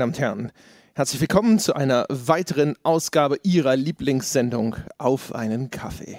meine 0.00 0.12
Damen 0.12 0.12
und 0.12 0.18
Herren. 0.18 0.52
Herzlich 0.94 1.20
willkommen 1.20 1.58
zu 1.58 1.74
einer 1.74 2.06
weiteren 2.08 2.74
Ausgabe 2.84 3.36
Ihrer 3.42 3.76
Lieblingssendung 3.76 4.76
Auf 4.96 5.34
einen 5.34 5.70
Kaffee. 5.70 6.16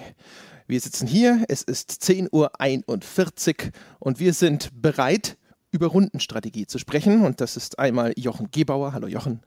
Wir 0.68 0.79
sitzen 0.79 1.07
hier, 1.07 1.43
es 1.48 1.63
ist 1.63 1.89
10.41 1.89 3.66
Uhr 3.66 3.71
und 3.99 4.20
wir 4.20 4.34
sind 4.34 4.70
bereit, 4.80 5.38
über 5.71 5.88
Rundenstrategie 5.88 6.67
zu 6.67 6.77
sprechen. 6.77 7.25
Und 7.25 7.41
das 7.41 7.57
ist 7.57 7.80
einmal 7.80 8.13
Jochen 8.17 8.52
Gebauer. 8.52 8.94
Hallo 8.94 9.07
Jochen. 9.07 9.41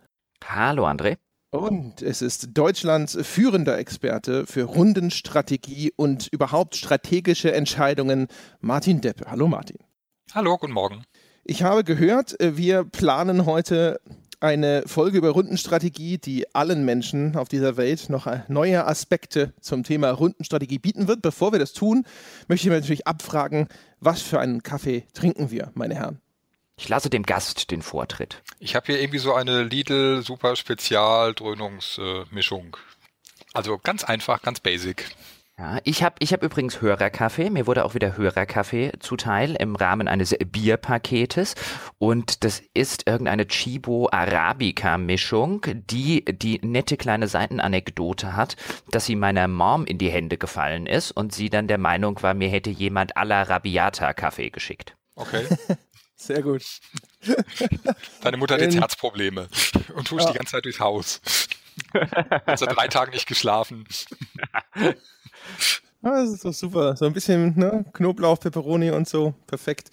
Hallo 0.44 0.84
André. 0.84 1.16
Und 1.50 2.02
es 2.02 2.20
ist 2.20 2.48
Deutschlands 2.58 3.16
führender 3.22 3.78
Experte 3.78 4.46
für 4.46 4.64
Rundenstrategie 4.64 5.92
und 5.94 6.26
überhaupt 6.32 6.74
strategische 6.74 7.52
Entscheidungen, 7.52 8.26
Martin 8.58 9.00
Deppe. 9.00 9.30
Hallo 9.30 9.46
Martin. 9.46 9.78
Hallo, 10.32 10.58
guten 10.58 10.72
Morgen. 10.72 11.04
Ich 11.46 11.62
habe 11.62 11.84
gehört, 11.84 12.34
wir 12.40 12.84
planen 12.84 13.44
heute 13.44 14.00
eine 14.44 14.84
Folge 14.86 15.18
über 15.18 15.30
Rundenstrategie, 15.30 16.18
die 16.18 16.54
allen 16.54 16.84
Menschen 16.84 17.36
auf 17.36 17.48
dieser 17.48 17.76
Welt 17.76 18.10
noch 18.10 18.26
äh, 18.26 18.42
neue 18.48 18.86
Aspekte 18.86 19.54
zum 19.60 19.82
Thema 19.82 20.10
Rundenstrategie 20.10 20.78
bieten 20.78 21.08
wird. 21.08 21.22
Bevor 21.22 21.52
wir 21.52 21.58
das 21.58 21.72
tun, 21.72 22.04
möchte 22.46 22.66
ich 22.66 22.70
mir 22.70 22.78
natürlich 22.78 23.06
abfragen, 23.06 23.68
was 24.00 24.22
für 24.22 24.38
einen 24.40 24.62
Kaffee 24.62 25.04
trinken 25.14 25.50
wir, 25.50 25.72
meine 25.74 25.94
Herren? 25.94 26.20
Ich 26.76 26.88
lasse 26.88 27.08
dem 27.08 27.22
Gast 27.22 27.70
den 27.70 27.82
Vortritt. 27.82 28.42
Ich 28.58 28.74
habe 28.74 28.86
hier 28.86 29.00
irgendwie 29.00 29.18
so 29.18 29.32
eine 29.32 29.62
Lidl 29.62 30.22
Super 30.22 30.56
Spezial 30.56 31.32
Dröhnungsmischung. 31.34 32.76
also 33.52 33.78
ganz 33.78 34.04
einfach, 34.04 34.42
ganz 34.42 34.60
basic. 34.60 35.06
Ja, 35.56 35.78
ich 35.84 36.02
habe 36.02 36.16
ich 36.18 36.32
hab 36.32 36.42
übrigens 36.42 36.80
Hörerkaffee. 36.80 37.48
Mir 37.48 37.68
wurde 37.68 37.84
auch 37.84 37.94
wieder 37.94 38.16
Hörerkaffee 38.16 38.90
zuteil 38.98 39.54
im 39.54 39.76
Rahmen 39.76 40.08
eines 40.08 40.34
Bierpaketes. 40.50 41.54
Und 41.98 42.42
das 42.42 42.60
ist 42.74 43.06
irgendeine 43.06 43.46
Chibo 43.46 44.08
Arabica 44.10 44.98
Mischung, 44.98 45.64
die 45.64 46.24
die 46.24 46.58
nette 46.66 46.96
kleine 46.96 47.28
Seitenanekdote 47.28 48.34
hat, 48.34 48.56
dass 48.90 49.06
sie 49.06 49.14
meiner 49.14 49.46
Mom 49.46 49.84
in 49.86 49.98
die 49.98 50.10
Hände 50.10 50.38
gefallen 50.38 50.86
ist 50.86 51.12
und 51.12 51.32
sie 51.32 51.50
dann 51.50 51.68
der 51.68 51.78
Meinung 51.78 52.20
war, 52.22 52.34
mir 52.34 52.48
hätte 52.48 52.70
jemand 52.70 53.16
Alla 53.16 53.42
Rabiata 53.42 54.12
Kaffee 54.12 54.50
geschickt. 54.50 54.96
Okay. 55.14 55.46
Sehr 56.16 56.42
gut. 56.42 56.64
Deine 58.22 58.38
Mutter 58.38 58.54
hat 58.54 58.60
jetzt 58.60 58.76
Herzprobleme 58.76 59.48
und 59.94 60.10
huscht 60.10 60.24
ja. 60.24 60.32
die 60.32 60.38
ganze 60.38 60.52
Zeit 60.52 60.64
durchs 60.64 60.80
Haus. 60.80 61.20
Hat 61.92 62.58
seit 62.58 62.76
drei 62.76 62.86
Tagen 62.88 63.12
nicht 63.12 63.26
geschlafen. 63.26 63.86
Ah, 66.02 66.22
das 66.22 66.30
ist 66.30 66.44
doch 66.44 66.52
super. 66.52 66.96
So 66.96 67.06
ein 67.06 67.12
bisschen 67.12 67.58
ne? 67.58 67.84
Knoblauch, 67.94 68.38
Peperoni 68.38 68.90
und 68.90 69.08
so. 69.08 69.34
Perfekt. 69.46 69.90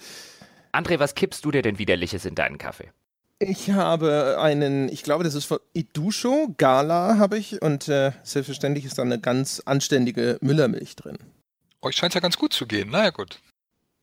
André, 0.74 1.00
was 1.00 1.16
kippst 1.16 1.44
du 1.46 1.52
dir 1.52 1.62
denn 1.62 1.80
widerliches 1.80 2.26
in 2.26 2.36
deinen 2.36 2.58
Kaffee? 2.58 2.92
Ich 3.40 3.72
habe 3.72 4.38
einen, 4.40 4.88
ich 4.90 5.04
glaube, 5.04 5.24
das 5.24 5.34
ist 5.34 5.46
von 5.46 5.60
Idusho, 5.74 6.54
Gala 6.58 7.18
habe 7.18 7.40
ich 7.40 7.62
und 7.62 7.88
äh, 7.88 8.12
selbstverständlich 8.22 8.86
ist 8.86 9.00
da 9.00 9.02
eine 9.02 9.20
ganz 9.20 9.62
anständige 9.66 10.38
Müllermilch 10.42 10.96
drin. 10.96 11.18
Euch 11.82 11.96
scheint 11.96 12.12
es 12.12 12.16
ja 12.16 12.22
ganz 12.22 12.38
gut 12.38 12.54
zu 12.54 12.68
gehen, 12.68 12.92
naja 12.92 13.10
gut. 13.10 13.40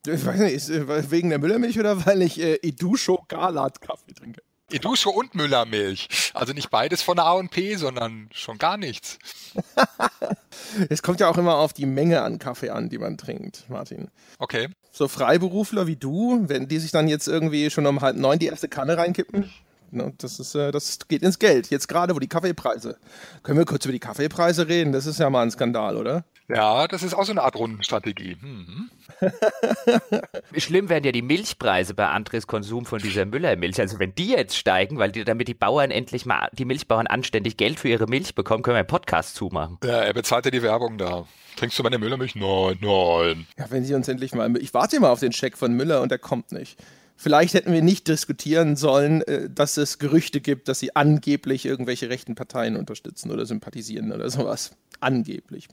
Ich 0.07 0.27
weiß 0.27 0.41
nicht, 0.41 0.55
ist, 0.55 0.71
äh, 0.71 1.11
wegen 1.11 1.31
der 1.31 1.39
Müllermilch 1.39 1.79
oder 1.79 2.05
weil 2.05 2.23
ich 2.23 2.41
äh, 2.41 2.57
Idusho 2.63 3.25
Gala 3.29 3.71
Kaffee 3.71 4.13
trinke? 4.13 4.43
Edusho 4.71 5.11
und 5.11 5.35
Müllermilch. 5.35 6.33
Also 6.35 6.53
nicht 6.53 6.71
beides 6.71 7.03
von 7.03 7.17
der 7.17 7.25
A&P, 7.25 7.77
sondern 7.77 8.29
schon 8.33 8.59
gar 8.59 8.77
nichts. 8.77 9.19
es 10.91 11.03
kommt 11.03 11.21
ja 11.21 11.29
auch 11.29 11.39
immer 11.39 11.57
auf 11.57 11.73
die 11.73 11.87
Menge 11.87 12.23
an 12.23 12.39
Kaffee 12.39 12.71
an, 12.71 12.89
die 12.89 12.99
man 12.99 13.17
trinkt, 13.17 13.65
Martin. 13.69 14.09
Okay. 14.39 14.69
So 14.93 15.09
Freiberufler 15.09 15.87
wie 15.87 15.97
du, 15.97 16.45
wenn 16.49 16.69
die 16.69 16.79
sich 16.79 16.91
dann 16.91 17.09
jetzt 17.09 17.29
irgendwie 17.29 17.71
schon 17.71 17.87
um 17.87 18.01
halb 18.01 18.17
neun 18.17 18.39
die 18.39 18.47
erste 18.47 18.69
Kanne 18.69 18.99
reinkippen, 18.99 19.51
ne, 19.91 20.13
das, 20.19 20.39
ist, 20.39 20.55
äh, 20.55 20.71
das 20.71 20.99
geht 21.09 21.23
ins 21.23 21.39
Geld. 21.39 21.71
Jetzt 21.71 21.89
gerade, 21.89 22.15
wo 22.15 22.19
die 22.19 22.29
Kaffeepreise. 22.29 22.99
Können 23.43 23.59
wir 23.59 23.65
kurz 23.65 23.85
über 23.85 23.93
die 23.93 24.01
Kaffeepreise 24.01 24.69
reden? 24.69 24.93
Das 24.93 25.07
ist 25.07 25.19
ja 25.19 25.31
mal 25.31 25.43
ein 25.43 25.51
Skandal, 25.51 25.97
oder? 25.97 26.25
Ja, 26.49 26.89
das 26.89 27.03
ist 27.03 27.13
auch 27.13 27.25
so 27.25 27.33
eine 27.33 27.43
Art 27.43 27.57
Rundenstrategie. 27.57 28.37
Mhm. 28.41 28.91
Schlimm 30.57 30.89
wären 30.89 31.05
ja 31.05 31.13
die 31.13 31.21
Milchpreise 31.21 31.93
bei 31.93 32.09
Andres 32.09 32.47
Konsum 32.47 32.87
von 32.87 33.01
dieser 33.01 33.27
Müllermilch. 33.27 33.79
Also 33.81 33.99
wenn 33.99 34.15
die 34.15 34.31
jetzt 34.31 34.57
steigen, 34.57 34.99
weil 34.99 35.13
die, 35.13 35.25
damit 35.25 35.49
die 35.49 35.55
Bauern 35.55 35.91
endlich 35.91 36.25
mal, 36.25 36.49
die 36.53 36.65
Milchbauern 36.65 37.07
anständig 37.07 37.59
Geld 37.59 37.79
für 37.79 37.89
ihre 37.89 38.07
Milch 38.07 38.35
bekommen, 38.35 38.63
können 38.63 38.77
wir 38.77 38.81
einen 38.81 38.89
Podcast 38.89 39.35
zumachen. 39.35 39.77
Ja, 39.85 40.01
er 40.01 40.15
bezahlt 40.15 40.47
ja 40.47 40.51
die 40.51 40.63
Werbung 40.63 40.97
da. 40.97 41.27
Trinkst 41.57 41.79
du 41.79 41.83
meine 41.83 41.99
Müllermilch? 41.99 42.35
Nein, 42.35 42.79
nein. 42.81 43.47
Ja, 43.59 43.71
wenn 43.71 43.85
sie 43.85 43.95
uns 43.95 44.09
endlich 44.09 44.35
mal. 44.35 44.57
Ich 44.57 44.73
warte 44.73 44.97
immer 44.97 45.11
auf 45.11 45.21
den 45.21 45.33
Scheck 45.33 45.59
von 45.59 45.75
Müller 45.75 46.01
und 46.01 46.11
der 46.11 46.19
kommt 46.19 46.53
nicht. 46.53 46.79
Vielleicht 47.21 47.53
hätten 47.55 47.73
wir 47.73 47.83
nicht 47.83 48.09
diskutieren 48.09 48.77
sollen, 48.77 49.23
äh, 49.23 49.51
dass 49.51 49.77
es 49.77 49.99
Gerüchte 49.99 50.41
gibt, 50.41 50.69
dass 50.69 50.79
sie 50.79 50.97
angeblich 50.97 51.67
irgendwelche 51.67 52.09
rechten 52.09 52.37
Parteien 52.37 52.77
unterstützen 52.77 53.33
oder 53.33 53.45
sympathisieren 53.45 54.13
oder 54.13 54.31
sowas. 54.31 54.77
Angeblich. 55.01 55.69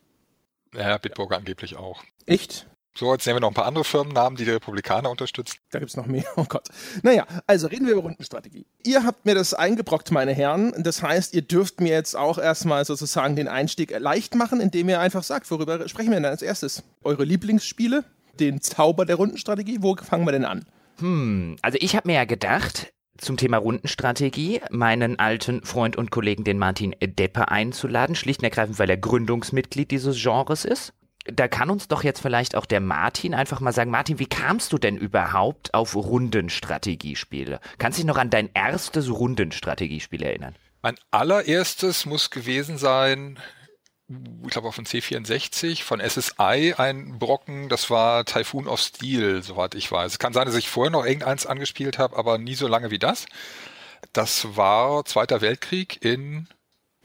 Ja, 0.73 0.97
Bitburger 0.97 1.37
angeblich 1.37 1.75
auch. 1.75 2.03
Echt? 2.25 2.67
So, 2.97 3.11
jetzt 3.11 3.25
nehmen 3.27 3.37
wir 3.37 3.41
noch 3.41 3.49
ein 3.49 3.53
paar 3.53 3.65
andere 3.65 3.83
Firmennamen, 3.83 4.37
die 4.37 4.45
die 4.45 4.51
Republikaner 4.51 5.09
unterstützen. 5.09 5.57
Da 5.69 5.79
gibt 5.79 5.89
es 5.89 5.97
noch 5.97 6.05
mehr. 6.05 6.23
Oh 6.37 6.45
Gott. 6.47 6.69
Naja, 7.03 7.25
also 7.45 7.67
reden 7.67 7.85
wir 7.87 7.93
über 7.93 8.03
Rundenstrategie. 8.03 8.65
Ihr 8.83 9.03
habt 9.03 9.25
mir 9.25 9.35
das 9.35 9.53
eingebrockt, 9.53 10.11
meine 10.11 10.31
Herren. 10.31 10.73
Das 10.77 11.01
heißt, 11.01 11.33
ihr 11.33 11.41
dürft 11.41 11.81
mir 11.81 11.91
jetzt 11.91 12.15
auch 12.15 12.37
erstmal 12.37 12.85
sozusagen 12.85 13.35
den 13.35 13.49
Einstieg 13.49 13.97
leicht 13.99 14.35
machen, 14.35 14.61
indem 14.61 14.87
ihr 14.87 15.01
einfach 15.01 15.23
sagt, 15.23 15.51
worüber 15.51 15.89
sprechen 15.89 16.11
wir 16.11 16.15
denn 16.15 16.25
als 16.25 16.41
erstes? 16.41 16.83
Eure 17.03 17.25
Lieblingsspiele? 17.25 18.05
Den 18.39 18.61
Zauber 18.61 19.05
der 19.05 19.17
Rundenstrategie? 19.17 19.79
Wo 19.81 19.95
fangen 19.97 20.25
wir 20.25 20.31
denn 20.31 20.45
an? 20.45 20.65
Hm, 20.99 21.57
also 21.61 21.77
ich 21.81 21.97
habe 21.97 22.07
mir 22.07 22.15
ja 22.15 22.25
gedacht, 22.25 22.93
zum 23.17 23.37
Thema 23.37 23.57
Rundenstrategie 23.57 24.61
meinen 24.71 25.19
alten 25.19 25.63
Freund 25.63 25.95
und 25.95 26.11
Kollegen, 26.11 26.43
den 26.43 26.57
Martin 26.57 26.95
Deppe, 27.01 27.49
einzuladen, 27.49 28.15
schlicht 28.15 28.41
und 28.41 28.45
ergreifend, 28.45 28.79
weil 28.79 28.89
er 28.89 28.97
Gründungsmitglied 28.97 29.91
dieses 29.91 30.21
Genres 30.21 30.65
ist 30.65 30.93
da 31.25 31.47
kann 31.47 31.69
uns 31.69 31.87
doch 31.87 32.03
jetzt 32.03 32.21
vielleicht 32.21 32.55
auch 32.55 32.65
der 32.65 32.79
Martin 32.79 33.33
einfach 33.33 33.59
mal 33.59 33.73
sagen, 33.73 33.91
Martin, 33.91 34.19
wie 34.19 34.27
kamst 34.27 34.71
du 34.71 34.77
denn 34.77 34.97
überhaupt 34.97 35.73
auf 35.73 35.95
Rundenstrategiespiele? 35.95 37.59
Kannst 37.77 37.97
du 37.97 38.01
dich 38.01 38.07
noch 38.07 38.17
an 38.17 38.29
dein 38.29 38.49
erstes 38.53 39.09
Rundenstrategiespiel 39.09 40.23
erinnern? 40.23 40.55
Mein 40.83 40.95
allererstes 41.09 42.05
muss 42.05 42.29
gewesen 42.29 42.77
sein, 42.77 43.39
ich 44.07 44.51
glaube 44.51 44.67
auf 44.67 44.75
dem 44.75 44.85
C64 44.85 45.83
von 45.83 45.99
SSI 45.99 46.75
ein 46.77 47.17
Brocken, 47.17 47.69
das 47.69 47.89
war 47.89 48.25
Typhoon 48.25 48.67
of 48.67 48.79
Steel, 48.79 49.41
soweit 49.41 49.73
ich 49.73 49.91
weiß. 49.91 50.13
Es 50.13 50.19
kann 50.19 50.33
sein, 50.33 50.45
dass 50.45 50.55
ich 50.55 50.69
vorher 50.69 50.91
noch 50.91 51.05
irgendeins 51.05 51.45
angespielt 51.45 51.97
habe, 51.97 52.15
aber 52.15 52.37
nie 52.37 52.55
so 52.55 52.67
lange 52.67 52.91
wie 52.91 52.99
das. 52.99 53.25
Das 54.13 54.55
war 54.55 55.05
Zweiter 55.05 55.41
Weltkrieg 55.41 56.03
in 56.03 56.47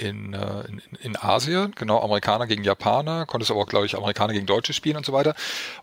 in, 0.01 0.35
äh, 0.35 0.63
in, 0.67 0.83
in 1.03 1.17
Asien, 1.17 1.73
genau, 1.77 2.01
Amerikaner 2.03 2.47
gegen 2.47 2.65
Japaner, 2.65 3.27
konntest 3.27 3.51
aber 3.51 3.61
auch, 3.61 3.67
glaube 3.67 3.87
ich, 3.87 3.97
Amerikaner 3.97 4.33
gegen 4.33 4.47
Deutsche 4.47 4.73
spielen 4.73 4.97
und 4.97 5.05
so 5.05 5.13
weiter. 5.13 5.35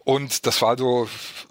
Und 0.04 0.46
das 0.46 0.62
war 0.62 0.78
so, 0.78 1.08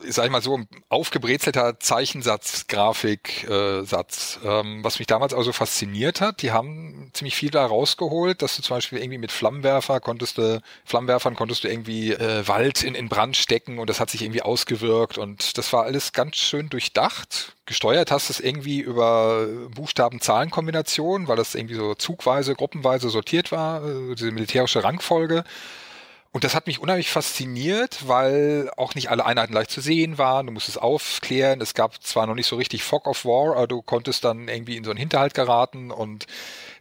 sag 0.06 0.27
ich 0.27 0.31
mal 0.31 0.43
so, 0.43 0.59
ein 0.59 0.69
aufgebrezelter 0.88 1.78
Zeichensatz, 1.78 2.66
Grafiksatz, 2.66 4.41
äh, 4.43 4.60
ähm, 4.60 4.82
was 4.82 4.99
mich 4.99 5.06
damals 5.06 5.32
also 5.32 5.53
fasziniert 5.53 6.21
hat. 6.21 6.43
Die 6.43 6.53
haben 6.53 7.10
ziemlich 7.12 7.37
viel 7.37 7.50
da 7.50 7.65
rausgeholt, 7.65 8.43
dass 8.43 8.56
du 8.56 8.62
zum 8.62 8.76
Beispiel 8.76 8.99
irgendwie 8.99 9.19
mit 9.19 9.32
Flammenwerfer 9.32 10.00
konntest 10.00 10.38
du, 10.38 10.60
Flammenwerfern 10.84 11.37
konntest 11.37 11.65
du 11.65 11.69
irgendwie 11.69 12.12
äh, 12.12 12.47
Wald 12.49 12.82
in, 12.82 12.94
in 12.94 13.09
Brand 13.09 13.37
stecken 13.37 13.78
und 13.78 13.88
das 13.88 14.00
hat 14.00 14.10
sich 14.10 14.22
irgendwie 14.22 14.43
ausgewirkt 14.43 15.19
und 15.19 15.56
das 15.59 15.72
war 15.72 15.84
alles 15.84 16.12
ganz 16.12 16.37
schön 16.37 16.69
durchdacht 16.69 17.56
gesteuert 17.66 18.12
hast 18.12 18.31
es 18.31 18.38
irgendwie 18.38 18.78
über 18.78 19.47
Buchstaben-Zahlen-Kombinationen, 19.75 21.26
weil 21.26 21.37
das 21.37 21.56
irgendwie 21.56 21.75
so 21.75 21.94
zugweise, 21.94 22.55
gruppenweise 22.56 23.11
sortiert 23.11 23.53
war, 23.53 23.84
äh, 23.84 24.15
diese 24.15 24.31
militärische 24.31 24.84
Rangfolge. 24.84 25.44
Und 26.37 26.44
das 26.44 26.55
hat 26.55 26.67
mich 26.67 26.81
unheimlich 26.81 27.11
fasziniert, 27.11 28.08
weil 28.08 28.70
auch 28.76 28.94
nicht 28.94 29.08
alle 29.11 29.25
Einheiten 29.25 29.55
leicht 29.55 29.70
zu 29.70 29.81
sehen 29.81 30.19
waren. 30.19 30.47
Du 30.47 30.53
musstest 30.53 30.81
aufklären. 30.81 31.62
Es 31.62 31.73
gab 31.73 32.03
zwar 32.03 32.26
noch 32.26 32.35
nicht 32.35 32.47
so 32.47 32.56
richtig 32.56 32.82
Fog 32.82 33.06
of 33.06 33.25
War, 33.25 33.56
aber 33.56 33.67
du 33.67 33.81
konntest 33.81 34.23
dann 34.23 34.49
irgendwie 34.49 34.76
in 34.76 34.85
so 34.85 34.91
einen 34.91 34.99
Hinterhalt 34.99 35.32
geraten. 35.32 35.91
Und 35.91 36.26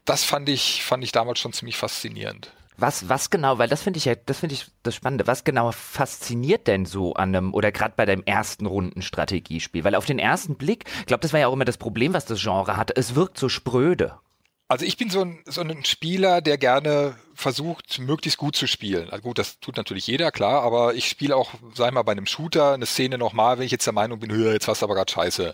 das 0.04 0.26
fand 0.26 0.50
ich, 0.50 0.84
fand 0.84 1.06
ich 1.06 1.14
damals 1.14 1.40
schon 1.40 1.54
ziemlich 1.54 1.78
faszinierend. 1.78 2.52
Was, 2.78 3.08
was 3.08 3.30
genau, 3.30 3.58
weil 3.58 3.70
das 3.70 3.82
finde 3.82 3.98
ich 3.98 4.04
ja, 4.04 4.16
das 4.16 4.40
finde 4.40 4.56
ich 4.56 4.66
das 4.84 4.94
Spannende, 4.94 5.26
was 5.28 5.46
genau 5.46 5.72
fasziniert 5.72 6.68
denn 6.68 6.86
so 6.86 7.14
an 7.14 7.34
einem, 7.34 7.54
oder 7.54 7.72
gerade 7.72 7.94
bei 7.96 8.06
deinem 8.06 8.24
ersten 8.26 8.66
Rundenstrategiespiel? 8.66 9.86
Weil 9.86 9.96
auf 9.96 10.06
den 10.06 10.20
ersten 10.20 10.56
Blick, 10.56 10.84
ich 11.00 11.06
glaube, 11.06 11.22
das 11.22 11.32
war 11.32 11.40
ja 11.40 11.48
auch 11.48 11.54
immer 11.54 11.64
das 11.64 11.78
Problem, 11.78 12.14
was 12.14 12.26
das 12.26 12.42
Genre 12.42 12.76
hatte, 12.76 12.94
es 12.98 13.16
wirkt 13.16 13.38
so 13.38 13.48
spröde. 13.48 14.20
Also 14.68 14.84
ich 14.84 14.98
bin 14.98 15.12
so 15.12 15.22
ein, 15.22 15.44
so 15.46 15.62
ein 15.62 15.86
Spieler, 15.86 16.42
der 16.42 16.58
gerne 16.58 17.16
versucht, 17.36 18.00
möglichst 18.00 18.40
gut 18.40 18.56
zu 18.56 18.66
spielen. 18.66 19.12
Also 19.12 19.22
gut, 19.22 19.38
das 19.38 19.60
tut 19.60 19.78
natürlich 19.78 20.08
jeder, 20.08 20.32
klar, 20.32 20.64
aber 20.64 20.96
ich 20.96 21.08
spiele 21.08 21.36
auch, 21.36 21.52
sei 21.76 21.92
mal, 21.92 22.02
bei 22.02 22.14
einem 22.14 22.26
Shooter 22.26 22.74
eine 22.74 22.88
Szene 22.88 23.20
nochmal, 23.20 23.60
wenn 23.60 23.66
ich 23.66 23.72
jetzt 23.72 23.86
der 23.86 23.94
Meinung 23.94 24.20
bin, 24.20 24.32
jetzt 24.32 24.68
warst 24.68 24.82
du 24.82 24.86
aber 24.86 24.96
gerade 24.96 25.12
scheiße. 25.12 25.54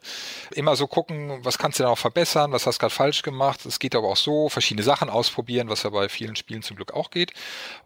Immer 0.52 0.78
so 0.78 0.88
gucken, 0.88 1.44
was 1.44 1.58
kannst 1.58 1.80
du 1.80 1.84
da 1.84 1.90
noch 1.90 1.98
verbessern, 1.98 2.54
was 2.54 2.66
hast 2.66 2.78
du 2.78 2.82
gerade 2.82 2.94
falsch 2.94 3.22
gemacht. 3.22 3.66
Es 3.66 3.80
geht 3.80 3.96
aber 3.96 4.08
auch 4.08 4.18
so, 4.18 4.48
verschiedene 4.48 4.84
Sachen 4.84 5.10
ausprobieren, 5.10 5.68
was 5.68 5.84
ja 5.84 5.90
bei 5.90 6.08
vielen 6.08 6.38
Spielen 6.38 6.62
zum 6.62 6.78
Glück 6.78 6.94
auch 6.94 7.10
geht. 7.10 7.34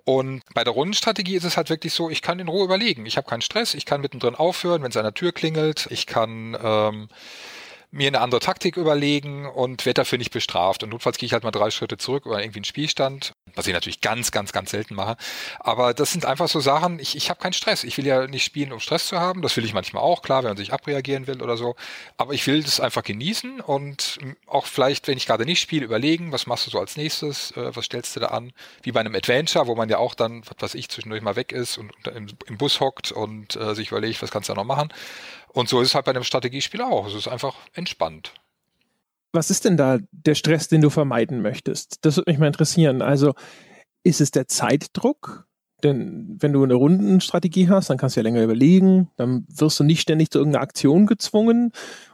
Und 0.04 0.44
bei 0.54 0.64
der 0.64 0.74
Rundenstrategie 0.74 1.36
ist 1.36 1.46
es 1.46 1.58
halt 1.58 1.72
wirklich 1.72 1.94
so, 1.94 2.12
ich 2.12 2.22
kann 2.22 2.38
in 2.38 2.50
Ruhe 2.50 2.66
überlegen. 2.66 3.08
Ich 3.08 3.18
habe 3.18 3.28
keinen 3.28 3.42
Stress, 3.42 3.74
ich 3.74 3.86
kann 3.86 4.02
mittendrin 4.02 4.36
aufhören, 4.36 4.84
wenn 4.84 4.92
es 4.92 4.98
an 4.98 5.04
der 5.04 5.14
Tür 5.16 5.32
klingelt, 5.32 5.88
ich 5.90 6.06
kann 6.06 6.56
ähm, 6.62 7.08
mir 7.96 8.08
eine 8.10 8.20
andere 8.20 8.42
Taktik 8.42 8.76
überlegen 8.76 9.46
und 9.46 9.86
werde 9.86 10.02
dafür 10.02 10.18
nicht 10.18 10.32
bestraft. 10.32 10.84
Und 10.84 10.90
notfalls 10.90 11.18
gehe 11.18 11.28
ich 11.28 11.34
halt 11.34 11.46
mal 11.46 11.52
drei 11.52 11.72
Schritte 11.72 11.98
zurück 11.98 12.26
über 12.26 12.42
irgendwie 12.42 12.60
einen 12.60 12.66
Spielstand, 12.66 13.32
was 13.56 13.68
ich 13.68 13.74
natürlich 13.74 14.02
ganz, 14.02 14.32
ganz, 14.32 14.52
ganz 14.52 14.72
selten 14.72 14.96
mache. 14.96 15.16
Aber 15.62 15.94
das 15.94 16.12
sind 16.12 16.26
einfach 16.26 16.50
so 16.50 16.60
Sachen, 16.60 17.00
ich, 17.00 17.16
ich 17.16 17.30
habe 17.30 17.40
keinen 17.40 17.54
Stress. 17.54 17.86
Ich 17.86 17.98
will 17.98 18.06
ja 18.06 18.28
nicht 18.28 18.44
spielen, 18.44 18.74
um 18.74 18.82
Stress 18.82 19.08
zu 19.08 19.18
haben. 19.22 19.42
Das 19.42 19.56
will 19.56 19.64
ich 19.64 19.74
manchmal 19.74 20.04
auch, 20.04 20.22
klar, 20.22 20.44
wenn 20.44 20.50
man 20.50 20.58
sich 20.58 20.74
abreagieren 20.74 21.26
will 21.26 21.42
oder 21.42 21.56
so. 21.56 21.78
Aber 22.18 22.34
ich 22.34 22.46
will 22.48 22.64
das 22.64 22.82
einfach 22.82 23.04
genießen 23.04 23.62
und 23.62 24.20
auch 24.46 24.66
vielleicht, 24.66 25.08
wenn 25.08 25.18
ich 25.18 25.26
gerade 25.26 25.46
nicht 25.46 25.62
spiele, 25.62 25.86
überlegen, 25.86 26.34
was 26.34 26.48
machst 26.48 26.68
du 26.68 26.72
so 26.72 26.80
als 26.80 26.98
nächstes, 26.98 27.52
äh, 27.52 27.74
was 27.74 27.86
stellst 27.86 28.14
du 28.18 28.20
da 28.20 28.28
an? 28.28 28.52
Wie 28.84 28.92
bei 28.92 29.00
einem 29.00 29.16
Adventure, 29.16 29.68
wo 29.68 29.76
man 29.76 29.88
ja 29.88 30.00
auch 30.00 30.16
dann, 30.16 30.42
was 30.46 30.58
weiß 30.60 30.76
ich, 30.76 30.90
zwischendurch 30.90 31.22
mal 31.22 31.38
weg 31.38 31.54
ist 31.54 31.78
und 31.78 31.94
im, 32.14 32.28
im 32.46 32.58
Bus 32.58 32.82
hockt 32.82 33.14
und 33.14 33.56
äh, 33.56 33.74
sich 33.74 33.92
überlegt, 33.92 34.22
was 34.22 34.32
kannst 34.32 34.50
du 34.50 34.54
da 34.54 34.60
noch 34.60 34.68
machen. 34.68 34.90
Und 35.56 35.70
so 35.70 35.80
ist 35.80 35.88
es 35.88 35.96
halt 35.96 36.04
bei 36.06 36.12
einem 36.12 36.26
Strategiespiel 36.26 36.82
auch. 36.82 37.08
Es 37.08 37.14
ist 37.14 37.30
einfach 37.30 37.56
entspannt. 37.74 38.34
Was 39.32 39.50
ist 39.50 39.64
denn 39.64 39.78
da 39.78 40.00
der 40.12 40.36
Stress, 40.36 40.68
den 40.68 40.82
du 40.82 40.90
vermeiden 40.90 41.42
möchtest? 41.42 42.04
Das 42.04 42.18
würde 42.18 42.30
mich 42.30 42.40
mal 42.40 42.48
interessieren. 42.48 43.02
Also 43.02 43.34
ist 44.04 44.20
es 44.20 44.32
der 44.32 44.50
Zeitdruck? 44.50 45.48
Denn 45.82 46.36
wenn 46.40 46.52
du 46.52 46.64
eine 46.64 46.74
Rundenstrategie 46.74 47.70
hast, 47.70 47.90
dann 47.90 47.98
kannst 47.98 48.16
du 48.16 48.20
ja 48.20 48.24
länger 48.24 48.44
überlegen, 48.44 49.12
dann 49.16 49.46
wirst 49.48 49.80
du 49.80 49.86
nicht 49.86 50.02
ständig 50.02 50.30
zu 50.30 50.40
irgendeiner 50.40 50.64
Aktion 50.64 51.06
gezwungen. 51.06 51.72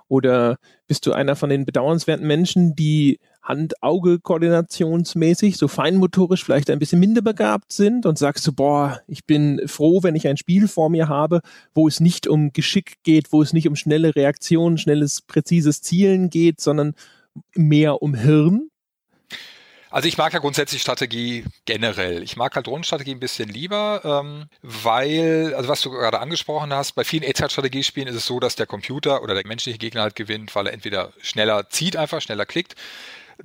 Oder 0.07 0.57
bist 0.87 1.07
du 1.07 1.13
einer 1.13 1.35
von 1.35 1.49
den 1.49 1.65
bedauernswerten 1.65 2.27
Menschen, 2.27 2.75
die 2.75 3.19
Hand-Auge-Koordinationsmäßig, 3.43 5.57
so 5.57 5.67
feinmotorisch 5.67 6.43
vielleicht 6.43 6.69
ein 6.69 6.79
bisschen 6.79 6.99
minder 6.99 7.21
begabt 7.21 7.71
sind 7.71 8.05
und 8.05 8.17
sagst 8.17 8.45
du, 8.45 8.53
boah, 8.53 9.01
ich 9.07 9.25
bin 9.25 9.67
froh, 9.67 10.03
wenn 10.03 10.15
ich 10.15 10.27
ein 10.27 10.37
Spiel 10.37 10.67
vor 10.67 10.89
mir 10.89 11.09
habe, 11.09 11.41
wo 11.73 11.87
es 11.87 11.99
nicht 11.99 12.27
um 12.27 12.53
Geschick 12.53 12.97
geht, 13.03 13.31
wo 13.31 13.41
es 13.41 13.53
nicht 13.53 13.67
um 13.67 13.75
schnelle 13.75 14.15
Reaktionen, 14.15 14.77
schnelles, 14.77 15.21
präzises 15.21 15.81
Zielen 15.81 16.29
geht, 16.29 16.61
sondern 16.61 16.93
mehr 17.55 18.01
um 18.01 18.13
Hirn? 18.13 18.67
Also 19.89 20.07
ich 20.07 20.17
mag 20.17 20.31
ja 20.31 20.39
grundsätzlich 20.39 20.81
Strategie 20.81 21.43
generell. 21.65 22.23
Ich 22.23 22.37
mag 22.37 22.55
halt 22.55 22.69
Rundenstrategie 22.69 23.11
ein 23.11 23.19
bisschen 23.19 23.49
lieber, 23.49 24.01
ähm, 24.05 24.45
weil, 24.61 25.53
also 25.53 25.67
was 25.67 25.81
du 25.81 25.91
gerade 25.91 26.21
angesprochen 26.21 26.73
hast, 26.73 26.93
bei 26.93 27.03
vielen 27.03 27.23
Echtzeit-Strategiespielen 27.23 28.07
ist 28.07 28.15
es 28.15 28.25
so, 28.25 28.39
dass 28.39 28.55
der 28.55 28.67
Computer 28.67 29.21
oder 29.21 29.33
der 29.33 29.45
menschliche 29.45 29.77
Gegner 29.77 30.03
halt 30.03 30.15
gewinnt, 30.15 30.55
weil 30.55 30.67
er 30.67 30.73
entweder 30.73 31.11
schneller 31.21 31.69
zieht 31.69 31.97
einfach, 31.97 32.21
schneller 32.21 32.45
klickt 32.45 32.75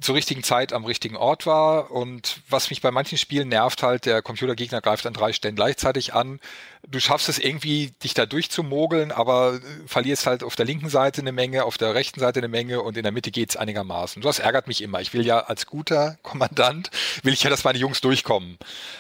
zur 0.01 0.15
richtigen 0.15 0.43
Zeit 0.43 0.73
am 0.73 0.85
richtigen 0.85 1.17
Ort 1.17 1.47
war. 1.47 1.91
Und 1.91 2.41
was 2.49 2.71
mich 2.71 2.81
bei 2.81 2.91
manchen 2.91 3.19
Spielen 3.19 3.49
nervt, 3.49 3.83
halt, 3.83 4.07
der 4.07 4.23
Computergegner 4.23 4.81
greift 4.81 5.07
an 5.07 5.15
drei 5.15 5.33
Stellen 5.33 5.57
gleichzeitig 5.57 6.15
an. 6.15 6.41
Du 6.87 7.01
schaffst 7.01 7.29
es 7.29 7.39
irgendwie, 7.39 7.93
dich 8.03 8.15
da 8.15 8.27
durchzumogeln, 8.27 9.13
aber 9.13 9.61
verlierst 9.87 10.27
halt 10.27 10.43
auf 10.43 10.57
der 10.57 10.67
linken 10.67 10.89
Seite 10.89 11.21
eine 11.21 11.33
Menge, 11.33 11.65
auf 11.65 11.79
der 11.79 11.95
rechten 11.95 12.21
Seite 12.21 12.41
eine 12.41 12.49
Menge 12.49 12.83
und 12.83 12.97
in 12.97 13.03
der 13.03 13.13
Mitte 13.13 13.31
geht's 13.31 13.57
einigermaßen. 13.57 14.23
Das 14.23 14.39
ärgert 14.39 14.69
mich 14.69 14.83
immer. 14.83 15.01
Ich 15.01 15.13
will 15.13 15.25
ja 15.25 15.41
als 15.41 15.67
guter 15.67 16.19
Kommandant, 16.23 16.91
will 17.23 17.33
ich 17.33 17.43
ja, 17.43 17.51
dass 17.51 17.65
meine 17.65 17.79
Jungs 17.79 18.01
durchkommen. 18.01 18.59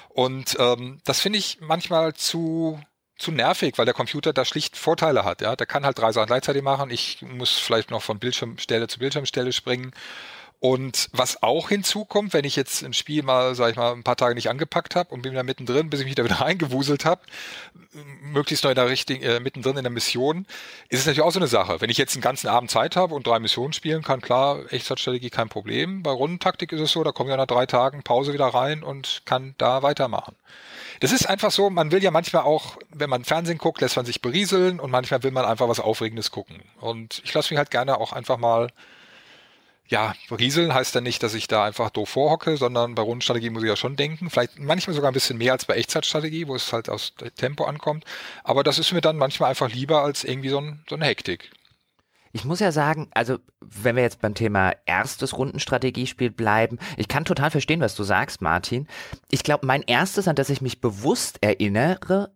Und 0.09 0.57
ähm, 0.59 1.01
das 1.05 1.21
finde 1.21 1.39
ich 1.39 1.59
manchmal 1.61 2.15
zu 2.15 2.81
zu 3.19 3.33
nervig, 3.33 3.79
weil 3.79 3.87
der 3.87 3.95
Computer 3.95 4.33
da 4.33 4.45
schlicht 4.45 4.77
Vorteile 4.77 5.25
hat. 5.25 5.41
Ja, 5.41 5.57
der 5.57 5.67
kann 5.67 5.87
halt 5.87 5.99
drei 5.99 6.13
Sachen 6.13 6.27
gleichzeitig 6.27 6.63
machen. 6.63 6.91
Ich 6.91 7.23
muss 7.23 7.53
vielleicht 7.53 7.91
noch 7.91 8.03
von 8.03 8.19
Bildschirmstelle 8.19 8.89
zu 8.89 8.99
Bildschirmstelle 8.99 9.53
springen. 9.53 9.93
Und 10.59 11.11
was 11.13 11.43
auch 11.43 11.69
hinzukommt, 11.69 12.33
wenn 12.33 12.45
ich 12.45 12.57
jetzt 12.57 12.83
ein 12.83 12.95
Spiel 12.95 13.23
mal, 13.23 13.55
sag 13.55 13.71
ich 13.71 13.77
mal, 13.77 13.93
ein 13.93 14.03
paar 14.03 14.17
Tage 14.17 14.35
nicht 14.35 14.49
angepackt 14.49 14.97
habe 14.97 15.13
und 15.13 15.21
bin 15.21 15.35
da 15.35 15.43
mittendrin, 15.43 15.91
bis 15.91 16.01
ich 16.01 16.07
mich 16.07 16.15
da 16.15 16.25
wieder 16.25 16.37
reingewuselt 16.41 17.05
habe, 17.05 17.21
möglichst 18.23 18.65
noch 18.65 18.71
in 18.71 18.77
der 18.77 18.89
richtigen, 18.89 19.23
äh, 19.23 19.39
mittendrin 19.39 19.77
in 19.77 19.85
der 19.85 19.91
Mission, 19.91 20.47
ist 20.89 21.01
es 21.01 21.07
natürlich 21.07 21.23
auch 21.23 21.31
so 21.31 21.39
eine 21.39 21.47
Sache. 21.47 21.81
Wenn 21.81 21.91
ich 21.91 21.99
jetzt 21.99 22.15
einen 22.15 22.23
ganzen 22.23 22.49
Abend 22.49 22.71
Zeit 22.71 22.97
habe 22.97 23.15
und 23.15 23.27
drei 23.27 23.39
Missionen 23.39 23.75
spielen 23.75 24.03
kann, 24.03 24.23
klar, 24.23 24.61
Echtzeitstrategie 24.73 25.31
kein 25.31 25.51
Problem. 25.51 26.03
Bei 26.03 26.11
Rundentaktik 26.11 26.73
ist 26.73 26.81
es 26.81 26.93
so, 26.93 27.05
da 27.05 27.13
komme 27.13 27.29
ich 27.29 27.33
ja 27.33 27.37
nach 27.37 27.47
drei 27.47 27.67
Tagen 27.67 28.03
Pause 28.03 28.33
wieder 28.33 28.47
rein 28.47 28.83
und 28.83 29.23
kann 29.27 29.55
da 29.59 29.83
weitermachen. 29.83 30.37
Das 31.01 31.13
ist 31.13 31.29
einfach 31.29 31.51
so, 31.51 31.69
man 31.69 31.93
will 31.93 32.03
ja 32.03 32.11
manchmal 32.11 32.43
auch, 32.43 32.79
wenn 32.91 33.11
man 33.11 33.25
Fernsehen 33.25 33.59
guckt, 33.59 33.83
lässt 33.83 33.97
man 33.97 34.07
sich 34.07 34.23
berieseln 34.23 34.81
und 34.81 34.91
manchmal 34.91 35.23
will 35.23 35.31
man 35.31 35.45
einfach 35.45 35.69
was 35.69 35.81
Aufregendes 35.81 36.31
gucken. 36.31 36.63
Und 36.81 37.21
ich 37.25 37.35
lasse 37.35 37.53
mich 37.53 37.59
halt 37.59 37.71
gerne 37.71 38.01
auch 38.01 38.13
einfach 38.13 38.39
mal 38.39 38.71
ja, 39.89 40.15
rieseln 40.31 40.75
heißt 40.75 40.95
ja 40.95 41.01
nicht, 41.01 41.23
dass 41.23 41.35
ich 41.35 41.47
da 41.49 41.65
einfach 41.65 41.91
doof 41.91 42.09
vorhocke, 42.09 42.57
sondern 42.57 42.95
bei 42.95 43.03
Rundenstrategie 43.03 43.51
muss 43.51 43.63
ich 43.63 43.69
ja 43.69 43.77
schon 43.77 43.97
denken. 43.97 44.31
Vielleicht 44.31 44.59
manchmal 44.59 44.95
sogar 44.95 45.11
ein 45.11 45.15
bisschen 45.15 45.39
mehr 45.39 45.53
als 45.53 45.65
bei 45.65 45.75
Echtzeitstrategie, 45.75 46.49
wo 46.49 46.57
es 46.57 46.73
halt 46.73 46.89
aus 46.89 47.15
Tempo 47.37 47.65
ankommt. 47.65 48.05
Aber 48.43 48.65
das 48.65 48.79
ist 48.79 48.93
mir 48.93 49.01
dann 49.01 49.17
manchmal 49.17 49.51
einfach 49.51 49.71
lieber 49.71 50.03
als 50.03 50.25
irgendwie 50.25 50.49
so, 50.49 50.61
ein, 50.61 50.85
so 50.89 50.97
eine 50.97 51.05
Hektik. 51.05 51.51
Ich 52.33 52.45
muss 52.45 52.61
ja 52.61 52.71
sagen, 52.71 53.09
also 53.15 53.39
wenn 53.61 53.97
wir 53.97 54.03
jetzt 54.03 54.21
beim 54.21 54.35
Thema 54.35 54.75
erstes 54.85 55.39
Rundenstrategiespiel 55.39 56.31
bleiben, 56.31 56.79
ich 56.99 57.09
kann 57.09 57.25
total 57.25 57.51
verstehen, 57.51 57.81
was 57.81 57.95
du 57.95 58.03
sagst, 58.03 58.43
Martin. 58.43 58.89
Ich 59.31 59.43
glaube, 59.43 59.65
mein 59.65 59.81
erstes, 59.83 60.29
an 60.29 60.37
das 60.37 60.51
ich 60.51 60.61
mich 60.61 60.83
bewusst 60.83 61.39
erinnere, 61.41 62.36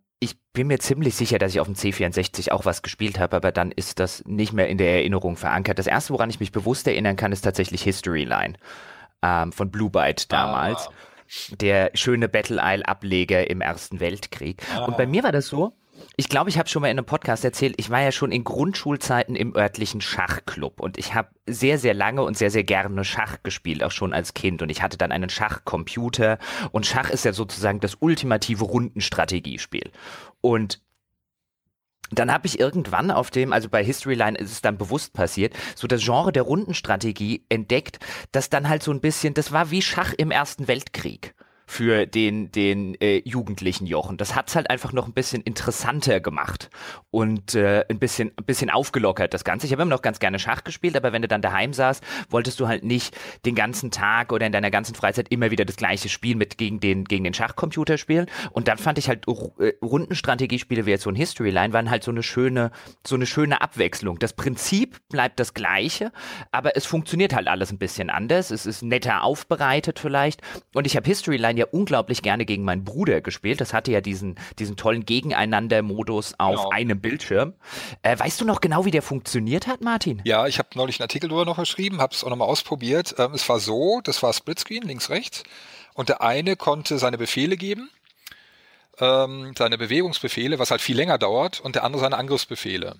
bin 0.53 0.67
mir 0.67 0.79
ziemlich 0.79 1.15
sicher, 1.15 1.39
dass 1.39 1.53
ich 1.53 1.59
auf 1.59 1.67
dem 1.67 1.75
C64 1.75 2.51
auch 2.51 2.65
was 2.65 2.81
gespielt 2.81 3.19
habe, 3.19 3.37
aber 3.37 3.51
dann 3.51 3.71
ist 3.71 3.99
das 3.99 4.23
nicht 4.25 4.53
mehr 4.53 4.67
in 4.67 4.77
der 4.77 4.93
Erinnerung 4.95 5.37
verankert. 5.37 5.79
Das 5.79 5.87
erste, 5.87 6.13
woran 6.13 6.29
ich 6.29 6.39
mich 6.39 6.51
bewusst 6.51 6.87
erinnern 6.87 7.15
kann, 7.15 7.31
ist 7.31 7.41
tatsächlich 7.41 7.83
History 7.83 8.25
Line 8.25 8.55
ähm, 9.21 9.51
von 9.51 9.71
Blue 9.71 9.89
Byte 9.89 10.31
damals. 10.31 10.87
Ah. 10.87 10.91
Der 11.61 11.91
schöne 11.93 12.27
Battle 12.27 12.61
Isle 12.61 12.85
Ableger 12.85 13.49
im 13.49 13.61
Ersten 13.61 14.01
Weltkrieg. 14.01 14.61
Ah. 14.75 14.85
Und 14.85 14.97
bei 14.97 15.05
mir 15.05 15.23
war 15.23 15.31
das 15.31 15.47
so, 15.47 15.73
ich 16.17 16.29
glaube, 16.29 16.49
ich 16.49 16.57
habe 16.57 16.69
schon 16.69 16.81
mal 16.81 16.89
in 16.89 16.97
einem 16.97 17.05
Podcast 17.05 17.45
erzählt, 17.45 17.75
ich 17.77 17.89
war 17.89 18.01
ja 18.01 18.11
schon 18.11 18.31
in 18.31 18.43
Grundschulzeiten 18.43 19.35
im 19.35 19.55
örtlichen 19.55 20.01
Schachclub 20.01 20.79
und 20.79 20.97
ich 20.97 21.13
habe 21.13 21.29
sehr, 21.45 21.77
sehr 21.77 21.93
lange 21.93 22.23
und 22.23 22.37
sehr, 22.37 22.51
sehr 22.51 22.63
gerne 22.63 23.03
Schach 23.03 23.37
gespielt, 23.43 23.83
auch 23.83 23.91
schon 23.91 24.13
als 24.13 24.33
Kind. 24.33 24.61
Und 24.61 24.69
ich 24.69 24.81
hatte 24.81 24.97
dann 24.97 25.11
einen 25.11 25.29
Schachcomputer 25.29 26.37
und 26.71 26.85
Schach 26.85 27.09
ist 27.09 27.25
ja 27.25 27.33
sozusagen 27.33 27.79
das 27.79 27.97
ultimative 27.99 28.65
Rundenstrategiespiel. 28.65 29.91
Und 30.41 30.81
dann 32.11 32.31
habe 32.31 32.45
ich 32.45 32.59
irgendwann 32.59 33.09
auf 33.09 33.31
dem, 33.31 33.53
also 33.53 33.69
bei 33.69 33.83
Historyline 33.83 34.37
ist 34.37 34.51
es 34.51 34.61
dann 34.61 34.77
bewusst 34.77 35.13
passiert, 35.13 35.53
so 35.75 35.87
das 35.87 36.03
Genre 36.03 36.31
der 36.31 36.43
Rundenstrategie 36.43 37.45
entdeckt, 37.47 37.99
das 38.31 38.49
dann 38.49 38.67
halt 38.67 38.83
so 38.83 38.91
ein 38.91 38.99
bisschen, 38.99 39.33
das 39.33 39.51
war 39.51 39.71
wie 39.71 39.81
Schach 39.81 40.13
im 40.17 40.29
Ersten 40.29 40.67
Weltkrieg 40.67 41.33
für 41.71 42.05
den, 42.05 42.51
den 42.51 42.99
äh, 42.99 43.21
jugendlichen 43.23 43.85
Jochen. 43.85 44.17
Das 44.17 44.35
hat's 44.35 44.57
halt 44.57 44.69
einfach 44.69 44.91
noch 44.91 45.07
ein 45.07 45.13
bisschen 45.13 45.41
interessanter 45.41 46.19
gemacht 46.19 46.69
und 47.11 47.55
äh, 47.55 47.85
ein 47.89 47.97
bisschen, 47.97 48.33
ein 48.35 48.43
bisschen 48.43 48.69
aufgelockert, 48.69 49.33
das 49.33 49.45
Ganze. 49.45 49.67
Ich 49.67 49.71
habe 49.71 49.83
immer 49.83 49.91
noch 49.91 50.01
ganz 50.01 50.19
gerne 50.19 50.37
Schach 50.37 50.65
gespielt, 50.65 50.97
aber 50.97 51.13
wenn 51.13 51.21
du 51.21 51.29
dann 51.29 51.41
daheim 51.41 51.71
saßt, 51.71 52.03
wolltest 52.29 52.59
du 52.59 52.67
halt 52.67 52.83
nicht 52.83 53.17
den 53.45 53.55
ganzen 53.55 53.89
Tag 53.89 54.33
oder 54.33 54.45
in 54.45 54.51
deiner 54.51 54.69
ganzen 54.69 54.95
Freizeit 54.95 55.27
immer 55.29 55.49
wieder 55.49 55.63
das 55.63 55.77
gleiche 55.77 56.09
Spiel 56.09 56.35
mit 56.35 56.57
gegen 56.57 56.81
den, 56.81 57.05
gegen 57.05 57.23
den 57.23 57.33
Schachcomputer 57.33 57.97
spielen. 57.97 58.25
Und 58.51 58.67
dann 58.67 58.77
fand 58.77 58.97
ich 58.97 59.07
halt 59.07 59.25
äh, 59.29 59.71
Rundenstrategiespiele 59.81 60.85
wie 60.85 60.89
jetzt 60.89 61.03
so 61.03 61.09
ein 61.09 61.15
Historyline 61.15 61.71
waren 61.71 61.89
halt 61.89 62.03
so 62.03 62.11
eine 62.11 62.21
schöne, 62.21 62.71
so 63.07 63.15
eine 63.15 63.25
schöne 63.25 63.61
Abwechslung. 63.61 64.19
Das 64.19 64.33
Prinzip 64.33 64.99
bleibt 65.07 65.39
das 65.39 65.53
gleiche, 65.53 66.11
aber 66.51 66.75
es 66.75 66.85
funktioniert 66.85 67.33
halt 67.33 67.47
alles 67.47 67.71
ein 67.71 67.77
bisschen 67.77 68.09
anders. 68.09 68.51
Es 68.51 68.65
ist 68.65 68.83
netter 68.83 69.23
aufbereitet 69.23 69.99
vielleicht. 69.99 70.41
Und 70.73 70.85
ich 70.85 70.97
habe 70.97 71.07
Historyline 71.07 71.60
ja 71.61 71.67
unglaublich 71.71 72.21
gerne 72.21 72.45
gegen 72.45 72.63
meinen 72.63 72.83
Bruder 72.83 73.21
gespielt. 73.21 73.61
Das 73.61 73.73
hatte 73.73 73.91
ja 73.91 74.01
diesen, 74.01 74.35
diesen 74.59 74.75
tollen 74.75 75.05
Gegeneinander-Modus 75.05 76.35
auf 76.37 76.55
genau. 76.55 76.69
einem 76.69 76.99
Bildschirm. 76.99 77.53
Äh, 78.03 78.17
weißt 78.19 78.41
du 78.41 78.45
noch 78.45 78.61
genau, 78.61 78.85
wie 78.85 78.91
der 78.91 79.01
funktioniert 79.01 79.67
hat, 79.67 79.81
Martin? 79.81 80.21
Ja, 80.25 80.47
ich 80.47 80.59
habe 80.59 80.69
neulich 80.75 80.99
einen 80.99 81.05
Artikel 81.05 81.29
darüber 81.29 81.45
noch 81.45 81.57
geschrieben, 81.57 82.01
habe 82.01 82.13
es 82.13 82.23
auch 82.23 82.29
nochmal 82.29 82.47
ausprobiert. 82.47 83.15
Ähm, 83.17 83.31
es 83.33 83.47
war 83.47 83.59
so, 83.59 84.01
das 84.03 84.21
war 84.21 84.33
Splitscreen, 84.33 84.83
links, 84.83 85.09
rechts. 85.09 85.43
Und 85.93 86.09
der 86.09 86.21
eine 86.21 86.55
konnte 86.55 86.97
seine 86.97 87.17
Befehle 87.17 87.57
geben, 87.57 87.89
ähm, 88.99 89.53
seine 89.57 89.77
Bewegungsbefehle, 89.77 90.59
was 90.59 90.71
halt 90.71 90.81
viel 90.81 90.95
länger 90.95 91.17
dauert, 91.17 91.59
und 91.59 91.75
der 91.75 91.83
andere 91.83 92.01
seine 92.01 92.17
Angriffsbefehle. 92.17 92.95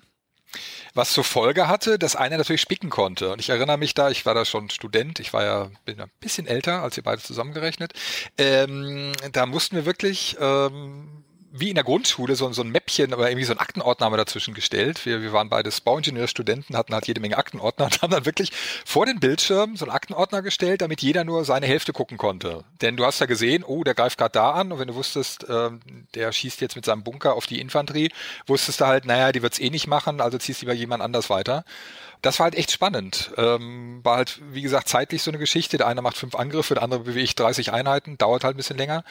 Was 0.94 1.12
zur 1.12 1.24
Folge 1.24 1.68
hatte, 1.68 1.98
dass 1.98 2.16
einer 2.16 2.36
natürlich 2.36 2.60
spicken 2.60 2.90
konnte. 2.90 3.32
Und 3.32 3.40
ich 3.40 3.48
erinnere 3.48 3.78
mich 3.78 3.94
da, 3.94 4.10
ich 4.10 4.26
war 4.26 4.34
da 4.34 4.44
schon 4.44 4.68
Student, 4.70 5.20
ich 5.20 5.32
war 5.32 5.44
ja 5.44 5.70
bin 5.84 6.00
ein 6.00 6.10
bisschen 6.20 6.46
älter 6.46 6.82
als 6.82 6.96
ihr 6.96 7.02
beide 7.02 7.22
zusammengerechnet. 7.22 7.92
Ähm, 8.36 9.12
da 9.32 9.46
mussten 9.46 9.76
wir 9.76 9.86
wirklich 9.86 10.36
ähm, 10.40 11.24
wie 11.54 11.68
in 11.68 11.74
der 11.74 11.84
Grundschule 11.84 12.34
so, 12.34 12.50
so 12.52 12.62
ein 12.62 12.70
Mäppchen, 12.70 13.12
aber 13.12 13.28
irgendwie 13.28 13.44
so 13.44 13.52
ein 13.52 13.58
Aktenordner 13.58 14.10
dazwischen 14.16 14.54
gestellt. 14.54 15.04
Wir, 15.04 15.20
wir 15.20 15.32
waren 15.32 15.50
beides 15.50 15.82
Bauingenieurstudenten, 15.82 16.76
hatten 16.76 16.94
halt 16.94 17.06
jede 17.06 17.20
Menge 17.20 17.36
Aktenordner 17.36 17.84
und 17.86 18.00
haben 18.00 18.10
dann 18.10 18.24
wirklich 18.24 18.52
vor 18.86 19.04
den 19.04 19.20
Bildschirm 19.20 19.76
so 19.76 19.84
einen 19.84 19.92
Aktenordner 19.92 20.40
gestellt, 20.40 20.80
damit 20.80 21.02
jeder 21.02 21.24
nur 21.24 21.44
seine 21.44 21.66
Hälfte 21.66 21.92
gucken 21.92 22.16
konnte. 22.16 22.64
Denn 22.80 22.96
du 22.96 23.04
hast 23.04 23.20
ja 23.20 23.26
gesehen, 23.26 23.64
oh, 23.64 23.84
der 23.84 23.94
greift 23.94 24.18
gerade 24.18 24.32
da 24.32 24.52
an 24.52 24.72
und 24.72 24.78
wenn 24.78 24.88
du 24.88 24.94
wusstest, 24.94 25.48
äh, 25.48 25.70
der 26.14 26.32
schießt 26.32 26.62
jetzt 26.62 26.74
mit 26.74 26.86
seinem 26.86 27.04
Bunker 27.04 27.34
auf 27.34 27.46
die 27.46 27.60
Infanterie, 27.60 28.10
wusstest 28.46 28.80
du 28.80 28.86
halt, 28.86 29.04
naja, 29.04 29.30
die 29.32 29.42
wird's 29.42 29.60
eh 29.60 29.68
nicht 29.68 29.86
machen, 29.86 30.22
also 30.22 30.38
ziehst 30.38 30.62
lieber 30.62 30.72
jemand 30.72 31.02
anders 31.02 31.28
weiter. 31.28 31.64
Das 32.22 32.38
war 32.38 32.44
halt 32.44 32.54
echt 32.54 32.70
spannend. 32.70 33.32
Ähm, 33.36 34.00
war 34.04 34.16
halt, 34.16 34.40
wie 34.52 34.62
gesagt, 34.62 34.88
zeitlich 34.88 35.22
so 35.22 35.30
eine 35.30 35.38
Geschichte. 35.38 35.76
Der 35.76 35.88
eine 35.88 36.02
macht 36.02 36.16
fünf 36.16 36.36
Angriffe, 36.36 36.74
der 36.74 36.84
andere 36.84 37.00
bewegt 37.00 37.38
30 37.38 37.72
Einheiten, 37.72 38.16
dauert 38.16 38.44
halt 38.44 38.54
ein 38.54 38.58
bisschen 38.58 38.78
länger. 38.78 39.04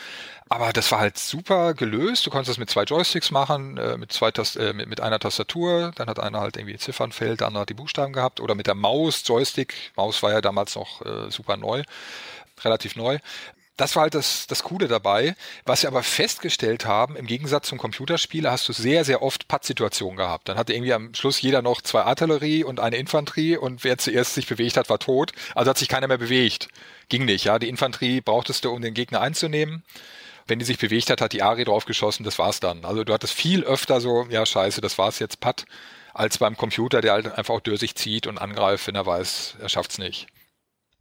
Aber 0.48 0.72
das 0.72 0.90
war 0.92 1.00
halt 1.00 1.18
super 1.18 1.74
gelöst. 1.74 2.26
Du 2.26 2.30
konntest 2.30 2.50
das 2.50 2.58
mit 2.58 2.70
zwei 2.70 2.84
Joysticks 2.84 3.30
machen, 3.30 3.78
äh, 3.78 3.98
mit, 3.98 4.14
zwei 4.14 4.32
Tast 4.32 4.56
äh, 4.56 4.72
mit, 4.74 4.88
mit 4.88 5.02
einer 5.02 5.20
Tastatur. 5.20 5.92
Dann 5.96 6.08
hat 6.08 6.20
einer 6.20 6.40
halt 6.40 6.56
irgendwie 6.56 6.78
Ziffernfeld, 6.78 7.42
der 7.42 7.48
andere 7.48 7.62
hat 7.64 7.70
die 7.70 7.74
Buchstaben 7.74 8.14
gehabt. 8.14 8.40
Oder 8.40 8.56
mit 8.56 8.68
der 8.68 8.76
Maus, 8.76 9.24
Joystick. 9.26 9.92
Maus 9.98 10.24
war 10.24 10.32
ja 10.32 10.40
damals 10.40 10.76
noch 10.76 11.06
äh, 11.06 11.30
super 11.30 11.58
neu, 11.58 11.84
relativ 12.64 12.96
neu. 12.96 13.20
Das 13.82 13.96
war 13.96 14.04
halt 14.04 14.14
das, 14.14 14.46
das 14.46 14.62
Coole 14.62 14.88
dabei. 14.88 15.36
Was 15.66 15.82
wir 15.82 15.88
aber 15.88 16.04
festgestellt 16.04 16.86
haben, 16.86 17.16
im 17.16 17.26
Gegensatz 17.26 17.68
zum 17.68 17.80
Computerspiel, 17.80 18.48
hast 18.48 18.70
du 18.70 18.74
sehr, 18.74 19.04
sehr 19.06 19.24
oft 19.24 19.48
Pattsituationen 19.48 20.18
gehabt. 20.18 20.48
Dann 20.48 20.58
hatte 20.60 20.74
irgendwie 20.74 20.94
am 20.94 21.16
Schluss 21.16 21.42
jeder 21.42 21.64
noch 21.64 21.82
zwei 21.82 22.04
Artillerie 22.04 22.64
und 22.64 22.80
eine 22.80 22.98
Infanterie 22.98 23.58
und 23.58 23.84
wer 23.84 23.98
zuerst 23.98 24.36
sich 24.36 24.46
bewegt 24.46 24.78
hat, 24.78 24.92
war 24.92 25.00
tot. 25.00 25.32
Also 25.56 25.72
hat 25.72 25.80
sich 25.80 25.88
keiner 25.88 26.08
mehr 26.08 26.20
bewegt. 26.20 26.68
Ging 27.10 27.26
nicht, 27.26 27.46
ja. 27.46 27.58
Die 27.58 27.70
Infanterie 27.70 28.22
brauchtest 28.22 28.66
du, 28.66 28.70
um 28.70 28.84
den 28.84 28.94
Gegner 28.94 29.20
einzunehmen. 29.20 29.82
Wenn 30.46 30.60
die 30.60 30.66
sich 30.66 30.78
bewegt 30.78 31.10
hat, 31.10 31.20
hat 31.20 31.34
die 31.34 31.42
Ari 31.42 31.64
draufgeschossen, 31.64 32.24
das 32.24 32.38
war's 32.38 32.60
dann. 32.60 32.86
Also 32.86 33.04
du 33.04 33.12
hattest 33.12 33.34
viel 33.34 33.64
öfter 33.64 34.00
so, 34.00 34.28
ja 34.30 34.46
scheiße, 34.46 34.82
das 34.82 35.00
war's 35.00 35.18
jetzt, 35.18 35.40
Patt, 35.40 35.66
als 36.14 36.38
beim 36.38 36.56
Computer, 36.56 37.02
der 37.02 37.14
halt 37.14 37.36
einfach 37.36 37.56
auch 37.56 37.62
durch 37.62 37.80
sich 37.80 37.96
zieht 37.96 38.28
und 38.28 38.38
angreift, 38.38 38.86
wenn 38.86 38.94
er 38.94 39.08
weiß, 39.08 39.56
er 39.60 39.70
schafft's 39.70 39.98
nicht. 39.98 40.28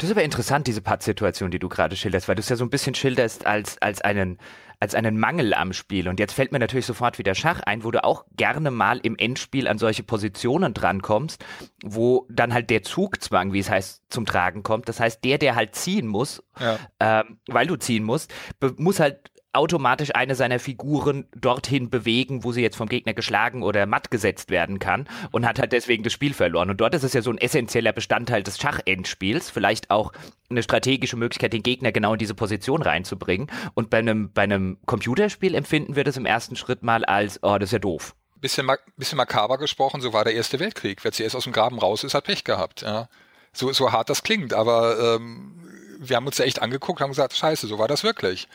Das 0.00 0.08
ist 0.08 0.16
aber 0.16 0.24
interessant, 0.24 0.66
diese 0.66 0.80
Part-Situation, 0.80 1.50
die 1.50 1.58
du 1.58 1.68
gerade 1.68 1.94
schilderst, 1.94 2.26
weil 2.26 2.34
du 2.34 2.40
es 2.40 2.48
ja 2.48 2.56
so 2.56 2.64
ein 2.64 2.70
bisschen 2.70 2.94
schilderst 2.94 3.44
als, 3.44 3.76
als 3.82 4.00
einen, 4.00 4.38
als 4.78 4.94
einen 4.94 5.18
Mangel 5.18 5.52
am 5.52 5.74
Spiel. 5.74 6.08
Und 6.08 6.18
jetzt 6.18 6.32
fällt 6.32 6.52
mir 6.52 6.58
natürlich 6.58 6.86
sofort 6.86 7.18
wieder 7.18 7.34
Schach 7.34 7.60
ein, 7.60 7.84
wo 7.84 7.90
du 7.90 8.02
auch 8.02 8.24
gerne 8.34 8.70
mal 8.70 8.98
im 9.00 9.14
Endspiel 9.18 9.68
an 9.68 9.76
solche 9.76 10.02
Positionen 10.02 10.72
drankommst, 10.72 11.44
wo 11.84 12.26
dann 12.30 12.54
halt 12.54 12.70
der 12.70 12.82
Zugzwang, 12.82 13.52
wie 13.52 13.58
es 13.58 13.68
heißt, 13.68 14.04
zum 14.08 14.24
Tragen 14.24 14.62
kommt. 14.62 14.88
Das 14.88 15.00
heißt, 15.00 15.22
der, 15.22 15.36
der 15.36 15.54
halt 15.54 15.74
ziehen 15.74 16.06
muss, 16.06 16.42
ja. 16.58 16.78
ähm, 16.98 17.38
weil 17.48 17.66
du 17.66 17.76
ziehen 17.76 18.04
musst, 18.04 18.32
muss 18.78 19.00
halt 19.00 19.30
automatisch 19.52 20.14
eine 20.14 20.34
seiner 20.34 20.58
Figuren 20.58 21.26
dorthin 21.34 21.90
bewegen, 21.90 22.44
wo 22.44 22.52
sie 22.52 22.62
jetzt 22.62 22.76
vom 22.76 22.88
Gegner 22.88 23.14
geschlagen 23.14 23.62
oder 23.62 23.86
matt 23.86 24.10
gesetzt 24.10 24.50
werden 24.50 24.78
kann 24.78 25.08
und 25.32 25.46
hat 25.46 25.58
halt 25.58 25.72
deswegen 25.72 26.04
das 26.04 26.12
Spiel 26.12 26.34
verloren. 26.34 26.70
Und 26.70 26.80
dort 26.80 26.94
ist 26.94 27.02
es 27.02 27.12
ja 27.12 27.22
so 27.22 27.30
ein 27.30 27.38
essentieller 27.38 27.92
Bestandteil 27.92 28.42
des 28.42 28.58
Schachendspiels, 28.58 29.50
vielleicht 29.50 29.90
auch 29.90 30.12
eine 30.48 30.62
strategische 30.62 31.16
Möglichkeit, 31.16 31.52
den 31.52 31.62
Gegner 31.62 31.90
genau 31.90 32.12
in 32.12 32.18
diese 32.18 32.34
Position 32.34 32.82
reinzubringen. 32.82 33.50
Und 33.74 33.90
bei 33.90 33.98
einem, 33.98 34.32
bei 34.32 34.42
einem 34.42 34.78
Computerspiel 34.86 35.54
empfinden 35.54 35.96
wir 35.96 36.04
das 36.04 36.16
im 36.16 36.26
ersten 36.26 36.56
Schritt 36.56 36.82
mal 36.82 37.04
als, 37.04 37.42
oh, 37.42 37.58
das 37.58 37.68
ist 37.68 37.72
ja 37.72 37.78
doof. 37.80 38.14
Bisschen, 38.36 38.66
mak 38.66 38.80
bisschen 38.96 39.18
makaber 39.18 39.58
gesprochen, 39.58 40.00
so 40.00 40.12
war 40.12 40.24
der 40.24 40.34
Erste 40.34 40.60
Weltkrieg. 40.60 41.04
Wer 41.04 41.12
zuerst 41.12 41.36
aus 41.36 41.44
dem 41.44 41.52
Graben 41.52 41.78
raus 41.78 42.04
ist, 42.04 42.14
hat 42.14 42.24
Pech 42.24 42.44
gehabt. 42.44 42.82
Ja. 42.82 43.08
So, 43.52 43.72
so 43.72 43.92
hart 43.92 44.08
das 44.08 44.22
klingt, 44.22 44.54
aber 44.54 45.16
ähm, 45.16 45.60
wir 46.00 46.16
haben 46.16 46.26
uns 46.26 46.38
ja 46.38 46.46
echt 46.46 46.62
angeguckt, 46.62 47.00
haben 47.00 47.10
gesagt, 47.10 47.36
scheiße, 47.36 47.66
so 47.66 47.78
war 47.78 47.88
das 47.88 48.02
wirklich. 48.02 48.48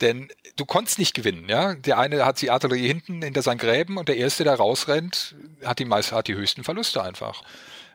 Denn 0.00 0.28
du 0.56 0.64
konntest 0.64 0.98
nicht 0.98 1.14
gewinnen, 1.14 1.48
ja. 1.48 1.74
Der 1.74 1.98
eine 1.98 2.26
hat 2.26 2.40
die 2.40 2.50
Artillerie 2.50 2.86
hinten 2.86 3.22
hinter 3.22 3.42
seinen 3.42 3.58
Gräben 3.58 3.96
und 3.96 4.08
der 4.08 4.16
erste, 4.16 4.44
der 4.44 4.56
rausrennt, 4.56 5.36
hat 5.64 5.78
die 5.78 5.84
meist, 5.84 6.12
hat 6.12 6.26
die 6.26 6.34
höchsten 6.34 6.64
Verluste 6.64 7.02
einfach. 7.02 7.42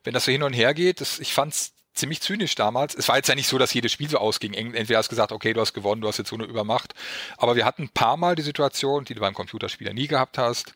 Wenn 0.04 0.14
das 0.14 0.26
so 0.26 0.32
hin 0.32 0.44
und 0.44 0.54
her 0.54 0.74
geht, 0.74 1.02
das, 1.02 1.20
ich 1.20 1.34
fand's 1.34 1.74
ziemlich 1.94 2.22
zynisch 2.22 2.56
damals. 2.56 2.96
Es 2.96 3.08
war 3.08 3.18
jetzt 3.18 3.28
ja 3.28 3.36
nicht 3.36 3.48
so, 3.48 3.58
dass 3.58 3.74
jedes 3.74 3.92
Spiel 3.92 4.10
so 4.10 4.18
ausging. 4.18 4.54
Entweder 4.54 4.98
hast 4.98 5.08
du 5.08 5.12
gesagt, 5.12 5.32
okay, 5.32 5.54
du 5.54 5.62
hast 5.62 5.74
gewonnen, 5.74 6.02
du 6.02 6.08
hast 6.08 6.18
jetzt 6.18 6.30
so 6.30 6.36
eine 6.36 6.46
Übermacht. 6.46 6.94
Aber 7.38 7.56
wir 7.56 7.66
hatten 7.66 7.84
ein 7.84 7.90
paar 7.90 8.18
Mal 8.18 8.36
die 8.36 8.42
Situation, 8.42 9.06
die 9.06 9.14
du 9.14 9.20
beim 9.20 9.34
Computerspieler 9.34 9.94
nie 9.94 10.08
gehabt 10.08 10.38
hast. 10.38 10.74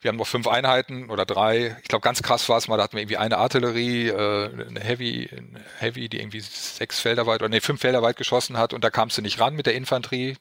Wir 0.00 0.10
haben 0.10 0.16
noch 0.16 0.28
fünf 0.28 0.46
Einheiten 0.46 1.10
oder 1.10 1.26
drei. 1.26 1.76
Ich 1.82 1.88
glaube, 1.88 2.02
ganz 2.02 2.22
krass 2.22 2.48
war 2.48 2.58
es 2.58 2.68
mal, 2.68 2.76
da 2.76 2.84
hatten 2.84 2.94
wir 2.94 3.02
irgendwie 3.02 3.16
eine 3.16 3.38
Artillerie, 3.38 4.08
äh, 4.08 4.66
eine 4.68 4.80
Heavy, 4.80 5.28
eine 5.32 5.60
Heavy, 5.78 6.08
die 6.08 6.20
irgendwie 6.20 6.40
sechs 6.40 7.00
Felder 7.00 7.26
weit 7.26 7.40
oder 7.40 7.48
nee, 7.48 7.60
fünf 7.60 7.80
Felder 7.80 8.00
weit 8.00 8.16
geschossen 8.16 8.58
hat 8.58 8.72
und 8.72 8.84
da 8.84 8.90
kamst 8.90 9.18
du 9.18 9.22
nicht 9.22 9.40
ran 9.40 9.54
mit 9.54 9.66
der 9.66 9.74
Infanterie. 9.74 10.36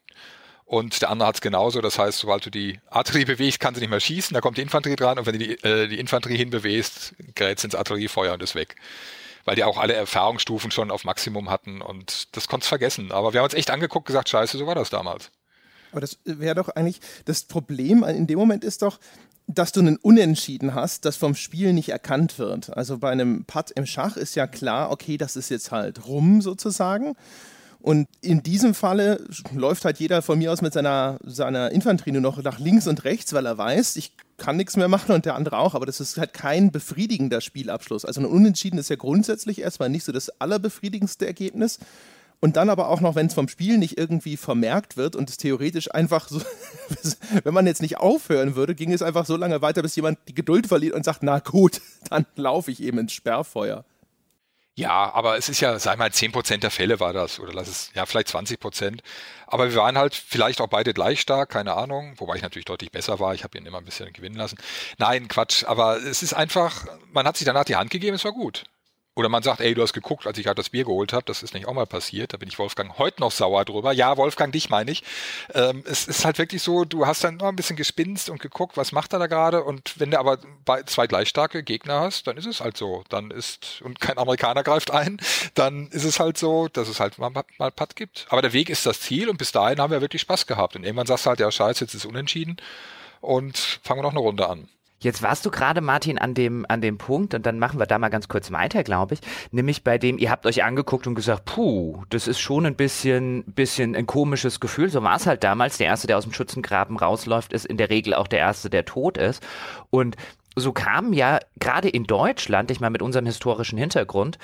Und 0.65 1.01
der 1.01 1.09
andere 1.09 1.29
hat 1.29 1.35
es 1.35 1.41
genauso. 1.41 1.79
Das 1.79 1.97
heißt, 1.97 2.19
sobald 2.19 2.45
du 2.45 2.49
die 2.49 2.81
Artillerie 2.89 3.23
bewegst, 3.23 3.61
kann 3.61 3.73
sie 3.73 3.79
nicht 3.79 3.89
mehr 3.89 4.01
schießen, 4.01 4.33
da 4.33 4.41
kommt 4.41 4.57
die 4.57 4.61
Infanterie 4.61 4.97
dran 4.97 5.17
und 5.17 5.25
wenn 5.25 5.39
du 5.39 5.47
die, 5.47 5.63
äh, 5.63 5.87
die 5.87 5.97
Infanterie 5.97 6.37
hinbewegst, 6.37 7.15
gerät 7.35 7.63
ins 7.63 7.73
Artilleriefeuer 7.73 8.33
und 8.33 8.43
ist 8.43 8.53
weg. 8.53 8.75
Weil 9.45 9.55
die 9.55 9.63
auch 9.63 9.77
alle 9.77 9.93
Erfahrungsstufen 9.93 10.69
schon 10.69 10.91
auf 10.91 11.05
Maximum 11.05 11.49
hatten 11.49 11.81
und 11.81 12.35
das 12.35 12.47
konntest 12.49 12.67
vergessen. 12.67 13.11
Aber 13.13 13.33
wir 13.33 13.39
haben 13.39 13.45
uns 13.45 13.53
echt 13.53 13.71
angeguckt, 13.71 14.05
gesagt, 14.05 14.29
scheiße, 14.29 14.57
so 14.57 14.67
war 14.67 14.75
das 14.75 14.89
damals. 14.89 15.31
Aber 15.91 16.01
das 16.01 16.19
wäre 16.25 16.53
doch 16.53 16.67
eigentlich, 16.69 16.99
das 17.25 17.43
Problem 17.43 18.03
in 18.03 18.27
dem 18.27 18.37
Moment 18.37 18.65
ist 18.65 18.81
doch, 18.81 18.99
dass 19.47 19.71
du 19.71 19.79
einen 19.79 19.95
Unentschieden 19.97 20.75
hast, 20.75 21.05
das 21.05 21.15
vom 21.15 21.33
Spiel 21.33 21.71
nicht 21.73 21.89
erkannt 21.89 22.37
wird. 22.37 22.75
Also 22.75 22.97
bei 22.97 23.09
einem 23.09 23.45
Putt 23.45 23.71
im 23.71 23.85
Schach 23.85 24.17
ist 24.17 24.35
ja 24.35 24.45
klar, 24.45 24.91
okay, 24.91 25.17
das 25.17 25.37
ist 25.37 25.49
jetzt 25.49 25.71
halt 25.71 26.05
rum 26.05 26.41
sozusagen. 26.41 27.15
Und 27.79 28.09
in 28.21 28.43
diesem 28.43 28.73
Falle 28.73 29.23
läuft 29.53 29.85
halt 29.85 29.99
jeder 29.99 30.21
von 30.21 30.37
mir 30.37 30.51
aus 30.51 30.61
mit 30.61 30.73
seiner, 30.73 31.19
seiner 31.23 31.71
Infanterie 31.71 32.11
nur 32.11 32.21
noch 32.21 32.41
nach 32.43 32.59
links 32.59 32.87
und 32.87 33.05
rechts, 33.05 33.31
weil 33.31 33.45
er 33.45 33.57
weiß, 33.57 33.95
ich 33.95 34.11
kann 34.37 34.57
nichts 34.57 34.75
mehr 34.75 34.89
machen 34.89 35.13
und 35.13 35.25
der 35.25 35.35
andere 35.35 35.57
auch, 35.57 35.73
aber 35.73 35.85
das 35.85 36.01
ist 36.01 36.17
halt 36.17 36.33
kein 36.33 36.71
befriedigender 36.71 37.39
Spielabschluss. 37.39 38.03
Also 38.03 38.21
ein 38.21 38.25
Unentschieden 38.25 38.77
ist 38.77 38.89
ja 38.89 38.97
grundsätzlich 38.97 39.61
erstmal 39.61 39.89
nicht 39.89 40.03
so 40.03 40.11
das 40.11 40.29
allerbefriedigendste 40.41 41.25
Ergebnis. 41.25 41.79
Und 42.39 42.55
dann 42.55 42.69
aber 42.69 42.89
auch 42.89 43.01
noch, 43.01 43.15
wenn 43.15 43.27
es 43.27 43.33
vom 43.33 43.47
Spiel 43.47 43.77
nicht 43.77 43.97
irgendwie 43.97 44.37
vermerkt 44.37 44.95
wird 44.95 45.15
und 45.15 45.29
es 45.29 45.37
theoretisch 45.37 45.93
einfach 45.93 46.29
so, 46.29 46.39
wenn 47.43 47.53
man 47.53 47.65
jetzt 47.65 47.81
nicht 47.81 47.97
aufhören 47.97 48.55
würde, 48.55 48.75
ging 48.75 48.93
es 48.93 49.01
einfach 49.01 49.25
so 49.25 49.35
lange 49.35 49.61
weiter, 49.61 49.81
bis 49.81 49.95
jemand 49.95 50.19
die 50.27 50.35
Geduld 50.35 50.67
verliert 50.67 50.93
und 50.93 51.03
sagt, 51.03 51.23
na 51.23 51.39
gut, 51.39 51.81
dann 52.09 52.25
laufe 52.35 52.71
ich 52.71 52.81
eben 52.81 52.99
ins 52.99 53.13
Sperrfeuer. 53.13 53.85
Ja, 54.75 55.11
aber 55.11 55.39
es 55.39 55.49
ist 55.49 55.59
ja, 55.59 55.79
sag 55.79 55.97
mal, 55.97 56.09
10% 56.09 56.57
der 56.57 56.69
Fälle 56.69 56.99
war 56.99 57.11
das, 57.11 57.39
oder 57.39 57.51
lass 57.51 57.67
es, 57.67 57.89
ja, 57.95 58.05
vielleicht 58.05 58.27
20%. 58.27 58.99
Aber 59.47 59.71
wir 59.71 59.75
waren 59.75 59.97
halt 59.97 60.13
vielleicht 60.13 60.61
auch 60.61 60.67
beide 60.67 60.93
gleich 60.93 61.19
stark, 61.19 61.49
keine 61.49 61.73
Ahnung, 61.73 62.13
wobei 62.17 62.35
ich 62.35 62.43
natürlich 62.43 62.65
deutlich 62.65 62.91
besser 62.91 63.19
war. 63.19 63.33
Ich 63.33 63.43
habe 63.43 63.57
ihn 63.57 63.65
immer 63.65 63.79
ein 63.79 63.85
bisschen 63.85 64.13
gewinnen 64.13 64.35
lassen. 64.35 64.59
Nein, 64.99 65.27
Quatsch, 65.29 65.63
aber 65.63 65.97
es 65.97 66.21
ist 66.21 66.35
einfach, 66.35 66.85
man 67.11 67.25
hat 67.25 67.37
sich 67.37 67.45
danach 67.45 67.65
die 67.65 67.75
Hand 67.75 67.89
gegeben, 67.89 68.15
es 68.15 68.23
war 68.23 68.33
gut. 68.33 68.65
Oder 69.17 69.29
man 69.29 69.41
sagt, 69.41 69.61
ey, 69.61 69.73
du 69.73 69.81
hast 69.81 69.93
geguckt, 69.93 70.27
als 70.27 70.37
ich 70.37 70.45
halt 70.45 70.59
das 70.59 70.69
Bier 70.69 70.83
geholt 70.83 71.11
habe, 71.11 71.25
das 71.25 71.41
ist 71.41 71.55
nicht 71.55 71.67
auch 71.67 71.73
mal 71.73 71.87
passiert, 71.87 72.33
da 72.33 72.37
bin 72.37 72.47
ich 72.47 72.59
Wolfgang 72.59 72.99
heute 72.99 73.19
noch 73.19 73.31
sauer 73.31 73.65
drüber. 73.65 73.91
Ja, 73.91 74.15
Wolfgang, 74.15 74.53
dich 74.53 74.69
meine 74.69 74.91
ich. 74.91 75.01
Ähm, 75.55 75.83
es 75.87 76.07
ist 76.07 76.23
halt 76.23 76.37
wirklich 76.37 76.61
so, 76.61 76.85
du 76.85 77.07
hast 77.07 77.23
dann 77.23 77.37
noch 77.37 77.47
ein 77.47 77.55
bisschen 77.55 77.77
gespinst 77.77 78.29
und 78.29 78.39
geguckt, 78.39 78.77
was 78.77 78.91
macht 78.91 79.13
er 79.13 79.19
da 79.19 79.25
gerade 79.25 79.63
und 79.63 79.99
wenn 79.99 80.11
du 80.11 80.19
aber 80.19 80.37
zwei 80.85 81.07
gleich 81.07 81.29
starke 81.29 81.63
Gegner 81.63 81.99
hast, 81.99 82.27
dann 82.27 82.37
ist 82.37 82.45
es 82.45 82.61
halt 82.61 82.77
so. 82.77 83.03
Dann 83.09 83.31
ist, 83.31 83.81
und 83.81 83.99
kein 83.99 84.19
Amerikaner 84.19 84.61
greift 84.61 84.91
ein, 84.91 85.19
dann 85.55 85.87
ist 85.87 86.03
es 86.03 86.19
halt 86.19 86.37
so, 86.37 86.67
dass 86.67 86.87
es 86.87 86.99
halt 86.99 87.17
mal, 87.17 87.31
mal 87.57 87.71
Putt 87.71 87.95
gibt. 87.95 88.27
Aber 88.29 88.43
der 88.43 88.53
Weg 88.53 88.69
ist 88.69 88.85
das 88.85 89.01
Ziel 89.01 89.29
und 89.29 89.37
bis 89.37 89.51
dahin 89.51 89.81
haben 89.81 89.89
wir 89.89 90.01
wirklich 90.01 90.21
Spaß 90.21 90.45
gehabt. 90.45 90.75
Und 90.75 90.83
irgendwann 90.83 91.07
sagst 91.07 91.25
du 91.25 91.29
halt, 91.31 91.39
ja 91.39 91.51
scheiße, 91.51 91.83
jetzt 91.85 91.95
ist 91.95 92.03
es 92.03 92.05
unentschieden 92.05 92.57
und 93.21 93.57
fangen 93.81 93.97
wir 93.97 94.03
noch 94.03 94.11
eine 94.11 94.19
Runde 94.19 94.47
an. 94.47 94.69
Jetzt 94.99 95.21
warst 95.21 95.45
du 95.45 95.51
gerade, 95.51 95.81
Martin, 95.81 96.17
an 96.17 96.33
dem, 96.33 96.65
an 96.67 96.81
dem 96.81 96.97
Punkt, 96.97 97.35
und 97.35 97.45
dann 97.45 97.59
machen 97.59 97.79
wir 97.79 97.85
da 97.85 97.99
mal 97.99 98.09
ganz 98.09 98.27
kurz 98.27 98.51
weiter, 98.51 98.83
glaube 98.83 99.13
ich, 99.13 99.21
nämlich 99.51 99.83
bei 99.83 99.97
dem, 99.97 100.17
ihr 100.17 100.31
habt 100.31 100.45
euch 100.47 100.63
angeguckt 100.63 101.05
und 101.05 101.13
gesagt, 101.13 101.45
puh, 101.45 102.03
das 102.09 102.27
ist 102.27 102.39
schon 102.39 102.65
ein 102.65 102.75
bisschen, 102.75 103.43
bisschen 103.43 103.95
ein 103.95 104.07
komisches 104.07 104.59
Gefühl. 104.59 104.89
So 104.89 105.03
war 105.03 105.15
es 105.15 105.27
halt 105.27 105.43
damals. 105.43 105.77
Der 105.77 105.87
Erste, 105.87 106.07
der 106.07 106.17
aus 106.17 106.23
dem 106.23 106.33
Schützengraben 106.33 106.97
rausläuft, 106.97 107.53
ist 107.53 107.65
in 107.65 107.77
der 107.77 107.91
Regel 107.91 108.15
auch 108.15 108.27
der 108.27 108.39
Erste, 108.39 108.69
der 108.71 108.85
tot 108.85 109.17
ist. 109.17 109.45
Und 109.91 110.15
so 110.55 110.73
kamen 110.73 111.13
ja 111.13 111.39
gerade 111.59 111.89
in 111.89 112.05
Deutschland, 112.05 112.71
ich 112.71 112.79
meine 112.79 112.91
mit 112.91 113.03
unserem 113.03 113.27
historischen 113.27 113.77
Hintergrund, 113.77 114.39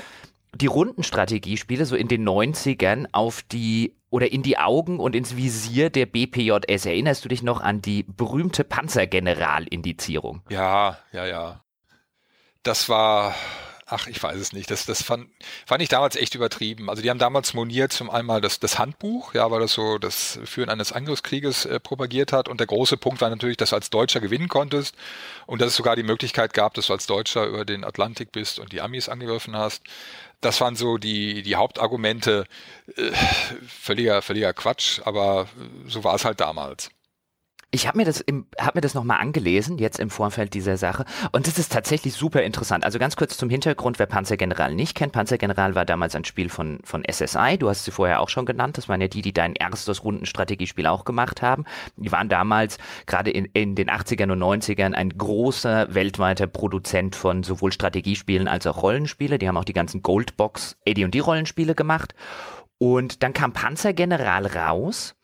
die 0.55 0.67
Rundenstrategiespiele 0.67 1.86
so 1.86 1.95
in 1.95 2.07
den 2.07 2.27
90ern 2.27 3.07
auf 3.12 3.41
die 3.41 3.95
oder 4.10 4.31
in 4.31 4.43
die 4.43 4.60
Augen 4.60 5.00
und 5.00 5.15
ins 5.15 5.36
Visier 5.36 5.89
der 5.89 6.05
BPJS. 6.05 6.86
Erinnerst 6.86 7.25
du 7.25 7.29
dich 7.29 7.41
noch 7.41 7.62
an 7.62 7.81
die 7.81 8.03
berühmte 8.03 8.63
Panzergeneral-Indizierung? 8.63 10.43
Ja, 10.50 11.00
ja, 11.12 11.25
ja. 11.25 11.63
Das 12.62 12.89
war, 12.89 13.33
ach, 13.93 14.07
ich 14.07 14.21
weiß 14.21 14.38
es 14.38 14.53
nicht. 14.53 14.71
Das, 14.71 14.85
das 14.85 15.03
fand, 15.03 15.29
fand 15.65 15.81
ich 15.81 15.89
damals 15.89 16.15
echt 16.15 16.33
übertrieben. 16.33 16.89
Also 16.89 17.01
die 17.03 17.09
haben 17.09 17.19
damals 17.19 17.53
moniert 17.53 17.93
zum 17.93 18.09
einmal 18.09 18.41
das, 18.41 18.59
das 18.59 18.79
Handbuch, 18.79 19.33
ja, 19.35 19.50
weil 19.51 19.59
das 19.59 19.73
so 19.73 20.00
das 20.00 20.39
Führen 20.45 20.69
eines 20.69 20.91
Angriffskrieges 20.91 21.65
äh, 21.65 21.79
propagiert 21.79 22.33
hat. 22.33 22.50
Und 22.50 22.59
der 22.59 22.67
große 22.67 22.97
Punkt 22.97 23.21
war 23.21 23.29
natürlich, 23.29 23.57
dass 23.57 23.69
du 23.69 23.75
als 23.75 23.91
Deutscher 23.91 24.19
gewinnen 24.19 24.50
konntest 24.50 24.95
und 25.45 25.62
dass 25.62 25.69
es 25.69 25.75
sogar 25.75 25.95
die 25.95 26.03
Möglichkeit 26.03 26.53
gab, 26.53 26.73
dass 26.73 26.88
du 26.88 26.93
als 26.93 27.05
Deutscher 27.05 27.45
über 27.45 27.65
den 27.65 27.83
Atlantik 27.83 28.31
bist 28.31 28.59
und 28.59 28.71
die 28.71 28.81
Amis 28.81 29.09
angegriffen 29.09 29.55
hast. 29.55 29.83
Das 30.41 30.59
waren 30.59 30.75
so 30.75 30.97
die, 30.97 31.43
die 31.43 31.55
Hauptargumente. 31.55 32.45
Äh, 32.97 33.12
völliger, 33.67 34.21
völliger 34.21 34.53
Quatsch, 34.53 35.01
aber 35.05 35.47
so 35.88 36.03
war 36.03 36.15
es 36.15 36.25
halt 36.25 36.39
damals. 36.41 36.89
Ich 37.75 37.88
habe 37.88 37.98
mir 37.98 38.06
das 38.06 38.22
im, 38.22 38.46
hab 38.60 38.75
mir 38.75 38.82
das 38.82 38.94
nochmal 38.94 39.20
angelesen, 39.20 39.80
jetzt 39.80 40.00
im 40.00 40.12
Vorfeld 40.12 40.53
dieser 40.53 40.77
Sache. 40.77 41.06
Und 41.32 41.48
das 41.48 41.58
ist 41.58 41.72
tatsächlich 41.72 42.13
super 42.13 42.44
interessant. 42.44 42.86
Also 42.86 43.00
ganz 43.00 43.15
kurz 43.15 43.36
zum 43.36 43.50
Hintergrund, 43.50 43.98
wer 43.98 44.06
Panzergeneral 44.06 44.75
nicht 44.75 44.94
kennt. 44.96 45.12
Panzergeneral 45.12 45.74
war 45.74 45.84
damals 45.84 46.13
ein 46.13 46.24
Spiel 46.24 46.50
von, 46.50 46.82
von 46.84 47.03
SSI. 47.03 47.58
Du 47.58 47.70
hast 47.70 47.86
sie 47.86 47.89
vorher 47.89 48.22
auch 48.22 48.30
schon 48.30 48.46
genannt. 48.46 48.77
Das 48.77 48.89
waren 48.89 49.01
ja 49.01 49.08
die, 49.08 49.24
die 49.24 49.34
dein 49.34 49.56
erstes 49.56 50.03
Rundenstrategiespiel 50.03 50.86
auch 50.86 51.03
gemacht 51.03 51.42
haben. 51.42 51.65
Die 51.98 52.12
waren 52.12 52.30
damals 52.30 52.77
gerade 53.08 53.32
in, 53.32 53.46
in 53.46 53.74
den 53.74 53.89
80ern 53.89 54.32
und 54.32 54.44
90ern 54.44 54.94
ein 54.94 55.10
großer 55.10 55.96
weltweiter 55.96 56.46
Produzent 56.46 57.15
von 57.15 57.42
sowohl 57.42 57.72
Strategiespielen 57.72 58.48
als 58.48 58.68
auch 58.68 58.84
Rollenspiele. 58.84 59.39
Die 59.39 59.48
haben 59.48 59.58
auch 59.58 59.65
die 59.65 59.74
ganzen 59.74 60.03
Goldbox 60.03 60.77
AD&D 60.88 61.20
Rollenspiele 61.22 61.74
gemacht. 61.74 62.13
Und 62.77 63.24
dann 63.24 63.34
kam 63.34 63.53
Panzergeneral 63.53 64.46
raus 64.46 65.15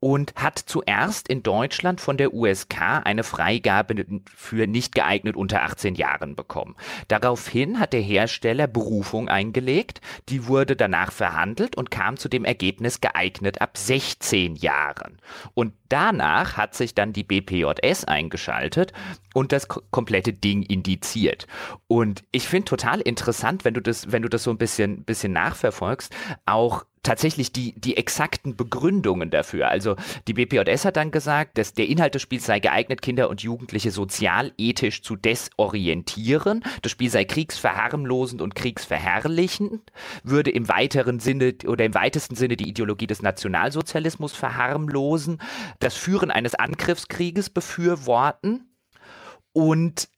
und 0.00 0.32
hat 0.36 0.58
zuerst 0.58 1.28
in 1.28 1.42
Deutschland 1.42 2.00
von 2.00 2.16
der 2.16 2.32
USK 2.32 3.02
eine 3.04 3.24
Freigabe 3.24 4.04
für 4.34 4.66
nicht 4.66 4.94
geeignet 4.94 5.36
unter 5.36 5.62
18 5.62 5.96
Jahren 5.96 6.36
bekommen. 6.36 6.76
Daraufhin 7.08 7.80
hat 7.80 7.92
der 7.92 8.00
Hersteller 8.00 8.68
Berufung 8.68 9.28
eingelegt, 9.28 10.00
die 10.28 10.46
wurde 10.46 10.76
danach 10.76 11.10
verhandelt 11.10 11.76
und 11.76 11.90
kam 11.90 12.16
zu 12.16 12.28
dem 12.28 12.44
Ergebnis 12.44 13.00
geeignet 13.00 13.60
ab 13.60 13.76
16 13.76 14.56
Jahren. 14.56 15.18
Und 15.54 15.72
danach 15.88 16.56
hat 16.56 16.74
sich 16.74 16.94
dann 16.94 17.12
die 17.12 17.24
BPJS 17.24 18.04
eingeschaltet 18.04 18.92
und 19.34 19.52
das 19.52 19.68
komplette 19.68 20.32
Ding 20.32 20.62
indiziert. 20.62 21.46
Und 21.88 22.22
ich 22.30 22.46
finde 22.48 22.66
total 22.66 23.00
interessant, 23.00 23.64
wenn 23.64 23.74
du 23.74 23.82
das, 23.82 24.12
wenn 24.12 24.22
du 24.22 24.28
das 24.28 24.44
so 24.44 24.50
ein 24.50 24.58
bisschen, 24.58 25.04
bisschen 25.04 25.32
nachverfolgst, 25.32 26.14
auch 26.46 26.84
tatsächlich 27.02 27.52
die, 27.52 27.78
die 27.78 27.96
exakten 27.96 28.56
Begründungen 28.56 29.30
dafür. 29.30 29.68
Also 29.68 29.96
die 30.26 30.34
BPJS 30.34 30.84
hat 30.84 30.96
dann 30.96 31.10
gesagt, 31.10 31.58
dass 31.58 31.74
der 31.74 31.88
Inhalt 31.88 32.14
des 32.14 32.22
Spiels 32.22 32.46
sei 32.46 32.60
geeignet, 32.60 33.02
Kinder 33.02 33.28
und 33.28 33.42
Jugendliche 33.42 33.90
sozial, 33.90 34.52
ethisch 34.58 35.02
zu 35.02 35.16
desorientieren. 35.16 36.64
Das 36.82 36.92
Spiel 36.92 37.10
sei 37.10 37.24
kriegsverharmlosend 37.24 38.42
und 38.42 38.54
kriegsverherrlichend, 38.54 39.92
würde 40.22 40.50
im 40.50 40.68
weiteren 40.68 41.20
Sinne 41.20 41.54
oder 41.66 41.84
im 41.84 41.94
weitesten 41.94 42.34
Sinne 42.34 42.56
die 42.56 42.68
Ideologie 42.68 43.06
des 43.06 43.22
Nationalsozialismus 43.22 44.32
verharmlosen, 44.32 45.40
das 45.80 45.96
Führen 45.96 46.30
eines 46.30 46.54
Angriffskrieges 46.54 47.50
befürworten 47.50 48.68
und 49.52 50.08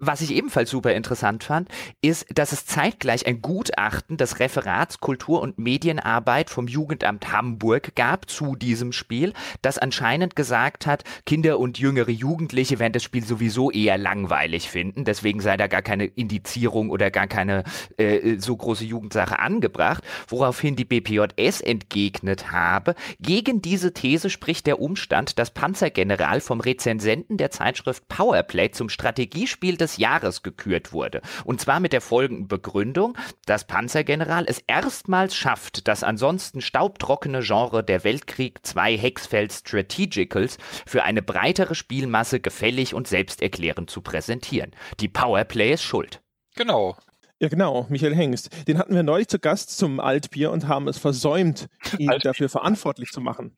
was 0.00 0.22
ich 0.22 0.34
ebenfalls 0.34 0.70
super 0.70 0.94
interessant 0.94 1.44
fand, 1.44 1.68
ist, 2.00 2.26
dass 2.34 2.52
es 2.52 2.64
zeitgleich 2.64 3.26
ein 3.26 3.42
Gutachten 3.42 4.16
des 4.16 4.40
Referats 4.40 4.98
Kultur- 5.00 5.42
und 5.42 5.58
Medienarbeit 5.58 6.48
vom 6.48 6.66
Jugendamt 6.66 7.30
Hamburg 7.32 7.94
gab 7.94 8.28
zu 8.28 8.56
diesem 8.56 8.92
Spiel, 8.92 9.34
das 9.60 9.76
anscheinend 9.76 10.36
gesagt 10.36 10.86
hat, 10.86 11.04
Kinder 11.26 11.58
und 11.58 11.78
jüngere 11.78 12.10
Jugendliche 12.10 12.78
werden 12.78 12.94
das 12.94 13.02
Spiel 13.02 13.24
sowieso 13.24 13.70
eher 13.70 13.98
langweilig 13.98 14.70
finden, 14.70 15.04
deswegen 15.04 15.40
sei 15.40 15.58
da 15.58 15.66
gar 15.66 15.82
keine 15.82 16.06
Indizierung 16.06 16.88
oder 16.88 17.10
gar 17.10 17.26
keine 17.26 17.64
äh, 17.98 18.38
so 18.38 18.56
große 18.56 18.84
Jugendsache 18.84 19.38
angebracht, 19.38 20.02
woraufhin 20.28 20.76
die 20.76 20.86
BPJS 20.86 21.60
entgegnet 21.60 22.50
habe, 22.50 22.94
gegen 23.20 23.60
diese 23.60 23.92
These 23.92 24.30
spricht 24.30 24.66
der 24.66 24.80
Umstand, 24.80 25.38
dass 25.38 25.50
Panzergeneral 25.50 26.40
vom 26.40 26.60
Rezensenten 26.60 27.36
der 27.36 27.50
Zeitschrift 27.50 28.08
Powerplay 28.08 28.70
zum 28.70 28.88
Strategiespiel 28.88 29.76
des 29.76 29.89
des 29.90 29.96
Jahres 29.96 30.42
gekürt 30.42 30.92
wurde. 30.92 31.20
Und 31.44 31.60
zwar 31.60 31.80
mit 31.80 31.92
der 31.92 32.00
folgenden 32.00 32.48
Begründung, 32.48 33.16
dass 33.46 33.66
Panzergeneral 33.66 34.44
es 34.46 34.62
erstmals 34.66 35.34
schafft, 35.34 35.88
das 35.88 36.04
ansonsten 36.04 36.60
staubtrockene 36.60 37.40
Genre 37.40 37.82
der 37.82 38.04
Weltkrieg 38.04 38.64
2 38.64 38.96
Hexfeld 38.96 39.52
Strategicals 39.52 40.58
für 40.86 41.02
eine 41.02 41.22
breitere 41.22 41.74
Spielmasse 41.74 42.40
gefällig 42.40 42.94
und 42.94 43.08
selbsterklärend 43.08 43.90
zu 43.90 44.00
präsentieren. 44.00 44.70
Die 45.00 45.08
Powerplay 45.08 45.72
ist 45.72 45.82
schuld. 45.82 46.20
Genau. 46.54 46.96
Ja, 47.40 47.48
genau, 47.48 47.86
Michael 47.88 48.14
Hengst. 48.14 48.68
Den 48.68 48.78
hatten 48.78 48.94
wir 48.94 49.02
neulich 49.02 49.28
zu 49.28 49.38
Gast 49.38 49.76
zum 49.76 49.98
Altbier 49.98 50.50
und 50.50 50.68
haben 50.68 50.88
es 50.88 50.98
versäumt, 50.98 51.68
ihn 51.98 52.10
Altbier. 52.10 52.30
dafür 52.30 52.48
verantwortlich 52.50 53.10
zu 53.10 53.20
machen. 53.20 53.56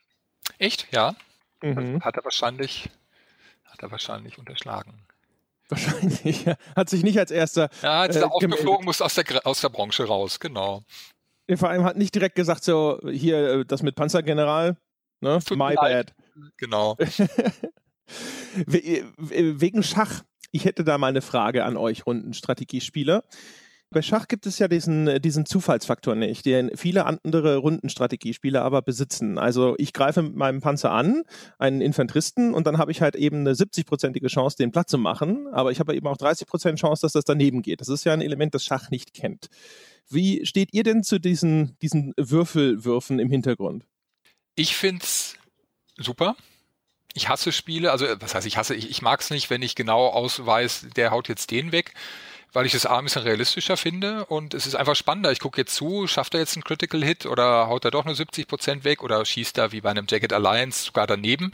Echt? 0.59 0.87
Ja. 0.93 1.17
Mhm. 1.62 2.01
Hat 2.03 2.17
er 2.17 2.25
wahrscheinlich, 2.25 2.89
hat 3.65 3.83
er 3.83 3.91
wahrscheinlich 3.91 4.39
unterschlagen. 4.39 5.05
Wahrscheinlich. 5.73 6.45
Hat 6.76 6.91
sich 6.91 7.02
nicht 7.02 7.19
als 7.19 7.31
erster. 7.31 7.71
Ja, 7.81 8.02
als 8.02 8.17
er 8.17 8.25
äh, 8.25 8.26
aufgeflogen, 8.26 8.85
muss 8.85 9.00
aus 9.00 9.14
der, 9.14 9.25
aus 9.47 9.62
der 9.62 9.71
Branche 9.71 10.05
raus, 10.05 10.38
genau. 10.38 10.83
Vor 11.57 11.71
allem 11.71 11.85
hat 11.85 11.97
nicht 11.97 12.14
direkt 12.14 12.35
gesagt, 12.35 12.62
so, 12.62 13.00
hier, 13.11 13.61
äh, 13.61 13.64
das 13.64 13.83
mit 13.83 13.95
Panzergeneral, 13.95 14.76
ne? 15.21 15.38
My 15.50 15.75
bad. 15.75 16.12
Genau. 16.59 16.99
Wegen 18.67 19.83
Schach. 19.83 20.23
Ich 20.50 20.67
hätte 20.67 20.85
da 20.85 20.99
mal 20.99 21.07
eine 21.07 21.23
Frage 21.23 21.64
an 21.64 21.78
euch, 21.78 22.04
Rundenstrategiespieler. 22.04 23.25
Bei 23.93 24.00
Schach 24.00 24.26
gibt 24.26 24.47
es 24.47 24.59
ja 24.59 24.69
diesen, 24.69 25.07
äh, 25.07 25.21
diesen 25.21 25.45
Zufallsfaktor 25.45 26.15
nicht, 26.15 26.47
den 26.47 26.76
viele 26.76 27.05
andere 27.05 27.57
Rundenstrategiespieler 27.57 28.63
aber 28.63 28.81
besitzen. 28.83 29.39
Also 29.39 29.75
ich 29.78 29.93
greife 29.93 30.23
mit 30.23 30.35
meinem 30.35 30.61
Panzer 30.61 30.91
an, 30.91 31.23
einen 31.59 31.81
Infanteristen, 31.81 32.55
und 32.55 32.67
dann 32.67 32.78
habe 32.78 32.91
ich 32.91 33.02
halt 33.02 33.17
eben 33.17 33.41
eine 33.41 33.52
70-prozentige 33.52 34.28
Chance, 34.28 34.57
den 34.57 34.73
Platz 34.73 34.91
zu 34.91 34.99
machen. 34.99 35.47
Aber 35.52 35.71
ich 35.71 35.78
habe 35.78 35.95
eben 35.95 36.07
auch 36.07 36.17
30 36.17 36.47
Prozent 36.47 36.78
Chance, 36.78 37.02
dass 37.02 37.13
das 37.13 37.25
daneben 37.25 37.63
geht. 37.63 37.81
Das 37.81 37.89
ist 37.89 38.05
ja 38.05 38.13
ein 38.13 38.23
Element, 38.23 38.55
das 38.55 38.65
Schach 38.65 38.91
nicht 38.91 39.13
kennt. 39.13 39.49
Wie 40.09 40.45
steht 40.47 40.73
ihr 40.73 40.83
denn 40.83 41.05
zu 41.05 41.19
diesen, 41.19 41.76
diesen 41.83 42.15
Würfelwürfen 42.17 43.19
im 43.19 43.31
Hintergrund? 43.31 43.85
Ich 44.55 44.75
finde 44.76 45.05
es 45.05 45.37
super. 45.97 46.37
Ich 47.15 47.28
hasse 47.28 47.52
Spiele, 47.52 47.93
also 47.93 48.07
was 48.21 48.35
heißt 48.35 48.47
ich 48.47 48.57
hasse, 48.57 48.75
ich, 48.75 48.91
ich 48.91 49.02
mag 49.02 49.21
es 49.21 49.28
nicht, 49.28 49.50
wenn 49.50 49.61
ich 49.61 49.75
genau 49.75 50.07
ausweise, 50.07 50.89
der 50.89 51.11
haut 51.11 51.28
jetzt 51.28 51.50
den 51.50 51.71
weg 51.71 51.93
weil 52.52 52.67
ich 52.67 52.73
das 52.73 52.86
A 52.86 52.99
ein 52.99 53.04
bisschen 53.04 53.23
realistischer 53.23 53.76
finde 53.76 54.26
und 54.26 54.54
es 54.54 54.67
ist 54.67 54.75
einfach 54.75 54.97
spannender. 54.97 55.32
Ich 55.32 55.41
gucke 55.41 55.60
jetzt 55.60 55.75
zu, 55.75 56.06
schafft 56.06 56.34
er 56.34 56.41
jetzt 56.41 56.56
einen 56.56 56.65
Critical 56.65 57.02
Hit 57.02 57.26
oder 57.26 57.69
haut 57.69 57.84
er 57.84 57.91
doch 57.91 58.04
nur 58.04 58.15
70 58.15 58.47
Prozent 58.47 58.84
weg 58.84 59.02
oder 59.02 59.25
schießt 59.25 59.58
er 59.58 59.73
wie 59.73 59.80
bei 59.80 59.91
einem 59.91 60.06
Jacket 60.08 60.32
Alliance 60.32 60.84
sogar 60.84 61.06
daneben 61.06 61.52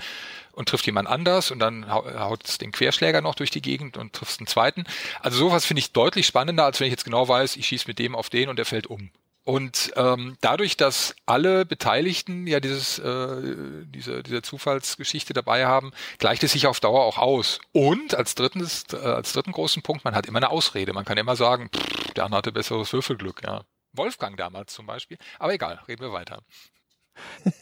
und 0.53 0.69
trifft 0.69 0.87
jemand 0.87 1.09
anders 1.09 1.51
und 1.51 1.61
dann 1.61 1.89
haut 1.91 2.45
es 2.45 2.59
den 2.59 2.73
Querschläger 2.73 3.21
noch 3.21 3.37
durch 3.37 3.51
die 3.51 3.63
Gegend 3.63 3.97
und 3.97 4.13
trifft 4.13 4.41
einen 4.41 4.49
zweiten. 4.49 4.85
Also 5.21 5.39
sowas 5.39 5.65
finde 5.65 5.81
ich 5.81 5.93
deutlich 5.93 6.27
spannender, 6.27 6.65
als 6.65 6.81
wenn 6.81 6.89
ich 6.89 6.93
jetzt 6.93 7.05
genau 7.05 7.29
weiß, 7.29 7.57
ich 7.57 7.67
schieße 7.67 7.87
mit 7.87 7.99
dem 7.99 8.17
auf 8.17 8.29
den 8.29 8.49
und 8.49 8.57
der 8.57 8.67
fällt 8.67 8.89
um. 8.89 9.11
Und 9.49 9.93
ähm, 9.97 10.37
dadurch, 10.43 10.77
dass 10.77 11.17
alle 11.25 11.65
Beteiligten 11.65 12.47
ja 12.47 12.61
dieses, 12.61 12.99
äh, 12.99 13.87
diese, 13.87 14.23
diese 14.23 14.43
Zufallsgeschichte 14.43 15.33
dabei 15.33 15.65
haben, 15.65 15.93
gleicht 16.19 16.43
es 16.45 16.53
sich 16.53 16.67
auf 16.67 16.81
Dauer 16.81 17.01
auch 17.01 17.17
aus. 17.17 17.59
Und 17.73 18.15
als, 18.15 18.35
drittens, 18.35 18.85
äh, 18.93 18.99
als 18.99 19.33
dritten 19.33 19.53
großen 19.53 19.83
Punkt, 19.83 20.05
man 20.05 20.15
hat 20.15 20.27
immer 20.27 20.37
eine 20.37 20.51
Ausrede. 20.51 20.93
Man 20.93 21.07
kann 21.07 21.17
immer 21.17 21.35
sagen, 21.35 21.71
pff, 21.75 22.13
der 22.13 22.27
andere 22.27 22.37
hatte 22.41 22.53
besseres 22.53 22.93
Würfelglück. 22.93 23.41
Ja. 23.43 23.63
Wolfgang 23.95 24.37
damals 24.37 24.75
zum 24.75 24.85
Beispiel. 24.85 25.17
Aber 25.39 25.55
egal, 25.55 25.81
reden 25.89 26.03
wir 26.03 26.13
weiter. 26.13 26.43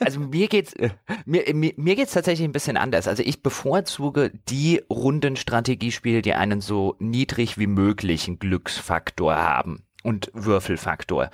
Also 0.01 0.19
mir 0.19 0.49
geht's 0.49 0.73
äh, 0.73 0.91
mir, 1.25 1.45
mir, 1.55 1.73
mir 1.77 1.95
geht's 1.95 2.15
tatsächlich 2.15 2.49
ein 2.49 2.53
bisschen 2.53 2.77
anders. 2.77 3.07
Also 3.07 3.23
ich 3.23 3.45
bevorzuge 3.45 4.33
die 4.49 4.83
Rundenstrategiespiele, 4.91 6.21
die 6.21 6.35
einen 6.35 6.61
so 6.61 6.97
niedrig 6.99 7.59
wie 7.59 7.69
möglichen 7.69 8.41
Glücksfaktor 8.41 9.37
haben 9.37 9.87
und 10.03 10.31
Würfelfaktor. 10.35 11.31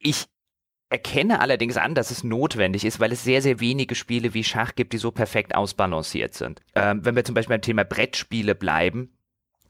Ich 0.00 0.26
erkenne 0.88 1.40
allerdings 1.40 1.76
an, 1.76 1.94
dass 1.94 2.10
es 2.10 2.24
notwendig 2.24 2.84
ist, 2.84 2.98
weil 2.98 3.12
es 3.12 3.22
sehr, 3.22 3.42
sehr 3.42 3.60
wenige 3.60 3.94
Spiele 3.94 4.34
wie 4.34 4.42
Schach 4.42 4.74
gibt, 4.74 4.92
die 4.92 4.98
so 4.98 5.12
perfekt 5.12 5.54
ausbalanciert 5.54 6.34
sind. 6.34 6.60
Ähm, 6.74 7.04
wenn 7.04 7.14
wir 7.14 7.24
zum 7.24 7.34
Beispiel 7.34 7.54
beim 7.54 7.62
Thema 7.62 7.84
Brettspiele 7.84 8.56
bleiben, 8.56 9.16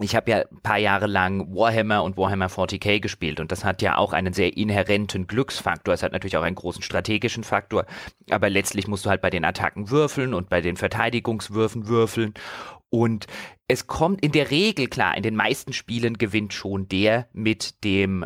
ich 0.02 0.16
habe 0.16 0.30
ja 0.30 0.38
ein 0.38 0.62
paar 0.62 0.78
Jahre 0.78 1.06
lang 1.06 1.54
Warhammer 1.54 2.02
und 2.02 2.16
Warhammer 2.16 2.46
40k 2.46 3.00
gespielt 3.00 3.38
und 3.38 3.52
das 3.52 3.64
hat 3.64 3.82
ja 3.82 3.98
auch 3.98 4.14
einen 4.14 4.32
sehr 4.32 4.56
inhärenten 4.56 5.26
Glücksfaktor. 5.26 5.92
Es 5.92 6.02
hat 6.02 6.12
natürlich 6.12 6.38
auch 6.38 6.42
einen 6.42 6.56
großen 6.56 6.82
strategischen 6.82 7.44
Faktor, 7.44 7.84
aber 8.30 8.48
letztlich 8.48 8.88
musst 8.88 9.04
du 9.04 9.10
halt 9.10 9.20
bei 9.20 9.28
den 9.28 9.44
Attacken 9.44 9.90
würfeln 9.90 10.32
und 10.32 10.48
bei 10.48 10.62
den 10.62 10.78
Verteidigungswürfen 10.78 11.86
würfeln. 11.86 12.32
Und 12.88 13.26
es 13.68 13.86
kommt 13.86 14.24
in 14.24 14.32
der 14.32 14.50
Regel 14.50 14.88
klar, 14.88 15.16
in 15.16 15.22
den 15.22 15.36
meisten 15.36 15.74
Spielen 15.74 16.16
gewinnt 16.16 16.54
schon 16.54 16.88
der 16.88 17.28
mit 17.32 17.84
dem 17.84 18.24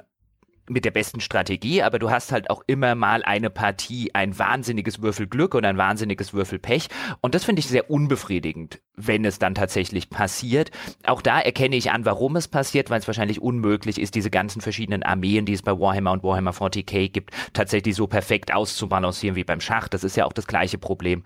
mit 0.68 0.84
der 0.84 0.90
besten 0.90 1.20
Strategie, 1.20 1.82
aber 1.82 1.98
du 1.98 2.10
hast 2.10 2.32
halt 2.32 2.50
auch 2.50 2.62
immer 2.66 2.94
mal 2.94 3.22
eine 3.22 3.50
Partie, 3.50 4.14
ein 4.14 4.38
wahnsinniges 4.38 5.02
Würfelglück 5.02 5.54
und 5.54 5.64
ein 5.64 5.76
wahnsinniges 5.76 6.32
Würfelpech. 6.32 6.88
Und 7.20 7.34
das 7.34 7.44
finde 7.44 7.60
ich 7.60 7.68
sehr 7.68 7.90
unbefriedigend, 7.90 8.80
wenn 8.96 9.24
es 9.24 9.38
dann 9.38 9.54
tatsächlich 9.54 10.10
passiert. 10.10 10.70
Auch 11.06 11.22
da 11.22 11.40
erkenne 11.40 11.76
ich 11.76 11.90
an, 11.90 12.04
warum 12.04 12.36
es 12.36 12.48
passiert, 12.48 12.90
weil 12.90 13.00
es 13.00 13.06
wahrscheinlich 13.06 13.42
unmöglich 13.42 14.00
ist, 14.00 14.14
diese 14.14 14.30
ganzen 14.30 14.60
verschiedenen 14.60 15.02
Armeen, 15.02 15.44
die 15.44 15.52
es 15.52 15.62
bei 15.62 15.78
Warhammer 15.78 16.12
und 16.12 16.22
Warhammer 16.22 16.52
40k 16.52 17.10
gibt, 17.10 17.34
tatsächlich 17.52 17.94
so 17.94 18.06
perfekt 18.06 18.52
auszubalancieren 18.54 19.36
wie 19.36 19.44
beim 19.44 19.60
Schach. 19.60 19.88
Das 19.88 20.04
ist 20.04 20.16
ja 20.16 20.24
auch 20.24 20.32
das 20.32 20.46
gleiche 20.46 20.78
Problem, 20.78 21.24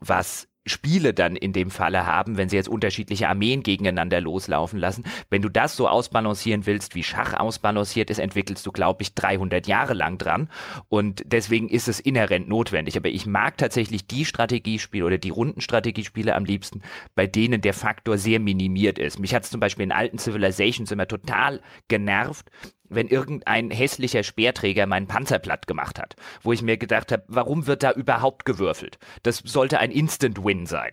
was 0.00 0.47
Spiele 0.68 1.14
dann 1.14 1.36
in 1.36 1.52
dem 1.52 1.70
Falle 1.70 2.06
haben, 2.06 2.36
wenn 2.36 2.48
sie 2.48 2.56
jetzt 2.56 2.68
unterschiedliche 2.68 3.28
Armeen 3.28 3.62
gegeneinander 3.62 4.20
loslaufen 4.20 4.78
lassen. 4.78 5.04
Wenn 5.30 5.42
du 5.42 5.48
das 5.48 5.76
so 5.76 5.88
ausbalancieren 5.88 6.66
willst, 6.66 6.94
wie 6.94 7.02
Schach 7.02 7.34
ausbalanciert 7.34 8.10
ist, 8.10 8.18
entwickelst 8.18 8.66
du, 8.66 8.72
glaube 8.72 9.02
ich, 9.02 9.14
300 9.14 9.66
Jahre 9.66 9.94
lang 9.94 10.18
dran. 10.18 10.48
Und 10.88 11.22
deswegen 11.26 11.68
ist 11.68 11.88
es 11.88 12.00
inhärent 12.00 12.48
notwendig. 12.48 12.96
Aber 12.96 13.08
ich 13.08 13.26
mag 13.26 13.56
tatsächlich 13.56 14.06
die 14.06 14.24
Strategiespiele 14.24 15.04
oder 15.04 15.18
die 15.18 15.30
Rundenstrategiespiele 15.30 16.34
am 16.34 16.44
liebsten, 16.44 16.82
bei 17.14 17.26
denen 17.26 17.60
der 17.60 17.74
Faktor 17.74 18.18
sehr 18.18 18.40
minimiert 18.40 18.98
ist. 18.98 19.18
Mich 19.18 19.34
hat 19.34 19.44
es 19.44 19.50
zum 19.50 19.60
Beispiel 19.60 19.84
in 19.84 19.92
alten 19.92 20.18
Civilizations 20.18 20.90
immer 20.90 21.06
total 21.06 21.60
genervt, 21.88 22.50
wenn 22.88 23.08
irgendein 23.08 23.70
hässlicher 23.70 24.22
Speerträger 24.22 24.86
meinen 24.86 25.06
Panzer 25.06 25.38
platt 25.38 25.66
gemacht 25.66 25.98
hat, 25.98 26.16
wo 26.42 26.52
ich 26.52 26.62
mir 26.62 26.76
gedacht 26.76 27.12
habe, 27.12 27.24
warum 27.28 27.66
wird 27.66 27.82
da 27.82 27.92
überhaupt 27.92 28.44
gewürfelt? 28.44 28.98
Das 29.22 29.42
sollte 29.44 29.78
ein 29.78 29.90
Instant-Win 29.90 30.66
sein. 30.66 30.92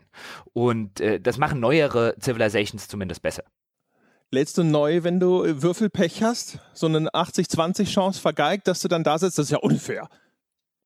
Und 0.54 1.00
äh, 1.00 1.20
das 1.20 1.38
machen 1.38 1.60
neuere 1.60 2.16
Civilizations 2.22 2.88
zumindest 2.88 3.22
besser. 3.22 3.44
Lädst 4.32 4.58
du 4.58 4.64
neu, 4.64 5.04
wenn 5.04 5.20
du 5.20 5.44
äh, 5.44 5.62
Würfelpech 5.62 6.24
hast? 6.24 6.60
So 6.74 6.88
eine 6.88 7.10
80-20 7.10 7.86
Chance 7.86 8.20
vergeigt, 8.20 8.68
dass 8.68 8.82
du 8.82 8.88
dann 8.88 9.04
da 9.04 9.18
sitzt? 9.18 9.38
Das 9.38 9.46
ist 9.46 9.52
ja 9.52 9.60
unfair. 9.60 10.10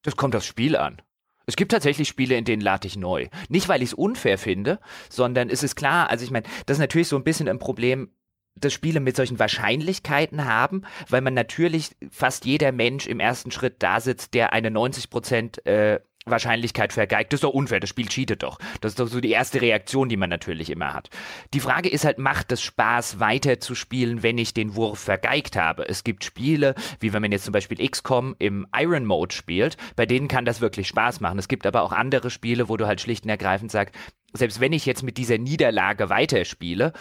Das 0.04 0.16
kommt 0.16 0.36
aufs 0.36 0.46
Spiel 0.46 0.76
an. 0.76 1.02
Es 1.46 1.56
gibt 1.56 1.72
tatsächlich 1.72 2.08
Spiele, 2.08 2.36
in 2.36 2.46
denen 2.46 2.62
lade 2.62 2.86
ich 2.86 2.96
neu. 2.96 3.28
Nicht, 3.48 3.68
weil 3.70 3.82
ich 3.82 3.90
es 3.90 3.94
unfair 3.96 4.38
finde, 4.38 4.80
sondern 5.10 5.50
es 5.50 5.64
ist 5.64 5.76
klar, 5.76 6.10
also 6.12 6.24
ich 6.24 6.30
meine, 6.30 6.46
das 6.68 6.78
ist 6.78 6.82
natürlich 6.82 7.08
so 7.08 7.16
ein 7.16 7.24
bisschen 7.24 7.50
ein 7.50 7.58
Problem, 7.58 8.12
dass 8.56 8.74
Spiele 8.74 9.00
mit 9.00 9.16
solchen 9.16 9.40
Wahrscheinlichkeiten 9.40 10.46
haben, 10.46 10.84
weil 11.08 11.22
man 11.22 11.34
natürlich 11.34 11.96
fast 12.10 12.46
jeder 12.46 12.72
Mensch 12.72 13.08
im 13.08 13.20
ersten 13.20 13.52
Schritt 13.52 13.78
da 13.80 14.00
sitzt, 14.00 14.34
der 14.34 14.54
eine 14.54 14.72
90 14.72 15.10
Prozent 15.10 15.66
äh, 15.66 16.00
Wahrscheinlichkeit 16.26 16.94
vergeigt. 16.94 17.32
Das 17.32 17.38
ist 17.38 17.44
doch 17.44 17.54
unfair, 17.54 17.80
das 17.80 17.90
Spiel 17.90 18.08
cheatet 18.08 18.44
doch. 18.44 18.60
Das 18.82 18.92
ist 18.92 19.00
doch 19.00 19.08
so 19.08 19.20
die 19.20 19.32
erste 19.32 19.62
Reaktion, 19.62 20.10
die 20.10 20.18
man 20.18 20.30
natürlich 20.30 20.70
immer 20.70 20.94
hat. 20.94 21.10
Die 21.54 21.60
Frage 21.60 21.90
ist 21.90 22.06
halt, 22.06 22.18
macht 22.18 22.52
es 22.52 22.62
Spaß, 22.62 23.20
weiter 23.20 23.60
zu 23.60 23.76
spielen, 23.76 24.24
wenn 24.24 24.38
ich 24.38 24.54
den 24.54 24.76
Wurf 24.76 25.00
vergeigt 25.00 25.56
habe? 25.56 25.88
Es 25.88 26.04
gibt 26.04 26.24
Spiele, 26.24 26.76
wie 27.00 27.14
wenn 27.14 27.22
man 27.22 27.32
jetzt 27.32 27.46
zum 27.46 27.54
Beispiel 27.54 27.88
XCOM 27.88 28.36
im 28.40 28.68
Iron 28.76 29.06
Mode 29.06 29.34
spielt, 29.34 29.78
bei 29.96 30.06
denen 30.06 30.28
kann 30.28 30.46
das 30.46 30.62
wirklich 30.62 30.88
Spaß 30.88 31.20
machen. 31.20 31.40
Es 31.40 31.48
gibt 31.48 31.66
aber 31.66 31.82
auch 31.82 31.92
andere 31.92 32.30
Spiele, 32.30 32.70
wo 32.70 32.78
du 32.78 32.88
halt 32.88 33.02
schlicht 33.02 33.24
und 33.24 33.30
ergreifend 33.30 33.72
sagst, 33.72 33.96
selbst 34.34 34.60
wenn 34.60 34.74
ich 34.74 34.86
jetzt 34.86 35.04
mit 35.04 35.18
dieser 35.18 35.40
Niederlage 35.40 36.10
weiterspiele, 36.10 36.94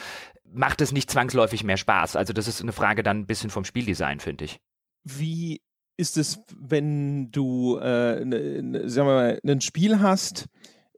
macht 0.52 0.80
es 0.80 0.92
nicht 0.92 1.10
zwangsläufig 1.10 1.64
mehr 1.64 1.76
Spaß. 1.76 2.16
Also 2.16 2.32
das 2.32 2.48
ist 2.48 2.60
eine 2.60 2.72
Frage 2.72 3.02
dann 3.02 3.20
ein 3.20 3.26
bisschen 3.26 3.50
vom 3.50 3.64
Spieldesign, 3.64 4.20
finde 4.20 4.44
ich. 4.44 4.58
Wie 5.04 5.60
ist 5.96 6.16
es, 6.16 6.40
wenn 6.56 7.30
du, 7.30 7.76
äh, 7.78 8.24
ne, 8.24 8.62
ne, 8.62 8.88
sagen 8.88 9.08
wir 9.08 9.14
mal, 9.14 9.40
ein 9.44 9.60
Spiel 9.60 10.00
hast, 10.00 10.46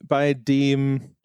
bei 0.02 0.34
dem 0.34 1.16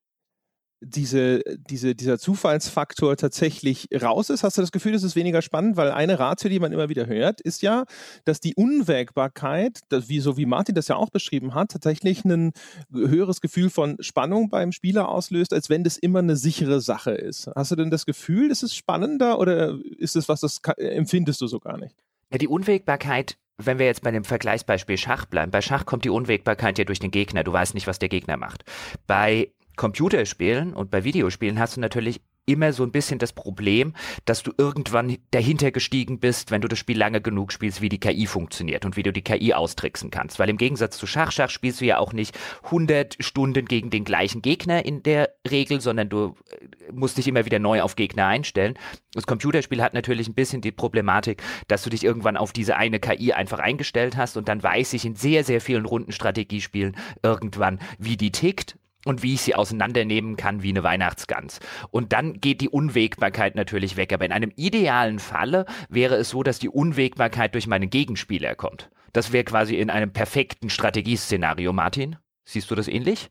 diese, 0.81 1.41
diese, 1.69 1.95
dieser 1.95 2.19
Zufallsfaktor 2.19 3.15
tatsächlich 3.17 3.87
raus 4.01 4.29
ist, 4.29 4.43
hast 4.43 4.57
du 4.57 4.61
das 4.61 4.71
Gefühl, 4.71 4.93
es 4.93 5.03
ist 5.03 5.15
weniger 5.15 5.41
spannend, 5.41 5.77
weil 5.77 5.91
eine 5.91 6.19
Ratio, 6.19 6.49
die 6.49 6.59
man 6.59 6.71
immer 6.71 6.89
wieder 6.89 7.07
hört, 7.07 7.41
ist 7.41 7.61
ja, 7.61 7.85
dass 8.25 8.39
die 8.39 8.55
Unwägbarkeit, 8.55 9.79
das, 9.89 10.09
wie, 10.09 10.19
so 10.19 10.37
wie 10.37 10.45
Martin 10.45 10.75
das 10.75 10.87
ja 10.87 10.95
auch 10.95 11.09
beschrieben 11.09 11.53
hat, 11.53 11.71
tatsächlich 11.71 12.25
ein 12.25 12.51
höheres 12.91 13.41
Gefühl 13.41 13.69
von 13.69 13.97
Spannung 13.99 14.49
beim 14.49 14.71
Spieler 14.71 15.09
auslöst, 15.09 15.53
als 15.53 15.69
wenn 15.69 15.83
das 15.83 15.97
immer 15.97 16.19
eine 16.19 16.35
sichere 16.35 16.81
Sache 16.81 17.11
ist. 17.11 17.49
Hast 17.55 17.71
du 17.71 17.75
denn 17.75 17.89
das 17.89 18.05
Gefühl, 18.05 18.51
ist 18.51 18.63
es 18.63 18.75
spannender 18.75 19.39
oder 19.39 19.77
ist 19.97 20.15
es 20.15 20.29
was, 20.29 20.41
das 20.41 20.59
empfindest 20.77 21.41
du 21.41 21.47
so 21.47 21.59
gar 21.59 21.77
nicht? 21.77 21.95
Ja, 22.31 22.37
die 22.37 22.47
Unwägbarkeit 22.47 23.37
wenn 23.57 23.79
wir 23.79 23.85
jetzt 23.85 24.01
bei 24.01 24.11
dem 24.11 24.23
Vergleichsbeispiel 24.23 24.97
Schach 24.97 25.25
bleiben, 25.25 25.51
bei 25.51 25.61
Schach 25.61 25.85
kommt 25.85 26.03
die 26.03 26.09
Unwägbarkeit 26.09 26.77
ja 26.77 26.83
durch 26.83 26.99
den 26.99 27.11
Gegner. 27.11 27.43
Du 27.43 27.53
weißt 27.53 27.73
nicht, 27.73 27.87
was 27.87 27.99
der 27.99 28.09
Gegner 28.09 28.37
macht. 28.37 28.65
Bei 29.07 29.51
Computerspielen 29.75 30.73
und 30.73 30.91
bei 30.91 31.03
Videospielen 31.03 31.59
hast 31.59 31.77
du 31.77 31.81
natürlich 31.81 32.21
immer 32.45 32.73
so 32.73 32.83
ein 32.83 32.91
bisschen 32.91 33.19
das 33.19 33.33
Problem, 33.33 33.93
dass 34.25 34.43
du 34.43 34.51
irgendwann 34.57 35.17
dahinter 35.31 35.71
gestiegen 35.71 36.19
bist, 36.19 36.51
wenn 36.51 36.61
du 36.61 36.67
das 36.67 36.79
Spiel 36.79 36.97
lange 36.97 37.21
genug 37.21 37.51
spielst, 37.51 37.81
wie 37.81 37.89
die 37.89 37.99
KI 37.99 38.27
funktioniert 38.27 38.85
und 38.85 38.97
wie 38.97 39.03
du 39.03 39.11
die 39.11 39.23
KI 39.23 39.53
austricksen 39.53 40.11
kannst. 40.11 40.39
Weil 40.39 40.49
im 40.49 40.57
Gegensatz 40.57 40.97
zu 40.97 41.07
Schach, 41.07 41.31
Schach 41.31 41.49
spielst 41.49 41.81
du 41.81 41.85
ja 41.85 41.97
auch 41.97 42.13
nicht 42.13 42.37
100 42.65 43.17
Stunden 43.19 43.65
gegen 43.65 43.89
den 43.89 44.05
gleichen 44.05 44.41
Gegner 44.41 44.85
in 44.85 45.03
der 45.03 45.31
Regel, 45.49 45.81
sondern 45.81 46.09
du 46.09 46.35
äh, 46.49 46.91
musst 46.91 47.17
dich 47.17 47.27
immer 47.27 47.45
wieder 47.45 47.59
neu 47.59 47.81
auf 47.81 47.95
Gegner 47.95 48.27
einstellen. 48.27 48.77
Das 49.13 49.25
Computerspiel 49.25 49.81
hat 49.81 49.93
natürlich 49.93 50.27
ein 50.27 50.35
bisschen 50.35 50.61
die 50.61 50.71
Problematik, 50.71 51.41
dass 51.67 51.83
du 51.83 51.89
dich 51.89 52.03
irgendwann 52.03 52.37
auf 52.37 52.53
diese 52.53 52.75
eine 52.75 52.99
KI 52.99 53.33
einfach 53.33 53.59
eingestellt 53.59 54.17
hast 54.17 54.37
und 54.37 54.47
dann 54.47 54.61
weiß 54.61 54.93
ich 54.93 55.05
in 55.05 55.15
sehr, 55.15 55.43
sehr 55.43 55.61
vielen 55.61 55.85
Runden 55.85 56.11
Strategiespielen 56.11 56.95
irgendwann, 57.23 57.79
wie 57.97 58.17
die 58.17 58.31
tickt 58.31 58.77
und 59.05 59.23
wie 59.23 59.35
ich 59.35 59.41
sie 59.41 59.55
auseinandernehmen 59.55 60.35
kann 60.35 60.63
wie 60.63 60.69
eine 60.69 60.83
Weihnachtsgans. 60.83 61.59
Und 61.91 62.11
dann 62.11 62.41
geht 62.41 62.59
die 62.59 62.69
Unwägbarkeit 62.69 63.55
natürlich 63.55 63.95
weg. 63.95 64.11
Aber 64.11 64.25
in 64.25 64.33
einem 64.33 64.51
idealen 64.55 65.19
Falle 65.19 65.65
wäre 65.87 66.15
es 66.15 66.29
so, 66.29 66.43
dass 66.43 66.59
die 66.59 66.69
Unwägbarkeit 66.69 67.53
durch 67.53 67.67
meinen 67.67 67.89
Gegenspieler 67.89 68.55
kommt. 68.55 68.89
Das 69.13 69.31
wäre 69.31 69.45
quasi 69.45 69.75
in 69.75 69.89
einem 69.89 70.11
perfekten 70.11 70.69
Strategieszenario, 70.69 71.71
Martin. 71.71 72.17
Siehst 72.43 72.69
du 72.69 72.75
das 72.75 72.87
ähnlich? 72.87 73.29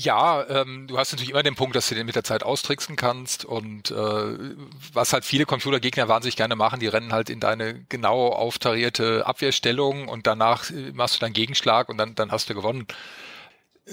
Ja, 0.00 0.48
ähm, 0.48 0.86
du 0.86 0.96
hast 0.96 1.12
natürlich 1.12 1.30
immer 1.30 1.42
den 1.42 1.56
Punkt, 1.56 1.74
dass 1.74 1.88
du 1.88 1.96
den 1.96 2.06
mit 2.06 2.14
der 2.14 2.22
Zeit 2.22 2.44
austricksen 2.44 2.94
kannst 2.94 3.44
und 3.44 3.90
äh, 3.90 3.94
was 4.92 5.12
halt 5.12 5.24
viele 5.24 5.44
Computergegner 5.44 6.06
wahnsinnig 6.06 6.36
gerne 6.36 6.54
machen, 6.54 6.78
die 6.78 6.86
rennen 6.86 7.12
halt 7.12 7.30
in 7.30 7.40
deine 7.40 7.82
genau 7.88 8.28
auftarierte 8.28 9.26
Abwehrstellung 9.26 10.06
und 10.06 10.28
danach 10.28 10.70
äh, 10.70 10.92
machst 10.92 11.16
du 11.16 11.20
deinen 11.20 11.32
Gegenschlag 11.32 11.88
und 11.88 11.98
dann, 11.98 12.14
dann 12.14 12.30
hast 12.30 12.48
du 12.48 12.54
gewonnen 12.54 12.86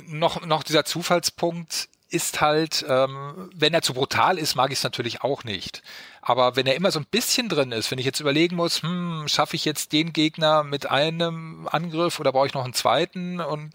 noch, 0.08 0.46
noch 0.46 0.64
dieser 0.64 0.86
Zufallspunkt 0.86 1.90
ist 2.10 2.40
halt, 2.40 2.86
ähm, 2.88 3.50
wenn 3.54 3.74
er 3.74 3.82
zu 3.82 3.94
brutal 3.94 4.38
ist, 4.38 4.56
mag 4.56 4.72
ich 4.72 4.78
es 4.80 4.84
natürlich 4.84 5.22
auch 5.22 5.44
nicht. 5.44 5.82
Aber 6.22 6.56
wenn 6.56 6.68
er 6.68 6.76
immer 6.76 6.92
so 6.92 7.00
ein 7.00 7.06
bisschen 7.10 7.50
drin 7.50 7.72
ist, 7.72 7.92
wenn 7.92 8.00
ich 8.00 8.06
jetzt 8.06 8.20
überlegen 8.20 8.56
muss, 8.56 8.84
hm, 8.84 9.26
schaffe 9.28 9.56
ich 9.56 9.66
jetzt 9.66 9.92
den 9.92 10.14
Gegner 10.14 10.64
mit 10.64 10.90
einem 10.90 11.68
Angriff 11.70 12.20
oder 12.20 12.32
brauche 12.32 12.48
ich 12.48 12.54
noch 12.54 12.64
einen 12.64 12.74
zweiten 12.74 13.42
und 13.42 13.74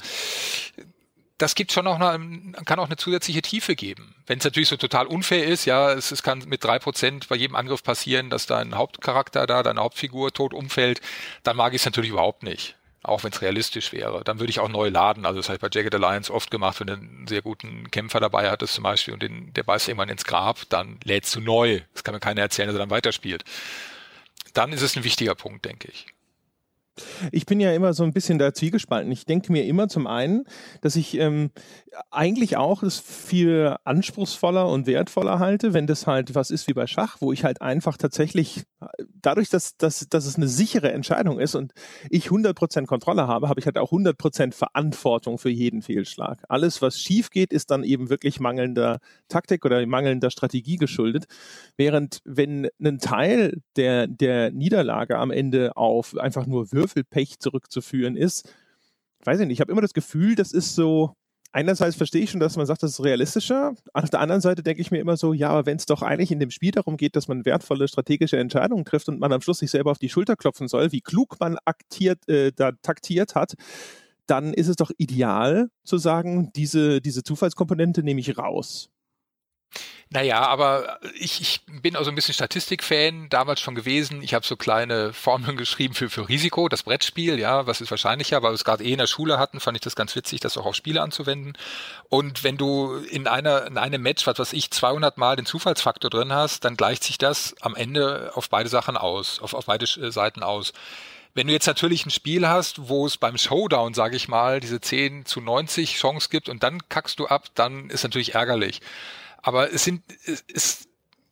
das 1.38 1.54
gibt 1.54 1.72
schon 1.72 1.86
noch 1.86 1.98
eine, 1.98 2.52
kann 2.66 2.78
auch 2.78 2.86
eine 2.86 2.96
zusätzliche 2.96 3.40
Tiefe 3.40 3.74
geben. 3.74 4.14
Wenn 4.26 4.38
es 4.38 4.44
natürlich 4.44 4.68
so 4.68 4.76
total 4.76 5.06
unfair 5.06 5.46
ist, 5.46 5.64
ja, 5.64 5.92
es, 5.92 6.10
es 6.10 6.22
kann 6.22 6.40
mit 6.46 6.62
drei 6.62 6.78
Prozent 6.78 7.28
bei 7.28 7.36
jedem 7.36 7.56
Angriff 7.56 7.82
passieren, 7.82 8.30
dass 8.30 8.46
dein 8.46 8.74
Hauptcharakter 8.74 9.46
da, 9.46 9.62
deine 9.62 9.80
Hauptfigur 9.80 10.32
tot 10.32 10.52
umfällt, 10.52 11.00
dann 11.42 11.56
mag 11.56 11.72
ich 11.72 11.80
es 11.80 11.86
natürlich 11.86 12.10
überhaupt 12.10 12.42
nicht 12.42 12.76
auch 13.02 13.24
wenn 13.24 13.32
es 13.32 13.42
realistisch 13.42 13.92
wäre. 13.92 14.22
Dann 14.24 14.40
würde 14.40 14.50
ich 14.50 14.60
auch 14.60 14.68
neu 14.68 14.88
laden. 14.88 15.24
Also 15.24 15.38
das 15.38 15.48
habe 15.48 15.56
ich 15.56 15.60
bei 15.60 15.68
Jagged 15.72 15.94
Alliance 15.94 16.32
oft 16.32 16.50
gemacht, 16.50 16.80
wenn 16.80 16.86
du 16.86 16.92
einen 16.94 17.26
sehr 17.26 17.42
guten 17.42 17.90
Kämpfer 17.90 18.20
dabei 18.20 18.50
hattest 18.50 18.74
zum 18.74 18.84
Beispiel 18.84 19.14
und 19.14 19.22
den, 19.22 19.52
der 19.54 19.62
beißt 19.62 19.88
irgendwann 19.88 20.08
ins 20.08 20.24
Grab, 20.24 20.58
dann 20.68 20.98
lädst 21.04 21.34
du 21.34 21.40
neu. 21.40 21.80
Das 21.94 22.04
kann 22.04 22.14
mir 22.14 22.20
keiner 22.20 22.42
erzählen, 22.42 22.68
dass 22.68 22.76
er 22.76 22.80
dann 22.80 22.90
weiterspielt. 22.90 23.44
Dann 24.52 24.72
ist 24.72 24.82
es 24.82 24.96
ein 24.96 25.04
wichtiger 25.04 25.34
Punkt, 25.34 25.64
denke 25.64 25.88
ich. 25.88 26.06
Ich 27.32 27.46
bin 27.46 27.60
ja 27.60 27.72
immer 27.72 27.92
so 27.94 28.04
ein 28.04 28.12
bisschen 28.12 28.38
da 28.38 28.52
zwiegespalten. 28.52 29.10
Ich 29.12 29.24
denke 29.24 29.52
mir 29.52 29.64
immer 29.64 29.88
zum 29.88 30.06
einen, 30.06 30.44
dass 30.80 30.96
ich 30.96 31.16
ähm, 31.18 31.50
eigentlich 32.10 32.56
auch 32.56 32.82
es 32.82 33.00
viel 33.00 33.76
anspruchsvoller 33.84 34.68
und 34.68 34.86
wertvoller 34.86 35.38
halte, 35.38 35.74
wenn 35.74 35.86
das 35.86 36.06
halt 36.06 36.34
was 36.34 36.50
ist 36.50 36.68
wie 36.68 36.72
bei 36.72 36.86
Schach, 36.86 37.16
wo 37.20 37.32
ich 37.32 37.44
halt 37.44 37.62
einfach 37.62 37.96
tatsächlich, 37.96 38.64
dadurch, 39.20 39.48
dass, 39.48 39.76
dass, 39.76 40.06
dass 40.08 40.26
es 40.26 40.36
eine 40.36 40.48
sichere 40.48 40.92
Entscheidung 40.92 41.40
ist 41.40 41.54
und 41.54 41.72
ich 42.08 42.28
100% 42.28 42.86
Kontrolle 42.86 43.26
habe, 43.26 43.48
habe 43.48 43.60
ich 43.60 43.66
halt 43.66 43.78
auch 43.78 43.92
100% 43.92 44.52
Verantwortung 44.52 45.38
für 45.38 45.50
jeden 45.50 45.82
Fehlschlag. 45.82 46.42
Alles, 46.48 46.82
was 46.82 46.98
schief 46.98 47.30
geht, 47.30 47.52
ist 47.52 47.70
dann 47.70 47.84
eben 47.84 48.10
wirklich 48.10 48.40
mangelnder 48.40 49.00
Taktik 49.28 49.64
oder 49.64 49.84
mangelnder 49.86 50.30
Strategie 50.30 50.76
geschuldet. 50.76 51.26
Während 51.76 52.20
wenn 52.24 52.68
ein 52.82 52.98
Teil 52.98 53.60
der, 53.76 54.06
der 54.06 54.50
Niederlage 54.52 55.18
am 55.18 55.30
Ende 55.30 55.76
auf 55.76 56.16
einfach 56.16 56.46
nur 56.46 56.72
Würfelpech 56.82 57.38
zurückzuführen 57.38 58.16
ist, 58.16 58.52
weiß 59.24 59.40
ich 59.40 59.46
nicht, 59.46 59.56
ich 59.56 59.60
habe 59.60 59.72
immer 59.72 59.80
das 59.80 59.92
Gefühl, 59.92 60.34
das 60.34 60.52
ist 60.52 60.74
so, 60.74 61.14
einerseits 61.52 61.96
verstehe 61.96 62.22
ich 62.22 62.30
schon, 62.30 62.40
dass 62.40 62.56
man 62.56 62.66
sagt, 62.66 62.82
das 62.82 62.92
ist 62.92 63.04
realistischer. 63.04 63.74
Auf 63.92 64.10
der 64.10 64.20
anderen 64.20 64.40
Seite 64.40 64.62
denke 64.62 64.80
ich 64.80 64.90
mir 64.90 64.98
immer 64.98 65.16
so, 65.16 65.32
ja, 65.32 65.50
aber 65.50 65.66
wenn 65.66 65.76
es 65.76 65.86
doch 65.86 66.02
eigentlich 66.02 66.30
in 66.30 66.40
dem 66.40 66.50
Spiel 66.50 66.70
darum 66.70 66.96
geht, 66.96 67.16
dass 67.16 67.28
man 67.28 67.44
wertvolle 67.44 67.88
strategische 67.88 68.38
Entscheidungen 68.38 68.84
trifft 68.84 69.08
und 69.08 69.20
man 69.20 69.32
am 69.32 69.40
Schluss 69.40 69.58
sich 69.58 69.70
selber 69.70 69.90
auf 69.90 69.98
die 69.98 70.08
Schulter 70.08 70.36
klopfen 70.36 70.68
soll, 70.68 70.92
wie 70.92 71.00
klug 71.00 71.38
man 71.40 71.58
aktiert, 71.64 72.28
äh, 72.28 72.52
da 72.54 72.72
taktiert 72.82 73.34
hat, 73.34 73.54
dann 74.26 74.54
ist 74.54 74.68
es 74.68 74.76
doch 74.76 74.90
ideal 74.96 75.70
zu 75.84 75.98
sagen, 75.98 76.50
diese, 76.54 77.00
diese 77.00 77.22
Zufallskomponente 77.22 78.02
nehme 78.02 78.20
ich 78.20 78.38
raus. 78.38 78.90
Naja, 80.12 80.40
aber 80.40 80.98
ich, 81.14 81.40
ich 81.40 81.60
bin 81.82 81.94
auch 81.94 82.02
so 82.02 82.10
ein 82.10 82.16
bisschen 82.16 82.34
Statistikfan, 82.34 83.28
damals 83.28 83.60
schon 83.60 83.76
gewesen. 83.76 84.22
Ich 84.24 84.34
habe 84.34 84.44
so 84.44 84.56
kleine 84.56 85.12
Formeln 85.12 85.56
geschrieben 85.56 85.94
für, 85.94 86.10
für 86.10 86.28
Risiko, 86.28 86.68
das 86.68 86.82
Brettspiel, 86.82 87.38
ja, 87.38 87.68
was 87.68 87.80
ist 87.80 87.92
wahrscheinlicher, 87.92 88.42
weil 88.42 88.50
wir 88.50 88.56
es 88.56 88.64
gerade 88.64 88.82
eh 88.82 88.90
in 88.90 88.98
der 88.98 89.06
Schule 89.06 89.38
hatten, 89.38 89.60
fand 89.60 89.76
ich 89.76 89.82
das 89.82 89.94
ganz 89.94 90.16
witzig, 90.16 90.40
das 90.40 90.56
auch 90.58 90.66
auf 90.66 90.74
Spiele 90.74 91.00
anzuwenden. 91.00 91.52
Und 92.08 92.42
wenn 92.42 92.56
du 92.56 92.96
in 92.96 93.28
einer 93.28 93.66
in 93.68 93.78
einem 93.78 94.02
Match, 94.02 94.26
was 94.26 94.40
weiß 94.40 94.52
ich, 94.52 94.72
200 94.72 95.16
Mal 95.16 95.36
den 95.36 95.46
Zufallsfaktor 95.46 96.10
drin 96.10 96.32
hast, 96.32 96.64
dann 96.64 96.76
gleicht 96.76 97.04
sich 97.04 97.16
das 97.16 97.54
am 97.60 97.76
Ende 97.76 98.32
auf 98.34 98.48
beide 98.50 98.68
Sachen 98.68 98.96
aus, 98.96 99.40
auf, 99.40 99.54
auf 99.54 99.66
beide 99.66 99.86
Seiten 99.86 100.42
aus 100.42 100.72
Wenn 101.34 101.46
du 101.46 101.52
jetzt 101.52 101.66
natürlich 101.68 102.04
ein 102.04 102.10
Spiel 102.10 102.48
hast, 102.48 102.88
wo 102.88 103.06
es 103.06 103.16
beim 103.16 103.38
Showdown, 103.38 103.94
sage 103.94 104.16
ich 104.16 104.26
mal, 104.26 104.58
diese 104.58 104.80
10 104.80 105.24
zu 105.24 105.40
90 105.40 105.98
Chance 105.98 106.30
gibt 106.30 106.48
und 106.48 106.64
dann 106.64 106.88
kackst 106.88 107.20
du 107.20 107.28
ab, 107.28 107.44
dann 107.54 107.90
ist 107.90 108.02
natürlich 108.02 108.34
ärgerlich. 108.34 108.80
Aber 109.42 109.72
es 109.72 109.84
sind, 109.84 110.02
es, 110.26 110.44
es 110.52 110.88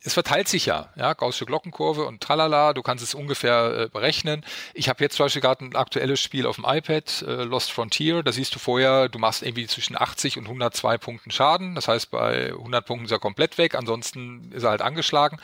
es 0.09 0.15
verteilt 0.15 0.49
sich 0.49 0.67
ja, 0.67 0.91
ja, 0.97 1.13
Gaußsche 1.13 1.45
Glockenkurve 1.45 2.05
und 2.05 2.23
tralala, 2.23 2.73
du 2.73 2.83
kannst 2.83 3.03
es 3.03 3.15
ungefähr 3.15 3.79
äh, 3.79 3.89
berechnen. 3.89 4.45
Ich 4.73 4.89
habe 4.89 5.03
jetzt 5.03 5.17
zum 5.17 5.27
Beispiel 5.27 5.43
gerade 5.43 5.65
ein 5.65 5.77
aktuelles 5.77 6.21
Spiel 6.21 6.47
auf 6.47 6.57
dem 6.57 6.65
iPad, 6.67 7.23
äh, 7.23 7.43
Lost 7.45 7.73
Frontier, 7.73 8.23
da 8.23 8.33
siehst 8.33 8.55
du 8.55 8.59
vorher, 8.59 9.09
du 9.09 9.19
machst 9.19 9.43
irgendwie 9.43 9.67
zwischen 9.67 10.01
80 10.01 10.39
und 10.39 10.45
102 10.45 10.99
Punkten 10.99 11.31
Schaden, 11.31 11.75
das 11.75 11.89
heißt 11.89 12.11
bei 12.11 12.49
100 12.51 12.87
Punkten 12.87 13.07
ist 13.07 13.11
er 13.11 13.19
komplett 13.19 13.59
weg, 13.59 13.75
ansonsten 13.75 14.53
ist 14.53 14.63
er 14.63 14.71
halt 14.71 14.83
angeschlagen. 14.83 15.39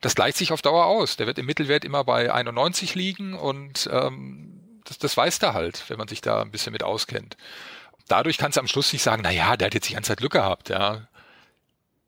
Das 0.00 0.14
gleicht 0.14 0.36
sich 0.36 0.52
auf 0.52 0.60
Dauer 0.60 0.86
aus, 0.86 1.16
der 1.16 1.26
wird 1.26 1.38
im 1.38 1.46
Mittelwert 1.46 1.84
immer 1.84 2.04
bei 2.04 2.32
91 2.32 2.94
liegen 2.94 3.34
und 3.34 3.88
ähm, 3.90 4.60
das, 4.84 4.98
das 4.98 5.16
weiß 5.16 5.38
der 5.38 5.54
halt, 5.54 5.84
wenn 5.88 5.98
man 5.98 6.08
sich 6.08 6.20
da 6.20 6.42
ein 6.42 6.50
bisschen 6.50 6.72
mit 6.72 6.82
auskennt. 6.82 7.36
Dadurch 8.08 8.36
kannst 8.36 8.56
du 8.56 8.60
am 8.60 8.68
Schluss 8.68 8.92
nicht 8.92 9.02
sagen, 9.02 9.22
na 9.24 9.30
ja, 9.30 9.56
der 9.56 9.66
hat 9.66 9.74
jetzt 9.74 9.88
die 9.88 9.94
ganze 9.94 10.08
Zeit 10.08 10.18
Glück 10.18 10.32
gehabt, 10.32 10.68
ja. 10.68 11.08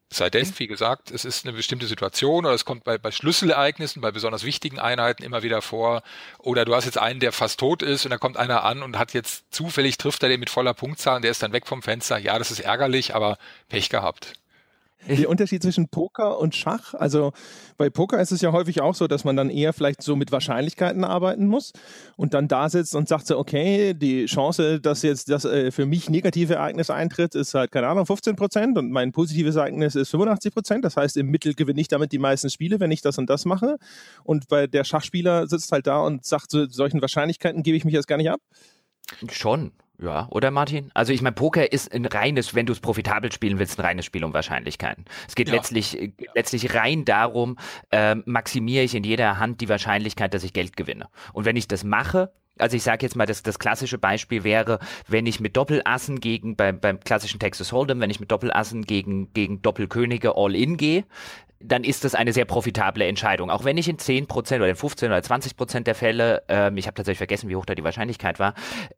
Sei 0.09 0.31
denn, 0.31 0.53
wie 0.59 0.69
gesagt, 0.69 1.11
es 1.11 1.25
ist 1.25 1.45
eine 1.45 1.57
bestimmte 1.57 1.87
Situation 1.87 2.47
oder 2.47 2.55
es 2.55 2.65
kommt 2.65 2.85
bei, 2.85 2.97
bei 2.97 3.11
Schlüsselereignissen, 3.11 4.01
bei 4.01 4.13
besonders 4.13 4.45
wichtigen 4.45 4.79
Einheiten 4.79 5.25
immer 5.25 5.43
wieder 5.43 5.63
vor. 5.63 6.03
Oder 6.39 6.65
du 6.65 6.77
hast 6.77 6.85
jetzt 6.85 6.99
einen, 6.99 7.19
der 7.19 7.33
fast 7.33 7.59
tot 7.59 7.83
ist 7.83 8.05
und 8.05 8.13
da 8.13 8.19
kommt 8.19 8.37
einer 8.37 8.63
an 8.63 8.85
und 8.85 8.99
hat 8.99 9.15
jetzt 9.15 9.53
zufällig 9.53 9.99
trifft 9.99 10.23
er 10.23 10.29
den 10.29 10.39
mit 10.39 10.49
voller 10.49 10.75
Punktzahl 10.75 11.17
und 11.17 11.23
der 11.23 11.33
ist 11.33 11.43
dann 11.43 11.53
weg 11.53 11.67
vom 11.67 11.83
Fenster. 11.83 12.19
Ja, 12.19 12.39
das 12.39 12.53
ist 12.53 12.61
ärgerlich, 12.61 13.17
aber 13.17 13.37
Pech 13.69 13.89
gehabt. 13.89 14.35
Der 15.09 15.29
Unterschied 15.29 15.63
zwischen 15.63 15.89
Poker 15.89 16.39
und 16.39 16.55
Schach, 16.55 16.95
also 16.95 17.33
bei 17.77 17.91
Poker 17.91 18.21
ist 18.21 18.33
es 18.33 18.41
ja 18.41 18.53
häufig 18.53 18.81
auch 18.81 18.95
so, 18.95 19.07
dass 19.07 19.25
man 19.25 19.37
dann 19.37 19.51
eher 19.51 19.73
vielleicht 19.73 20.03
so 20.03 20.17
mit 20.17 20.33
Wahrscheinlichkeiten 20.33 21.05
arbeiten 21.05 21.47
muss 21.47 21.73
und 22.17 22.35
dann 22.35 22.49
da 22.49 22.69
sitzt 22.69 22.95
und 22.95 23.09
sagt 23.09 23.27
so, 23.27 23.39
okay, 23.39 23.95
die 23.95 24.27
Chance, 24.27 24.81
dass 24.81 25.03
jetzt 25.03 25.31
das 25.31 25.45
äh, 25.45 25.71
für 25.71 25.87
mich 25.87 26.11
negative 26.11 26.55
Ereignis 26.55 26.91
eintritt, 26.91 27.35
ist 27.35 27.55
halt, 27.55 27.71
keine 27.73 27.89
Ahnung, 27.89 28.07
15 28.07 28.37
Prozent 28.37 28.79
und 28.79 28.91
mein 28.91 29.13
positives 29.13 29.57
Ereignis 29.57 29.95
ist 29.95 30.11
85 30.11 30.53
Prozent. 30.53 30.85
Das 30.85 30.97
heißt, 30.97 31.17
im 31.17 31.29
Mittel 31.29 31.55
gewinne 31.55 31.81
ich 31.81 31.89
damit 31.89 32.13
die 32.13 32.19
meisten 32.19 32.51
Spiele, 32.51 32.81
wenn 32.81 32.91
ich 32.91 33.03
das 33.03 33.19
und 33.19 33.31
das 33.31 33.45
mache. 33.45 33.79
Und 34.25 34.49
bei 34.49 34.67
der 34.67 34.85
Schachspieler 34.85 35.47
sitzt 35.47 35.73
halt 35.73 35.87
da 35.87 36.01
und 36.01 36.25
sagt, 36.25 36.51
so, 36.51 36.67
solchen 36.69 37.01
Wahrscheinlichkeiten 37.01 37.63
gebe 37.63 37.77
ich 37.77 37.85
mich 37.85 37.95
jetzt 37.95 38.09
gar 38.09 38.17
nicht 38.17 38.31
ab. 38.31 38.41
Schon. 39.31 39.73
Ja, 39.99 40.29
oder 40.31 40.51
Martin? 40.51 40.91
Also 40.93 41.13
ich 41.13 41.23
meine, 41.23 41.35
Poker 41.35 41.73
ist 41.73 41.93
ein 41.93 42.05
reines, 42.05 42.55
wenn 42.55 42.67
du 42.67 42.73
es 42.73 42.81
profitabel 42.81 43.33
spielen 43.33 43.59
willst, 43.59 43.79
ein 43.79 43.85
reines 43.85 44.05
Spiel 44.05 44.25
um 44.25 44.35
Wahrscheinlichkeiten. 44.35 45.07
Es 45.27 45.35
geht 45.35 45.49
ja. 45.49 45.55
letztlich, 45.55 46.01
äh, 46.01 46.13
letztlich 46.35 46.75
rein 46.75 47.05
darum, 47.05 47.59
äh, 47.91 48.15
maximiere 48.27 48.85
ich 48.85 48.95
in 48.95 49.05
jeder 49.05 49.39
Hand 49.39 49.61
die 49.61 49.69
Wahrscheinlichkeit, 49.69 50.35
dass 50.35 50.45
ich 50.45 50.53
Geld 50.53 50.77
gewinne. 50.77 51.09
Und 51.33 51.47
wenn 51.47 51.57
ich 51.57 51.67
das 51.67 51.83
mache, 51.83 52.31
also 52.59 52.77
ich 52.77 52.83
sage 52.83 53.05
jetzt 53.05 53.17
mal, 53.17 53.27
das, 53.27 53.43
das 53.43 53.59
klassische 53.59 53.99
Beispiel 53.99 54.45
wäre, 54.45 54.79
wenn 55.09 55.27
ich 55.27 55.41
mit 55.41 55.57
Doppelassen 55.57 56.21
gegen, 56.21 56.57
beim, 56.57 56.81
beim 56.81 57.01
klassischen 57.01 57.39
Texas 57.39 57.73
Hold'em, 57.73 58.01
wenn 58.01 58.11
ich 58.11 58.21
mit 58.21 58.31
Doppelassen 58.31 58.83
gegen, 58.85 59.33
gegen 59.33 59.63
Doppelkönige 59.63 60.37
All-In 60.37 60.77
gehe, 60.77 61.05
dann 61.61 61.85
ist 61.85 62.05
das 62.05 62.15
eine 62.15 62.33
sehr 62.33 62.45
profitable 62.45 63.07
Entscheidung. 63.07 63.51
Auch 63.51 63.65
wenn 63.65 63.79
ich 63.79 63.89
in 63.89 63.97
10% 63.97 64.57
oder 64.57 64.69
in 64.69 64.77
15 64.77 65.11
oder 65.11 65.21
20% 65.21 65.81
der 65.81 65.95
Fälle, 65.95 66.43
ähm, 66.49 66.77
ich 66.77 66.87
habe 66.87 66.95
tatsächlich 66.95 67.19
vergessen, 67.19 67.49
wie 67.49 67.57
hoch 67.57 67.65
da 67.65 67.75
die 67.75 67.85
Wahrscheinlichkeit 67.85 68.39
war, 68.39 68.55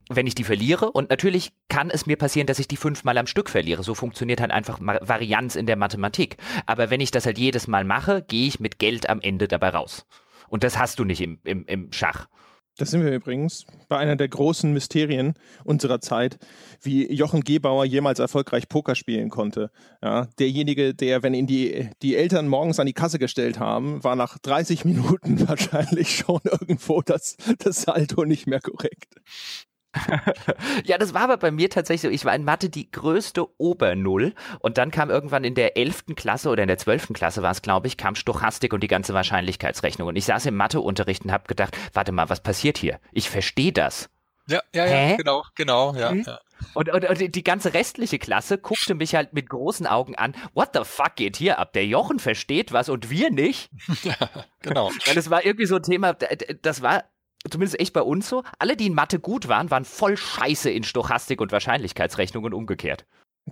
wenn 0.08 0.26
ich 0.26 0.34
die 0.34 0.44
verliere. 0.44 0.90
Und 0.90 1.10
natürlich 1.10 1.52
kann 1.68 1.90
es 1.90 2.06
mir 2.06 2.16
passieren, 2.16 2.46
dass 2.46 2.58
ich 2.58 2.68
die 2.68 2.76
fünfmal 2.76 3.16
am 3.18 3.26
Stück 3.26 3.48
verliere. 3.48 3.82
So 3.82 3.94
funktioniert 3.94 4.40
halt 4.40 4.50
einfach 4.50 4.78
Varianz 4.80 5.56
in 5.56 5.66
der 5.66 5.76
Mathematik. 5.76 6.36
Aber 6.66 6.90
wenn 6.90 7.00
ich 7.00 7.10
das 7.10 7.26
halt 7.26 7.38
jedes 7.38 7.68
Mal 7.68 7.84
mache, 7.84 8.22
gehe 8.22 8.48
ich 8.48 8.60
mit 8.60 8.78
Geld 8.78 9.08
am 9.08 9.20
Ende 9.20 9.48
dabei 9.48 9.70
raus. 9.70 10.06
Und 10.48 10.64
das 10.64 10.78
hast 10.78 10.98
du 10.98 11.04
nicht 11.04 11.20
im, 11.20 11.38
im, 11.44 11.64
im 11.66 11.92
Schach. 11.92 12.28
Das 12.78 12.92
sind 12.92 13.04
wir 13.04 13.12
übrigens 13.12 13.66
bei 13.88 13.98
einer 13.98 14.14
der 14.14 14.28
großen 14.28 14.72
Mysterien 14.72 15.34
unserer 15.64 16.00
Zeit, 16.00 16.38
wie 16.80 17.12
Jochen 17.12 17.42
Gebauer 17.42 17.84
jemals 17.84 18.20
erfolgreich 18.20 18.68
Poker 18.68 18.94
spielen 18.94 19.30
konnte. 19.30 19.72
Ja, 20.00 20.28
derjenige, 20.38 20.94
der, 20.94 21.24
wenn 21.24 21.34
ihn 21.34 21.48
die, 21.48 21.90
die 22.02 22.14
Eltern 22.14 22.46
morgens 22.46 22.78
an 22.78 22.86
die 22.86 22.92
Kasse 22.92 23.18
gestellt 23.18 23.58
haben, 23.58 24.02
war 24.04 24.14
nach 24.14 24.38
30 24.38 24.84
Minuten 24.84 25.40
wahrscheinlich 25.48 26.16
schon 26.18 26.40
irgendwo 26.44 27.02
das, 27.02 27.36
das 27.58 27.82
Salto 27.82 28.24
nicht 28.24 28.46
mehr 28.46 28.60
korrekt. 28.60 29.16
Ja, 30.84 30.98
das 30.98 31.14
war 31.14 31.22
aber 31.22 31.38
bei 31.38 31.50
mir 31.50 31.70
tatsächlich 31.70 32.02
so. 32.02 32.08
Ich 32.08 32.24
war 32.24 32.34
in 32.34 32.44
Mathe 32.44 32.68
die 32.68 32.90
größte 32.90 33.46
Obernull 33.58 34.34
und 34.60 34.78
dann 34.78 34.90
kam 34.90 35.10
irgendwann 35.10 35.44
in 35.44 35.54
der 35.54 35.76
11. 35.76 36.14
Klasse 36.14 36.50
oder 36.50 36.62
in 36.62 36.68
der 36.68 36.78
12. 36.78 37.12
Klasse 37.14 37.42
war 37.42 37.52
es, 37.52 37.62
glaube 37.62 37.86
ich, 37.86 37.96
kam 37.96 38.14
Stochastik 38.14 38.72
und 38.72 38.82
die 38.82 38.88
ganze 38.88 39.14
Wahrscheinlichkeitsrechnung. 39.14 40.08
Und 40.08 40.16
ich 40.16 40.26
saß 40.26 40.46
im 40.46 40.56
Matheunterricht 40.56 41.24
und 41.24 41.32
habe 41.32 41.44
gedacht, 41.46 41.76
warte 41.94 42.12
mal, 42.12 42.28
was 42.28 42.40
passiert 42.40 42.78
hier? 42.78 43.00
Ich 43.12 43.30
verstehe 43.30 43.72
das. 43.72 44.10
Ja, 44.48 44.62
ja, 44.74 44.86
ja, 44.86 45.16
genau, 45.16 45.44
genau, 45.54 45.94
ja, 45.94 46.10
hm? 46.10 46.24
ja. 46.26 46.38
Und, 46.74 46.88
und, 46.88 47.04
und, 47.04 47.34
die 47.34 47.44
ganze 47.44 47.74
restliche 47.74 48.18
Klasse 48.18 48.58
guckte 48.58 48.94
mich 48.94 49.14
halt 49.14 49.32
mit 49.32 49.48
großen 49.48 49.86
Augen 49.86 50.16
an. 50.16 50.34
What 50.54 50.70
the 50.72 50.80
fuck 50.84 51.16
geht 51.16 51.36
hier 51.36 51.58
ab? 51.58 51.72
Der 51.74 51.86
Jochen 51.86 52.18
versteht 52.18 52.72
was 52.72 52.88
und 52.88 53.10
wir 53.10 53.30
nicht. 53.30 53.70
Ja, 54.02 54.16
genau. 54.62 54.90
Weil 55.06 55.18
es 55.18 55.28
war 55.28 55.44
irgendwie 55.44 55.66
so 55.66 55.76
ein 55.76 55.82
Thema, 55.82 56.14
das 56.14 56.82
war 56.82 57.04
zumindest 57.50 57.80
echt 57.80 57.92
bei 57.92 58.02
uns 58.02 58.28
so, 58.28 58.42
alle, 58.58 58.76
die 58.76 58.86
in 58.86 58.94
Mathe 58.94 59.18
gut 59.20 59.48
waren, 59.48 59.70
waren 59.70 59.84
voll 59.84 60.16
scheiße 60.16 60.70
in 60.70 60.84
Stochastik 60.84 61.40
und 61.40 61.52
Wahrscheinlichkeitsrechnung 61.52 62.44
und 62.44 62.54
umgekehrt. 62.54 63.06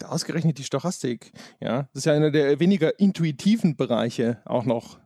Ausgerechnet 0.05 0.59
die 0.59 0.65
Stochastik, 0.65 1.33
ja. 1.61 1.89
Das 1.95 2.01
ist 2.01 2.05
ja 2.05 2.13
einer 2.13 2.31
der 2.31 2.61
weniger 2.61 2.99
intuitiven 2.99 3.77
Bereiche 3.77 4.43
auch 4.45 4.65
noch. 4.65 4.99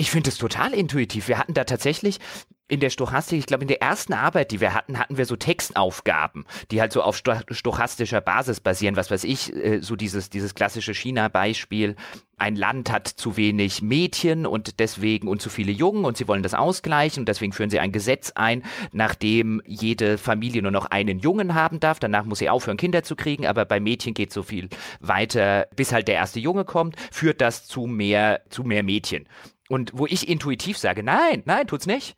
Ich 0.00 0.10
finde 0.10 0.30
es 0.30 0.38
total 0.38 0.72
intuitiv. 0.72 1.28
Wir 1.28 1.36
hatten 1.36 1.52
da 1.52 1.64
tatsächlich 1.64 2.20
in 2.68 2.80
der 2.80 2.88
Stochastik, 2.88 3.38
ich 3.38 3.44
glaube, 3.44 3.64
in 3.64 3.68
der 3.68 3.82
ersten 3.82 4.14
Arbeit, 4.14 4.50
die 4.50 4.62
wir 4.62 4.72
hatten, 4.72 4.98
hatten 4.98 5.18
wir 5.18 5.26
so 5.26 5.36
Textaufgaben, 5.36 6.46
die 6.70 6.80
halt 6.80 6.90
so 6.90 7.02
auf 7.02 7.18
stochastischer 7.18 8.22
Basis 8.22 8.60
basieren. 8.60 8.96
Was 8.96 9.10
weiß 9.10 9.24
ich, 9.24 9.54
äh, 9.54 9.82
so 9.82 9.96
dieses, 9.96 10.30
dieses 10.30 10.54
klassische 10.54 10.94
China-Beispiel. 10.94 11.96
Ein 12.38 12.56
Land 12.56 12.90
hat 12.90 13.08
zu 13.08 13.36
wenig 13.36 13.82
Mädchen 13.82 14.46
und 14.46 14.80
deswegen 14.80 15.28
und 15.28 15.42
zu 15.42 15.50
viele 15.50 15.70
Jungen 15.70 16.06
und 16.06 16.16
sie 16.16 16.26
wollen 16.26 16.42
das 16.42 16.54
ausgleichen 16.54 17.20
und 17.20 17.28
deswegen 17.28 17.52
führen 17.52 17.68
sie 17.68 17.78
ein 17.78 17.92
Gesetz 17.92 18.32
ein, 18.34 18.62
nachdem 18.92 19.60
jede 19.66 20.16
Familie 20.16 20.62
nur 20.62 20.70
noch 20.70 20.86
einen 20.86 21.18
Jungen 21.18 21.52
haben 21.52 21.78
darf. 21.78 22.00
Danach 22.00 22.24
muss 22.24 22.38
sie 22.38 22.48
aufhören, 22.48 22.78
Kinder 22.78 23.02
zu 23.02 23.16
kriegen, 23.16 23.46
aber 23.46 23.66
bei 23.66 23.80
Mädchen 23.80 24.14
geht 24.14 24.32
so 24.32 24.42
viel 24.42 24.70
weiter, 25.00 25.66
bis 25.76 25.92
halt 25.92 26.08
der 26.08 26.14
erste 26.14 26.40
Junge 26.40 26.64
kommt, 26.64 26.96
führt 27.12 27.42
das 27.42 27.66
zu 27.66 27.82
mehr, 27.86 28.40
zu 28.48 28.64
mehr 28.64 28.82
Mädchen. 28.82 29.26
Und 29.70 29.92
wo 29.94 30.04
ich 30.04 30.28
intuitiv 30.28 30.76
sage, 30.78 31.04
nein, 31.04 31.44
nein, 31.46 31.68
tut's 31.68 31.86
nicht. 31.86 32.16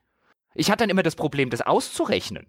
Ich 0.55 0.71
hatte 0.71 0.85
dann 0.85 0.91
immer 0.91 1.03
das 1.03 1.17
Problem, 1.17 1.51
das 1.51 1.61
auszurechnen. 1.61 2.47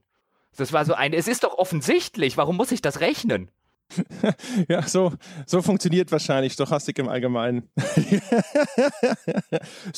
Das 0.56 0.72
war 0.72 0.86
so 0.86 0.94
ein, 0.94 1.12
es 1.12 1.28
ist 1.28 1.44
doch 1.44 1.58
offensichtlich, 1.58 2.38
warum 2.38 2.56
muss 2.56 2.72
ich 2.72 2.82
das 2.82 3.02
rechnen? 3.02 3.52
ja, 4.70 4.82
so, 4.84 5.12
so 5.46 5.62
funktioniert 5.62 6.10
wahrscheinlich 6.14 6.54
Stochastik 6.54 7.00
im 7.00 7.10
Allgemeinen. 7.10 7.70
ist 7.76 8.22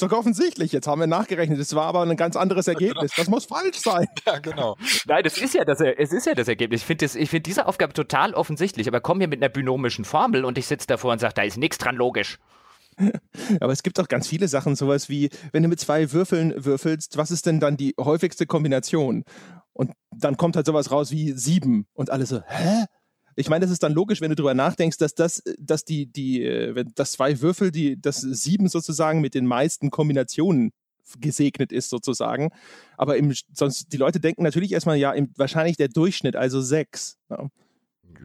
doch 0.01 0.11
offensichtlich, 0.11 0.71
jetzt 0.71 0.87
haben 0.87 1.01
wir 1.01 1.07
nachgerechnet, 1.07 1.59
es 1.59 1.75
war 1.75 1.85
aber 1.85 2.01
ein 2.01 2.17
ganz 2.17 2.35
anderes 2.35 2.67
Ergebnis. 2.67 3.11
Das 3.15 3.27
muss 3.27 3.45
falsch 3.45 3.77
sein. 3.77 4.07
Ja, 4.25 4.39
genau. 4.39 4.75
Nein, 5.05 5.23
das 5.23 5.37
ist 5.37 5.53
ja 5.53 5.65
das, 5.65 5.81
es 5.81 6.11
ist 6.11 6.25
ja 6.25 6.33
das 6.33 6.47
Ergebnis. 6.47 6.81
Ich 6.81 6.87
finde 6.87 7.07
find 7.07 7.45
diese 7.45 7.67
Aufgabe 7.67 7.93
total 7.93 8.33
offensichtlich, 8.33 8.87
aber 8.87 9.01
komm 9.01 9.19
hier 9.19 9.27
mit 9.27 9.39
einer 9.39 9.49
binomischen 9.49 10.03
Formel 10.03 10.45
und 10.45 10.57
ich 10.57 10.65
sitze 10.65 10.87
davor 10.87 11.11
und 11.11 11.19
sage, 11.19 11.35
da 11.35 11.43
ist 11.43 11.57
nichts 11.57 11.77
dran 11.77 11.95
logisch. 11.95 12.39
Aber 13.60 13.73
es 13.73 13.84
gibt 13.84 13.99
auch 13.99 14.08
ganz 14.08 14.27
viele 14.27 14.47
Sachen, 14.47 14.75
sowas 14.75 15.10
wie, 15.10 15.29
wenn 15.51 15.63
du 15.63 15.69
mit 15.69 15.79
zwei 15.79 16.12
Würfeln 16.12 16.53
würfelst, 16.55 17.17
was 17.17 17.31
ist 17.31 17.45
denn 17.45 17.60
dann 17.60 17.77
die 17.77 17.93
häufigste 17.99 18.45
Kombination? 18.45 19.23
Und 19.73 19.91
dann 20.15 20.38
kommt 20.38 20.55
halt 20.55 20.65
sowas 20.65 20.91
raus 20.91 21.12
wie 21.12 21.34
sieben 21.34 21.88
und 21.93 22.10
alle 22.10 22.25
so, 22.25 22.41
hä? 22.47 22.86
Ich 23.38 23.49
meine, 23.49 23.65
das 23.65 23.71
ist 23.71 23.84
dann 23.84 23.91
logisch, 23.91 24.21
wenn 24.21 24.29
du 24.29 24.36
darüber 24.36 24.53
nachdenkst, 24.53 24.97
dass 24.97 25.13
das, 25.13 25.43
dass 25.60 25.84
die, 25.84 26.05
die, 26.05 26.43
äh, 26.43 26.73
wenn 26.73 26.93
das 26.95 27.12
zwei 27.12 27.41
Würfel, 27.41 27.71
die, 27.71 27.99
das 27.99 28.21
sieben 28.21 28.69
sozusagen 28.69 29.19
mit 29.19 29.34
den 29.34 29.45
meisten 29.45 29.91
Kombinationen 29.91 30.71
gesegnet 31.19 31.73
ist 31.73 31.89
sozusagen. 31.89 32.51
Aber 32.97 33.17
im, 33.17 33.34
sonst, 33.53 33.91
die 33.91 33.97
Leute 33.97 34.21
denken 34.21 34.43
natürlich 34.43 34.71
erstmal, 34.71 34.97
ja, 34.97 35.12
im, 35.12 35.31
wahrscheinlich 35.36 35.75
der 35.75 35.89
Durchschnitt, 35.89 36.38
also 36.38 36.62
sechs. 36.62 37.17
Ja. 37.29 37.49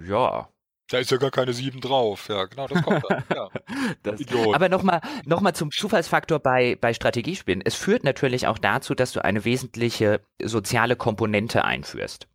ja. 0.08 0.48
Da 0.90 0.98
ist 0.98 1.10
ja 1.10 1.18
gar 1.18 1.30
keine 1.30 1.52
sieben 1.52 1.80
drauf. 1.80 2.28
Ja, 2.28 2.46
genau, 2.46 2.66
das 2.66 2.82
kommt 2.82 3.04
dann. 3.08 3.24
Ja. 3.32 3.48
das, 4.02 4.20
aber 4.52 4.68
nochmal 4.68 5.00
noch 5.24 5.40
mal 5.40 5.54
zum 5.54 5.70
Zufallsfaktor 5.70 6.40
bei, 6.40 6.76
bei 6.80 6.92
Strategiespielen. 6.92 7.62
Es 7.64 7.76
führt 7.76 8.02
natürlich 8.02 8.48
auch 8.48 8.58
dazu, 8.58 8.94
dass 8.96 9.12
du 9.12 9.24
eine 9.24 9.44
wesentliche 9.44 10.20
soziale 10.42 10.96
Komponente 10.96 11.64
einführst. 11.64 12.26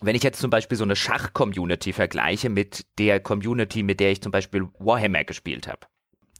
Wenn 0.00 0.16
ich 0.16 0.24
jetzt 0.24 0.40
zum 0.40 0.50
Beispiel 0.50 0.76
so 0.76 0.84
eine 0.84 0.96
Schach-Community 0.96 1.92
vergleiche 1.92 2.50
mit 2.50 2.84
der 2.98 3.20
Community, 3.20 3.84
mit 3.84 4.00
der 4.00 4.10
ich 4.10 4.20
zum 4.20 4.32
Beispiel 4.32 4.68
Warhammer 4.78 5.22
gespielt 5.22 5.68
habe 5.68 5.86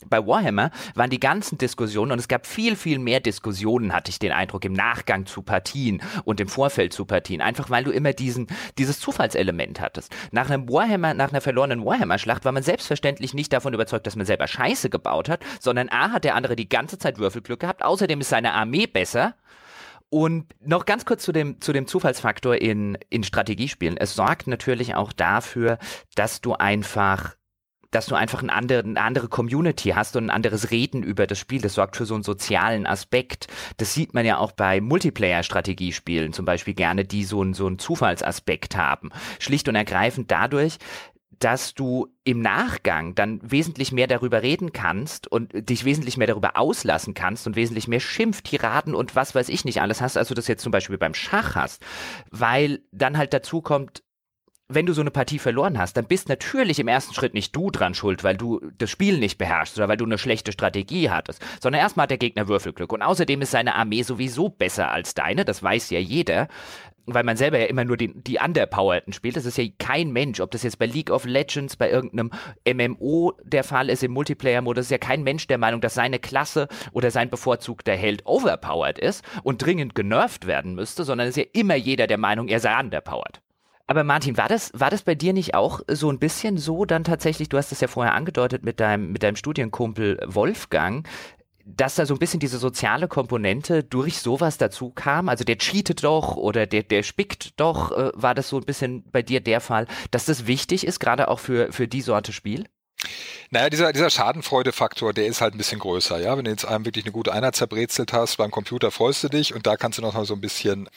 bei 0.08 0.26
Warhammer 0.26 0.70
waren 0.94 1.10
die 1.10 1.20
ganzen 1.20 1.58
Diskussionen 1.58 2.12
und 2.12 2.18
es 2.18 2.28
gab 2.28 2.46
viel, 2.46 2.76
viel 2.76 2.98
mehr 2.98 3.20
Diskussionen, 3.20 3.92
hatte 3.92 4.10
ich 4.10 4.18
den 4.18 4.32
Eindruck, 4.32 4.64
im 4.64 4.72
Nachgang 4.72 5.26
zu 5.26 5.42
Partien 5.42 6.02
und 6.24 6.40
im 6.40 6.48
Vorfeld 6.48 6.92
zu 6.92 7.04
Partien. 7.04 7.40
Einfach 7.40 7.70
weil 7.70 7.84
du 7.84 7.90
immer 7.90 8.12
diesen, 8.12 8.48
dieses 8.78 9.00
Zufallselement 9.00 9.80
hattest. 9.80 10.14
Nach 10.30 10.50
einem 10.50 10.68
Warhammer, 10.68 11.14
nach 11.14 11.30
einer 11.30 11.40
verlorenen 11.40 11.84
Warhammer-Schlacht 11.84 12.44
war 12.44 12.52
man 12.52 12.62
selbstverständlich 12.62 13.34
nicht 13.34 13.52
davon 13.52 13.74
überzeugt, 13.74 14.06
dass 14.06 14.16
man 14.16 14.26
selber 14.26 14.46
Scheiße 14.46 14.90
gebaut 14.90 15.28
hat, 15.28 15.40
sondern 15.60 15.88
A 15.88 16.12
hat 16.12 16.24
der 16.24 16.34
andere 16.34 16.56
die 16.56 16.68
ganze 16.68 16.98
Zeit 16.98 17.18
Würfelglück 17.18 17.60
gehabt, 17.60 17.82
außerdem 17.82 18.20
ist 18.20 18.28
seine 18.28 18.52
Armee 18.52 18.86
besser 18.86 19.34
Und 20.10 20.54
noch 20.60 20.86
ganz 20.86 21.04
kurz 21.06 21.24
zu 21.24 21.32
dem, 21.32 21.60
zu 21.60 21.72
dem 21.72 21.86
Zufallsfaktor 21.86 22.56
in, 22.56 22.96
in 23.10 23.24
Strategiespielen. 23.24 23.96
Es 23.96 24.14
sorgt 24.14 24.46
natürlich 24.46 24.94
auch 24.94 25.12
dafür, 25.12 25.78
dass 26.14 26.40
du 26.40 26.54
einfach 26.54 27.34
dass 27.94 28.06
du 28.06 28.16
einfach 28.16 28.42
ein 28.42 28.50
andere, 28.50 28.80
eine 28.80 29.00
andere 29.00 29.28
Community 29.28 29.90
hast 29.90 30.16
und 30.16 30.26
ein 30.26 30.30
anderes 30.30 30.70
Reden 30.70 31.02
über 31.02 31.26
das 31.26 31.38
Spiel. 31.38 31.60
Das 31.60 31.74
sorgt 31.74 31.96
für 31.96 32.06
so 32.06 32.14
einen 32.14 32.24
sozialen 32.24 32.86
Aspekt. 32.86 33.46
Das 33.76 33.94
sieht 33.94 34.14
man 34.14 34.26
ja 34.26 34.38
auch 34.38 34.52
bei 34.52 34.80
Multiplayer-Strategiespielen 34.80 36.32
zum 36.32 36.44
Beispiel 36.44 36.74
gerne, 36.74 37.04
die 37.04 37.24
so 37.24 37.40
einen, 37.40 37.54
so 37.54 37.66
einen 37.66 37.78
Zufallsaspekt 37.78 38.76
haben. 38.76 39.10
Schlicht 39.38 39.68
und 39.68 39.76
ergreifend 39.76 40.30
dadurch, 40.30 40.78
dass 41.38 41.74
du 41.74 42.08
im 42.24 42.40
Nachgang 42.40 43.14
dann 43.14 43.40
wesentlich 43.42 43.92
mehr 43.92 44.06
darüber 44.06 44.42
reden 44.42 44.72
kannst 44.72 45.30
und 45.30 45.52
dich 45.68 45.84
wesentlich 45.84 46.16
mehr 46.16 46.26
darüber 46.26 46.56
auslassen 46.56 47.14
kannst 47.14 47.46
und 47.46 47.56
wesentlich 47.56 47.86
mehr 47.86 48.00
Schimpftiraden 48.00 48.94
und 48.94 49.14
was 49.14 49.34
weiß 49.34 49.48
ich 49.48 49.64
nicht 49.64 49.80
alles 49.80 50.00
hast, 50.00 50.16
als 50.16 50.28
du 50.28 50.34
das 50.34 50.48
jetzt 50.48 50.62
zum 50.62 50.72
Beispiel 50.72 50.98
beim 50.98 51.14
Schach 51.14 51.54
hast, 51.54 51.82
weil 52.30 52.80
dann 52.92 53.18
halt 53.18 53.32
dazu 53.32 53.60
kommt, 53.60 54.02
wenn 54.68 54.86
du 54.86 54.92
so 54.94 55.02
eine 55.02 55.10
Partie 55.10 55.38
verloren 55.38 55.78
hast, 55.78 55.96
dann 55.96 56.06
bist 56.06 56.28
natürlich 56.28 56.78
im 56.78 56.88
ersten 56.88 57.14
Schritt 57.14 57.34
nicht 57.34 57.54
du 57.54 57.70
dran 57.70 57.94
schuld, 57.94 58.24
weil 58.24 58.36
du 58.36 58.60
das 58.78 58.90
Spiel 58.90 59.18
nicht 59.18 59.36
beherrschst 59.36 59.76
oder 59.76 59.88
weil 59.88 59.98
du 59.98 60.06
eine 60.06 60.18
schlechte 60.18 60.52
Strategie 60.52 61.10
hattest, 61.10 61.44
sondern 61.60 61.82
erstmal 61.82 62.04
hat 62.04 62.10
der 62.10 62.18
Gegner 62.18 62.48
Würfelglück. 62.48 62.92
Und 62.92 63.02
außerdem 63.02 63.42
ist 63.42 63.50
seine 63.50 63.74
Armee 63.74 64.02
sowieso 64.02 64.48
besser 64.48 64.90
als 64.90 65.14
deine, 65.14 65.44
das 65.44 65.62
weiß 65.62 65.90
ja 65.90 65.98
jeder 65.98 66.48
weil 67.06 67.24
man 67.24 67.36
selber 67.36 67.58
ja 67.58 67.66
immer 67.66 67.84
nur 67.84 67.96
den, 67.96 68.22
die 68.24 68.38
Underpowerten 68.38 69.12
spielt. 69.12 69.36
Das 69.36 69.44
ist 69.44 69.58
ja 69.58 69.64
kein 69.78 70.12
Mensch, 70.12 70.40
ob 70.40 70.50
das 70.50 70.62
jetzt 70.62 70.78
bei 70.78 70.86
League 70.86 71.10
of 71.10 71.24
Legends, 71.24 71.76
bei 71.76 71.90
irgendeinem 71.90 72.30
MMO 72.66 73.34
der 73.42 73.64
Fall 73.64 73.90
ist, 73.90 74.02
im 74.02 74.12
Multiplayer-Modus, 74.12 74.86
ist 74.86 74.90
ja 74.90 74.98
kein 74.98 75.22
Mensch 75.22 75.46
der 75.46 75.58
Meinung, 75.58 75.80
dass 75.80 75.94
seine 75.94 76.18
Klasse 76.18 76.68
oder 76.92 77.10
sein 77.10 77.30
bevorzugter 77.30 77.94
Held 77.94 78.24
overpowered 78.24 78.98
ist 78.98 79.22
und 79.42 79.62
dringend 79.62 79.94
genervt 79.94 80.46
werden 80.46 80.74
müsste, 80.74 81.04
sondern 81.04 81.28
ist 81.28 81.36
ja 81.36 81.44
immer 81.52 81.74
jeder 81.74 82.06
der 82.06 82.18
Meinung, 82.18 82.48
er 82.48 82.60
sei 82.60 82.78
underpowered. 82.78 83.40
Aber 83.86 84.02
Martin, 84.02 84.38
war 84.38 84.48
das, 84.48 84.70
war 84.74 84.90
das 84.90 85.02
bei 85.02 85.14
dir 85.14 85.32
nicht 85.32 85.54
auch 85.54 85.80
so 85.88 86.10
ein 86.10 86.18
bisschen 86.18 86.56
so 86.56 86.84
dann 86.84 87.04
tatsächlich, 87.04 87.50
du 87.50 87.58
hast 87.58 87.70
es 87.70 87.80
ja 87.80 87.88
vorher 87.88 88.14
angedeutet 88.14 88.64
mit 88.64 88.80
deinem, 88.80 89.12
mit 89.12 89.22
deinem 89.22 89.36
Studienkumpel 89.36 90.20
Wolfgang, 90.26 91.06
dass 91.66 91.94
da 91.94 92.06
so 92.06 92.14
ein 92.14 92.18
bisschen 92.18 92.40
diese 92.40 92.58
soziale 92.58 93.08
Komponente 93.08 93.84
durch 93.84 94.18
sowas 94.18 94.58
dazu 94.58 94.90
kam? 94.90 95.28
Also 95.28 95.44
der 95.44 95.58
cheatet 95.58 96.04
doch 96.04 96.36
oder 96.36 96.66
der, 96.66 96.82
der 96.82 97.02
spickt 97.02 97.58
doch, 97.58 97.92
äh, 97.92 98.10
war 98.14 98.34
das 98.34 98.48
so 98.48 98.58
ein 98.58 98.64
bisschen 98.64 99.04
bei 99.10 99.22
dir 99.22 99.40
der 99.40 99.60
Fall, 99.60 99.86
dass 100.10 100.26
das 100.26 100.46
wichtig 100.46 100.86
ist, 100.86 100.98
gerade 100.98 101.28
auch 101.28 101.38
für, 101.38 101.72
für 101.72 101.88
die 101.88 102.02
Sorte 102.02 102.32
Spiel? 102.32 102.64
Naja, 103.50 103.70
dieser, 103.70 103.92
dieser 103.92 104.10
Schadenfreude-Faktor, 104.10 105.12
der 105.12 105.26
ist 105.26 105.40
halt 105.40 105.54
ein 105.54 105.58
bisschen 105.58 105.78
größer, 105.78 106.18
ja. 106.18 106.36
Wenn 106.36 106.44
du 106.44 106.50
jetzt 106.50 106.64
einem 106.64 106.84
wirklich 106.84 107.04
eine 107.04 107.12
gute 107.12 107.32
Einheit 107.32 107.54
zerbrezelt 107.54 108.12
hast, 108.12 108.36
beim 108.36 108.50
Computer 108.50 108.90
freust 108.90 109.22
du 109.24 109.28
dich 109.28 109.54
und 109.54 109.66
da 109.66 109.76
kannst 109.76 109.98
du 109.98 110.02
noch 110.02 110.14
mal 110.14 110.24
so 110.24 110.34
ein 110.34 110.40
bisschen 110.40 110.88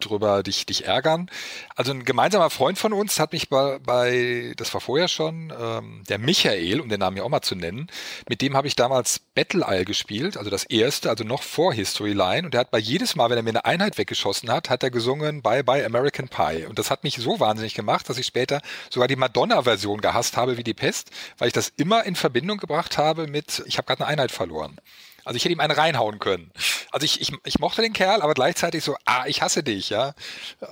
drüber 0.00 0.42
dich, 0.42 0.66
dich 0.66 0.86
ärgern. 0.86 1.30
Also 1.76 1.92
ein 1.92 2.04
gemeinsamer 2.04 2.50
Freund 2.50 2.78
von 2.78 2.92
uns 2.92 3.18
hat 3.18 3.32
mich 3.32 3.48
bei, 3.48 3.78
bei 3.78 4.52
das 4.56 4.72
war 4.74 4.80
vorher 4.80 5.08
schon, 5.08 5.52
ähm, 5.58 6.02
der 6.08 6.18
Michael, 6.18 6.80
um 6.80 6.88
den 6.88 7.00
Namen 7.00 7.16
ja 7.16 7.22
auch 7.22 7.28
mal 7.28 7.42
zu 7.42 7.54
nennen, 7.54 7.88
mit 8.28 8.40
dem 8.42 8.56
habe 8.56 8.66
ich 8.66 8.76
damals 8.76 9.20
Battle 9.34 9.64
Isle 9.68 9.84
gespielt, 9.84 10.36
also 10.36 10.50
das 10.50 10.64
erste, 10.64 11.10
also 11.10 11.24
noch 11.24 11.42
vor 11.42 11.72
History 11.72 12.12
Line. 12.12 12.46
Und 12.46 12.54
der 12.54 12.60
hat 12.60 12.70
bei 12.70 12.78
jedes 12.78 13.16
Mal, 13.16 13.30
wenn 13.30 13.36
er 13.36 13.42
mir 13.42 13.50
eine 13.50 13.64
Einheit 13.64 13.98
weggeschossen 13.98 14.50
hat, 14.50 14.70
hat 14.70 14.82
er 14.82 14.90
gesungen 14.90 15.42
Bye 15.42 15.64
Bye 15.64 15.84
American 15.84 16.28
Pie. 16.28 16.66
Und 16.66 16.78
das 16.78 16.90
hat 16.90 17.04
mich 17.04 17.16
so 17.16 17.40
wahnsinnig 17.40 17.74
gemacht, 17.74 18.08
dass 18.08 18.18
ich 18.18 18.26
später 18.26 18.60
sogar 18.90 19.08
die 19.08 19.16
Madonna-Version 19.16 20.00
gehasst 20.00 20.36
habe 20.36 20.56
wie 20.56 20.64
die 20.64 20.74
Pest, 20.74 21.10
weil 21.38 21.48
ich 21.48 21.54
das 21.54 21.72
immer 21.76 22.04
in 22.04 22.16
Verbindung 22.16 22.58
gebracht 22.58 22.98
habe 22.98 23.26
mit, 23.26 23.62
ich 23.66 23.78
habe 23.78 23.86
gerade 23.86 24.02
eine 24.04 24.08
Einheit 24.08 24.32
verloren. 24.32 24.78
Also 25.24 25.36
ich 25.36 25.44
hätte 25.44 25.52
ihm 25.52 25.60
einen 25.60 25.72
reinhauen 25.72 26.18
können. 26.18 26.50
Also 26.92 27.04
ich, 27.04 27.20
ich, 27.20 27.32
ich 27.44 27.58
mochte 27.58 27.82
den 27.82 27.92
Kerl, 27.92 28.22
aber 28.22 28.34
gleichzeitig 28.34 28.84
so, 28.84 28.96
ah, 29.04 29.24
ich 29.26 29.42
hasse 29.42 29.62
dich, 29.62 29.90
ja. 29.90 30.14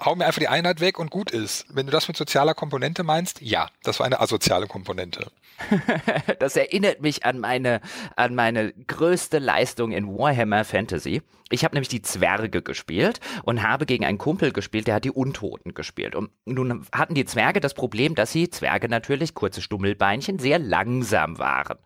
Hau 0.05 0.15
mir 0.15 0.27
einfach 0.27 0.41
die 0.41 0.49
Einheit 0.49 0.81
weg 0.81 0.99
und 0.99 1.11
gut 1.11 1.31
ist. 1.31 1.67
Wenn 1.69 1.87
du 1.87 1.93
das 1.93 2.09
mit 2.09 2.17
sozialer 2.17 2.55
Komponente 2.55 3.03
meinst, 3.03 3.41
ja, 3.41 3.69
das 3.83 3.99
war 3.99 4.07
eine 4.07 4.21
asoziale 4.21 4.67
Komponente. 4.67 5.31
das 6.39 6.57
erinnert 6.57 7.01
mich 7.01 7.25
an 7.25 7.39
meine, 7.39 7.81
an 8.17 8.35
meine 8.35 8.73
größte 8.87 9.39
Leistung 9.39 9.93
in 9.93 10.07
Warhammer 10.09 10.65
Fantasy. 10.65 11.23
Ich 11.53 11.65
habe 11.65 11.75
nämlich 11.75 11.89
die 11.89 12.03
Zwerge 12.03 12.63
gespielt 12.63 13.21
und 13.45 13.63
habe 13.63 13.85
gegen 13.85 14.05
einen 14.05 14.19
Kumpel 14.19 14.53
gespielt, 14.53 14.87
der 14.87 14.95
hat 14.95 15.05
die 15.05 15.11
Untoten 15.11 15.75
gespielt. 15.75 16.15
Und 16.15 16.31
nun 16.47 16.87
hatten 16.93 17.15
die 17.15 17.27
Zwerge 17.27 17.61
das 17.61 17.75
Problem, 17.75 18.15
dass 18.15 18.33
sie, 18.33 18.49
Zwerge 18.49 18.89
natürlich, 18.89 19.35
kurze 19.35 19.61
Stummelbeinchen, 19.61 20.39
sehr 20.39 20.59
langsam 20.59 21.39
waren. 21.39 21.79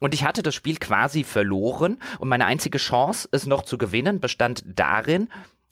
Und 0.00 0.12
ich 0.12 0.24
hatte 0.24 0.42
das 0.42 0.56
Spiel 0.56 0.76
quasi 0.76 1.22
verloren 1.22 1.98
und 2.18 2.28
meine 2.28 2.46
einzige 2.46 2.78
Chance, 2.78 3.28
es 3.30 3.46
noch 3.46 3.62
zu 3.62 3.78
gewinnen, 3.78 4.18
bestand 4.18 4.64
darin, 4.66 5.28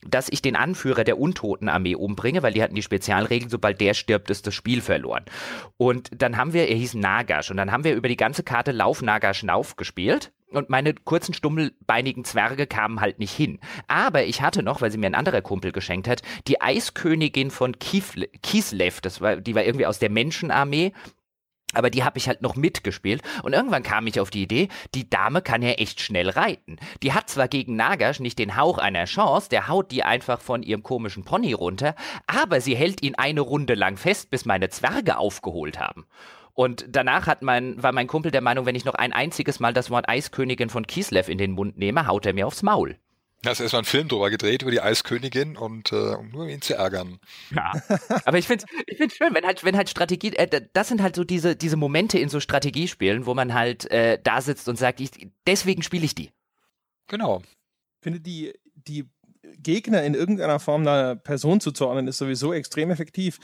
dass 0.07 0.29
ich 0.29 0.41
den 0.41 0.55
Anführer 0.55 1.03
der 1.03 1.19
Untotenarmee 1.19 1.95
umbringe, 1.95 2.41
weil 2.43 2.53
die 2.53 2.63
hatten 2.63 2.75
die 2.75 2.81
Spezialregel, 2.81 3.49
sobald 3.49 3.81
der 3.81 3.93
stirbt, 3.93 4.29
ist 4.29 4.47
das 4.47 4.55
Spiel 4.55 4.81
verloren. 4.81 5.25
Und 5.77 6.09
dann 6.15 6.37
haben 6.37 6.53
wir, 6.53 6.69
er 6.69 6.75
hieß 6.75 6.95
Nagash, 6.95 7.51
und 7.51 7.57
dann 7.57 7.71
haben 7.71 7.83
wir 7.83 7.95
über 7.95 8.07
die 8.07 8.17
ganze 8.17 8.43
Karte 8.43 8.71
Lauf 8.71 9.01
Nagash 9.01 9.43
Nauf 9.43 9.75
gespielt. 9.75 10.31
Und 10.51 10.69
meine 10.69 10.93
kurzen, 10.93 11.33
stummelbeinigen 11.33 12.25
Zwerge 12.25 12.67
kamen 12.67 12.99
halt 12.99 13.19
nicht 13.19 13.33
hin. 13.33 13.59
Aber 13.87 14.23
ich 14.25 14.41
hatte 14.41 14.63
noch, 14.63 14.81
weil 14.81 14.91
sie 14.91 14.97
mir 14.97 15.07
ein 15.07 15.15
anderer 15.15 15.41
Kumpel 15.41 15.71
geschenkt 15.71 16.07
hat, 16.07 16.21
die 16.47 16.61
Eiskönigin 16.61 17.51
von 17.51 17.77
Kislev, 17.79 19.01
das 19.01 19.21
war, 19.21 19.37
die 19.37 19.55
war 19.55 19.63
irgendwie 19.63 19.85
aus 19.85 19.99
der 19.99 20.09
Menschenarmee, 20.09 20.91
aber 21.73 21.89
die 21.89 22.03
habe 22.03 22.17
ich 22.17 22.27
halt 22.27 22.41
noch 22.41 22.55
mitgespielt 22.55 23.21
und 23.43 23.53
irgendwann 23.53 23.83
kam 23.83 24.07
ich 24.07 24.19
auf 24.19 24.29
die 24.29 24.43
Idee, 24.43 24.67
die 24.93 25.09
Dame 25.09 25.41
kann 25.41 25.61
ja 25.61 25.71
echt 25.71 26.01
schnell 26.01 26.29
reiten. 26.29 26.77
Die 27.01 27.13
hat 27.13 27.29
zwar 27.29 27.47
gegen 27.47 27.75
Nagash 27.75 28.19
nicht 28.19 28.39
den 28.39 28.57
Hauch 28.57 28.77
einer 28.77 29.05
Chance, 29.05 29.49
der 29.49 29.69
haut 29.69 29.91
die 29.91 30.03
einfach 30.03 30.41
von 30.41 30.63
ihrem 30.63 30.83
komischen 30.83 31.23
Pony 31.23 31.53
runter, 31.53 31.95
aber 32.27 32.59
sie 32.59 32.75
hält 32.75 33.01
ihn 33.03 33.15
eine 33.15 33.41
Runde 33.41 33.75
lang 33.75 33.97
fest, 33.97 34.29
bis 34.29 34.45
meine 34.45 34.69
Zwerge 34.69 35.17
aufgeholt 35.17 35.79
haben. 35.79 36.05
Und 36.53 36.85
danach 36.89 37.27
hat 37.27 37.41
mein, 37.41 37.81
war 37.81 37.91
mein 37.91 38.07
Kumpel 38.07 38.31
der 38.31 38.41
Meinung, 38.41 38.65
wenn 38.65 38.75
ich 38.75 38.85
noch 38.85 38.95
ein 38.95 39.13
einziges 39.13 39.59
Mal 39.59 39.73
das 39.73 39.89
Wort 39.89 40.09
Eiskönigin 40.09 40.69
von 40.69 40.85
Kislev 40.85 41.29
in 41.29 41.37
den 41.37 41.51
Mund 41.51 41.77
nehme, 41.77 42.07
haut 42.07 42.25
er 42.25 42.33
mir 42.33 42.47
aufs 42.47 42.63
Maul. 42.63 42.97
Da 43.43 43.51
ist 43.51 43.59
erstmal 43.59 43.81
ein 43.81 43.85
Film 43.85 44.07
drüber 44.07 44.29
gedreht, 44.29 44.61
über 44.61 44.69
die 44.69 44.81
Eiskönigin 44.81 45.57
und 45.57 45.91
äh, 45.91 46.13
um 46.13 46.29
nur 46.29 46.47
ihn 46.47 46.61
zu 46.61 46.75
ärgern. 46.75 47.19
Ja. 47.49 47.71
Aber 48.25 48.37
ich 48.37 48.45
finde 48.45 48.65
ich 48.85 48.97
find's 48.97 49.15
schön, 49.15 49.33
wenn 49.33 49.45
halt, 49.45 49.63
wenn 49.63 49.75
halt 49.75 49.89
Strategie, 49.89 50.35
äh, 50.35 50.61
das 50.73 50.89
sind 50.89 51.01
halt 51.01 51.15
so 51.15 51.23
diese, 51.23 51.55
diese 51.55 51.75
Momente 51.75 52.19
in 52.19 52.29
so 52.29 52.39
Strategiespielen, 52.39 53.25
wo 53.25 53.33
man 53.33 53.55
halt 53.55 53.89
äh, 53.89 54.19
da 54.23 54.41
sitzt 54.41 54.69
und 54.69 54.77
sagt, 54.77 54.99
ich, 55.01 55.09
deswegen 55.47 55.81
spiele 55.81 56.05
ich 56.05 56.13
die. 56.13 56.29
Genau. 57.07 57.41
Ich 57.41 58.03
finde 58.03 58.19
die, 58.19 58.53
die 58.75 59.09
Gegner 59.57 60.03
in 60.03 60.13
irgendeiner 60.13 60.59
Form 60.59 60.81
einer 60.81 61.15
Person 61.15 61.59
zuzuordnen, 61.59 62.07
ist 62.07 62.17
sowieso 62.17 62.53
extrem 62.53 62.91
effektiv. 62.91 63.39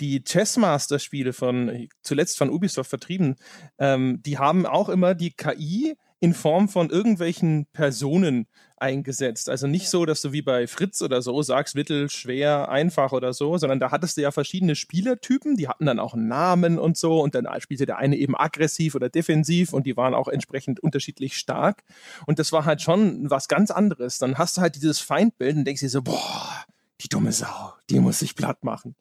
Die 0.00 0.22
Chessmaster-Spiele 0.22 1.32
von, 1.32 1.88
zuletzt 2.02 2.38
von 2.38 2.50
Ubisoft 2.50 2.90
vertrieben, 2.90 3.36
ähm, 3.78 4.22
die 4.24 4.38
haben 4.38 4.66
auch 4.66 4.88
immer 4.88 5.14
die 5.14 5.30
KI 5.30 5.96
in 6.20 6.34
Form 6.34 6.68
von 6.68 6.90
irgendwelchen 6.90 7.66
Personen 7.72 8.46
eingesetzt. 8.76 9.48
Also 9.48 9.66
nicht 9.66 9.88
so, 9.88 10.04
dass 10.04 10.22
du 10.22 10.32
wie 10.32 10.42
bei 10.42 10.66
Fritz 10.66 11.02
oder 11.02 11.22
so 11.22 11.42
sagst, 11.42 11.74
mittel, 11.74 12.10
schwer, 12.10 12.68
einfach 12.68 13.12
oder 13.12 13.32
so, 13.32 13.56
sondern 13.58 13.80
da 13.80 13.90
hattest 13.90 14.16
du 14.16 14.22
ja 14.22 14.30
verschiedene 14.30 14.74
Spielertypen, 14.74 15.56
die 15.56 15.68
hatten 15.68 15.86
dann 15.86 15.98
auch 15.98 16.14
einen 16.14 16.28
Namen 16.28 16.78
und 16.78 16.96
so 16.96 17.20
und 17.20 17.34
dann 17.34 17.48
spielte 17.60 17.86
der 17.86 17.98
eine 17.98 18.16
eben 18.16 18.36
aggressiv 18.36 18.94
oder 18.94 19.08
defensiv 19.08 19.72
und 19.72 19.86
die 19.86 19.96
waren 19.96 20.14
auch 20.14 20.28
entsprechend 20.28 20.80
unterschiedlich 20.80 21.36
stark 21.36 21.82
und 22.26 22.38
das 22.38 22.52
war 22.52 22.64
halt 22.64 22.82
schon 22.82 23.30
was 23.30 23.48
ganz 23.48 23.70
anderes. 23.70 24.18
Dann 24.18 24.38
hast 24.38 24.56
du 24.56 24.60
halt 24.60 24.76
dieses 24.76 25.00
Feindbild 25.00 25.56
und 25.56 25.64
denkst 25.64 25.80
dir 25.80 25.88
so, 25.88 26.02
boah, 26.02 26.64
die 27.00 27.08
dumme 27.08 27.32
Sau, 27.32 27.74
die 27.90 28.00
muss 28.00 28.20
sich 28.20 28.34
platt 28.34 28.64
machen. 28.64 28.94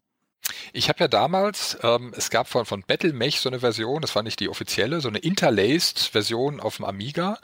Ich 0.74 0.90
habe 0.90 1.00
ja 1.00 1.08
damals, 1.08 1.78
ähm, 1.84 2.14
es 2.16 2.30
gab 2.30 2.48
von, 2.48 2.66
von 2.66 2.84
Battlemech 2.84 3.40
so 3.40 3.50
eine 3.50 3.60
Version, 3.60 4.02
das 4.02 4.16
war 4.16 4.24
nicht 4.24 4.40
die 4.40 4.50
offizielle, 4.50 5.02
so 5.02 5.08
eine 5.08 5.20
interlaced 5.20 6.00
Version 6.00 6.60
auf 6.60 6.78
dem 6.78 6.86
Amiga. 6.86 7.40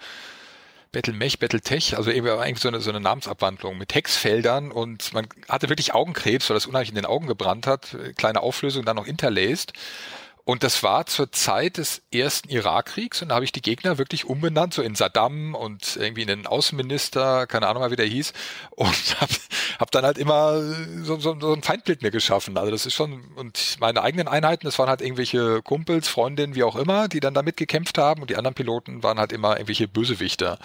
Battlemech, 0.91 1.39
Battletech, 1.39 1.97
also 1.97 2.11
eben 2.11 2.27
eigentlich 2.27 2.59
so 2.59 2.67
eine, 2.67 2.79
so 2.79 2.91
eine 2.91 2.99
Namensabwandlung 2.99 3.79
mit 3.79 3.89
Textfeldern 3.89 4.71
und 4.71 5.11
man 5.13 5.27
hatte 5.49 5.67
wirklich 5.69 5.93
Augenkrebs, 5.93 6.49
weil 6.49 6.53
das 6.53 6.67
unheimlich 6.67 6.89
in 6.89 6.95
den 6.95 7.07
Augen 7.07 7.25
gebrannt 7.25 7.65
hat. 7.65 7.97
Kleine 8.15 8.41
Auflösung, 8.41 8.85
dann 8.85 8.95
noch 8.95 9.07
interlaced. 9.07 9.73
Und 10.45 10.63
das 10.63 10.83
war 10.83 11.05
zur 11.05 11.31
Zeit 11.31 11.77
des 11.77 12.01
ersten 12.11 12.49
Irakkriegs 12.49 13.21
und 13.21 13.29
da 13.29 13.35
habe 13.35 13.45
ich 13.45 13.53
die 13.53 13.61
Gegner 13.61 13.97
wirklich 13.97 14.25
umbenannt, 14.25 14.73
so 14.73 14.81
in 14.81 14.93
Saddam 14.93 15.55
und 15.55 15.95
irgendwie 15.95 16.23
in 16.23 16.27
den 16.27 16.47
Außenminister, 16.47 17.47
keine 17.47 17.67
Ahnung 17.67 17.81
mal, 17.81 17.91
wie 17.91 17.95
der 17.95 18.07
hieß, 18.07 18.33
und 18.71 18.89
habe 19.21 19.33
hab 19.79 19.91
dann 19.91 20.03
halt 20.03 20.17
immer 20.17 20.61
so, 21.03 21.17
so, 21.17 21.39
so 21.39 21.53
ein 21.53 21.63
Feindbild 21.63 22.01
mir 22.01 22.11
geschaffen. 22.11 22.57
Also 22.57 22.71
das 22.71 22.85
ist 22.85 22.93
schon, 22.93 23.23
und 23.35 23.77
meine 23.79 24.01
eigenen 24.01 24.27
Einheiten, 24.27 24.65
das 24.65 24.77
waren 24.79 24.89
halt 24.89 25.01
irgendwelche 25.01 25.61
Kumpels, 25.61 26.09
Freundinnen, 26.09 26.55
wie 26.55 26.63
auch 26.63 26.75
immer, 26.75 27.07
die 27.07 27.21
dann 27.21 27.33
da 27.33 27.41
mitgekämpft 27.41 27.97
haben 27.97 28.21
und 28.21 28.29
die 28.29 28.35
anderen 28.35 28.55
Piloten 28.55 29.01
waren 29.01 29.19
halt 29.19 29.31
immer 29.31 29.53
irgendwelche 29.53 29.87
Bösewichter. 29.87 30.59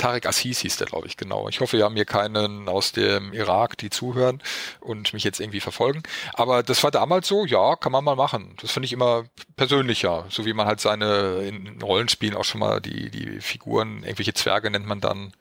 Tarek 0.00 0.26
Assis 0.26 0.60
hieß 0.60 0.78
der, 0.78 0.86
glaube 0.86 1.06
ich, 1.06 1.16
genau. 1.18 1.48
Ich 1.48 1.60
hoffe, 1.60 1.76
wir 1.76 1.84
haben 1.84 1.94
hier 1.94 2.06
keinen 2.06 2.68
aus 2.68 2.92
dem 2.92 3.34
Irak, 3.34 3.76
die 3.76 3.90
zuhören 3.90 4.42
und 4.80 5.12
mich 5.12 5.24
jetzt 5.24 5.40
irgendwie 5.40 5.60
verfolgen. 5.60 6.02
Aber 6.32 6.62
das 6.62 6.82
war 6.82 6.90
damals 6.90 7.28
so, 7.28 7.44
ja, 7.44 7.76
kann 7.76 7.92
man 7.92 8.02
mal 8.02 8.16
machen. 8.16 8.56
Das 8.62 8.72
finde 8.72 8.86
ich 8.86 8.94
immer 8.94 9.24
persönlicher. 9.56 10.24
So 10.30 10.46
wie 10.46 10.54
man 10.54 10.66
halt 10.66 10.80
seine 10.80 11.42
in 11.42 11.82
Rollenspielen 11.82 12.34
auch 12.34 12.44
schon 12.44 12.60
mal 12.60 12.80
die, 12.80 13.10
die 13.10 13.40
Figuren, 13.40 14.02
irgendwelche 14.02 14.32
Zwerge 14.32 14.70
nennt 14.70 14.86
man 14.86 15.00
dann 15.02 15.32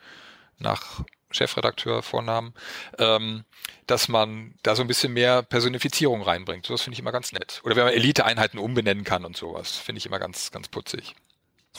nach 0.57 1.03
Chefredakteur 1.31 2.03
Vornamen, 2.03 2.53
ähm, 2.97 3.45
dass 3.87 4.09
man 4.09 4.55
da 4.63 4.75
so 4.75 4.81
ein 4.81 4.87
bisschen 4.87 5.13
mehr 5.13 5.41
Personifizierung 5.41 6.21
reinbringt. 6.21 6.65
So, 6.65 6.73
das 6.73 6.81
finde 6.81 6.95
ich 6.95 6.99
immer 6.99 7.13
ganz 7.13 7.31
nett. 7.31 7.61
Oder 7.63 7.77
wenn 7.77 7.85
man 7.85 7.93
Elite-Einheiten 7.93 8.57
umbenennen 8.57 9.05
kann 9.05 9.23
und 9.23 9.37
sowas, 9.37 9.77
finde 9.77 9.99
ich 9.99 10.05
immer 10.05 10.19
ganz, 10.19 10.51
ganz 10.51 10.67
putzig. 10.67 11.15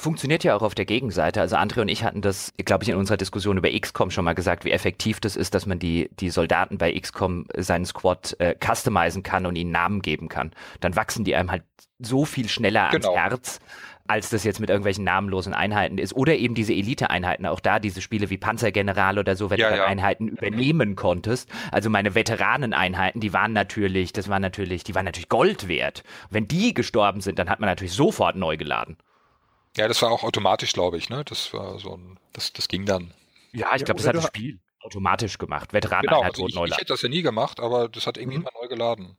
Funktioniert 0.01 0.45
ja 0.45 0.57
auch 0.57 0.63
auf 0.63 0.75
der 0.75 0.87
Gegenseite. 0.87 1.43
Also 1.43 1.57
Andre 1.57 1.83
und 1.83 1.89
ich 1.89 2.05
hatten 2.05 2.23
das, 2.23 2.55
glaube 2.65 2.85
ich, 2.85 2.89
in 2.89 2.97
unserer 2.97 3.19
Diskussion 3.19 3.59
über 3.59 3.69
XCOM 3.71 4.11
schon 4.11 4.25
mal 4.25 4.35
gesagt, 4.35 4.65
wie 4.65 4.71
effektiv 4.71 5.21
das 5.21 5.37
ist, 5.37 5.55
dass 5.55 5.67
man 5.67 5.79
die, 5.79 6.09
die 6.19 6.31
Soldaten 6.31 6.79
bei 6.79 6.99
XCOM 6.99 7.45
seinen 7.57 7.85
Squad 7.85 8.35
äh, 8.39 8.55
customizen 8.55 9.23
kann 9.23 9.45
und 9.45 9.57
ihnen 9.57 9.73
Namen 9.73 10.01
geben 10.01 10.29
kann. 10.29 10.53
Dann 10.81 10.97
wachsen 10.97 11.25
die 11.25 11.35
einem 11.35 11.51
halt 11.51 11.65
so 11.99 12.25
viel 12.25 12.49
schneller 12.49 12.89
ans 12.89 13.05
genau. 13.05 13.15
Herz, 13.15 13.61
als 14.07 14.31
das 14.31 14.43
jetzt 14.43 14.59
mit 14.59 14.71
irgendwelchen 14.71 15.05
namenlosen 15.05 15.53
Einheiten 15.53 15.99
ist. 15.99 16.15
Oder 16.15 16.35
eben 16.37 16.55
diese 16.55 16.73
Elite-Einheiten, 16.73 17.45
auch 17.45 17.61
da 17.61 17.79
diese 17.79 18.01
Spiele 18.01 18.31
wie 18.31 18.39
Panzergeneral 18.39 19.19
oder 19.19 19.37
so, 19.37 19.51
wenn 19.51 19.61
ja, 19.61 19.71
du 19.71 19.77
ja. 19.77 19.85
Einheiten 19.85 20.29
übernehmen 20.29 20.97
konntest. 20.97 21.49
Also 21.71 21.91
meine 21.91 22.15
Veteraneneinheiten, 22.15 23.21
die 23.21 23.33
waren 23.35 23.53
natürlich, 23.53 24.15
das 24.15 24.31
war 24.31 24.41
natürlich, 24.41 24.83
die 24.83 24.95
waren 24.95 25.05
natürlich 25.05 25.29
Gold 25.29 25.69
wert. 25.69 26.05
Wenn 26.31 26.49
die 26.49 26.73
gestorben 26.73 27.21
sind, 27.21 27.39
dann 27.39 27.51
hat 27.51 27.61
man 27.61 27.69
natürlich 27.69 27.93
sofort 27.93 28.37
neu 28.37 28.57
geladen. 28.57 28.97
Ja, 29.77 29.89
das 29.89 30.03
war 30.03 30.11
auch 30.11 30.25
automatisch, 30.25 30.73
glaube 30.73 30.99
ich, 30.99 31.09
ne? 31.09 31.25
Das 31.25 31.53
war 31.55 31.79
so 31.79 31.97
ein, 31.97 32.19
das, 32.33 32.53
das 32.53 32.69
ging 32.69 32.87
dann. 32.87 33.13
Ja, 33.53 33.75
ich 33.77 33.85
glaube, 33.85 33.99
das 33.99 34.07
hat 34.07 34.17
das 34.17 34.27
Spiel 34.27 34.61
automatisch 34.83 35.39
gemacht. 35.39 35.73
Veteranen 35.73 36.07
genau, 36.07 36.23
also 36.23 36.47
ich, 36.47 36.57
ich, 36.57 36.77
hätte 36.77 36.87
das 36.87 37.03
ja 37.03 37.09
nie 37.09 37.23
gemacht, 37.23 37.61
aber 37.61 37.89
das 37.89 38.07
hat 38.07 38.17
irgendwie 38.17 38.39
mhm. 38.39 38.45
immer 38.45 38.53
neu 38.61 38.69
geladen. 38.69 39.17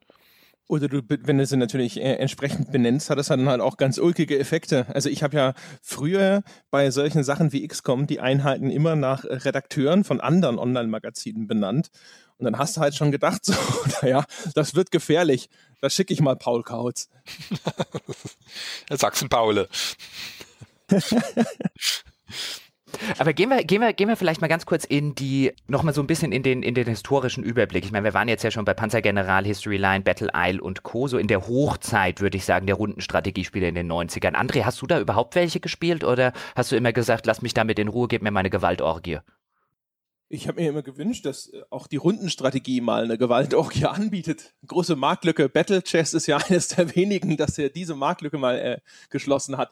Oder 0.68 0.88
du, 0.88 1.02
wenn 1.06 1.38
du 1.38 1.46
sie 1.46 1.58
natürlich 1.58 1.98
äh, 2.00 2.14
entsprechend 2.16 2.72
benennst, 2.72 3.10
hat 3.10 3.18
das 3.18 3.28
dann 3.28 3.50
halt 3.50 3.60
auch 3.60 3.76
ganz 3.76 3.98
ulkige 3.98 4.40
Effekte. 4.40 4.86
Also 4.94 5.10
ich 5.10 5.22
habe 5.22 5.36
ja 5.36 5.54
früher 5.82 6.44
bei 6.70 6.92
solchen 6.92 7.26
Sachen 7.26 7.52
wie 7.52 7.68
XCOM 7.68 8.08
die 8.08 8.22
Einheiten 8.22 8.70
immer 8.70 8.96
nach 8.96 9.26
Redakteuren 9.26 10.06
von 10.06 10.22
anderen 10.22 10.58
Online-Magazinen 10.58 11.46
benannt. 11.46 11.90
Und 12.38 12.46
dann 12.46 12.58
hast 12.58 12.78
du 12.78 12.82
halt 12.82 12.96
schon 12.96 13.12
gedacht, 13.12 13.44
so, 13.46 13.54
naja, 14.02 14.24
das 14.56 14.74
wird 14.74 14.92
gefährlich. 14.92 15.50
Da 15.82 15.90
schicke 15.90 16.14
ich 16.14 16.22
mal 16.22 16.38
Paul 16.38 16.64
Kautz. 16.64 17.10
Sachsen-Paule. 18.90 19.68
Aber 23.18 23.34
gehen 23.34 23.50
wir, 23.50 23.64
gehen 23.64 23.82
wir, 23.82 23.94
gehen 23.94 24.10
wir 24.10 24.18
vielleicht 24.18 24.42
mal 24.42 24.48
ganz 24.48 24.66
kurz 24.66 24.84
in 24.84 25.16
die, 25.16 25.54
nochmal 25.68 25.94
so 25.94 26.02
ein 26.02 26.08
bisschen 26.08 26.32
in 26.32 26.44
den, 26.44 26.62
in 26.64 26.76
den 26.76 26.88
historischen 26.88 27.44
Überblick. 27.44 27.86
Ich 27.86 27.92
meine, 27.92 28.04
wir 28.04 28.14
waren 28.14 28.28
jetzt 28.28 28.44
ja 28.44 28.52
schon 28.52 28.66
bei 28.66 28.74
Panzergeneral, 28.74 29.46
History 29.46 29.78
Line, 29.78 30.04
Battle 30.04 30.30
Isle 30.36 30.62
und 30.62 30.84
Co. 30.84 31.08
So 31.08 31.18
in 31.18 31.28
der 31.28 31.48
Hochzeit, 31.48 32.22
würde 32.22 32.38
ich 32.38 32.46
sagen, 32.46 32.68
der 32.68 32.76
Rundenstrategiespiele 32.76 33.68
in 33.68 33.76
den 33.76 33.92
90ern. 33.92 34.36
André, 34.36 34.64
hast 34.64 34.82
du 34.82 34.88
da 34.88 35.00
überhaupt 35.00 35.36
welche 35.36 35.60
gespielt 35.60 36.04
oder 36.04 36.34
hast 36.56 36.72
du 36.72 36.76
immer 36.76 36.94
gesagt, 36.94 37.26
lass 37.26 37.42
mich 37.42 37.54
damit 37.54 37.80
in 37.80 37.88
Ruhe, 37.88 38.08
gib 38.08 38.22
mir 38.22 38.32
meine 38.32 38.50
Gewaltorgie? 38.50 39.20
Ich 40.34 40.48
habe 40.48 40.62
mir 40.62 40.70
immer 40.70 40.82
gewünscht, 40.82 41.26
dass 41.26 41.50
äh, 41.50 41.62
auch 41.70 41.88
die 41.88 41.98
Rundenstrategie 41.98 42.80
mal 42.80 43.04
eine 43.04 43.18
Gewaltorgie 43.18 43.86
anbietet. 43.88 44.54
Große 44.66 44.96
Marktlücke. 44.96 45.50
Battle 45.50 45.84
Chess 45.84 46.14
ist 46.14 46.28
ja 46.28 46.38
eines 46.50 46.70
der 46.70 46.96
wenigen, 46.96 47.36
dass 47.36 47.58
er 47.58 47.70
diese 47.70 47.96
Marktlücke 47.96 48.38
mal 48.38 48.58
äh, 48.58 48.80
geschlossen 49.10 49.58
hat. 49.58 49.72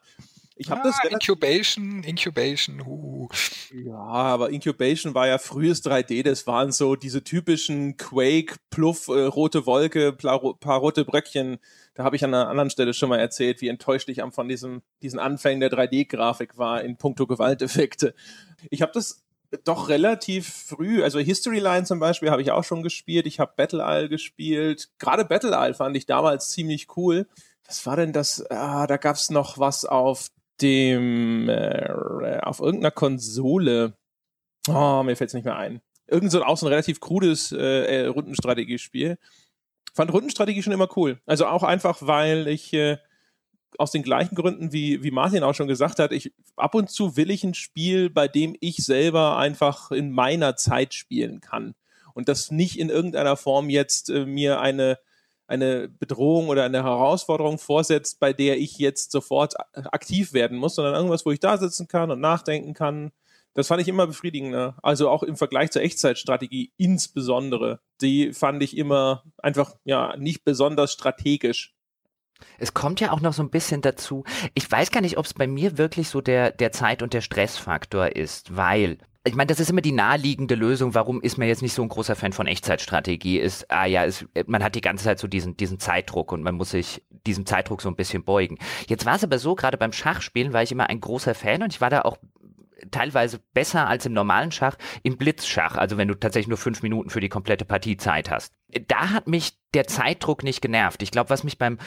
Ich 0.62 0.70
habe 0.70 0.82
ah, 0.82 0.84
das 0.84 1.00
Incubation, 1.10 2.04
Incubation. 2.04 2.82
Uh. 2.86 3.30
Ja, 3.72 3.96
aber 3.96 4.50
Incubation 4.50 5.16
war 5.16 5.26
ja 5.26 5.38
frühes 5.38 5.82
3D. 5.86 6.22
Das 6.22 6.48
waren 6.48 6.74
so 6.74 6.98
diese 6.98 7.24
typischen 7.24 7.96
Quake, 7.96 8.58
Pluff, 8.70 9.08
äh, 9.08 9.22
rote 9.22 9.66
Wolke, 9.66 10.12
paar 10.12 10.80
rote 10.80 11.06
Bröckchen. 11.06 11.60
Da 11.94 12.04
habe 12.04 12.18
ich 12.18 12.26
an 12.26 12.34
einer 12.34 12.50
anderen 12.50 12.70
Stelle 12.70 12.94
schon 12.94 13.08
mal 13.08 13.20
erzählt, 13.20 13.62
wie 13.62 13.70
enttäuscht 13.70 14.10
ich 14.10 14.22
von 14.32 14.50
diesem, 14.50 14.82
diesen 15.02 15.18
Anfängen 15.18 15.62
der 15.62 15.72
3D-Grafik 15.72 16.58
war 16.58 16.82
in 16.82 16.98
puncto 16.98 17.26
Gewalteffekte. 17.26 18.14
Ich 18.70 18.82
habe 18.82 18.92
das 18.94 19.24
doch 19.64 19.88
relativ 19.88 20.50
früh, 20.50 21.02
also 21.04 21.20
History 21.20 21.60
Line 21.60 21.86
zum 21.86 22.00
Beispiel 22.02 22.32
habe 22.32 22.42
ich 22.42 22.52
auch 22.52 22.66
schon 22.66 22.84
gespielt, 22.84 23.26
ich 23.28 23.40
habe 23.40 23.54
Battle 23.56 23.84
Isle 23.88 24.10
gespielt. 24.10 24.90
Gerade 25.00 25.24
Battle 25.24 25.54
Isle 25.54 25.74
fand 25.74 25.96
ich 25.96 26.06
damals 26.06 26.50
ziemlich 26.50 26.98
cool. 26.98 27.30
Was 27.66 27.86
war 27.86 27.96
denn 27.96 28.12
das? 28.12 28.46
Ah, 28.52 28.88
da 28.88 28.98
gab 28.98 29.16
es 29.16 29.30
noch 29.30 29.58
was 29.58 29.86
auf 29.86 30.30
dem, 30.62 31.50
äh, 31.50 32.40
auf 32.42 32.60
irgendeiner 32.60 32.92
Konsole. 32.92 33.94
Oh, 34.68 35.04
mir 35.04 35.16
fällt 35.16 35.30
es 35.30 35.34
nicht 35.34 35.46
mehr 35.46 35.58
ein. 35.58 35.82
Irgend 36.08 36.32
so 36.32 36.44
auch 36.44 36.58
so 36.58 36.66
ein 36.66 36.72
relativ 36.72 37.00
krudes 37.00 37.52
äh, 37.52 38.04
äh, 38.04 38.06
Rundenstrategiespiel. 38.08 39.18
Fand 39.94 40.14
Rundenstrategie 40.14 40.64
schon 40.64 40.74
immer 40.74 40.90
cool. 40.96 41.20
Also 41.26 41.46
auch 41.46 41.64
einfach, 41.64 42.00
weil 42.02 42.48
ich 42.48 42.74
äh, 42.74 42.98
aus 43.78 43.92
den 43.92 44.04
gleichen 44.04 44.36
Gründen, 44.36 44.72
wie, 44.72 45.04
wie 45.04 45.12
Martin 45.12 45.44
auch 45.44 45.54
schon 45.54 45.68
gesagt 45.68 46.00
hat, 46.00 46.12
ich, 46.12 46.34
ab 46.56 46.76
und 46.76 46.90
zu 46.90 47.16
will 47.16 47.30
ich 47.30 47.44
ein 47.44 47.54
Spiel, 47.54 48.10
bei 48.10 48.28
dem 48.28 48.56
ich 48.60 48.78
selber 48.78 49.38
einfach 49.38 49.92
in 49.92 50.12
meiner 50.12 50.56
Zeit 50.56 50.94
spielen 50.94 51.42
kann. 51.42 51.76
Und 52.14 52.28
das 52.28 52.52
nicht 52.52 52.80
in 52.80 52.90
irgendeiner 52.90 53.38
Form 53.38 53.70
jetzt 53.70 54.10
äh, 54.10 54.26
mir 54.26 54.60
eine, 54.60 55.00
eine 55.50 55.90
Bedrohung 55.90 56.48
oder 56.48 56.64
eine 56.64 56.84
Herausforderung 56.84 57.58
vorsetzt, 57.58 58.20
bei 58.20 58.34
der 58.34 58.60
ich 58.60 58.78
jetzt 58.78 59.12
sofort 59.12 59.56
aktiv 59.74 60.34
werden 60.34 60.58
muss, 60.58 60.76
sondern 60.76 60.94
irgendwas, 60.94 61.26
wo 61.26 61.32
ich 61.32 61.40
da 61.40 61.58
sitzen 61.58 61.88
kann 61.88 62.12
und 62.12 62.20
nachdenken 62.20 62.74
kann. 62.74 63.12
Das 63.56 63.68
fand 63.68 63.82
ich 63.82 63.88
immer 63.88 64.06
befriedigender. 64.06 64.78
Also 64.84 65.10
auch 65.10 65.24
im 65.24 65.36
Vergleich 65.36 65.72
zur 65.72 65.82
Echtzeitstrategie 65.82 66.72
insbesondere. 66.78 67.80
Die 68.00 68.32
fand 68.32 68.62
ich 68.62 68.78
immer 68.78 69.24
einfach 69.40 69.76
ja 69.84 70.16
nicht 70.18 70.46
besonders 70.46 70.94
strategisch. 70.94 71.74
Es 72.60 72.74
kommt 72.74 73.00
ja 73.00 73.12
auch 73.12 73.20
noch 73.20 73.34
so 73.34 73.42
ein 73.42 73.50
bisschen 73.50 73.82
dazu. 73.82 74.24
Ich 74.54 74.72
weiß 74.72 74.92
gar 74.92 75.02
nicht, 75.02 75.18
ob 75.18 75.26
es 75.26 75.34
bei 75.34 75.48
mir 75.48 75.78
wirklich 75.78 76.10
so 76.10 76.22
der, 76.22 76.52
der 76.52 76.72
Zeit- 76.72 77.02
und 77.02 77.14
der 77.14 77.22
Stressfaktor 77.22 78.16
ist, 78.16 78.56
weil 78.56 79.00
ich 79.26 79.36
meine, 79.36 79.48
das 79.48 79.60
ist 79.60 79.70
immer 79.70 79.82
die 79.82 79.92
naheliegende 79.92 80.56
Lösung. 80.56 80.96
Warum 80.96 81.22
ist 81.22 81.38
man 81.38 81.48
jetzt 81.48 81.62
nicht 81.62 81.74
so 81.74 81.82
ein 81.82 81.90
großer 81.90 82.16
Fan 82.16 82.32
von 82.32 82.48
Echtzeitstrategie? 82.48 83.38
Ist, 83.38 83.70
ah 83.70 83.86
ja, 83.86 84.04
ist, 84.04 84.26
man 84.48 84.64
hat 84.64 84.76
die 84.76 84.82
ganze 84.82 85.04
Zeit 85.04 85.20
so 85.20 85.28
diesen, 85.28 85.58
diesen 85.58 85.80
Zeitdruck 85.80 86.32
und 86.32 86.42
man 86.42 86.56
muss 86.56 86.72
sich 86.72 87.04
diesem 87.28 87.46
Zeitdruck 87.46 87.82
so 87.82 87.90
ein 87.90 87.96
bisschen 87.96 88.24
beugen. 88.24 88.58
Jetzt 88.88 89.06
war 89.06 89.16
es 89.16 89.24
aber 89.24 89.38
so, 89.38 89.56
gerade 89.56 89.78
beim 89.78 89.92
Schachspielen 89.92 90.54
war 90.54 90.64
ich 90.64 90.72
immer 90.72 90.90
ein 90.90 91.02
großer 91.02 91.36
Fan 91.36 91.64
und 91.64 91.74
ich 91.74 91.82
war 91.82 91.90
da 91.90 92.02
auch 92.04 92.18
teilweise 92.92 93.42
besser 93.54 93.88
als 93.88 94.06
im 94.06 94.14
normalen 94.14 94.54
Schach 94.54 94.78
im 95.04 95.18
Blitzschach, 95.18 95.76
also 95.76 95.98
wenn 95.98 96.08
du 96.08 96.16
tatsächlich 96.16 96.48
nur 96.48 96.58
fünf 96.58 96.82
Minuten 96.82 97.10
für 97.10 97.20
die 97.20 97.28
komplette 97.28 97.66
Partie 97.66 97.98
Zeit 97.98 98.32
hast. 98.32 98.54
Da 98.88 99.10
hat 99.10 99.28
mich 99.28 99.58
der 99.74 99.86
Zeitdruck 99.86 100.44
nicht 100.44 100.62
genervt. 100.62 101.04
Ich 101.04 101.12
glaube, 101.12 101.30
was 101.30 101.44
mich 101.44 101.58
beim 101.58 101.78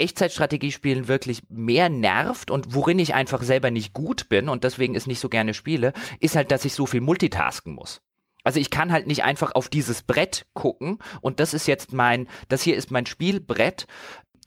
Echtzeitstrategiespielen 0.00 1.08
wirklich 1.08 1.42
mehr 1.48 1.88
nervt 1.88 2.50
und 2.50 2.74
worin 2.74 2.98
ich 2.98 3.14
einfach 3.14 3.42
selber 3.42 3.70
nicht 3.70 3.92
gut 3.92 4.28
bin 4.28 4.48
und 4.48 4.64
deswegen 4.64 4.94
es 4.94 5.06
nicht 5.06 5.20
so 5.20 5.28
gerne 5.28 5.54
spiele, 5.54 5.92
ist 6.20 6.36
halt, 6.36 6.50
dass 6.50 6.64
ich 6.64 6.74
so 6.74 6.86
viel 6.86 7.00
multitasken 7.00 7.74
muss. 7.74 8.00
Also 8.42 8.58
ich 8.58 8.70
kann 8.70 8.90
halt 8.90 9.06
nicht 9.06 9.22
einfach 9.24 9.54
auf 9.54 9.68
dieses 9.68 10.02
Brett 10.02 10.46
gucken 10.54 10.98
und 11.20 11.40
das 11.40 11.52
ist 11.52 11.66
jetzt 11.66 11.92
mein, 11.92 12.26
das 12.48 12.62
hier 12.62 12.76
ist 12.76 12.90
mein 12.90 13.06
Spielbrett 13.06 13.86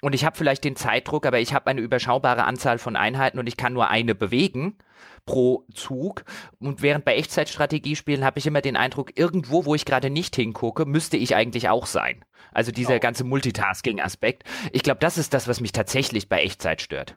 und 0.03 0.13
ich 0.13 0.25
habe 0.25 0.35
vielleicht 0.35 0.65
den 0.65 0.75
Zeitdruck, 0.75 1.25
aber 1.25 1.39
ich 1.39 1.53
habe 1.53 1.67
eine 1.67 1.79
überschaubare 1.79 2.43
Anzahl 2.43 2.77
von 2.77 2.97
Einheiten 2.97 3.39
und 3.39 3.47
ich 3.47 3.55
kann 3.55 3.71
nur 3.71 3.89
eine 3.89 4.15
bewegen 4.15 4.77
pro 5.25 5.65
Zug. 5.73 6.25
Und 6.59 6.81
während 6.81 7.05
bei 7.05 7.15
Echtzeitstrategiespielen 7.15 8.25
habe 8.25 8.37
ich 8.37 8.45
immer 8.45 8.59
den 8.59 8.75
Eindruck, 8.75 9.17
irgendwo, 9.17 9.63
wo 9.63 9.75
ich 9.75 9.85
gerade 9.85 10.09
nicht 10.09 10.35
hingucke, 10.35 10.85
müsste 10.85 11.15
ich 11.15 11.35
eigentlich 11.35 11.69
auch 11.69 11.85
sein. 11.85 12.25
Also 12.51 12.73
dieser 12.73 12.99
ganze 12.99 13.23
Multitasking-Aspekt. 13.23 14.43
Ich 14.73 14.83
glaube, 14.83 14.99
das 14.99 15.17
ist 15.17 15.33
das, 15.33 15.47
was 15.47 15.61
mich 15.61 15.71
tatsächlich 15.71 16.27
bei 16.27 16.43
Echtzeit 16.43 16.81
stört. 16.81 17.15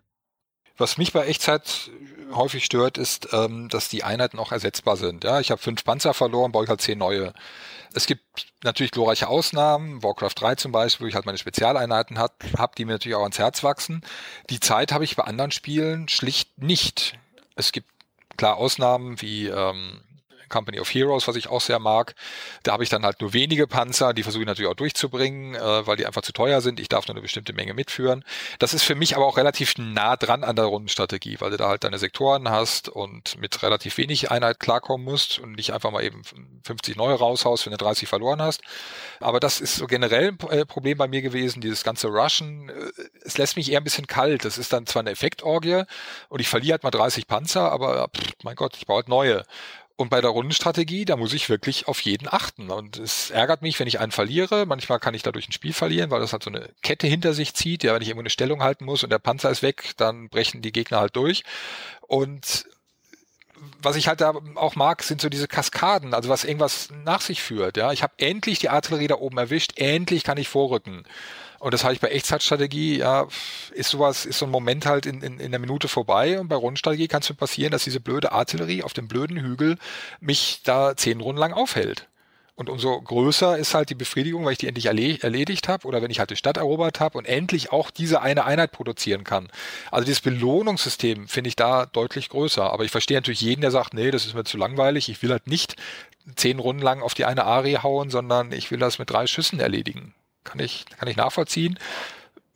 Was 0.76 0.96
mich 0.96 1.12
bei 1.12 1.26
Echtzeit 1.26 1.90
häufig 2.32 2.64
stört, 2.64 2.98
ist, 2.98 3.28
ähm, 3.32 3.68
dass 3.68 3.88
die 3.88 4.04
Einheiten 4.04 4.38
auch 4.38 4.52
ersetzbar 4.52 4.96
sind. 4.96 5.24
Ja, 5.24 5.40
ich 5.40 5.50
habe 5.50 5.60
fünf 5.60 5.84
Panzer 5.84 6.14
verloren, 6.14 6.52
baue 6.52 6.64
ich 6.64 6.70
halt 6.70 6.80
zehn 6.80 6.98
neue. 6.98 7.32
Es 7.94 8.06
gibt 8.06 8.22
natürlich 8.62 8.90
glorreiche 8.92 9.28
Ausnahmen, 9.28 10.02
Warcraft 10.02 10.34
3 10.36 10.54
zum 10.56 10.72
Beispiel, 10.72 11.04
wo 11.04 11.08
ich 11.08 11.14
halt 11.14 11.26
meine 11.26 11.38
Spezialeinheiten 11.38 12.18
habe, 12.18 12.34
hab, 12.58 12.76
die 12.76 12.84
mir 12.84 12.92
natürlich 12.92 13.16
auch 13.16 13.22
ans 13.22 13.38
Herz 13.38 13.62
wachsen. 13.62 14.02
Die 14.50 14.60
Zeit 14.60 14.92
habe 14.92 15.04
ich 15.04 15.16
bei 15.16 15.24
anderen 15.24 15.50
Spielen 15.50 16.08
schlicht 16.08 16.58
nicht. 16.58 17.18
Es 17.54 17.72
gibt 17.72 17.88
klar 18.36 18.56
Ausnahmen 18.56 19.20
wie 19.22 19.46
ähm, 19.46 20.00
Company 20.48 20.80
of 20.80 20.92
Heroes, 20.92 21.28
was 21.28 21.36
ich 21.36 21.48
auch 21.48 21.60
sehr 21.60 21.78
mag. 21.78 22.14
Da 22.62 22.72
habe 22.72 22.82
ich 22.82 22.90
dann 22.90 23.04
halt 23.04 23.20
nur 23.20 23.32
wenige 23.32 23.66
Panzer, 23.66 24.14
die 24.14 24.22
versuche 24.22 24.42
ich 24.42 24.46
natürlich 24.46 24.70
auch 24.70 24.76
durchzubringen, 24.76 25.54
äh, 25.54 25.86
weil 25.86 25.96
die 25.96 26.06
einfach 26.06 26.22
zu 26.22 26.32
teuer 26.32 26.60
sind. 26.60 26.80
Ich 26.80 26.88
darf 26.88 27.06
nur 27.06 27.14
eine 27.14 27.22
bestimmte 27.22 27.52
Menge 27.52 27.74
mitführen. 27.74 28.24
Das 28.58 28.74
ist 28.74 28.82
für 28.82 28.94
mich 28.94 29.16
aber 29.16 29.26
auch 29.26 29.36
relativ 29.36 29.78
nah 29.78 30.16
dran 30.16 30.44
an 30.44 30.56
der 30.56 30.66
Rundenstrategie, 30.66 31.36
weil 31.40 31.50
du 31.50 31.56
da 31.56 31.68
halt 31.68 31.84
deine 31.84 31.98
Sektoren 31.98 32.50
hast 32.50 32.88
und 32.88 33.38
mit 33.38 33.62
relativ 33.62 33.98
wenig 33.98 34.30
Einheit 34.30 34.60
klarkommen 34.60 35.04
musst 35.04 35.38
und 35.38 35.52
nicht 35.52 35.72
einfach 35.72 35.90
mal 35.90 36.04
eben 36.04 36.22
50 36.64 36.96
neue 36.96 37.14
raushaust, 37.14 37.66
wenn 37.66 37.72
du 37.72 37.78
30 37.78 38.08
verloren 38.08 38.42
hast. 38.42 38.62
Aber 39.20 39.40
das 39.40 39.60
ist 39.60 39.76
so 39.76 39.86
generell 39.86 40.28
ein 40.28 40.50
äh, 40.50 40.66
Problem 40.66 40.98
bei 40.98 41.08
mir 41.08 41.22
gewesen, 41.22 41.60
dieses 41.60 41.84
ganze 41.84 42.08
Rushen. 42.08 42.68
Äh, 42.68 42.72
es 43.22 43.38
lässt 43.38 43.56
mich 43.56 43.70
eher 43.70 43.80
ein 43.80 43.84
bisschen 43.84 44.06
kalt. 44.06 44.44
Das 44.44 44.58
ist 44.58 44.72
dann 44.72 44.86
zwar 44.86 45.00
eine 45.00 45.10
Effektorgie 45.10 45.82
und 46.28 46.40
ich 46.40 46.48
verliere 46.48 46.72
halt 46.72 46.82
mal 46.82 46.90
30 46.90 47.26
Panzer, 47.26 47.70
aber 47.72 48.08
pff, 48.08 48.32
mein 48.42 48.56
Gott, 48.56 48.76
ich 48.76 48.86
baue 48.86 48.96
halt 48.96 49.08
neue. 49.08 49.44
Und 49.98 50.10
bei 50.10 50.20
der 50.20 50.30
Rundenstrategie, 50.30 51.06
da 51.06 51.16
muss 51.16 51.32
ich 51.32 51.48
wirklich 51.48 51.88
auf 51.88 52.00
jeden 52.00 52.28
achten. 52.30 52.70
Und 52.70 52.98
es 52.98 53.30
ärgert 53.30 53.62
mich, 53.62 53.80
wenn 53.80 53.88
ich 53.88 53.98
einen 53.98 54.12
verliere. 54.12 54.66
Manchmal 54.66 55.00
kann 55.00 55.14
ich 55.14 55.22
dadurch 55.22 55.48
ein 55.48 55.52
Spiel 55.52 55.72
verlieren, 55.72 56.10
weil 56.10 56.20
das 56.20 56.32
halt 56.32 56.42
so 56.42 56.50
eine 56.50 56.68
Kette 56.82 57.06
hinter 57.06 57.32
sich 57.32 57.54
zieht. 57.54 57.82
Ja, 57.82 57.94
wenn 57.94 58.02
ich 58.02 58.08
irgendwo 58.08 58.22
eine 58.22 58.30
Stellung 58.30 58.62
halten 58.62 58.84
muss 58.84 59.02
und 59.02 59.10
der 59.10 59.18
Panzer 59.18 59.50
ist 59.50 59.62
weg, 59.62 59.94
dann 59.96 60.28
brechen 60.28 60.60
die 60.60 60.72
Gegner 60.72 61.00
halt 61.00 61.16
durch. 61.16 61.44
Und 62.02 62.66
was 63.80 63.96
ich 63.96 64.08
halt 64.08 64.20
da 64.20 64.34
auch 64.56 64.76
mag, 64.76 65.02
sind 65.02 65.20
so 65.22 65.30
diese 65.30 65.48
Kaskaden, 65.48 66.12
also 66.12 66.28
was 66.28 66.44
irgendwas 66.44 66.90
nach 67.04 67.22
sich 67.22 67.42
führt. 67.42 67.78
Ja, 67.78 67.92
ich 67.92 68.02
habe 68.02 68.14
endlich 68.18 68.58
die 68.58 68.68
Artillerie 68.68 69.06
da 69.06 69.16
oben 69.16 69.38
erwischt, 69.38 69.72
endlich 69.76 70.24
kann 70.24 70.36
ich 70.36 70.48
vorrücken. 70.48 71.04
Und 71.58 71.74
das 71.74 71.84
habe 71.84 71.94
ich 71.94 72.00
bei 72.00 72.08
Echtzeitstrategie, 72.08 72.98
ja, 72.98 73.26
ist 73.72 73.90
sowas, 73.90 74.26
ist 74.26 74.38
so 74.38 74.46
ein 74.46 74.50
Moment 74.50 74.86
halt 74.86 75.06
in, 75.06 75.22
in, 75.22 75.40
in 75.40 75.50
der 75.50 75.60
Minute 75.60 75.88
vorbei. 75.88 76.38
Und 76.38 76.48
bei 76.48 76.56
Rundenstrategie 76.56 77.08
kann 77.08 77.22
es 77.22 77.28
mir 77.28 77.36
passieren, 77.36 77.72
dass 77.72 77.84
diese 77.84 78.00
blöde 78.00 78.32
Artillerie 78.32 78.82
auf 78.82 78.92
dem 78.92 79.08
blöden 79.08 79.38
Hügel 79.38 79.78
mich 80.20 80.60
da 80.64 80.96
zehn 80.96 81.20
Runden 81.20 81.40
lang 81.40 81.52
aufhält. 81.52 82.08
Und 82.56 82.70
umso 82.70 82.98
größer 83.02 83.58
ist 83.58 83.74
halt 83.74 83.90
die 83.90 83.94
Befriedigung, 83.94 84.46
weil 84.46 84.52
ich 84.52 84.58
die 84.58 84.66
endlich 84.66 84.86
erledigt 84.86 85.68
habe 85.68 85.86
oder 85.86 86.00
wenn 86.00 86.10
ich 86.10 86.20
halt 86.20 86.30
die 86.30 86.36
Stadt 86.36 86.56
erobert 86.56 87.00
habe 87.00 87.18
und 87.18 87.26
endlich 87.26 87.70
auch 87.70 87.90
diese 87.90 88.22
eine 88.22 88.46
Einheit 88.46 88.72
produzieren 88.72 89.24
kann. 89.24 89.48
Also 89.90 90.06
dieses 90.06 90.22
Belohnungssystem 90.22 91.28
finde 91.28 91.48
ich 91.48 91.56
da 91.56 91.84
deutlich 91.84 92.30
größer. 92.30 92.72
Aber 92.72 92.84
ich 92.84 92.90
verstehe 92.90 93.18
natürlich 93.18 93.42
jeden, 93.42 93.60
der 93.60 93.70
sagt, 93.70 93.92
nee, 93.92 94.10
das 94.10 94.24
ist 94.24 94.34
mir 94.34 94.44
zu 94.44 94.56
langweilig. 94.56 95.10
Ich 95.10 95.22
will 95.22 95.32
halt 95.32 95.46
nicht 95.46 95.76
zehn 96.34 96.58
Runden 96.58 96.82
lang 96.82 97.02
auf 97.02 97.12
die 97.12 97.26
eine 97.26 97.44
Arie 97.44 97.76
hauen, 97.76 98.08
sondern 98.08 98.52
ich 98.52 98.70
will 98.70 98.78
das 98.78 98.98
mit 98.98 99.10
drei 99.10 99.26
Schüssen 99.26 99.60
erledigen. 99.60 100.14
Kann 100.46 100.60
ich, 100.60 100.86
kann 100.96 101.08
ich 101.08 101.16
nachvollziehen. 101.16 101.78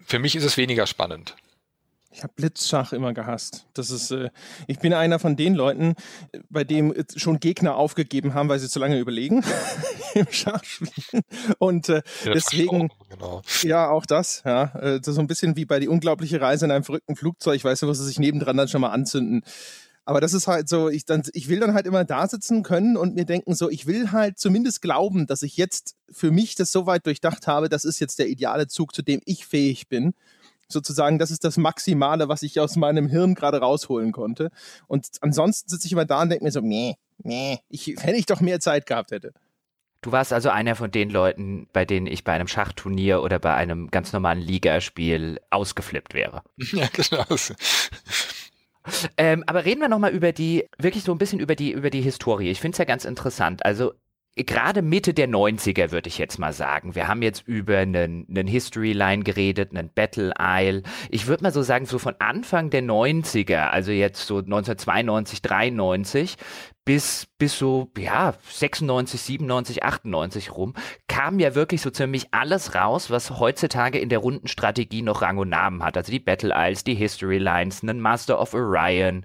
Für 0.07 0.19
mich 0.19 0.37
ist 0.37 0.45
es 0.45 0.57
weniger 0.57 0.87
spannend. 0.87 1.37
Ich 2.13 2.23
habe 2.23 2.33
Blitzschach 2.35 2.93
immer 2.93 3.13
gehasst. 3.15 3.67
Das 3.75 3.91
ist, 3.91 4.11
äh, 4.11 4.31
ich 4.67 4.79
bin 4.79 4.93
einer 4.93 5.19
von 5.19 5.37
den 5.37 5.55
Leuten, 5.55 5.95
bei 6.49 6.65
dem 6.65 6.93
schon 7.17 7.39
Gegner 7.39 7.77
aufgegeben 7.77 8.35
haben, 8.35 8.49
weil 8.49 8.59
sie 8.59 8.69
zu 8.69 8.81
lange 8.81 8.99
überlegen 8.99 9.45
im 10.15 10.27
Schachspielen. 10.31 11.23
Und 11.59 11.89
äh, 11.89 12.03
ja, 12.25 12.33
deswegen, 12.33 12.91
genau. 13.09 13.43
ja, 13.63 13.91
auch 13.91 14.07
das, 14.07 14.43
ja, 14.45 14.65
äh, 14.75 14.99
das 14.99 15.09
ist 15.09 15.15
so 15.15 15.21
ein 15.21 15.29
bisschen 15.29 15.57
wie 15.57 15.65
bei 15.65 15.79
die 15.79 15.89
unglaubliche 15.89 16.41
Reise 16.41 16.65
in 16.65 16.73
einem 16.73 16.85
verrückten 16.85 17.15
Flugzeug, 17.15 17.63
weißt 17.63 17.83
du, 17.83 17.87
wo 17.87 17.93
sie 17.93 18.05
sich 18.05 18.19
nebendran 18.19 18.57
dann 18.57 18.69
schon 18.69 18.81
mal 18.81 18.91
anzünden. 18.91 19.45
Aber 20.11 20.21
das 20.21 20.35
ist 20.35 20.49
halt 20.49 20.69
so, 20.69 20.89
ich, 20.89 21.05
dann, 21.05 21.23
ich 21.35 21.49
will 21.49 21.61
dann 21.61 21.73
halt 21.73 21.87
immer 21.87 22.05
da 22.05 22.27
sitzen 22.27 22.65
können 22.65 22.97
und 22.97 23.15
mir 23.15 23.25
denken, 23.25 23.55
so, 23.55 23.71
ich 23.71 23.87
will 23.87 24.11
halt 24.11 24.41
zumindest 24.41 24.83
glauben, 24.83 25.29
dass 25.29 25.43
ich 25.43 25.57
jetzt 25.57 25.95
für 26.11 26.33
mich 26.33 26.57
das 26.57 26.73
so 26.73 26.85
weit 26.85 27.07
durchdacht 27.07 27.47
habe, 27.47 27.69
das 27.69 27.85
ist 27.85 28.01
jetzt 28.01 28.19
der 28.19 28.27
ideale 28.27 28.67
Zug, 28.67 28.93
zu 28.93 29.03
dem 29.03 29.21
ich 29.25 29.47
fähig 29.47 29.87
bin 29.87 30.15
sozusagen, 30.67 31.21
das 31.21 31.31
ist 31.31 31.45
das 31.45 31.59
Maximale, 31.59 32.29
was 32.29 32.43
ich 32.43 32.59
aus 32.59 32.75
meinem 32.75 33.07
Hirn 33.07 33.37
gerade 33.37 33.61
rausholen 33.61 34.11
konnte. 34.11 34.51
Und 34.89 35.07
ansonsten 35.21 35.71
sitze 35.71 35.87
ich 35.87 35.93
immer 35.93 36.07
da 36.07 36.23
und 36.23 36.31
denke 36.31 36.45
mir 36.45 36.51
so, 36.51 36.61
nee, 36.61 36.97
nee, 37.19 37.61
ich, 37.69 37.95
wenn 38.05 38.17
ich 38.17 38.27
doch 38.27 38.41
mehr 38.41 38.59
Zeit 38.59 38.87
gehabt 38.87 39.13
hätte. 39.13 39.33
Du 40.01 40.11
warst 40.11 40.33
also 40.33 40.49
einer 40.49 40.75
von 40.75 40.91
den 40.91 41.11
Leuten, 41.11 41.69
bei 41.73 41.85
denen 41.85 42.09
ich 42.09 42.25
bei 42.25 42.33
einem 42.33 42.49
Schachturnier 42.49 43.23
oder 43.23 43.39
bei 43.39 43.55
einem 43.55 43.93
ganz 43.93 44.13
normalen 44.13 44.41
Ligaspiel 44.41 45.41
ausgeflippt 45.51 46.15
wäre. 46.15 46.43
Ja, 46.73 46.89
genau. 46.93 47.25
Ähm, 49.17 49.45
aber 49.47 49.65
reden 49.65 49.81
wir 49.81 49.89
nochmal 49.89 50.13
über 50.13 50.33
die, 50.33 50.67
wirklich 50.79 51.05
so 51.05 51.13
ein 51.13 51.19
bisschen 51.19 51.41
über 51.41 51.55
die, 51.55 51.73
über 51.73 51.91
die 51.91 52.01
Historie. 52.01 52.51
Ich 52.51 52.61
finde 52.61 52.75
es 52.75 52.79
ja 52.79 52.85
ganz 52.85 53.05
interessant. 53.05 53.65
Also 53.65 53.93
gerade 54.45 54.83
Mitte 54.83 55.15
der 55.15 55.29
90er, 55.29 55.91
würde 55.91 56.09
ich 56.09 56.19
jetzt 56.19 56.39
mal 56.39 56.53
sagen. 56.53 56.95
Wir 56.95 57.09
haben 57.09 57.23
jetzt 57.23 57.47
über 57.47 57.79
einen, 57.79 58.27
einen 58.29 58.47
History 58.47 58.93
Line 58.93 59.23
geredet, 59.23 59.71
einen 59.71 59.91
Battle 59.93 60.33
Isle. 60.39 60.83
Ich 61.11 61.27
würde 61.27 61.43
mal 61.43 61.53
so 61.53 61.63
sagen, 61.63 61.87
so 61.87 61.99
von 61.99 62.15
Anfang 62.19 62.71
der 62.71 62.83
90er, 62.83 63.69
also 63.69 63.93
jetzt 63.93 64.27
so 64.27 64.39
1992, 64.39 65.43
93 65.43 66.37
bis, 66.85 67.27
bis 67.39 67.59
so, 67.59 67.91
ja, 67.97 68.35
96, 68.49 69.21
97, 69.21 69.85
98 69.85 70.57
rum, 70.57 70.75
kam 71.09 71.39
ja 71.39 71.55
wirklich 71.55 71.83
so 71.83 71.91
ziemlich 71.91 72.33
alles 72.33 72.75
raus, 72.75 73.11
was 73.11 73.39
heutzutage 73.39 73.99
in 73.99 74.09
der 74.09 74.19
Rundenstrategie 74.19 75.03
noch 75.03 75.23
Rang 75.23 75.39
und 75.39 75.51
Namen 75.51 75.85
hat. 75.85 75.97
Also 75.97 76.11
die 76.11 76.19
Battle 76.19 76.53
Isles, 76.57 76.83
die 76.85 76.95
History 76.95 77.39
Lines, 77.39 77.83
einen 77.83 78.01
Master 78.01 78.41
of 78.41 78.55
Orion, 78.55 79.25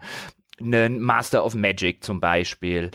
einen 0.59 0.99
Master 0.99 1.43
of 1.43 1.55
Magic 1.55 2.03
zum 2.03 2.19
Beispiel. 2.19 2.91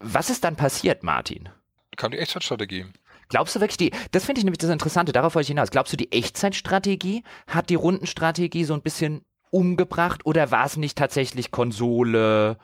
Was 0.00 0.30
ist 0.30 0.44
dann 0.44 0.56
passiert, 0.56 1.02
Martin? 1.02 1.48
Kam 1.96 2.12
die 2.12 2.18
Echtzeitstrategie. 2.18 2.86
Glaubst 3.28 3.56
du 3.56 3.60
wirklich 3.60 3.76
die, 3.76 3.90
das 4.12 4.24
finde 4.24 4.38
ich 4.38 4.44
nämlich 4.44 4.58
das 4.58 4.70
Interessante, 4.70 5.12
darauf 5.12 5.34
wollte 5.34 5.44
ich 5.44 5.48
hinaus. 5.48 5.70
Glaubst 5.70 5.92
du, 5.92 5.96
die 5.96 6.12
Echtzeitstrategie 6.12 7.24
hat 7.46 7.68
die 7.68 7.74
Rundenstrategie 7.74 8.64
so 8.64 8.74
ein 8.74 8.82
bisschen 8.82 9.22
umgebracht 9.50 10.24
oder 10.24 10.50
war 10.50 10.66
es 10.66 10.76
nicht 10.76 10.96
tatsächlich 10.96 11.50
Konsole, 11.50 12.56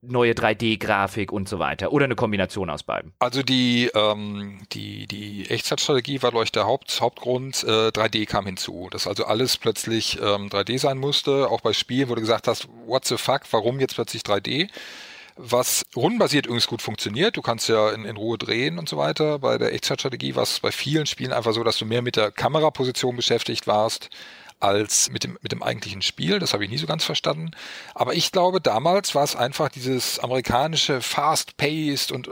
neue 0.00 0.32
3D-Grafik 0.32 1.32
und 1.32 1.48
so 1.48 1.58
weiter 1.58 1.92
oder 1.92 2.04
eine 2.04 2.14
Kombination 2.14 2.70
aus 2.70 2.84
beiden? 2.84 3.12
Also 3.18 3.42
die, 3.42 3.90
ähm, 3.94 4.60
die, 4.72 5.06
die 5.06 5.50
Echtzeitstrategie 5.50 6.22
war, 6.22 6.30
glaube 6.30 6.44
ich, 6.44 6.52
der 6.52 6.64
Haupt, 6.64 7.00
Hauptgrund. 7.00 7.64
Äh, 7.64 7.88
3D 7.88 8.26
kam 8.26 8.46
hinzu, 8.46 8.88
dass 8.90 9.06
also 9.06 9.24
alles 9.24 9.56
plötzlich 9.58 10.18
ähm, 10.22 10.48
3D 10.48 10.78
sein 10.78 10.98
musste. 10.98 11.50
Auch 11.50 11.60
bei 11.60 11.72
Spielen, 11.72 12.08
du 12.08 12.14
gesagt 12.14 12.48
hast, 12.48 12.68
what 12.86 13.04
the 13.04 13.16
fuck, 13.16 13.42
warum 13.50 13.80
jetzt 13.80 13.94
plötzlich 13.94 14.22
3D? 14.22 14.68
Was 15.38 15.84
rundenbasiert 15.96 16.46
übrigens 16.46 16.66
gut 16.66 16.82
funktioniert. 16.82 17.36
Du 17.36 17.42
kannst 17.42 17.68
ja 17.68 17.90
in, 17.90 18.04
in 18.04 18.16
Ruhe 18.16 18.36
drehen 18.36 18.78
und 18.78 18.88
so 18.88 18.96
weiter. 18.96 19.38
Bei 19.38 19.56
der 19.56 19.72
Echtzeitstrategie 19.72 20.34
war 20.34 20.42
es 20.42 20.60
bei 20.60 20.72
vielen 20.72 21.06
Spielen 21.06 21.32
einfach 21.32 21.52
so, 21.52 21.64
dass 21.64 21.78
du 21.78 21.86
mehr 21.86 22.02
mit 22.02 22.16
der 22.16 22.32
Kameraposition 22.32 23.16
beschäftigt 23.16 23.66
warst 23.66 24.10
als 24.60 25.10
mit 25.10 25.22
dem, 25.22 25.38
mit 25.40 25.52
dem 25.52 25.62
eigentlichen 25.62 26.02
Spiel. 26.02 26.40
Das 26.40 26.52
habe 26.52 26.64
ich 26.64 26.70
nie 26.70 26.78
so 26.78 26.86
ganz 26.86 27.04
verstanden. 27.04 27.52
Aber 27.94 28.14
ich 28.14 28.32
glaube, 28.32 28.60
damals 28.60 29.14
war 29.14 29.22
es 29.22 29.36
einfach 29.36 29.68
dieses 29.68 30.18
amerikanische 30.18 31.00
Fast-Paced 31.00 32.10
und 32.10 32.30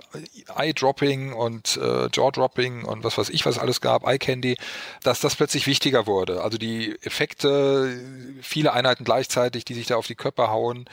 Eye-Dropping 0.57 1.33
und 1.33 1.77
äh, 1.77 2.09
Jaw-Dropping 2.13 2.85
und 2.85 3.05
was 3.05 3.17
weiß 3.17 3.29
ich, 3.29 3.47
was 3.47 3.59
alles 3.59 3.81
gab, 3.81 4.07
Eye-Candy, 4.07 4.57
dass 5.03 5.21
das 5.21 5.37
plötzlich 5.37 5.67
wichtiger 5.67 6.07
wurde. 6.07 6.43
Also 6.43 6.59
die 6.59 6.97
Effekte, 7.03 7.97
viele 8.43 8.73
Einheiten 8.73 9.05
gleichzeitig, 9.05 9.65
die 9.65 9.75
sich 9.75 9.87
da 9.87 9.97
auf 9.97 10.09
die 10.09 10.17
Köpfe 10.17 10.49
hauen, 10.49 10.89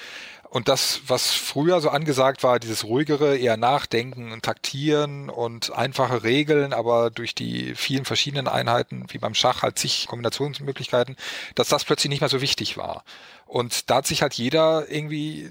und 0.53 0.67
das, 0.67 1.01
was 1.07 1.31
früher 1.31 1.81
so 1.81 1.89
angesagt 1.89 2.43
war, 2.43 2.59
dieses 2.59 2.83
ruhigere, 2.83 3.35
eher 3.35 3.57
nachdenken 3.57 4.31
und 4.31 4.45
taktieren 4.45 5.31
und 5.31 5.73
einfache 5.73 6.21
Regeln, 6.21 6.73
aber 6.73 7.09
durch 7.09 7.33
die 7.33 7.73
vielen 7.73 8.05
verschiedenen 8.05 8.47
Einheiten, 8.47 9.07
wie 9.09 9.17
beim 9.17 9.33
Schach, 9.33 9.63
halt 9.63 9.79
zig 9.79 10.05
Kombinationsmöglichkeiten, 10.07 11.15
dass 11.55 11.69
das 11.69 11.85
plötzlich 11.85 12.11
nicht 12.11 12.21
mehr 12.21 12.29
so 12.29 12.39
wichtig 12.39 12.77
war. 12.77 13.03
Und 13.47 13.89
da 13.89 13.95
hat 13.95 14.05
sich 14.05 14.21
halt 14.21 14.35
jeder 14.35 14.91
irgendwie, 14.91 15.49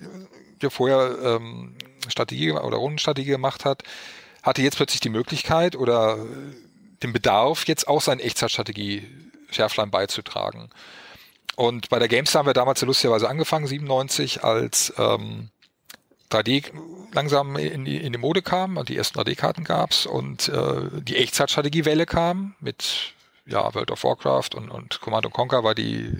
der 0.60 0.70
vorher 0.70 1.16
ähm, 1.20 1.74
Strategie 2.06 2.52
oder 2.52 2.76
Rundenstrategie 2.76 3.30
gemacht 3.30 3.64
hat, 3.64 3.82
hatte 4.44 4.62
jetzt 4.62 4.76
plötzlich 4.76 5.00
die 5.00 5.10
Möglichkeit 5.10 5.74
oder 5.74 6.24
den 7.02 7.12
Bedarf, 7.12 7.66
jetzt 7.66 7.88
auch 7.88 8.02
seine 8.02 8.22
Echtzeitstrategie 8.22 9.08
Schärflein 9.50 9.90
beizutragen. 9.90 10.70
Und 11.56 11.88
bei 11.88 11.98
der 11.98 12.08
GameStar 12.08 12.40
haben 12.40 12.46
wir 12.46 12.54
damals 12.54 12.80
ja 12.80 12.86
lustigerweise 12.86 13.28
angefangen, 13.28 13.66
97, 13.66 14.42
als 14.42 14.92
ähm, 14.96 15.50
3D 16.30 16.70
langsam 17.12 17.56
in 17.56 17.84
die, 17.84 17.98
in 17.98 18.12
die 18.12 18.18
Mode 18.18 18.42
kam 18.42 18.78
und 18.78 18.88
die 18.88 18.96
ersten 18.96 19.18
3D-Karten 19.18 19.64
gab's 19.64 20.06
und 20.06 20.48
äh, 20.48 21.02
die 21.02 21.16
Echtzeitstrategiewelle 21.16 22.06
kam 22.06 22.54
mit 22.60 23.14
ja, 23.46 23.74
World 23.74 23.90
of 23.90 24.04
Warcraft 24.04 24.50
und, 24.54 24.70
und 24.70 25.00
Command 25.00 25.30
Conquer 25.32 25.62
war 25.62 25.74
die 25.74 26.10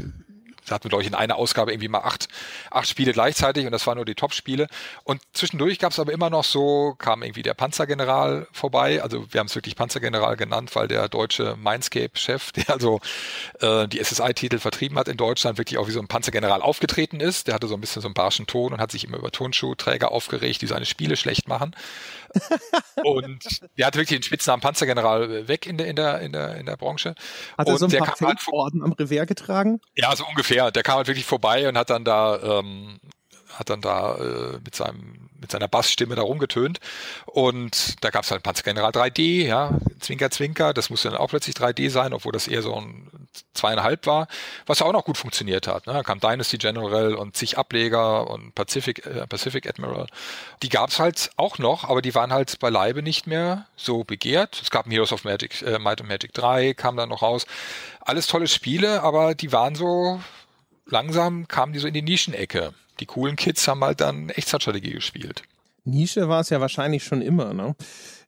da 0.67 0.75
hatten 0.75 0.85
wir, 0.85 0.91
glaube 0.91 1.03
ich, 1.03 1.09
in 1.09 1.15
einer 1.15 1.37
Ausgabe 1.37 1.73
irgendwie 1.73 1.89
mal 1.89 2.01
acht, 2.01 2.29
acht 2.71 2.89
Spiele 2.89 3.13
gleichzeitig 3.13 3.67
und 3.67 3.73
das 3.73 3.87
waren 3.87 3.97
nur 3.97 4.05
die 4.05 4.15
Top-Spiele. 4.15 4.69
Und 5.05 5.21
zwischendurch 5.33 5.79
gab 5.79 5.93
es 5.93 5.99
aber 5.99 6.13
immer 6.13 6.31
noch 6.31 6.45
so, 6.45 6.95
kam 6.99 7.23
irgendwie 7.23 7.43
der 7.43 7.55
Panzergeneral 7.55 8.47
vorbei. 8.53 9.03
Also 9.03 9.27
wir 9.33 9.41
haben 9.41 9.47
es 9.47 9.55
wirklich 9.55 9.77
Panzergeneral 9.77 10.37
genannt, 10.37 10.75
weil 10.75 10.89
der 10.89 11.09
deutsche 11.09 11.57
Mindscape-Chef, 11.57 12.53
der 12.53 12.71
also 12.71 13.01
äh, 13.61 13.89
die 13.89 14.03
SSI-Titel 14.03 14.59
vertrieben 14.59 14.99
hat 14.99 15.09
in 15.09 15.17
Deutschland, 15.17 15.59
wirklich 15.59 15.79
auch 15.79 15.89
wie 15.89 15.93
so 15.93 16.01
ein 16.01 16.09
Panzergeneral 16.09 16.63
aufgetreten 16.63 17.21
ist. 17.21 17.49
Der 17.49 17.55
hatte 17.55 17.67
so 17.67 17.75
ein 17.75 17.81
bisschen 17.81 18.03
so 18.03 18.09
einen 18.09 18.15
barschen 18.15 18.47
Ton 18.47 18.73
und 18.73 18.81
hat 18.81 18.93
sich 18.93 19.05
immer 19.05 19.19
über 19.19 19.31
Tonschuhträger 19.31 20.13
aufgeregt, 20.13 20.63
die 20.63 20.67
seine 20.67 20.87
Spiele 20.87 21.17
schlecht 21.17 21.49
machen. 21.49 21.75
und 23.05 23.61
der 23.77 23.87
hat 23.87 23.95
wirklich 23.95 24.19
den 24.19 24.23
Spitznamen 24.23 24.61
Panzergeneral 24.61 25.49
weg 25.49 25.67
in 25.67 25.77
der, 25.77 25.87
in 25.89 25.97
der, 25.97 26.21
in 26.21 26.33
der, 26.33 26.57
in 26.57 26.67
der 26.67 26.77
Branche. 26.77 27.15
Hat 27.59 27.69
er 27.69 27.77
so 27.77 27.87
ein 27.87 27.93
paar 27.93 28.37
Orden 28.53 28.83
am 28.83 28.93
Revers 28.93 29.27
getragen? 29.27 29.81
Ja, 29.95 30.15
so 30.17 30.25
ungefähr. 30.27 30.62
Der 30.71 30.83
kam 30.83 30.97
halt 30.97 31.09
wirklich 31.09 31.27
vorbei 31.27 31.69
und 31.69 31.77
hat 31.77 31.91
dann 31.91 32.05
da, 32.05 32.61
ähm, 32.61 33.01
hat 33.55 33.71
dann 33.71 33.81
da 33.81 34.17
äh, 34.17 34.59
mit 34.65 34.75
seinem 34.75 35.23
mit 35.43 35.51
seiner 35.51 35.69
Bassstimme 35.69 36.15
da 36.15 36.23
rumgetönt. 36.23 36.79
Und 37.27 38.03
da 38.03 38.11
gab 38.11 38.25
es 38.25 38.31
halt 38.31 38.43
Panzergeneral 38.43 38.93
3D, 38.93 39.45
ja, 39.45 39.73
Zwinker, 40.01 40.31
Zwinker. 40.31 40.73
Das 40.73 40.89
musste 40.89 41.11
dann 41.11 41.19
auch 41.19 41.29
plötzlich 41.29 41.57
3D 41.57 41.91
sein, 41.91 42.15
obwohl 42.15 42.33
das 42.33 42.49
eher 42.49 42.63
so 42.63 42.75
ein 42.75 43.11
zweieinhalb 43.55 44.07
war, 44.07 44.29
was 44.67 44.83
auch 44.83 44.93
noch 44.93 45.05
gut 45.05 45.19
funktioniert 45.19 45.67
hat. 45.67 45.87
Ne? 45.87 45.93
Da 45.93 46.03
kam 46.03 46.21
Dynasty 46.21 46.59
General 46.59 47.15
und 47.15 47.37
zig 47.37 47.59
Ableger 47.59 48.31
und 48.31 48.55
Pacific, 48.55 49.05
äh, 49.05 49.27
Pacific 49.27 49.69
Admiral. 49.69 50.07
Die 50.63 50.69
gab 50.69 50.91
es 50.91 50.99
halt 50.99 51.31
auch 51.37 51.59
noch, 51.59 51.85
aber 51.85 52.03
die 52.03 52.15
waren 52.15 52.33
halt 52.33 52.59
beileibe 52.61 53.03
nicht 53.03 53.27
mehr 53.27 53.67
so 53.77 54.05
begehrt. 54.05 54.61
Es 54.63 54.71
gab 54.71 54.87
Heroes 54.87 55.13
of 55.13 55.25
Magic, 55.25 55.61
äh, 55.63 55.79
Might 55.79 56.01
and 56.01 56.09
Magic 56.09 56.33
3, 56.35 56.75
kam 56.75 56.97
dann 56.97 57.09
noch 57.09 57.23
raus. 57.23 57.47
Alles 58.01 58.27
tolle 58.27 58.49
Spiele, 58.49 59.03
aber 59.03 59.35
die 59.35 59.53
waren 59.53 59.75
so, 59.75 60.21
langsam 60.87 61.49
kamen 61.49 61.73
die 61.73 61.79
so 61.79 61.87
in 61.87 61.95
die 61.95 62.03
Nischenecke 62.03 62.75
die 63.01 63.07
coolen 63.07 63.37
Kids 63.37 63.67
haben 63.67 63.83
halt 63.83 64.01
dann 64.01 64.29
Echtzeitstrategie 64.31 64.93
gespielt. 64.93 65.43
Nische 65.85 66.29
war 66.29 66.41
es 66.41 66.51
ja 66.51 66.61
wahrscheinlich 66.61 67.03
schon 67.03 67.23
immer, 67.23 67.53
ne? 67.53 67.75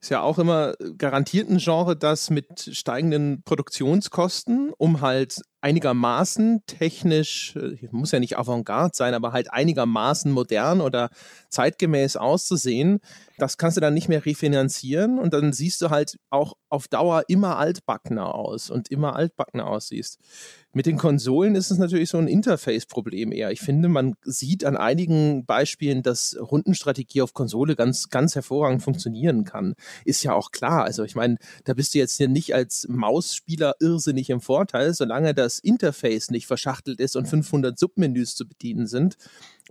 Ist 0.01 0.11
ja 0.11 0.23
auch 0.23 0.41
immer 0.41 0.75
garantiert 0.99 1.49
ein 1.49 1.59
Genre, 1.59 1.97
das 1.97 2.29
mit 2.29 2.71
steigenden 2.73 3.43
Produktionskosten, 3.45 4.73
um 4.77 5.01
halt 5.01 5.41
einigermaßen 5.61 6.63
technisch, 6.67 7.55
äh, 7.55 7.89
muss 7.93 8.11
ja 8.11 8.19
nicht 8.19 8.37
Avantgarde 8.37 8.91
sein, 8.95 9.15
aber 9.15 9.33
halt 9.33 9.53
einigermaßen 9.53 10.33
modern 10.33 10.81
oder 10.81 11.11
zeitgemäß 11.49 12.17
auszusehen, 12.17 12.99
das 13.39 13.57
kannst 13.57 13.77
du 13.77 13.81
dann 13.81 13.95
nicht 13.95 14.09
mehr 14.09 14.27
refinanzieren 14.27 15.21
und 15.21 15.33
dann 15.33 15.53
siehst 15.53 15.81
du 15.81 15.91
halt 15.91 16.19
auch 16.31 16.55
auf 16.69 16.89
Dauer 16.89 17.23
immer 17.29 17.57
altbackener 17.57 18.35
aus 18.35 18.69
und 18.71 18.91
immer 18.91 19.15
altbackener 19.15 19.69
aussiehst. 19.69 20.19
Mit 20.77 20.87
den 20.87 20.97
Konsolen 20.97 21.55
ist 21.55 21.71
es 21.71 21.79
natürlich 21.79 22.11
so 22.11 22.19
ein 22.19 22.27
Interface-Problem 22.27 23.31
eher. 23.31 23.53
Ich 23.53 23.61
finde, 23.61 23.89
man 23.89 24.17
sieht 24.25 24.65
an 24.65 24.77
einigen 24.77 25.47
Beispielen, 25.47 26.03
dass 26.03 26.37
Rundenstrategie 26.39 27.23
auf 27.23 27.33
Konsole 27.33 27.77
ganz, 27.77 28.11
ganz 28.11 28.35
hervorragend 28.35 28.83
funktionieren 28.83 29.45
kann. 29.45 29.77
Ist 30.05 30.25
ja 30.25 30.35
auch 30.35 30.51
klar. 30.51 30.83
Also 30.83 31.05
ich 31.05 31.15
meine, 31.15 31.37
da 31.63 31.75
bist 31.75 31.95
du 31.95 31.99
jetzt 31.99 32.17
hier 32.17 32.27
nicht 32.27 32.57
als 32.57 32.89
Mausspieler 32.89 33.77
irrsinnig 33.79 34.31
im 34.31 34.41
Vorteil, 34.41 34.95
solange 34.95 35.33
das 35.33 35.61
Interface 35.61 36.33
nicht 36.33 36.49
verschachtelt 36.49 36.99
ist 36.99 37.15
und 37.15 37.27
500 37.27 37.79
Submenüs 37.79 38.35
zu 38.35 38.49
bedienen 38.49 38.89
sind. 38.89 39.17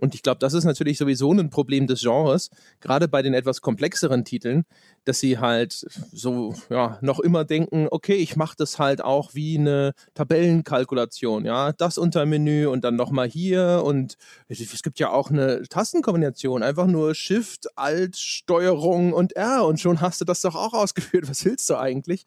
Und 0.00 0.14
ich 0.14 0.22
glaube, 0.22 0.38
das 0.40 0.54
ist 0.54 0.64
natürlich 0.64 0.98
sowieso 0.98 1.32
ein 1.32 1.50
Problem 1.50 1.86
des 1.86 2.00
Genres, 2.00 2.50
gerade 2.80 3.08
bei 3.08 3.22
den 3.22 3.34
etwas 3.34 3.60
komplexeren 3.60 4.24
Titeln, 4.24 4.64
dass 5.04 5.20
sie 5.20 5.38
halt 5.38 5.86
so 6.12 6.54
ja 6.70 6.98
noch 7.00 7.20
immer 7.20 7.44
denken, 7.44 7.88
okay, 7.90 8.14
ich 8.14 8.36
mache 8.36 8.56
das 8.56 8.78
halt 8.78 9.02
auch 9.02 9.34
wie 9.34 9.58
eine 9.58 9.92
Tabellenkalkulation, 10.14 11.44
ja, 11.44 11.72
das 11.72 11.98
Untermenü 11.98 12.66
und 12.66 12.84
dann 12.84 12.96
nochmal 12.96 13.28
hier 13.28 13.82
und 13.84 14.16
es 14.48 14.82
gibt 14.82 14.98
ja 14.98 15.10
auch 15.10 15.30
eine 15.30 15.62
Tastenkombination, 15.68 16.62
einfach 16.62 16.86
nur 16.86 17.14
Shift, 17.14 17.68
Alt, 17.76 18.16
Steuerung 18.16 19.12
und 19.12 19.32
R 19.36 19.64
und 19.66 19.80
schon 19.80 20.00
hast 20.00 20.20
du 20.20 20.24
das 20.24 20.40
doch 20.40 20.54
auch 20.54 20.72
ausgeführt. 20.84 21.28
Was 21.28 21.44
willst 21.44 21.68
du 21.70 21.76
eigentlich? 21.76 22.24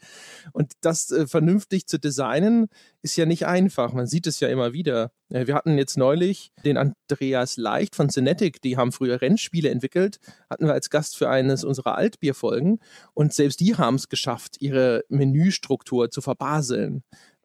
Und 0.54 0.74
das 0.82 1.12
äh, 1.12 1.28
vernünftig 1.28 1.88
zu 1.88 2.00
designen 2.00 2.70
ist 3.08 3.16
ja 3.16 3.26
nicht 3.26 3.46
einfach. 3.46 3.94
Man 3.94 4.06
sieht 4.06 4.28
es 4.28 4.42
ja 4.42 4.50
immer 4.50 4.74
wieder. 4.74 5.12
Äh, 5.30 5.48
wir 5.48 5.56
hatten 5.56 5.78
jetzt 5.78 5.98
neulich 5.98 6.52
den 6.66 6.76
Andreas 6.76 7.56
Leicht 7.56 7.96
von 7.96 8.10
Cinetic, 8.10 8.62
die 8.62 8.76
haben 8.76 8.92
früher 8.92 9.22
Rennspiele 9.22 9.70
entwickelt, 9.70 10.20
hatten 10.50 10.66
wir 10.66 10.74
als 10.74 10.90
Gast 10.90 11.16
für 11.16 11.30
eines 11.30 11.64
unserer 11.64 11.96
Altbierfolgen 11.96 12.80
und 13.14 13.34
selbst 13.34 13.62
die 13.62 13.76
haben 13.78 13.96
es 13.96 14.10
geschafft, 14.10 14.58
ihre 14.60 15.06
Menüstruktur 15.08 16.12
zu 16.12 16.20
verbaseln 16.20 17.04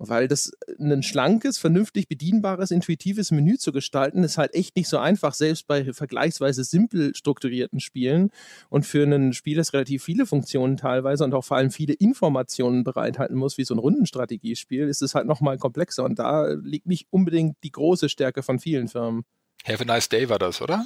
weil 0.09 0.29
das 0.29 0.53
äh, 0.67 0.83
ein 0.83 1.03
schlankes, 1.03 1.59
vernünftig 1.59 2.09
bedienbares, 2.09 2.71
intuitives 2.71 3.31
Menü 3.31 3.57
zu 3.57 3.73
gestalten, 3.73 4.25
ist 4.25 4.39
halt 4.39 4.55
echt 4.55 4.77
nicht 4.77 4.89
so 4.89 4.99
einfach, 4.99 5.35
selbst 5.35 5.67
bei 5.67 5.93
vergleichsweise 5.93 6.65
simpel 6.65 7.15
strukturierten 7.15 7.81
Spielen. 7.81 8.31
Und 8.69 8.85
für 8.87 9.05
ein 9.05 9.33
Spiel, 9.33 9.57
das 9.57 9.73
relativ 9.73 10.03
viele 10.03 10.27
Funktionen 10.27 10.77
teilweise 10.77 11.25
und 11.25 11.35
auch 11.35 11.45
vor 11.45 11.57
allem 11.57 11.71
viele 11.71 11.95
Informationen 11.95 12.85
bereithalten 12.85 13.37
muss, 13.37 13.59
wie 13.59 13.65
so 13.65 13.75
ein 13.75 13.79
Rundenstrategiespiel, 13.79 14.89
ist 14.89 15.03
es 15.03 15.15
halt 15.15 15.27
nochmal 15.27 15.59
komplexer. 15.59 16.05
Und 16.05 16.19
da 16.19 16.49
liegt 16.49 16.87
nicht 16.87 17.07
unbedingt 17.11 17.57
die 17.63 17.73
große 17.73 18.09
Stärke 18.09 18.43
von 18.43 18.59
vielen 18.59 18.89
Firmen. 18.89 19.25
Have 19.65 19.83
a 19.83 19.85
nice 19.85 20.09
day 20.09 20.29
war 20.29 20.39
das, 20.39 20.61
oder? 20.61 20.85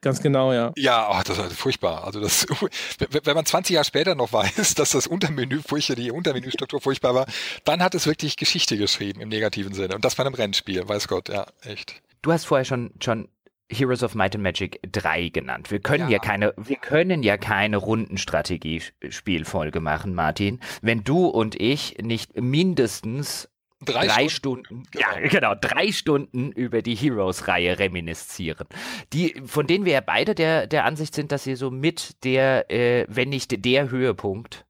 Ganz 0.00 0.22
genau, 0.22 0.52
ja. 0.52 0.72
Ja, 0.76 1.08
oh, 1.10 1.20
das 1.24 1.38
ist 1.38 1.58
furchtbar. 1.58 2.04
Also 2.04 2.20
das, 2.20 2.46
wenn 3.10 3.34
man 3.34 3.44
20 3.44 3.74
Jahre 3.74 3.84
später 3.84 4.14
noch 4.14 4.32
weiß, 4.32 4.74
dass 4.74 4.90
das 4.90 5.06
Untermenü 5.06 5.60
furchtbar, 5.66 5.96
die 5.96 6.10
Untermenüstruktur 6.10 6.80
furchtbar 6.80 7.14
war, 7.14 7.26
dann 7.64 7.82
hat 7.82 7.94
es 7.94 8.06
wirklich 8.06 8.36
Geschichte 8.36 8.76
geschrieben 8.76 9.20
im 9.20 9.28
negativen 9.28 9.74
Sinne. 9.74 9.94
Und 9.94 10.04
das 10.04 10.14
bei 10.14 10.24
einem 10.24 10.34
Rennspiel, 10.34 10.88
weiß 10.88 11.08
Gott, 11.08 11.28
ja, 11.28 11.46
echt. 11.62 12.00
Du 12.22 12.32
hast 12.32 12.44
vorher 12.44 12.64
schon, 12.64 12.92
schon 13.02 13.28
Heroes 13.70 14.02
of 14.02 14.14
Might 14.14 14.34
and 14.34 14.42
Magic 14.42 14.80
3 14.90 15.28
genannt. 15.28 15.70
Wir 15.70 15.80
können 15.80 16.04
ja. 16.04 16.16
ja, 16.16 16.18
keine, 16.18 16.54
wir 16.56 16.76
können 16.76 17.22
ja 17.22 17.36
keine 17.36 17.76
Rundenstrategie-Spielfolge 17.76 19.80
machen, 19.80 20.14
Martin, 20.14 20.60
wenn 20.80 21.04
du 21.04 21.26
und 21.26 21.60
ich 21.60 21.98
nicht 22.00 22.40
mindestens 22.40 23.48
drei, 23.80 24.06
drei 24.06 24.28
Stunden, 24.28 24.64
Stunden 24.64 24.90
genau. 24.90 25.06
ja 25.10 25.28
genau, 25.28 25.54
drei 25.54 25.92
Stunden 25.92 26.52
über 26.52 26.82
die 26.82 26.94
Heroes-Reihe 26.94 27.78
reminiszieren. 27.78 28.66
Die, 29.12 29.40
von 29.46 29.66
denen 29.66 29.84
wir 29.84 29.92
ja 29.92 30.00
beide 30.00 30.34
der, 30.34 30.66
der 30.66 30.84
Ansicht 30.84 31.14
sind, 31.14 31.32
dass 31.32 31.44
sie 31.44 31.56
so 31.56 31.70
mit 31.70 32.24
der, 32.24 32.70
äh, 32.70 33.06
wenn 33.08 33.28
nicht 33.28 33.64
der 33.64 33.90
Höhepunkt 33.90 34.66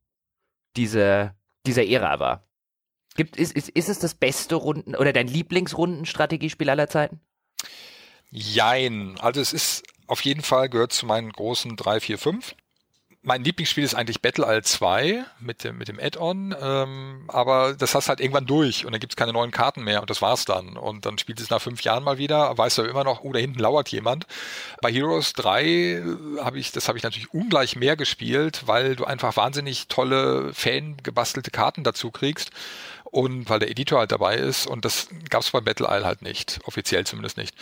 dieser, 0.77 1.35
dieser 1.67 1.87
Ära 1.87 2.21
war. 2.21 2.45
Gibt, 3.17 3.37
ist, 3.37 3.53
ist, 3.53 3.69
ist 3.71 3.89
es 3.89 3.99
das 3.99 4.15
beste 4.15 4.55
Runden 4.55 4.95
oder 4.95 5.13
dein 5.13 5.27
Lieblingsrundenstrategiespiel 5.27 6.71
aller 6.71 6.89
Zeiten? 6.89 7.21
Jein. 8.31 9.17
Also 9.19 9.41
es 9.41 9.53
ist 9.53 9.83
auf 10.07 10.21
jeden 10.21 10.43
Fall 10.43 10.69
gehört 10.69 10.93
zu 10.93 11.07
meinen 11.07 11.31
großen 11.31 11.77
3, 11.77 12.01
4, 12.01 12.19
5 12.19 12.55
mein 13.29 13.45
Lieblingsspiel 13.45 13.85
ist 13.85 13.95
eigentlich 13.95 14.23
Battle 14.23 14.47
All 14.47 14.65
2 14.65 15.23
mit 15.39 15.63
dem, 15.63 15.77
mit 15.77 15.89
dem 15.89 16.01
Add-on, 16.01 16.57
ähm, 16.61 17.25
aber 17.29 17.75
das 17.75 17.95
hast 17.95 18.09
halt 18.09 18.21
irgendwann 18.21 18.47
durch 18.47 18.87
und 18.87 18.93
dann 18.93 19.01
gibt's 19.01 19.17
keine 19.17 19.35
neuen 19.35 19.51
Karten 19.51 19.85
mehr 19.85 20.01
und 20.01 20.09
das 20.09 20.23
war's 20.23 20.47
dann. 20.47 20.79
Und 20.79 21.05
dann 21.05 21.19
spielt 21.19 21.39
es 21.39 21.51
nach 21.51 21.61
fünf 21.61 21.83
Jahren 21.83 22.03
mal 22.03 22.17
wieder, 22.17 22.57
weißt 22.57 22.79
du 22.79 22.83
immer 22.85 23.05
noch, 23.05 23.23
oh, 23.23 23.33
da 23.33 23.39
hinten 23.39 23.59
lauert 23.59 23.91
jemand. 23.91 24.27
Bei 24.81 24.91
Heroes 24.91 25.35
3 25.35 25.63
äh, 25.63 26.03
habe 26.41 26.59
ich, 26.59 26.73
das 26.73 26.89
habe 26.89 26.97
ich 26.97 27.05
natürlich 27.05 27.33
ungleich 27.35 27.77
mehr 27.77 27.97
gespielt, 27.97 28.63
weil 28.65 28.97
du 28.97 29.05
einfach 29.05 29.37
wahnsinnig 29.37 29.89
tolle, 29.89 30.55
fan 30.55 30.97
gebastelte 31.03 31.51
Karten 31.51 31.85
dazu 31.85 32.11
kriegst 32.11 32.51
und 33.11 33.49
weil 33.49 33.59
der 33.59 33.71
Editor 33.71 34.01
halt 34.01 34.13
dabei 34.13 34.37
ist 34.37 34.67
und 34.67 34.85
das 34.85 35.09
gab 35.31 35.43
es 35.43 35.51
bei 35.51 35.61
Battle 35.61 35.87
Isle 35.91 36.05
halt 36.05 36.23
nicht, 36.23 36.61
offiziell 36.65 37.07
zumindest 37.07 37.37
nicht. 37.37 37.55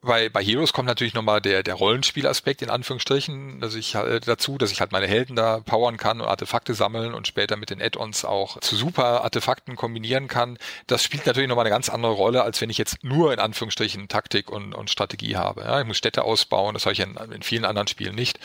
Bei, 0.00 0.28
bei 0.28 0.42
Heroes 0.42 0.72
kommt 0.72 0.88
natürlich 0.88 1.14
nochmal 1.14 1.40
der, 1.40 1.62
der 1.62 1.74
Rollenspielaspekt 1.74 2.62
in 2.62 2.70
Anführungsstrichen, 2.70 3.60
dass 3.60 3.74
ich 3.74 3.94
halt 3.94 4.26
dazu, 4.28 4.58
dass 4.58 4.70
ich 4.72 4.80
halt 4.80 4.92
meine 4.92 5.06
Helden 5.06 5.36
da 5.36 5.60
powern 5.60 5.96
kann 5.96 6.20
und 6.20 6.26
Artefakte 6.26 6.74
sammeln 6.74 7.14
und 7.14 7.26
später 7.26 7.56
mit 7.56 7.70
den 7.70 7.80
Add-ons 7.80 8.24
auch 8.24 8.60
zu 8.60 8.76
super 8.76 9.24
Artefakten 9.24 9.76
kombinieren 9.76 10.28
kann. 10.28 10.58
Das 10.86 11.02
spielt 11.02 11.26
natürlich 11.26 11.48
nochmal 11.48 11.66
eine 11.66 11.74
ganz 11.74 11.88
andere 11.88 12.12
Rolle, 12.12 12.42
als 12.42 12.60
wenn 12.60 12.70
ich 12.70 12.78
jetzt 12.78 13.02
nur 13.02 13.32
in 13.32 13.38
Anführungsstrichen 13.38 14.08
Taktik 14.08 14.50
und, 14.50 14.74
und 14.74 14.90
Strategie 14.90 15.36
habe. 15.36 15.62
Ja, 15.62 15.80
ich 15.80 15.86
muss 15.86 15.98
Städte 15.98 16.22
ausbauen, 16.24 16.74
das 16.74 16.84
habe 16.84 16.92
ich 16.92 17.00
in, 17.00 17.16
in 17.16 17.42
vielen 17.42 17.64
anderen 17.64 17.88
Spielen 17.88 18.14
nicht. 18.14 18.38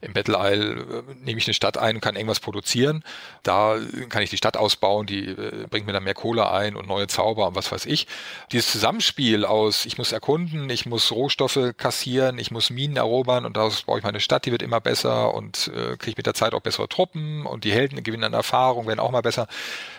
Im 0.00 0.12
Battle 0.12 0.36
Isle 0.38 1.04
äh, 1.08 1.14
nehme 1.24 1.38
ich 1.38 1.46
eine 1.46 1.54
Stadt 1.54 1.78
ein 1.78 1.96
und 1.96 2.00
kann 2.00 2.16
irgendwas 2.16 2.40
produzieren. 2.40 3.02
Da 3.42 3.78
kann 4.08 4.22
ich 4.22 4.30
die 4.30 4.36
Stadt 4.36 4.56
ausbauen, 4.56 5.06
die 5.06 5.28
äh, 5.28 5.66
bringt 5.68 5.86
mir 5.86 5.92
dann 5.92 6.03
mehr 6.04 6.14
Kohle 6.14 6.50
ein 6.50 6.76
und 6.76 6.86
neue 6.86 7.06
Zauber 7.06 7.48
und 7.48 7.56
was 7.56 7.72
weiß 7.72 7.86
ich. 7.86 8.06
Dieses 8.52 8.70
Zusammenspiel 8.70 9.44
aus, 9.44 9.86
ich 9.86 9.98
muss 9.98 10.12
erkunden, 10.12 10.70
ich 10.70 10.86
muss 10.86 11.10
Rohstoffe 11.10 11.74
kassieren, 11.76 12.38
ich 12.38 12.50
muss 12.50 12.70
Minen 12.70 12.96
erobern 12.96 13.44
und 13.44 13.56
daraus 13.56 13.82
baue 13.82 13.98
ich 13.98 14.04
meine 14.04 14.20
Stadt, 14.20 14.46
die 14.46 14.52
wird 14.52 14.62
immer 14.62 14.80
besser 14.80 15.34
und 15.34 15.70
äh, 15.74 15.96
kriege 15.96 16.14
mit 16.16 16.26
der 16.26 16.34
Zeit 16.34 16.54
auch 16.54 16.60
bessere 16.60 16.88
Truppen 16.88 17.46
und 17.46 17.64
die 17.64 17.72
Helden 17.72 18.02
gewinnen 18.02 18.24
an 18.24 18.34
Erfahrung, 18.34 18.86
werden 18.86 19.00
auch 19.00 19.10
mal 19.10 19.22
besser. 19.22 19.48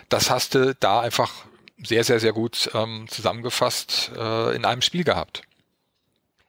Das 0.08 0.30
hast 0.30 0.54
du 0.54 0.74
da 0.74 1.00
einfach 1.00 1.32
sehr, 1.82 2.04
sehr, 2.04 2.20
sehr 2.20 2.32
gut 2.32 2.70
ähm, 2.74 3.06
zusammengefasst 3.08 4.12
äh, 4.16 4.56
in 4.56 4.64
einem 4.64 4.82
Spiel 4.82 5.04
gehabt 5.04 5.42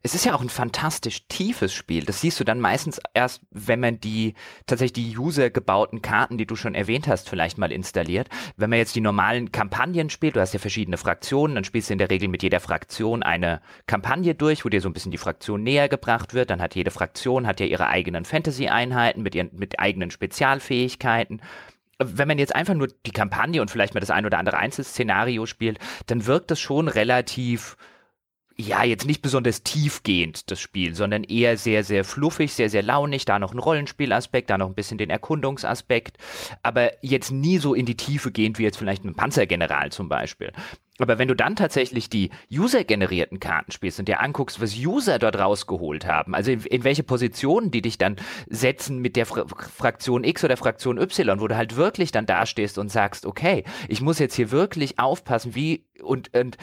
es 0.07 0.15
ist 0.15 0.23
ja 0.23 0.33
auch 0.33 0.41
ein 0.41 0.47
fantastisch 0.47 1.27
tiefes 1.27 1.73
Spiel. 1.73 2.05
Das 2.05 2.21
siehst 2.21 2.39
du 2.39 2.45
dann 2.45 2.61
meistens 2.61 3.01
erst, 3.13 3.41
wenn 3.51 3.81
man 3.81 3.99
die 3.99 4.35
tatsächlich 4.65 4.93
die 4.93 5.17
User 5.17 5.49
gebauten 5.49 6.01
Karten, 6.01 6.37
die 6.37 6.45
du 6.45 6.55
schon 6.55 6.75
erwähnt 6.75 7.09
hast, 7.09 7.27
vielleicht 7.27 7.57
mal 7.57 7.73
installiert. 7.73 8.29
Wenn 8.55 8.69
man 8.69 8.79
jetzt 8.79 8.95
die 8.95 9.01
normalen 9.01 9.51
Kampagnen 9.51 10.09
spielt, 10.09 10.37
du 10.37 10.39
hast 10.39 10.53
ja 10.53 10.61
verschiedene 10.61 10.95
Fraktionen, 10.95 11.55
dann 11.55 11.65
spielst 11.65 11.89
du 11.89 11.93
in 11.93 11.97
der 11.97 12.09
Regel 12.09 12.29
mit 12.29 12.41
jeder 12.41 12.61
Fraktion 12.61 13.21
eine 13.21 13.59
Kampagne 13.85 14.33
durch, 14.33 14.63
wo 14.63 14.69
dir 14.69 14.79
so 14.79 14.87
ein 14.87 14.93
bisschen 14.93 15.11
die 15.11 15.17
Fraktion 15.17 15.61
näher 15.61 15.89
gebracht 15.89 16.33
wird. 16.33 16.51
Dann 16.51 16.61
hat 16.61 16.75
jede 16.75 16.91
Fraktion 16.91 17.45
hat 17.45 17.59
ja 17.59 17.65
ihre 17.65 17.87
eigenen 17.87 18.23
Fantasy-Einheiten 18.23 19.23
mit 19.23 19.35
ihren 19.35 19.49
mit 19.51 19.77
eigenen 19.77 20.09
Spezialfähigkeiten 20.09 21.41
wenn 21.99 22.27
man 22.27 22.37
jetzt 22.37 22.55
einfach 22.55 22.75
nur 22.75 22.89
die 23.07 23.11
Kampagne 23.11 23.59
und 23.59 23.71
vielleicht 23.71 23.95
mal 23.95 23.99
das 23.99 24.11
ein 24.11 24.27
oder 24.27 24.37
andere 24.37 24.57
Einzelszenario 24.57 25.47
spielt, 25.47 25.79
dann 26.05 26.27
wirkt 26.27 26.51
das 26.51 26.59
schon 26.59 26.89
relativ 26.89 27.75
ja, 28.59 28.83
jetzt 28.83 29.05
nicht 29.05 29.21
besonders 29.21 29.61
tiefgehend, 29.61 30.49
das 30.49 30.59
Spiel, 30.59 30.95
sondern 30.95 31.23
eher 31.23 31.57
sehr, 31.57 31.83
sehr 31.83 32.03
fluffig, 32.03 32.53
sehr, 32.53 32.71
sehr 32.71 32.81
launig, 32.81 33.25
da 33.25 33.37
noch 33.37 33.53
ein 33.53 33.59
Rollenspielaspekt, 33.59 34.49
da 34.49 34.57
noch 34.57 34.67
ein 34.67 34.73
bisschen 34.73 34.97
den 34.97 35.11
Erkundungsaspekt, 35.11 36.17
aber 36.63 36.91
jetzt 37.03 37.31
nie 37.31 37.59
so 37.59 37.75
in 37.75 37.85
die 37.85 37.97
Tiefe 37.97 38.31
gehend 38.31 38.57
wie 38.57 38.63
jetzt 38.63 38.77
vielleicht 38.77 39.05
ein 39.05 39.15
Panzergeneral 39.15 39.91
zum 39.91 40.09
Beispiel. 40.09 40.51
Aber 40.99 41.19
wenn 41.19 41.27
du 41.27 41.35
dann 41.35 41.55
tatsächlich 41.55 42.09
die 42.09 42.31
user-generierten 42.51 43.39
Karten 43.39 43.71
spielst 43.71 43.99
und 43.99 44.07
dir 44.07 44.19
anguckst, 44.19 44.61
was 44.61 44.77
User 44.77 45.19
dort 45.19 45.37
rausgeholt 45.37 46.05
haben, 46.05 46.33
also 46.33 46.51
in, 46.51 46.61
in 46.61 46.83
welche 46.83 47.03
Positionen 47.03 47.71
die 47.71 47.81
dich 47.81 47.97
dann 47.97 48.15
setzen 48.47 48.99
mit 48.99 49.15
der 49.15 49.25
Fra 49.25 49.45
Fraktion 49.47 50.23
X 50.23 50.43
oder 50.43 50.57
Fraktion 50.57 50.97
Y, 50.97 51.39
wo 51.39 51.47
du 51.47 51.55
halt 51.55 51.75
wirklich 51.75 52.11
dann 52.11 52.25
dastehst 52.25 52.77
und 52.77 52.89
sagst, 52.89 53.25
okay, 53.25 53.63
ich 53.87 54.01
muss 54.01 54.19
jetzt 54.19 54.35
hier 54.35 54.51
wirklich 54.51 54.99
aufpassen, 54.99 55.55
wie 55.55 55.85
und, 56.01 56.35
und 56.35 56.57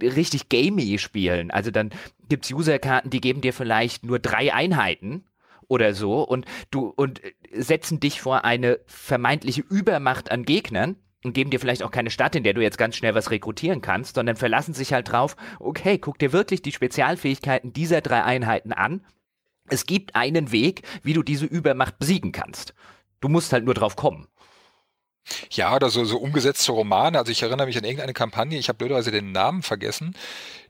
richtig 0.00 0.48
gamey 0.48 0.98
spielen. 0.98 1.50
Also 1.50 1.70
dann 1.70 1.90
gibt's 2.28 2.52
User-Karten, 2.52 3.10
die 3.10 3.20
geben 3.20 3.40
dir 3.40 3.52
vielleicht 3.52 4.04
nur 4.04 4.18
drei 4.18 4.52
Einheiten 4.52 5.24
oder 5.68 5.94
so 5.94 6.22
und 6.22 6.46
du 6.70 6.88
und 6.88 7.22
äh, 7.22 7.32
setzen 7.52 8.00
dich 8.00 8.20
vor 8.20 8.44
eine 8.44 8.80
vermeintliche 8.86 9.62
Übermacht 9.62 10.30
an 10.30 10.44
Gegnern 10.44 10.96
und 11.24 11.32
geben 11.32 11.50
dir 11.50 11.60
vielleicht 11.60 11.82
auch 11.82 11.90
keine 11.90 12.10
Stadt, 12.10 12.36
in 12.36 12.44
der 12.44 12.54
du 12.54 12.62
jetzt 12.62 12.78
ganz 12.78 12.96
schnell 12.96 13.14
was 13.14 13.30
rekrutieren 13.30 13.80
kannst, 13.80 14.14
sondern 14.14 14.36
verlassen 14.36 14.74
sich 14.74 14.92
halt 14.92 15.10
drauf, 15.10 15.36
okay, 15.58 15.98
guck 15.98 16.18
dir 16.18 16.32
wirklich 16.32 16.62
die 16.62 16.72
Spezialfähigkeiten 16.72 17.72
dieser 17.72 18.00
drei 18.00 18.22
Einheiten 18.22 18.72
an. 18.72 19.04
Es 19.68 19.86
gibt 19.86 20.14
einen 20.14 20.52
Weg, 20.52 20.82
wie 21.02 21.12
du 21.12 21.22
diese 21.22 21.46
Übermacht 21.46 21.98
besiegen 21.98 22.32
kannst. 22.32 22.74
Du 23.20 23.28
musst 23.28 23.52
halt 23.52 23.64
nur 23.64 23.74
drauf 23.74 23.96
kommen. 23.96 24.28
Ja, 25.50 25.74
oder 25.74 25.90
so, 25.90 26.04
so 26.04 26.18
umgesetzte 26.18 26.72
Romane. 26.72 27.18
Also 27.18 27.32
ich 27.32 27.42
erinnere 27.42 27.66
mich 27.66 27.76
an 27.76 27.84
irgendeine 27.84 28.14
Kampagne, 28.14 28.58
ich 28.58 28.68
habe 28.68 28.78
blöderweise 28.78 29.10
den 29.10 29.32
Namen 29.32 29.62
vergessen. 29.62 30.14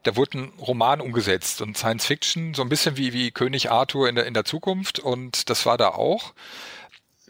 Da 0.03 0.17
wurde 0.17 0.39
ein 0.39 0.53
Roman 0.59 1.01
umgesetzt 1.01 1.61
und 1.61 1.77
Science 1.77 2.07
Fiction, 2.07 2.55
so 2.55 2.63
ein 2.63 2.69
bisschen 2.69 2.97
wie, 2.97 3.13
wie 3.13 3.31
König 3.31 3.71
Arthur 3.71 4.09
in 4.09 4.15
der, 4.15 4.27
in 4.27 4.35
der 4.35 4.45
Zukunft. 4.45 4.99
Und 4.99 5.51
das 5.51 5.67
war 5.67 5.77
da 5.77 5.91
auch 5.91 6.33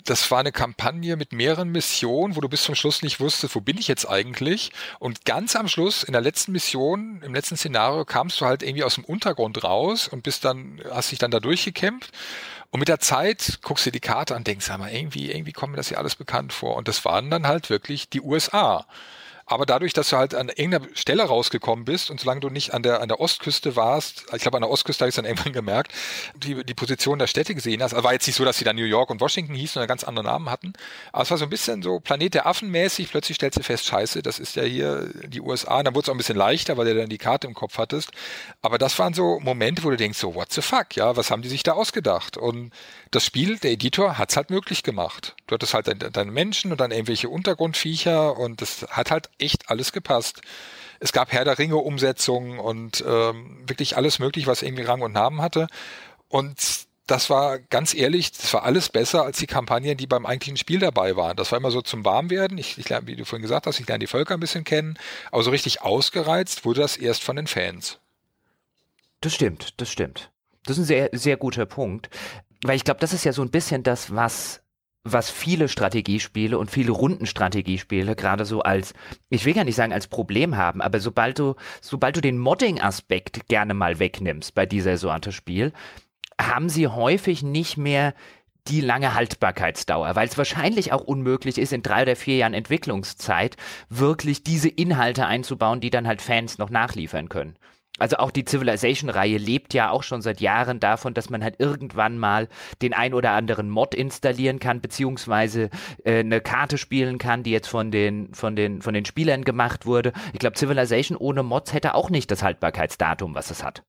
das 0.08 0.30
war 0.30 0.40
eine 0.40 0.52
Kampagne 0.52 1.16
mit 1.16 1.32
mehreren 1.32 1.68
Missionen, 1.68 2.34
wo 2.34 2.40
du 2.40 2.48
bis 2.48 2.62
zum 2.62 2.74
Schluss 2.74 3.02
nicht 3.02 3.20
wusstest, 3.20 3.54
wo 3.54 3.60
bin 3.60 3.76
ich 3.76 3.88
jetzt 3.88 4.08
eigentlich? 4.08 4.72
Und 4.98 5.24
ganz 5.24 5.54
am 5.54 5.68
Schluss, 5.68 6.02
in 6.02 6.12
der 6.12 6.22
letzten 6.22 6.52
Mission, 6.52 7.20
im 7.22 7.34
letzten 7.34 7.56
Szenario, 7.56 8.04
kamst 8.04 8.40
du 8.40 8.46
halt 8.46 8.62
irgendwie 8.62 8.84
aus 8.84 8.94
dem 8.94 9.04
Untergrund 9.04 9.62
raus 9.64 10.08
und 10.08 10.22
bist 10.22 10.44
dann, 10.44 10.80
hast 10.90 11.12
dich 11.12 11.18
dann 11.18 11.30
da 11.30 11.40
durchgekämpft. 11.40 12.10
Und 12.70 12.80
mit 12.80 12.88
der 12.88 13.00
Zeit 13.00 13.60
guckst 13.62 13.84
du 13.86 13.90
dir 13.90 14.00
die 14.00 14.06
Karte 14.06 14.34
an, 14.34 14.44
denkst, 14.44 14.70
aber 14.70 14.90
irgendwie, 14.90 15.30
irgendwie 15.30 15.52
kommt 15.52 15.72
mir 15.72 15.78
das 15.78 15.88
hier 15.88 15.98
alles 15.98 16.16
bekannt 16.16 16.52
vor. 16.52 16.76
Und 16.76 16.88
das 16.88 17.04
waren 17.04 17.30
dann 17.30 17.46
halt 17.46 17.70
wirklich 17.70 18.08
die 18.08 18.20
USA. 18.20 18.86
Aber 19.50 19.64
dadurch, 19.64 19.94
dass 19.94 20.10
du 20.10 20.18
halt 20.18 20.34
an 20.34 20.50
irgendeiner 20.50 20.86
Stelle 20.94 21.22
rausgekommen 21.22 21.86
bist 21.86 22.10
und 22.10 22.20
solange 22.20 22.40
du 22.40 22.50
nicht 22.50 22.74
an 22.74 22.82
der, 22.82 23.00
an 23.00 23.08
der 23.08 23.18
Ostküste 23.18 23.76
warst, 23.76 24.26
ich 24.34 24.42
glaube 24.42 24.58
an 24.58 24.60
der 24.60 24.70
Ostküste 24.70 25.02
habe 25.02 25.08
ich 25.08 25.12
es 25.12 25.16
dann 25.16 25.24
irgendwann 25.28 25.54
gemerkt, 25.54 25.92
die, 26.36 26.62
die 26.64 26.74
Position 26.74 27.18
der 27.18 27.28
Städte 27.28 27.54
gesehen 27.54 27.82
hast, 27.82 27.94
also 27.94 28.04
war 28.04 28.12
jetzt 28.12 28.26
nicht 28.26 28.36
so, 28.36 28.44
dass 28.44 28.58
sie 28.58 28.64
dann 28.64 28.76
New 28.76 28.84
York 28.84 29.08
und 29.08 29.22
Washington 29.22 29.54
hießen 29.54 29.80
und 29.80 29.88
ganz 29.88 30.04
andere 30.04 30.26
Namen 30.26 30.50
hatten, 30.50 30.74
aber 31.12 31.22
es 31.22 31.30
war 31.30 31.38
so 31.38 31.44
ein 31.44 31.50
bisschen 31.50 31.82
so 31.82 31.98
Planet 31.98 32.34
der 32.34 32.46
Affen 32.46 32.70
mäßig, 32.70 33.10
plötzlich 33.10 33.36
stellst 33.36 33.58
du 33.58 33.62
fest, 33.62 33.86
scheiße, 33.86 34.20
das 34.20 34.38
ist 34.38 34.54
ja 34.54 34.64
hier 34.64 35.08
die 35.24 35.40
USA. 35.40 35.78
Und 35.78 35.86
dann 35.86 35.94
wurde 35.94 36.04
es 36.04 36.08
auch 36.10 36.14
ein 36.14 36.18
bisschen 36.18 36.36
leichter, 36.36 36.76
weil 36.76 36.84
du 36.84 36.94
dann 36.94 37.08
die 37.08 37.16
Karte 37.16 37.46
im 37.46 37.54
Kopf 37.54 37.78
hattest, 37.78 38.10
aber 38.60 38.76
das 38.76 38.98
waren 38.98 39.14
so 39.14 39.40
Momente, 39.40 39.82
wo 39.82 39.88
du 39.88 39.96
denkst, 39.96 40.18
so 40.18 40.34
what 40.34 40.52
the 40.52 40.60
fuck, 40.60 40.94
ja, 40.94 41.16
was 41.16 41.30
haben 41.30 41.40
die 41.40 41.48
sich 41.48 41.62
da 41.62 41.72
ausgedacht? 41.72 42.36
Und 42.36 42.70
das 43.10 43.24
Spiel, 43.24 43.58
der 43.58 43.72
Editor 43.72 44.18
hat 44.18 44.30
es 44.30 44.36
halt 44.36 44.50
möglich 44.50 44.82
gemacht. 44.82 45.34
Du 45.46 45.54
hattest 45.54 45.74
halt 45.74 46.16
deine, 46.16 46.30
Menschen 46.30 46.72
und 46.72 46.80
dann 46.80 46.90
irgendwelche 46.90 47.28
Untergrundviecher 47.28 48.36
und 48.36 48.60
das 48.60 48.86
hat 48.90 49.10
halt 49.10 49.30
echt 49.38 49.70
alles 49.70 49.92
gepasst. 49.92 50.40
Es 51.00 51.12
gab 51.12 51.32
Herr 51.32 51.44
der 51.44 51.58
Ringe 51.58 51.76
Umsetzungen 51.76 52.58
und 52.58 53.04
ähm, 53.06 53.62
wirklich 53.66 53.96
alles 53.96 54.18
möglich, 54.18 54.46
was 54.46 54.62
irgendwie 54.62 54.82
Rang 54.82 55.00
und 55.00 55.12
Namen 55.12 55.40
hatte. 55.40 55.68
Und 56.28 56.86
das 57.06 57.30
war 57.30 57.58
ganz 57.58 57.94
ehrlich, 57.94 58.32
das 58.32 58.52
war 58.52 58.64
alles 58.64 58.90
besser 58.90 59.24
als 59.24 59.38
die 59.38 59.46
Kampagnen, 59.46 59.96
die 59.96 60.06
beim 60.06 60.26
eigentlichen 60.26 60.58
Spiel 60.58 60.78
dabei 60.78 61.16
waren. 61.16 61.36
Das 61.36 61.52
war 61.52 61.58
immer 61.58 61.70
so 61.70 61.80
zum 61.80 62.04
Warmwerden. 62.04 62.58
Ich, 62.58 62.76
ich 62.78 62.88
lerne, 62.88 63.06
wie 63.06 63.16
du 63.16 63.24
vorhin 63.24 63.42
gesagt 63.42 63.66
hast, 63.66 63.80
ich 63.80 63.86
lerne 63.86 64.00
die 64.00 64.06
Völker 64.06 64.34
ein 64.34 64.40
bisschen 64.40 64.64
kennen. 64.64 64.98
Aber 65.32 65.42
so 65.42 65.50
richtig 65.50 65.80
ausgereizt 65.82 66.64
wurde 66.64 66.82
das 66.82 66.96
erst 66.96 67.22
von 67.22 67.36
den 67.36 67.46
Fans. 67.46 67.98
Das 69.20 69.34
stimmt, 69.34 69.74
das 69.78 69.90
stimmt. 69.90 70.30
Das 70.64 70.76
ist 70.76 70.84
ein 70.84 70.86
sehr, 70.86 71.10
sehr 71.12 71.36
guter 71.38 71.64
Punkt. 71.64 72.10
Weil 72.62 72.76
ich 72.76 72.84
glaube, 72.84 73.00
das 73.00 73.12
ist 73.12 73.24
ja 73.24 73.32
so 73.32 73.42
ein 73.42 73.50
bisschen 73.50 73.82
das, 73.82 74.14
was 74.14 74.62
was 75.04 75.30
viele 75.30 75.68
Strategiespiele 75.68 76.58
und 76.58 76.70
viele 76.70 76.92
Rundenstrategiespiele 76.92 78.16
gerade 78.16 78.44
so 78.44 78.62
als, 78.62 78.94
ich 79.30 79.44
will 79.44 79.54
gar 79.54 79.64
nicht 79.64 79.76
sagen 79.76 79.92
als 79.92 80.06
Problem 80.06 80.56
haben, 80.56 80.80
aber 80.80 81.00
sobald 81.00 81.38
du, 81.38 81.54
sobald 81.80 82.16
du 82.16 82.20
den 82.20 82.38
Modding-Aspekt 82.38 83.48
gerne 83.48 83.74
mal 83.74 83.98
wegnimmst 83.98 84.54
bei 84.54 84.66
dieser 84.66 84.96
Sorte 84.96 85.32
Spiel, 85.32 85.72
haben 86.40 86.68
sie 86.68 86.88
häufig 86.88 87.42
nicht 87.42 87.76
mehr 87.76 88.14
die 88.68 88.80
lange 88.80 89.14
Haltbarkeitsdauer, 89.14 90.14
weil 90.14 90.28
es 90.28 90.36
wahrscheinlich 90.36 90.92
auch 90.92 91.00
unmöglich 91.00 91.56
ist, 91.56 91.72
in 91.72 91.82
drei 91.82 92.02
oder 92.02 92.16
vier 92.16 92.36
Jahren 92.36 92.54
Entwicklungszeit 92.54 93.56
wirklich 93.88 94.44
diese 94.44 94.68
Inhalte 94.68 95.26
einzubauen, 95.26 95.80
die 95.80 95.90
dann 95.90 96.06
halt 96.06 96.20
Fans 96.20 96.58
noch 96.58 96.68
nachliefern 96.68 97.30
können. 97.30 97.56
Also 97.98 98.16
auch 98.16 98.30
die 98.30 98.44
Civilization-Reihe 98.44 99.38
lebt 99.38 99.74
ja 99.74 99.90
auch 99.90 100.02
schon 100.02 100.22
seit 100.22 100.40
Jahren 100.40 100.80
davon, 100.80 101.14
dass 101.14 101.30
man 101.30 101.42
halt 101.42 101.56
irgendwann 101.58 102.18
mal 102.18 102.48
den 102.82 102.94
ein 102.94 103.14
oder 103.14 103.32
anderen 103.32 103.68
Mod 103.70 103.94
installieren 103.94 104.60
kann, 104.60 104.80
beziehungsweise 104.80 105.70
äh, 106.04 106.20
eine 106.20 106.40
Karte 106.40 106.78
spielen 106.78 107.18
kann, 107.18 107.42
die 107.42 107.50
jetzt 107.50 107.68
von 107.68 107.90
den, 107.90 108.32
von 108.34 108.56
den, 108.56 108.82
von 108.82 108.94
den 108.94 109.04
Spielern 109.04 109.44
gemacht 109.44 109.86
wurde. 109.86 110.12
Ich 110.32 110.38
glaube, 110.38 110.56
Civilization 110.56 111.16
ohne 111.16 111.42
Mods 111.42 111.72
hätte 111.72 111.94
auch 111.94 112.10
nicht 112.10 112.30
das 112.30 112.42
Haltbarkeitsdatum, 112.42 113.34
was 113.34 113.50
es 113.50 113.62
hat. 113.62 113.82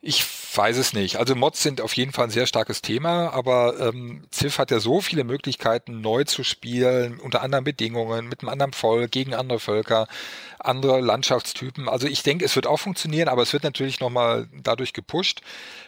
Ich 0.00 0.24
weiß 0.56 0.76
es 0.76 0.92
nicht. 0.92 1.16
Also 1.16 1.34
Mods 1.34 1.60
sind 1.60 1.80
auf 1.80 1.92
jeden 1.94 2.12
Fall 2.12 2.26
ein 2.26 2.30
sehr 2.30 2.46
starkes 2.46 2.82
Thema, 2.82 3.30
aber 3.30 3.80
ähm, 3.80 4.24
Civ 4.32 4.58
hat 4.58 4.70
ja 4.70 4.78
so 4.78 5.00
viele 5.00 5.24
Möglichkeiten, 5.24 6.00
neu 6.00 6.22
zu 6.22 6.44
spielen, 6.44 7.18
unter 7.18 7.42
anderen 7.42 7.64
Bedingungen, 7.64 8.28
mit 8.28 8.40
einem 8.40 8.48
anderen 8.48 8.72
Volk, 8.72 9.10
gegen 9.10 9.34
andere 9.34 9.58
Völker, 9.58 10.06
andere 10.60 11.00
Landschaftstypen. 11.00 11.88
Also 11.88 12.06
ich 12.06 12.22
denke, 12.22 12.44
es 12.44 12.54
wird 12.54 12.68
auch 12.68 12.76
funktionieren, 12.78 13.28
aber 13.28 13.42
es 13.42 13.52
wird 13.52 13.64
natürlich 13.64 13.98
nochmal 13.98 14.48
dadurch 14.62 14.92
gepusht. 14.92 15.40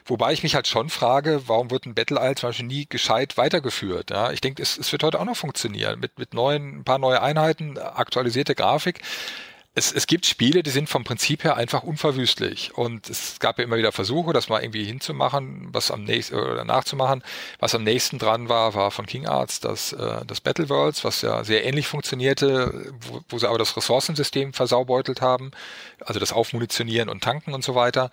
Wobei 0.04 0.32
ich 0.32 0.42
mich 0.42 0.56
halt 0.56 0.66
schon 0.66 0.90
frage, 0.90 1.42
warum 1.46 1.70
wird 1.70 1.86
ein 1.86 1.94
Battle 1.94 2.18
Isle 2.20 2.34
zum 2.34 2.48
Beispiel 2.48 2.66
nie 2.66 2.86
gescheit 2.86 3.36
weitergeführt? 3.36 4.11
Ja, 4.11 4.32
ich 4.32 4.40
denke, 4.40 4.61
es, 4.61 4.76
es 4.76 4.90
wird 4.90 5.04
heute 5.04 5.20
auch 5.20 5.24
noch 5.24 5.36
funktionieren 5.36 6.00
mit, 6.00 6.18
mit 6.18 6.34
neuen, 6.34 6.80
ein 6.80 6.84
paar 6.84 6.98
neue 6.98 7.22
Einheiten, 7.22 7.78
aktualisierte 7.78 8.56
Grafik 8.56 9.02
es, 9.72 9.92
es 9.92 10.08
gibt 10.08 10.26
Spiele, 10.26 10.64
die 10.64 10.70
sind 10.70 10.88
vom 10.88 11.04
Prinzip 11.04 11.44
her 11.44 11.56
einfach 11.56 11.84
unverwüstlich. 11.84 12.74
Und 12.74 13.08
es 13.08 13.38
gab 13.38 13.58
ja 13.58 13.64
immer 13.64 13.76
wieder 13.76 13.92
Versuche, 13.92 14.32
das 14.32 14.48
mal 14.48 14.60
irgendwie 14.60 14.82
hinzumachen, 14.84 15.68
was 15.70 15.92
am 15.92 16.02
nächsten 16.02 16.34
oder 16.34 16.64
nachzumachen. 16.64 17.22
Was 17.60 17.76
am 17.76 17.84
nächsten 17.84 18.18
dran 18.18 18.48
war, 18.48 18.74
war 18.74 18.90
von 18.90 19.06
King 19.06 19.28
Arts 19.28 19.60
das, 19.60 19.92
äh, 19.92 20.24
das 20.26 20.40
Battle 20.40 20.68
Worlds, 20.68 21.04
was 21.04 21.22
ja 21.22 21.44
sehr 21.44 21.64
ähnlich 21.64 21.86
funktionierte, 21.86 22.92
wo, 23.00 23.20
wo 23.28 23.38
sie 23.38 23.48
aber 23.48 23.58
das 23.58 23.76
Ressourcensystem 23.76 24.54
versaubeutelt 24.54 25.20
haben, 25.20 25.52
also 26.04 26.18
das 26.18 26.32
Aufmunitionieren 26.32 27.08
und 27.08 27.22
Tanken 27.22 27.54
und 27.54 27.62
so 27.62 27.76
weiter. 27.76 28.10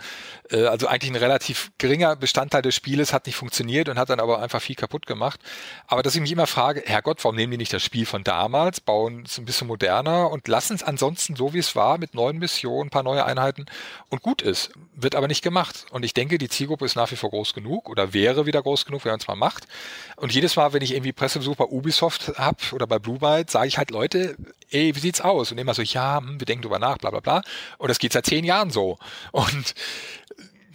Äh, 0.52 0.66
also 0.66 0.86
eigentlich 0.86 1.12
ein 1.12 1.16
relativ 1.16 1.72
geringer 1.80 2.16
Bestandteil 2.16 2.62
des 2.62 2.76
Spieles 2.76 3.14
hat 3.14 3.26
nicht 3.26 3.36
funktioniert 3.36 3.90
und 3.90 3.98
hat 3.98 4.12
dann 4.12 4.20
aber 4.20 4.44
einfach 4.44 4.62
viel 4.62 4.76
kaputt 4.76 5.08
gemacht. 5.08 5.40
Aber 5.88 6.04
dass 6.04 6.14
ich 6.14 6.22
mich 6.22 6.32
immer 6.32 6.46
frage, 6.46 6.84
Herrgott, 6.86 7.24
warum 7.24 7.36
nehmen 7.36 7.50
die 7.50 7.58
nicht 7.58 7.74
das 7.74 7.82
Spiel 7.82 8.06
von 8.06 8.24
damals, 8.24 8.80
bauen 8.80 9.24
es 9.26 9.40
ein 9.40 9.46
bisschen 9.46 9.66
moderner 9.66 10.30
und 10.30 10.48
lassen 10.48 10.76
es 10.76 10.84
ansonsten 10.84 11.36
so 11.36 11.47
wie 11.54 11.60
es 11.60 11.76
war, 11.76 11.98
mit 11.98 12.14
neuen 12.14 12.38
Missionen, 12.38 12.88
ein 12.88 12.90
paar 12.90 13.04
neue 13.04 13.26
Einheiten 13.26 13.66
und 14.10 14.22
gut 14.22 14.42
ist. 14.42 14.72
Wird 14.96 15.16
aber 15.16 15.28
nicht 15.28 15.44
gemacht. 15.44 15.86
Und 15.92 16.04
ich 16.04 16.14
denke, 16.14 16.38
die 16.38 16.50
Zielgruppe 16.50 16.86
ist 16.86 16.96
nach 16.96 17.12
wie 17.12 17.16
vor 17.16 17.30
groß 17.30 17.54
genug 17.54 17.90
oder 17.90 18.14
wäre 18.14 18.46
wieder 18.46 18.62
groß 18.62 18.86
genug, 18.86 19.06
wenn 19.06 19.12
man 19.12 19.20
es 19.20 19.28
mal 19.28 19.36
macht. 19.36 19.68
Und 20.16 20.34
jedes 20.34 20.56
Mal, 20.56 20.74
wenn 20.74 20.82
ich 20.82 20.94
irgendwie 20.94 21.14
Pressebesuch 21.14 21.56
bei 21.56 21.66
Ubisoft 21.66 22.34
habe 22.38 22.58
oder 22.74 22.88
bei 22.88 23.00
Blue 23.00 23.20
Byte, 23.20 23.50
sage 23.50 23.68
ich 23.68 23.78
halt, 23.78 23.92
Leute, 23.92 24.36
ey, 24.72 24.96
wie 24.96 25.00
sieht's 25.00 25.22
aus? 25.22 25.52
Und 25.52 25.58
immer 25.58 25.74
so, 25.74 25.82
ja, 25.82 26.18
hm, 26.18 26.40
wir 26.40 26.46
denken 26.46 26.64
drüber 26.64 26.80
nach, 26.80 26.98
bla 26.98 27.10
bla 27.10 27.20
bla. 27.20 27.42
Und 27.78 27.90
das 27.90 28.00
geht 28.00 28.14
seit 28.14 28.26
zehn 28.26 28.46
Jahren 28.46 28.72
so. 28.72 28.98
Und 29.32 29.76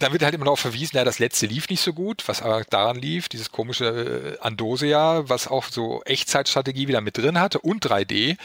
dann 0.03 0.11
wird 0.11 0.23
halt 0.23 0.35
immer 0.35 0.45
noch 0.45 0.57
verwiesen, 0.57 0.97
ja, 0.97 1.03
das 1.03 1.19
letzte 1.19 1.45
lief 1.45 1.69
nicht 1.69 1.81
so 1.81 1.93
gut, 1.93 2.27
was 2.27 2.41
aber 2.41 2.63
daran 2.65 2.97
lief, 2.97 3.29
dieses 3.29 3.51
komische 3.51 4.37
äh, 4.37 4.45
Andosia, 4.45 5.29
was 5.29 5.47
auch 5.47 5.65
so 5.65 6.01
Echtzeitstrategie 6.03 6.87
wieder 6.87 7.01
mit 7.01 7.17
drin 7.17 7.39
hatte 7.39 7.59
und 7.59 7.85
3D 7.85 8.37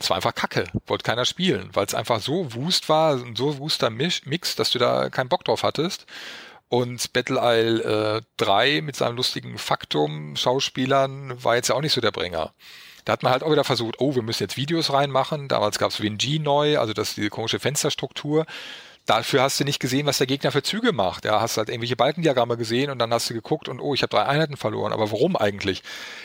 es 0.00 0.10
war 0.10 0.16
einfach 0.16 0.34
Kacke, 0.34 0.64
wollte 0.86 1.02
keiner 1.04 1.24
spielen, 1.24 1.70
weil 1.72 1.86
es 1.86 1.94
einfach 1.94 2.20
so 2.20 2.54
wust 2.54 2.88
war, 2.88 3.18
so 3.34 3.58
wuster 3.58 3.90
Mix, 3.90 4.56
dass 4.56 4.70
du 4.70 4.78
da 4.78 5.10
keinen 5.10 5.28
Bock 5.28 5.44
drauf 5.44 5.62
hattest. 5.62 6.06
Und 6.68 7.12
Battle 7.14 7.40
Isle 7.42 8.18
äh, 8.18 8.20
3 8.36 8.82
mit 8.82 8.94
seinem 8.94 9.16
lustigen 9.16 9.56
Faktum-Schauspielern 9.56 11.42
war 11.42 11.56
jetzt 11.56 11.68
ja 11.68 11.74
auch 11.74 11.80
nicht 11.80 11.94
so 11.94 12.02
der 12.02 12.10
Bringer. 12.10 12.52
Da 13.06 13.12
hat 13.14 13.22
man 13.22 13.32
halt 13.32 13.42
auch 13.42 13.50
wieder 13.50 13.64
versucht, 13.64 13.96
oh, 14.00 14.14
wir 14.14 14.22
müssen 14.22 14.42
jetzt 14.42 14.58
Videos 14.58 14.92
reinmachen. 14.92 15.48
Damals 15.48 15.78
gab 15.78 15.90
es 15.90 16.02
WinG 16.02 16.42
neu, 16.42 16.78
also 16.78 16.92
das 16.92 17.14
diese 17.14 17.30
komische 17.30 17.58
Fensterstruktur 17.58 18.44
dafür 19.08 19.42
hast 19.42 19.58
du 19.58 19.64
nicht 19.64 19.80
gesehen, 19.80 20.06
was 20.06 20.18
der 20.18 20.26
Gegner 20.26 20.52
für 20.52 20.62
Züge 20.62 20.92
macht. 20.92 21.24
Ja, 21.24 21.40
hast 21.40 21.56
halt 21.56 21.70
irgendwelche 21.70 21.96
Balkendiagramme 21.96 22.56
gesehen 22.56 22.90
und 22.90 22.98
dann 22.98 23.12
hast 23.12 23.28
du 23.30 23.34
geguckt 23.34 23.68
und 23.68 23.80
oh, 23.80 23.94
ich 23.94 24.02
habe 24.02 24.10
drei 24.10 24.26
Einheiten 24.26 24.56
verloren. 24.56 24.92
Aber 24.92 25.10
warum 25.10 25.34
eigentlich? 25.34 25.82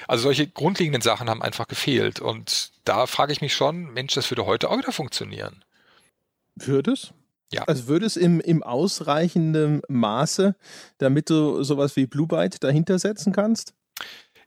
Also 0.08 0.24
solche 0.24 0.48
grundlegenden 0.48 1.02
Sachen 1.02 1.30
haben 1.30 1.42
einfach 1.42 1.68
gefehlt. 1.68 2.20
Und 2.20 2.72
da 2.84 3.08
frage 3.08 3.32
ich 3.32 3.42
mich 3.42 3.54
schon, 3.54 3.94
Mensch, 3.94 4.14
das 4.14 4.30
würde 4.30 4.46
heute 4.46 4.70
auch 4.70 4.78
wieder 4.78 4.92
funktionieren. 4.92 5.64
Würde 6.56 6.92
es? 6.92 7.14
Ja. 7.54 7.64
Also 7.64 7.88
würde 7.88 8.06
es 8.06 8.18
im, 8.18 8.42
im 8.42 8.64
ausreichenden 8.64 9.82
Maße, 9.88 10.56
damit 10.98 11.30
du 11.30 11.64
sowas 11.64 11.96
wie 11.96 12.06
Blue 12.06 12.28
Byte 12.28 12.64
dahinter 12.64 13.00
setzen 13.00 13.32
kannst? 13.32 13.74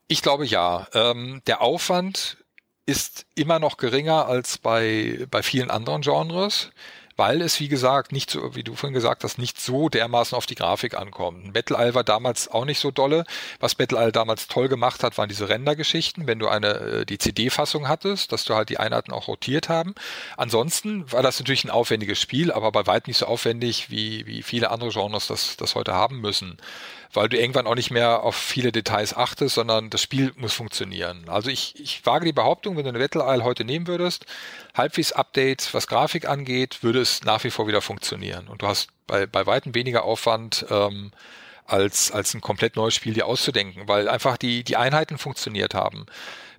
Ich 0.08 0.22
glaube 0.22 0.44
ja. 0.44 0.86
Ähm, 0.92 1.40
der 1.46 1.62
Aufwand 1.62 2.36
ist 2.84 3.26
immer 3.34 3.58
noch 3.58 3.78
geringer 3.78 4.26
als 4.26 4.58
bei, 4.58 5.26
bei 5.30 5.42
vielen 5.42 5.70
anderen 5.70 6.02
Genres 6.02 6.70
weil 7.16 7.40
es, 7.40 7.60
wie 7.60 7.68
gesagt, 7.68 8.12
nicht 8.12 8.30
so, 8.30 8.54
wie 8.54 8.62
du 8.62 8.74
vorhin 8.74 8.94
gesagt 8.94 9.24
hast, 9.24 9.38
nicht 9.38 9.60
so 9.60 9.88
dermaßen 9.88 10.36
auf 10.36 10.46
die 10.46 10.54
Grafik 10.54 10.94
ankommt. 10.94 11.52
Battle 11.52 11.76
Isle 11.78 11.94
war 11.94 12.04
damals 12.04 12.48
auch 12.48 12.64
nicht 12.64 12.78
so 12.78 12.90
dolle. 12.90 13.24
Was 13.60 13.74
Battle 13.74 13.98
Isle 13.98 14.12
damals 14.12 14.48
toll 14.48 14.68
gemacht 14.68 15.02
hat, 15.02 15.16
waren 15.18 15.28
diese 15.28 15.48
Rendergeschichten, 15.48 16.26
wenn 16.26 16.38
du 16.38 16.48
eine, 16.48 16.74
äh, 16.74 17.06
die 17.06 17.18
CD-Fassung 17.18 17.88
hattest, 17.88 18.32
dass 18.32 18.44
du 18.44 18.54
halt 18.54 18.68
die 18.68 18.78
Einheiten 18.78 19.12
auch 19.12 19.28
rotiert 19.28 19.68
haben. 19.68 19.94
Ansonsten 20.36 21.10
war 21.10 21.22
das 21.22 21.38
natürlich 21.38 21.64
ein 21.64 21.70
aufwendiges 21.70 22.20
Spiel, 22.20 22.52
aber 22.52 22.72
bei 22.72 22.86
weitem 22.86 23.10
nicht 23.10 23.18
so 23.18 23.26
aufwendig, 23.26 23.90
wie, 23.90 24.26
wie 24.26 24.42
viele 24.42 24.70
andere 24.70 24.90
Genres 24.90 25.26
das, 25.26 25.56
das 25.56 25.74
heute 25.74 25.94
haben 25.94 26.20
müssen 26.20 26.58
weil 27.12 27.28
du 27.28 27.38
irgendwann 27.38 27.66
auch 27.66 27.74
nicht 27.74 27.90
mehr 27.90 28.22
auf 28.22 28.34
viele 28.34 28.72
Details 28.72 29.16
achtest, 29.16 29.54
sondern 29.54 29.90
das 29.90 30.02
Spiel 30.02 30.32
muss 30.36 30.52
funktionieren. 30.52 31.28
Also 31.28 31.50
ich, 31.50 31.78
ich 31.80 32.04
wage 32.04 32.24
die 32.24 32.32
Behauptung, 32.32 32.76
wenn 32.76 32.84
du 32.84 32.90
eine 32.90 32.98
Battle 32.98 33.24
Isle 33.26 33.44
heute 33.44 33.64
nehmen 33.64 33.86
würdest, 33.86 34.26
halbwegs 34.74 35.12
Update, 35.12 35.72
was 35.72 35.86
Grafik 35.86 36.28
angeht, 36.28 36.82
würde 36.82 37.00
es 37.00 37.24
nach 37.24 37.44
wie 37.44 37.50
vor 37.50 37.66
wieder 37.66 37.80
funktionieren. 37.80 38.48
Und 38.48 38.62
du 38.62 38.66
hast 38.66 38.88
bei, 39.06 39.26
bei 39.26 39.46
weitem 39.46 39.74
weniger 39.74 40.04
Aufwand, 40.04 40.66
ähm, 40.70 41.12
als, 41.66 42.12
als 42.12 42.34
ein 42.34 42.40
komplett 42.40 42.76
neues 42.76 42.94
Spiel 42.94 43.14
dir 43.14 43.26
auszudenken, 43.26 43.88
weil 43.88 44.08
einfach 44.08 44.36
die, 44.36 44.64
die 44.64 44.76
Einheiten 44.76 45.18
funktioniert 45.18 45.74
haben. 45.74 46.06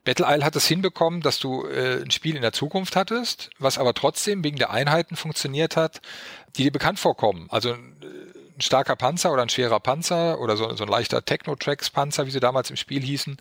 Battle 0.04 0.26
Isle 0.30 0.46
hat 0.46 0.56
es 0.56 0.66
hinbekommen, 0.68 1.22
dass 1.22 1.40
du 1.40 1.66
äh, 1.66 2.02
ein 2.02 2.12
Spiel 2.12 2.38
in 2.38 2.42
der 2.42 2.54
Zukunft 2.54 2.96
hattest, 2.96 3.50
was 3.60 3.78
aber 3.78 3.94
trotzdem 3.94 4.44
wegen 4.44 4.58
der 4.58 4.70
Einheiten 4.70 5.18
funktioniert 5.18 5.76
hat, 5.76 6.02
die 6.56 6.64
dir 6.64 6.72
bekannt 6.72 6.98
vorkommen. 7.00 7.48
Also 7.50 7.76
ein 8.58 8.62
starker 8.62 8.96
Panzer 8.96 9.32
oder 9.32 9.44
ein 9.44 9.50
schwerer 9.50 9.80
Panzer 9.80 10.40
oder 10.40 10.58
so, 10.58 10.74
so 10.76 10.84
ein 10.84 10.90
leichter 10.90 11.24
Techno-Tracks-Panzer, 11.24 12.26
wie 12.26 12.32
sie 12.32 12.40
damals 12.40 12.70
im 12.70 12.76
Spiel 12.76 13.04
hießen. 13.04 13.38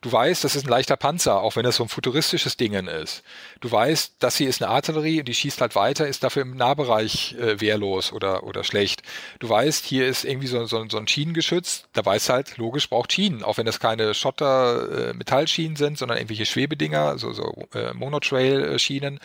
Du 0.00 0.10
weißt, 0.10 0.42
das 0.42 0.56
ist 0.56 0.66
ein 0.66 0.70
leichter 0.70 0.96
Panzer, 0.96 1.40
auch 1.40 1.54
wenn 1.54 1.62
das 1.62 1.76
so 1.76 1.84
ein 1.84 1.88
futuristisches 1.88 2.56
Ding 2.56 2.72
ist. 2.74 3.22
Du 3.60 3.70
weißt, 3.70 4.14
das 4.18 4.36
hier 4.36 4.48
ist 4.48 4.60
eine 4.60 4.70
Artillerie 4.70 5.20
und 5.20 5.28
die 5.28 5.34
schießt 5.34 5.60
halt 5.60 5.76
weiter, 5.76 6.08
ist 6.08 6.24
dafür 6.24 6.42
im 6.42 6.56
Nahbereich 6.56 7.36
äh, 7.38 7.60
wehrlos 7.60 8.12
oder, 8.12 8.42
oder 8.42 8.64
schlecht. 8.64 9.02
Du 9.38 9.48
weißt, 9.48 9.84
hier 9.84 10.06
ist 10.06 10.24
irgendwie 10.24 10.48
so, 10.48 10.64
so, 10.66 10.84
so 10.88 10.98
ein 10.98 11.06
Schienengeschütz, 11.06 11.84
da 11.92 12.04
weißt 12.04 12.28
halt, 12.28 12.56
logisch 12.56 12.90
braucht 12.90 13.12
Schienen, 13.12 13.44
auch 13.44 13.58
wenn 13.58 13.66
das 13.66 13.78
keine 13.78 14.14
Schotter-Metallschienen 14.14 15.76
äh, 15.76 15.78
sind, 15.78 15.98
sondern 15.98 16.18
irgendwelche 16.18 16.46
Schwebedinger, 16.46 17.18
so, 17.18 17.32
so 17.32 17.54
äh, 17.72 17.94
Monotrail-Schienen, 17.94 19.20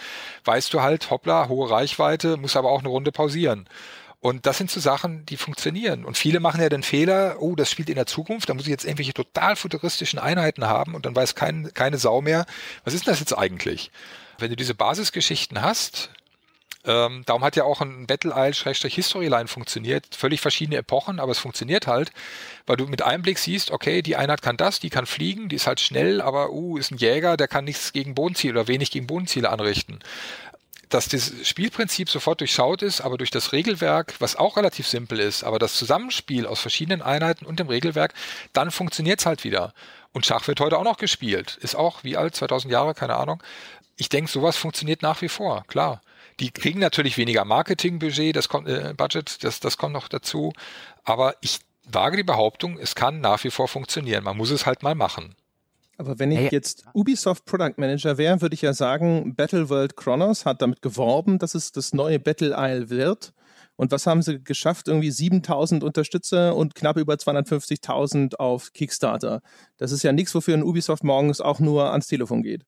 weißt 0.46 0.72
du 0.74 0.82
halt, 0.82 1.10
hoppla, 1.10 1.48
hohe 1.48 1.70
Reichweite, 1.70 2.38
muss 2.38 2.56
aber 2.56 2.70
auch 2.70 2.80
eine 2.80 2.90
Runde 2.90 3.12
pausieren. 3.12 3.68
Und 4.22 4.46
das 4.46 4.60
sind 4.60 4.70
so 4.70 4.80
Sachen, 4.80 5.26
die 5.26 5.36
funktionieren. 5.36 6.06
Und 6.06 6.16
viele 6.16 6.40
machen 6.40 6.62
ja 6.62 6.70
den 6.70 6.84
Fehler, 6.84 7.38
oh, 7.40 7.56
das 7.56 7.72
spielt 7.72 7.90
in 7.90 7.96
der 7.96 8.06
Zukunft, 8.06 8.50
da 8.50 8.54
muss 8.54 8.66
ich 8.66 8.70
jetzt 8.70 8.86
irgendwelche 8.86 9.16
total 9.16 9.56
futuristischen 9.56 10.20
Einheiten 10.20 10.66
haben 10.66 10.94
und 10.94 11.08
dann 11.08 11.16
weiß 11.16 11.34
kein, 11.34 11.74
keine 11.74 11.98
Sau 11.98 12.22
mehr, 12.22 12.46
was 12.84 12.94
ist 12.94 13.08
denn 13.08 13.14
das 13.14 13.20
jetzt 13.20 13.36
eigentlich? 13.36 13.92
Wenn 14.38 14.52
du 14.52 14.56
diese 14.56 14.76
Basisgeschichten 14.76 15.64
hast, 15.64 16.12
ähm, 16.86 17.24
darum 17.26 17.44
hat 17.44 17.56
ja 17.56 17.64
auch 17.64 17.82
ein 17.82 18.06
Battle 18.06 18.34
Isle-Historyline 18.36 19.48
funktioniert. 19.48 20.16
Völlig 20.16 20.42
verschiedene 20.42 20.78
Epochen, 20.78 21.20
aber 21.20 21.32
es 21.32 21.40
funktioniert 21.40 21.88
halt, 21.88 22.12
weil 22.68 22.78
du 22.78 22.86
mit 22.86 23.02
einem 23.02 23.24
Blick 23.24 23.40
siehst, 23.40 23.72
okay, 23.72 24.04
die 24.04 24.16
Einheit 24.16 24.44
kann 24.44 24.58
das, 24.58 24.80
die 24.80 24.90
kann 24.90 25.08
fliegen, 25.08 25.50
die 25.50 25.56
ist 25.56 25.68
halt 25.68 25.80
schnell, 25.80 26.22
aber 26.22 26.52
uh, 26.52 26.78
ist 26.78 26.92
ein 26.92 26.98
Jäger, 26.98 27.38
der 27.38 27.48
kann 27.48 27.66
nichts 27.66 27.92
gegen 27.92 28.16
Bodenziele 28.16 28.54
oder 28.54 28.68
wenig 28.68 28.92
gegen 28.92 29.08
Bodenziele 29.08 29.50
anrichten 29.50 30.00
dass 30.94 31.08
das 31.08 31.34
Spielprinzip 31.44 32.10
sofort 32.10 32.42
durchschaut 32.42 32.82
ist, 32.82 33.02
aber 33.02 33.18
durch 33.18 33.32
das 33.32 33.54
Regelwerk, 33.54 34.16
was 34.20 34.36
auch 34.36 34.58
relativ 34.58 34.88
simpel 34.88 35.20
ist, 35.20 35.44
aber 35.44 35.58
das 35.58 35.76
Zusammenspiel 35.76 36.46
aus 36.46 36.60
verschiedenen 36.60 37.02
Einheiten 37.02 37.46
und 37.46 37.60
dem 37.60 37.68
Regelwerk, 37.68 38.14
dann 38.54 38.72
funktioniert 38.72 39.20
es 39.20 39.26
halt 39.26 39.44
wieder. 39.44 39.74
Und 40.12 40.26
Schach 40.26 40.48
wird 40.48 40.60
heute 40.60 40.78
auch 40.78 40.84
noch 40.84 40.98
gespielt. 40.98 41.58
Ist 41.62 41.76
auch 41.76 42.04
wie 42.04 42.18
alt, 42.18 42.36
2000 42.36 42.72
Jahre, 42.72 42.94
keine 42.94 43.16
Ahnung. 43.16 43.42
Ich 43.96 44.10
denke, 44.10 44.30
sowas 44.30 44.58
funktioniert 44.58 45.02
nach 45.02 45.22
wie 45.22 45.30
vor, 45.30 45.64
klar. 45.68 46.02
Die 46.40 46.52
kriegen 46.52 46.80
natürlich 46.80 47.18
weniger 47.18 47.46
Marketingbudget, 47.46 48.36
das 48.36 48.50
kommt, 48.50 48.68
äh, 48.68 48.94
Budget, 48.96 49.44
das, 49.44 49.60
das 49.60 49.78
kommt 49.78 49.94
noch 49.94 50.08
dazu. 50.08 50.54
Aber 51.04 51.36
ich 51.42 51.60
wage 51.86 52.18
die 52.18 52.24
Behauptung, 52.24 52.78
es 52.78 52.96
kann 52.96 53.22
nach 53.22 53.44
wie 53.44 53.52
vor 53.52 53.68
funktionieren. 53.68 54.24
Man 54.24 54.38
muss 54.38 54.50
es 54.50 54.66
halt 54.66 54.84
mal 54.84 54.96
machen. 54.96 55.36
Aber 56.02 56.18
wenn 56.18 56.32
ich 56.32 56.52
jetzt 56.52 56.84
Ubisoft 56.96 57.46
Product 57.46 57.74
Manager 57.78 58.18
wäre, 58.18 58.42
würde 58.42 58.56
ich 58.56 58.64
ja 58.64 58.74
sagen, 58.74 59.36
Battle 59.36 59.70
World 59.70 59.96
Chronos 59.96 60.48
hat 60.48 60.64
damit 60.64 60.82
geworben, 60.82 61.38
dass 61.38 61.54
es 61.54 61.72
das 61.72 61.94
neue 61.94 62.20
Battle 62.20 62.56
Isle 62.58 62.90
wird. 62.90 63.34
Und 63.76 63.92
was 63.92 64.08
haben 64.08 64.24
sie 64.24 64.44
geschafft? 64.44 64.88
Irgendwie 64.88 65.12
7000 65.12 65.84
Unterstützer 65.84 66.56
und 66.56 66.74
knapp 66.74 66.98
über 66.98 67.14
250.000 67.14 68.38
auf 68.38 68.74
Kickstarter. 68.74 69.44
Das 69.78 69.92
ist 69.92 70.02
ja 70.02 70.12
nichts, 70.12 70.34
wofür 70.34 70.56
ein 70.56 70.64
Ubisoft 70.64 71.04
morgens 71.04 71.40
auch 71.40 71.60
nur 71.60 71.92
ans 71.92 72.08
Telefon 72.08 72.42
geht. 72.42 72.66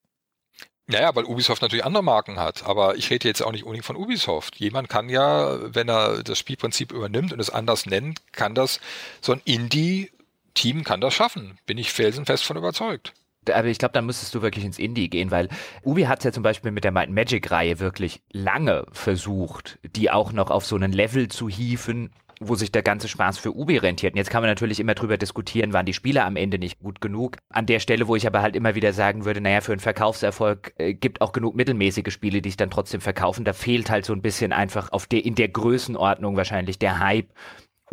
Naja, 0.85 1.15
weil 1.15 1.25
Ubisoft 1.25 1.63
natürlich 1.63 1.85
andere 1.85 2.03
Marken 2.03 2.39
hat. 2.39 2.67
Aber 2.67 2.97
ich 2.97 3.09
rede 3.09 3.27
jetzt 3.27 3.41
auch 3.41 3.51
nicht 3.51 3.63
unbedingt 3.63 3.85
von 3.85 3.95
Ubisoft. 3.95 4.57
Jemand 4.57 4.89
kann 4.89 5.09
ja, 5.09 5.57
wenn 5.73 5.89
er 5.89 6.21
das 6.21 6.37
Spielprinzip 6.37 6.91
übernimmt 6.91 7.33
und 7.33 7.39
es 7.39 7.49
anders 7.49 7.87
nennt, 7.87 8.19
kann 8.31 8.53
das, 8.53 8.79
so 9.21 9.31
ein 9.31 9.41
Indie-Team 9.43 10.83
kann 10.83 11.01
das 11.01 11.15
schaffen. 11.15 11.57
Bin 11.65 11.79
ich 11.79 11.91
felsenfest 11.91 12.43
von 12.43 12.57
überzeugt 12.57 13.13
aber 13.49 13.67
ich 13.67 13.77
glaube, 13.77 13.93
da 13.93 14.01
müsstest 14.01 14.33
du 14.35 14.41
wirklich 14.41 14.65
ins 14.65 14.79
Indie 14.79 15.09
gehen, 15.09 15.31
weil 15.31 15.49
Ubi 15.83 16.03
hat 16.03 16.19
es 16.19 16.25
ja 16.25 16.31
zum 16.31 16.43
Beispiel 16.43 16.71
mit 16.71 16.83
der 16.83 16.91
Might 16.91 17.09
Magic 17.09 17.51
Reihe 17.51 17.79
wirklich 17.79 18.21
lange 18.31 18.85
versucht, 18.91 19.79
die 19.95 20.11
auch 20.11 20.31
noch 20.31 20.49
auf 20.49 20.65
so 20.65 20.75
einen 20.75 20.91
Level 20.91 21.27
zu 21.27 21.49
hieven, 21.49 22.11
wo 22.39 22.55
sich 22.55 22.71
der 22.71 22.83
ganze 22.83 23.07
Spaß 23.07 23.37
für 23.37 23.55
Ubi 23.55 23.77
rentiert. 23.77 24.13
Und 24.13 24.17
jetzt 24.17 24.29
kann 24.29 24.41
man 24.41 24.49
natürlich 24.49 24.79
immer 24.79 24.95
drüber 24.95 25.17
diskutieren, 25.17 25.73
waren 25.73 25.85
die 25.85 25.93
Spiele 25.93 26.23
am 26.23 26.35
Ende 26.35 26.59
nicht 26.59 26.79
gut 26.79 27.01
genug. 27.01 27.37
An 27.49 27.65
der 27.65 27.79
Stelle, 27.79 28.07
wo 28.07 28.15
ich 28.15 28.27
aber 28.27 28.41
halt 28.41 28.55
immer 28.55 28.75
wieder 28.75 28.93
sagen 28.93 29.25
würde, 29.25 29.41
naja, 29.41 29.61
für 29.61 29.71
einen 29.71 29.79
Verkaufserfolg 29.79 30.73
äh, 30.77 30.93
gibt 30.93 31.21
auch 31.21 31.31
genug 31.31 31.55
mittelmäßige 31.55 32.11
Spiele, 32.11 32.41
die 32.41 32.49
sich 32.49 32.57
dann 32.57 32.71
trotzdem 32.71 33.01
verkaufen. 33.01 33.45
Da 33.45 33.53
fehlt 33.53 33.89
halt 33.89 34.05
so 34.05 34.13
ein 34.13 34.21
bisschen 34.21 34.53
einfach 34.53 34.91
auf 34.91 35.07
der, 35.07 35.23
in 35.25 35.35
der 35.35 35.49
Größenordnung 35.49 36.35
wahrscheinlich 36.35 36.79
der 36.79 36.99
Hype 36.99 37.29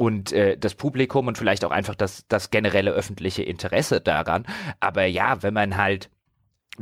und 0.01 0.33
äh, 0.33 0.57
das 0.57 0.77
Publikum 0.77 1.27
und 1.27 1.37
vielleicht 1.37 1.63
auch 1.63 1.71
einfach 1.71 1.95
das, 1.95 2.25
das 2.27 2.49
generelle 2.49 2.91
öffentliche 2.91 3.43
Interesse 3.43 4.01
daran. 4.01 4.47
Aber 4.81 5.05
ja, 5.05 5.43
wenn 5.43 5.53
man 5.53 5.77
halt 5.77 6.09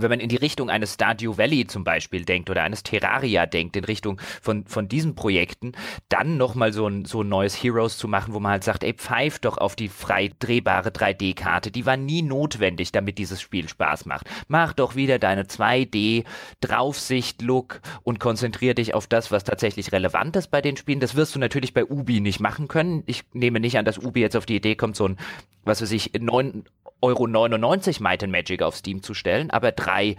wenn 0.00 0.10
man 0.10 0.20
in 0.20 0.28
die 0.28 0.36
Richtung 0.36 0.70
eines 0.70 0.94
Stardew 0.94 1.36
Valley 1.36 1.66
zum 1.66 1.82
Beispiel 1.84 2.24
denkt 2.24 2.48
oder 2.50 2.62
eines 2.62 2.82
Terraria 2.82 3.46
denkt, 3.46 3.76
in 3.76 3.84
Richtung 3.84 4.20
von, 4.40 4.64
von 4.66 4.88
diesen 4.88 5.14
Projekten, 5.14 5.72
dann 6.08 6.36
nochmal 6.36 6.72
so 6.72 6.86
ein, 6.86 7.04
so 7.04 7.22
ein 7.22 7.28
neues 7.28 7.54
Heroes 7.54 7.96
zu 7.98 8.08
machen, 8.08 8.34
wo 8.34 8.40
man 8.40 8.50
halt 8.52 8.64
sagt, 8.64 8.82
ey, 8.84 8.94
pfeif 8.94 9.38
doch 9.38 9.58
auf 9.58 9.76
die 9.76 9.88
frei 9.88 10.30
drehbare 10.38 10.88
3D-Karte, 10.90 11.70
die 11.70 11.84
war 11.86 11.96
nie 11.96 12.20
notwendig, 12.22 12.92
damit 12.92 13.18
dieses 13.18 13.40
Spiel 13.40 13.66
Spaß 13.68 14.06
macht. 14.06 14.28
Mach 14.46 14.72
doch 14.72 14.94
wieder 14.94 15.18
deine 15.18 15.42
2D-Draufsicht-Look 15.44 17.80
und 18.02 18.20
konzentriere 18.20 18.76
dich 18.76 18.94
auf 18.94 19.06
das, 19.06 19.30
was 19.30 19.44
tatsächlich 19.44 19.92
relevant 19.92 20.36
ist 20.36 20.50
bei 20.50 20.62
den 20.62 20.76
Spielen. 20.76 21.00
Das 21.00 21.14
wirst 21.14 21.34
du 21.34 21.38
natürlich 21.38 21.72
bei 21.74 21.84
Ubi 21.84 22.20
nicht 22.20 22.40
machen 22.40 22.68
können. 22.68 23.02
Ich 23.06 23.24
nehme 23.32 23.60
nicht 23.60 23.78
an, 23.78 23.84
dass 23.84 23.98
Ubi 23.98 24.20
jetzt 24.20 24.36
auf 24.36 24.46
die 24.46 24.56
Idee 24.56 24.76
kommt, 24.76 24.96
so 24.96 25.08
ein, 25.08 25.18
was 25.64 25.82
weiß 25.82 25.90
ich, 25.92 26.12
9 26.18 26.64
Euro 27.00 27.28
99 27.28 28.00
Might 28.00 28.24
and 28.24 28.32
Magic 28.32 28.60
auf 28.60 28.74
Steam 28.74 29.02
zu 29.02 29.14
stellen, 29.14 29.50
aber 29.50 29.70
drei 29.88 30.16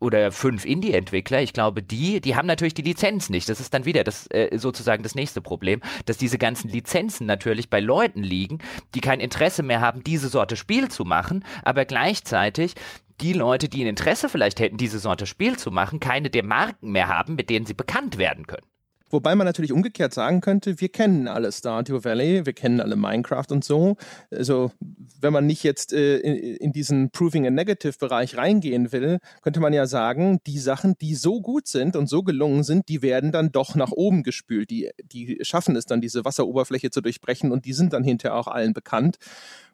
oder 0.00 0.32
fünf 0.32 0.64
Indie-Entwickler, 0.66 1.40
ich 1.40 1.52
glaube, 1.52 1.82
die, 1.82 2.20
die 2.20 2.36
haben 2.36 2.46
natürlich 2.46 2.74
die 2.74 2.82
Lizenz 2.82 3.30
nicht. 3.30 3.48
Das 3.48 3.60
ist 3.60 3.72
dann 3.72 3.86
wieder 3.86 4.04
das 4.04 4.26
äh, 4.30 4.58
sozusagen 4.58 5.02
das 5.02 5.14
nächste 5.14 5.40
Problem, 5.40 5.80
dass 6.04 6.18
diese 6.18 6.36
ganzen 6.36 6.68
Lizenzen 6.68 7.26
natürlich 7.26 7.70
bei 7.70 7.80
Leuten 7.80 8.22
liegen, 8.22 8.58
die 8.94 9.00
kein 9.00 9.20
Interesse 9.20 9.62
mehr 9.62 9.80
haben, 9.80 10.04
diese 10.04 10.28
Sorte 10.28 10.56
Spiel 10.56 10.88
zu 10.90 11.04
machen, 11.04 11.44
aber 11.62 11.84
gleichzeitig 11.84 12.74
die 13.20 13.32
Leute, 13.32 13.68
die 13.68 13.82
ein 13.84 13.88
Interesse 13.88 14.28
vielleicht 14.28 14.60
hätten, 14.60 14.76
diese 14.76 14.98
Sorte 14.98 15.26
Spiel 15.26 15.56
zu 15.56 15.70
machen, 15.70 16.00
keine 16.00 16.30
der 16.30 16.44
Marken 16.44 16.90
mehr 16.90 17.08
haben, 17.08 17.36
mit 17.36 17.48
denen 17.48 17.64
sie 17.64 17.74
bekannt 17.74 18.18
werden 18.18 18.46
können. 18.46 18.66
Wobei 19.10 19.34
man 19.34 19.46
natürlich 19.46 19.72
umgekehrt 19.72 20.14
sagen 20.14 20.40
könnte, 20.40 20.80
wir 20.80 20.88
kennen 20.88 21.28
alle 21.28 21.52
Stardew 21.52 22.04
Valley, 22.04 22.46
wir 22.46 22.52
kennen 22.52 22.80
alle 22.80 22.96
Minecraft 22.96 23.46
und 23.50 23.64
so. 23.64 23.96
Also 24.30 24.72
wenn 25.20 25.32
man 25.32 25.46
nicht 25.46 25.62
jetzt 25.62 25.92
äh, 25.92 26.18
in, 26.18 26.56
in, 26.56 26.72
diesen 26.72 27.10
Proving 27.10 27.46
a 27.46 27.50
Negative 27.50 27.94
Bereich 27.98 28.36
reingehen 28.36 28.92
will, 28.92 29.18
könnte 29.42 29.60
man 29.60 29.72
ja 29.72 29.86
sagen, 29.86 30.38
die 30.46 30.58
Sachen, 30.58 30.96
die 31.00 31.14
so 31.14 31.40
gut 31.40 31.68
sind 31.68 31.96
und 31.96 32.08
so 32.08 32.22
gelungen 32.22 32.64
sind, 32.64 32.88
die 32.88 33.02
werden 33.02 33.30
dann 33.30 33.52
doch 33.52 33.74
nach 33.74 33.92
oben 33.92 34.22
gespült. 34.22 34.70
Die, 34.70 34.90
die 35.02 35.38
schaffen 35.42 35.76
es 35.76 35.86
dann, 35.86 36.00
diese 36.00 36.24
Wasseroberfläche 36.24 36.90
zu 36.90 37.00
durchbrechen 37.00 37.52
und 37.52 37.66
die 37.66 37.72
sind 37.72 37.92
dann 37.92 38.04
hinterher 38.04 38.36
auch 38.36 38.48
allen 38.48 38.72
bekannt. 38.72 39.18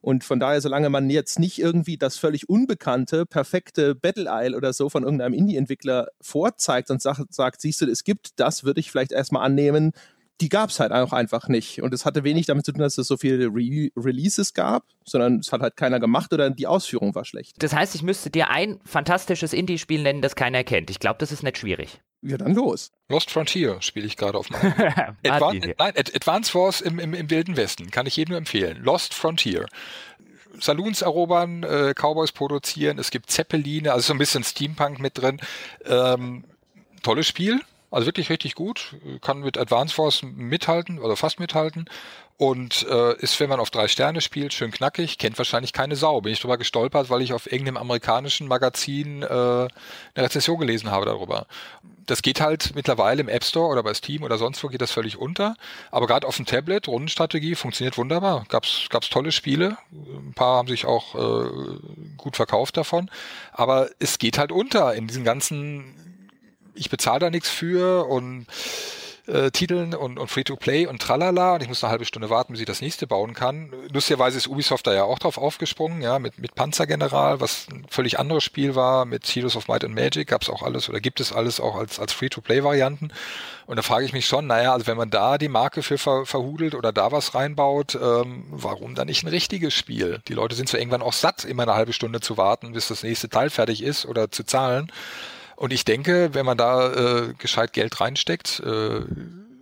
Und 0.03 0.25
von 0.25 0.41
daher, 0.41 0.61
solange 0.63 0.89
man 0.89 1.11
jetzt 1.11 1.39
nicht 1.39 1.59
irgendwie 1.59 1.99
das 1.99 2.17
völlig 2.17 2.49
unbekannte, 2.49 3.27
perfekte 3.27 3.95
Battle 3.95 4.31
Isle 4.31 4.57
oder 4.57 4.73
so 4.73 4.89
von 4.89 5.05
irgendeinem 5.05 5.35
Indie-Entwickler 5.35 6.09
vorzeigt 6.23 6.91
und 6.91 7.03
sagt, 7.03 7.35
sagt, 7.35 7.61
siehst 7.61 7.83
du, 7.83 7.87
es 7.87 8.03
gibt 8.03 8.41
das, 8.41 8.65
würde 8.65 8.81
ich 8.81 8.91
vielleicht 8.91 9.13
erstmal 9.21 9.45
annehmen, 9.45 9.93
die 10.41 10.49
gab 10.49 10.71
es 10.71 10.81
halt 10.81 10.93
auch 10.93 11.13
einfach 11.13 11.49
nicht. 11.49 11.83
Und 11.83 11.93
es 11.93 12.07
hatte 12.07 12.25
wenig 12.25 12.47
damit 12.47 12.65
zu 12.65 12.73
tun, 12.73 12.81
dass 12.81 12.97
es 12.99 13.07
so 13.07 13.17
viele 13.17 13.47
Re 13.47 13.91
Releases 13.97 14.55
gab, 14.55 14.85
sondern 15.05 15.41
es 15.41 15.53
hat 15.53 15.61
halt 15.61 15.77
keiner 15.77 16.01
gemacht 16.01 16.33
oder 16.33 16.51
die 16.51 16.67
Ausführung 16.67 17.15
war 17.15 17.25
schlecht. 17.25 17.63
Das 17.63 17.75
heißt, 17.75 17.95
ich 17.95 18.03
müsste 18.03 18.31
dir 18.31 18.49
ein 18.49 18.81
fantastisches 18.85 19.53
Indie-Spiel 19.53 20.03
nennen, 20.03 20.23
das 20.23 20.37
keiner 20.37 20.65
kennt. 20.65 20.91
Ich 20.91 20.99
glaube, 20.99 21.19
das 21.19 21.31
ist 21.31 21.43
nicht 21.43 21.59
schwierig. 21.59 22.01
Ja, 22.23 22.37
dann 22.37 22.55
los. 22.55 22.91
Lost 23.09 23.31
Frontier 23.31 23.81
spiele 23.81 24.07
ich 24.07 24.17
gerade 24.17 24.39
auf 24.39 24.51
meinem. 24.51 24.73
Advan 25.27 25.59
nein, 25.59 25.93
Advance 25.97 26.55
Wars 26.55 26.81
im, 26.81 26.99
im, 26.99 27.15
im 27.15 27.31
Wilden 27.31 27.57
Westen 27.57 27.91
kann 27.91 28.07
ich 28.07 28.17
jedem 28.17 28.31
nur 28.31 28.39
empfehlen. 28.39 28.83
Lost 28.83 29.15
Frontier. 29.15 29.67
Saloons 30.59 31.01
erobern, 31.01 31.63
äh, 31.63 31.95
Cowboys 31.95 32.33
produzieren, 32.33 32.99
es 32.99 33.11
gibt 33.11 33.31
Zeppeline, 33.31 33.93
also 33.93 34.09
so 34.09 34.13
ein 34.13 34.19
bisschen 34.19 34.45
Steampunk 34.45 34.99
mit 34.99 35.17
drin. 35.17 35.41
Ähm, 35.87 36.45
tolles 37.03 37.27
Spiel, 37.27 37.61
also 37.91 38.07
wirklich 38.07 38.31
richtig 38.31 38.55
gut, 38.55 38.95
kann 39.21 39.41
mit 39.41 39.59
Advance 39.59 39.99
Wars 39.99 40.23
mithalten 40.23 40.99
oder 40.99 41.17
fast 41.17 41.41
mithalten 41.41 41.89
und 42.41 42.87
äh, 42.89 43.17
ist, 43.19 43.39
wenn 43.39 43.51
man 43.51 43.61
auf 43.61 43.69
drei 43.69 43.87
Sterne 43.87 44.23
spielt, 44.23 44.55
schön 44.55 44.71
knackig, 44.71 45.19
kennt 45.19 45.37
wahrscheinlich 45.37 45.75
keine 45.75 45.95
Sau. 45.95 46.23
Bin 46.23 46.33
ich 46.33 46.41
drüber 46.41 46.57
gestolpert, 46.57 47.11
weil 47.11 47.21
ich 47.21 47.35
auf 47.35 47.53
irgendeinem 47.53 47.77
amerikanischen 47.77 48.49
Magazin 48.49 49.23
äh, 49.23 49.27
eine 49.27 49.69
Rezession 50.17 50.59
gelesen 50.59 50.91
habe 50.91 51.05
darüber. 51.05 51.47
Das 52.07 52.23
geht 52.23 52.41
halt 52.41 52.75
mittlerweile 52.75 53.21
im 53.21 53.29
App 53.29 53.45
Store 53.45 53.69
oder 53.69 53.83
bei 53.83 53.93
Steam 53.93 54.23
oder 54.23 54.39
sonst 54.39 54.65
wo 54.65 54.69
geht 54.69 54.81
das 54.81 54.91
völlig 54.91 55.19
unter. 55.19 55.55
Aber 55.91 56.07
gerade 56.07 56.27
auf 56.27 56.37
dem 56.37 56.47
Tablet, 56.47 56.89
Rundenstrategie, 56.89 57.57
funktioniert 57.57 57.99
wunderbar. 57.99 58.47
Gab's 58.49 58.87
gab's 58.89 59.11
tolle 59.11 59.33
Spiele. 59.33 59.77
Ein 59.93 60.33
paar 60.35 60.57
haben 60.57 60.69
sich 60.69 60.87
auch 60.87 61.15
äh, 61.17 61.51
gut 62.17 62.37
verkauft 62.37 62.79
davon. 62.79 63.11
Aber 63.53 63.91
es 63.99 64.17
geht 64.17 64.39
halt 64.39 64.51
unter 64.51 64.95
in 64.95 65.09
diesen 65.09 65.25
ganzen, 65.25 66.10
ich 66.75 66.91
bezahle 66.91 67.21
da 67.21 67.31
nichts 67.31 67.49
für 67.49 68.07
und 68.07 68.47
äh, 69.31 69.51
Titeln 69.51 69.95
und, 69.95 70.19
und 70.19 70.29
Free-to-Play 70.29 70.87
und 70.87 71.01
tralala 71.01 71.55
und 71.55 71.63
ich 71.63 71.69
muss 71.69 71.83
eine 71.85 71.91
halbe 71.91 72.05
Stunde 72.05 72.31
warten, 72.31 72.53
bis 72.53 72.61
ich 72.61 72.67
das 72.67 72.81
nächste 72.81 73.07
bauen 73.07 73.35
kann. 73.35 73.73
Lustigerweise 73.93 74.39
ist 74.39 74.49
Ubisoft 74.49 74.87
da 74.87 74.93
ja 74.93 75.05
auch 75.05 75.19
drauf 75.19 75.39
aufgesprungen, 75.39 76.03
ja, 76.03 76.19
mit, 76.19 76.39
mit 76.39 76.55
Panzergeneral, 76.55 77.41
was 77.41 77.67
ein 77.71 77.87
völlig 77.89 78.19
anderes 78.19 78.45
Spiel 78.45 78.75
war, 78.75 79.05
mit 79.05 79.27
Heroes 79.27 79.57
of 79.57 79.69
Might 79.69 79.85
and 79.85 79.95
Magic 79.95 80.29
gab 80.29 80.43
es 80.43 80.49
auch 80.49 80.63
alles 80.63 80.89
oder 80.89 81.01
gibt 81.01 81.21
es 81.21 81.33
alles 81.33 81.61
auch 81.61 81.77
als, 81.77 81.99
als 81.99 82.13
Free-to-Play-Varianten. 82.13 83.13
Und 83.67 83.77
da 83.77 83.83
frage 83.83 84.05
ich 84.05 84.13
mich 84.13 84.27
schon, 84.27 84.47
naja, 84.47 84.73
also 84.73 84.87
wenn 84.87 84.97
man 84.97 85.11
da 85.11 85.39
die 85.39 85.49
Marke 85.49 85.83
für 85.83 85.99
ver, 85.99 86.27
verhudelt 86.27 86.75
oder 86.75 86.93
da 86.93 87.13
was 87.13 87.35
reinbaut, 87.35 87.97
ähm, 88.01 88.45
warum 88.51 88.95
dann 88.95 89.07
nicht 89.07 89.23
ein 89.23 89.29
richtiges 89.29 89.75
Spiel? 89.75 90.21
Die 90.27 90.35
Leute 90.35 90.57
sind 90.57 90.69
so 90.69 90.77
irgendwann 90.77 91.03
auch 91.03 91.13
satt, 91.13 91.45
immer 91.45 91.63
eine 91.63 91.75
halbe 91.75 91.93
Stunde 91.93 92.21
zu 92.21 92.37
warten, 92.37 92.73
bis 92.73 92.89
das 92.89 93.05
nächste 93.05 93.29
Teil 93.29 93.51
fertig 93.51 93.83
ist 93.83 94.07
oder 94.07 94.31
zu 94.31 94.45
zahlen. 94.45 94.91
Und 95.61 95.75
ich 95.75 95.85
denke, 95.85 96.33
wenn 96.33 96.47
man 96.47 96.57
da 96.57 96.91
äh, 96.91 97.35
gescheit 97.35 97.75
Geld 97.75 98.01
reinsteckt, 98.01 98.63
äh, 98.65 99.03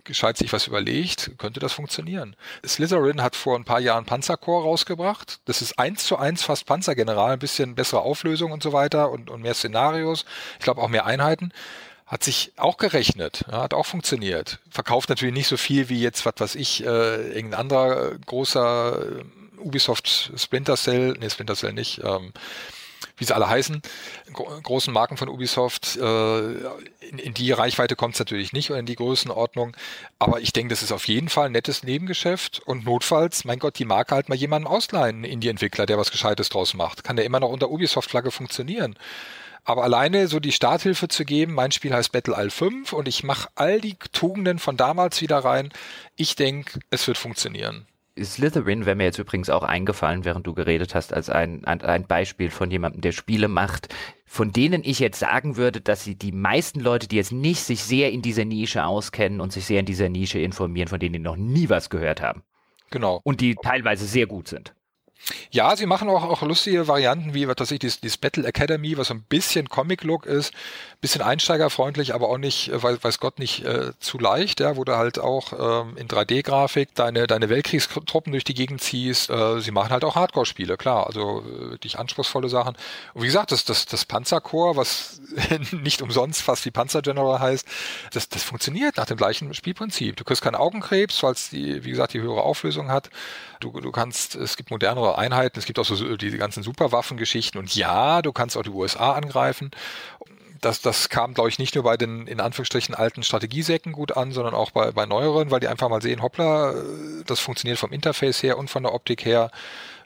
gescheit 0.04 0.36
sich 0.36 0.52
was 0.52 0.68
überlegt, 0.68 1.32
könnte 1.38 1.58
das 1.58 1.72
funktionieren. 1.72 2.36
Slytherin 2.64 3.20
hat 3.20 3.34
vor 3.34 3.56
ein 3.56 3.64
paar 3.64 3.80
Jahren 3.80 4.04
Panzercore 4.04 4.62
rausgebracht. 4.62 5.40
Das 5.46 5.60
ist 5.60 5.76
eins 5.76 6.04
zu 6.04 6.16
eins 6.16 6.44
fast 6.44 6.66
Panzergeneral, 6.66 7.32
ein 7.32 7.40
bisschen 7.40 7.74
bessere 7.74 8.02
Auflösung 8.02 8.52
und 8.52 8.62
so 8.62 8.72
weiter 8.72 9.10
und, 9.10 9.28
und 9.28 9.42
mehr 9.42 9.54
Szenarios. 9.54 10.24
Ich 10.60 10.64
glaube 10.64 10.80
auch 10.82 10.88
mehr 10.88 11.04
Einheiten. 11.04 11.50
Hat 12.06 12.22
sich 12.22 12.52
auch 12.56 12.76
gerechnet, 12.76 13.44
ja, 13.50 13.62
hat 13.62 13.74
auch 13.74 13.86
funktioniert. 13.86 14.60
Verkauft 14.70 15.08
natürlich 15.08 15.34
nicht 15.34 15.48
so 15.48 15.56
viel 15.56 15.88
wie 15.88 16.00
jetzt, 16.00 16.24
was 16.24 16.34
weiß 16.38 16.54
ich, 16.54 16.84
äh, 16.86 17.32
irgendein 17.32 17.58
anderer 17.58 18.12
großer 18.24 19.02
äh, 19.02 19.58
Ubisoft 19.58 20.30
Splinter 20.36 20.76
Cell, 20.76 21.16
nee, 21.18 21.28
Splinter 21.28 21.56
Cell 21.56 21.72
nicht, 21.72 22.02
ähm, 22.04 22.32
wie 23.16 23.24
sie 23.24 23.34
alle 23.34 23.48
heißen, 23.48 23.82
großen 24.32 24.92
Marken 24.92 25.16
von 25.16 25.28
Ubisoft. 25.28 25.96
Äh, 25.96 26.52
in, 27.10 27.34
die 27.34 27.52
Reichweite 27.52 27.96
kommt 27.96 28.14
es 28.14 28.18
natürlich 28.18 28.52
nicht 28.52 28.70
oder 28.70 28.80
in 28.80 28.86
die 28.86 28.96
Größenordnung. 28.96 29.76
Aber 30.18 30.40
ich 30.40 30.52
denke, 30.52 30.72
das 30.72 30.82
ist 30.82 30.92
auf 30.92 31.08
jeden 31.08 31.28
Fall 31.28 31.46
ein 31.46 31.52
nettes 31.52 31.82
Nebengeschäft 31.82 32.60
und 32.64 32.84
notfalls, 32.84 33.44
mein 33.44 33.58
Gott, 33.58 33.78
die 33.78 33.84
Marke 33.84 34.14
halt 34.14 34.28
mal 34.28 34.34
jemandem 34.34 34.70
ausleihen, 34.70 35.24
Indie-Entwickler, 35.24 35.86
der 35.86 35.98
was 35.98 36.10
Gescheites 36.10 36.48
draus 36.48 36.74
macht. 36.74 37.04
Kann 37.04 37.16
der 37.16 37.24
immer 37.24 37.40
noch 37.40 37.50
unter 37.50 37.70
Ubisoft-Flagge 37.70 38.30
funktionieren. 38.30 38.96
Aber 39.64 39.84
alleine 39.84 40.28
so 40.28 40.40
die 40.40 40.52
Starthilfe 40.52 41.08
zu 41.08 41.26
geben, 41.26 41.52
mein 41.52 41.72
Spiel 41.72 41.92
heißt 41.92 42.12
Battle 42.12 42.34
All 42.34 42.50
5 42.50 42.92
und 42.94 43.06
ich 43.06 43.22
mache 43.22 43.50
all 43.54 43.82
die 43.82 43.96
Tugenden 44.12 44.58
von 44.58 44.78
damals 44.78 45.20
wieder 45.20 45.38
rein. 45.38 45.70
Ich 46.16 46.36
denke, 46.36 46.80
es 46.90 47.06
wird 47.06 47.18
funktionieren. 47.18 47.86
Slytherin 48.22 48.86
wäre 48.86 48.96
mir 48.96 49.04
jetzt 49.04 49.18
übrigens 49.18 49.50
auch 49.50 49.62
eingefallen, 49.62 50.24
während 50.24 50.46
du 50.46 50.54
geredet 50.54 50.94
hast, 50.94 51.12
als 51.12 51.30
ein, 51.30 51.64
ein, 51.64 52.06
Beispiel 52.06 52.50
von 52.50 52.70
jemandem, 52.70 53.00
der 53.00 53.12
Spiele 53.12 53.48
macht, 53.48 53.94
von 54.26 54.52
denen 54.52 54.82
ich 54.84 54.98
jetzt 54.98 55.18
sagen 55.18 55.56
würde, 55.56 55.80
dass 55.80 56.04
sie 56.04 56.14
die 56.14 56.32
meisten 56.32 56.80
Leute, 56.80 57.08
die 57.08 57.16
jetzt 57.16 57.32
nicht 57.32 57.62
sich 57.62 57.82
sehr 57.82 58.10
in 58.12 58.22
dieser 58.22 58.44
Nische 58.44 58.84
auskennen 58.84 59.40
und 59.40 59.52
sich 59.52 59.64
sehr 59.64 59.80
in 59.80 59.86
dieser 59.86 60.08
Nische 60.08 60.38
informieren, 60.38 60.88
von 60.88 61.00
denen 61.00 61.14
die 61.14 61.18
noch 61.18 61.36
nie 61.36 61.68
was 61.68 61.90
gehört 61.90 62.20
haben. 62.20 62.42
Genau. 62.90 63.20
Und 63.24 63.40
die 63.40 63.54
teilweise 63.54 64.06
sehr 64.06 64.26
gut 64.26 64.48
sind. 64.48 64.74
Ja, 65.50 65.76
sie 65.76 65.86
machen 65.86 66.08
auch, 66.08 66.24
auch 66.24 66.42
lustige 66.42 66.88
Varianten 66.88 67.34
wie, 67.34 67.48
was 67.48 67.56
weiß 67.58 67.70
ich, 67.72 67.78
dieses, 67.78 68.00
dieses 68.00 68.16
Battle 68.16 68.46
Academy, 68.46 68.96
was 68.96 69.08
so 69.08 69.14
ein 69.14 69.22
bisschen 69.22 69.68
Comic-Look 69.68 70.26
ist, 70.26 70.52
bisschen 71.00 71.22
einsteigerfreundlich, 71.22 72.14
aber 72.14 72.28
auch 72.28 72.38
nicht, 72.38 72.68
äh, 72.68 72.82
weiß, 72.82 72.98
weiß 73.02 73.18
Gott, 73.18 73.38
nicht 73.38 73.64
äh, 73.64 73.92
zu 74.00 74.18
leicht, 74.18 74.60
ja, 74.60 74.76
wo 74.76 74.84
du 74.84 74.96
halt 74.96 75.18
auch 75.18 75.52
ähm, 75.52 75.96
in 75.96 76.08
3D-Grafik 76.08 76.94
deine, 76.94 77.26
deine 77.26 77.48
Weltkriegstruppen 77.48 78.32
durch 78.32 78.44
die 78.44 78.54
Gegend 78.54 78.80
ziehst. 78.80 79.30
Äh, 79.30 79.60
sie 79.60 79.70
machen 79.70 79.90
halt 79.90 80.04
auch 80.04 80.16
Hardcore-Spiele, 80.16 80.76
klar, 80.76 81.06
also 81.06 81.44
äh, 81.74 81.78
dich 81.78 81.98
anspruchsvolle 81.98 82.48
Sachen. 82.48 82.76
Und 83.14 83.22
wie 83.22 83.26
gesagt, 83.26 83.52
das, 83.52 83.64
das, 83.64 83.86
das 83.86 84.04
Panzerkorps, 84.04 84.76
was 84.76 85.20
nicht 85.72 86.02
umsonst 86.02 86.42
fast 86.42 86.64
wie 86.64 86.70
Panzer 86.70 87.02
General 87.02 87.38
heißt, 87.38 87.66
das, 88.12 88.28
das 88.28 88.42
funktioniert 88.42 88.96
nach 88.96 89.06
dem 89.06 89.16
gleichen 89.16 89.54
Spielprinzip. 89.54 90.16
Du 90.16 90.24
kriegst 90.24 90.42
keinen 90.42 90.56
Augenkrebs, 90.56 91.22
weil 91.22 91.32
es 91.32 91.52
wie 91.52 91.90
gesagt, 91.90 92.14
die 92.14 92.20
höhere 92.20 92.42
Auflösung 92.42 92.90
hat. 92.90 93.10
Du, 93.60 93.72
du 93.80 93.90
kannst, 93.90 94.36
es 94.36 94.56
gibt 94.56 94.70
modernere 94.70 95.07
Einheiten, 95.16 95.58
es 95.58 95.66
gibt 95.66 95.78
auch 95.78 95.84
so 95.84 96.16
die 96.16 96.30
ganzen 96.36 96.62
Superwaffengeschichten 96.62 97.58
und 97.58 97.74
ja, 97.74 98.22
du 98.22 98.32
kannst 98.32 98.56
auch 98.56 98.62
die 98.62 98.70
USA 98.70 99.12
angreifen. 99.12 99.70
Das, 100.60 100.80
das 100.80 101.08
kam, 101.08 101.34
glaube 101.34 101.48
ich, 101.50 101.58
nicht 101.60 101.76
nur 101.76 101.84
bei 101.84 101.96
den 101.96 102.26
in 102.26 102.40
Anführungsstrichen 102.40 102.94
alten 102.94 103.22
Strategiesäcken 103.22 103.92
gut 103.92 104.16
an, 104.16 104.32
sondern 104.32 104.54
auch 104.54 104.72
bei, 104.72 104.90
bei 104.90 105.06
neueren, 105.06 105.52
weil 105.52 105.60
die 105.60 105.68
einfach 105.68 105.88
mal 105.88 106.02
sehen, 106.02 106.20
hoppla, 106.20 106.74
das 107.26 107.38
funktioniert 107.38 107.78
vom 107.78 107.92
Interface 107.92 108.42
her 108.42 108.58
und 108.58 108.68
von 108.68 108.82
der 108.82 108.92
Optik 108.92 109.24
her. 109.24 109.52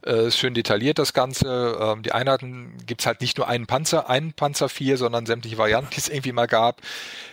Äh, 0.02 0.32
schön 0.32 0.52
detailliert 0.52 0.98
das 0.98 1.12
Ganze. 1.12 1.78
Ähm, 1.80 2.02
die 2.02 2.12
Einheiten 2.12 2.76
gibt's 2.86 3.06
halt 3.06 3.20
nicht 3.20 3.38
nur 3.38 3.48
einen 3.48 3.66
Panzer, 3.66 4.10
einen 4.10 4.32
Panzer 4.32 4.68
4, 4.68 4.96
sondern 4.96 5.26
sämtliche 5.26 5.58
Varianten, 5.58 5.90
die 5.92 5.98
es 5.98 6.08
irgendwie 6.08 6.32
mal 6.32 6.48
gab. 6.48 6.82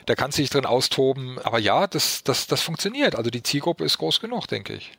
Da 0.05 0.15
kannst 0.15 0.37
du 0.37 0.43
dich 0.43 0.51
drin 0.51 0.65
austoben. 0.67 1.39
Aber 1.39 1.57
ja, 1.57 1.87
das, 1.87 2.23
das, 2.23 2.45
das 2.47 2.61
funktioniert. 2.61 3.15
Also 3.15 3.31
die 3.31 3.41
Zielgruppe 3.41 3.83
ist 3.83 3.97
groß 3.97 4.19
genug, 4.21 4.47
denke 4.47 4.73
ich. 4.73 4.91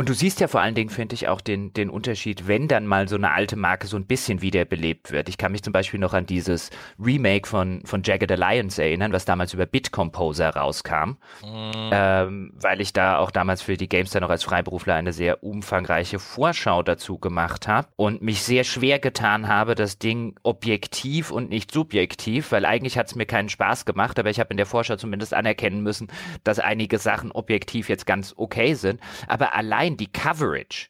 Und 0.00 0.08
du 0.08 0.14
siehst 0.14 0.40
ja 0.40 0.48
vor 0.48 0.62
allen 0.62 0.74
Dingen, 0.74 0.88
finde 0.88 1.14
ich, 1.14 1.28
auch 1.28 1.42
den, 1.42 1.74
den 1.74 1.90
Unterschied, 1.90 2.48
wenn 2.48 2.68
dann 2.68 2.86
mal 2.86 3.06
so 3.06 3.16
eine 3.16 3.32
alte 3.32 3.56
Marke 3.56 3.86
so 3.86 3.98
ein 3.98 4.06
bisschen 4.06 4.40
wiederbelebt 4.40 5.10
wird. 5.10 5.28
Ich 5.28 5.36
kann 5.36 5.52
mich 5.52 5.62
zum 5.62 5.74
Beispiel 5.74 6.00
noch 6.00 6.14
an 6.14 6.24
dieses 6.24 6.70
Remake 6.98 7.46
von, 7.46 7.82
von 7.84 8.02
Jagged 8.02 8.32
Alliance 8.32 8.82
erinnern, 8.82 9.12
was 9.12 9.26
damals 9.26 9.52
über 9.52 9.66
Bitcomposer 9.66 10.56
rauskam, 10.56 11.18
mhm. 11.44 11.90
ähm, 11.92 12.52
weil 12.54 12.80
ich 12.80 12.94
da 12.94 13.18
auch 13.18 13.30
damals 13.30 13.60
für 13.60 13.76
die 13.76 13.90
Gamestar 13.90 14.22
noch 14.22 14.30
als 14.30 14.42
Freiberufler 14.42 14.94
eine 14.94 15.12
sehr 15.12 15.44
umfangreiche 15.44 16.18
Vorschau 16.18 16.82
dazu 16.82 17.18
gemacht 17.18 17.68
habe 17.68 17.88
und 17.96 18.22
mich 18.22 18.42
sehr 18.42 18.64
schwer 18.64 19.00
getan 19.00 19.48
habe, 19.48 19.74
das 19.74 19.98
Ding 19.98 20.34
objektiv 20.44 21.30
und 21.30 21.50
nicht 21.50 21.72
subjektiv, 21.72 22.52
weil 22.52 22.64
eigentlich 22.64 22.96
hat 22.96 23.08
es 23.08 23.16
mir 23.16 23.26
keinen 23.26 23.50
Spaß 23.50 23.84
gemacht, 23.84 24.18
aber 24.18 24.30
ich 24.30 24.40
habe 24.40 24.48
in 24.48 24.56
der 24.56 24.64
Vorschau 24.64 24.96
zumindest 24.96 25.34
anerkennen 25.34 25.82
müssen, 25.82 26.08
dass 26.42 26.58
einige 26.58 26.96
Sachen 26.96 27.32
objektiv 27.32 27.90
jetzt 27.90 28.06
ganz 28.06 28.32
okay 28.38 28.72
sind. 28.72 28.98
Aber 29.28 29.54
allein 29.54 29.89
allein 29.90 29.96
die 29.96 30.12
Coverage, 30.12 30.88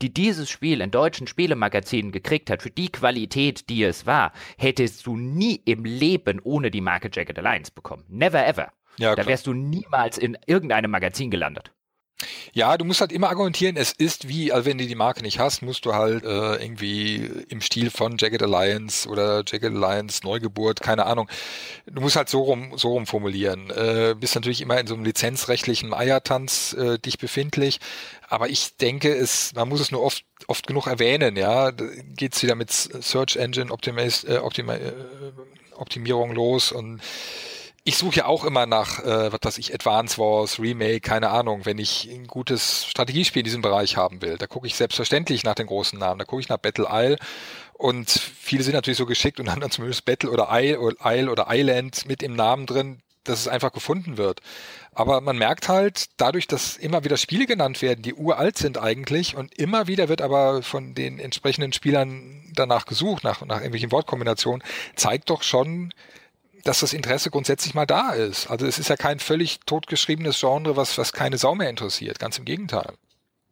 die 0.00 0.12
dieses 0.12 0.50
Spiel 0.50 0.80
in 0.80 0.90
deutschen 0.90 1.26
Spielemagazinen 1.26 2.12
gekriegt 2.12 2.50
hat, 2.50 2.62
für 2.62 2.70
die 2.70 2.90
Qualität, 2.90 3.68
die 3.68 3.82
es 3.82 4.06
war, 4.06 4.32
hättest 4.56 5.06
du 5.06 5.16
nie 5.16 5.60
im 5.64 5.84
Leben 5.84 6.40
ohne 6.42 6.70
die 6.70 6.80
Marke 6.80 7.10
Jacket 7.12 7.38
Alliance 7.38 7.72
bekommen. 7.74 8.04
Never 8.08 8.46
ever. 8.46 8.72
Ja, 8.98 9.14
da 9.14 9.26
wärst 9.26 9.46
du 9.46 9.52
niemals 9.52 10.18
in 10.18 10.36
irgendeinem 10.46 10.90
Magazin 10.90 11.30
gelandet. 11.30 11.72
Ja, 12.52 12.76
du 12.76 12.84
musst 12.84 13.00
halt 13.00 13.12
immer 13.12 13.28
argumentieren, 13.28 13.76
es 13.76 13.92
ist 13.92 14.28
wie, 14.28 14.52
also 14.52 14.66
wenn 14.66 14.78
du 14.78 14.86
die 14.86 14.94
Marke 14.96 15.22
nicht 15.22 15.38
hast, 15.38 15.62
musst 15.62 15.84
du 15.84 15.94
halt 15.94 16.24
äh, 16.24 16.56
irgendwie 16.56 17.30
im 17.48 17.60
Stil 17.60 17.90
von 17.90 18.16
Jagged 18.18 18.42
Alliance 18.42 19.08
oder 19.08 19.44
Jagged 19.46 19.72
Alliance 19.72 20.20
Neugeburt, 20.24 20.80
keine 20.80 21.06
Ahnung. 21.06 21.28
Du 21.86 22.00
musst 22.00 22.16
halt 22.16 22.28
so 22.28 22.42
rum, 22.42 22.72
so 22.76 22.88
rum 22.88 23.06
formulieren. 23.06 23.70
Äh, 23.70 24.16
bist 24.18 24.34
natürlich 24.34 24.60
immer 24.60 24.80
in 24.80 24.88
so 24.88 24.94
einem 24.94 25.04
lizenzrechtlichen 25.04 25.94
Eiertanz 25.94 26.72
äh, 26.72 26.98
dich 26.98 27.18
befindlich. 27.18 27.78
Aber 28.28 28.48
ich 28.48 28.76
denke, 28.76 29.14
es, 29.14 29.52
man 29.54 29.68
muss 29.68 29.80
es 29.80 29.92
nur 29.92 30.02
oft, 30.02 30.24
oft 30.48 30.66
genug 30.66 30.86
erwähnen, 30.88 31.36
ja. 31.36 31.70
Da 31.70 31.84
geht's 32.16 32.42
wieder 32.42 32.56
mit 32.56 32.72
Search 32.72 33.36
Engine 33.36 33.70
Optimis, 33.70 34.24
äh, 34.24 34.38
Optima, 34.38 34.74
äh, 34.74 34.92
Optimierung 35.76 36.32
los 36.32 36.72
und 36.72 37.00
ich 37.88 37.96
suche 37.96 38.16
ja 38.16 38.26
auch 38.26 38.44
immer 38.44 38.66
nach, 38.66 39.02
äh, 39.02 39.32
was 39.32 39.40
weiß 39.42 39.56
ich, 39.56 39.72
Advance 39.72 40.18
Wars, 40.18 40.60
Remake, 40.60 41.00
keine 41.00 41.30
Ahnung, 41.30 41.64
wenn 41.64 41.78
ich 41.78 42.06
ein 42.12 42.26
gutes 42.26 42.84
Strategiespiel 42.84 43.40
in 43.40 43.44
diesem 43.44 43.62
Bereich 43.62 43.96
haben 43.96 44.20
will. 44.20 44.36
Da 44.36 44.46
gucke 44.46 44.66
ich 44.66 44.74
selbstverständlich 44.74 45.42
nach 45.42 45.54
den 45.54 45.68
großen 45.68 45.98
Namen. 45.98 46.18
Da 46.18 46.26
gucke 46.26 46.42
ich 46.42 46.50
nach 46.50 46.58
Battle 46.58 46.86
Isle 46.90 47.16
und 47.72 48.10
viele 48.10 48.62
sind 48.62 48.74
natürlich 48.74 48.98
so 48.98 49.06
geschickt 49.06 49.40
und 49.40 49.50
haben 49.50 49.62
dann 49.62 49.70
zumindest 49.70 50.04
Battle 50.04 50.30
oder 50.30 50.48
Isle 50.52 50.78
oder, 51.30 51.46
Island 51.48 52.04
mit 52.04 52.22
im 52.22 52.36
Namen 52.36 52.66
drin, 52.66 53.00
dass 53.24 53.40
es 53.40 53.48
einfach 53.48 53.72
gefunden 53.72 54.18
wird. 54.18 54.42
Aber 54.92 55.22
man 55.22 55.38
merkt 55.38 55.70
halt, 55.70 56.10
dadurch, 56.18 56.46
dass 56.46 56.76
immer 56.76 57.04
wieder 57.04 57.16
Spiele 57.16 57.46
genannt 57.46 57.80
werden, 57.80 58.02
die 58.02 58.12
uralt 58.12 58.58
sind 58.58 58.76
eigentlich, 58.76 59.34
und 59.34 59.58
immer 59.58 59.86
wieder 59.86 60.10
wird 60.10 60.20
aber 60.20 60.62
von 60.62 60.94
den 60.94 61.18
entsprechenden 61.18 61.72
Spielern 61.72 62.52
danach 62.52 62.84
gesucht, 62.84 63.24
nach, 63.24 63.40
nach 63.46 63.56
irgendwelchen 63.56 63.92
Wortkombinationen, 63.92 64.62
zeigt 64.94 65.30
doch 65.30 65.42
schon, 65.42 65.94
dass 66.68 66.80
das 66.80 66.92
Interesse 66.92 67.30
grundsätzlich 67.30 67.74
mal 67.74 67.86
da 67.86 68.10
ist. 68.10 68.50
Also 68.50 68.66
es 68.66 68.78
ist 68.78 68.88
ja 68.88 68.96
kein 68.96 69.20
völlig 69.20 69.60
totgeschriebenes 69.60 70.38
Genre, 70.38 70.76
was, 70.76 70.98
was 70.98 71.14
keine 71.14 71.38
Sau 71.38 71.54
mehr 71.54 71.70
interessiert. 71.70 72.18
Ganz 72.18 72.38
im 72.38 72.44
Gegenteil. 72.44 72.92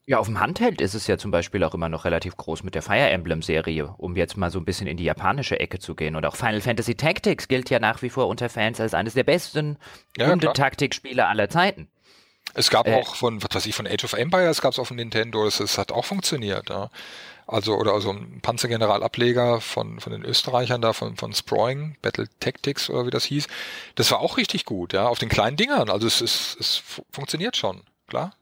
Ja, 0.04 0.18
auf 0.18 0.26
dem 0.26 0.38
Handheld 0.38 0.82
ist 0.82 0.94
es 0.94 1.06
ja 1.06 1.16
zum 1.16 1.30
Beispiel 1.30 1.64
auch 1.64 1.74
immer 1.74 1.88
noch 1.88 2.04
relativ 2.04 2.36
groß 2.36 2.62
mit 2.62 2.74
der 2.74 2.82
Fire 2.82 3.08
Emblem-Serie, 3.08 3.94
um 3.96 4.14
jetzt 4.16 4.36
mal 4.36 4.50
so 4.50 4.60
ein 4.60 4.66
bisschen 4.66 4.86
in 4.86 4.98
die 4.98 5.04
japanische 5.04 5.58
Ecke 5.58 5.78
zu 5.78 5.94
gehen. 5.94 6.14
Und 6.14 6.26
auch 6.26 6.36
Final 6.36 6.60
Fantasy 6.60 6.94
Tactics 6.94 7.48
gilt 7.48 7.70
ja 7.70 7.80
nach 7.80 8.02
wie 8.02 8.10
vor 8.10 8.28
unter 8.28 8.50
Fans 8.50 8.80
als 8.80 8.92
eines 8.92 9.14
der 9.14 9.24
besten 9.24 9.78
ja, 10.18 10.28
Hundetaktikspiele 10.28 11.26
aller 11.26 11.48
Zeiten. 11.48 11.88
Es 12.54 12.70
gab 12.70 12.86
äh, 12.86 12.94
auch 12.94 13.16
von, 13.16 13.42
was 13.42 13.48
weiß 13.52 13.66
ich, 13.66 13.74
von 13.74 13.86
Age 13.86 14.04
of 14.04 14.12
Empires 14.12 14.60
gab 14.60 14.72
es 14.72 14.78
auf 14.78 14.88
dem 14.88 14.98
Nintendo, 14.98 15.44
das, 15.44 15.56
das 15.56 15.78
hat 15.78 15.90
auch 15.90 16.04
funktioniert. 16.04 16.68
Ja. 16.68 16.90
Also, 17.46 17.76
oder 17.76 17.92
also 17.92 18.10
ein 18.10 18.40
Panzergeneral-Ableger 18.42 19.60
von, 19.60 20.00
von 20.00 20.12
den 20.12 20.24
Österreichern 20.24 20.80
da, 20.80 20.92
von, 20.92 21.16
von 21.16 21.32
Sproing, 21.32 21.96
Battle 22.02 22.26
Tactics 22.40 22.90
oder 22.90 23.06
wie 23.06 23.10
das 23.10 23.24
hieß. 23.24 23.46
Das 23.94 24.10
war 24.10 24.18
auch 24.18 24.36
richtig 24.36 24.64
gut, 24.64 24.92
ja, 24.92 25.06
auf 25.06 25.20
den 25.20 25.28
kleinen 25.28 25.56
Dingern. 25.56 25.88
Also 25.88 26.08
es, 26.08 26.20
es, 26.20 26.56
es 26.58 26.82
funktioniert 27.10 27.56
schon, 27.56 27.82
klar. 28.08 28.32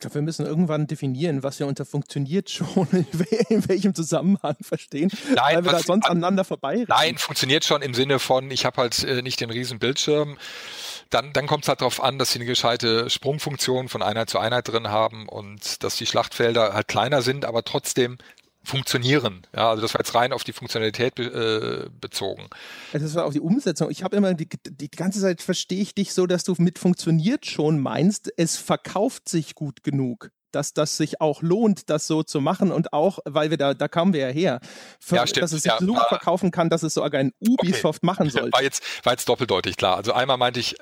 glaube, 0.00 0.14
wir 0.14 0.22
müssen 0.22 0.46
irgendwann 0.46 0.86
definieren, 0.86 1.42
was 1.42 1.58
wir 1.58 1.66
unter 1.66 1.84
funktioniert 1.84 2.48
schon, 2.48 2.88
in, 3.50 3.68
welchem 3.68 3.94
Zusammenhang 3.94 4.56
verstehen, 4.62 5.10
nein, 5.34 5.56
weil 5.56 5.64
wir 5.66 5.72
da 5.72 5.80
sonst 5.80 6.06
aneinander 6.06 6.44
vorbei 6.44 6.86
Nein, 6.88 7.18
funktioniert 7.18 7.66
schon 7.66 7.82
im 7.82 7.92
Sinne 7.92 8.18
von, 8.18 8.50
ich 8.50 8.64
habe 8.64 8.78
halt 8.78 9.04
äh, 9.04 9.20
nicht 9.20 9.40
den 9.40 9.50
riesen 9.50 9.78
Bildschirm. 9.78 10.38
Dann, 11.10 11.32
dann 11.32 11.46
kommt 11.46 11.64
es 11.64 11.68
halt 11.68 11.80
darauf 11.80 12.02
an, 12.02 12.18
dass 12.18 12.32
sie 12.32 12.38
eine 12.38 12.46
gescheite 12.46 13.10
Sprungfunktion 13.10 13.88
von 13.88 14.02
Einheit 14.02 14.30
zu 14.30 14.38
Einheit 14.38 14.68
drin 14.68 14.88
haben 14.88 15.28
und 15.28 15.82
dass 15.82 15.96
die 15.96 16.06
Schlachtfelder 16.06 16.72
halt 16.72 16.88
kleiner 16.88 17.22
sind, 17.22 17.44
aber 17.44 17.64
trotzdem 17.64 18.18
funktionieren. 18.62 19.46
Ja, 19.54 19.70
also 19.70 19.82
das 19.82 19.94
war 19.94 20.00
jetzt 20.00 20.14
rein 20.14 20.32
auf 20.32 20.44
die 20.44 20.52
Funktionalität 20.52 21.18
äh, 21.18 21.88
bezogen. 22.00 22.48
Das 22.92 23.14
war 23.14 23.24
auf 23.24 23.32
die 23.32 23.40
Umsetzung. 23.40 23.90
Ich 23.90 24.02
habe 24.02 24.16
immer 24.16 24.34
die, 24.34 24.48
die 24.66 24.90
ganze 24.90 25.20
Zeit 25.20 25.42
verstehe 25.42 25.80
ich 25.80 25.94
dich 25.94 26.12
so, 26.12 26.26
dass 26.26 26.44
du 26.44 26.54
mit 26.58 26.78
funktioniert 26.78 27.46
schon 27.46 27.80
meinst, 27.80 28.32
es 28.36 28.56
verkauft 28.56 29.28
sich 29.28 29.54
gut 29.54 29.82
genug 29.82 30.30
dass 30.52 30.72
das 30.72 30.96
sich 30.96 31.20
auch 31.20 31.42
lohnt, 31.42 31.90
das 31.90 32.06
so 32.06 32.22
zu 32.22 32.40
machen 32.40 32.72
und 32.72 32.92
auch, 32.92 33.18
weil 33.24 33.50
wir 33.50 33.56
da, 33.56 33.74
da 33.74 33.88
kamen 33.88 34.12
wir 34.12 34.28
ja 34.28 34.32
her, 34.32 34.60
für, 34.98 35.16
ja, 35.16 35.24
dass 35.24 35.52
es 35.52 35.62
sich 35.62 35.72
ja, 35.72 35.78
so 35.78 35.86
gut 35.86 36.02
verkaufen 36.08 36.50
kann, 36.50 36.70
dass 36.70 36.82
es 36.82 36.94
sogar 36.94 37.20
ein 37.20 37.32
Ubisoft 37.40 38.00
okay. 38.02 38.06
machen 38.06 38.30
soll. 38.30 38.52
War 38.52 38.62
jetzt, 38.62 38.82
war 39.04 39.12
jetzt 39.12 39.28
doppeldeutig 39.28 39.76
klar. 39.76 39.96
Also 39.96 40.12
einmal 40.12 40.36
meinte 40.36 40.60
ich, 40.60 40.76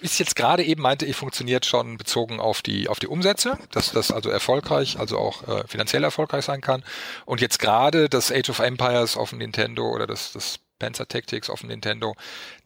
ist 0.00 0.18
jetzt 0.18 0.36
gerade 0.36 0.64
eben 0.64 0.82
meinte 0.82 1.06
ich, 1.06 1.16
funktioniert 1.16 1.66
schon 1.66 1.96
bezogen 1.96 2.40
auf 2.40 2.62
die, 2.62 2.88
auf 2.88 2.98
die 2.98 3.06
Umsätze, 3.06 3.58
dass 3.70 3.92
das 3.92 4.10
also 4.10 4.30
erfolgreich, 4.30 4.98
also 4.98 5.18
auch 5.18 5.46
äh, 5.48 5.66
finanziell 5.66 6.04
erfolgreich 6.04 6.44
sein 6.44 6.60
kann. 6.60 6.82
Und 7.26 7.40
jetzt 7.40 7.58
gerade 7.58 8.08
das 8.08 8.32
Age 8.32 8.50
of 8.50 8.58
Empires 8.58 9.16
auf 9.16 9.30
dem 9.30 9.38
Nintendo 9.38 9.88
oder 9.88 10.06
das, 10.06 10.32
das 10.32 10.60
Panzer 10.80 11.06
Tactics 11.06 11.48
auf 11.48 11.60
dem 11.60 11.68
Nintendo. 11.68 12.16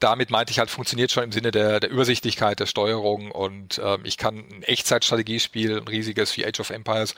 Damit 0.00 0.30
meinte 0.30 0.50
ich 0.52 0.58
halt, 0.58 0.70
funktioniert 0.70 1.12
schon 1.12 1.24
im 1.24 1.32
Sinne 1.32 1.50
der, 1.50 1.80
der 1.80 1.90
Übersichtlichkeit 1.90 2.60
der 2.60 2.66
Steuerung 2.66 3.30
und 3.30 3.78
ähm, 3.84 4.00
ich 4.04 4.16
kann 4.16 4.38
ein 4.38 4.62
Echtzeitstrategiespiel, 4.62 5.76
ein 5.76 5.88
riesiges 5.88 6.34
wie 6.38 6.46
Age 6.46 6.60
of 6.60 6.70
Empires, 6.70 7.14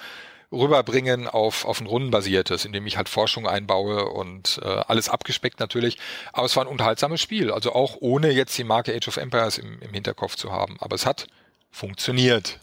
rüberbringen 0.52 1.28
auf, 1.28 1.64
auf 1.64 1.80
ein 1.80 1.86
rundenbasiertes, 1.86 2.64
indem 2.64 2.86
ich 2.86 2.96
halt 2.96 3.08
Forschung 3.08 3.46
einbaue 3.46 4.06
und 4.06 4.60
äh, 4.62 4.66
alles 4.66 5.08
abgespeckt 5.08 5.60
natürlich. 5.60 5.98
Aber 6.32 6.46
es 6.46 6.56
war 6.56 6.64
ein 6.64 6.68
unterhaltsames 6.68 7.20
Spiel, 7.20 7.50
also 7.50 7.72
auch 7.72 7.96
ohne 8.00 8.30
jetzt 8.30 8.56
die 8.58 8.64
Marke 8.64 8.94
Age 8.94 9.08
of 9.08 9.16
Empires 9.16 9.58
im, 9.58 9.80
im 9.82 9.92
Hinterkopf 9.92 10.36
zu 10.36 10.52
haben. 10.52 10.76
Aber 10.80 10.94
es 10.94 11.06
hat 11.06 11.26
funktioniert. 11.70 12.58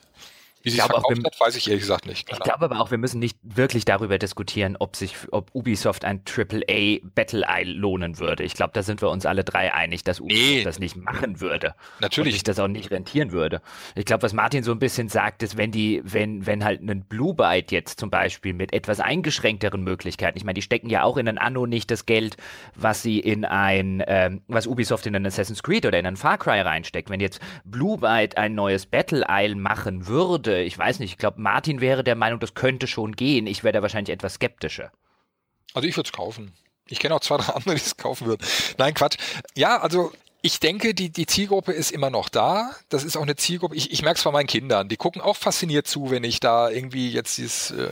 Wie 0.63 0.69
sie 0.69 0.79
es 0.79 0.85
verkauft 0.85 1.17
wir, 1.17 1.23
hat, 1.23 1.39
weiß 1.39 1.57
ich 1.57 1.67
ehrlich 1.67 1.81
gesagt 1.81 2.05
nicht. 2.05 2.31
Ich 2.31 2.39
glaube 2.39 2.63
aber 2.63 2.79
auch, 2.79 2.89
wir 2.89 2.97
müssen 2.97 3.19
nicht 3.19 3.37
wirklich 3.43 3.83
darüber 3.83 4.17
diskutieren, 4.17 4.77
ob 4.79 4.95
sich, 4.95 5.17
ob 5.31 5.53
Ubisoft 5.53 6.05
ein 6.05 6.21
AAA 6.25 6.99
Battle 7.15 7.45
Isle 7.49 7.73
lohnen 7.73 8.17
würde. 8.17 8.43
Ich 8.43 8.53
glaube, 8.53 8.71
da 8.73 8.81
sind 8.81 9.01
wir 9.01 9.09
uns 9.09 9.25
alle 9.25 9.43
drei 9.43 9.73
einig, 9.73 10.05
dass 10.05 10.21
Ubisoft 10.21 10.49
nee. 10.49 10.63
das 10.63 10.79
nicht 10.79 10.95
machen 10.95 11.41
würde. 11.41 11.75
Natürlich. 11.99 12.31
Und 12.31 12.33
sich 12.35 12.43
das 12.43 12.59
auch 12.59 12.69
nicht 12.69 12.91
rentieren 12.91 13.33
würde. 13.33 13.61
Ich 13.95 14.05
glaube, 14.05 14.23
was 14.23 14.31
Martin 14.31 14.63
so 14.63 14.71
ein 14.71 14.79
bisschen 14.79 15.09
sagt, 15.09 15.43
ist, 15.43 15.57
wenn 15.57 15.71
die, 15.71 16.01
wenn, 16.05 16.45
wenn 16.45 16.63
halt 16.63 16.81
ein 16.81 17.03
Blue 17.03 17.33
Byte 17.33 17.73
jetzt 17.73 17.99
zum 17.99 18.09
Beispiel 18.09 18.53
mit 18.53 18.71
etwas 18.71 19.01
eingeschränkteren 19.01 19.83
Möglichkeiten, 19.83 20.37
ich 20.37 20.45
meine, 20.45 20.55
die 20.55 20.61
stecken 20.61 20.89
ja 20.89 21.03
auch 21.03 21.17
in 21.17 21.27
ein 21.27 21.37
Anno 21.37 21.65
nicht 21.65 21.91
das 21.91 22.05
Geld, 22.05 22.37
was 22.73 23.01
sie 23.01 23.19
in 23.19 23.43
ein, 23.43 24.01
ähm, 24.07 24.43
was 24.47 24.65
Ubisoft 24.65 25.05
in 25.07 25.15
ein 25.17 25.25
Assassin's 25.25 25.61
Creed 25.61 25.85
oder 25.85 25.99
in 25.99 26.05
ein 26.05 26.15
Far 26.15 26.37
Cry 26.37 26.61
reinsteckt. 26.61 27.09
Wenn 27.09 27.19
jetzt 27.19 27.41
Blue 27.65 27.97
Byte 27.97 28.37
ein 28.37 28.55
neues 28.55 28.85
Battle 28.85 29.25
Isle 29.29 29.55
machen 29.55 30.07
würde, 30.07 30.52
ich 30.61 30.77
weiß 30.77 30.99
nicht, 30.99 31.11
ich 31.11 31.17
glaube, 31.17 31.41
Martin 31.41 31.81
wäre 31.81 32.03
der 32.03 32.15
Meinung, 32.15 32.39
das 32.39 32.53
könnte 32.53 32.87
schon 32.87 33.15
gehen. 33.15 33.47
Ich 33.47 33.63
wäre 33.63 33.73
da 33.73 33.81
wahrscheinlich 33.81 34.13
etwas 34.13 34.35
skeptischer. 34.35 34.91
Also 35.73 35.87
ich 35.87 35.95
würde 35.97 36.07
es 36.07 36.13
kaufen. 36.13 36.53
Ich 36.87 36.99
kenne 36.99 37.15
auch 37.15 37.21
zwei, 37.21 37.37
drei 37.37 37.53
andere, 37.53 37.75
die 37.75 37.81
es 37.81 37.97
kaufen 37.97 38.27
würden. 38.27 38.45
Nein, 38.77 38.93
Quatsch. 38.93 39.17
Ja, 39.55 39.79
also 39.79 40.11
ich 40.45 40.59
denke, 40.59 40.93
die, 40.93 41.09
die 41.09 41.25
Zielgruppe 41.25 41.71
ist 41.71 41.89
immer 41.89 42.09
noch 42.09 42.27
da. 42.27 42.71
Das 42.89 43.05
ist 43.05 43.15
auch 43.15 43.21
eine 43.21 43.37
Zielgruppe. 43.37 43.77
Ich, 43.77 43.93
ich 43.93 44.01
merke 44.01 44.17
es 44.17 44.25
bei 44.25 44.31
meinen 44.31 44.45
Kindern. 44.45 44.89
Die 44.89 44.97
gucken 44.97 45.21
auch 45.21 45.37
fasziniert 45.37 45.87
zu, 45.87 46.11
wenn 46.11 46.25
ich 46.25 46.41
da 46.41 46.69
irgendwie 46.69 47.09
jetzt 47.09 47.37
dieses 47.37 47.71
äh, 47.71 47.87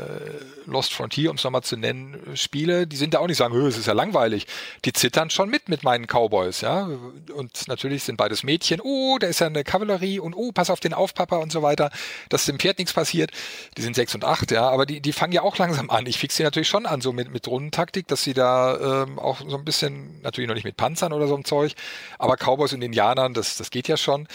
Lost 0.65 0.93
Frontier, 0.93 1.29
um 1.29 1.37
es 1.37 1.45
nochmal 1.45 1.63
zu 1.63 1.77
nennen, 1.77 2.19
spiele. 2.35 2.87
Die 2.87 2.97
sind 2.97 3.13
da 3.13 3.19
auch 3.19 3.27
nicht 3.27 3.37
sagen, 3.37 3.55
es 3.55 3.77
ist 3.77 3.87
ja 3.87 3.93
langweilig. 3.93 4.47
Die 4.83 4.91
zittern 4.91 5.29
schon 5.29 5.49
mit 5.49 5.69
mit 5.69 5.83
meinen 5.83 6.07
Cowboys, 6.07 6.59
ja. 6.59 6.89
Und 7.33 7.69
natürlich 7.69 8.03
sind 8.03 8.17
beides 8.17 8.43
Mädchen. 8.43 8.81
Oh, 8.83 9.17
da 9.17 9.27
ist 9.27 9.39
ja 9.39 9.47
eine 9.47 9.63
Kavallerie 9.63 10.19
und 10.19 10.33
oh, 10.33 10.51
pass 10.51 10.69
auf 10.69 10.81
den 10.81 10.93
auf, 10.93 11.13
Papa 11.13 11.37
und 11.37 11.53
so 11.53 11.61
weiter, 11.61 11.89
dass 12.27 12.45
dem 12.45 12.59
Pferd 12.59 12.79
nichts 12.79 12.91
passiert. 12.91 13.31
Die 13.77 13.81
sind 13.81 13.95
sechs 13.95 14.13
und 14.13 14.25
acht, 14.25 14.51
ja. 14.51 14.69
Aber 14.69 14.85
die, 14.85 14.99
die 14.99 15.13
fangen 15.13 15.31
ja 15.31 15.43
auch 15.43 15.57
langsam 15.57 15.89
an. 15.89 16.05
Ich 16.05 16.17
fixe 16.17 16.35
sie 16.35 16.43
natürlich 16.43 16.67
schon 16.67 16.85
an, 16.85 16.99
so 16.99 17.13
mit, 17.13 17.31
mit 17.31 17.47
Rundentaktik, 17.47 18.09
dass 18.09 18.23
sie 18.23 18.33
da 18.33 19.03
ähm, 19.03 19.19
auch 19.19 19.39
so 19.47 19.55
ein 19.55 19.63
bisschen, 19.63 20.19
natürlich 20.21 20.49
noch 20.49 20.55
nicht 20.55 20.65
mit 20.65 20.75
Panzern 20.75 21.13
oder 21.13 21.27
so 21.27 21.37
ein 21.37 21.45
Zeug, 21.45 21.75
aber 22.19 22.40
Cowboys 22.41 22.73
und 22.73 22.81
Indianern, 22.81 23.33
das, 23.33 23.57
das 23.57 23.69
geht 23.69 23.87
ja 23.87 23.97
schon, 23.97 24.27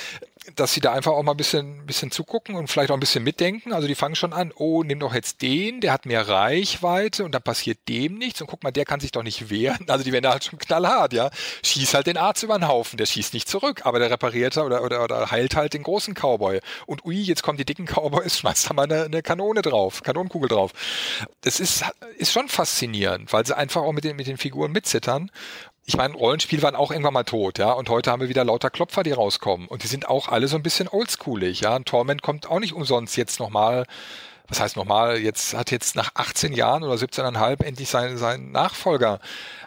dass 0.54 0.72
sie 0.72 0.80
da 0.80 0.92
einfach 0.92 1.12
auch 1.12 1.22
mal 1.22 1.32
ein 1.32 1.36
bisschen, 1.36 1.84
bisschen 1.86 2.10
zugucken 2.10 2.54
und 2.54 2.68
vielleicht 2.68 2.90
auch 2.90 2.96
ein 2.96 3.00
bisschen 3.00 3.24
mitdenken. 3.24 3.72
Also 3.72 3.88
die 3.88 3.94
fangen 3.94 4.14
schon 4.14 4.32
an, 4.32 4.52
oh, 4.54 4.84
nimm 4.84 5.00
doch 5.00 5.12
jetzt 5.12 5.42
den, 5.42 5.80
der 5.80 5.92
hat 5.92 6.06
mehr 6.06 6.28
Reichweite 6.28 7.24
und 7.24 7.32
dann 7.34 7.42
passiert 7.42 7.78
dem 7.88 8.16
nichts 8.18 8.40
und 8.40 8.46
guck 8.46 8.62
mal, 8.62 8.70
der 8.70 8.84
kann 8.84 9.00
sich 9.00 9.10
doch 9.10 9.22
nicht 9.22 9.50
wehren. 9.50 9.86
Also 9.88 10.04
die 10.04 10.12
werden 10.12 10.22
da 10.22 10.32
halt 10.32 10.44
schon 10.44 10.58
knallhart, 10.58 11.12
ja. 11.12 11.30
Schieß 11.64 11.94
halt 11.94 12.06
den 12.06 12.16
Arzt 12.16 12.42
über 12.42 12.58
den 12.58 12.68
Haufen, 12.68 12.96
der 12.96 13.06
schießt 13.06 13.34
nicht 13.34 13.48
zurück, 13.48 13.82
aber 13.84 13.98
der 13.98 14.10
repariert 14.10 14.56
oder, 14.56 14.82
oder, 14.82 15.02
oder 15.02 15.30
heilt 15.30 15.56
halt 15.56 15.74
den 15.74 15.82
großen 15.82 16.14
Cowboy. 16.14 16.60
Und 16.86 17.04
ui, 17.04 17.16
jetzt 17.16 17.42
kommen 17.42 17.58
die 17.58 17.64
dicken 17.64 17.86
Cowboys, 17.86 18.38
schmeißt 18.38 18.70
da 18.70 18.74
mal 18.74 18.84
eine, 18.84 19.04
eine 19.04 19.22
Kanone 19.22 19.62
drauf, 19.62 20.02
Kanonenkugel 20.02 20.48
drauf. 20.48 20.72
Das 21.40 21.58
ist, 21.58 21.84
ist 22.18 22.32
schon 22.32 22.48
faszinierend, 22.48 23.32
weil 23.32 23.44
sie 23.44 23.56
einfach 23.56 23.82
auch 23.82 23.92
mit 23.92 24.04
den, 24.04 24.16
mit 24.16 24.26
den 24.26 24.38
Figuren 24.38 24.70
mitzittern 24.70 25.30
ich 25.86 25.96
meine, 25.96 26.14
Rollenspiele 26.14 26.62
waren 26.62 26.74
auch 26.74 26.90
irgendwann 26.90 27.14
mal 27.14 27.22
tot, 27.22 27.58
ja, 27.58 27.70
und 27.72 27.88
heute 27.88 28.10
haben 28.10 28.20
wir 28.20 28.28
wieder 28.28 28.44
lauter 28.44 28.70
Klopfer, 28.70 29.04
die 29.04 29.12
rauskommen. 29.12 29.68
Und 29.68 29.84
die 29.84 29.86
sind 29.86 30.08
auch 30.08 30.28
alle 30.28 30.48
so 30.48 30.56
ein 30.56 30.62
bisschen 30.64 30.88
oldschoolig, 30.88 31.60
ja. 31.60 31.76
Ein 31.76 31.84
Torment 31.84 32.22
kommt 32.22 32.50
auch 32.50 32.58
nicht 32.58 32.72
umsonst 32.72 33.16
jetzt 33.16 33.38
nochmal, 33.38 33.86
was 34.48 34.58
heißt 34.58 34.76
nochmal, 34.76 35.18
jetzt 35.18 35.54
hat 35.54 35.70
jetzt 35.70 35.94
nach 35.94 36.10
18 36.14 36.52
Jahren 36.52 36.82
oder 36.82 36.94
17,5 36.94 37.62
endlich 37.62 37.88
seinen, 37.88 38.18
seinen 38.18 38.50
Nachfolger. 38.50 39.20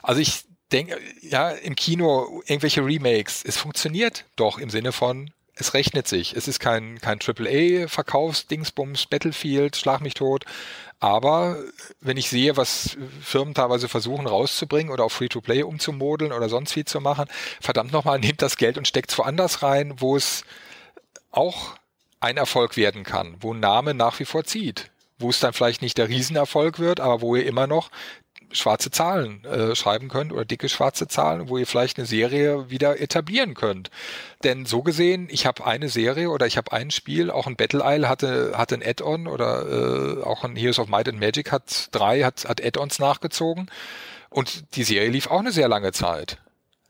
Also 0.04 0.20
ich 0.20 0.44
denke, 0.74 0.98
ja, 1.22 1.52
im 1.52 1.76
Kino 1.76 2.42
irgendwelche 2.46 2.86
Remakes, 2.86 3.44
es 3.46 3.56
funktioniert 3.56 4.26
doch 4.36 4.60
im 4.60 4.70
Sinne 4.70 4.92
von, 4.92 5.32
es 5.60 5.74
rechnet 5.74 6.08
sich. 6.08 6.36
Es 6.36 6.48
ist 6.48 6.60
kein, 6.60 7.00
kein 7.00 7.20
AAA-Verkaufsdingsbums, 7.20 9.08
Battlefield, 9.08 9.76
Schlag 9.76 10.02
mich 10.02 10.14
tot, 10.14 10.46
aber 11.00 11.58
wenn 12.02 12.18
ich 12.18 12.30
sehe, 12.30 12.58
was 12.58 12.98
Firmen 13.22 13.54
teilweise 13.54 13.88
versuchen 13.88 14.28
rauszubringen 14.28 14.92
oder 14.92 15.06
auf 15.06 15.14
Free-to-Play 15.14 15.64
umzumodeln 15.64 16.34
oder 16.34 16.50
sonst 16.50 16.76
wie 16.76 16.84
zu 16.84 17.00
machen, 17.00 17.26
verdammt 17.62 17.94
nochmal, 17.94 18.20
nehmt 18.20 18.42
das 18.42 18.58
Geld 18.58 18.78
und 18.78 18.88
steckt 18.88 19.12
es 19.12 19.18
woanders 19.18 19.64
rein, 19.64 19.94
wo 19.98 20.16
es 20.16 20.44
auch 21.32 21.76
ein 22.20 22.38
Erfolg 22.38 22.76
werden 22.76 23.04
kann, 23.04 23.38
wo 23.40 23.54
ein 23.54 23.62
Name 23.62 23.94
nach 23.94 24.20
wie 24.20 24.26
vor 24.26 24.44
zieht, 24.44 24.92
wo 25.20 25.30
es 25.30 25.40
dann 25.40 25.54
vielleicht 25.54 25.82
nicht 25.82 25.98
der 25.98 26.10
Riesenerfolg 26.10 26.80
wird, 26.80 27.00
aber 27.00 27.22
wo 27.22 27.36
ihr 27.36 27.46
immer 27.46 27.68
noch 27.68 27.92
schwarze 28.52 28.92
Zahlen 28.92 29.44
äh, 29.46 29.76
schreiben 29.76 30.10
könnt 30.10 30.32
oder 30.32 30.46
dicke 30.46 30.70
schwarze 30.70 31.08
Zahlen, 31.08 31.50
wo 31.50 31.58
ihr 31.58 31.68
vielleicht 31.68 31.98
eine 31.98 32.06
Serie 32.06 32.70
wieder 32.70 33.00
etablieren 33.00 33.54
könnt. 33.54 33.90
Denn 34.44 34.66
so 34.66 34.82
gesehen, 34.82 35.28
ich 35.30 35.46
habe 35.46 35.66
eine 35.66 35.90
Serie 35.90 36.30
oder 36.30 36.48
ich 36.48 36.58
habe 36.58 36.72
ein 36.72 36.92
Spiel, 36.92 37.32
auch 37.32 37.48
ein 37.48 37.56
Battle 37.56 37.84
Isle 37.84 38.10
hatte, 38.10 38.54
hatte 38.56 38.76
ein 38.76 38.84
Add-on 38.84 39.28
oder 39.28 40.20
äh, 40.20 40.24
auch 40.24 40.44
ein 40.44 40.56
Heroes 40.56 40.80
of 40.80 40.88
Might 40.88 41.08
and 41.08 41.20
Magic 41.20 41.52
hat 41.52 41.90
drei, 41.92 42.24
hat, 42.24 42.46
hat 42.48 42.64
Add-ons 42.64 43.00
nachgezogen. 43.00 43.70
Und 44.30 44.76
die 44.76 44.84
Serie 44.84 45.10
lief 45.10 45.28
auch 45.28 45.40
eine 45.40 45.52
sehr 45.52 45.68
lange 45.68 45.92
Zeit. 45.92 46.38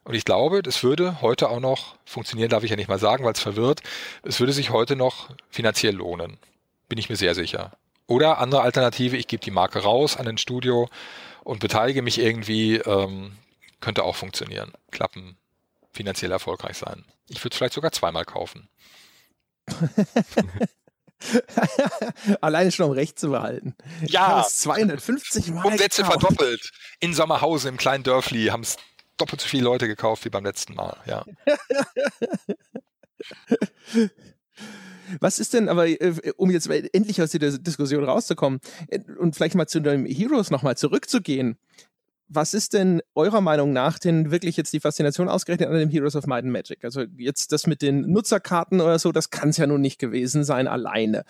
Und 0.04 0.16
ich 0.16 0.26
glaube, 0.26 0.64
das 0.64 0.84
würde 0.84 1.22
heute 1.22 1.50
auch 1.50 1.60
noch 1.60 1.96
funktionieren, 2.06 2.50
darf 2.50 2.64
ich 2.64 2.72
ja 2.72 2.76
nicht 2.76 2.90
mal 2.90 3.00
sagen, 3.00 3.24
weil 3.26 3.34
es 3.34 3.40
verwirrt. 3.40 3.82
Es 4.24 4.40
würde 4.40 4.54
sich 4.54 4.72
heute 4.72 4.96
noch 4.96 5.30
finanziell 5.50 5.96
lohnen. 5.96 6.38
Bin 6.88 6.98
ich 6.98 7.10
mir 7.10 7.16
sehr 7.16 7.36
sicher. 7.36 7.74
Oder 8.08 8.40
andere 8.40 8.64
Alternative, 8.64 9.18
ich 9.18 9.28
gebe 9.28 9.44
die 9.44 9.52
Marke 9.52 9.84
raus 9.84 10.18
an 10.18 10.28
ein 10.28 10.40
Studio 10.40 10.90
und 11.50 11.60
beteilige 11.60 12.04
mich 12.04 12.20
irgendwie, 12.20 12.76
ähm, 12.76 13.36
könnte 13.82 14.04
auch 14.04 14.16
funktionieren. 14.16 14.72
Klappen, 14.92 15.36
finanziell 15.92 16.32
erfolgreich 16.32 16.78
sein. 16.78 17.04
Ich 17.28 17.44
würde 17.44 17.56
es 17.56 17.58
vielleicht 17.58 17.74
sogar 17.74 17.92
zweimal 17.92 18.24
kaufen. 18.24 18.70
Alleine 22.42 22.72
schon 22.72 22.86
um 22.86 22.92
Recht 22.92 23.18
zu 23.18 23.32
behalten. 23.32 23.76
Ja. 24.06 24.46
250 24.48 25.48
Mal. 25.48 25.66
Umsätze 25.66 26.06
verdoppelt. 26.06 26.72
In 27.00 27.16
Sommerhausen 27.16 27.70
im 27.70 27.78
kleinen 27.78 28.04
Dörfli 28.04 28.50
haben 28.50 28.62
es 28.62 28.78
doppelt 29.18 29.42
so 29.42 29.48
viele 29.48 29.64
Leute 29.64 29.88
gekauft 29.88 30.26
wie 30.26 30.30
beim 30.30 30.46
letzten 30.46 30.76
Mal. 30.76 30.98
Ja. 31.08 31.26
Was 35.20 35.40
ist 35.40 35.54
denn 35.54 35.70
aber, 35.70 35.88
äh, 35.88 36.34
um 36.38 36.52
jetzt 36.52 36.70
endlich 36.70 37.22
aus 37.22 37.32
dieser 37.32 37.58
Diskussion 37.58 38.04
rauszukommen 38.04 38.60
äh, 38.88 39.00
und 39.18 39.36
vielleicht 39.36 39.56
mal 39.56 39.68
zu 39.68 39.80
den 39.80 40.06
Heroes 40.06 40.52
nochmal 40.52 40.78
zurückzugehen, 40.78 41.58
was 42.30 42.54
ist 42.54 42.74
denn 42.74 43.02
eurer 43.16 43.42
Meinung 43.42 43.74
nach 43.74 43.98
denn 43.98 44.30
wirklich 44.30 44.56
jetzt 44.56 44.72
die 44.72 44.80
Faszination 44.80 45.28
ausgerechnet 45.28 45.68
an 45.68 45.80
dem 45.80 45.90
Heroes 45.90 46.16
of 46.16 46.28
Might 46.28 46.44
and 46.44 46.54
Magic? 46.54 46.84
Also 46.84 47.06
jetzt 47.18 47.52
das 47.52 47.66
mit 47.66 47.82
den 47.82 48.02
Nutzerkarten 48.02 48.82
oder 48.82 49.00
so, 49.00 49.12
das 49.12 49.32
kann 49.32 49.50
es 49.50 49.58
ja 49.58 49.66
nun 49.66 49.82
nicht 49.82 50.00
gewesen 50.00 50.44
sein 50.44 50.68
alleine. 50.68 51.24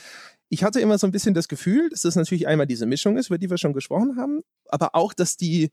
Ich 0.50 0.64
hatte 0.64 0.82
immer 0.82 0.98
so 0.98 1.08
ein 1.08 1.12
bisschen 1.12 1.34
das 1.34 1.48
Gefühl, 1.48 1.90
dass 1.90 2.02
das 2.02 2.16
natürlich 2.16 2.48
einmal 2.48 2.68
diese 2.68 2.86
Mischung 2.86 3.18
ist, 3.18 3.28
über 3.28 3.38
die 3.38 3.50
wir 3.50 3.58
schon 3.58 3.74
gesprochen 3.74 4.18
haben, 4.18 4.42
aber 4.68 4.94
auch, 4.94 5.14
dass 5.14 5.38
die 5.38 5.72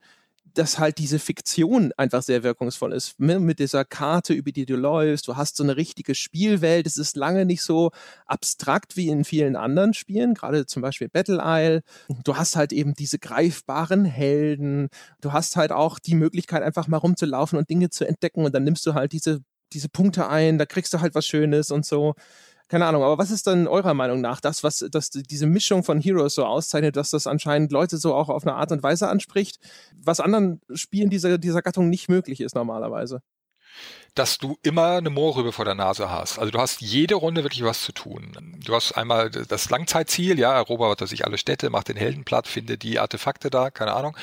dass 0.56 0.78
halt 0.78 0.98
diese 0.98 1.18
Fiktion 1.18 1.92
einfach 1.98 2.22
sehr 2.22 2.42
wirkungsvoll 2.42 2.92
ist. 2.92 3.20
Ne? 3.20 3.38
Mit 3.38 3.58
dieser 3.58 3.84
Karte, 3.84 4.32
über 4.32 4.52
die 4.52 4.64
du 4.64 4.74
läufst. 4.74 5.28
Du 5.28 5.36
hast 5.36 5.56
so 5.56 5.62
eine 5.62 5.76
richtige 5.76 6.14
Spielwelt. 6.14 6.86
Es 6.86 6.96
ist 6.96 7.16
lange 7.16 7.44
nicht 7.44 7.62
so 7.62 7.90
abstrakt 8.26 8.96
wie 8.96 9.08
in 9.08 9.24
vielen 9.24 9.54
anderen 9.54 9.92
Spielen, 9.92 10.34
gerade 10.34 10.64
zum 10.66 10.80
Beispiel 10.80 11.08
Battle 11.10 11.42
Isle. 11.44 11.82
Du 12.24 12.36
hast 12.36 12.56
halt 12.56 12.72
eben 12.72 12.94
diese 12.94 13.18
greifbaren 13.18 14.06
Helden. 14.06 14.88
Du 15.20 15.32
hast 15.32 15.56
halt 15.56 15.72
auch 15.72 15.98
die 15.98 16.14
Möglichkeit, 16.14 16.62
einfach 16.62 16.88
mal 16.88 16.96
rumzulaufen 16.96 17.58
und 17.58 17.68
Dinge 17.68 17.90
zu 17.90 18.06
entdecken. 18.06 18.44
Und 18.44 18.54
dann 18.54 18.64
nimmst 18.64 18.86
du 18.86 18.94
halt 18.94 19.12
diese, 19.12 19.40
diese 19.74 19.90
Punkte 19.90 20.28
ein. 20.28 20.56
Da 20.56 20.64
kriegst 20.64 20.94
du 20.94 21.00
halt 21.00 21.14
was 21.14 21.26
Schönes 21.26 21.70
und 21.70 21.84
so 21.84 22.14
keine 22.68 22.86
Ahnung, 22.86 23.02
aber 23.02 23.18
was 23.18 23.30
ist 23.30 23.47
dann 23.47 23.68
eurer 23.68 23.94
Meinung 23.94 24.20
nach 24.20 24.40
das, 24.40 24.64
was 24.64 24.84
das, 24.90 25.10
diese 25.10 25.47
Mischung 25.47 25.84
von 25.84 26.01
Heroes 26.01 26.34
so 26.34 26.44
auszeichnet, 26.44 26.97
dass 26.97 27.10
das 27.10 27.26
anscheinend 27.26 27.70
Leute 27.72 27.97
so 27.98 28.14
auch 28.14 28.28
auf 28.28 28.44
eine 28.47 28.56
Art 28.56 28.72
und 28.72 28.82
Weise 28.82 29.09
anspricht, 29.09 29.59
was 29.97 30.20
anderen 30.20 30.60
Spielen 30.74 31.10
dieser, 31.10 31.38
dieser 31.38 31.62
Gattung 31.62 31.88
nicht 31.88 32.09
möglich 32.09 32.40
ist 32.40 32.55
normalerweise? 32.55 33.22
Dass 34.16 34.38
du 34.38 34.59
immer 34.62 34.97
eine 34.97 35.10
Moorrübe 35.10 35.52
vor 35.52 35.66
der 35.66 35.74
Nase 35.74 36.10
hast. 36.10 36.38
Also 36.38 36.51
du 36.51 36.59
hast 36.59 36.80
jede 36.80 37.14
Runde 37.14 37.44
wirklich 37.44 37.62
was 37.62 37.82
zu 37.82 37.93
tun. 37.93 38.56
Du 38.64 38.74
hast 38.74 38.93
einmal 38.93 39.30
das 39.30 39.68
Langzeitziel, 39.68 40.38
ja, 40.38 40.55
erobert 40.55 41.06
sich 41.06 41.26
alle 41.26 41.36
Städte, 41.36 41.68
macht 41.68 41.88
den 41.88 41.97
Helden 41.97 42.24
platt, 42.24 42.48
finde 42.48 42.78
die 42.78 42.98
Artefakte 42.98 43.51
da, 43.51 43.70
keine 43.70 43.93
Ahnung. 43.93 44.16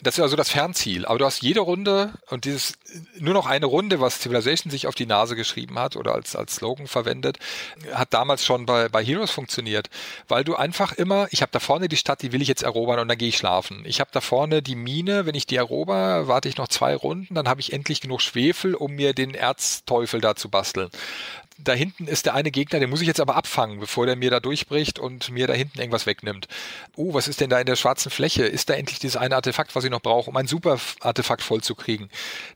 Das 0.00 0.16
ist 0.16 0.22
also 0.22 0.36
das 0.36 0.50
Fernziel. 0.50 1.06
Aber 1.06 1.18
du 1.18 1.24
hast 1.24 1.42
jede 1.42 1.60
Runde 1.60 2.12
und 2.30 2.44
dieses 2.44 2.78
nur 3.18 3.34
noch 3.34 3.46
eine 3.46 3.66
Runde, 3.66 4.00
was 4.00 4.20
Civilization 4.20 4.70
sich 4.70 4.86
auf 4.86 4.94
die 4.94 5.06
Nase 5.06 5.34
geschrieben 5.34 5.78
hat 5.78 5.96
oder 5.96 6.14
als, 6.14 6.36
als 6.36 6.56
Slogan 6.56 6.86
verwendet, 6.86 7.38
hat 7.92 8.14
damals 8.14 8.44
schon 8.44 8.66
bei, 8.66 8.88
bei 8.88 9.04
Heroes 9.04 9.30
funktioniert. 9.30 9.90
Weil 10.28 10.44
du 10.44 10.54
einfach 10.54 10.92
immer, 10.92 11.26
ich 11.30 11.42
habe 11.42 11.50
da 11.52 11.58
vorne 11.58 11.88
die 11.88 11.96
Stadt, 11.96 12.22
die 12.22 12.32
will 12.32 12.42
ich 12.42 12.48
jetzt 12.48 12.62
erobern 12.62 13.00
und 13.00 13.08
dann 13.08 13.18
gehe 13.18 13.28
ich 13.28 13.36
schlafen. 13.36 13.82
Ich 13.86 13.98
habe 13.98 14.10
da 14.12 14.20
vorne 14.20 14.62
die 14.62 14.76
Mine, 14.76 15.26
wenn 15.26 15.34
ich 15.34 15.46
die 15.46 15.56
erober, 15.56 16.28
warte 16.28 16.48
ich 16.48 16.56
noch 16.56 16.68
zwei 16.68 16.94
Runden, 16.94 17.34
dann 17.34 17.48
habe 17.48 17.60
ich 17.60 17.72
endlich 17.72 18.00
genug 18.00 18.20
Schwefel, 18.20 18.74
um 18.74 18.92
mir 18.92 19.14
den 19.14 19.27
Erzteufel 19.34 20.20
da 20.20 20.34
zu 20.34 20.48
basteln 20.48 20.90
da 21.58 21.72
hinten 21.72 22.06
ist 22.06 22.26
der 22.26 22.34
eine 22.34 22.50
Gegner, 22.50 22.78
den 22.80 22.88
muss 22.88 23.00
ich 23.00 23.06
jetzt 23.06 23.20
aber 23.20 23.36
abfangen, 23.36 23.80
bevor 23.80 24.06
der 24.06 24.16
mir 24.16 24.30
da 24.30 24.40
durchbricht 24.40 24.98
und 24.98 25.30
mir 25.30 25.46
da 25.46 25.54
hinten 25.54 25.78
irgendwas 25.78 26.06
wegnimmt. 26.06 26.46
Oh, 26.96 27.14
was 27.14 27.28
ist 27.28 27.40
denn 27.40 27.50
da 27.50 27.58
in 27.58 27.66
der 27.66 27.76
schwarzen 27.76 28.10
Fläche? 28.10 28.44
Ist 28.44 28.70
da 28.70 28.74
endlich 28.74 28.98
dieses 28.98 29.16
eine 29.16 29.34
Artefakt, 29.34 29.74
was 29.74 29.84
ich 29.84 29.90
noch 29.90 30.00
brauche, 30.00 30.30
um 30.30 30.36
ein 30.36 30.46
super 30.46 30.78
Artefakt 31.00 31.42
vollzukriegen? 31.42 32.10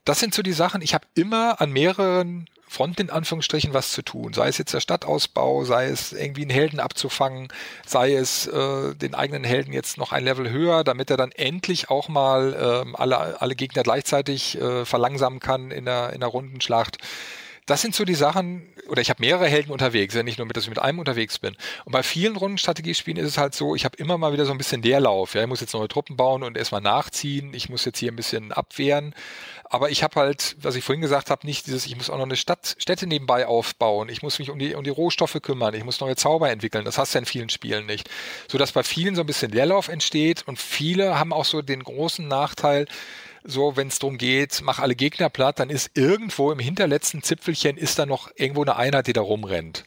Das 0.04 0.20
sind 0.20 0.34
so 0.34 0.42
die 0.42 0.52
Sachen, 0.52 0.82
ich 0.82 0.94
habe 0.94 1.06
immer 1.14 1.60
an 1.60 1.72
mehreren 1.72 2.48
Fronten 2.68 3.02
in 3.02 3.10
Anführungsstrichen 3.10 3.74
was 3.74 3.92
zu 3.92 4.00
tun. 4.00 4.32
Sei 4.32 4.48
es 4.48 4.56
jetzt 4.56 4.72
der 4.72 4.80
Stadtausbau, 4.80 5.64
sei 5.64 5.88
es 5.88 6.12
irgendwie 6.12 6.42
einen 6.42 6.50
Helden 6.50 6.80
abzufangen, 6.80 7.48
sei 7.84 8.14
es 8.14 8.46
äh, 8.46 8.94
den 8.94 9.14
eigenen 9.14 9.44
Helden 9.44 9.74
jetzt 9.74 9.98
noch 9.98 10.12
ein 10.12 10.24
Level 10.24 10.48
höher, 10.48 10.82
damit 10.82 11.10
er 11.10 11.18
dann 11.18 11.32
endlich 11.32 11.90
auch 11.90 12.08
mal 12.08 12.54
äh, 12.86 12.96
alle, 12.96 13.42
alle 13.42 13.54
Gegner 13.56 13.82
gleichzeitig 13.82 14.58
äh, 14.58 14.86
verlangsamen 14.86 15.38
kann 15.38 15.70
in 15.70 15.84
der, 15.84 16.14
in 16.14 16.20
der 16.20 16.30
Rundenschlacht 16.30 16.96
das 17.66 17.80
sind 17.80 17.94
so 17.94 18.04
die 18.04 18.16
Sachen, 18.16 18.68
oder 18.88 19.00
ich 19.00 19.08
habe 19.08 19.22
mehrere 19.22 19.46
Helden 19.46 19.70
unterwegs, 19.70 20.14
ja 20.14 20.24
nicht 20.24 20.38
nur 20.38 20.46
mit, 20.46 20.56
dass 20.56 20.64
ich 20.64 20.70
mit 20.70 20.80
einem 20.80 20.98
unterwegs 20.98 21.38
bin. 21.38 21.56
Und 21.84 21.92
bei 21.92 22.02
vielen 22.02 22.36
Rundenstrategiespielen 22.36 23.22
ist 23.22 23.30
es 23.30 23.38
halt 23.38 23.54
so, 23.54 23.76
ich 23.76 23.84
habe 23.84 23.96
immer 23.98 24.18
mal 24.18 24.32
wieder 24.32 24.46
so 24.46 24.52
ein 24.52 24.58
bisschen 24.58 24.82
Leerlauf. 24.82 25.34
Ja, 25.34 25.42
ich 25.42 25.46
muss 25.46 25.60
jetzt 25.60 25.72
neue 25.72 25.86
Truppen 25.86 26.16
bauen 26.16 26.42
und 26.42 26.56
erstmal 26.56 26.80
nachziehen. 26.80 27.54
Ich 27.54 27.68
muss 27.68 27.84
jetzt 27.84 27.98
hier 27.98 28.10
ein 28.10 28.16
bisschen 28.16 28.50
abwehren. 28.50 29.14
Aber 29.64 29.90
ich 29.90 30.02
habe 30.02 30.20
halt, 30.20 30.56
was 30.60 30.74
ich 30.74 30.82
vorhin 30.82 31.00
gesagt 31.00 31.30
habe, 31.30 31.46
nicht 31.46 31.66
dieses, 31.66 31.86
ich 31.86 31.96
muss 31.96 32.10
auch 32.10 32.18
noch 32.18 32.24
eine 32.24 32.36
Stadt, 32.36 32.74
Städte 32.78 33.06
nebenbei 33.06 33.46
aufbauen. 33.46 34.08
Ich 34.08 34.22
muss 34.22 34.40
mich 34.40 34.50
um 34.50 34.58
die, 34.58 34.74
um 34.74 34.82
die 34.82 34.90
Rohstoffe 34.90 35.38
kümmern. 35.40 35.72
Ich 35.74 35.84
muss 35.84 36.00
neue 36.00 36.16
Zauber 36.16 36.50
entwickeln. 36.50 36.84
Das 36.84 36.98
hast 36.98 37.14
du 37.14 37.20
in 37.20 37.26
vielen 37.26 37.48
Spielen 37.48 37.86
nicht. 37.86 38.10
Sodass 38.48 38.72
bei 38.72 38.82
vielen 38.82 39.14
so 39.14 39.22
ein 39.22 39.26
bisschen 39.26 39.52
Leerlauf 39.52 39.88
entsteht 39.88 40.42
und 40.48 40.58
viele 40.58 41.18
haben 41.18 41.32
auch 41.32 41.44
so 41.44 41.62
den 41.62 41.84
großen 41.84 42.26
Nachteil, 42.26 42.86
so, 43.44 43.76
wenn 43.76 43.88
es 43.88 43.98
darum 43.98 44.18
geht, 44.18 44.60
mach 44.62 44.78
alle 44.78 44.94
Gegner 44.94 45.30
platt, 45.30 45.58
dann 45.58 45.70
ist 45.70 45.90
irgendwo 45.94 46.52
im 46.52 46.58
hinterletzten 46.58 47.22
Zipfelchen 47.22 47.76
ist 47.76 47.98
da 47.98 48.06
noch 48.06 48.30
irgendwo 48.36 48.62
eine 48.62 48.76
Einheit, 48.76 49.06
die 49.06 49.12
da 49.12 49.20
rumrennt. 49.20 49.84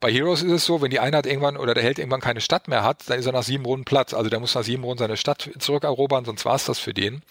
Bei 0.00 0.12
Heroes 0.12 0.42
ist 0.42 0.52
es 0.52 0.64
so, 0.64 0.80
wenn 0.80 0.90
die 0.90 1.00
Einheit 1.00 1.26
irgendwann 1.26 1.56
oder 1.56 1.74
der 1.74 1.82
Held 1.82 1.98
irgendwann 1.98 2.20
keine 2.20 2.40
Stadt 2.40 2.68
mehr 2.68 2.84
hat, 2.84 3.10
dann 3.10 3.18
ist 3.18 3.26
er 3.26 3.32
nach 3.32 3.42
sieben 3.42 3.64
Runden 3.64 3.84
platt. 3.84 4.14
Also 4.14 4.30
der 4.30 4.38
muss 4.38 4.54
nach 4.54 4.62
sieben 4.62 4.84
Runden 4.84 4.98
seine 4.98 5.16
Stadt 5.16 5.50
zurückerobern, 5.58 6.24
sonst 6.24 6.44
war 6.44 6.54
es 6.54 6.66
das 6.66 6.78
für 6.78 6.94
den. 6.94 7.22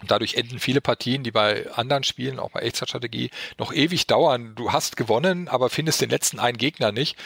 Und 0.00 0.10
dadurch 0.10 0.34
enden 0.34 0.58
viele 0.58 0.82
Partien, 0.82 1.22
die 1.22 1.30
bei 1.30 1.70
anderen 1.72 2.04
Spielen, 2.04 2.38
auch 2.38 2.50
bei 2.50 2.60
Echtzeitstrategie, 2.60 3.30
noch 3.58 3.72
ewig 3.72 4.06
dauern. 4.06 4.54
Du 4.54 4.72
hast 4.72 4.96
gewonnen, 4.96 5.48
aber 5.48 5.70
findest 5.70 6.02
den 6.02 6.10
letzten 6.10 6.38
einen 6.38 6.58
Gegner 6.58 6.92
nicht. 6.92 7.16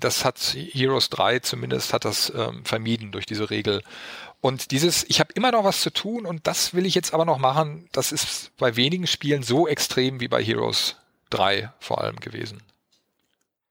Das 0.00 0.24
hat 0.24 0.38
Heroes 0.38 1.08
3 1.10 1.38
zumindest 1.38 1.92
hat 1.92 2.04
das 2.04 2.32
ähm, 2.36 2.64
vermieden 2.64 3.12
durch 3.12 3.26
diese 3.26 3.48
Regel. 3.48 3.82
Und 4.40 4.70
dieses, 4.70 5.04
ich 5.08 5.20
habe 5.20 5.32
immer 5.34 5.52
noch 5.52 5.64
was 5.64 5.82
zu 5.82 5.90
tun 5.90 6.24
und 6.24 6.46
das 6.46 6.72
will 6.72 6.86
ich 6.86 6.94
jetzt 6.94 7.12
aber 7.12 7.24
noch 7.24 7.38
machen, 7.38 7.88
das 7.92 8.10
ist 8.10 8.56
bei 8.56 8.76
wenigen 8.76 9.06
Spielen 9.06 9.42
so 9.42 9.68
extrem 9.68 10.20
wie 10.20 10.28
bei 10.28 10.42
Heroes 10.42 10.96
3 11.30 11.72
vor 11.78 12.00
allem 12.00 12.16
gewesen. 12.16 12.62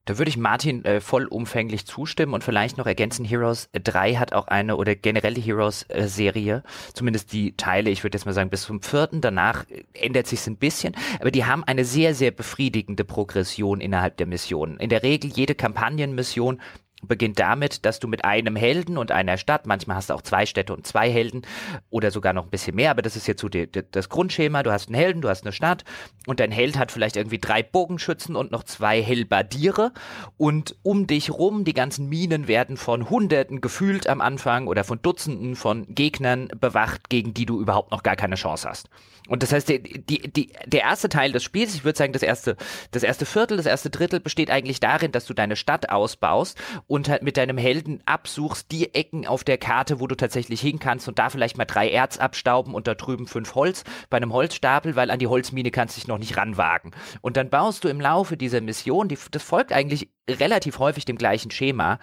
Da 0.09 0.17
würde 0.17 0.29
ich 0.29 0.37
Martin 0.37 0.85
äh, 0.85 1.01
vollumfänglich 1.01 1.85
zustimmen 1.85 2.33
und 2.33 2.43
vielleicht 2.43 2.79
noch 2.79 2.87
ergänzen, 2.87 3.25
Heroes 3.25 3.69
3 3.73 4.15
hat 4.15 4.33
auch 4.33 4.47
eine 4.47 4.75
oder 4.75 4.95
generell 4.95 5.35
die 5.35 5.41
Heroes-Serie, 5.41 6.63
zumindest 6.95 7.31
die 7.31 7.55
Teile, 7.55 7.91
ich 7.91 8.03
würde 8.03 8.17
jetzt 8.17 8.25
mal 8.25 8.33
sagen 8.33 8.49
bis 8.49 8.63
zum 8.63 8.81
vierten, 8.81 9.21
danach 9.21 9.69
äh, 9.69 9.83
ändert 9.93 10.25
sich 10.25 10.45
ein 10.47 10.57
bisschen, 10.57 10.95
aber 11.19 11.29
die 11.29 11.45
haben 11.45 11.63
eine 11.63 11.85
sehr, 11.85 12.15
sehr 12.15 12.31
befriedigende 12.31 13.03
Progression 13.03 13.81
innerhalb 13.81 14.17
der 14.17 14.25
Missionen. 14.25 14.77
In 14.77 14.89
der 14.89 15.03
Regel 15.03 15.31
jede 15.31 15.53
Kampagnenmission 15.53 16.59
beginnt 17.01 17.39
damit, 17.39 17.85
dass 17.85 17.99
du 17.99 18.07
mit 18.07 18.26
einem 18.26 18.55
Helden 18.55 18.97
und 18.97 19.11
einer 19.11 19.38
Stadt, 19.38 19.65
manchmal 19.65 19.97
hast 19.97 20.09
du 20.09 20.13
auch 20.13 20.21
zwei 20.21 20.45
Städte 20.45 20.73
und 20.73 20.85
zwei 20.85 21.09
Helden 21.09 21.43
oder 21.89 22.11
sogar 22.11 22.34
noch 22.34 22.43
ein 22.43 22.49
bisschen 22.49 22.76
mehr, 22.76 22.91
aber 22.91 23.01
das 23.01 23.15
ist 23.15 23.27
jetzt 23.27 23.41
so 23.41 23.49
die, 23.49 23.71
die, 23.71 23.84
das 23.89 24.09
Grundschema. 24.09 24.63
Du 24.63 24.71
hast 24.71 24.88
einen 24.88 24.95
Helden, 24.95 25.21
du 25.21 25.30
hast 25.30 25.43
eine 25.45 25.53
Stadt 25.53 25.84
und 26.27 26.39
dein 26.39 26.51
Held 26.51 26.77
hat 26.77 26.91
vielleicht 26.91 27.15
irgendwie 27.15 27.39
drei 27.39 27.63
Bogenschützen 27.63 28.35
und 28.35 28.51
noch 28.51 28.63
zwei 28.63 29.01
Hellbardiere 29.01 29.93
und 30.38 30.76
um 30.84 31.07
dich 31.07 31.31
rum, 31.31 31.63
die 31.63 31.73
ganzen 31.73 32.09
Minen 32.09 32.47
werden 32.47 32.77
von 32.77 33.09
Hunderten 33.09 33.61
gefühlt 33.61 34.07
am 34.07 34.21
Anfang 34.21 34.67
oder 34.67 34.84
von 34.84 35.01
Dutzenden 35.01 35.55
von 35.55 35.85
Gegnern 35.93 36.49
bewacht, 36.59 37.09
gegen 37.09 37.34
die 37.34 37.45
du 37.45 37.59
überhaupt 37.61 37.91
noch 37.91 38.03
gar 38.03 38.15
keine 38.15 38.35
Chance 38.35 38.67
hast. 38.67 38.89
Und 39.30 39.43
das 39.43 39.53
heißt, 39.53 39.69
die, 39.69 39.80
die, 39.80 40.53
der 40.65 40.81
erste 40.81 41.07
Teil 41.07 41.31
des 41.31 41.43
Spiels, 41.43 41.76
ich 41.76 41.84
würde 41.84 41.97
sagen, 41.97 42.13
das 42.13 42.23
erste, 42.23 42.57
das 42.91 43.03
erste 43.03 43.27
Viertel, 43.27 43.57
das 43.57 43.67
erste 43.67 43.91
Drittel 43.91 44.19
besteht 44.19 44.49
eigentlich 44.49 44.80
darin, 44.80 45.11
dass 45.11 45.26
du 45.26 45.35
deine 45.35 45.55
Stadt 45.55 45.89
ausbaust 45.89 46.59
und 46.90 47.07
halt 47.07 47.22
mit 47.22 47.38
deinem 47.38 47.60
Helden 47.60 48.02
absuchst 48.06 48.72
die 48.72 48.95
Ecken 48.95 49.28
auf 49.28 49.44
der 49.44 49.60
Karte, 49.60 49.99
wo 49.99 50.07
du 50.07 50.16
tatsächlich 50.16 50.60
hin 50.60 50.80
kannst 50.80 51.07
und 51.07 51.20
da 51.20 51.30
vielleicht 51.30 51.56
mal 51.56 51.66
drei 51.66 51.88
Erz 51.88 52.18
abstauben 52.18 52.74
und 52.74 52.88
da 52.88 52.95
drüben 52.95 53.28
fünf 53.28 53.53
Holz 53.53 53.84
bei 54.10 54.18
einem 54.18 54.34
Holzstapel, 54.34 54.95
weil 54.95 55.11
an 55.11 55.20
die 55.20 55.28
Holzmine 55.28 55.70
kannst 55.70 55.95
du 55.95 56.02
dich 56.02 56.07
noch 56.07 56.18
nicht 56.18 56.36
ranwagen. 56.36 56.91
Und 57.22 57.38
dann 57.38 57.52
baust 57.52 57.84
du 57.84 57.90
im 57.90 58.02
Laufe 58.02 58.38
dieser 58.38 58.60
Mission, 58.60 59.07
die, 59.07 59.20
das 59.30 59.44
folgt 59.44 59.72
eigentlich 59.72 60.10
relativ 60.28 60.80
häufig 60.80 61.06
dem 61.06 61.18
gleichen 61.18 61.52
Schema, 61.52 61.99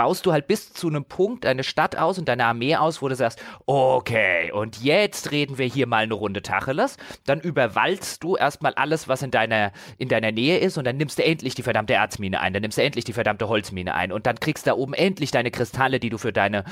baust 0.00 0.24
du 0.24 0.32
halt 0.32 0.46
bis 0.46 0.72
zu 0.72 0.88
einem 0.88 1.04
Punkt 1.04 1.44
eine 1.44 1.62
Stadt 1.62 1.94
aus 1.94 2.18
und 2.18 2.26
deine 2.26 2.46
Armee 2.46 2.74
aus, 2.74 3.02
wo 3.02 3.08
du 3.08 3.14
sagst, 3.14 3.38
okay, 3.66 4.50
und 4.50 4.82
jetzt 4.82 5.30
reden 5.30 5.58
wir 5.58 5.66
hier 5.66 5.86
mal 5.86 6.04
eine 6.04 6.14
Runde 6.14 6.40
Tacheles. 6.40 6.96
Dann 7.26 7.38
überwaldst 7.38 8.24
du 8.24 8.34
erstmal 8.34 8.72
alles, 8.72 9.08
was 9.08 9.20
in 9.20 9.30
deiner, 9.30 9.72
in 9.98 10.08
deiner 10.08 10.32
Nähe 10.32 10.56
ist 10.56 10.78
und 10.78 10.86
dann 10.86 10.96
nimmst 10.96 11.18
du 11.18 11.22
endlich 11.22 11.54
die 11.54 11.62
verdammte 11.62 11.92
Erzmine 11.92 12.40
ein, 12.40 12.54
dann 12.54 12.62
nimmst 12.62 12.78
du 12.78 12.82
endlich 12.82 13.04
die 13.04 13.12
verdammte 13.12 13.48
Holzmine 13.48 13.94
ein 13.94 14.10
und 14.10 14.24
dann 14.24 14.40
kriegst 14.40 14.64
du 14.64 14.70
da 14.70 14.76
oben 14.76 14.94
endlich 14.94 15.32
deine 15.32 15.50
Kristalle, 15.50 16.00
die 16.00 16.08
du 16.08 16.16
für 16.16 16.32
deine 16.32 16.64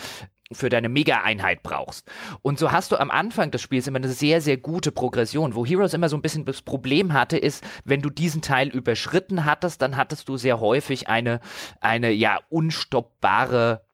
für 0.53 0.69
deine 0.69 0.89
Mega-Einheit 0.89 1.62
brauchst. 1.62 2.11
Und 2.43 2.59
so 2.59 2.73
hast 2.73 2.93
du 2.93 2.97
am 2.97 3.11
Anfang 3.11 3.51
des 3.51 3.61
Spiels 3.61 3.87
immer 3.87 3.99
eine 3.99 4.09
sehr, 4.09 4.41
sehr 4.41 4.57
gute 4.57 4.93
Progression. 4.93 5.55
Wo 5.55 5.66
Heroes 5.66 5.95
immer 5.95 6.09
so 6.09 6.16
ein 6.16 6.23
bisschen 6.23 6.45
das 6.45 6.62
Problem 6.62 7.12
hatte, 7.12 7.37
ist, 7.37 7.62
wenn 7.85 8.01
du 8.01 8.11
diesen 8.11 8.41
Teil 8.41 8.69
überschritten 8.69 9.45
hattest, 9.45 9.83
dann 9.83 9.97
hattest 9.97 10.29
du 10.29 10.37
sehr 10.37 10.61
häufig 10.61 11.09
eine, 11.09 11.41
eine, 11.81 12.11
ja, 12.11 12.39
unstoppbare 12.49 13.88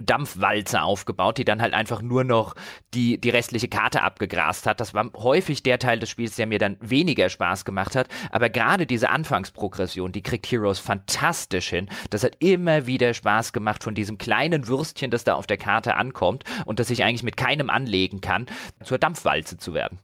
Dampfwalze 0.00 0.82
aufgebaut, 0.82 1.38
die 1.38 1.44
dann 1.44 1.62
halt 1.62 1.74
einfach 1.74 2.02
nur 2.02 2.24
noch 2.24 2.54
die, 2.94 3.20
die 3.20 3.30
restliche 3.30 3.68
Karte 3.68 4.02
abgegrast 4.02 4.66
hat. 4.66 4.80
Das 4.80 4.94
war 4.94 5.10
häufig 5.14 5.62
der 5.62 5.78
Teil 5.78 5.98
des 5.98 6.10
Spiels, 6.10 6.36
der 6.36 6.46
mir 6.46 6.58
dann 6.58 6.76
weniger 6.80 7.28
Spaß 7.28 7.64
gemacht 7.64 7.96
hat. 7.96 8.08
Aber 8.30 8.50
gerade 8.50 8.86
diese 8.86 9.10
Anfangsprogression, 9.10 10.12
die 10.12 10.22
kriegt 10.22 10.46
Heroes 10.46 10.78
fantastisch 10.78 11.70
hin. 11.70 11.88
Das 12.10 12.24
hat 12.24 12.36
immer 12.40 12.86
wieder 12.86 13.14
Spaß 13.14 13.52
gemacht 13.52 13.84
von 13.84 13.94
diesem 13.94 14.18
kleinen 14.18 14.68
Würstchen, 14.68 15.10
das 15.10 15.24
da 15.24 15.34
auf 15.34 15.46
der 15.46 15.58
Karte 15.58 15.96
ankommt 15.96 16.44
und 16.64 16.78
das 16.78 16.90
ich 16.90 17.04
eigentlich 17.04 17.22
mit 17.22 17.36
keinem 17.36 17.70
anlegen 17.70 18.20
kann, 18.20 18.46
zur 18.82 18.98
Dampfwalze 18.98 19.56
zu 19.58 19.74
werden. 19.74 19.98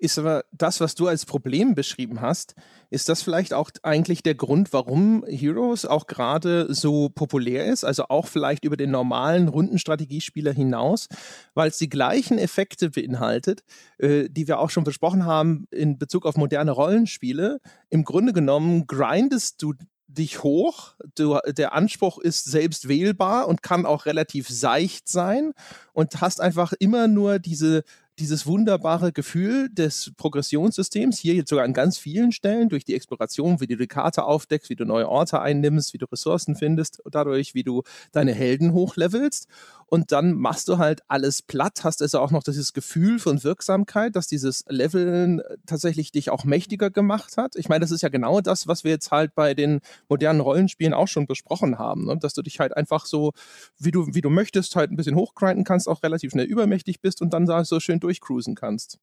Ist 0.00 0.18
aber 0.18 0.44
das, 0.50 0.80
was 0.80 0.94
du 0.94 1.08
als 1.08 1.26
Problem 1.26 1.74
beschrieben 1.74 2.22
hast, 2.22 2.54
ist 2.88 3.10
das 3.10 3.20
vielleicht 3.20 3.52
auch 3.52 3.70
eigentlich 3.82 4.22
der 4.22 4.34
Grund, 4.34 4.72
warum 4.72 5.26
Heroes 5.28 5.84
auch 5.84 6.06
gerade 6.06 6.72
so 6.72 7.10
populär 7.10 7.66
ist? 7.66 7.84
Also 7.84 8.04
auch 8.08 8.26
vielleicht 8.26 8.64
über 8.64 8.78
den 8.78 8.90
normalen 8.90 9.48
Rundenstrategiespieler 9.48 10.54
hinaus, 10.54 11.08
weil 11.52 11.68
es 11.68 11.76
die 11.76 11.90
gleichen 11.90 12.38
Effekte 12.38 12.88
beinhaltet, 12.88 13.62
äh, 13.98 14.30
die 14.30 14.48
wir 14.48 14.58
auch 14.60 14.70
schon 14.70 14.84
besprochen 14.84 15.26
haben 15.26 15.66
in 15.70 15.98
Bezug 15.98 16.24
auf 16.24 16.38
moderne 16.38 16.70
Rollenspiele. 16.70 17.60
Im 17.90 18.04
Grunde 18.04 18.32
genommen 18.32 18.86
grindest 18.86 19.60
du 19.60 19.74
dich 20.06 20.42
hoch. 20.42 20.94
Du, 21.14 21.38
der 21.46 21.74
Anspruch 21.74 22.18
ist 22.18 22.46
selbst 22.46 22.88
wählbar 22.88 23.48
und 23.48 23.62
kann 23.62 23.84
auch 23.84 24.06
relativ 24.06 24.48
seicht 24.48 25.08
sein 25.08 25.52
und 25.92 26.22
hast 26.22 26.40
einfach 26.40 26.72
immer 26.78 27.06
nur 27.06 27.38
diese 27.38 27.84
dieses 28.20 28.46
wunderbare 28.46 29.12
Gefühl 29.12 29.68
des 29.70 30.12
Progressionssystems, 30.16 31.18
hier 31.18 31.34
jetzt 31.34 31.48
sogar 31.48 31.64
an 31.64 31.72
ganz 31.72 31.98
vielen 31.98 32.32
Stellen, 32.32 32.68
durch 32.68 32.84
die 32.84 32.94
Exploration, 32.94 33.60
wie 33.60 33.66
du 33.66 33.76
die 33.76 33.86
Karte 33.86 34.24
aufdeckst, 34.24 34.70
wie 34.70 34.76
du 34.76 34.84
neue 34.84 35.08
Orte 35.08 35.40
einnimmst, 35.40 35.94
wie 35.94 35.98
du 35.98 36.06
Ressourcen 36.06 36.54
findest, 36.54 37.02
dadurch, 37.10 37.54
wie 37.54 37.64
du 37.64 37.82
deine 38.12 38.32
Helden 38.34 38.72
hochlevelst 38.74 39.48
und 39.90 40.12
dann 40.12 40.34
machst 40.34 40.68
du 40.68 40.78
halt 40.78 41.02
alles 41.08 41.42
platt, 41.42 41.80
hast 41.82 42.00
also 42.00 42.20
auch 42.20 42.30
noch 42.30 42.44
dieses 42.44 42.72
Gefühl 42.72 43.18
von 43.18 43.42
Wirksamkeit, 43.42 44.14
dass 44.14 44.28
dieses 44.28 44.64
Leveln 44.68 45.42
tatsächlich 45.66 46.12
dich 46.12 46.30
auch 46.30 46.44
mächtiger 46.44 46.90
gemacht 46.90 47.36
hat. 47.36 47.56
Ich 47.56 47.68
meine, 47.68 47.80
das 47.80 47.90
ist 47.90 48.02
ja 48.02 48.08
genau 48.08 48.40
das, 48.40 48.68
was 48.68 48.84
wir 48.84 48.92
jetzt 48.92 49.10
halt 49.10 49.34
bei 49.34 49.52
den 49.52 49.80
modernen 50.08 50.40
Rollenspielen 50.40 50.94
auch 50.94 51.08
schon 51.08 51.26
besprochen 51.26 51.78
haben, 51.80 52.06
ne? 52.06 52.16
dass 52.20 52.34
du 52.34 52.42
dich 52.42 52.60
halt 52.60 52.76
einfach 52.76 53.04
so, 53.04 53.32
wie 53.78 53.90
du, 53.90 54.14
wie 54.14 54.20
du 54.20 54.30
möchtest, 54.30 54.76
halt 54.76 54.92
ein 54.92 54.96
bisschen 54.96 55.16
hochgrinden 55.16 55.64
kannst, 55.64 55.88
auch 55.88 56.04
relativ 56.04 56.30
schnell 56.30 56.46
übermächtig 56.46 57.00
bist 57.00 57.20
und 57.20 57.34
dann 57.34 57.46
da 57.46 57.64
so 57.64 57.80
schön 57.80 57.98
durchcruisen 58.10 58.56
kannst. 58.56 58.98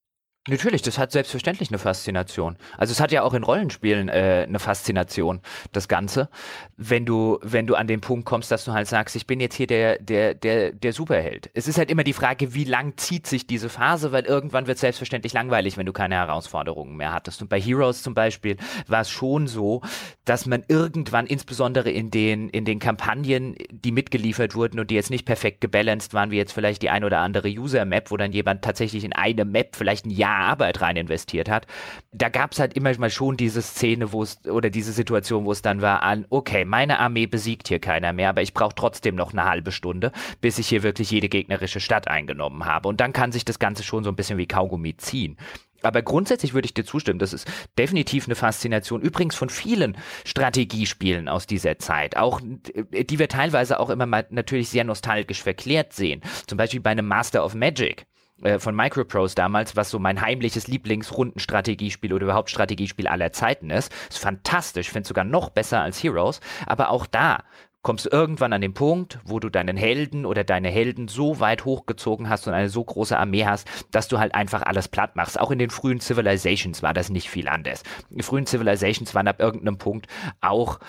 Natürlich, 0.49 0.81
das 0.81 0.97
hat 0.97 1.11
selbstverständlich 1.11 1.69
eine 1.69 1.77
Faszination. 1.77 2.55
Also 2.77 2.93
es 2.93 3.01
hat 3.01 3.11
ja 3.11 3.23
auch 3.23 3.33
in 3.33 3.43
Rollenspielen 3.43 4.07
äh, 4.07 4.45
eine 4.47 4.59
Faszination, 4.59 5.41
das 5.73 5.89
Ganze. 5.89 6.29
Wenn 6.77 7.05
du, 7.05 7.37
wenn 7.41 7.67
du 7.67 7.75
an 7.75 7.87
den 7.87 7.99
Punkt 7.99 8.25
kommst, 8.25 8.49
dass 8.49 8.63
du 8.63 8.71
halt 8.71 8.87
sagst, 8.87 9.17
ich 9.17 9.27
bin 9.27 9.41
jetzt 9.41 9.55
hier 9.55 9.67
der, 9.67 9.99
der, 9.99 10.33
der, 10.33 10.71
der 10.71 10.93
Superheld. 10.93 11.49
Es 11.53 11.67
ist 11.67 11.77
halt 11.77 11.91
immer 11.91 12.05
die 12.05 12.13
Frage, 12.13 12.53
wie 12.53 12.63
lang 12.63 12.93
zieht 12.95 13.27
sich 13.27 13.45
diese 13.45 13.67
Phase, 13.67 14.13
weil 14.13 14.23
irgendwann 14.23 14.67
wird 14.67 14.75
es 14.75 14.81
selbstverständlich 14.81 15.33
langweilig, 15.33 15.75
wenn 15.75 15.85
du 15.85 15.91
keine 15.91 16.15
Herausforderungen 16.15 16.95
mehr 16.95 17.11
hattest. 17.11 17.41
Und 17.41 17.49
bei 17.49 17.59
Heroes 17.59 18.01
zum 18.01 18.13
Beispiel 18.13 18.55
war 18.87 19.01
es 19.01 19.09
schon 19.09 19.47
so, 19.47 19.81
dass 20.23 20.45
man 20.45 20.63
irgendwann, 20.69 21.27
insbesondere 21.27 21.91
in 21.91 22.09
den, 22.09 22.47
in 22.49 22.63
den 22.63 22.79
Kampagnen, 22.79 23.55
die 23.69 23.91
mitgeliefert 23.91 24.55
wurden 24.55 24.79
und 24.79 24.91
die 24.91 24.95
jetzt 24.95 25.09
nicht 25.09 25.25
perfekt 25.25 25.59
gebalanced 25.59 26.13
waren, 26.13 26.31
wie 26.31 26.37
jetzt 26.37 26.53
vielleicht 26.53 26.83
die 26.83 26.89
ein 26.89 27.03
oder 27.03 27.19
andere 27.19 27.49
User-Map, 27.49 28.11
wo 28.11 28.17
dann 28.17 28.31
jemand 28.31 28.61
tatsächlich 28.61 29.03
in 29.03 29.11
eine 29.11 29.43
Map 29.43 29.75
vielleicht 29.75 30.05
ein 30.05 30.11
Jahr 30.11 30.36
Arbeit 30.37 30.81
rein 30.81 30.95
investiert 30.95 31.49
hat. 31.49 31.67
Da 32.11 32.29
gab 32.29 32.53
es 32.53 32.59
halt 32.59 32.73
immer 32.73 32.97
mal 32.97 33.09
schon 33.09 33.37
diese 33.37 33.61
Szene, 33.61 34.11
wo 34.11 34.23
es, 34.23 34.45
oder 34.45 34.69
diese 34.69 34.91
Situation, 34.91 35.45
wo 35.45 35.51
es 35.51 35.61
dann 35.61 35.81
war 35.81 36.03
an, 36.03 36.25
okay, 36.29 36.65
meine 36.65 36.99
Armee 36.99 37.27
besiegt 37.27 37.67
hier 37.67 37.79
keiner 37.79 38.13
mehr, 38.13 38.29
aber 38.29 38.41
ich 38.41 38.53
brauche 38.53 38.75
trotzdem 38.75 39.15
noch 39.15 39.33
eine 39.33 39.45
halbe 39.45 39.71
Stunde, 39.71 40.11
bis 40.41 40.57
ich 40.57 40.67
hier 40.67 40.83
wirklich 40.83 41.11
jede 41.11 41.29
gegnerische 41.29 41.79
Stadt 41.79 42.07
eingenommen 42.07 42.65
habe. 42.65 42.87
Und 42.87 43.01
dann 43.01 43.13
kann 43.13 43.31
sich 43.31 43.45
das 43.45 43.59
Ganze 43.59 43.83
schon 43.83 44.03
so 44.03 44.09
ein 44.09 44.15
bisschen 44.15 44.37
wie 44.37 44.47
Kaugummi 44.47 44.95
ziehen. 44.97 45.37
Aber 45.83 46.01
grundsätzlich 46.01 46.53
würde 46.53 46.65
ich 46.65 46.73
dir 46.73 46.85
zustimmen. 46.85 47.19
Das 47.19 47.33
ist 47.33 47.47
definitiv 47.77 48.25
eine 48.25 48.35
Faszination. 48.35 49.01
Übrigens 49.01 49.35
von 49.35 49.49
vielen 49.49 49.97
Strategiespielen 50.25 51.29
aus 51.29 51.45
dieser 51.45 51.77
Zeit. 51.77 52.17
Auch, 52.17 52.41
die 52.41 53.19
wir 53.19 53.27
teilweise 53.27 53.79
auch 53.79 53.89
immer 53.89 54.05
mal 54.05 54.25
natürlich 54.29 54.69
sehr 54.69 54.83
nostalgisch 54.83 55.43
verklärt 55.43 55.93
sehen. 55.93 56.21
Zum 56.47 56.57
Beispiel 56.57 56.79
bei 56.79 56.91
einem 56.91 57.07
Master 57.07 57.45
of 57.45 57.53
Magic. 57.53 58.05
Äh, 58.43 58.59
von 58.59 58.75
Microprose 58.75 59.35
damals, 59.35 59.75
was 59.75 59.89
so 59.89 59.99
mein 59.99 60.21
heimliches 60.21 60.67
Lieblingsrundenstrategiespiel 60.67 62.13
oder 62.13 62.25
überhaupt 62.25 62.49
Strategiespiel 62.49 63.07
aller 63.07 63.31
Zeiten 63.31 63.69
ist. 63.69 63.91
Ist 64.09 64.19
fantastisch, 64.19 64.91
finde 64.91 65.07
sogar 65.07 65.23
noch 65.23 65.49
besser 65.49 65.81
als 65.81 66.01
Heroes. 66.03 66.39
Aber 66.65 66.89
auch 66.89 67.07
da 67.07 67.39
kommst 67.81 68.05
du 68.05 68.09
irgendwann 68.09 68.53
an 68.53 68.61
den 68.61 68.73
Punkt, 68.73 69.19
wo 69.23 69.39
du 69.39 69.49
deinen 69.49 69.77
Helden 69.77 70.25
oder 70.25 70.43
deine 70.43 70.69
Helden 70.69 71.07
so 71.07 71.39
weit 71.39 71.63
hochgezogen 71.63 72.27
hast 72.27 72.45
und 72.47 72.53
eine 72.53 72.69
so 72.69 72.83
große 72.83 73.17
Armee 73.17 73.45
hast, 73.45 73.67
dass 73.91 74.07
du 74.07 74.19
halt 74.19 74.35
einfach 74.35 74.63
alles 74.63 74.87
platt 74.87 75.15
machst. 75.15 75.39
Auch 75.39 75.51
in 75.51 75.59
den 75.59 75.69
frühen 75.69 76.01
Civilizations 76.01 76.83
war 76.83 76.93
das 76.93 77.09
nicht 77.09 77.29
viel 77.29 77.47
anders. 77.47 77.83
Die 78.09 78.23
frühen 78.23 78.45
Civilizations 78.45 79.15
waren 79.15 79.27
ab 79.27 79.39
irgendeinem 79.39 79.77
Punkt 79.77 80.07
auch 80.41 80.79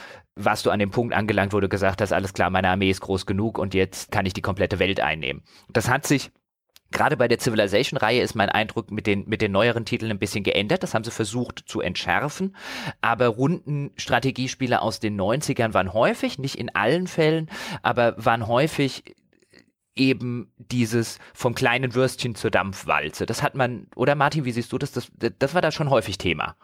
warst 0.40 0.66
du 0.66 0.70
an 0.70 0.78
dem 0.78 0.90
Punkt 0.90 1.14
angelangt, 1.14 1.52
wo 1.52 1.58
du 1.58 1.68
gesagt 1.68 2.00
hast, 2.00 2.12
alles 2.12 2.32
klar, 2.32 2.48
meine 2.48 2.68
Armee 2.68 2.90
ist 2.90 3.00
groß 3.00 3.26
genug 3.26 3.58
und 3.58 3.74
jetzt 3.74 4.12
kann 4.12 4.24
ich 4.24 4.32
die 4.32 4.40
komplette 4.40 4.78
Welt 4.78 5.00
einnehmen. 5.00 5.42
Das 5.68 5.88
hat 5.88 6.06
sich 6.06 6.30
Gerade 6.90 7.16
bei 7.16 7.28
der 7.28 7.38
Civilization-Reihe 7.38 8.22
ist 8.22 8.34
mein 8.34 8.48
Eindruck 8.48 8.90
mit 8.90 9.06
den, 9.06 9.28
mit 9.28 9.42
den 9.42 9.52
neueren 9.52 9.84
Titeln 9.84 10.10
ein 10.10 10.18
bisschen 10.18 10.42
geändert. 10.42 10.82
Das 10.82 10.94
haben 10.94 11.04
sie 11.04 11.10
versucht 11.10 11.64
zu 11.66 11.80
entschärfen. 11.80 12.56
Aber 13.02 13.26
Rundenstrategiespiele 13.26 14.80
aus 14.80 14.98
den 14.98 15.20
90ern 15.20 15.74
waren 15.74 15.92
häufig, 15.92 16.38
nicht 16.38 16.54
in 16.54 16.74
allen 16.74 17.06
Fällen, 17.06 17.50
aber 17.82 18.14
waren 18.16 18.46
häufig 18.46 19.16
eben 19.96 20.52
dieses 20.56 21.18
vom 21.34 21.54
kleinen 21.54 21.94
Würstchen 21.94 22.34
zur 22.34 22.50
Dampfwalze. 22.50 23.26
Das 23.26 23.42
hat 23.42 23.54
man, 23.54 23.88
oder 23.94 24.14
Martin, 24.14 24.44
wie 24.44 24.52
siehst 24.52 24.72
du 24.72 24.78
das? 24.78 24.92
Das, 24.92 25.10
das 25.38 25.54
war 25.54 25.60
da 25.60 25.70
schon 25.70 25.90
häufig 25.90 26.16
Thema. 26.16 26.56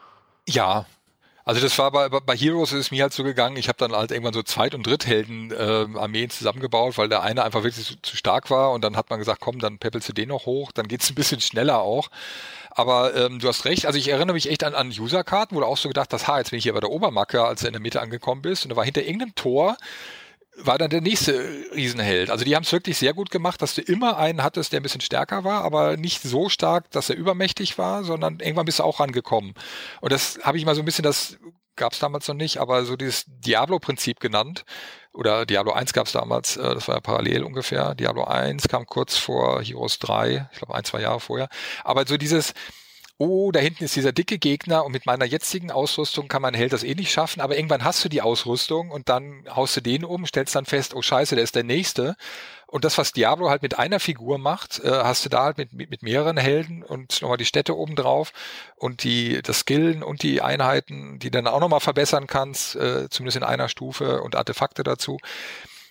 Ja, 0.48 0.86
also 1.44 1.60
das 1.60 1.78
war 1.78 1.90
bei, 1.90 2.08
bei 2.08 2.36
Heroes 2.36 2.72
ist 2.72 2.78
es 2.78 2.90
mir 2.90 3.02
halt 3.02 3.12
so 3.12 3.22
gegangen, 3.22 3.56
ich 3.56 3.68
habe 3.68 3.76
dann 3.78 3.92
halt 3.92 4.10
irgendwann 4.10 4.32
so 4.32 4.42
Zweit- 4.42 4.74
und 4.74 4.86
Dritthelden-Armeen 4.86 6.24
äh, 6.24 6.28
zusammengebaut, 6.28 6.96
weil 6.96 7.10
der 7.10 7.22
eine 7.22 7.44
einfach 7.44 7.62
wirklich 7.62 7.86
zu, 7.86 8.00
zu, 8.00 8.16
stark 8.16 8.50
war. 8.50 8.72
Und 8.72 8.82
dann 8.82 8.96
hat 8.96 9.10
man 9.10 9.18
gesagt, 9.18 9.40
komm, 9.40 9.58
dann 9.58 9.78
peppelst 9.78 10.08
du 10.08 10.14
den 10.14 10.30
noch 10.30 10.46
hoch, 10.46 10.72
dann 10.72 10.88
geht's 10.88 11.10
ein 11.10 11.14
bisschen 11.14 11.40
schneller 11.40 11.80
auch. 11.80 12.08
Aber 12.70 13.14
ähm, 13.14 13.38
du 13.40 13.48
hast 13.48 13.66
recht, 13.66 13.86
also 13.86 13.98
ich 13.98 14.08
erinnere 14.08 14.34
mich 14.34 14.50
echt 14.50 14.64
an, 14.64 14.74
an 14.74 14.88
User-Karten, 14.88 15.54
wo 15.54 15.60
du 15.60 15.66
auch 15.66 15.76
so 15.76 15.88
gedacht 15.88 16.12
hast, 16.12 16.26
ha, 16.26 16.38
jetzt 16.38 16.50
bin 16.50 16.58
ich 16.58 16.64
hier 16.64 16.72
bei 16.72 16.80
der 16.80 16.90
Obermacke, 16.90 17.44
als 17.44 17.60
du 17.60 17.66
in 17.66 17.72
der 17.74 17.82
Mitte 17.82 18.00
angekommen 18.00 18.42
bist. 18.42 18.64
Und 18.64 18.70
da 18.70 18.76
war 18.76 18.84
hinter 18.84 19.02
irgendeinem 19.02 19.34
Tor 19.34 19.76
war 20.56 20.78
dann 20.78 20.90
der 20.90 21.00
nächste 21.00 21.66
Riesenheld. 21.74 22.30
Also 22.30 22.44
die 22.44 22.54
haben 22.54 22.62
es 22.62 22.72
wirklich 22.72 22.98
sehr 22.98 23.12
gut 23.12 23.30
gemacht, 23.30 23.60
dass 23.60 23.74
du 23.74 23.82
immer 23.82 24.16
einen 24.16 24.42
hattest, 24.42 24.72
der 24.72 24.80
ein 24.80 24.82
bisschen 24.82 25.00
stärker 25.00 25.44
war, 25.44 25.62
aber 25.64 25.96
nicht 25.96 26.22
so 26.22 26.48
stark, 26.48 26.90
dass 26.90 27.10
er 27.10 27.16
übermächtig 27.16 27.78
war, 27.78 28.04
sondern 28.04 28.40
irgendwann 28.40 28.66
bist 28.66 28.78
du 28.78 28.84
auch 28.84 29.00
rangekommen. 29.00 29.54
Und 30.00 30.12
das 30.12 30.38
habe 30.42 30.58
ich 30.58 30.64
mal 30.64 30.74
so 30.74 30.82
ein 30.82 30.84
bisschen, 30.84 31.02
das 31.02 31.38
gab 31.76 31.92
es 31.92 31.98
damals 31.98 32.28
noch 32.28 32.34
nicht, 32.34 32.58
aber 32.58 32.84
so 32.84 32.96
dieses 32.96 33.24
Diablo-Prinzip 33.26 34.20
genannt. 34.20 34.64
Oder 35.12 35.46
Diablo 35.46 35.72
1 35.72 35.92
gab 35.92 36.06
es 36.06 36.12
damals, 36.12 36.56
äh, 36.56 36.74
das 36.74 36.88
war 36.88 36.96
ja 36.96 37.00
parallel 37.00 37.44
ungefähr. 37.44 37.94
Diablo 37.94 38.24
1 38.24 38.68
kam 38.68 38.86
kurz 38.86 39.16
vor 39.16 39.62
Heroes 39.62 39.98
3, 40.00 40.48
ich 40.52 40.58
glaube 40.58 40.74
ein, 40.74 40.84
zwei 40.84 41.00
Jahre 41.00 41.20
vorher. 41.20 41.48
Aber 41.84 42.06
so 42.06 42.16
dieses, 42.16 42.52
oh, 43.18 43.52
da 43.52 43.60
hinten 43.60 43.84
ist 43.84 43.96
dieser 43.96 44.12
dicke 44.12 44.38
Gegner 44.38 44.84
und 44.84 44.92
mit 44.92 45.06
meiner 45.06 45.24
jetzigen 45.24 45.70
Ausrüstung 45.70 46.28
kann 46.28 46.42
mein 46.42 46.54
Held 46.54 46.72
das 46.72 46.82
eh 46.82 46.94
nicht 46.94 47.12
schaffen, 47.12 47.40
aber 47.40 47.56
irgendwann 47.56 47.84
hast 47.84 48.04
du 48.04 48.08
die 48.08 48.22
Ausrüstung 48.22 48.90
und 48.90 49.08
dann 49.08 49.44
haust 49.48 49.76
du 49.76 49.80
den 49.80 50.04
um, 50.04 50.26
stellst 50.26 50.54
dann 50.54 50.64
fest, 50.64 50.94
oh 50.94 51.02
scheiße, 51.02 51.34
der 51.36 51.44
ist 51.44 51.54
der 51.54 51.64
Nächste. 51.64 52.16
Und 52.66 52.84
das, 52.84 52.98
was 52.98 53.12
Diablo 53.12 53.50
halt 53.50 53.62
mit 53.62 53.78
einer 53.78 54.00
Figur 54.00 54.38
macht, 54.38 54.80
äh, 54.82 54.90
hast 54.90 55.24
du 55.24 55.28
da 55.28 55.44
halt 55.44 55.58
mit, 55.58 55.72
mit, 55.72 55.90
mit 55.90 56.02
mehreren 56.02 56.36
Helden 56.36 56.82
und 56.82 57.22
nochmal 57.22 57.38
die 57.38 57.44
Städte 57.44 57.76
oben 57.76 57.94
drauf 57.94 58.32
und 58.74 59.04
die, 59.04 59.42
das 59.42 59.60
Skillen 59.60 60.02
und 60.02 60.24
die 60.24 60.42
Einheiten, 60.42 61.20
die 61.20 61.30
dann 61.30 61.46
auch 61.46 61.60
nochmal 61.60 61.78
verbessern 61.78 62.26
kannst, 62.26 62.74
äh, 62.74 63.08
zumindest 63.10 63.36
in 63.36 63.44
einer 63.44 63.68
Stufe 63.68 64.22
und 64.22 64.34
Artefakte 64.34 64.82
dazu 64.82 65.18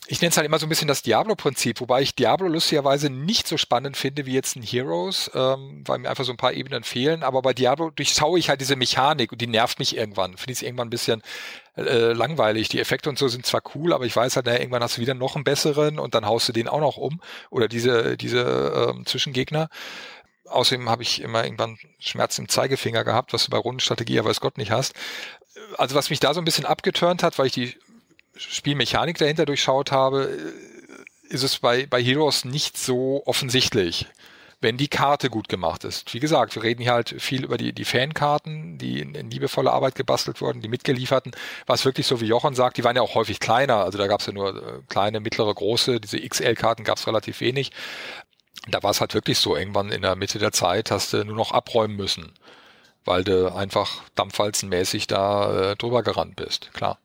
ich 0.08 0.22
nenne 0.22 0.32
es 0.32 0.38
halt 0.38 0.46
immer 0.46 0.60
so 0.60 0.66
ein 0.66 0.70
bisschen 0.70 0.90
das 0.90 1.02
Diablo-Prinzip, 1.02 1.80
wobei 1.80 2.02
ich 2.02 2.14
Diablo 2.14 2.48
lustigerweise 2.48 3.10
nicht 3.10 3.48
so 3.48 3.58
spannend 3.58 3.96
finde 3.96 4.26
wie 4.26 4.34
jetzt 4.34 4.58
ein 4.58 4.62
Heroes, 4.62 5.32
ähm, 5.34 5.84
weil 5.86 6.00
mir 6.00 6.10
einfach 6.10 6.26
so 6.26 6.34
ein 6.34 6.38
paar 6.38 6.54
Ebenen 6.54 6.84
fehlen. 6.84 7.24
Aber 7.24 7.42
bei 7.42 7.54
Diablo 7.54 7.90
durchschaue 7.90 8.38
ich 8.38 8.50
halt 8.50 8.60
diese 8.60 8.76
Mechanik 8.76 9.32
und 9.32 9.40
die 9.40 9.48
nervt 9.48 9.80
mich 9.80 9.96
irgendwann. 9.96 10.36
Finde 10.36 10.52
ich 10.52 10.58
es 10.58 10.62
irgendwann 10.62 10.88
ein 10.88 10.92
bisschen 10.92 11.22
äh, 11.78 12.12
langweilig. 12.12 12.68
Die 12.68 12.80
Effekte 12.80 13.10
und 13.10 13.18
so 13.18 13.30
sind 13.30 13.46
zwar 13.46 13.62
cool, 13.76 13.94
aber 13.94 14.06
ich 14.06 14.16
weiß 14.16 14.36
halt, 14.36 14.46
na, 14.46 14.60
irgendwann 14.60 14.84
hast 14.84 14.98
du 14.98 15.02
wieder 15.02 15.14
noch 15.14 15.36
einen 15.36 15.46
besseren 15.46 16.00
und 16.00 16.16
dann 16.16 16.26
haust 16.26 16.50
du 16.50 16.54
den 16.54 16.68
auch 16.68 16.82
noch 16.82 16.98
um. 16.98 17.22
Oder 17.50 17.70
diese, 17.70 18.18
diese 18.18 18.92
ähm, 18.92 19.06
Zwischengegner. 19.06 19.70
Außerdem 20.50 20.90
habe 20.90 21.04
ich 21.04 21.22
immer 21.22 21.46
irgendwann 21.46 21.78
Schmerzen 22.00 22.42
im 22.42 22.50
Zeigefinger 22.50 23.06
gehabt, 23.06 23.32
was 23.32 23.46
du 23.46 23.52
bei 23.52 23.58
Rundenstrategie 23.58 24.16
ja 24.16 24.26
weiß 24.26 24.42
Gott 24.42 24.58
nicht 24.58 24.72
hast. 24.72 24.94
Also 25.78 25.96
was 25.96 26.10
mich 26.10 26.20
da 26.20 26.34
so 26.34 26.42
ein 26.42 26.46
bisschen 26.46 26.66
abgeturnt 26.66 27.24
hat, 27.24 27.40
weil 27.40 27.48
ich 27.48 27.54
die 27.54 27.78
Spielmechanik 28.36 29.18
dahinter 29.18 29.46
durchschaut 29.46 29.92
habe, 29.92 30.30
äh, 30.30 31.34
ist 31.34 31.44
es 31.44 31.60
bei, 31.60 31.86
bei 31.86 32.02
Heroes 32.02 32.46
nicht 32.46 32.78
so 32.78 33.24
offensichtlich, 33.26 34.08
wenn 34.62 34.78
die 34.78 34.88
Karte 34.88 35.30
gut 35.30 35.50
gemacht 35.50 35.84
ist. 35.84 36.14
Wie 36.14 36.20
gesagt, 36.20 36.56
wir 36.56 36.64
reden 36.64 36.82
hier 36.82 36.94
halt 36.94 37.16
viel 37.22 37.44
über 37.44 37.58
die, 37.58 37.74
die 37.74 37.86
Fankarten, 37.86 38.78
die 38.78 39.00
in, 39.00 39.16
in 39.16 39.32
liebevolle 39.32 39.72
Arbeit 39.72 39.96
gebastelt 39.96 40.42
wurden, 40.42 40.62
die 40.62 40.68
mitgelieferten. 40.68 41.36
War 41.66 41.76
es 41.76 41.86
wirklich 41.86 42.08
so, 42.08 42.22
wie 42.22 42.26
Jochen 42.26 42.56
sagt, 42.56 42.78
die 42.78 42.84
waren 42.84 42.96
ja 42.96 43.02
auch 43.02 43.16
häufig 43.16 43.40
kleiner. 43.40 43.78
Also 43.78 43.98
da 43.98 44.08
gab 44.08 44.22
es 44.22 44.28
ja 44.28 44.34
nur 44.34 44.56
äh, 44.56 44.82
kleine, 44.90 45.20
mittlere, 45.20 45.54
große. 45.54 46.00
Diese 46.00 46.20
XL-Karten 46.20 46.84
gab 46.84 46.98
es 46.98 47.08
relativ 47.08 47.42
wenig. 47.42 47.72
Da 48.68 48.82
war 48.84 48.92
es 48.92 49.02
halt 49.02 49.14
wirklich 49.14 49.40
so, 49.40 49.58
irgendwann 49.58 49.92
in 49.92 50.04
der 50.04 50.16
Mitte 50.16 50.40
der 50.40 50.52
Zeit 50.52 50.92
hast 50.92 51.14
du 51.14 51.24
nur 51.26 51.36
noch 51.36 51.52
abräumen 51.52 51.98
müssen, 51.98 52.32
weil 53.04 53.24
du 53.24 53.54
einfach 53.54 54.04
dampfwalzenmäßig 54.16 55.08
da 55.08 55.72
äh, 55.72 55.76
drüber 55.76 56.04
gerannt 56.04 56.36
bist, 56.38 56.72
klar 56.74 57.00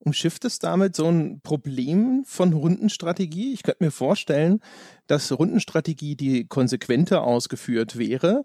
umschifft 0.00 0.44
es 0.44 0.58
damit 0.58 0.96
so 0.96 1.08
ein 1.08 1.40
Problem 1.42 2.24
von 2.26 2.52
Rundenstrategie? 2.52 3.52
Ich 3.52 3.62
könnte 3.62 3.84
mir 3.84 3.90
vorstellen, 3.90 4.60
dass 5.06 5.30
Rundenstrategie, 5.30 6.16
die 6.16 6.46
konsequenter 6.46 7.22
ausgeführt 7.22 7.98
wäre, 7.98 8.44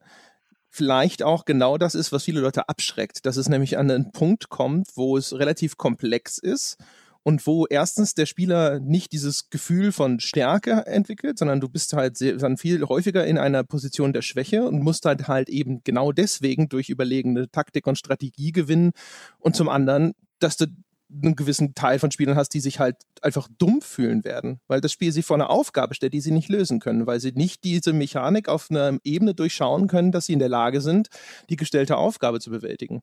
vielleicht 0.70 1.24
auch 1.24 1.46
genau 1.46 1.78
das 1.78 1.96
ist, 1.96 2.12
was 2.12 2.26
viele 2.26 2.42
Leute 2.42 2.68
abschreckt, 2.68 3.26
dass 3.26 3.38
es 3.38 3.48
nämlich 3.48 3.78
an 3.78 3.90
einen 3.90 4.12
Punkt 4.12 4.50
kommt, 4.50 4.90
wo 4.96 5.18
es 5.18 5.34
relativ 5.34 5.78
komplex 5.78 6.38
ist 6.38 6.78
und 7.24 7.48
wo 7.48 7.66
erstens 7.66 8.14
der 8.14 8.28
Spieler 8.28 8.80
nicht 8.80 9.12
dieses 9.12 9.50
Gefühl 9.50 9.92
von 9.92 10.20
Stärke 10.20 10.86
entwickelt, 10.86 11.40
sondern 11.40 11.60
du 11.60 11.70
bist 11.70 11.94
halt 11.94 12.18
sehr, 12.18 12.38
dann 12.38 12.58
viel 12.58 12.86
häufiger 12.86 13.26
in 13.26 13.38
einer 13.38 13.64
Position 13.64 14.14
der 14.14 14.22
Schwäche 14.22 14.64
und 14.64 14.84
musst 14.84 15.06
halt 15.06 15.28
halt 15.28 15.50
eben 15.50 15.82
genau 15.84 16.12
deswegen 16.12 16.70
durch 16.70 16.90
überlegene 16.90 17.50
Taktik 17.50 17.88
und 17.88 17.98
Strategie 17.98 18.52
gewinnen 18.52 18.92
und 19.40 19.56
zum 19.56 19.70
anderen, 19.70 20.14
dass 20.40 20.58
du 20.58 20.68
einen 21.12 21.36
gewissen 21.36 21.76
Teil 21.76 22.00
von 22.00 22.12
Spielern 22.12 22.36
hast, 22.36 22.50
die 22.50 22.60
sich 22.60 22.80
halt 22.80 22.98
einfach 23.22 23.48
dumm 23.58 23.82
fühlen 23.82 24.24
werden, 24.24 24.60
weil 24.68 24.82
das 24.82 24.92
Spiel 24.92 25.12
sie 25.12 25.22
vor 25.22 25.36
eine 25.36 25.50
Aufgabe 25.50 25.94
stellt, 25.94 26.14
die 26.14 26.22
sie 26.22 26.32
nicht 26.32 26.50
lösen 26.50 26.80
können, 26.80 27.06
weil 27.06 27.20
sie 27.20 27.32
nicht 27.32 27.64
diese 27.64 27.94
Mechanik 27.94 28.50
auf 28.50 28.70
einer 28.70 28.98
Ebene 29.04 29.36
durchschauen 29.36 29.88
können, 29.88 30.12
dass 30.12 30.26
sie 30.26 30.34
in 30.34 30.40
der 30.40 30.50
Lage 30.50 30.82
sind, 30.82 31.10
die 31.50 31.56
gestellte 31.56 31.98
Aufgabe 31.98 32.40
zu 32.40 32.50
bewältigen. 32.50 33.02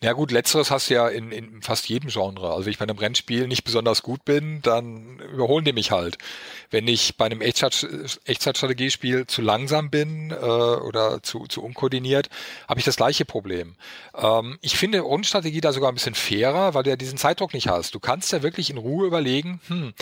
Ja 0.00 0.12
gut, 0.12 0.30
letzteres 0.30 0.70
hast 0.70 0.90
du 0.90 0.94
ja 0.94 1.08
in, 1.08 1.32
in 1.32 1.62
fast 1.62 1.88
jedem 1.88 2.10
Genre. 2.10 2.50
Also 2.50 2.66
wenn 2.66 2.70
ich 2.70 2.78
bei 2.78 2.84
einem 2.84 2.98
Rennspiel 2.98 3.46
nicht 3.48 3.64
besonders 3.64 4.02
gut 4.02 4.24
bin, 4.24 4.62
dann 4.62 5.18
überholen 5.32 5.64
die 5.64 5.72
mich 5.72 5.90
halt. 5.90 6.18
Wenn 6.70 6.86
ich 6.88 7.16
bei 7.16 7.26
einem 7.26 7.40
Echtzeitstrategiespiel 7.40 9.26
zu 9.26 9.42
langsam 9.42 9.90
bin 9.90 10.30
äh, 10.30 10.34
oder 10.34 11.22
zu, 11.22 11.46
zu 11.46 11.62
unkoordiniert, 11.62 12.28
habe 12.68 12.80
ich 12.80 12.86
das 12.86 12.96
gleiche 12.96 13.24
Problem. 13.24 13.74
Ähm, 14.16 14.58
ich 14.62 14.76
finde 14.76 15.00
Rundenstrategie 15.00 15.60
da 15.60 15.72
sogar 15.72 15.90
ein 15.90 15.94
bisschen 15.94 16.14
fairer, 16.14 16.74
weil 16.74 16.82
du 16.84 16.90
ja 16.90 16.96
diesen 16.96 17.18
Zeitdruck 17.18 17.52
nicht 17.54 17.68
hast. 17.68 17.94
Du 17.94 18.00
kannst 18.00 18.32
ja 18.32 18.42
wirklich 18.42 18.70
in 18.70 18.78
Ruhe 18.78 19.06
überlegen, 19.06 19.60
hm, 19.68 19.94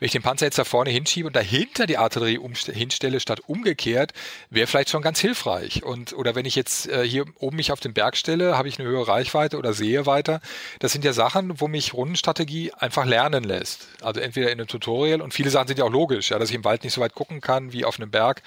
wenn 0.00 0.06
ich 0.06 0.12
den 0.12 0.22
Panzer 0.22 0.46
jetzt 0.46 0.58
da 0.58 0.64
vorne 0.64 0.90
hinschiebe 0.90 1.28
und 1.28 1.36
dahinter 1.36 1.86
die 1.86 1.98
Artillerie 1.98 2.40
hinstelle 2.72 3.20
statt 3.20 3.40
umgekehrt, 3.46 4.12
wäre 4.48 4.66
vielleicht 4.66 4.90
schon 4.90 5.02
ganz 5.02 5.20
hilfreich. 5.20 5.84
Und 5.84 6.14
oder 6.14 6.34
wenn 6.34 6.46
ich 6.46 6.56
jetzt 6.56 6.88
äh, 6.88 7.06
hier 7.06 7.26
oben 7.38 7.56
mich 7.56 7.70
auf 7.70 7.80
den 7.80 7.92
Berg 7.92 8.16
stelle, 8.16 8.56
habe 8.56 8.68
ich 8.68 8.78
eine 8.78 8.88
höhere 8.88 9.06
Reichweite 9.06 9.58
oder 9.58 9.74
sehe 9.74 10.06
weiter. 10.06 10.40
Das 10.78 10.92
sind 10.92 11.04
ja 11.04 11.12
Sachen, 11.12 11.60
wo 11.60 11.68
mich 11.68 11.94
Rundenstrategie 11.94 12.72
einfach 12.72 13.04
lernen 13.04 13.44
lässt. 13.44 13.88
Also 14.00 14.20
entweder 14.20 14.50
in 14.50 14.58
einem 14.58 14.68
Tutorial 14.68 15.20
und 15.20 15.34
viele 15.34 15.50
Sachen 15.50 15.68
sind 15.68 15.78
ja 15.78 15.84
auch 15.84 15.92
logisch, 15.92 16.30
ja, 16.30 16.38
dass 16.38 16.48
ich 16.48 16.56
im 16.56 16.64
Wald 16.64 16.82
nicht 16.82 16.94
so 16.94 17.00
weit 17.00 17.14
gucken 17.14 17.40
kann 17.40 17.72
wie 17.72 17.84
auf 17.84 18.00
einem 18.00 18.10
Berg, 18.10 18.42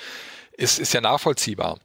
ist, 0.57 0.79
ist 0.79 0.93
ja 0.93 1.01
nachvollziehbar 1.01 1.79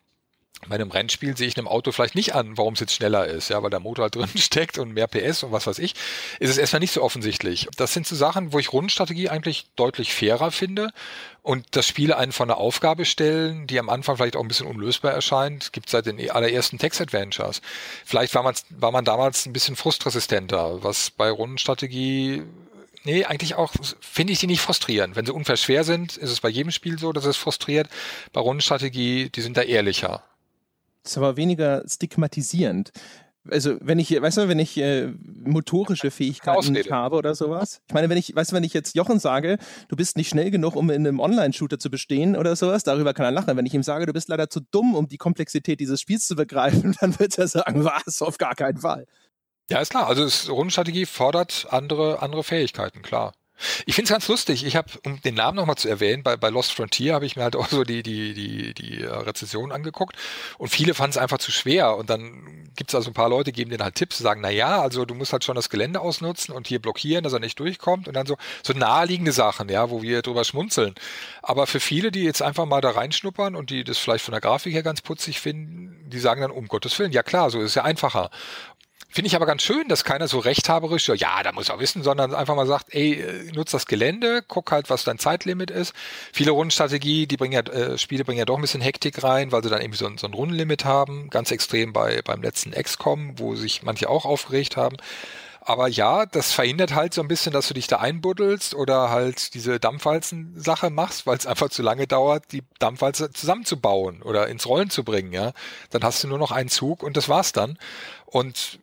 bei 0.66 0.74
einem 0.74 0.90
Rennspiel 0.90 1.36
sehe 1.36 1.46
ich 1.46 1.56
einem 1.56 1.68
Auto 1.68 1.92
vielleicht 1.92 2.16
nicht 2.16 2.34
an, 2.34 2.58
warum 2.58 2.74
es 2.74 2.80
jetzt 2.80 2.94
schneller 2.94 3.26
ist, 3.26 3.48
ja, 3.48 3.62
weil 3.62 3.70
der 3.70 3.80
Motor 3.80 4.04
halt 4.04 4.14
drin 4.16 4.28
steckt 4.36 4.78
und 4.78 4.92
mehr 4.92 5.06
PS 5.06 5.44
und 5.44 5.52
was 5.52 5.66
weiß 5.66 5.78
ich, 5.78 5.94
ist 6.40 6.50
es 6.50 6.58
erstmal 6.58 6.80
nicht 6.80 6.92
so 6.92 7.02
offensichtlich. 7.02 7.68
Das 7.76 7.92
sind 7.92 8.06
so 8.06 8.16
Sachen, 8.16 8.52
wo 8.52 8.58
ich 8.58 8.72
Rundenstrategie 8.72 9.28
eigentlich 9.28 9.66
deutlich 9.76 10.12
fairer 10.12 10.50
finde 10.50 10.90
und 11.42 11.64
das 11.70 11.86
Spiele 11.86 12.16
einen 12.16 12.32
vor 12.32 12.44
eine 12.44 12.56
Aufgabe 12.56 13.04
stellen, 13.04 13.66
die 13.66 13.78
am 13.78 13.88
Anfang 13.88 14.16
vielleicht 14.16 14.36
auch 14.36 14.42
ein 14.42 14.48
bisschen 14.48 14.66
unlösbar 14.66 15.12
erscheint, 15.12 15.72
gibt 15.72 15.86
es 15.86 15.92
seit 15.92 16.06
den 16.06 16.30
allerersten 16.30 16.78
Text-Adventures. 16.78 17.62
Vielleicht 18.04 18.34
war 18.34 18.42
man, 18.42 18.54
war 18.70 18.90
man 18.90 19.04
damals 19.04 19.46
ein 19.46 19.52
bisschen 19.52 19.76
frustresistenter, 19.76 20.82
was 20.82 21.10
bei 21.10 21.30
Rundenstrategie 21.30 22.42
Nee, 23.04 23.24
eigentlich 23.24 23.54
auch 23.54 23.72
finde 24.00 24.32
ich 24.32 24.40
die 24.40 24.48
nicht 24.48 24.60
frustrierend. 24.60 25.16
Wenn 25.16 25.24
sie 25.24 25.32
unfair 25.32 25.56
schwer 25.56 25.84
sind, 25.84 26.16
ist 26.16 26.30
es 26.30 26.40
bei 26.40 26.48
jedem 26.48 26.72
Spiel 26.72 26.98
so, 26.98 27.12
dass 27.12 27.24
es 27.24 27.36
frustriert. 27.38 27.88
Bei 28.32 28.40
Rundenstrategie, 28.40 29.30
die 29.30 29.40
sind 29.40 29.56
da 29.56 29.62
ehrlicher 29.62 30.24
ist 31.04 31.18
aber 31.18 31.36
weniger 31.36 31.82
stigmatisierend. 31.86 32.92
Also 33.50 33.78
wenn 33.80 33.98
ich, 33.98 34.10
weißt 34.10 34.38
du, 34.38 34.48
wenn 34.48 34.58
ich 34.58 34.76
äh, 34.76 35.12
motorische 35.44 36.10
Fähigkeiten 36.10 36.72
nicht 36.72 36.90
habe 36.90 37.16
oder 37.16 37.34
sowas. 37.34 37.80
Ich 37.86 37.94
meine, 37.94 38.08
wenn 38.08 38.18
ich, 38.18 38.34
weißt 38.34 38.52
du, 38.52 38.56
wenn 38.56 38.64
ich 38.64 38.74
jetzt 38.74 38.94
Jochen 38.94 39.18
sage, 39.18 39.58
du 39.88 39.96
bist 39.96 40.16
nicht 40.16 40.28
schnell 40.28 40.50
genug, 40.50 40.76
um 40.76 40.90
in 40.90 41.06
einem 41.06 41.20
Online-Shooter 41.20 41.78
zu 41.78 41.90
bestehen 41.90 42.36
oder 42.36 42.56
sowas, 42.56 42.82
darüber 42.82 43.14
kann 43.14 43.24
er 43.24 43.30
lachen. 43.30 43.56
Wenn 43.56 43.66
ich 43.66 43.74
ihm 43.74 43.82
sage, 43.82 44.06
du 44.06 44.12
bist 44.12 44.28
leider 44.28 44.50
zu 44.50 44.60
dumm, 44.60 44.94
um 44.94 45.08
die 45.08 45.16
Komplexität 45.16 45.80
dieses 45.80 46.00
Spiels 46.00 46.26
zu 46.26 46.36
begreifen, 46.36 46.96
dann 47.00 47.18
wird 47.18 47.38
er 47.38 47.48
sagen, 47.48 47.84
was, 47.84 48.20
auf 48.22 48.38
gar 48.38 48.54
keinen 48.54 48.78
Fall. 48.78 49.06
Ja, 49.70 49.80
ist 49.80 49.90
klar. 49.90 50.08
Also 50.08 50.52
Rundenstrategie 50.52 51.06
fordert 51.06 51.66
andere, 51.70 52.22
andere 52.22 52.42
Fähigkeiten, 52.42 53.02
klar. 53.02 53.32
Ich 53.86 53.94
finde 53.94 54.04
es 54.04 54.12
ganz 54.12 54.28
lustig. 54.28 54.64
Ich 54.64 54.76
habe, 54.76 54.88
um 55.04 55.20
den 55.20 55.34
Namen 55.34 55.56
nochmal 55.56 55.76
zu 55.76 55.88
erwähnen, 55.88 56.22
bei, 56.22 56.36
bei 56.36 56.48
Lost 56.48 56.72
Frontier 56.72 57.14
habe 57.14 57.26
ich 57.26 57.36
mir 57.36 57.42
halt 57.42 57.56
auch 57.56 57.68
so 57.68 57.84
die, 57.84 58.02
die, 58.02 58.34
die, 58.34 58.74
die 58.74 59.02
äh, 59.02 59.08
Rezession 59.08 59.72
angeguckt 59.72 60.16
und 60.58 60.68
viele 60.68 60.94
fanden 60.94 61.10
es 61.10 61.16
einfach 61.18 61.38
zu 61.38 61.50
schwer. 61.50 61.96
Und 61.96 62.10
dann 62.10 62.68
gibt 62.76 62.90
es 62.90 62.94
also 62.94 63.10
ein 63.10 63.14
paar 63.14 63.28
Leute, 63.28 63.50
geben 63.50 63.70
denen 63.70 63.82
halt 63.82 63.96
Tipps, 63.96 64.18
sagen, 64.18 64.40
na 64.40 64.50
ja, 64.50 64.80
also 64.80 65.04
du 65.04 65.14
musst 65.14 65.32
halt 65.32 65.44
schon 65.44 65.56
das 65.56 65.68
Gelände 65.68 66.00
ausnutzen 66.00 66.54
und 66.54 66.68
hier 66.68 66.80
blockieren, 66.80 67.24
dass 67.24 67.32
er 67.32 67.40
nicht 67.40 67.58
durchkommt 67.58 68.06
und 68.06 68.14
dann 68.14 68.26
so, 68.26 68.36
so 68.62 68.72
naheliegende 68.72 69.32
Sachen, 69.32 69.68
ja, 69.68 69.90
wo 69.90 70.02
wir 70.02 70.22
drüber 70.22 70.44
schmunzeln. 70.44 70.94
Aber 71.42 71.66
für 71.66 71.80
viele, 71.80 72.12
die 72.12 72.22
jetzt 72.22 72.42
einfach 72.42 72.66
mal 72.66 72.80
da 72.80 72.90
reinschnuppern 72.90 73.56
und 73.56 73.70
die 73.70 73.82
das 73.82 73.98
vielleicht 73.98 74.24
von 74.24 74.32
der 74.32 74.40
Grafik 74.40 74.72
her 74.72 74.84
ganz 74.84 75.02
putzig 75.02 75.40
finden, 75.40 76.08
die 76.08 76.18
sagen 76.20 76.40
dann, 76.40 76.50
um 76.50 76.68
Gottes 76.68 76.98
Willen, 76.98 77.12
ja 77.12 77.22
klar, 77.22 77.50
so 77.50 77.58
ist 77.58 77.66
es 77.66 77.74
ja 77.74 77.84
einfacher. 77.84 78.30
Finde 79.10 79.28
ich 79.28 79.36
aber 79.36 79.46
ganz 79.46 79.62
schön, 79.62 79.88
dass 79.88 80.04
keiner 80.04 80.28
so 80.28 80.38
rechthaberisch, 80.38 81.08
ja, 81.08 81.42
da 81.42 81.52
muss 81.52 81.70
er 81.70 81.80
wissen, 81.80 82.02
sondern 82.02 82.34
einfach 82.34 82.54
mal 82.54 82.66
sagt, 82.66 82.94
ey, 82.94 83.14
äh, 83.14 83.52
nutz 83.52 83.70
das 83.70 83.86
Gelände, 83.86 84.44
guck 84.46 84.70
halt, 84.70 84.90
was 84.90 85.04
dein 85.04 85.18
Zeitlimit 85.18 85.70
ist. 85.70 85.94
Viele 86.30 86.50
Rundenstrategie, 86.50 87.26
die 87.26 87.38
bringen 87.38 87.54
ja, 87.54 87.60
äh, 87.60 87.96
Spiele 87.96 88.24
bringen 88.24 88.38
ja 88.38 88.44
doch 88.44 88.56
ein 88.56 88.60
bisschen 88.60 88.82
Hektik 88.82 89.22
rein, 89.22 89.50
weil 89.50 89.62
sie 89.62 89.70
dann 89.70 89.80
irgendwie 89.80 89.98
so 89.98 90.06
ein, 90.06 90.18
so 90.18 90.26
ein 90.26 90.34
Rundenlimit 90.34 90.84
haben. 90.84 91.30
Ganz 91.30 91.50
extrem 91.50 91.94
bei, 91.94 92.20
beim 92.22 92.42
letzten 92.42 92.72
XCOM, 92.72 93.38
wo 93.38 93.56
sich 93.56 93.82
manche 93.82 94.10
auch 94.10 94.26
aufgeregt 94.26 94.76
haben. 94.76 94.98
Aber 95.62 95.88
ja, 95.88 96.26
das 96.26 96.52
verhindert 96.52 96.94
halt 96.94 97.12
so 97.12 97.22
ein 97.22 97.28
bisschen, 97.28 97.52
dass 97.52 97.68
du 97.68 97.74
dich 97.74 97.86
da 97.86 97.98
einbuddelst 97.98 98.74
oder 98.74 99.10
halt 99.10 99.54
diese 99.54 99.80
Dampfwalzen-Sache 99.80 100.90
machst, 100.90 101.26
weil 101.26 101.36
es 101.36 101.46
einfach 101.46 101.70
zu 101.70 101.82
lange 101.82 102.06
dauert, 102.06 102.52
die 102.52 102.62
Dampfwalze 102.78 103.30
zusammenzubauen 103.32 104.22
oder 104.22 104.48
ins 104.48 104.66
Rollen 104.66 104.90
zu 104.90 105.04
bringen, 105.04 105.32
ja. 105.32 105.52
Dann 105.90 106.04
hast 106.04 106.22
du 106.22 106.28
nur 106.28 106.38
noch 106.38 106.52
einen 106.52 106.68
Zug 106.68 107.02
und 107.02 107.16
das 107.16 107.28
war's 107.28 107.52
dann. 107.52 107.78
Und 108.24 108.78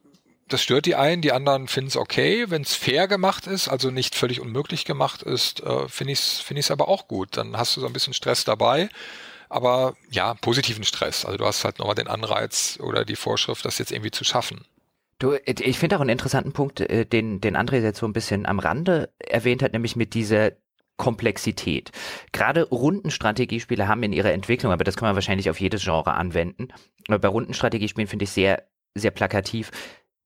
das 0.48 0.62
stört 0.62 0.86
die 0.86 0.96
einen, 0.96 1.22
die 1.22 1.32
anderen 1.32 1.68
finden 1.68 1.88
es 1.88 1.98
okay. 1.98 2.46
Wenn 2.50 2.62
es 2.62 2.76
fair 2.76 3.08
gemacht 3.08 3.48
ist, 3.48 3.68
also 3.68 3.90
nicht 3.90 4.16
völlig 4.16 4.40
unmöglich 4.40 4.86
gemacht 4.86 5.24
ist, 5.24 5.62
äh, 5.62 5.88
finde 5.88 6.14
ich 6.14 6.20
es 6.20 6.40
find 6.40 6.60
ich's 6.60 6.72
aber 6.72 6.88
auch 6.88 7.08
gut. 7.08 7.38
Dann 7.38 7.58
hast 7.58 7.76
du 7.76 7.82
so 7.82 7.88
ein 7.88 7.94
bisschen 7.94 8.14
Stress 8.14 8.44
dabei. 8.44 8.90
Aber 9.50 9.96
ja, 10.10 10.34
positiven 10.36 10.84
Stress. 10.84 11.26
Also 11.26 11.38
du 11.38 11.46
hast 11.46 11.64
halt 11.64 11.80
nochmal 11.80 11.96
den 11.96 12.08
Anreiz 12.08 12.80
oder 12.82 13.06
die 13.06 13.16
Vorschrift, 13.16 13.66
das 13.66 13.78
jetzt 13.78 13.92
irgendwie 13.92 14.12
zu 14.12 14.24
schaffen. 14.24 14.66
Du, 15.20 15.38
ich 15.46 15.80
finde 15.80 15.96
auch 15.96 16.02
einen 16.02 16.10
interessanten 16.10 16.52
Punkt, 16.52 16.82
äh, 16.82 17.06
den, 17.06 17.42
den 17.42 17.56
André 17.56 17.80
jetzt 17.82 18.00
so 18.00 18.06
ein 18.06 18.14
bisschen 18.14 18.46
am 18.46 18.60
Rande 18.60 19.14
erwähnt 19.20 19.64
hat, 19.64 19.74
nämlich 19.74 19.96
mit 19.96 20.14
dieser 20.14 20.52
Komplexität. 20.98 21.92
Gerade 22.32 22.64
Rundenstrategiespiele 22.64 23.88
haben 23.88 24.04
in 24.04 24.14
ihrer 24.14 24.32
Entwicklung, 24.32 24.72
aber 24.72 24.84
das 24.84 24.96
kann 24.96 25.08
man 25.08 25.16
wahrscheinlich 25.16 25.50
auf 25.50 25.60
jedes 25.60 25.84
Genre 25.84 26.14
anwenden. 26.14 26.70
Bei 27.08 27.28
Rundenstrategiespielen 27.28 28.08
finde 28.08 28.24
ich 28.24 28.32
sehr, 28.32 28.64
sehr 28.94 29.12
plakativ, 29.12 29.72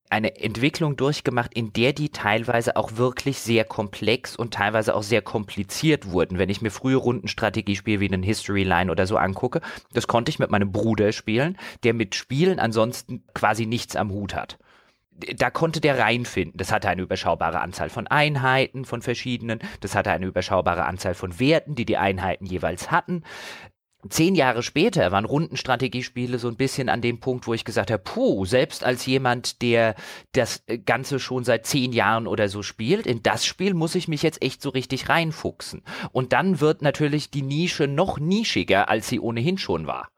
eine 0.09 0.39
Entwicklung 0.39 0.95
durchgemacht, 0.95 1.53
in 1.53 1.71
der 1.73 1.93
die 1.93 2.09
teilweise 2.09 2.75
auch 2.75 2.97
wirklich 2.97 3.39
sehr 3.39 3.63
komplex 3.63 4.35
und 4.35 4.53
teilweise 4.53 4.95
auch 4.95 5.03
sehr 5.03 5.21
kompliziert 5.21 6.09
wurden. 6.11 6.39
Wenn 6.39 6.49
ich 6.49 6.61
mir 6.61 6.71
frühe 6.71 6.95
Rundenstrategiespiele 6.95 7.99
wie 7.99 8.07
einen 8.07 8.23
History 8.23 8.63
Line 8.63 8.91
oder 8.91 9.05
so 9.05 9.17
angucke, 9.17 9.61
das 9.93 10.07
konnte 10.07 10.29
ich 10.29 10.39
mit 10.39 10.49
meinem 10.49 10.71
Bruder 10.71 11.11
spielen, 11.11 11.57
der 11.83 11.93
mit 11.93 12.15
Spielen 12.15 12.59
ansonsten 12.59 13.23
quasi 13.33 13.65
nichts 13.65 13.95
am 13.95 14.11
Hut 14.11 14.33
hat 14.33 14.57
da 15.35 15.49
konnte 15.49 15.81
der 15.81 15.99
reinfinden. 15.99 16.57
Das 16.57 16.71
hatte 16.71 16.89
eine 16.89 17.01
überschaubare 17.01 17.59
Anzahl 17.59 17.89
von 17.89 18.07
Einheiten 18.07 18.85
von 18.85 19.01
verschiedenen, 19.01 19.59
das 19.81 19.95
hatte 19.95 20.11
eine 20.11 20.25
überschaubare 20.25 20.85
Anzahl 20.85 21.13
von 21.13 21.39
Werten, 21.39 21.75
die 21.75 21.85
die 21.85 21.97
Einheiten 21.97 22.45
jeweils 22.45 22.91
hatten. 22.91 23.23
Zehn 24.07 24.33
Jahre 24.33 24.63
später 24.63 25.11
waren 25.11 25.25
Rundenstrategiespiele 25.25 26.39
so 26.39 26.47
ein 26.47 26.55
bisschen 26.55 26.87
an 26.87 27.01
dem 27.01 27.19
Punkt, 27.19 27.47
wo 27.47 27.53
ich 27.53 27.65
gesagt 27.65 27.91
habe, 27.91 28.01
puh, 28.01 28.45
selbst 28.45 28.85
als 28.85 29.05
jemand, 29.05 29.61
der 29.61 29.95
das 30.31 30.63
Ganze 30.85 31.19
schon 31.19 31.43
seit 31.43 31.65
zehn 31.65 31.91
Jahren 31.91 32.25
oder 32.25 32.47
so 32.47 32.63
spielt, 32.63 33.05
in 33.05 33.21
das 33.23 33.45
Spiel 33.45 33.73
muss 33.73 33.95
ich 33.95 34.07
mich 34.07 34.23
jetzt 34.23 34.41
echt 34.41 34.61
so 34.61 34.69
richtig 34.69 35.09
reinfuchsen. 35.09 35.83
Und 36.13 36.31
dann 36.31 36.61
wird 36.61 36.81
natürlich 36.81 37.29
die 37.29 37.41
Nische 37.41 37.87
noch 37.87 38.19
nischiger, 38.19 38.87
als 38.87 39.09
sie 39.09 39.19
ohnehin 39.19 39.57
schon 39.57 39.85
war 39.85 40.09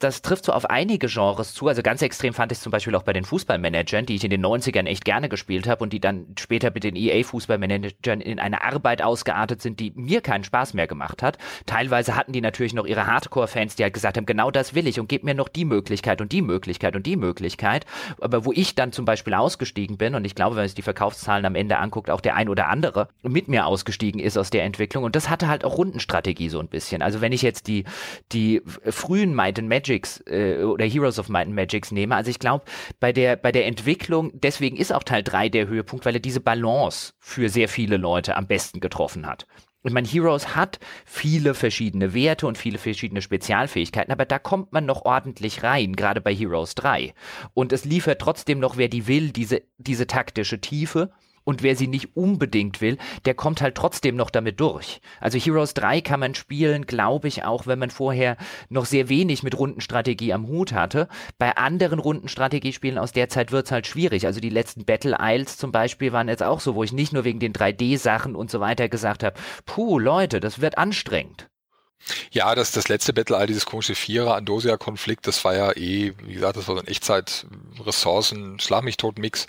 das 0.00 0.22
trifft 0.22 0.46
so 0.46 0.52
auf 0.52 0.68
einige 0.68 1.08
Genres 1.08 1.52
zu. 1.52 1.68
Also 1.68 1.82
ganz 1.82 2.00
extrem 2.00 2.32
fand 2.32 2.50
ich 2.52 2.58
es 2.58 2.62
zum 2.62 2.72
Beispiel 2.72 2.94
auch 2.94 3.02
bei 3.02 3.12
den 3.12 3.24
Fußballmanagern, 3.24 4.06
die 4.06 4.16
ich 4.16 4.24
in 4.24 4.30
den 4.30 4.44
90ern 4.44 4.86
echt 4.86 5.04
gerne 5.04 5.28
gespielt 5.28 5.68
habe 5.68 5.84
und 5.84 5.92
die 5.92 6.00
dann 6.00 6.26
später 6.38 6.70
mit 6.72 6.84
den 6.84 6.96
EA-Fußballmanagern 6.96 8.22
in 8.22 8.38
eine 8.40 8.64
Arbeit 8.64 9.02
ausgeartet 9.02 9.60
sind, 9.60 9.78
die 9.78 9.92
mir 9.94 10.22
keinen 10.22 10.42
Spaß 10.42 10.72
mehr 10.72 10.86
gemacht 10.86 11.22
hat. 11.22 11.36
Teilweise 11.66 12.16
hatten 12.16 12.32
die 12.32 12.40
natürlich 12.40 12.72
noch 12.72 12.86
ihre 12.86 13.06
Hardcore-Fans, 13.06 13.76
die 13.76 13.82
halt 13.82 13.92
gesagt 13.92 14.16
haben, 14.16 14.24
genau 14.24 14.50
das 14.50 14.74
will 14.74 14.86
ich 14.86 14.98
und 14.98 15.08
gib 15.08 15.22
mir 15.22 15.34
noch 15.34 15.48
die 15.48 15.66
Möglichkeit 15.66 16.22
und 16.22 16.32
die 16.32 16.42
Möglichkeit 16.42 16.96
und 16.96 17.04
die 17.04 17.16
Möglichkeit. 17.16 17.84
Aber 18.20 18.46
wo 18.46 18.52
ich 18.52 18.74
dann 18.74 18.92
zum 18.92 19.04
Beispiel 19.04 19.34
ausgestiegen 19.34 19.98
bin 19.98 20.14
und 20.14 20.24
ich 20.24 20.34
glaube, 20.34 20.56
wenn 20.56 20.62
man 20.62 20.68
sich 20.68 20.76
die 20.76 20.82
Verkaufszahlen 20.82 21.44
am 21.44 21.54
Ende 21.54 21.76
anguckt, 21.76 22.08
auch 22.08 22.22
der 22.22 22.36
ein 22.36 22.48
oder 22.48 22.68
andere 22.68 23.08
mit 23.22 23.48
mir 23.48 23.66
ausgestiegen 23.66 24.18
ist 24.18 24.38
aus 24.38 24.48
der 24.48 24.64
Entwicklung 24.64 25.04
und 25.04 25.14
das 25.14 25.28
hatte 25.28 25.48
halt 25.48 25.62
auch 25.62 25.76
Rundenstrategie 25.76 26.48
so 26.48 26.58
ein 26.58 26.68
bisschen. 26.68 27.02
Also 27.02 27.20
wenn 27.20 27.32
ich 27.32 27.42
jetzt 27.42 27.66
die, 27.66 27.84
die 28.32 28.62
frühen 28.88 29.34
Might 29.34 29.58
and 29.58 29.68
Magic 29.68 29.89
Magics 29.90 30.22
äh, 30.26 30.62
oder 30.62 30.84
Heroes 30.84 31.18
of 31.18 31.28
Might 31.28 31.46
and 31.46 31.54
Magics 31.54 31.90
nehme. 31.90 32.14
Also 32.14 32.30
ich 32.30 32.38
glaube, 32.38 32.64
bei 33.00 33.12
der, 33.12 33.36
bei 33.36 33.52
der 33.52 33.66
Entwicklung, 33.66 34.30
deswegen 34.34 34.76
ist 34.76 34.92
auch 34.92 35.02
Teil 35.02 35.22
3 35.22 35.48
der 35.48 35.66
Höhepunkt, 35.66 36.04
weil 36.04 36.14
er 36.14 36.20
diese 36.20 36.40
Balance 36.40 37.14
für 37.18 37.48
sehr 37.48 37.68
viele 37.68 37.96
Leute 37.96 38.36
am 38.36 38.46
besten 38.46 38.80
getroffen 38.80 39.26
hat. 39.26 39.46
Ich 39.82 39.92
meine, 39.92 40.06
Heroes 40.06 40.54
hat 40.54 40.78
viele 41.06 41.54
verschiedene 41.54 42.12
Werte 42.12 42.46
und 42.46 42.58
viele 42.58 42.76
verschiedene 42.76 43.22
Spezialfähigkeiten, 43.22 44.12
aber 44.12 44.26
da 44.26 44.38
kommt 44.38 44.72
man 44.72 44.84
noch 44.84 45.06
ordentlich 45.06 45.62
rein, 45.62 45.96
gerade 45.96 46.20
bei 46.20 46.34
Heroes 46.34 46.74
3. 46.74 47.14
Und 47.54 47.72
es 47.72 47.86
liefert 47.86 48.20
trotzdem 48.20 48.58
noch, 48.58 48.76
wer 48.76 48.88
die 48.88 49.06
will, 49.06 49.30
diese, 49.30 49.62
diese 49.78 50.06
taktische 50.06 50.60
Tiefe 50.60 51.10
Und 51.50 51.64
wer 51.64 51.74
sie 51.74 51.88
nicht 51.88 52.16
unbedingt 52.16 52.80
will, 52.80 52.96
der 53.24 53.34
kommt 53.34 53.60
halt 53.60 53.74
trotzdem 53.74 54.14
noch 54.14 54.30
damit 54.30 54.60
durch. 54.60 55.00
Also 55.18 55.36
Heroes 55.36 55.74
3 55.74 56.00
kann 56.00 56.20
man 56.20 56.36
spielen, 56.36 56.86
glaube 56.86 57.26
ich, 57.26 57.42
auch 57.42 57.66
wenn 57.66 57.80
man 57.80 57.90
vorher 57.90 58.36
noch 58.68 58.86
sehr 58.86 59.08
wenig 59.08 59.42
mit 59.42 59.58
Rundenstrategie 59.58 60.32
am 60.32 60.46
Hut 60.46 60.72
hatte. 60.72 61.08
Bei 61.38 61.56
anderen 61.56 61.98
Rundenstrategiespielen 61.98 62.98
aus 62.98 63.10
der 63.10 63.28
Zeit 63.30 63.50
wird 63.50 63.66
es 63.66 63.72
halt 63.72 63.88
schwierig. 63.88 64.26
Also 64.26 64.38
die 64.38 64.48
letzten 64.48 64.84
Battle 64.84 65.16
Isles 65.20 65.56
zum 65.56 65.72
Beispiel 65.72 66.12
waren 66.12 66.28
jetzt 66.28 66.44
auch 66.44 66.60
so, 66.60 66.76
wo 66.76 66.84
ich 66.84 66.92
nicht 66.92 67.12
nur 67.12 67.24
wegen 67.24 67.40
den 67.40 67.52
3D-Sachen 67.52 68.36
und 68.36 68.48
so 68.48 68.60
weiter 68.60 68.88
gesagt 68.88 69.24
habe, 69.24 69.34
puh, 69.66 69.98
Leute, 69.98 70.38
das 70.38 70.60
wird 70.60 70.78
anstrengend. 70.78 71.48
Ja, 72.30 72.54
das, 72.54 72.70
das 72.70 72.86
letzte 72.86 73.12
Battle 73.12 73.36
All, 73.36 73.48
dieses 73.48 73.66
komische 73.66 73.96
Vierer-Andosia-Konflikt, 73.96 75.26
das 75.26 75.44
war 75.44 75.56
ja 75.56 75.72
eh, 75.72 76.14
wie 76.22 76.34
gesagt, 76.34 76.58
das 76.58 76.68
war 76.68 76.76
so 76.76 76.80
ein 76.80 76.86
Echtzeit-Ressourcen-Schlag 76.86 78.84
mich 78.84 78.98
tot-Mix. 78.98 79.48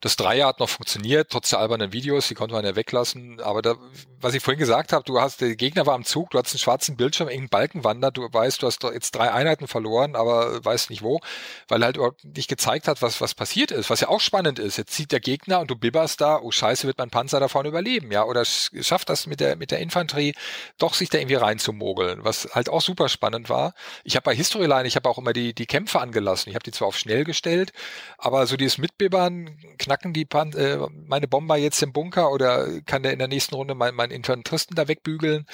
Das 0.00 0.16
Dreier 0.16 0.46
hat 0.46 0.60
noch 0.60 0.68
funktioniert, 0.68 1.30
trotz 1.30 1.50
der 1.50 1.58
albernen 1.58 1.92
Videos, 1.92 2.28
die 2.28 2.34
konnte 2.34 2.54
man 2.54 2.64
ja 2.64 2.76
weglassen. 2.76 3.40
Aber 3.40 3.62
da, 3.62 3.76
was 4.20 4.34
ich 4.34 4.42
vorhin 4.42 4.58
gesagt 4.58 4.92
habe, 4.92 5.04
du 5.04 5.20
hast, 5.20 5.40
der 5.40 5.56
Gegner 5.56 5.86
war 5.86 5.94
am 5.94 6.04
Zug, 6.04 6.30
du 6.30 6.38
hast 6.38 6.52
einen 6.52 6.58
schwarzen 6.58 6.96
Bildschirm, 6.96 7.28
irgendeinen 7.28 7.48
Balken 7.48 7.84
wandert, 7.84 8.16
du 8.16 8.22
weißt, 8.30 8.62
du 8.62 8.66
hast 8.66 8.82
jetzt 8.82 9.14
drei 9.14 9.32
Einheiten 9.32 9.68
verloren, 9.68 10.16
aber 10.16 10.64
weißt 10.64 10.90
nicht 10.90 11.02
wo, 11.02 11.20
weil 11.68 11.82
er 11.82 11.86
halt 11.86 11.96
überhaupt 11.96 12.24
nicht 12.24 12.48
gezeigt 12.48 12.88
hat, 12.88 13.02
was, 13.02 13.20
was 13.20 13.34
passiert 13.34 13.70
ist, 13.70 13.90
was 13.90 14.00
ja 14.00 14.08
auch 14.08 14.20
spannend 14.20 14.58
ist. 14.58 14.76
Jetzt 14.76 14.94
sieht 14.94 15.12
der 15.12 15.20
Gegner 15.20 15.60
und 15.60 15.70
du 15.70 15.76
bibberst 15.76 16.20
da, 16.20 16.40
oh 16.40 16.50
scheiße, 16.50 16.86
wird 16.86 16.98
mein 16.98 17.10
Panzer 17.10 17.40
da 17.40 17.48
vorne 17.48 17.68
überleben, 17.68 18.12
ja, 18.12 18.24
oder 18.24 18.44
schafft 18.44 19.08
das 19.08 19.26
mit 19.26 19.40
der, 19.40 19.56
mit 19.56 19.70
der 19.70 19.78
Infanterie 19.78 20.34
doch 20.78 20.94
sich 20.94 21.08
da 21.08 21.18
irgendwie 21.18 21.36
reinzumogeln, 21.36 22.24
was 22.24 22.48
halt 22.52 22.68
auch 22.68 22.80
super 22.80 23.08
spannend 23.08 23.48
war. 23.48 23.74
Ich 24.04 24.16
habe 24.16 24.24
bei 24.24 24.34
Historyline, 24.34 24.86
ich 24.86 24.96
habe 24.96 25.08
auch 25.08 25.18
immer 25.18 25.32
die, 25.32 25.54
die 25.54 25.66
Kämpfe 25.66 26.00
angelassen. 26.00 26.50
Ich 26.50 26.54
habe 26.54 26.64
die 26.64 26.72
zwar 26.72 26.88
auf 26.88 26.98
schnell 26.98 27.24
gestellt, 27.24 27.72
aber 28.18 28.46
so 28.46 28.56
dieses 28.56 28.78
Mitbibbern, 28.78 29.56
knacken 29.86 30.12
die 30.12 30.24
Pan 30.24 30.52
äh, 30.54 30.78
meine 31.06 31.28
Bomber 31.28 31.56
jetzt 31.56 31.80
im 31.80 31.92
Bunker 31.92 32.32
oder 32.32 32.80
kann 32.82 33.04
der 33.04 33.12
in 33.12 33.20
der 33.20 33.28
nächsten 33.28 33.54
Runde 33.54 33.76
meinen 33.76 33.94
mein 33.94 34.10
Infanteristen 34.10 34.74
da 34.74 34.88
wegbügeln? 34.88 35.46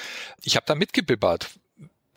Ich 0.43 0.57
habe 0.57 0.65
da 0.67 0.75
mitgebibbert 0.75 1.51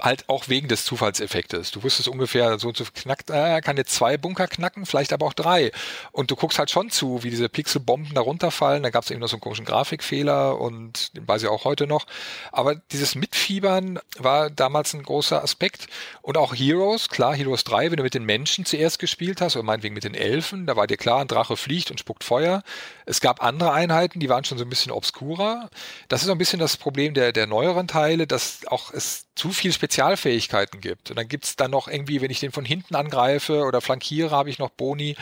halt 0.02 0.28
auch 0.28 0.50
wegen 0.50 0.68
des 0.68 0.84
Zufallseffektes. 0.86 1.72
Du 1.72 1.84
wusstest 1.84 2.10
ungefähr, 2.10 2.60
so 2.60 2.68
und 2.68 2.78
so 2.78 2.84
knackt, 2.94 3.30
äh, 3.30 3.62
kann 3.62 3.78
jetzt 3.78 3.96
zwei 3.96 4.18
Bunker 4.18 4.48
knacken, 4.48 4.86
vielleicht 4.86 5.14
aber 5.14 5.26
auch 5.26 5.34
drei. 5.34 5.72
Und 6.12 6.32
du 6.32 6.36
guckst 6.36 6.60
halt 6.60 6.70
schon 6.70 6.90
zu, 6.90 7.24
wie 7.24 7.30
diese 7.30 7.48
Pixelbomben 7.48 8.14
da 8.14 8.22
runterfallen. 8.22 8.84
Da 8.84 8.90
gab 8.90 9.04
es 9.04 9.12
eben 9.12 9.22
noch 9.22 9.30
so 9.30 9.38
einen 9.38 9.42
komischen 9.42 9.66
Grafikfehler 9.66 10.60
und 10.60 11.16
den 11.16 11.28
weiß 11.28 11.44
ich 11.44 11.48
auch 11.48 11.64
heute 11.64 11.88
noch. 11.88 12.06
Aber 12.52 12.76
dieses 12.76 13.16
Mitfiebern 13.16 14.00
war 14.18 14.50
damals 14.50 14.94
ein 14.94 15.04
großer 15.04 15.42
Aspekt. 15.42 15.88
Und 16.22 16.38
auch 16.38 16.54
Heroes, 16.54 17.08
klar, 17.10 17.36
Heroes 17.36 17.64
3, 17.64 17.92
wenn 17.92 17.98
du 17.98 18.04
mit 18.04 18.14
den 18.14 18.26
Menschen 18.26 18.66
zuerst 18.66 19.00
gespielt 19.00 19.40
hast, 19.40 19.56
oder 19.56 19.64
meinetwegen 19.64 19.96
mit 19.96 20.04
den 20.04 20.16
Elfen, 20.16 20.66
da 20.66 20.76
war 20.76 20.88
dir 20.88 20.98
klar, 20.98 21.22
ein 21.22 21.28
Drache 21.28 21.56
fliegt 21.56 21.90
und 21.90 22.00
spuckt 22.00 22.24
Feuer. 22.24 22.64
Es 23.06 23.22
gab 23.22 23.42
andere 23.42 23.72
Einheiten, 23.72 24.20
die 24.20 24.30
waren 24.30 24.44
schon 24.44 24.58
so 24.58 24.66
ein 24.66 24.70
bisschen 24.70 24.92
obskurer. 24.92 25.70
Das 26.10 26.22
ist 26.22 26.28
so 26.28 26.34
ein 26.34 26.38
bisschen 26.38 26.60
das 26.60 26.76
Problem 26.76 27.14
der, 27.14 27.32
der 27.32 27.48
neueren 27.48 27.88
Teile, 27.88 28.28
dass 28.28 28.68
auch 28.68 28.92
es 28.92 29.25
zu 29.36 29.52
viel 29.52 29.74
Spezialfähigkeiten 29.74 30.82
gibt. 30.82 31.10
Und 31.10 31.18
dann 31.18 31.28
gibt's 31.28 31.56
dann 31.56 31.72
noch 31.72 31.88
irgendwie, 31.88 32.22
wenn 32.22 32.32
ich 32.32 32.40
den 32.40 32.52
von 32.52 32.66
hinten 32.66 32.96
angreife 32.96 33.64
oder 33.64 33.82
flankiere, 33.82 34.32
habe 34.32 34.50
ich 34.50 34.60
noch 34.60 34.70
Boni. 34.70 35.16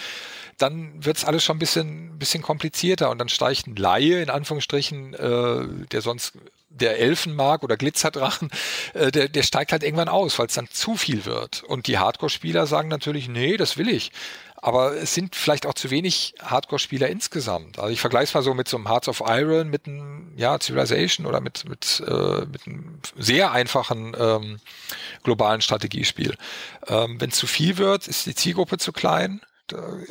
Dann 0.58 1.04
wird's 1.04 1.26
alles 1.26 1.44
schon 1.44 1.58
ein 1.58 1.60
bisschen, 1.60 2.20
bisschen 2.20 2.44
komplizierter. 2.44 3.10
Und 3.10 3.18
dann 3.18 3.30
steigt 3.30 3.68
ein 3.68 3.76
Laie, 3.76 4.22
in 4.22 4.30
Anführungsstrichen, 4.30 5.14
äh, 5.16 5.88
der 5.92 6.02
sonst 6.02 6.34
der 6.70 7.00
Elfen 7.00 7.36
mag 7.36 7.64
oder 7.64 7.78
Glitzerdrachen, 7.78 8.50
äh, 8.94 9.12
der, 9.12 9.30
der 9.30 9.44
steigt 9.44 9.72
halt 9.72 9.84
irgendwann 9.84 10.10
aus, 10.10 10.38
weil 10.40 10.48
es 10.48 10.54
dann 10.54 10.70
zu 10.70 10.96
viel 10.96 11.26
wird. 11.26 11.64
Und 11.64 11.88
die 11.88 11.98
Hardcore-Spieler 11.98 12.68
sagen 12.68 12.90
natürlich, 12.90 13.28
nee, 13.28 13.58
das 13.58 13.78
will 13.78 13.90
ich. 13.90 14.12
Aber 14.64 14.96
es 14.96 15.14
sind 15.14 15.36
vielleicht 15.36 15.66
auch 15.66 15.74
zu 15.74 15.92
wenig 15.92 16.36
Hardcore-Spieler 16.42 17.10
insgesamt. 17.10 17.80
Also 17.80 17.92
ich 17.92 18.00
vergleiche 18.00 18.24
es 18.24 18.34
mal 18.34 18.44
so 18.44 18.54
mit 18.54 18.70
so 18.70 18.78
einem 18.78 18.88
Hearts 18.88 19.10
of 19.10 19.22
Iron, 19.28 19.70
mit 19.70 19.88
einem 19.88 20.32
ja, 20.38 20.58
Civilization 20.58 21.26
oder 21.26 21.42
mit, 21.42 21.68
mit, 21.68 22.02
äh, 22.08 22.46
mit 22.46 22.66
einem 22.66 23.00
sehr 23.18 23.52
einfachen 23.52 24.16
ähm, 24.18 24.62
globalen 25.22 25.60
Strategiespiel. 25.60 26.38
Ähm, 26.88 27.20
Wenn 27.20 27.30
es 27.32 27.36
zu 27.36 27.46
viel 27.46 27.78
wird, 27.78 28.08
ist 28.08 28.26
die 28.26 28.36
Zielgruppe 28.36 28.78
zu 28.78 28.94
klein. 28.94 29.42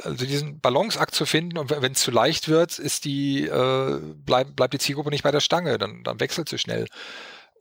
Also 0.03 0.27
diesen 0.27 0.61
Balanceakt 0.61 1.15
zu 1.15 1.24
finden 1.24 1.57
und 1.57 1.70
wenn 1.70 1.93
es 1.93 2.01
zu 2.01 2.11
leicht 2.11 2.49
wird, 2.49 2.79
ist 2.79 3.07
die, 3.07 3.47
äh, 3.47 4.01
bleib, 4.03 4.55
bleibt 4.55 4.74
die 4.74 4.79
Zielgruppe 4.79 5.09
nicht 5.09 5.23
bei 5.23 5.31
der 5.31 5.41
Stange, 5.41 5.79
dann, 5.79 6.05
dann 6.05 6.20
wechselt 6.20 6.51
sie 6.51 6.59
schnell. 6.59 6.89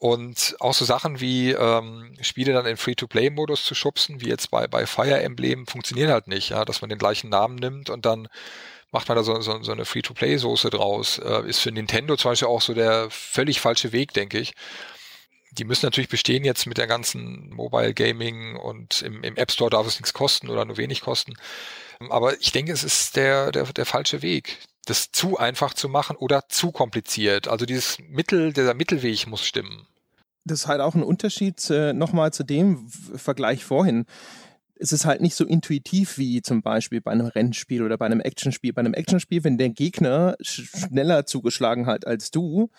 Und 0.01 0.55
auch 0.59 0.73
so 0.73 0.83
Sachen 0.83 1.19
wie 1.19 1.51
ähm, 1.51 2.15
Spiele 2.21 2.53
dann 2.53 2.65
in 2.65 2.75
Free-to-Play-Modus 2.75 3.63
zu 3.63 3.75
schubsen, 3.75 4.19
wie 4.19 4.29
jetzt 4.29 4.49
bei, 4.49 4.65
bei 4.65 4.87
Fire 4.87 5.21
Emblem, 5.21 5.67
funktionieren 5.67 6.09
halt 6.09 6.27
nicht, 6.27 6.49
ja, 6.49 6.65
dass 6.65 6.81
man 6.81 6.89
den 6.89 6.97
gleichen 6.97 7.29
Namen 7.29 7.53
nimmt 7.53 7.91
und 7.91 8.03
dann 8.03 8.27
macht 8.89 9.09
man 9.09 9.15
da 9.15 9.23
so, 9.23 9.39
so, 9.41 9.61
so 9.61 9.71
eine 9.71 9.85
Free-to-Play-Soße 9.85 10.71
draus. 10.71 11.19
Äh, 11.19 11.47
ist 11.47 11.59
für 11.59 11.71
Nintendo 11.71 12.17
zum 12.17 12.31
Beispiel 12.31 12.47
auch 12.47 12.63
so 12.63 12.73
der 12.73 13.11
völlig 13.11 13.61
falsche 13.61 13.91
Weg, 13.91 14.11
denke 14.13 14.39
ich. 14.39 14.55
Die 15.51 15.65
müssen 15.65 15.85
natürlich 15.85 16.09
bestehen 16.09 16.45
jetzt 16.45 16.65
mit 16.65 16.79
der 16.79 16.87
ganzen 16.87 17.51
Mobile 17.51 17.93
Gaming 17.93 18.55
und 18.55 19.03
im, 19.03 19.23
im 19.23 19.37
App 19.37 19.51
Store 19.51 19.69
darf 19.69 19.85
es 19.85 19.99
nichts 19.99 20.13
kosten 20.13 20.49
oder 20.49 20.65
nur 20.65 20.77
wenig 20.77 21.01
kosten. 21.01 21.35
Aber 22.09 22.41
ich 22.41 22.51
denke, 22.51 22.71
es 22.71 22.83
ist 22.83 23.15
der, 23.17 23.51
der, 23.51 23.65
der 23.65 23.85
falsche 23.85 24.23
Weg 24.23 24.57
das 24.85 25.11
zu 25.11 25.37
einfach 25.37 25.75
zu 25.75 25.89
machen 25.89 26.15
oder 26.15 26.49
zu 26.49 26.71
kompliziert. 26.71 27.47
Also 27.47 27.67
dieses 27.67 27.99
Mittel, 27.99 28.51
dieser 28.51 28.73
Mittelweg 28.73 29.27
muss 29.27 29.45
stimmen 29.45 29.85
das 30.45 30.61
ist 30.61 30.67
halt 30.67 30.81
auch 30.81 30.95
ein 30.95 31.03
Unterschied 31.03 31.69
äh, 31.69 31.93
nochmal 31.93 32.33
zu 32.33 32.43
dem 32.43 32.87
Vergleich 32.87 33.63
vorhin. 33.63 34.05
Es 34.75 34.91
ist 34.91 35.05
halt 35.05 35.21
nicht 35.21 35.35
so 35.35 35.45
intuitiv 35.45 36.17
wie 36.17 36.41
zum 36.41 36.63
Beispiel 36.63 37.01
bei 37.01 37.11
einem 37.11 37.27
Rennspiel 37.27 37.83
oder 37.83 37.97
bei 37.97 38.07
einem 38.07 38.19
Actionspiel. 38.19 38.73
Bei 38.73 38.79
einem 38.79 38.95
Actionspiel, 38.95 39.43
wenn 39.43 39.59
der 39.59 39.69
Gegner 39.69 40.35
schneller 40.41 41.27
zugeschlagen 41.27 41.85
hat 41.85 42.07
als 42.07 42.31
du, 42.31 42.69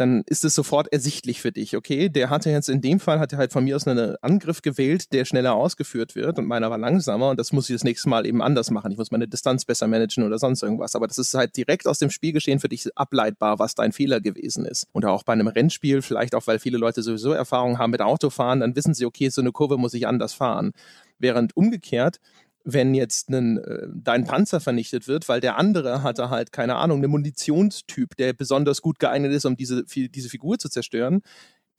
dann 0.00 0.22
ist 0.26 0.44
es 0.44 0.54
sofort 0.54 0.90
ersichtlich 0.92 1.42
für 1.42 1.52
dich, 1.52 1.76
okay, 1.76 2.08
der 2.08 2.30
hatte 2.30 2.50
jetzt 2.50 2.70
in 2.70 2.80
dem 2.80 3.00
Fall, 3.00 3.20
hat 3.20 3.32
er 3.32 3.38
halt 3.38 3.52
von 3.52 3.62
mir 3.62 3.76
aus 3.76 3.86
einen 3.86 4.16
Angriff 4.22 4.62
gewählt, 4.62 5.12
der 5.12 5.26
schneller 5.26 5.54
ausgeführt 5.54 6.14
wird 6.14 6.38
und 6.38 6.46
meiner 6.46 6.70
war 6.70 6.78
langsamer 6.78 7.30
und 7.30 7.38
das 7.38 7.52
muss 7.52 7.68
ich 7.68 7.74
das 7.74 7.84
nächste 7.84 8.08
Mal 8.08 8.24
eben 8.24 8.40
anders 8.40 8.70
machen. 8.70 8.92
Ich 8.92 8.98
muss 8.98 9.10
meine 9.10 9.28
Distanz 9.28 9.66
besser 9.66 9.86
managen 9.86 10.24
oder 10.24 10.38
sonst 10.38 10.62
irgendwas. 10.62 10.96
Aber 10.96 11.06
das 11.06 11.18
ist 11.18 11.34
halt 11.34 11.56
direkt 11.56 11.86
aus 11.86 11.98
dem 11.98 12.10
Spielgeschehen 12.10 12.60
für 12.60 12.68
dich 12.68 12.88
ableitbar, 12.96 13.58
was 13.58 13.74
dein 13.74 13.92
Fehler 13.92 14.20
gewesen 14.20 14.64
ist. 14.64 14.86
Und 14.92 15.04
auch 15.04 15.22
bei 15.22 15.34
einem 15.34 15.48
Rennspiel, 15.48 16.00
vielleicht 16.00 16.34
auch, 16.34 16.46
weil 16.46 16.58
viele 16.58 16.78
Leute 16.78 17.02
sowieso 17.02 17.32
Erfahrung 17.32 17.78
haben 17.78 17.90
mit 17.90 18.00
Autofahren, 18.00 18.60
dann 18.60 18.74
wissen 18.74 18.94
sie, 18.94 19.04
okay, 19.04 19.28
so 19.28 19.42
eine 19.42 19.52
Kurve 19.52 19.76
muss 19.76 19.94
ich 19.94 20.06
anders 20.06 20.32
fahren. 20.32 20.72
Während 21.18 21.54
umgekehrt, 21.56 22.20
wenn 22.64 22.94
jetzt 22.94 23.30
ein, 23.30 23.58
äh, 23.58 23.86
dein 23.94 24.24
Panzer 24.24 24.60
vernichtet 24.60 25.08
wird, 25.08 25.28
weil 25.28 25.40
der 25.40 25.56
andere 25.56 26.02
hatte 26.02 26.30
halt, 26.30 26.52
keine 26.52 26.76
Ahnung, 26.76 26.98
einen 26.98 27.10
Munitionstyp, 27.10 28.16
der 28.16 28.32
besonders 28.32 28.82
gut 28.82 28.98
geeignet 28.98 29.32
ist, 29.32 29.46
um 29.46 29.56
diese, 29.56 29.84
diese 29.84 30.28
Figur 30.28 30.58
zu 30.58 30.68
zerstören, 30.68 31.22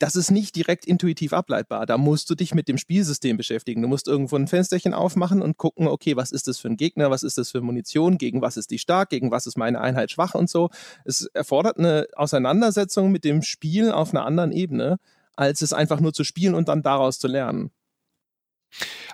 das 0.01 0.15
ist 0.15 0.31
nicht 0.31 0.55
direkt 0.55 0.85
intuitiv 0.85 1.31
ableitbar. 1.31 1.85
Da 1.85 1.97
musst 1.97 2.27
du 2.29 2.35
dich 2.35 2.55
mit 2.55 2.67
dem 2.67 2.79
Spielsystem 2.79 3.37
beschäftigen. 3.37 3.83
Du 3.83 3.87
musst 3.87 4.07
irgendwo 4.07 4.35
ein 4.35 4.47
Fensterchen 4.47 4.95
aufmachen 4.95 5.43
und 5.43 5.57
gucken, 5.57 5.87
okay, 5.87 6.15
was 6.15 6.31
ist 6.31 6.47
das 6.47 6.57
für 6.57 6.69
ein 6.69 6.77
Gegner, 6.77 7.11
was 7.11 7.21
ist 7.21 7.37
das 7.37 7.51
für 7.51 7.61
Munition, 7.61 8.17
gegen 8.17 8.41
was 8.41 8.57
ist 8.57 8.71
die 8.71 8.79
stark, 8.79 9.09
gegen 9.09 9.29
was 9.29 9.45
ist 9.45 9.57
meine 9.57 9.79
Einheit 9.79 10.09
schwach 10.09 10.33
und 10.33 10.49
so. 10.49 10.69
Es 11.05 11.27
erfordert 11.33 11.77
eine 11.77 12.07
Auseinandersetzung 12.15 13.11
mit 13.11 13.23
dem 13.23 13.43
Spiel 13.43 13.91
auf 13.91 14.11
einer 14.11 14.25
anderen 14.25 14.51
Ebene, 14.51 14.97
als 15.35 15.61
es 15.61 15.71
einfach 15.71 15.99
nur 15.99 16.13
zu 16.13 16.23
spielen 16.23 16.55
und 16.55 16.67
dann 16.67 16.81
daraus 16.81 17.19
zu 17.19 17.27
lernen. 17.27 17.69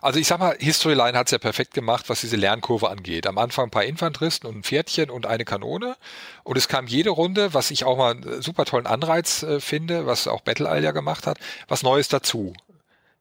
Also 0.02 0.20
ich 0.20 0.28
sag 0.28 0.40
mal, 0.40 0.56
Historyline 0.60 1.18
hat 1.18 1.28
es 1.28 1.32
ja 1.32 1.38
perfekt 1.38 1.74
gemacht, 1.74 2.10
was 2.10 2.22
diese 2.22 2.36
Lernkurve 2.36 2.90
angeht. 2.90 3.28
Am 3.28 3.38
Anfang 3.38 3.66
ein 3.66 3.72
paar 3.72 3.86
Infanteristen 3.86 4.48
und 4.48 4.58
ein 4.58 4.64
Pferdchen 4.64 5.10
und 5.10 5.26
eine 5.26 5.46
Kanone. 5.46 5.96
Und 6.44 6.58
es 6.58 6.68
kam 6.68 6.88
jede 6.88 7.10
Runde, 7.10 7.54
was 7.54 7.72
ich 7.72 7.84
auch 7.84 7.98
mal 7.98 8.12
einen 8.12 8.42
super 8.42 8.66
tollen 8.66 8.88
Anreiz 8.88 9.44
äh, 9.44 9.60
finde, 9.60 10.06
was 10.06 10.28
auch 10.28 10.42
Battle 10.42 10.68
Isle 10.70 10.84
ja 10.84 10.92
gemacht 10.92 11.28
hat, 11.28 11.40
was 11.68 11.84
Neues 11.84 12.08
dazu. 12.08 12.54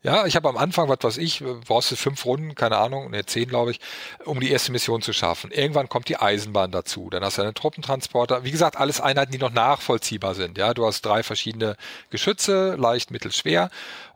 Ja, 0.07 0.25
ich 0.25 0.37
habe 0.37 0.49
am 0.49 0.57
Anfang, 0.57 0.89
was 0.89 0.99
weiß 1.03 1.17
ich, 1.17 1.43
brauchst 1.67 1.91
du 1.91 1.97
fünf 1.97 2.25
Runden, 2.27 2.55
keine 2.55 2.77
Ahnung, 2.77 3.11
ne, 3.11 3.27
zehn 3.27 3.49
glaube 3.49 3.73
ich, 3.73 3.81
um 4.25 4.39
die 4.39 4.53
erste 4.53 4.71
Mission 4.71 5.03
zu 5.03 5.13
schaffen. 5.13 5.51
Irgendwann 5.51 5.89
kommt 5.89 6.09
die 6.09 6.17
Eisenbahn 6.17 6.71
dazu, 6.71 7.11
dann 7.11 7.25
hast 7.25 7.39
du 7.39 7.43
einen 7.43 7.55
Truppentransporter. 7.55 8.45
Wie 8.45 8.53
gesagt, 8.53 8.77
alles 8.77 9.01
Einheiten, 9.01 9.33
die 9.33 9.39
noch 9.39 9.51
nachvollziehbar 9.51 10.37
sind. 10.37 10.59
Ja, 10.59 10.75
du 10.75 10.87
hast 10.87 11.05
drei 11.05 11.25
verschiedene 11.25 11.77
Geschütze, 12.11 12.77
leicht, 12.77 13.11
mittel, 13.11 13.33
schwer 13.33 13.69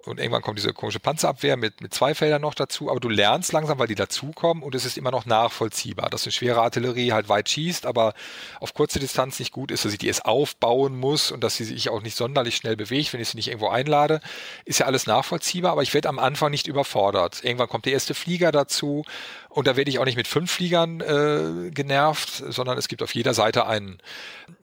und 0.07 0.19
irgendwann 0.19 0.43
kommt 0.43 0.59
diese 0.59 0.73
komische 0.73 1.01
Panzerabwehr 1.01 1.57
mit, 1.57 1.81
mit 1.81 1.93
zwei 1.93 2.15
Feldern 2.15 2.43
noch 2.43 2.55
dazu. 2.55 2.91
Aber 2.91 3.01
du 3.01 3.09
lernst 3.09 3.53
langsam, 3.53 3.79
weil 3.79 3.87
die 3.87 3.95
dazukommen 3.95 4.63
und 4.63 4.75
es 4.75 4.85
ist 4.85 4.97
immer 4.97 5.11
noch 5.11 5.27
nachvollziehbar, 5.27 6.09
dass 6.11 6.25
eine 6.25 6.33
schwere 6.33 6.63
Artillerie 6.63 7.13
halt 7.13 7.29
weit 7.29 7.49
schießt, 7.49 7.87
aber 7.87 8.15
auf 8.61 8.75
kurze 8.75 8.99
Distanz 8.99 9.39
nicht 9.39 9.53
gut 9.53 9.71
ist, 9.71 9.85
dass 9.85 9.93
ich 9.93 9.99
die 9.99 10.07
erst 10.07 10.25
aufbauen 10.25 10.99
muss 10.99 11.31
und 11.31 11.45
dass 11.45 11.57
sie 11.57 11.65
sich 11.65 11.91
auch 11.91 12.03
nicht 12.03 12.17
sonderlich 12.17 12.57
schnell 12.57 12.77
bewegt, 12.77 13.13
wenn 13.13 13.21
ich 13.21 13.29
sie 13.29 13.37
nicht 13.37 13.49
irgendwo 13.49 13.69
einlade. 13.69 14.21
Ist 14.65 14.81
ja 14.81 14.87
alles 14.87 15.07
nachvollziehbar, 15.07 15.73
aber 15.73 15.83
ich 15.83 15.93
werde 15.93 16.09
am 16.09 16.19
Anfang 16.19 16.51
nicht 16.51 16.67
überfordert. 16.67 17.45
Irgendwann 17.45 17.69
kommt 17.69 17.85
der 17.85 17.93
erste 17.93 18.15
Flieger 18.15 18.53
dazu 18.53 19.05
und 19.51 19.67
da 19.67 19.77
werde 19.77 19.91
ich 19.91 19.99
auch 19.99 20.05
nicht 20.05 20.17
mit 20.17 20.29
fünf 20.29 20.51
Fliegern 20.51 21.01
äh, 21.01 21.71
genervt, 21.71 22.45
sondern 22.49 22.79
es 22.79 22.87
gibt 22.87 23.03
auf 23.03 23.15
jeder 23.15 23.35
Seite 23.35 23.67
einen. 23.67 23.99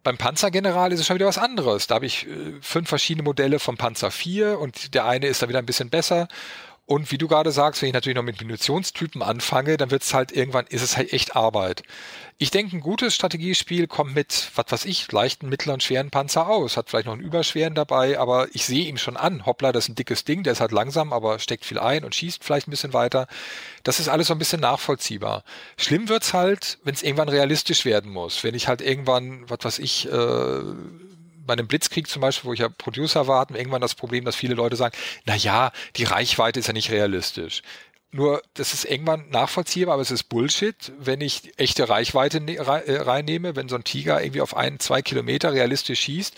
Beim 0.02 0.18
Panzergeneral 0.18 0.94
ist 0.94 1.02
es 1.02 1.06
schon 1.06 1.16
wieder 1.16 1.28
was 1.28 1.38
anderes. 1.38 1.88
Da 1.88 1.96
habe 1.96 2.06
ich 2.06 2.26
äh, 2.26 2.54
fünf 2.62 2.88
verschiedene 2.88 3.24
Modelle 3.24 3.60
vom 3.60 3.76
Panzer 3.76 4.12
4 4.12 4.58
und 4.58 4.94
der 4.94 5.06
eine 5.06 5.28
ist 5.28 5.42
da 5.42 5.50
wieder 5.50 5.60
ein 5.60 5.66
bisschen 5.66 5.90
besser. 5.90 6.30
Und 6.88 7.12
wie 7.12 7.18
du 7.18 7.28
gerade 7.28 7.52
sagst, 7.52 7.82
wenn 7.82 7.90
ich 7.90 7.94
natürlich 7.94 8.16
noch 8.16 8.24
mit 8.24 8.42
Munitionstypen 8.42 9.22
anfange, 9.22 9.76
dann 9.76 9.92
wird 9.92 10.04
es 10.04 10.14
halt 10.14 10.32
irgendwann, 10.32 10.68
ist 10.68 10.82
es 10.82 10.96
halt 10.96 11.12
echt 11.12 11.36
Arbeit. 11.36 11.84
Ich 12.38 12.50
denke, 12.50 12.78
ein 12.78 12.80
gutes 12.80 13.14
Strategiespiel 13.14 13.88
kommt 13.88 14.16
mit, 14.16 14.52
was 14.56 14.68
weiß 14.70 14.86
ich, 14.86 15.12
leichten, 15.12 15.50
mittleren, 15.50 15.82
schweren 15.82 16.12
Panzer 16.12 16.48
aus. 16.48 16.78
Hat 16.78 16.90
vielleicht 16.90 17.08
noch 17.08 17.14
einen 17.14 17.24
überschweren 17.24 17.76
dabei, 17.76 18.18
aber 18.18 18.48
ich 18.54 18.66
sehe 18.66 18.86
ihm 18.86 18.98
schon 18.98 19.18
an, 19.18 19.46
hoppla, 19.46 19.74
das 19.74 19.86
ist 19.86 19.90
ein 19.90 19.96
dickes 19.96 20.24
Ding, 20.24 20.44
der 20.44 20.54
ist 20.54 20.62
halt 20.62 20.72
langsam, 20.72 21.12
aber 21.12 21.40
steckt 21.40 21.66
viel 21.66 21.78
ein 21.78 22.06
und 22.06 22.16
schießt 22.16 22.42
vielleicht 22.42 22.70
ein 22.70 22.72
bisschen 22.72 22.94
weiter. 22.94 23.28
Das 23.84 24.00
ist 24.00 24.08
alles 24.08 24.28
so 24.28 24.34
ein 24.34 24.40
bisschen 24.40 24.62
nachvollziehbar. 24.62 25.44
Schlimm 25.76 26.08
wird's 26.08 26.34
halt, 26.34 26.80
wenn 26.86 26.94
es 26.94 27.04
irgendwann 27.04 27.28
realistisch 27.28 27.84
werden 27.84 28.14
muss. 28.14 28.46
Wenn 28.46 28.56
ich 28.56 28.70
halt 28.70 28.80
irgendwann, 28.80 29.44
was 29.50 29.60
weiß 29.62 29.80
ich, 29.80 30.10
äh, 30.10 30.62
bei 31.48 31.54
einem 31.54 31.68
Blitzkrieg 31.68 32.08
zum 32.08 32.22
Beispiel, 32.22 32.50
wo 32.50 32.54
ich 32.54 32.60
ja 32.60 32.70
Producer 32.70 33.28
war, 33.28 33.40
hatten 33.40 33.54
wir 33.54 33.60
irgendwann 33.60 33.82
das 33.82 33.96
Problem, 33.96 34.26
dass 34.26 34.36
viele 34.36 34.54
Leute 34.54 34.76
sagen, 34.76 34.96
na 35.26 35.36
ja, 35.36 35.72
die 35.96 36.04
Reichweite 36.04 36.60
ist 36.60 36.68
ja 36.68 36.74
nicht 36.74 36.92
realistisch. 36.92 37.64
Nur, 38.12 38.42
das 38.54 38.74
ist 38.74 38.86
irgendwann 38.86 39.30
nachvollziehbar, 39.30 39.94
aber 39.94 40.02
es 40.02 40.12
ist 40.12 40.24
Bullshit, 40.24 40.94
wenn 40.98 41.20
ich 41.20 41.58
echte 41.58 41.90
Reichweite 41.90 42.40
ne 42.40 42.56
äh, 42.56 43.02
reinnehme, 43.02 43.56
wenn 43.56 43.68
so 43.68 43.76
ein 43.76 43.84
Tiger 43.84 44.22
irgendwie 44.22 44.42
auf 44.42 44.56
ein, 44.56 44.80
zwei 44.80 45.02
Kilometer 45.02 45.54
realistisch 45.54 46.00
schießt, 46.02 46.36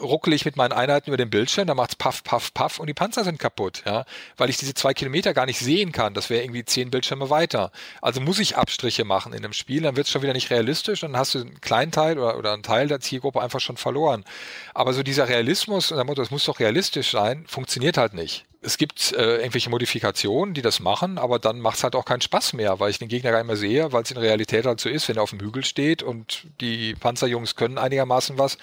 ruckel 0.00 0.32
ich 0.32 0.44
mit 0.44 0.56
meinen 0.56 0.72
Einheiten 0.72 1.10
über 1.10 1.16
den 1.16 1.30
Bildschirm, 1.30 1.66
dann 1.66 1.76
macht's 1.76 1.96
paff, 1.96 2.24
paff, 2.24 2.52
paff 2.52 2.78
und 2.78 2.86
die 2.86 2.94
Panzer 2.94 3.24
sind 3.24 3.38
kaputt, 3.38 3.82
ja, 3.86 4.04
weil 4.36 4.50
ich 4.50 4.56
diese 4.56 4.74
zwei 4.74 4.94
Kilometer 4.94 5.34
gar 5.34 5.46
nicht 5.46 5.58
sehen 5.58 5.92
kann. 5.92 6.14
Das 6.14 6.30
wäre 6.30 6.42
irgendwie 6.42 6.64
zehn 6.64 6.90
Bildschirme 6.90 7.30
weiter. 7.30 7.70
Also 8.02 8.20
muss 8.20 8.38
ich 8.38 8.56
Abstriche 8.56 9.04
machen 9.04 9.32
in 9.32 9.44
einem 9.44 9.52
Spiel, 9.52 9.82
dann 9.82 9.96
wird's 9.96 10.10
schon 10.10 10.22
wieder 10.22 10.32
nicht 10.32 10.50
realistisch 10.50 11.00
dann 11.00 11.16
hast 11.16 11.34
du 11.34 11.40
einen 11.40 11.60
kleinen 11.60 11.92
Teil 11.92 12.18
oder, 12.18 12.38
oder 12.38 12.52
einen 12.52 12.62
Teil 12.62 12.88
der 12.88 13.00
Zielgruppe 13.00 13.40
einfach 13.40 13.60
schon 13.60 13.76
verloren. 13.76 14.24
Aber 14.72 14.92
so 14.92 15.02
dieser 15.02 15.28
Realismus, 15.28 15.90
es 15.90 16.30
muss 16.30 16.44
doch 16.44 16.60
realistisch 16.60 17.10
sein, 17.10 17.44
funktioniert 17.46 17.96
halt 17.96 18.14
nicht 18.14 18.46
es 18.64 18.78
gibt 18.78 19.12
äh, 19.12 19.36
irgendwelche 19.36 19.70
Modifikationen, 19.70 20.54
die 20.54 20.62
das 20.62 20.80
machen, 20.80 21.18
aber 21.18 21.38
dann 21.38 21.60
macht 21.60 21.76
es 21.76 21.84
halt 21.84 21.94
auch 21.94 22.04
keinen 22.04 22.20
Spaß 22.20 22.54
mehr, 22.54 22.80
weil 22.80 22.90
ich 22.90 22.98
den 22.98 23.08
Gegner 23.08 23.30
gar 23.30 23.38
nicht 23.38 23.46
mehr 23.46 23.56
sehe, 23.56 23.92
weil 23.92 24.02
es 24.02 24.10
in 24.10 24.16
Realität 24.16 24.64
halt 24.66 24.80
so 24.80 24.88
ist, 24.88 25.08
wenn 25.08 25.16
er 25.16 25.22
auf 25.22 25.30
dem 25.30 25.40
Hügel 25.40 25.64
steht 25.64 26.02
und 26.02 26.46
die 26.60 26.94
Panzerjungs 26.94 27.56
können 27.56 27.78
einigermaßen 27.78 28.38
was, 28.38 28.58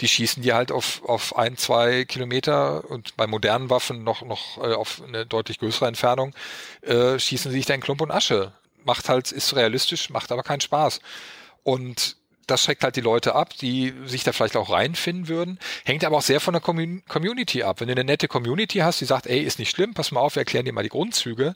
die 0.00 0.08
schießen 0.08 0.42
die 0.42 0.52
halt 0.52 0.72
auf, 0.72 1.02
auf 1.04 1.36
ein, 1.36 1.56
zwei 1.56 2.04
Kilometer 2.04 2.88
und 2.88 3.16
bei 3.16 3.26
modernen 3.26 3.70
Waffen 3.70 4.04
noch, 4.04 4.22
noch 4.22 4.58
äh, 4.58 4.72
auf 4.72 5.02
eine 5.06 5.26
deutlich 5.26 5.58
größere 5.58 5.88
Entfernung, 5.88 6.32
äh, 6.82 7.18
schießen 7.18 7.50
sie 7.50 7.58
sich 7.58 7.66
da 7.66 7.74
in 7.74 7.80
Klump 7.80 8.00
und 8.00 8.10
Asche. 8.10 8.52
Macht 8.84 9.08
halt, 9.08 9.30
ist 9.32 9.54
realistisch, 9.56 10.10
macht 10.10 10.32
aber 10.32 10.42
keinen 10.42 10.60
Spaß. 10.60 11.00
Und 11.64 12.16
das 12.50 12.64
schreckt 12.64 12.84
halt 12.84 12.96
die 12.96 13.00
Leute 13.00 13.34
ab, 13.34 13.54
die 13.56 13.94
sich 14.04 14.24
da 14.24 14.32
vielleicht 14.32 14.56
auch 14.56 14.70
reinfinden 14.70 15.28
würden. 15.28 15.58
Hängt 15.84 16.04
aber 16.04 16.18
auch 16.18 16.22
sehr 16.22 16.40
von 16.40 16.54
der 16.54 16.60
Community 16.60 17.62
ab. 17.62 17.80
Wenn 17.80 17.88
du 17.88 17.92
eine 17.92 18.04
nette 18.04 18.28
Community 18.28 18.78
hast, 18.78 19.00
die 19.00 19.04
sagt, 19.04 19.26
ey, 19.26 19.40
ist 19.40 19.58
nicht 19.58 19.70
schlimm, 19.70 19.94
pass 19.94 20.10
mal 20.10 20.20
auf, 20.20 20.36
wir 20.36 20.40
erklären 20.40 20.64
dir 20.64 20.72
mal 20.72 20.82
die 20.82 20.88
Grundzüge, 20.88 21.54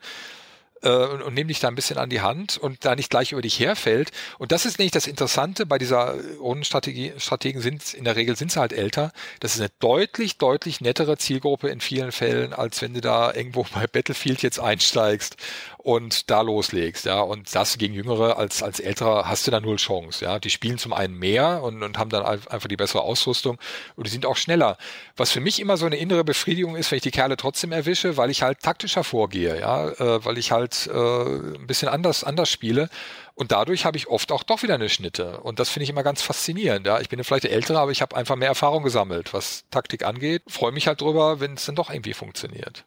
äh, 0.85 0.89
und, 0.89 1.23
und 1.23 1.35
nimm 1.35 1.49
dich 1.49 1.61
da 1.61 1.69
ein 1.69 1.75
bisschen 1.75 1.99
an 1.99 2.11
die 2.11 2.21
Hand 2.21 2.59
und 2.59 2.85
da 2.85 2.95
nicht 2.95 3.11
gleich 3.11 3.33
über 3.33 3.43
dich 3.43 3.59
herfällt. 3.59 4.13
Und 4.39 4.53
das 4.53 4.67
ist 4.67 4.79
nämlich 4.79 4.93
das 4.93 5.07
Interessante 5.07 5.67
bei 5.67 5.79
dieser 5.79 6.17
Rundenstrategie. 6.39 7.15
Strategen 7.17 7.61
sind 7.61 7.95
in 7.95 8.05
der 8.05 8.17
Regel 8.17 8.37
sind 8.37 8.53
sie 8.53 8.61
halt 8.61 8.73
älter. 8.73 9.13
Das 9.41 9.55
ist 9.55 9.61
eine 9.61 9.71
deutlich, 9.81 10.39
deutlich 10.39 10.81
nettere 10.81 11.17
Zielgruppe 11.17 11.69
in 11.69 11.81
vielen 11.81 12.13
Fällen, 12.13 12.53
als 12.53 12.83
wenn 12.83 12.95
du 12.95 13.01
da 13.01 13.33
irgendwo 13.33 13.67
bei 13.75 13.87
Battlefield 13.87 14.43
jetzt 14.43 14.61
einsteigst 14.61 15.37
und 15.85 16.31
da 16.31 16.41
loslegst, 16.41 17.05
ja. 17.05 17.21
Und 17.21 17.55
das 17.55 17.77
gegen 17.77 17.93
Jüngere 17.93 18.39
als, 18.39 18.63
als 18.63 18.81
Ältere 18.81 19.29
hast 19.29 19.47
du 19.47 19.51
da 19.51 19.61
null 19.61 19.77
Chance, 19.77 20.25
ja. 20.25 20.39
Die 20.39 20.49
spielen 20.49 20.79
zum 20.79 20.95
einen 20.95 21.19
mehr 21.19 21.63
und, 21.63 21.83
und 21.83 21.99
haben 21.99 22.09
dann 22.09 22.25
einfach 22.25 22.69
die 22.69 22.77
bessere 22.77 23.03
Ausrüstung 23.03 23.59
und 23.95 24.07
die 24.07 24.11
sind 24.11 24.25
auch 24.25 24.37
schneller. 24.37 24.79
Was 25.17 25.31
für 25.31 25.41
mich 25.41 25.61
immer 25.61 25.77
so 25.77 25.85
eine 25.85 25.97
innere 25.97 26.25
Befriedigung 26.25 26.75
ist, 26.75 26.91
wenn 26.91 26.97
ich 26.97 27.03
die 27.03 27.11
Kerle 27.11 27.37
trotzdem 27.37 27.71
erwische, 27.71 28.17
weil 28.17 28.31
ich 28.31 28.43
halt 28.43 28.61
taktischer 28.61 29.05
vorgehe, 29.05 29.61
ja, 29.61 29.89
äh, 29.89 30.25
weil 30.25 30.39
ich 30.39 30.53
halt 30.53 30.87
äh, 30.87 30.95
ein 30.95 31.67
bisschen 31.67 31.91
anders, 31.91 32.25
anders 32.25 32.49
spiele. 32.49 32.89
Und 33.35 33.53
dadurch 33.53 33.85
habe 33.85 33.99
ich 33.99 34.09
oft 34.09 34.33
auch 34.33 34.43
doch 34.43 34.63
wieder 34.63 34.75
eine 34.75 34.89
Schnitte. 34.89 35.41
Und 35.41 35.59
das 35.59 35.69
finde 35.69 35.85
ich 35.85 35.91
immer 35.91 36.03
ganz 36.03 36.23
faszinierend. 36.23 36.87
Ja. 36.87 37.01
Ich 37.01 37.11
bin 37.11 37.23
vielleicht 37.25 37.45
der 37.45 37.53
Ältere, 37.53 37.79
aber 37.79 37.91
ich 37.91 38.01
habe 38.01 38.17
einfach 38.17 38.37
mehr 38.37 38.49
Erfahrung 38.49 38.85
gesammelt, 38.85 39.35
was 39.35 39.65
Taktik 39.71 40.05
angeht. 40.05 40.43
Freue 40.47 40.73
mich 40.73 40.87
halt 40.87 41.03
drüber, 41.03 41.41
wenn 41.41 41.55
es 41.55 41.67
dann 41.67 41.75
doch 41.75 41.91
irgendwie 41.91 42.15
funktioniert. 42.15 42.85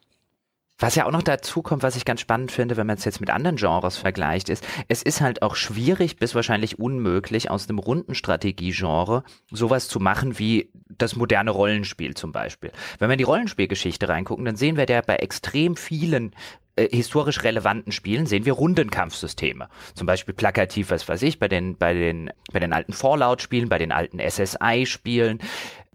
Was 0.80 0.96
ja 0.96 1.06
auch 1.06 1.12
noch 1.12 1.24
dazu 1.24 1.64
kommt, 1.64 1.82
was 1.82 1.96
ich 1.96 2.06
ganz 2.06 2.22
spannend 2.22 2.52
finde, 2.52 2.78
wenn 2.78 2.86
man 2.86 2.98
es 2.98 3.06
jetzt 3.06 3.20
mit 3.20 3.32
anderen 3.32 3.56
Genres 3.56 3.98
vergleicht, 3.98 4.50
ist, 4.50 4.66
es 4.88 5.02
ist 5.02 5.22
halt 5.22 5.42
auch 5.42 5.56
schwierig 5.56 6.18
bis 6.18 6.36
wahrscheinlich 6.36 6.78
unmöglich, 6.78 7.50
aus 7.50 7.68
einem 7.68 7.80
runden 7.80 8.14
Strategie-Genre 8.14 9.24
sowas 9.52 9.88
zu 9.88 10.00
machen 10.00 10.38
wie 10.38 10.72
das 10.90 11.16
moderne 11.16 11.52
Rollenspiel 11.52 12.14
zum 12.14 12.32
Beispiel. 12.32 12.72
Wenn 13.00 13.10
wir 13.10 13.14
in 13.14 13.20
die 13.20 13.24
Rollenspielgeschichte 13.24 14.08
reingucken, 14.08 14.46
dann 14.46 14.56
sehen 14.56 14.78
wir 14.78 14.86
ja 14.88 15.02
bei 15.02 15.16
extrem 15.16 15.76
vielen 15.76 16.34
äh, 16.78 16.88
historisch 16.96 17.44
relevanten 17.44 17.92
Spielen 17.92 18.28
sehen 18.28 18.46
wir 18.46 18.54
Rundenkampfsysteme. 18.54 19.68
Zum 19.96 20.06
Beispiel 20.06 20.34
plakativ, 20.34 20.92
was 20.92 21.08
weiß 21.10 21.24
ich, 21.24 21.40
bei 21.40 21.48
den, 21.48 21.76
bei 21.76 21.94
den, 21.94 22.32
bei 22.54 22.60
den 22.60 22.72
alten 22.72 22.94
Fallout-Spielen, 22.94 23.68
bei 23.68 23.80
den 23.80 23.92
alten 23.92 24.20
SSI-Spielen 24.20 25.40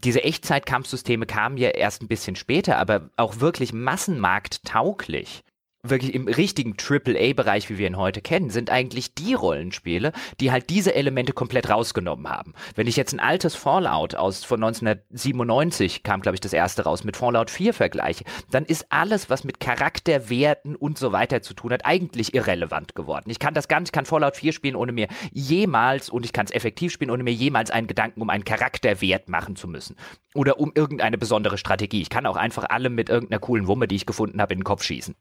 diese 0.04 0.24
Echtzeitkampfsysteme 0.24 1.26
kamen 1.26 1.56
ja 1.56 1.70
erst 1.70 2.02
ein 2.02 2.08
bisschen 2.08 2.36
später, 2.36 2.78
aber 2.78 3.10
auch 3.16 3.40
wirklich 3.40 3.72
massenmarkttauglich 3.72 5.44
wirklich 5.82 6.14
im 6.14 6.28
richtigen 6.28 6.76
AAA-Bereich, 6.76 7.68
wie 7.68 7.76
wir 7.76 7.88
ihn 7.88 7.96
heute 7.96 8.22
kennen, 8.22 8.50
sind 8.50 8.70
eigentlich 8.70 9.14
die 9.14 9.34
Rollenspiele, 9.34 10.12
die 10.38 10.52
halt 10.52 10.70
diese 10.70 10.94
Elemente 10.94 11.32
komplett 11.32 11.68
rausgenommen 11.68 12.28
haben. 12.28 12.54
Wenn 12.76 12.86
ich 12.86 12.96
jetzt 12.96 13.12
ein 13.12 13.20
altes 13.20 13.56
Fallout 13.56 14.14
aus 14.14 14.44
von 14.44 14.62
1997 14.62 16.04
kam, 16.04 16.22
glaube 16.22 16.36
ich, 16.36 16.40
das 16.40 16.52
erste 16.52 16.84
raus, 16.84 17.02
mit 17.02 17.16
Fallout 17.16 17.50
4 17.50 17.74
vergleiche, 17.74 18.24
dann 18.50 18.64
ist 18.64 18.86
alles, 18.90 19.28
was 19.28 19.42
mit 19.42 19.58
Charakterwerten 19.58 20.76
und 20.76 20.98
so 20.98 21.10
weiter 21.10 21.42
zu 21.42 21.52
tun 21.52 21.72
hat, 21.72 21.84
eigentlich 21.84 22.32
irrelevant 22.34 22.94
geworden. 22.94 23.28
Ich 23.28 23.40
kann 23.40 23.54
das 23.54 23.66
Ganze, 23.66 23.90
ich 23.90 23.92
kann 23.92 24.06
Fallout 24.06 24.36
4 24.36 24.52
spielen, 24.52 24.76
ohne 24.76 24.92
mir 24.92 25.08
jemals, 25.32 26.10
und 26.10 26.24
ich 26.24 26.32
kann 26.32 26.46
es 26.46 26.52
effektiv 26.52 26.92
spielen, 26.92 27.10
ohne 27.10 27.24
mir 27.24 27.34
jemals 27.34 27.72
einen 27.72 27.88
Gedanken 27.88 28.22
um 28.22 28.30
einen 28.30 28.44
Charakterwert 28.44 29.28
machen 29.28 29.56
zu 29.56 29.66
müssen. 29.66 29.96
Oder 30.34 30.60
um 30.60 30.70
irgendeine 30.74 31.18
besondere 31.18 31.58
Strategie. 31.58 32.02
Ich 32.02 32.10
kann 32.10 32.26
auch 32.26 32.36
einfach 32.36 32.66
alle 32.68 32.88
mit 32.88 33.08
irgendeiner 33.08 33.40
coolen 33.40 33.66
Wumme, 33.66 33.88
die 33.88 33.96
ich 33.96 34.06
gefunden 34.06 34.40
habe, 34.40 34.54
in 34.54 34.60
den 34.60 34.64
Kopf 34.64 34.84
schießen 34.84 35.16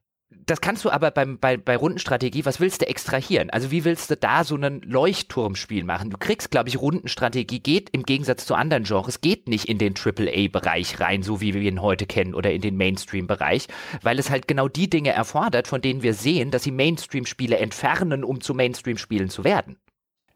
das 0.46 0.62
kannst 0.62 0.86
du 0.86 0.90
aber 0.90 1.12
beim, 1.12 1.38
bei, 1.40 1.58
bei 1.58 1.76
Rundenstrategie, 1.76 2.46
was 2.46 2.60
willst 2.60 2.82
du 2.82 2.88
extrahieren? 2.88 3.50
Also 3.50 3.72
wie 3.72 3.84
willst 3.84 4.10
du 4.10 4.18
da 4.18 4.44
so 4.44 4.56
einen 4.56 4.82
Leuchtturmspiel 4.82 5.84
machen? 5.84 6.10
Du 6.10 6.18
kriegst, 6.18 6.52
glaube 6.52 6.70
ich, 6.70 6.80
Rundenstrategie 6.80 7.60
geht 7.60 7.90
im 7.92 8.04
Gegensatz 8.04 8.46
zu 8.46 8.56
anderen 8.56 8.84
Genres, 8.84 9.22
geht 9.22 9.48
nicht 9.48 9.66
in 9.66 9.78
den 9.78 9.94
AAA-Bereich 9.96 11.00
rein, 11.00 11.24
so 11.24 11.42
wie 11.42 11.54
wir 11.54 11.62
ihn 11.62 11.82
heute 11.82 12.06
kennen, 12.06 12.34
oder 12.34 12.52
in 12.52 12.62
den 12.62 12.78
Mainstream-Bereich, 12.78 13.68
weil 14.02 14.20
es 14.20 14.30
halt 14.30 14.48
genau 14.48 14.68
die 14.68 14.90
Dinge 14.90 15.12
erfordert, 15.12 15.68
von 15.68 15.82
denen 15.82 16.04
wir 16.04 16.14
sehen, 16.14 16.52
dass 16.52 16.64
sie 16.64 16.72
Mainstream-Spiele 16.72 17.58
entfernen, 17.58 18.24
um 18.24 18.42
zu 18.42 18.54
Mainstream-Spielen 18.54 19.30
zu 19.30 19.44
werden. 19.44 19.78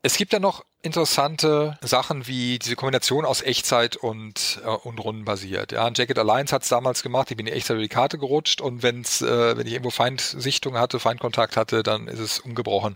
Es 0.01 0.17
gibt 0.17 0.33
ja 0.33 0.39
noch 0.39 0.63
interessante 0.85 1.77
Sachen 1.81 2.27
wie 2.27 2.59
diese 2.59 2.75
Kombination 2.75 3.25
aus 3.25 3.41
Echtzeit 3.41 3.95
und, 3.95 4.61
äh, 4.63 4.69
und 4.69 4.99
Rundenbasiert. 4.99 5.71
Ja, 5.71 5.89
Jacket 5.93 6.19
Alliance 6.19 6.53
hat 6.53 6.63
es 6.63 6.69
damals 6.69 7.01
gemacht, 7.01 7.31
ich 7.31 7.37
bin 7.37 7.47
in 7.47 7.53
Echtzeit 7.53 7.75
über 7.75 7.81
die 7.81 7.89
Karte 7.89 8.19
gerutscht 8.19 8.61
und 8.61 8.83
wenn's, 8.83 9.21
äh, 9.21 9.57
wenn 9.57 9.65
ich 9.65 9.73
irgendwo 9.73 9.89
Feindsichtung 9.89 10.77
hatte, 10.77 10.99
Feindkontakt 10.99 11.57
hatte, 11.57 11.81
dann 11.81 12.07
ist 12.07 12.19
es 12.19 12.39
umgebrochen. 12.39 12.95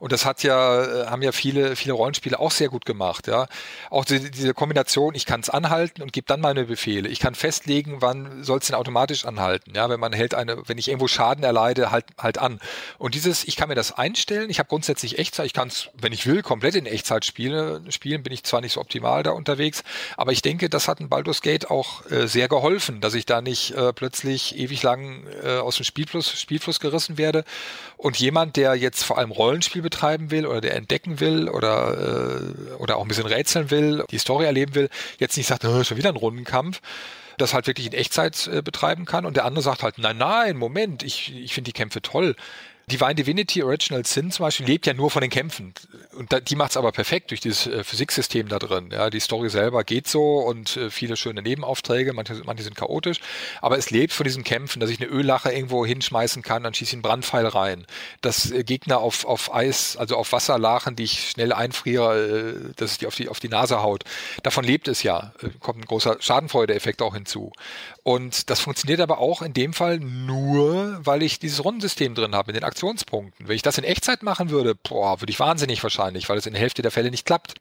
Und 0.00 0.12
das 0.12 0.24
hat 0.24 0.42
ja, 0.42 0.84
äh, 0.84 1.06
haben 1.06 1.22
ja 1.22 1.32
viele, 1.32 1.76
viele 1.76 1.92
Rollenspiele 1.94 2.38
auch 2.38 2.50
sehr 2.50 2.68
gut 2.68 2.84
gemacht. 2.84 3.28
Ja, 3.28 3.46
Auch 3.90 4.04
die, 4.04 4.30
diese 4.30 4.52
Kombination, 4.52 5.14
ich 5.14 5.24
kann 5.24 5.40
es 5.40 5.48
anhalten 5.48 6.02
und 6.02 6.12
gebe 6.12 6.26
dann 6.26 6.40
meine 6.40 6.64
Befehle. 6.64 7.08
Ich 7.08 7.20
kann 7.20 7.36
festlegen, 7.36 7.98
wann 8.00 8.42
soll 8.42 8.58
es 8.58 8.66
denn 8.66 8.76
automatisch 8.76 9.24
anhalten. 9.24 9.72
Ja, 9.76 9.88
wenn 9.88 10.00
man 10.00 10.12
hält 10.12 10.34
eine, 10.34 10.68
wenn 10.68 10.78
ich 10.78 10.88
irgendwo 10.88 11.06
Schaden 11.06 11.44
erleide, 11.44 11.92
halt, 11.92 12.06
halt 12.18 12.38
an. 12.38 12.58
Und 12.98 13.14
dieses, 13.14 13.44
ich 13.44 13.54
kann 13.54 13.68
mir 13.68 13.76
das 13.76 13.92
einstellen, 13.92 14.50
ich 14.50 14.58
habe 14.58 14.68
grundsätzlich 14.68 15.18
Echtzeit, 15.18 15.46
ich 15.46 15.54
kann 15.54 15.68
es, 15.68 15.88
wenn 15.94 16.12
ich 16.12 16.26
will, 16.26 16.42
komplett 16.42 16.74
in 16.74 16.86
Echtzeit 16.86 17.27
Spiele, 17.28 17.80
spielen, 17.90 18.24
bin 18.24 18.32
ich 18.32 18.42
zwar 18.42 18.60
nicht 18.60 18.72
so 18.72 18.80
optimal 18.80 19.22
da 19.22 19.30
unterwegs, 19.30 19.84
aber 20.16 20.32
ich 20.32 20.42
denke, 20.42 20.68
das 20.68 20.88
hat 20.88 20.98
ein 20.98 21.08
Baldur's 21.08 21.42
Gate 21.42 21.70
auch 21.70 22.04
äh, 22.10 22.26
sehr 22.26 22.48
geholfen, 22.48 23.00
dass 23.00 23.14
ich 23.14 23.26
da 23.26 23.40
nicht 23.40 23.70
äh, 23.72 23.92
plötzlich 23.92 24.58
ewig 24.58 24.82
lang 24.82 25.22
äh, 25.44 25.58
aus 25.58 25.76
dem 25.76 25.84
Spielfluss, 25.84 26.40
Spielfluss 26.40 26.80
gerissen 26.80 27.18
werde. 27.18 27.44
Und 27.96 28.18
jemand, 28.18 28.56
der 28.56 28.74
jetzt 28.74 29.04
vor 29.04 29.18
allem 29.18 29.30
Rollenspiel 29.30 29.82
betreiben 29.82 30.30
will 30.30 30.46
oder 30.46 30.60
der 30.60 30.74
entdecken 30.76 31.20
will 31.20 31.48
oder, 31.48 32.40
äh, 32.40 32.74
oder 32.74 32.96
auch 32.96 33.02
ein 33.02 33.08
bisschen 33.08 33.26
rätseln 33.26 33.70
will, 33.70 34.04
die 34.10 34.18
Story 34.18 34.46
erleben 34.46 34.74
will, 34.74 34.88
jetzt 35.18 35.36
nicht 35.36 35.46
sagt, 35.46 35.62
schon 35.62 35.96
wieder 35.96 36.08
ein 36.08 36.16
Rundenkampf, 36.16 36.80
das 37.38 37.54
halt 37.54 37.66
wirklich 37.66 37.86
in 37.86 37.92
Echtzeit 37.92 38.48
äh, 38.48 38.62
betreiben 38.62 39.04
kann 39.04 39.24
und 39.24 39.36
der 39.36 39.44
andere 39.44 39.62
sagt 39.62 39.82
halt, 39.82 39.98
nein, 39.98 40.16
nein, 40.16 40.56
Moment, 40.56 41.02
ich, 41.02 41.34
ich 41.34 41.54
finde 41.54 41.68
die 41.68 41.72
Kämpfe 41.72 42.02
toll 42.02 42.36
Divine 42.88 43.14
Divinity 43.14 43.62
Original 43.62 44.04
Sin 44.04 44.30
zum 44.30 44.44
Beispiel 44.44 44.66
lebt 44.66 44.86
ja 44.86 44.94
nur 44.94 45.10
von 45.10 45.20
den 45.20 45.30
Kämpfen. 45.30 45.74
Und 46.16 46.32
da, 46.32 46.40
die 46.40 46.56
macht 46.56 46.70
es 46.70 46.76
aber 46.76 46.90
perfekt 46.90 47.30
durch 47.30 47.40
dieses 47.40 47.66
äh, 47.66 47.84
Physiksystem 47.84 48.48
da 48.48 48.58
drin. 48.58 48.90
Ja, 48.90 49.10
die 49.10 49.20
Story 49.20 49.50
selber 49.50 49.84
geht 49.84 50.08
so 50.08 50.38
und 50.38 50.76
äh, 50.76 50.90
viele 50.90 51.16
schöne 51.16 51.42
Nebenaufträge, 51.42 52.12
manche, 52.12 52.40
manche 52.44 52.64
sind 52.64 52.76
chaotisch, 52.76 53.20
aber 53.60 53.78
es 53.78 53.90
lebt 53.90 54.12
von 54.12 54.24
diesen 54.24 54.42
Kämpfen, 54.42 54.80
dass 54.80 54.90
ich 54.90 55.00
eine 55.00 55.10
Öllache 55.10 55.52
irgendwo 55.52 55.84
hinschmeißen 55.84 56.42
kann, 56.42 56.62
dann 56.62 56.74
schieße 56.74 56.90
ich 56.90 56.94
einen 56.94 57.02
Brandpfeil 57.02 57.46
rein. 57.46 57.86
Dass 58.22 58.50
äh, 58.50 58.64
Gegner 58.64 58.98
auf, 58.98 59.24
auf 59.24 59.54
Eis, 59.54 59.96
also 59.96 60.16
auf 60.16 60.32
Wasser 60.32 60.58
lachen, 60.58 60.96
die 60.96 61.04
ich 61.04 61.30
schnell 61.30 61.52
einfriere, 61.52 62.68
äh, 62.68 62.72
dass 62.76 62.92
es 62.92 62.98
die 62.98 63.06
auf 63.06 63.14
die 63.14 63.28
auf 63.28 63.40
die 63.40 63.48
Nase 63.48 63.82
haut. 63.82 64.04
Davon 64.42 64.64
lebt 64.64 64.88
es 64.88 65.02
ja. 65.02 65.32
Äh, 65.42 65.50
kommt 65.60 65.80
ein 65.80 65.84
großer 65.84 66.16
Schadenfreude-Effekt 66.20 67.02
auch 67.02 67.14
hinzu. 67.14 67.52
Und 68.02 68.48
das 68.50 68.60
funktioniert 68.60 69.00
aber 69.00 69.18
auch 69.18 69.42
in 69.42 69.52
dem 69.52 69.72
Fall 69.72 69.98
nur, 69.98 71.00
weil 71.04 71.22
ich 71.22 71.38
dieses 71.38 71.64
Rundensystem 71.64 72.14
drin 72.14 72.34
habe 72.34 72.48
mit 72.48 72.56
den 72.56 72.64
Aktionspunkten. 72.64 73.48
Wenn 73.48 73.56
ich 73.56 73.62
das 73.62 73.78
in 73.78 73.84
Echtzeit 73.84 74.22
machen 74.22 74.50
würde, 74.50 74.74
boah, 74.74 75.20
würde 75.20 75.30
ich 75.30 75.40
wahnsinnig 75.40 75.82
wahrscheinlich, 75.82 76.28
weil 76.28 76.38
es 76.38 76.46
in 76.46 76.54
der 76.54 76.62
Hälfte 76.62 76.82
der 76.82 76.90
Fälle 76.90 77.10
nicht 77.10 77.26
klappt. 77.26 77.54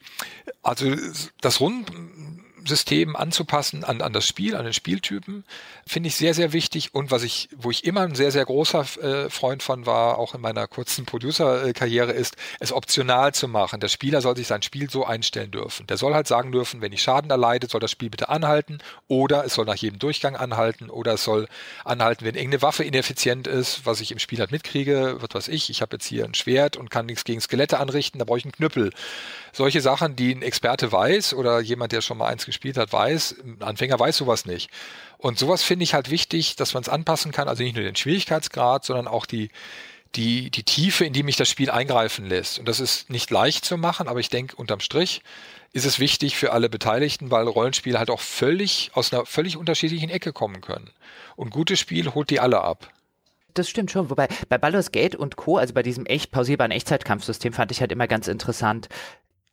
Also 0.64 0.96
das 1.42 1.60
Runden 1.60 2.47
System 2.68 3.16
anzupassen 3.16 3.84
an, 3.84 4.02
an 4.02 4.14
das 4.14 4.28
Spiel, 4.28 4.56
an 4.56 4.66
den 4.66 4.74
Spieltypen, 4.74 5.44
finde 5.86 6.08
ich 6.08 6.16
sehr, 6.16 6.34
sehr 6.34 6.54
wichtig. 6.54 6.94
Und 6.94 7.12
was 7.12 7.24
ich, 7.24 7.50
wo 7.56 7.72
ich 7.72 7.86
immer 7.86 8.02
ein 8.02 8.16
sehr, 8.16 8.32
sehr 8.32 8.46
großer 8.46 8.86
äh, 9.02 9.30
Freund 9.30 9.64
von 9.64 9.86
war, 9.86 10.18
auch 10.18 10.36
in 10.36 10.42
meiner 10.42 10.68
kurzen 10.68 11.06
Producer-Karriere, 11.06 12.12
ist, 12.12 12.36
es 12.60 12.72
optional 12.72 13.34
zu 13.34 13.48
machen. 13.48 13.80
Der 13.80 13.88
Spieler 13.88 14.22
soll 14.22 14.36
sich 14.36 14.48
sein 14.48 14.62
Spiel 14.62 14.90
so 14.90 15.06
einstellen 15.06 15.52
dürfen. 15.52 15.88
Der 15.88 15.98
soll 15.98 16.14
halt 16.14 16.28
sagen 16.28 16.52
dürfen, 16.52 16.82
wenn 16.82 16.92
ich 16.92 17.02
Schaden 17.02 17.32
erleide, 17.32 17.68
soll 17.68 17.80
das 17.80 17.92
Spiel 17.92 18.10
bitte 18.10 18.30
anhalten 18.30 18.80
oder 19.08 19.46
es 19.46 19.54
soll 19.54 19.66
nach 19.66 19.76
jedem 19.76 20.00
Durchgang 20.00 20.36
anhalten 20.36 20.90
oder 20.90 21.14
es 21.14 21.24
soll 21.24 21.48
anhalten, 21.86 22.26
wenn 22.26 22.36
irgendeine 22.36 22.62
Waffe 22.62 22.84
ineffizient 22.84 23.48
ist, 23.48 23.86
was 23.86 24.02
ich 24.02 24.12
im 24.12 24.20
Spiel 24.20 24.40
halt 24.40 24.52
mitkriege, 24.52 25.18
was 25.20 25.30
weiß 25.34 25.48
ich, 25.48 25.70
ich 25.70 25.82
habe 25.82 25.96
jetzt 25.96 26.06
hier 26.06 26.26
ein 26.26 26.34
Schwert 26.34 26.78
und 26.78 26.90
kann 26.90 27.06
nichts 27.06 27.24
gegen 27.24 27.42
Skelette 27.42 27.80
anrichten, 27.80 28.20
da 28.20 28.26
brauche 28.26 28.40
ich 28.40 28.46
einen 28.46 28.52
Knüppel. 28.52 28.92
Solche 29.54 29.82
Sachen, 29.82 30.16
die 30.16 30.36
ein 30.36 30.42
Experte 30.42 30.92
weiß 30.92 31.34
oder 31.34 31.60
jemand, 31.60 31.92
der 31.92 32.02
schon 32.02 32.18
mal 32.18 32.28
eins 32.28 32.46
gespielt 32.46 32.57
hat, 32.78 32.92
weiß, 32.92 33.36
ein 33.44 33.62
Anfänger 33.62 34.00
weiß 34.00 34.18
sowas 34.18 34.46
nicht. 34.46 34.70
Und 35.18 35.40
sowas 35.40 35.64
finde 35.64 35.84
ich 35.84 35.94
halt 35.94 36.10
wichtig, 36.10 36.56
dass 36.56 36.74
man 36.74 36.84
es 36.84 36.90
anpassen 36.90 37.32
kann, 37.32 37.48
also 37.48 37.64
nicht 37.64 37.76
nur 37.76 37.84
den 37.84 37.96
Schwierigkeitsgrad, 37.96 38.86
sondern 38.86 39.08
auch 39.08 39.26
die, 39.26 39.50
die, 40.16 40.52
die 40.52 40.64
Tiefe, 40.64 41.06
in 41.06 41.14
die 41.14 41.24
mich 41.24 41.38
das 41.38 41.50
Spiel 41.50 41.70
eingreifen 41.70 42.26
lässt. 42.28 42.60
Und 42.60 42.68
das 42.68 42.80
ist 42.80 43.10
nicht 43.10 43.32
leicht 43.32 43.66
zu 43.66 43.78
machen, 43.78 44.08
aber 44.08 44.20
ich 44.20 44.30
denke, 44.30 44.56
unterm 44.56 44.80
Strich 44.80 45.22
ist 45.74 45.86
es 45.86 46.00
wichtig 46.00 46.38
für 46.38 46.54
alle 46.54 46.70
Beteiligten, 46.70 47.32
weil 47.32 47.48
Rollenspiele 47.48 48.00
halt 48.00 48.10
auch 48.10 48.22
völlig 48.22 48.92
aus 48.94 49.12
einer 49.12 49.26
völlig 49.26 49.58
unterschiedlichen 49.58 50.10
Ecke 50.10 50.34
kommen 50.34 50.62
können. 50.62 50.90
Und 51.36 51.52
gutes 51.52 51.80
Spiel 51.80 52.14
holt 52.14 52.30
die 52.30 52.40
alle 52.40 52.62
ab 52.62 52.92
das 53.58 53.70
stimmt 53.70 53.92
schon. 53.92 54.10
Wobei 54.10 54.28
bei 54.50 54.58
Baldur's 54.58 54.92
Gate 54.92 55.16
und 55.16 55.36
Co., 55.36 55.58
also 55.58 55.74
bei 55.74 55.84
diesem 55.84 56.06
echt 56.06 56.32
pausierbaren 56.32 56.72
Echtzeitkampfsystem, 56.72 57.54
fand 57.54 57.72
ich 57.72 57.82
halt 57.82 57.92
immer 57.92 58.08
ganz 58.08 58.28
interessant. 58.28 58.90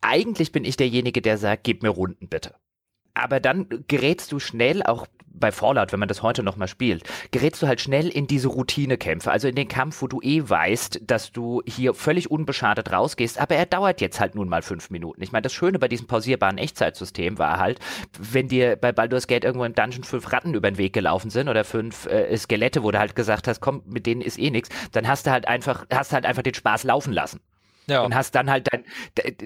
Eigentlich 0.01 0.51
bin 0.51 0.65
ich 0.65 0.77
derjenige, 0.77 1.21
der 1.21 1.37
sagt, 1.37 1.63
gib 1.63 1.81
mir 1.81 1.89
Runden 1.89 2.27
bitte 2.27 2.55
aber 3.15 3.39
dann 3.39 3.67
gerätst 3.87 4.31
du 4.31 4.39
schnell 4.39 4.83
auch 4.83 5.07
bei 5.39 5.51
Fallout, 5.51 5.91
wenn 5.91 5.99
man 5.99 6.07
das 6.07 6.23
heute 6.23 6.43
nochmal 6.43 6.67
spielt, 6.67 7.03
gerätst 7.31 7.61
du 7.61 7.67
halt 7.67 7.81
schnell 7.81 8.07
in 8.07 8.27
diese 8.27 8.47
Routinekämpfe, 8.47 9.31
also 9.31 9.47
in 9.47 9.55
den 9.55 9.67
Kampf, 9.67 10.01
wo 10.01 10.07
du 10.07 10.21
eh 10.21 10.47
weißt, 10.47 11.01
dass 11.05 11.31
du 11.31 11.61
hier 11.65 11.93
völlig 11.93 12.31
unbeschadet 12.31 12.91
rausgehst, 12.91 13.39
aber 13.39 13.55
er 13.55 13.65
dauert 13.65 14.01
jetzt 14.01 14.19
halt 14.19 14.35
nun 14.35 14.49
mal 14.49 14.61
fünf 14.61 14.89
Minuten. 14.89 15.21
Ich 15.21 15.31
meine, 15.31 15.43
das 15.43 15.53
Schöne 15.53 15.79
bei 15.79 15.87
diesem 15.87 16.07
pausierbaren 16.07 16.57
Echtzeitsystem 16.57 17.37
war 17.37 17.59
halt, 17.59 17.79
wenn 18.17 18.47
dir 18.47 18.75
bei 18.75 18.91
Baldur's 18.91 19.27
Gate 19.27 19.43
irgendwo 19.43 19.65
im 19.65 19.75
Dungeon 19.75 20.03
fünf 20.03 20.31
Ratten 20.31 20.53
über 20.53 20.71
den 20.71 20.77
Weg 20.77 20.93
gelaufen 20.93 21.29
sind 21.29 21.49
oder 21.49 21.63
fünf 21.63 22.05
äh, 22.05 22.35
Skelette, 22.37 22.83
wo 22.83 22.91
du 22.91 22.99
halt 22.99 23.15
gesagt 23.15 23.47
hast, 23.47 23.59
komm, 23.59 23.81
mit 23.85 24.05
denen 24.05 24.21
ist 24.21 24.39
eh 24.39 24.51
nichts, 24.51 24.69
dann 24.91 25.07
hast 25.07 25.27
du 25.27 25.31
halt 25.31 25.47
einfach, 25.47 25.85
hast 25.91 26.13
halt 26.13 26.25
einfach 26.25 26.43
den 26.43 26.53
Spaß 26.53 26.83
laufen 26.83 27.13
lassen. 27.13 27.41
Ja. 27.87 28.01
Und 28.01 28.15
hast 28.15 28.33
dann 28.35 28.49
halt 28.49 28.67
dein, 28.71 28.83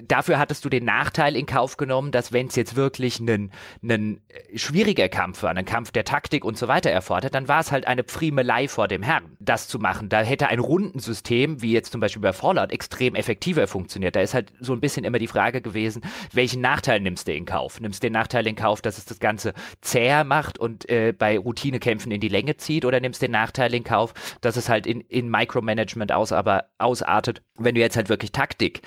dafür 0.08 0.38
hattest 0.38 0.64
du 0.64 0.68
den 0.68 0.84
Nachteil 0.84 1.36
in 1.36 1.46
Kauf 1.46 1.76
genommen, 1.76 2.10
dass 2.10 2.32
wenn 2.32 2.46
es 2.46 2.56
jetzt 2.56 2.76
wirklich 2.76 3.20
ein 3.20 3.50
äh, 3.82 4.18
schwieriger 4.56 5.08
Kampf 5.08 5.42
war, 5.42 5.50
ein 5.50 5.64
Kampf 5.64 5.90
der 5.90 6.04
Taktik 6.04 6.44
und 6.44 6.56
so 6.56 6.68
weiter 6.68 6.90
erfordert, 6.90 7.34
dann 7.34 7.48
war 7.48 7.60
es 7.60 7.70
halt 7.70 7.86
eine 7.86 8.04
Pfriemelei 8.04 8.68
vor 8.68 8.88
dem 8.88 9.02
Herrn, 9.02 9.36
das 9.40 9.68
zu 9.68 9.78
machen. 9.78 10.08
Da 10.08 10.22
hätte 10.22 10.48
ein 10.48 10.58
Rundensystem, 10.58 11.62
wie 11.62 11.72
jetzt 11.72 11.92
zum 11.92 12.00
Beispiel 12.00 12.22
bei 12.22 12.32
Fallout, 12.32 12.72
extrem 12.72 13.14
effektiver 13.14 13.66
funktioniert. 13.66 14.16
Da 14.16 14.20
ist 14.20 14.34
halt 14.34 14.52
so 14.60 14.72
ein 14.72 14.80
bisschen 14.80 15.04
immer 15.04 15.18
die 15.18 15.26
Frage 15.26 15.60
gewesen, 15.60 16.02
welchen 16.32 16.60
Nachteil 16.60 17.00
nimmst 17.00 17.28
du 17.28 17.34
in 17.34 17.44
Kauf? 17.44 17.80
Nimmst 17.80 18.02
du 18.02 18.06
den 18.06 18.12
Nachteil 18.14 18.46
in 18.46 18.56
Kauf, 18.56 18.80
dass 18.80 18.98
es 18.98 19.04
das 19.04 19.18
Ganze 19.18 19.52
zäher 19.80 20.24
macht 20.24 20.58
und 20.58 20.88
äh, 20.88 21.12
bei 21.12 21.38
Routinekämpfen 21.38 22.10
in 22.12 22.20
die 22.20 22.28
Länge 22.28 22.56
zieht 22.56 22.84
oder 22.84 23.00
nimmst 23.00 23.20
du 23.20 23.26
den 23.26 23.32
Nachteil 23.32 23.74
in 23.74 23.84
Kauf, 23.84 24.14
dass 24.40 24.56
es 24.56 24.68
halt 24.68 24.86
in, 24.86 25.00
in 25.02 25.28
Micromanagement 25.28 26.12
ausartet, 26.12 27.42
wenn 27.56 27.74
du 27.74 27.80
jetzt 27.80 27.96
halt 27.96 28.08
wirklich 28.08 28.29
Taktik 28.32 28.82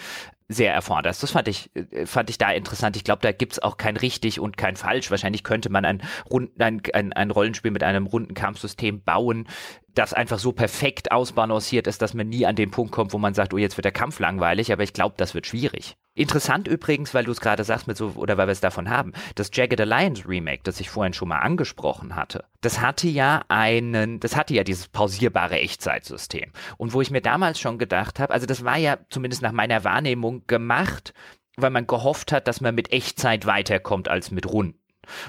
sehr 0.49 0.73
erfordert. 0.73 1.21
Das 1.21 1.31
fand 1.31 1.47
ich, 1.47 1.71
äh, 1.75 2.05
fand 2.05 2.29
ich 2.29 2.37
da 2.37 2.51
interessant. 2.51 2.95
Ich 2.95 3.03
glaube, 3.03 3.21
da 3.21 3.31
gibt 3.31 3.53
es 3.53 3.59
auch 3.59 3.77
kein 3.77 3.97
richtig 3.97 4.39
und 4.39 4.57
kein 4.57 4.75
falsch. 4.75 5.11
Wahrscheinlich 5.11 5.43
könnte 5.43 5.69
man 5.69 5.85
ein, 5.85 6.01
ein, 6.59 6.81
ein, 6.93 7.13
ein 7.13 7.31
Rollenspiel 7.31 7.71
mit 7.71 7.83
einem 7.83 8.05
runden 8.05 8.33
Kampfsystem 8.33 9.01
bauen, 9.01 9.47
das 9.95 10.13
einfach 10.13 10.39
so 10.39 10.51
perfekt 10.51 11.11
ausbalanciert 11.11 11.87
ist, 11.87 12.01
dass 12.01 12.13
man 12.13 12.29
nie 12.29 12.45
an 12.45 12.55
den 12.55 12.71
Punkt 12.71 12.91
kommt, 12.91 13.13
wo 13.13 13.17
man 13.17 13.33
sagt, 13.33 13.53
oh, 13.53 13.57
jetzt 13.57 13.77
wird 13.77 13.85
der 13.85 13.91
Kampf 13.91 14.19
langweilig, 14.19 14.71
aber 14.71 14.83
ich 14.83 14.93
glaube, 14.93 15.15
das 15.17 15.33
wird 15.33 15.47
schwierig. 15.47 15.95
Interessant 16.15 16.67
übrigens, 16.67 17.15
weil 17.15 17.23
du 17.23 17.31
es 17.31 17.41
gerade 17.41 17.63
sagst 17.63 17.87
mit 17.87 17.97
so, 17.97 18.09
oder 18.15 18.37
weil 18.37 18.47
wir 18.47 18.51
es 18.51 18.61
davon 18.61 18.89
haben, 18.89 19.13
das 19.33 19.49
Jagged 19.51 19.81
Alliance 19.81 20.27
Remake, 20.27 20.61
das 20.63 20.79
ich 20.79 20.89
vorhin 20.89 21.13
schon 21.13 21.29
mal 21.29 21.39
angesprochen 21.39 22.15
hatte, 22.15 22.45
das 22.61 22.81
hatte 22.81 23.07
ja 23.07 23.41
einen, 23.47 24.19
das 24.19 24.35
hatte 24.35 24.53
ja 24.53 24.63
dieses 24.63 24.87
pausierbare 24.87 25.59
Echtzeitsystem. 25.59 26.51
Und 26.77 26.93
wo 26.93 27.01
ich 27.01 27.09
mir 27.09 27.21
damals 27.21 27.59
schon 27.59 27.79
gedacht 27.79 28.19
habe, 28.19 28.31
also 28.31 28.45
das 28.45 28.63
war 28.63 28.77
ja 28.77 28.99
zumindest 29.09 29.41
nach 29.41 29.53
meiner 29.53 29.83
Wahrnehmung 29.83 30.45
gemacht, 30.45 31.15
weil 31.57 31.71
man 31.71 31.87
gehofft 31.87 32.31
hat, 32.31 32.47
dass 32.47 32.61
man 32.61 32.75
mit 32.75 32.91
Echtzeit 32.91 33.47
weiterkommt 33.47 34.07
als 34.07 34.29
mit 34.29 34.45
Runden. 34.45 34.79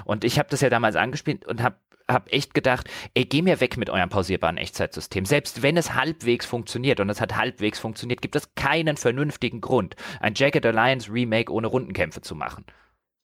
Und 0.05 0.23
ich 0.23 0.39
habe 0.39 0.49
das 0.49 0.61
ja 0.61 0.69
damals 0.69 0.95
angespielt 0.95 1.45
und 1.45 1.61
habe 1.61 1.77
habe 2.09 2.31
echt 2.31 2.53
gedacht, 2.53 2.89
ey, 3.13 3.25
geh 3.25 3.41
mir 3.41 3.59
weg 3.59 3.77
mit 3.77 3.89
eurem 3.89 4.09
pausierbaren 4.09 4.57
Echtzeitsystem. 4.57 5.25
Selbst 5.25 5.61
wenn 5.61 5.77
es 5.77 5.93
halbwegs 5.93 6.45
funktioniert 6.45 6.99
und 6.99 7.09
es 7.09 7.21
hat 7.21 7.35
halbwegs 7.35 7.79
funktioniert, 7.79 8.21
gibt 8.21 8.35
es 8.35 8.53
keinen 8.55 8.97
vernünftigen 8.97 9.61
Grund, 9.61 9.95
ein 10.19 10.33
Jagged 10.35 10.65
Alliance 10.65 11.11
Remake 11.11 11.51
ohne 11.51 11.67
Rundenkämpfe 11.67 12.21
zu 12.21 12.35
machen. 12.35 12.65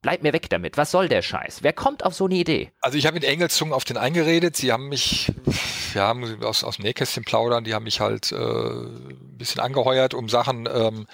Bleib 0.01 0.23
mir 0.23 0.33
weg 0.33 0.49
damit. 0.49 0.77
Was 0.77 0.89
soll 0.89 1.07
der 1.07 1.21
Scheiß? 1.21 1.61
Wer 1.61 1.73
kommt 1.73 2.03
auf 2.03 2.15
so 2.15 2.25
eine 2.25 2.33
Idee? 2.33 2.71
Also 2.81 2.97
ich 2.97 3.05
habe 3.05 3.13
mit 3.13 3.23
Engelszungen 3.23 3.71
auf 3.71 3.83
den 3.83 3.97
eingeredet. 3.97 4.57
Sie 4.57 4.71
haben 4.71 4.89
mich, 4.89 5.31
ja, 5.93 6.11
aus, 6.41 6.63
aus 6.63 6.77
dem 6.77 6.85
Nähkästchen 6.85 7.23
plaudern, 7.23 7.63
die 7.63 7.75
haben 7.75 7.83
mich 7.83 7.99
halt 7.99 8.31
äh, 8.31 8.35
ein 8.35 9.37
bisschen 9.37 9.61
angeheuert, 9.61 10.15
um 10.15 10.27
Sachen 10.27 10.67
ähm, 10.73 11.05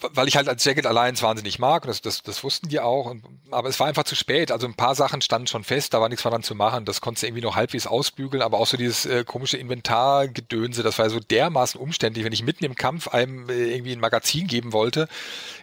weil 0.00 0.28
ich 0.28 0.36
halt 0.36 0.48
als 0.48 0.64
Jacket 0.64 0.86
Alliance 0.86 1.22
wahnsinnig 1.22 1.58
mag, 1.58 1.86
das, 1.86 2.00
das, 2.00 2.22
das 2.22 2.44
wussten 2.44 2.68
die 2.68 2.80
auch, 2.80 3.06
und, 3.06 3.24
aber 3.50 3.68
es 3.68 3.80
war 3.80 3.86
einfach 3.86 4.04
zu 4.04 4.14
spät. 4.14 4.50
Also 4.50 4.66
ein 4.66 4.74
paar 4.74 4.94
Sachen 4.94 5.20
standen 5.20 5.46
schon 5.46 5.64
fest, 5.64 5.94
da 5.94 6.00
war 6.00 6.08
nichts 6.08 6.24
mehr 6.24 6.30
dran 6.30 6.42
zu 6.42 6.54
machen. 6.54 6.84
Das 6.84 7.00
konntest 7.00 7.22
du 7.22 7.28
irgendwie 7.28 7.42
nur 7.42 7.54
halbwegs 7.54 7.86
ausbügeln, 7.86 8.42
aber 8.42 8.58
auch 8.58 8.66
so 8.66 8.76
dieses 8.76 9.06
äh, 9.06 9.24
komische 9.24 9.56
Inventargedönse, 9.56 10.82
das 10.82 10.98
war 10.98 11.08
so 11.08 11.20
dermaßen 11.20 11.80
umständlich, 11.80 12.24
wenn 12.24 12.32
ich 12.32 12.42
mitten 12.42 12.64
im 12.64 12.74
Kampf 12.74 13.08
einem 13.08 13.48
äh, 13.48 13.74
irgendwie 13.74 13.92
ein 13.92 14.00
Magazin 14.00 14.46
geben 14.46 14.72
wollte. 14.72 15.08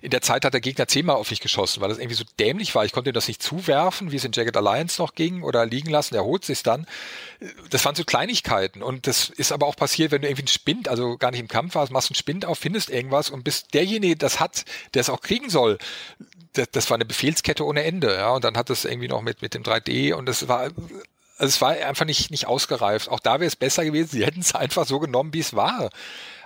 In 0.02 0.10
der 0.10 0.22
Zeit 0.22 0.46
hat 0.46 0.54
der 0.54 0.62
Gegner 0.62 0.88
zehnmal 0.88 1.18
auf 1.18 1.30
mich 1.30 1.40
geschossen, 1.40 1.82
weil 1.82 1.90
das 1.90 2.00
irgendwie 2.00 2.16
so 2.16 2.26
dämlich 2.40 2.74
war. 2.76 2.86
Ich 2.86 2.92
konnte 2.92 3.12
ihm 3.12 3.14
das 3.14 3.28
nicht 3.28 3.42
zuwerfen, 3.42 4.12
wie 4.12 4.16
es 4.16 4.26
in 4.26 4.32
Jagged 4.32 4.58
Alliance 4.58 5.02
noch 5.02 5.16
ging, 5.16 5.44
oder 5.44 5.66
liegen 5.66 5.90
lassen, 5.90 6.16
er 6.16 6.24
holt 6.24 6.46
sich's 6.46 6.64
dann. 6.64 6.88
Das 7.70 7.84
waren 7.86 7.96
so 7.96 8.04
Kleinigkeiten. 8.04 8.82
Und 8.82 9.08
das 9.08 9.30
ist 9.30 9.52
aber 9.52 9.68
auch 9.68 9.76
passiert, 9.76 10.12
wenn 10.12 10.22
du 10.22 10.28
irgendwie 10.28 10.44
einen 10.44 10.48
Spind, 10.48 10.88
also 10.88 11.18
gar 11.18 11.32
nicht 11.32 11.40
im 11.40 11.48
Kampf 11.48 11.76
warst, 11.76 11.92
machst 11.92 12.10
einen 12.10 12.16
Spind 12.16 12.46
auf, 12.46 12.60
findest 12.60 12.90
irgendwas 12.90 13.30
und 13.30 13.44
bist 13.44 13.74
derjenige, 13.74 14.16
das 14.16 14.40
hat, 14.40 14.66
der 14.94 15.02
es 15.02 15.10
auch 15.10 15.22
kriegen 15.22 15.50
soll, 15.50 15.78
das, 16.54 16.70
das 16.72 16.90
war 16.90 16.96
eine 16.96 17.06
Befehlskette 17.06 17.66
ohne 17.66 17.84
Ende, 17.84 18.16
ja, 18.16 18.32
und 18.32 18.44
dann 18.44 18.58
hat 18.58 18.70
es 18.70 18.86
irgendwie 18.86 19.08
noch 19.08 19.22
mit, 19.22 19.42
mit 19.42 19.54
dem 19.54 19.64
3D 19.64 20.14
und 20.14 20.30
es 20.30 20.48
war, 20.48 20.70
also 21.38 21.50
es 21.50 21.62
war 21.62 21.72
einfach 21.72 22.06
nicht, 22.06 22.32
nicht 22.32 22.48
ausgereift. 22.48 23.10
Auch 23.10 23.20
da 23.20 23.40
wäre 23.40 23.48
es 23.48 23.56
besser 23.56 23.84
gewesen, 23.84 24.10
sie 24.12 24.26
hätten 24.26 24.42
es 24.42 24.56
einfach 24.56 24.86
so 24.86 25.00
genommen, 25.00 25.34
wie 25.34 25.40
es 25.40 25.56
war. 25.56 25.90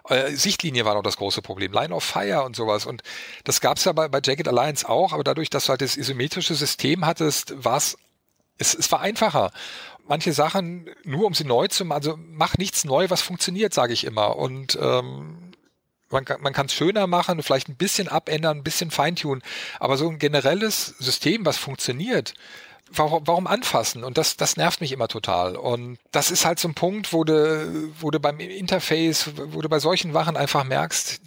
Äh, 0.10 0.32
Sichtlinie 0.32 0.86
war 0.86 0.96
noch 0.96 1.04
das 1.04 1.18
große 1.18 1.42
Problem, 1.42 1.74
Line 1.74 1.94
of 1.94 2.04
Fire 2.04 2.44
und 2.44 2.56
sowas. 2.56 2.86
Und 2.86 3.04
das 3.44 3.62
gab 3.62 3.78
es 3.78 3.86
ja 3.86 3.92
bei, 3.92 4.08
bei 4.08 4.22
Jagged 4.24 4.48
Alliance 4.48 4.88
auch, 4.88 5.14
aber 5.14 5.24
dadurch, 5.24 5.50
dass 5.50 5.66
du 5.66 5.70
halt 5.70 5.82
das 5.82 5.98
isometrische 5.98 6.56
System 6.56 7.06
hattest, 7.06 7.64
war 7.64 7.78
es, 7.78 7.98
es 8.58 8.92
war 8.92 9.02
einfacher. 9.02 9.52
Manche 10.08 10.34
Sachen, 10.34 10.90
nur 11.04 11.26
um 11.26 11.34
sie 11.34 11.44
neu 11.44 11.68
zu 11.68 11.86
machen, 11.86 11.98
also 11.98 12.18
mach 12.18 12.58
nichts 12.58 12.86
neu, 12.86 13.10
was 13.10 13.22
funktioniert, 13.22 13.74
sage 13.74 13.94
ich 13.94 14.06
immer. 14.06 14.38
Und 14.38 14.78
ähm, 14.82 15.52
man 16.10 16.26
kann 16.26 16.42
man 16.42 16.54
kann 16.54 16.68
es 16.68 16.74
schöner 16.74 17.08
machen, 17.08 17.44
vielleicht 17.44 17.70
ein 17.70 17.76
bisschen 17.76 18.08
abändern, 18.08 18.58
ein 18.58 18.64
bisschen 18.64 18.92
feintunen, 18.92 19.44
aber 19.80 19.98
so 19.98 20.10
ein 20.10 20.20
generelles 20.20 20.96
System, 21.00 21.46
was 21.46 21.58
funktioniert, 21.58 22.34
warum, 22.92 23.26
warum 23.26 23.48
anfassen? 23.48 24.04
Und 24.04 24.18
das, 24.18 24.38
das 24.38 24.58
nervt 24.58 24.82
mich 24.82 24.92
immer 24.92 25.08
total. 25.08 25.56
Und 25.56 26.00
das 26.12 26.32
ist 26.32 26.46
halt 26.46 26.60
so 26.60 26.68
ein 26.68 26.74
Punkt, 26.74 27.14
wo 27.14 27.24
du, 27.24 27.92
wo 28.00 28.12
du 28.12 28.20
beim 28.20 28.40
Interface, 28.40 29.32
wo 29.36 29.62
du 29.62 29.70
bei 29.70 29.80
solchen 29.80 30.14
Wachen 30.14 30.38
einfach 30.38 30.64
merkst, 30.64 31.20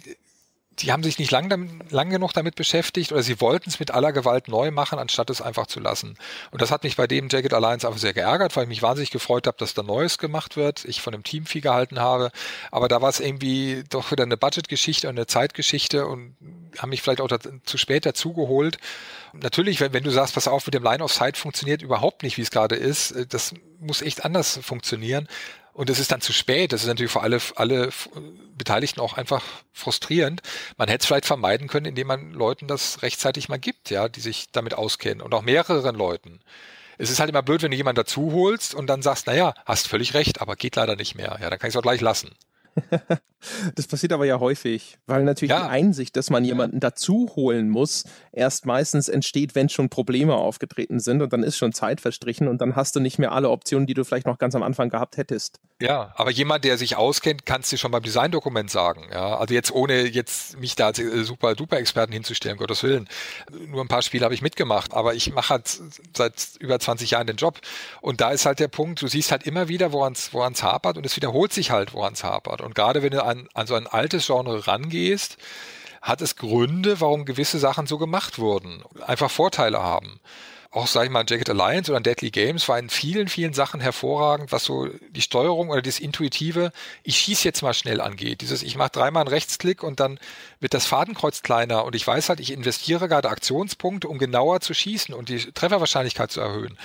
die 0.79 0.91
haben 0.91 1.03
sich 1.03 1.19
nicht 1.19 1.31
lang, 1.31 1.81
lang 1.89 2.09
genug 2.09 2.33
damit 2.33 2.55
beschäftigt 2.55 3.11
oder 3.11 3.21
sie 3.21 3.41
wollten 3.41 3.69
es 3.69 3.79
mit 3.79 3.91
aller 3.91 4.13
Gewalt 4.13 4.47
neu 4.47 4.71
machen, 4.71 4.99
anstatt 4.99 5.29
es 5.29 5.41
einfach 5.41 5.67
zu 5.67 5.79
lassen. 5.79 6.17
Und 6.49 6.61
das 6.61 6.71
hat 6.71 6.83
mich 6.83 6.95
bei 6.95 7.07
dem 7.07 7.27
Jagged 7.29 7.53
Alliance 7.53 7.85
einfach 7.85 7.99
sehr 7.99 8.13
geärgert, 8.13 8.55
weil 8.55 8.63
ich 8.63 8.69
mich 8.69 8.81
wahnsinnig 8.81 9.11
gefreut 9.11 9.47
habe, 9.47 9.57
dass 9.57 9.73
da 9.73 9.83
Neues 9.83 10.17
gemacht 10.17 10.55
wird, 10.55 10.85
ich 10.85 11.01
von 11.01 11.11
dem 11.11 11.23
Team 11.23 11.45
viel 11.45 11.61
gehalten 11.61 11.99
habe. 11.99 12.31
Aber 12.71 12.87
da 12.87 13.01
war 13.01 13.09
es 13.09 13.19
irgendwie 13.19 13.83
doch 13.89 14.11
wieder 14.11 14.23
eine 14.23 14.37
Budgetgeschichte 14.37 15.09
und 15.09 15.17
eine 15.17 15.27
Zeitgeschichte 15.27 16.07
und 16.07 16.35
haben 16.77 16.89
mich 16.89 17.01
vielleicht 17.01 17.21
auch 17.21 17.29
zu 17.63 17.77
spät 17.77 18.05
dazugeholt. 18.05 18.77
Natürlich, 19.33 19.81
wenn, 19.81 19.93
wenn 19.93 20.03
du 20.03 20.11
sagst, 20.11 20.35
pass 20.35 20.47
auf, 20.47 20.65
mit 20.65 20.73
dem 20.73 20.83
Line 20.83 21.03
of 21.03 21.11
Sight 21.11 21.37
funktioniert 21.37 21.81
überhaupt 21.81 22.23
nicht, 22.23 22.37
wie 22.37 22.41
es 22.41 22.51
gerade 22.51 22.75
ist, 22.75 23.11
äh, 23.11 23.25
das 23.27 23.53
muss 23.79 24.01
echt 24.01 24.25
anders 24.25 24.59
funktionieren. 24.61 25.27
Und 25.73 25.89
es 25.89 25.99
ist 25.99 26.11
dann 26.11 26.21
zu 26.21 26.33
spät. 26.33 26.73
Das 26.73 26.81
ist 26.81 26.87
natürlich 26.87 27.11
für 27.11 27.21
alle, 27.21 27.39
alle 27.55 27.89
Beteiligten 28.57 28.99
auch 28.99 29.13
einfach 29.13 29.43
frustrierend. 29.71 30.41
Man 30.77 30.89
hätte 30.89 31.01
es 31.01 31.05
vielleicht 31.05 31.25
vermeiden 31.25 31.67
können, 31.67 31.85
indem 31.85 32.07
man 32.07 32.31
Leuten 32.31 32.67
das 32.67 33.01
rechtzeitig 33.01 33.49
mal 33.49 33.59
gibt, 33.59 33.89
ja, 33.89 34.09
die 34.09 34.19
sich 34.19 34.51
damit 34.51 34.73
auskennen 34.73 35.21
und 35.21 35.33
auch 35.33 35.41
mehreren 35.41 35.95
Leuten. 35.95 36.41
Es 36.97 37.09
ist 37.09 37.19
halt 37.19 37.29
immer 37.29 37.41
blöd, 37.41 37.63
wenn 37.63 37.71
du 37.71 37.77
jemanden 37.77 37.97
dazu 37.97 38.31
holst 38.33 38.75
und 38.75 38.87
dann 38.87 39.01
sagst, 39.01 39.27
naja, 39.27 39.55
hast 39.65 39.87
völlig 39.87 40.13
recht, 40.13 40.41
aber 40.41 40.55
geht 40.55 40.75
leider 40.75 40.95
nicht 40.95 41.15
mehr. 41.15 41.39
Ja, 41.41 41.49
dann 41.49 41.57
kann 41.57 41.69
ich 41.69 41.75
es 41.75 41.77
auch 41.77 41.81
gleich 41.81 42.01
lassen. 42.01 42.31
Das 43.75 43.87
passiert 43.87 44.13
aber 44.13 44.25
ja 44.25 44.39
häufig, 44.39 44.97
weil 45.07 45.23
natürlich 45.23 45.51
ja. 45.51 45.63
die 45.63 45.69
Einsicht, 45.69 46.15
dass 46.15 46.29
man 46.29 46.45
jemanden 46.45 46.79
dazu 46.79 47.31
holen 47.35 47.69
muss, 47.69 48.03
erst 48.31 48.65
meistens 48.65 49.09
entsteht, 49.09 49.55
wenn 49.55 49.69
schon 49.69 49.89
Probleme 49.89 50.35
aufgetreten 50.35 50.99
sind 50.99 51.21
und 51.21 51.33
dann 51.33 51.43
ist 51.43 51.57
schon 51.57 51.73
Zeit 51.73 52.01
verstrichen 52.01 52.47
und 52.47 52.61
dann 52.61 52.75
hast 52.75 52.95
du 52.95 52.99
nicht 52.99 53.19
mehr 53.19 53.31
alle 53.31 53.49
Optionen, 53.49 53.87
die 53.87 53.93
du 53.93 54.03
vielleicht 54.03 54.27
noch 54.27 54.37
ganz 54.37 54.55
am 54.55 54.63
Anfang 54.63 54.89
gehabt 54.89 55.17
hättest. 55.17 55.59
Ja, 55.81 56.13
aber 56.15 56.29
jemand, 56.29 56.63
der 56.63 56.77
sich 56.77 56.95
auskennt, 56.95 57.45
kann 57.45 57.61
es 57.61 57.69
dir 57.69 57.77
schon 57.77 57.91
beim 57.91 58.03
Designdokument 58.03 58.69
sagen. 58.69 59.07
Ja, 59.11 59.37
also 59.37 59.53
jetzt 59.53 59.71
ohne 59.71 60.05
jetzt 60.05 60.59
mich 60.59 60.75
da 60.75 60.87
als 60.87 60.99
äh, 60.99 61.23
super 61.23 61.55
duper 61.55 61.77
Experten 61.77 62.13
hinzustellen, 62.13 62.57
Gottes 62.57 62.83
Willen. 62.83 63.09
Nur 63.67 63.83
ein 63.83 63.87
paar 63.87 64.03
Spiele 64.03 64.23
habe 64.23 64.35
ich 64.35 64.43
mitgemacht, 64.43 64.93
aber 64.93 65.15
ich 65.15 65.33
mache 65.33 65.49
halt 65.49 65.81
seit 66.15 66.49
über 66.59 66.79
20 66.79 67.11
Jahren 67.11 67.27
den 67.27 67.37
Job 67.37 67.59
und 68.01 68.21
da 68.21 68.31
ist 68.31 68.45
halt 68.45 68.59
der 68.59 68.67
Punkt, 68.67 69.01
du 69.01 69.07
siehst 69.07 69.31
halt 69.31 69.43
immer 69.43 69.67
wieder, 69.67 69.91
woran 69.91 70.13
es 70.13 70.63
hapert 70.63 70.97
und 70.97 71.05
es 71.05 71.15
wiederholt 71.15 71.51
sich 71.51 71.71
halt, 71.71 71.93
woran 71.93 72.13
es 72.13 72.23
hapert. 72.23 72.60
Und 72.61 72.75
gerade 72.75 73.03
wenn 73.03 73.11
du 73.11 73.23
an, 73.23 73.47
an 73.53 73.67
so 73.67 73.75
ein 73.75 73.87
altes 73.87 74.25
Genre 74.27 74.67
rangehst, 74.67 75.37
hat 76.01 76.21
es 76.21 76.35
Gründe, 76.35 76.99
warum 76.99 77.25
gewisse 77.25 77.59
Sachen 77.59 77.85
so 77.85 77.97
gemacht 77.97 78.39
wurden. 78.39 78.83
Einfach 79.05 79.29
Vorteile 79.29 79.81
haben. 79.81 80.19
Auch, 80.73 80.87
sag 80.87 81.03
ich 81.03 81.09
mal, 81.09 81.25
Jacket 81.27 81.49
Alliance 81.49 81.91
oder 81.91 81.99
Deadly 81.99 82.31
Games 82.31 82.69
war 82.69 82.79
in 82.79 82.89
vielen, 82.89 83.27
vielen 83.27 83.53
Sachen 83.53 83.81
hervorragend, 83.81 84.53
was 84.53 84.63
so 84.63 84.87
die 85.09 85.21
Steuerung 85.21 85.67
oder 85.67 85.81
das 85.81 85.99
Intuitive, 85.99 86.71
ich 87.03 87.17
schieße 87.17 87.43
jetzt 87.43 87.61
mal 87.61 87.73
schnell 87.73 87.99
angeht. 87.99 88.39
Dieses, 88.39 88.63
ich 88.63 88.77
mache 88.77 88.91
dreimal 88.91 89.23
einen 89.23 89.27
Rechtsklick 89.27 89.83
und 89.83 89.99
dann 89.99 90.17
wird 90.61 90.73
das 90.73 90.85
Fadenkreuz 90.85 91.43
kleiner 91.43 91.83
und 91.83 91.93
ich 91.93 92.07
weiß 92.07 92.29
halt, 92.29 92.39
ich 92.39 92.53
investiere 92.53 93.09
gerade 93.09 93.29
Aktionspunkte, 93.29 94.07
um 94.07 94.17
genauer 94.17 94.61
zu 94.61 94.73
schießen 94.73 95.13
und 95.13 95.27
die 95.27 95.51
Trefferwahrscheinlichkeit 95.51 96.31
zu 96.31 96.39
erhöhen. 96.39 96.77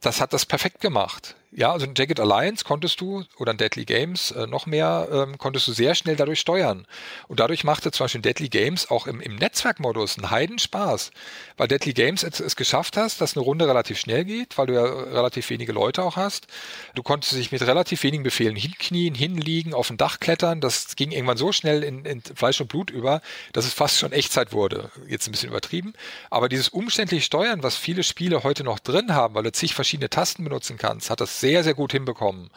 Das 0.00 0.22
hat 0.22 0.32
das 0.32 0.46
perfekt 0.46 0.80
gemacht. 0.80 1.36
Ja, 1.52 1.72
also 1.72 1.84
in 1.84 1.94
Jagged 1.96 2.20
Alliance 2.20 2.64
konntest 2.64 3.00
du, 3.00 3.24
oder 3.36 3.50
in 3.50 3.58
Deadly 3.58 3.84
Games 3.84 4.30
äh, 4.30 4.46
noch 4.46 4.66
mehr, 4.66 5.08
ähm, 5.10 5.36
konntest 5.36 5.66
du 5.66 5.72
sehr 5.72 5.96
schnell 5.96 6.14
dadurch 6.14 6.38
steuern. 6.38 6.86
Und 7.26 7.40
dadurch 7.40 7.64
machte 7.64 7.90
zum 7.90 8.04
Beispiel 8.04 8.20
Deadly 8.20 8.48
Games 8.48 8.88
auch 8.88 9.08
im, 9.08 9.20
im 9.20 9.34
Netzwerkmodus 9.34 10.16
einen 10.16 10.30
Heidenspaß, 10.30 11.10
weil 11.56 11.66
Deadly 11.66 11.92
Games 11.92 12.22
es, 12.22 12.38
es, 12.38 12.54
geschafft 12.54 12.96
hast, 12.96 13.20
dass 13.20 13.36
eine 13.36 13.44
Runde 13.44 13.66
relativ 13.66 13.98
schnell 13.98 14.24
geht, 14.24 14.58
weil 14.58 14.68
du 14.68 14.74
ja 14.74 14.84
relativ 14.84 15.50
wenige 15.50 15.72
Leute 15.72 16.04
auch 16.04 16.14
hast. 16.14 16.46
Du 16.94 17.02
konntest 17.02 17.32
dich 17.32 17.50
mit 17.50 17.62
relativ 17.62 18.04
wenigen 18.04 18.22
Befehlen 18.22 18.54
hinknien, 18.54 19.16
hinliegen, 19.16 19.74
auf 19.74 19.90
ein 19.90 19.96
Dach 19.96 20.20
klettern. 20.20 20.60
Das 20.60 20.94
ging 20.94 21.10
irgendwann 21.10 21.36
so 21.36 21.50
schnell 21.50 21.82
in, 21.82 22.04
in 22.04 22.22
Fleisch 22.22 22.60
und 22.60 22.68
Blut 22.68 22.90
über, 22.90 23.22
dass 23.52 23.66
es 23.66 23.74
fast 23.74 23.98
schon 23.98 24.12
Echtzeit 24.12 24.52
wurde. 24.52 24.92
Jetzt 25.08 25.26
ein 25.26 25.32
bisschen 25.32 25.48
übertrieben. 25.48 25.94
Aber 26.30 26.48
dieses 26.48 26.68
umständliche 26.68 27.24
Steuern, 27.24 27.64
was 27.64 27.74
viele 27.74 28.04
Spiele 28.04 28.44
heute 28.44 28.62
noch 28.62 28.78
drin 28.78 29.14
haben, 29.14 29.34
weil 29.34 29.42
du 29.42 29.50
zig 29.50 29.74
verschiedene 29.74 30.10
Tasten 30.10 30.44
benutzen 30.44 30.78
kannst, 30.78 31.10
hat 31.10 31.20
das 31.20 31.39
sehr, 31.40 31.64
sehr 31.64 31.74
gut 31.74 31.92
hinbekommen. 31.92 32.50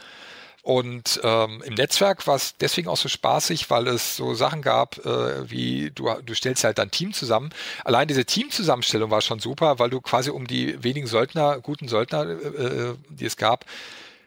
Und 0.63 1.19
ähm, 1.23 1.61
im 1.65 1.73
Netzwerk 1.73 2.25
war 2.25 2.37
es 2.37 2.55
deswegen 2.55 2.87
auch 2.87 2.95
so 2.95 3.09
spaßig, 3.09 3.69
weil 3.69 3.85
es 3.89 4.15
so 4.15 4.33
Sachen 4.33 4.61
gab, 4.61 5.05
äh, 5.05 5.49
wie 5.51 5.91
du, 5.93 6.09
du 6.25 6.33
stellst 6.33 6.63
halt 6.63 6.77
dein 6.77 6.89
Team 6.89 7.11
zusammen. 7.11 7.49
Allein 7.83 8.07
diese 8.07 8.23
Teamzusammenstellung 8.23 9.11
war 9.11 9.19
schon 9.19 9.39
super, 9.39 9.77
weil 9.79 9.89
du 9.89 9.99
quasi 9.99 10.29
um 10.29 10.47
die 10.47 10.81
wenigen 10.81 11.05
Söldner, 11.05 11.59
guten 11.59 11.89
Söldner, 11.89 12.29
äh, 12.29 12.63
äh 12.63 12.95
die 13.09 13.25
es 13.25 13.35
gab, 13.35 13.65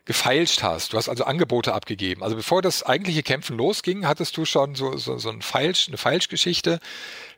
gefeilscht 0.04 0.62
hast. 0.62 0.92
Du 0.92 0.98
hast 0.98 1.08
also 1.08 1.24
Angebote 1.24 1.72
abgegeben. 1.72 2.22
Also 2.22 2.36
bevor 2.36 2.60
das 2.60 2.82
eigentliche 2.82 3.22
Kämpfen 3.22 3.56
losging, 3.56 4.06
hattest 4.06 4.36
du 4.36 4.44
schon 4.44 4.74
so, 4.74 4.96
so, 4.98 5.18
so 5.18 5.30
ein 5.30 5.40
Feilsch, 5.40 5.88
eine 5.88 5.96
Feilschgeschichte, 5.96 6.80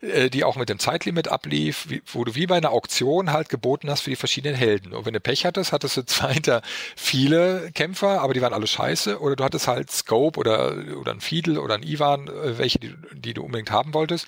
äh, 0.00 0.30
die 0.30 0.44
auch 0.44 0.56
mit 0.56 0.68
dem 0.68 0.78
Zeitlimit 0.78 1.28
ablief, 1.28 1.86
wie, 1.88 2.02
wo 2.06 2.24
du 2.24 2.34
wie 2.34 2.46
bei 2.46 2.56
einer 2.56 2.70
Auktion 2.70 3.32
halt 3.32 3.48
geboten 3.48 3.90
hast 3.90 4.02
für 4.02 4.10
die 4.10 4.16
verschiedenen 4.16 4.54
Helden. 4.54 4.92
Und 4.92 5.06
wenn 5.06 5.12
du 5.12 5.20
Pech 5.20 5.44
hattest, 5.44 5.72
hattest 5.72 5.96
du 5.96 6.04
zwar 6.04 6.32
hinter 6.32 6.62
viele 6.96 7.70
Kämpfer, 7.74 8.20
aber 8.20 8.34
die 8.34 8.40
waren 8.40 8.52
alle 8.52 8.66
scheiße, 8.66 9.20
oder 9.20 9.34
du 9.36 9.44
hattest 9.44 9.66
halt 9.66 9.90
Scope 9.90 10.38
oder, 10.38 10.76
oder 11.00 11.12
ein 11.12 11.20
Fiedel 11.20 11.58
oder 11.58 11.74
ein 11.74 11.82
Ivan, 11.82 12.28
äh, 12.28 12.58
welche, 12.58 12.78
die, 12.78 12.94
die 13.12 13.34
du 13.34 13.42
unbedingt 13.42 13.70
haben 13.70 13.92
wolltest. 13.94 14.26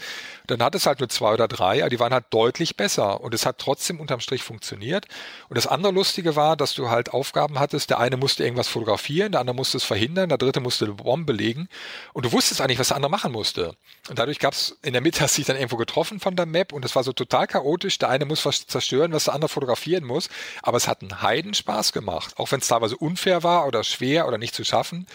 Dann 0.50 0.62
hattest 0.62 0.86
halt 0.86 0.98
nur 0.98 1.08
zwei 1.08 1.32
oder 1.32 1.46
drei, 1.46 1.80
aber 1.80 1.90
die 1.90 2.00
waren 2.00 2.12
halt 2.12 2.26
deutlich 2.30 2.76
besser. 2.76 3.20
Und 3.20 3.34
es 3.34 3.46
hat 3.46 3.58
trotzdem 3.58 4.00
unterm 4.00 4.20
Strich 4.20 4.42
funktioniert. 4.42 5.06
Und 5.48 5.56
das 5.56 5.66
andere 5.66 5.92
Lustige 5.92 6.34
war, 6.34 6.56
dass 6.56 6.74
du 6.74 6.90
halt 6.90 7.12
Aufgaben 7.12 7.60
hattest. 7.60 7.90
Der 7.90 8.00
eine 8.00 8.16
musste 8.16 8.42
irgendwas 8.42 8.66
fotografieren, 8.66 9.32
der 9.32 9.40
andere 9.40 9.54
musste 9.54 9.76
es 9.76 9.84
verhindern, 9.84 10.28
der 10.28 10.38
dritte 10.38 10.60
musste 10.60 10.86
eine 10.86 10.94
Bombe 10.94 11.32
legen. 11.32 11.68
Und 12.12 12.26
du 12.26 12.32
wusstest 12.32 12.60
eigentlich, 12.60 12.80
was 12.80 12.88
der 12.88 12.96
andere 12.96 13.10
machen 13.10 13.30
musste. 13.30 13.76
Und 14.08 14.18
dadurch 14.18 14.40
gab 14.40 14.54
es 14.54 14.76
in 14.82 14.92
der 14.92 15.02
Mitte, 15.02 15.20
hast 15.20 15.38
dich 15.38 15.46
dann 15.46 15.56
irgendwo 15.56 15.76
getroffen 15.76 16.18
von 16.18 16.34
der 16.34 16.46
Map 16.46 16.72
und 16.72 16.84
es 16.84 16.96
war 16.96 17.04
so 17.04 17.12
total 17.12 17.46
chaotisch. 17.46 17.98
Der 17.98 18.08
eine 18.08 18.24
muss 18.24 18.44
was 18.44 18.66
zerstören, 18.66 19.12
was 19.12 19.24
der 19.24 19.34
andere 19.34 19.48
fotografieren 19.48 20.04
muss. 20.04 20.28
Aber 20.62 20.76
es 20.76 20.88
hat 20.88 21.02
einen 21.02 21.22
Heidenspaß 21.22 21.92
gemacht. 21.92 22.34
Auch 22.38 22.50
wenn 22.50 22.60
es 22.60 22.68
teilweise 22.68 22.96
unfair 22.96 23.44
war 23.44 23.66
oder 23.66 23.84
schwer 23.84 24.26
oder 24.26 24.38
nicht 24.38 24.54
zu 24.54 24.64
schaffen. 24.64 25.06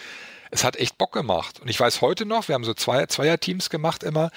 Es 0.51 0.63
hat 0.63 0.77
echt 0.77 0.97
Bock 0.97 1.11
gemacht. 1.11 1.59
Und 1.59 1.67
ich 1.67 1.79
weiß 1.79 2.01
heute 2.01 2.25
noch, 2.25 2.47
wir 2.47 2.55
haben 2.55 2.63
so 2.63 2.73
zwei, 2.73 3.05
Zweierteams 3.05 3.69
gemacht 3.69 4.03
immer, 4.03 4.31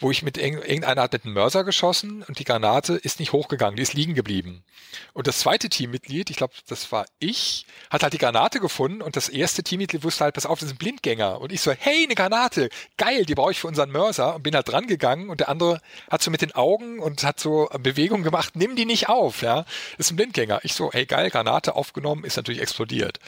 wo 0.00 0.10
ich 0.10 0.22
mit 0.22 0.38
irgendeiner 0.38 1.02
hat 1.02 1.12
mit 1.12 1.24
einem 1.24 1.34
Mörser 1.34 1.62
geschossen 1.62 2.24
und 2.26 2.38
die 2.38 2.44
Granate 2.44 2.94
ist 2.94 3.20
nicht 3.20 3.32
hochgegangen, 3.32 3.76
die 3.76 3.82
ist 3.82 3.92
liegen 3.92 4.14
geblieben. 4.14 4.64
Und 5.12 5.26
das 5.26 5.40
zweite 5.40 5.68
Teammitglied, 5.68 6.30
ich 6.30 6.36
glaube, 6.36 6.54
das 6.66 6.90
war 6.90 7.06
ich, 7.18 7.66
hat 7.90 8.02
halt 8.02 8.14
die 8.14 8.18
Granate 8.18 8.60
gefunden 8.60 9.02
und 9.02 9.16
das 9.16 9.28
erste 9.28 9.62
Teammitglied 9.62 10.02
wusste 10.02 10.24
halt, 10.24 10.34
pass 10.34 10.46
auf, 10.46 10.58
das 10.58 10.68
ist 10.68 10.74
ein 10.74 10.78
Blindgänger. 10.78 11.40
Und 11.40 11.52
ich 11.52 11.60
so, 11.60 11.72
hey, 11.72 12.04
eine 12.04 12.14
Granate, 12.14 12.70
geil, 12.96 13.26
die 13.26 13.34
brauche 13.34 13.52
ich 13.52 13.60
für 13.60 13.66
unseren 13.66 13.90
Mörser 13.90 14.34
und 14.34 14.42
bin 14.42 14.54
halt 14.54 14.68
dran 14.68 14.86
gegangen 14.86 15.28
und 15.28 15.40
der 15.40 15.50
andere 15.50 15.80
hat 16.10 16.22
so 16.22 16.30
mit 16.30 16.40
den 16.40 16.52
Augen 16.52 16.98
und 16.98 17.22
hat 17.22 17.38
so 17.38 17.68
Bewegungen 17.78 18.24
gemacht, 18.24 18.56
nimm 18.56 18.76
die 18.76 18.86
nicht 18.86 19.08
auf, 19.08 19.42
ja, 19.42 19.64
das 19.98 20.06
ist 20.06 20.12
ein 20.12 20.16
Blindgänger. 20.16 20.60
Ich 20.62 20.72
so, 20.72 20.90
hey, 20.92 21.04
geil, 21.04 21.30
Granate 21.30 21.74
aufgenommen, 21.74 22.24
ist 22.24 22.36
natürlich 22.36 22.62
explodiert. 22.62 23.20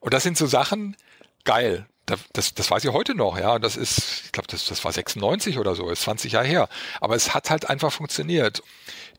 Und 0.00 0.14
das 0.14 0.22
sind 0.22 0.38
so 0.38 0.46
Sachen, 0.46 0.96
geil 1.44 1.86
das, 2.06 2.54
das 2.54 2.70
weiß 2.70 2.84
ich 2.84 2.92
heute 2.92 3.14
noch, 3.14 3.38
ja. 3.38 3.58
Das 3.58 3.76
ist, 3.76 4.22
ich 4.26 4.32
glaube, 4.32 4.46
das, 4.48 4.66
das 4.66 4.84
war 4.84 4.92
96 4.92 5.58
oder 5.58 5.74
so, 5.74 5.90
ist 5.90 6.02
20 6.02 6.32
Jahre 6.32 6.46
her. 6.46 6.68
Aber 7.00 7.16
es 7.16 7.34
hat 7.34 7.50
halt 7.50 7.70
einfach 7.70 7.92
funktioniert. 7.92 8.62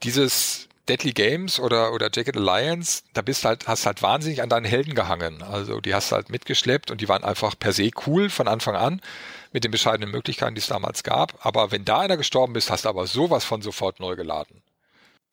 Dieses 0.04 0.68
Deadly 0.88 1.14
Games 1.14 1.60
oder, 1.60 1.94
oder 1.94 2.10
Jacket 2.14 2.38
Alliance, 2.38 3.02
da 3.14 3.22
bist 3.22 3.44
halt, 3.44 3.68
hast 3.68 3.86
halt 3.86 4.02
wahnsinnig 4.04 4.42
an 4.44 4.50
deinen 4.50 4.66
Helden 4.66 4.94
gehangen. 4.94 5.42
Also 5.42 5.82
die 5.82 5.96
hast 5.96 6.12
halt 6.12 6.30
mitgeschleppt 6.30 6.92
und 6.92 7.02
die 7.02 7.10
waren 7.10 7.24
einfach 7.24 7.58
per 7.58 7.74
se 7.74 7.90
cool 8.06 8.30
von 8.30 8.48
Anfang 8.48 8.76
an 8.76 9.02
mit 9.52 9.64
den 9.64 9.72
bescheidenen 9.72 10.12
Möglichkeiten, 10.12 10.54
die 10.54 10.60
es 10.60 10.68
damals 10.68 11.04
gab. 11.04 11.44
Aber 11.46 11.72
wenn 11.72 11.86
da 11.86 12.00
einer 12.00 12.18
gestorben 12.18 12.56
ist, 12.56 12.70
hast 12.70 12.86
du 12.86 12.90
aber 12.90 13.08
sowas 13.08 13.46
von 13.46 13.62
sofort 13.62 14.00
neu 14.00 14.16
geladen. 14.16 14.62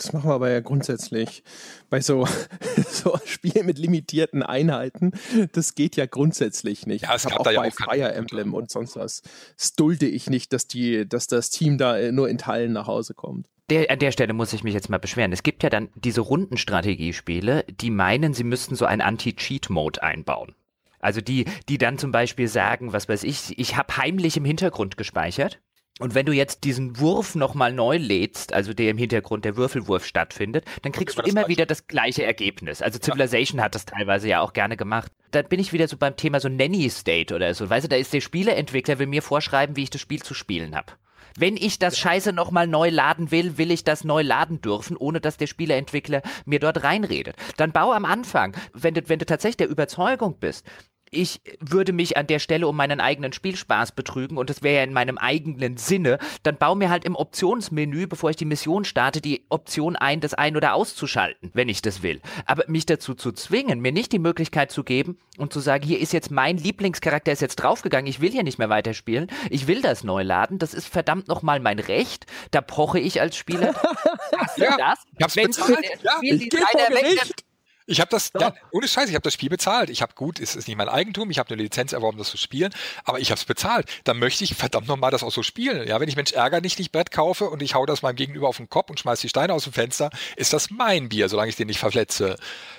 Das 0.02 0.12
machen 0.12 0.30
wir 0.30 0.34
aber 0.34 0.50
ja 0.50 0.58
grundsätzlich 0.58 1.44
bei 1.88 2.00
so, 2.00 2.26
so 2.88 3.16
Spielen 3.24 3.66
mit 3.66 3.78
limitierten 3.78 4.42
Einheiten. 4.42 5.12
Das 5.52 5.76
geht 5.76 5.94
ja 5.94 6.06
grundsätzlich 6.06 6.86
nicht. 6.86 7.02
Ja, 7.02 7.14
es 7.14 7.22
gab 7.22 7.38
auch 7.38 7.44
da 7.44 7.52
ja 7.52 7.60
bei 7.60 7.68
auch 7.68 7.72
Fire 7.72 8.12
Emblem 8.12 8.52
und 8.52 8.68
sonst 8.68 8.96
was. 8.96 9.22
Das 9.56 9.74
dulde 9.74 10.06
ich 10.06 10.28
nicht, 10.28 10.52
dass, 10.52 10.66
die, 10.66 11.08
dass 11.08 11.28
das 11.28 11.50
Team 11.50 11.78
da 11.78 11.96
äh, 11.96 12.10
nur 12.10 12.28
in 12.28 12.38
Teilen 12.38 12.72
nach 12.72 12.88
Hause 12.88 13.14
kommt. 13.14 13.46
Der, 13.70 13.90
an 13.90 14.00
der 14.00 14.10
Stelle 14.10 14.32
muss 14.32 14.52
ich 14.52 14.64
mich 14.64 14.74
jetzt 14.74 14.90
mal 14.90 14.98
beschweren. 14.98 15.32
Es 15.32 15.44
gibt 15.44 15.62
ja 15.62 15.70
dann 15.70 15.90
diese 15.94 16.20
Rundenstrategiespiele, 16.20 17.64
die 17.70 17.90
meinen, 17.90 18.34
sie 18.34 18.44
müssten 18.44 18.74
so 18.74 18.84
ein 18.86 19.00
Anti-Cheat-Mode 19.00 20.02
einbauen. 20.02 20.56
Also 20.98 21.20
die, 21.20 21.44
die 21.68 21.78
dann 21.78 21.96
zum 21.96 22.10
Beispiel 22.10 22.48
sagen, 22.48 22.92
was 22.92 23.08
weiß 23.08 23.22
ich, 23.22 23.56
ich 23.56 23.76
habe 23.76 23.96
heimlich 23.96 24.36
im 24.36 24.44
Hintergrund 24.44 24.96
gespeichert 24.96 25.60
und 26.00 26.14
wenn 26.14 26.26
du 26.26 26.32
jetzt 26.32 26.64
diesen 26.64 26.98
Wurf 26.98 27.34
nochmal 27.34 27.72
neu 27.72 27.98
lädst, 27.98 28.54
also 28.54 28.72
der 28.72 28.90
im 28.90 28.98
Hintergrund 28.98 29.44
der 29.44 29.56
Würfelwurf 29.56 30.06
stattfindet, 30.06 30.64
dann 30.82 30.92
kriegst 30.92 31.18
du 31.18 31.22
immer 31.22 31.48
wieder 31.48 31.66
das 31.66 31.86
gleiche 31.86 32.24
Ergebnis. 32.24 32.80
Also 32.80 32.98
Civilization 32.98 33.58
ja. 33.58 33.64
hat 33.64 33.74
das 33.74 33.84
teilweise 33.84 34.28
ja 34.28 34.40
auch 34.40 34.54
gerne 34.54 34.76
gemacht. 34.76 35.12
Dann 35.32 35.46
bin 35.48 35.60
ich 35.60 35.72
wieder 35.72 35.88
so 35.88 35.98
beim 35.98 36.16
Thema 36.16 36.40
so 36.40 36.48
Nanny 36.48 36.88
State 36.88 37.34
oder 37.34 37.52
so. 37.54 37.68
Weißt 37.68 37.84
du, 37.84 37.88
da 37.88 37.96
ist 37.96 38.12
der 38.12 38.22
Spieleentwickler, 38.22 38.98
will 38.98 39.06
mir 39.06 39.22
vorschreiben, 39.22 39.76
wie 39.76 39.82
ich 39.82 39.90
das 39.90 40.00
Spiel 40.00 40.22
zu 40.22 40.32
spielen 40.34 40.74
habe. 40.74 40.92
Wenn 41.36 41.56
ich 41.56 41.78
das 41.78 41.98
Scheiße 41.98 42.32
nochmal 42.32 42.66
neu 42.66 42.90
laden 42.90 43.30
will, 43.30 43.56
will 43.56 43.70
ich 43.70 43.84
das 43.84 44.04
neu 44.04 44.22
laden 44.22 44.60
dürfen, 44.60 44.96
ohne 44.96 45.20
dass 45.20 45.36
der 45.36 45.46
Spieleentwickler 45.46 46.22
mir 46.44 46.58
dort 46.58 46.84
reinredet. 46.84 47.36
Dann 47.56 47.72
bau 47.72 47.92
am 47.92 48.04
Anfang, 48.04 48.54
wenn 48.74 48.94
du, 48.94 49.08
wenn 49.08 49.18
du 49.18 49.26
tatsächlich 49.26 49.56
der 49.58 49.68
Überzeugung 49.68 50.38
bist, 50.38 50.66
ich 51.12 51.40
würde 51.60 51.92
mich 51.92 52.16
an 52.16 52.26
der 52.26 52.38
Stelle 52.38 52.66
um 52.66 52.74
meinen 52.74 52.98
eigenen 53.00 53.32
Spielspaß 53.32 53.92
betrügen 53.92 54.38
und 54.38 54.50
das 54.50 54.62
wäre 54.62 54.76
ja 54.76 54.82
in 54.82 54.92
meinem 54.92 55.18
eigenen 55.18 55.76
Sinne, 55.76 56.18
dann 56.42 56.56
baue 56.56 56.76
mir 56.76 56.88
halt 56.88 57.04
im 57.04 57.14
Optionsmenü, 57.14 58.06
bevor 58.06 58.30
ich 58.30 58.36
die 58.36 58.46
Mission 58.46 58.84
starte, 58.84 59.20
die 59.20 59.44
Option 59.50 59.94
ein, 59.94 60.20
das 60.20 60.34
ein- 60.34 60.56
oder 60.56 60.74
auszuschalten, 60.74 61.50
wenn 61.52 61.68
ich 61.68 61.82
das 61.82 62.02
will. 62.02 62.20
Aber 62.46 62.64
mich 62.66 62.86
dazu 62.86 63.14
zu 63.14 63.30
zwingen, 63.32 63.80
mir 63.80 63.92
nicht 63.92 64.10
die 64.12 64.18
Möglichkeit 64.18 64.72
zu 64.72 64.84
geben 64.84 65.18
und 65.36 65.52
zu 65.52 65.60
sagen, 65.60 65.84
hier 65.84 66.00
ist 66.00 66.14
jetzt 66.14 66.30
mein 66.30 66.56
Lieblingscharakter 66.56 67.30
ist 67.30 67.42
jetzt 67.42 67.56
draufgegangen, 67.56 68.06
ich 68.06 68.20
will 68.20 68.30
hier 68.30 68.42
nicht 68.42 68.58
mehr 68.58 68.70
weiterspielen, 68.70 69.28
ich 69.50 69.66
will 69.66 69.82
das 69.82 70.04
neu 70.04 70.22
laden, 70.22 70.58
das 70.58 70.72
ist 70.72 70.88
verdammt 70.88 71.28
nochmal 71.28 71.60
mein 71.60 71.78
Recht, 71.78 72.24
da 72.52 72.62
poche 72.62 72.98
ich 72.98 73.20
als 73.20 73.36
Spieler. 73.36 73.74
Was 74.32 74.56
ja, 74.56 74.76
das? 74.78 74.98
Ich 75.18 75.22
hab's 75.24 75.36
Wenn 75.36 75.46
bezahlt. 75.48 75.78
Ja, 76.02 76.18
ich 76.22 76.52
weg, 76.52 77.44
ich 77.86 78.00
habe 78.00 78.10
das, 78.10 78.30
ja, 78.38 78.54
ohne 78.70 78.88
Scheiß, 78.88 79.08
ich 79.08 79.14
habe 79.14 79.22
das 79.22 79.34
Spiel 79.34 79.48
bezahlt. 79.48 79.90
Ich 79.90 80.02
habe 80.02 80.14
gut, 80.14 80.40
es 80.40 80.54
ist 80.54 80.68
nicht 80.68 80.76
mein 80.76 80.88
Eigentum, 80.88 81.30
ich 81.30 81.38
habe 81.38 81.52
eine 81.52 81.62
Lizenz 81.62 81.92
erworben, 81.92 82.18
das 82.18 82.30
zu 82.30 82.36
spielen, 82.36 82.72
aber 83.04 83.20
ich 83.20 83.30
habe 83.30 83.38
es 83.38 83.44
bezahlt. 83.44 83.88
Dann 84.04 84.18
möchte 84.18 84.44
ich 84.44 84.54
verdammt 84.54 84.88
nochmal 84.88 85.10
das 85.10 85.22
auch 85.22 85.32
so 85.32 85.42
spielen. 85.42 85.86
Ja, 85.88 86.00
wenn 86.00 86.08
ich 86.08 86.16
Mensch 86.16 86.32
ärger 86.32 86.60
nicht 86.60 86.78
nicht 86.78 86.92
Brett 86.92 87.10
kaufe 87.10 87.50
und 87.50 87.62
ich 87.62 87.74
hau 87.74 87.86
das 87.86 88.02
meinem 88.02 88.16
Gegenüber 88.16 88.48
auf 88.48 88.56
den 88.56 88.68
Kopf 88.68 88.90
und 88.90 89.00
schmeiß 89.00 89.20
die 89.20 89.28
Steine 89.28 89.54
aus 89.54 89.64
dem 89.64 89.72
Fenster, 89.72 90.10
ist 90.36 90.52
das 90.52 90.70
mein 90.70 91.08
Bier, 91.08 91.28
solange 91.28 91.48
ich 91.50 91.56
den 91.56 91.66
nicht 91.66 91.80
verletze. 91.80 92.36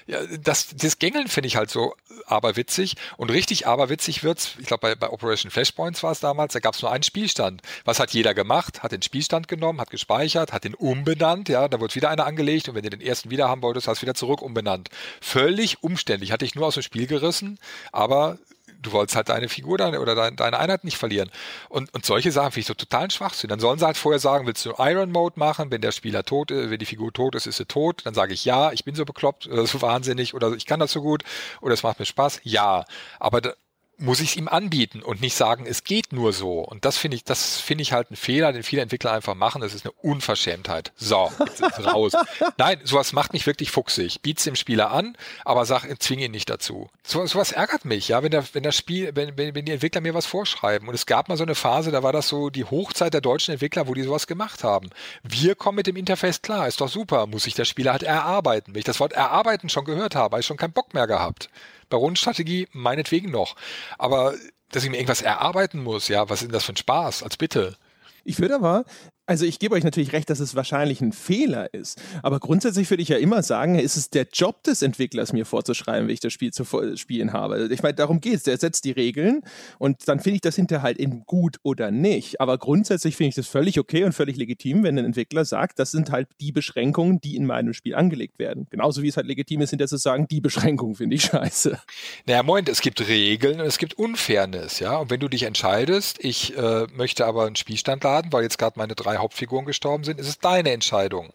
Ja, 0.07 0.19
das, 0.39 0.75
das 0.75 0.99
Gängeln 0.99 1.27
finde 1.27 1.47
ich 1.47 1.55
halt 1.55 1.69
so 1.69 1.95
aberwitzig 2.25 2.95
und 3.17 3.31
richtig 3.31 3.67
aberwitzig 3.67 4.23
wird's. 4.23 4.55
Ich 4.59 4.67
glaube, 4.67 4.81
bei, 4.81 4.95
bei 4.95 5.09
Operation 5.09 5.51
Flashpoints 5.51 6.03
war 6.03 6.11
es 6.11 6.19
damals, 6.19 6.53
da 6.53 6.59
gab 6.59 6.75
es 6.75 6.81
nur 6.81 6.91
einen 6.91 7.03
Spielstand. 7.03 7.61
Was 7.85 7.99
hat 7.99 8.11
jeder 8.11 8.33
gemacht? 8.33 8.83
Hat 8.83 8.91
den 8.91 9.01
Spielstand 9.01 9.47
genommen, 9.47 9.79
hat 9.79 9.89
gespeichert, 9.89 10.51
hat 10.51 10.63
den 10.63 10.75
umbenannt, 10.75 11.49
ja, 11.49 11.67
da 11.67 11.79
wird 11.79 11.95
wieder 11.95 12.09
einer 12.09 12.25
angelegt 12.25 12.69
und 12.69 12.75
wenn 12.75 12.83
du 12.83 12.89
den 12.89 13.01
ersten 13.01 13.29
wieder 13.29 13.49
haben 13.49 13.61
wolltest, 13.61 13.87
hast 13.87 14.01
du 14.01 14.03
wieder 14.03 14.15
zurück 14.15 14.41
umbenannt. 14.41 14.89
Völlig 15.21 15.83
umständlich. 15.83 16.31
Hatte 16.31 16.45
ich 16.45 16.55
nur 16.55 16.67
aus 16.67 16.75
dem 16.75 16.83
Spiel 16.83 17.07
gerissen, 17.07 17.59
aber 17.91 18.37
du 18.83 18.91
wolltest 18.91 19.15
halt 19.15 19.29
deine 19.29 19.49
Figur 19.49 19.77
deine, 19.77 19.99
oder 19.99 20.13
deine, 20.15 20.35
deine 20.35 20.59
Einheit 20.59 20.83
nicht 20.83 20.97
verlieren. 20.97 21.31
Und, 21.69 21.93
und 21.93 22.05
solche 22.05 22.31
Sachen 22.31 22.51
finde 22.51 22.59
ich 22.61 22.67
so 22.67 22.73
totalen 22.73 23.09
Schwachsinn. 23.09 23.49
Dann 23.49 23.59
sollen 23.59 23.79
sie 23.79 23.85
halt 23.85 23.97
vorher 23.97 24.19
sagen, 24.19 24.45
willst 24.45 24.65
du 24.65 24.73
Iron 24.77 25.11
Mode 25.11 25.39
machen? 25.39 25.71
Wenn 25.71 25.81
der 25.81 25.91
Spieler 25.91 26.23
tot 26.23 26.51
ist, 26.51 26.69
wenn 26.69 26.79
die 26.79 26.85
Figur 26.85 27.11
tot 27.11 27.35
ist, 27.35 27.47
ist 27.47 27.57
sie 27.57 27.65
tot. 27.65 28.01
Dann 28.05 28.13
sage 28.13 28.33
ich 28.33 28.45
ja, 28.45 28.71
ich 28.71 28.83
bin 28.83 28.95
so 28.95 29.05
bekloppt 29.05 29.47
oder 29.47 29.65
so 29.65 29.81
wahnsinnig 29.81 30.33
oder 30.33 30.53
ich 30.53 30.65
kann 30.65 30.79
das 30.79 30.91
so 30.91 31.01
gut 31.01 31.23
oder 31.61 31.73
es 31.73 31.83
macht 31.83 31.99
mir 31.99 32.05
Spaß. 32.05 32.41
Ja. 32.43 32.85
Aber 33.19 33.41
da, 33.41 33.53
muss 33.97 34.19
ich 34.19 34.31
es 34.31 34.35
ihm 34.35 34.47
anbieten 34.47 35.01
und 35.01 35.21
nicht 35.21 35.35
sagen, 35.35 35.65
es 35.65 35.83
geht 35.83 36.13
nur 36.13 36.33
so. 36.33 36.59
Und 36.59 36.85
das 36.85 36.97
finde 36.97 37.15
ich, 37.15 37.23
das 37.23 37.59
finde 37.59 37.83
ich 37.83 37.93
halt 37.93 38.11
ein 38.11 38.15
Fehler, 38.15 38.51
den 38.51 38.63
viele 38.63 38.81
Entwickler 38.81 39.11
einfach 39.11 39.35
machen. 39.35 39.61
Das 39.61 39.73
ist 39.73 39.85
eine 39.85 39.91
Unverschämtheit. 39.91 40.91
So, 40.95 41.31
jetzt 41.39 41.61
ist 41.61 41.85
raus. 41.85 42.13
Nein, 42.57 42.79
sowas 42.83 43.13
macht 43.13 43.33
mich 43.33 43.45
wirklich 43.45 43.71
fuchsig. 43.71 44.21
Biet's 44.21 44.43
dem 44.43 44.55
Spieler 44.55 44.91
an, 44.91 45.15
aber 45.45 45.65
sag, 45.65 45.85
zwing 46.01 46.19
ihn 46.19 46.31
nicht 46.31 46.49
dazu. 46.49 46.89
So, 47.03 47.25
sowas 47.25 47.51
ärgert 47.51 47.85
mich, 47.85 48.07
ja, 48.07 48.23
wenn 48.23 48.31
der, 48.31 48.43
wenn 48.53 48.63
das 48.63 48.75
Spiel, 48.75 49.11
wenn, 49.13 49.37
wenn, 49.37 49.55
wenn 49.55 49.65
die 49.65 49.71
Entwickler 49.71 50.01
mir 50.01 50.13
was 50.13 50.25
vorschreiben. 50.25 50.87
Und 50.87 50.95
es 50.95 51.05
gab 51.05 51.29
mal 51.29 51.37
so 51.37 51.43
eine 51.43 51.55
Phase, 51.55 51.91
da 51.91 52.03
war 52.03 52.13
das 52.13 52.27
so 52.27 52.49
die 52.49 52.65
Hochzeit 52.65 53.13
der 53.13 53.21
deutschen 53.21 53.53
Entwickler, 53.53 53.87
wo 53.87 53.93
die 53.93 54.03
sowas 54.03 54.27
gemacht 54.27 54.63
haben. 54.63 54.89
Wir 55.23 55.55
kommen 55.55 55.75
mit 55.75 55.87
dem 55.87 55.95
Interface 55.95 56.41
klar, 56.41 56.67
ist 56.67 56.81
doch 56.81 56.89
super, 56.89 57.27
muss 57.27 57.43
sich 57.43 57.53
der 57.53 57.65
Spieler 57.65 57.91
halt 57.91 58.03
erarbeiten. 58.03 58.73
Wenn 58.73 58.79
ich 58.79 58.85
das 58.85 58.99
Wort 58.99 59.13
erarbeiten 59.13 59.69
schon 59.69 59.85
gehört 59.85 60.15
habe, 60.15 60.33
habe 60.33 60.39
ich 60.39 60.45
schon 60.45 60.57
keinen 60.57 60.73
Bock 60.73 60.93
mehr 60.93 61.07
gehabt. 61.07 61.49
Baronenstrategie 61.89 62.67
meinetwegen 62.71 63.31
noch. 63.31 63.55
Aber 63.97 64.33
dass 64.69 64.83
ich 64.83 64.89
mir 64.89 64.97
irgendwas 64.97 65.21
erarbeiten 65.21 65.83
muss, 65.83 66.07
ja, 66.07 66.29
was 66.29 66.41
ist 66.41 66.47
denn 66.47 66.53
das 66.53 66.65
für 66.65 66.73
ein 66.73 66.77
Spaß, 66.77 67.23
als 67.23 67.37
bitte? 67.37 67.77
Ich 68.23 68.39
würde 68.39 68.55
aber 68.55 68.85
also 69.25 69.45
ich 69.45 69.59
gebe 69.59 69.75
euch 69.75 69.83
natürlich 69.83 70.11
recht, 70.11 70.29
dass 70.29 70.39
es 70.39 70.53
wahrscheinlich 70.53 70.99
ein 70.99 71.13
Fehler 71.13 71.73
ist. 71.73 72.01
Aber 72.23 72.39
grundsätzlich 72.39 72.89
würde 72.89 73.03
ich 73.03 73.09
ja 73.09 73.17
immer 73.17 73.41
sagen, 73.41 73.79
ist 73.79 73.95
es 73.95 74.09
der 74.09 74.27
Job 74.31 74.63
des 74.63 74.81
Entwicklers, 74.81 75.31
mir 75.31 75.45
vorzuschreiben, 75.45 76.09
wie 76.09 76.13
ich 76.13 76.19
das 76.19 76.33
Spiel 76.33 76.51
zu 76.51 76.65
spielen 76.95 77.31
habe. 77.31 77.69
Ich 77.71 77.83
meine, 77.83 77.93
darum 77.93 78.19
geht 78.19 78.35
es. 78.35 78.43
Der 78.43 78.57
setzt 78.57 78.83
die 78.83 78.91
Regeln 78.91 79.41
und 79.79 80.07
dann 80.07 80.19
finde 80.19 80.35
ich 80.35 80.41
das 80.41 80.55
hinterher 80.55 80.83
halt 80.83 80.99
eben 80.99 81.23
gut 81.25 81.57
oder 81.63 81.89
nicht. 81.89 82.41
Aber 82.41 82.57
grundsätzlich 82.57 83.15
finde 83.15 83.29
ich 83.29 83.35
das 83.35 83.47
völlig 83.47 83.79
okay 83.79 84.03
und 84.03 84.11
völlig 84.11 84.35
legitim, 84.35 84.83
wenn 84.83 84.99
ein 84.99 85.05
Entwickler 85.05 85.45
sagt, 85.45 85.79
das 85.79 85.91
sind 85.91 86.11
halt 86.11 86.27
die 86.41 86.51
Beschränkungen, 86.51 87.21
die 87.21 87.37
in 87.37 87.45
meinem 87.45 87.73
Spiel 87.73 87.95
angelegt 87.95 88.39
werden. 88.39 88.67
Genauso 88.69 89.03
wie 89.03 89.07
es 89.07 89.15
halt 89.15 89.27
legitim 89.27 89.61
ist, 89.61 89.69
hinterher 89.69 89.87
zu 89.87 89.97
sagen, 89.97 90.27
die 90.29 90.41
Beschränkungen 90.41 90.95
finde 90.95 91.15
ich 91.15 91.23
scheiße. 91.23 91.79
Naja, 92.25 92.43
Moment, 92.43 92.67
es 92.67 92.81
gibt 92.81 93.07
Regeln 93.07 93.61
und 93.61 93.67
es 93.67 93.77
gibt 93.77 93.97
Unfairness, 93.97 94.79
ja. 94.79 94.97
Und 94.97 95.09
wenn 95.09 95.21
du 95.21 95.29
dich 95.29 95.43
entscheidest, 95.43 96.23
ich 96.23 96.57
äh, 96.57 96.87
möchte 96.93 97.25
aber 97.25 97.45
einen 97.45 97.55
Spielstand 97.55 98.03
laden, 98.03 98.33
weil 98.33 98.43
jetzt 98.43 98.57
gerade 98.57 98.77
meine 98.77 98.95
drei 98.95 99.12
drei 99.13 99.21
Hauptfiguren 99.21 99.65
gestorben 99.65 100.03
sind, 100.03 100.19
ist 100.19 100.27
es 100.27 100.39
deine 100.39 100.71
Entscheidung. 100.71 101.31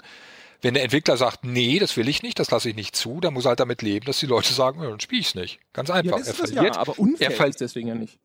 Wenn 0.61 0.75
der 0.75 0.83
Entwickler 0.83 1.17
sagt, 1.17 1.45
nee, 1.45 1.79
das 1.79 1.97
will 1.97 2.09
ich 2.09 2.23
nicht, 2.23 2.39
das 2.39 2.51
lasse 2.51 2.69
ich 2.69 2.75
nicht 2.75 2.97
zu, 2.97 3.21
dann 3.21 3.33
muss 3.35 3.45
er 3.45 3.51
halt 3.51 3.61
damit 3.61 3.81
leben, 3.81 4.07
dass 4.07 4.19
die 4.19 4.27
Leute 4.27 4.53
sagen, 4.53 4.83
ja, 4.83 4.91
dann 4.91 4.99
spiele 4.99 5.21
ich 5.21 5.29
es 5.29 5.35
nicht. 5.37 5.61
Ganz 5.73 5.89
einfach. 5.89 6.19
Ja, 6.19 6.25
er 6.25 6.35
verliert, 6.35 6.75
ja, 6.75 6.81
aber 6.81 6.99
unfair 6.99 7.31
er 7.31 7.47
ist 7.47 7.61
deswegen 7.61 7.89
ja 7.89 7.95
nicht. 7.95 8.19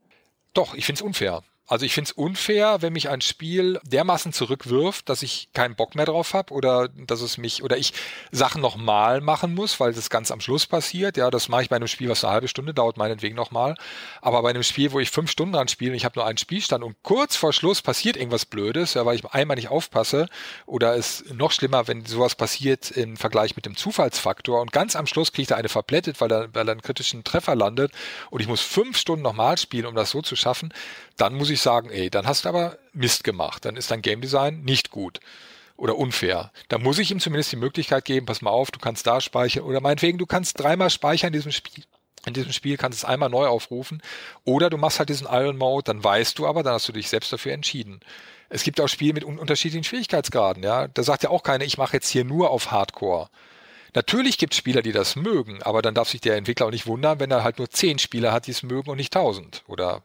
Doch, 0.53 0.73
ich 0.73 0.85
finde 0.85 0.99
es 0.99 1.01
unfair. 1.03 1.43
Also 1.65 1.85
ich 1.85 1.93
finde 1.93 2.09
es 2.09 2.11
unfair, 2.11 2.81
wenn 2.81 2.91
mich 2.91 3.09
ein 3.09 3.21
Spiel 3.21 3.79
dermaßen 3.83 4.33
zurückwirft, 4.33 5.07
dass 5.07 5.23
ich 5.23 5.47
keinen 5.53 5.75
Bock 5.75 5.95
mehr 5.95 6.05
drauf 6.05 6.33
habe 6.33 6.53
oder 6.53 6.89
dass 6.89 7.21
es 7.21 7.37
mich 7.37 7.63
oder 7.63 7.77
ich 7.77 7.93
Sachen 8.31 8.61
nochmal 8.61 9.21
machen 9.21 9.55
muss, 9.55 9.79
weil 9.79 9.93
das 9.93 10.09
ganz 10.09 10.29
am 10.29 10.41
Schluss 10.41 10.67
passiert. 10.67 11.15
Ja, 11.15 11.31
das 11.31 11.47
mache 11.47 11.63
ich 11.63 11.69
bei 11.69 11.77
einem 11.77 11.87
Spiel, 11.87 12.09
was 12.09 12.25
eine 12.25 12.33
halbe 12.33 12.49
Stunde 12.49 12.73
dauert, 12.73 12.97
meinetwegen 12.97 13.35
nochmal. 13.35 13.75
Aber 14.21 14.41
bei 14.41 14.49
einem 14.49 14.63
Spiel, 14.63 14.91
wo 14.91 14.99
ich 14.99 15.09
fünf 15.09 15.31
Stunden 15.31 15.53
dran 15.53 15.69
spiele 15.69 15.91
und 15.91 15.95
ich 15.95 16.03
habe 16.03 16.19
nur 16.19 16.25
einen 16.25 16.37
Spielstand 16.37 16.83
und 16.83 16.97
kurz 17.01 17.37
vor 17.37 17.53
Schluss 17.53 17.81
passiert 17.81 18.17
irgendwas 18.17 18.45
Blödes, 18.45 18.95
ja, 18.95 19.05
weil 19.05 19.15
ich 19.15 19.25
einmal 19.25 19.55
nicht 19.55 19.69
aufpasse 19.69 20.27
oder 20.65 20.97
es 20.97 21.23
noch 21.33 21.53
schlimmer, 21.53 21.87
wenn 21.87 22.05
sowas 22.05 22.35
passiert 22.35 22.91
im 22.91 23.15
Vergleich 23.15 23.55
mit 23.55 23.65
dem 23.65 23.77
Zufallsfaktor 23.77 24.59
und 24.59 24.73
ganz 24.73 24.97
am 24.97 25.07
Schluss 25.07 25.31
kriegt 25.31 25.51
er 25.51 25.57
eine 25.57 25.69
verplättet, 25.69 26.19
weil 26.19 26.31
er, 26.31 26.53
weil 26.53 26.67
er 26.67 26.73
einen 26.73 26.81
kritischen 26.81 27.23
Treffer 27.23 27.55
landet 27.55 27.93
und 28.31 28.41
ich 28.41 28.49
muss 28.49 28.59
fünf 28.59 28.97
Stunden 28.97 29.23
nochmal 29.23 29.57
spielen, 29.57 29.85
um 29.85 29.95
das 29.95 30.09
so 30.09 30.21
zu 30.21 30.35
schaffen, 30.35 30.73
dann 31.17 31.35
muss 31.35 31.49
ich 31.49 31.61
sagen, 31.61 31.89
ey, 31.89 32.09
dann 32.09 32.27
hast 32.27 32.45
du 32.45 32.49
aber 32.49 32.77
Mist 32.93 33.23
gemacht. 33.23 33.65
Dann 33.65 33.75
ist 33.75 33.91
dein 33.91 34.01
Game 34.01 34.21
Design 34.21 34.61
nicht 34.63 34.91
gut 34.91 35.19
oder 35.77 35.97
unfair. 35.97 36.51
Da 36.69 36.77
muss 36.77 36.99
ich 36.99 37.11
ihm 37.11 37.19
zumindest 37.19 37.51
die 37.51 37.57
Möglichkeit 37.57 38.05
geben, 38.05 38.25
pass 38.25 38.41
mal 38.41 38.51
auf, 38.51 38.71
du 38.71 38.79
kannst 38.79 39.07
da 39.07 39.21
speichern 39.21 39.63
oder 39.63 39.81
meinetwegen, 39.81 40.17
du 40.17 40.25
kannst 40.25 40.59
dreimal 40.59 40.89
speichern 40.89 41.27
in 41.27 41.33
diesem 41.33 41.51
Spiel. 41.51 41.83
In 42.25 42.33
diesem 42.33 42.53
Spiel 42.53 42.77
kannst 42.77 43.01
du 43.01 43.05
es 43.05 43.09
einmal 43.09 43.29
neu 43.29 43.47
aufrufen 43.47 44.01
oder 44.45 44.69
du 44.69 44.77
machst 44.77 44.99
halt 44.99 45.09
diesen 45.09 45.27
Iron 45.29 45.57
Mode, 45.57 45.83
dann 45.83 46.03
weißt 46.03 46.39
du 46.39 46.47
aber, 46.47 46.63
dann 46.63 46.73
hast 46.73 46.87
du 46.87 46.93
dich 46.93 47.09
selbst 47.09 47.33
dafür 47.33 47.51
entschieden. 47.51 47.99
Es 48.47 48.63
gibt 48.63 48.79
auch 48.79 48.87
Spiele 48.87 49.13
mit 49.13 49.25
un 49.25 49.37
unterschiedlichen 49.37 49.83
Schwierigkeitsgraden, 49.83 50.63
ja. 50.63 50.87
Da 50.87 51.03
sagt 51.03 51.23
ja 51.23 51.31
auch 51.31 51.43
keiner, 51.43 51.65
ich 51.65 51.77
mache 51.77 51.97
jetzt 51.97 52.07
hier 52.07 52.23
nur 52.23 52.51
auf 52.51 52.71
Hardcore. 52.71 53.29
Natürlich 53.93 54.37
gibt 54.37 54.53
es 54.53 54.57
Spieler, 54.57 54.81
die 54.81 54.93
das 54.93 55.17
mögen, 55.17 55.61
aber 55.63 55.81
dann 55.81 55.95
darf 55.95 56.09
sich 56.09 56.21
der 56.21 56.37
Entwickler 56.37 56.67
auch 56.67 56.71
nicht 56.71 56.87
wundern, 56.87 57.19
wenn 57.19 57.29
er 57.29 57.43
halt 57.43 57.57
nur 57.57 57.69
zehn 57.69 57.99
Spieler 57.99 58.31
hat, 58.31 58.47
die 58.47 58.51
es 58.51 58.63
mögen 58.63 58.89
und 58.89 58.97
nicht 58.97 59.13
tausend 59.13 59.63
oder 59.67 60.01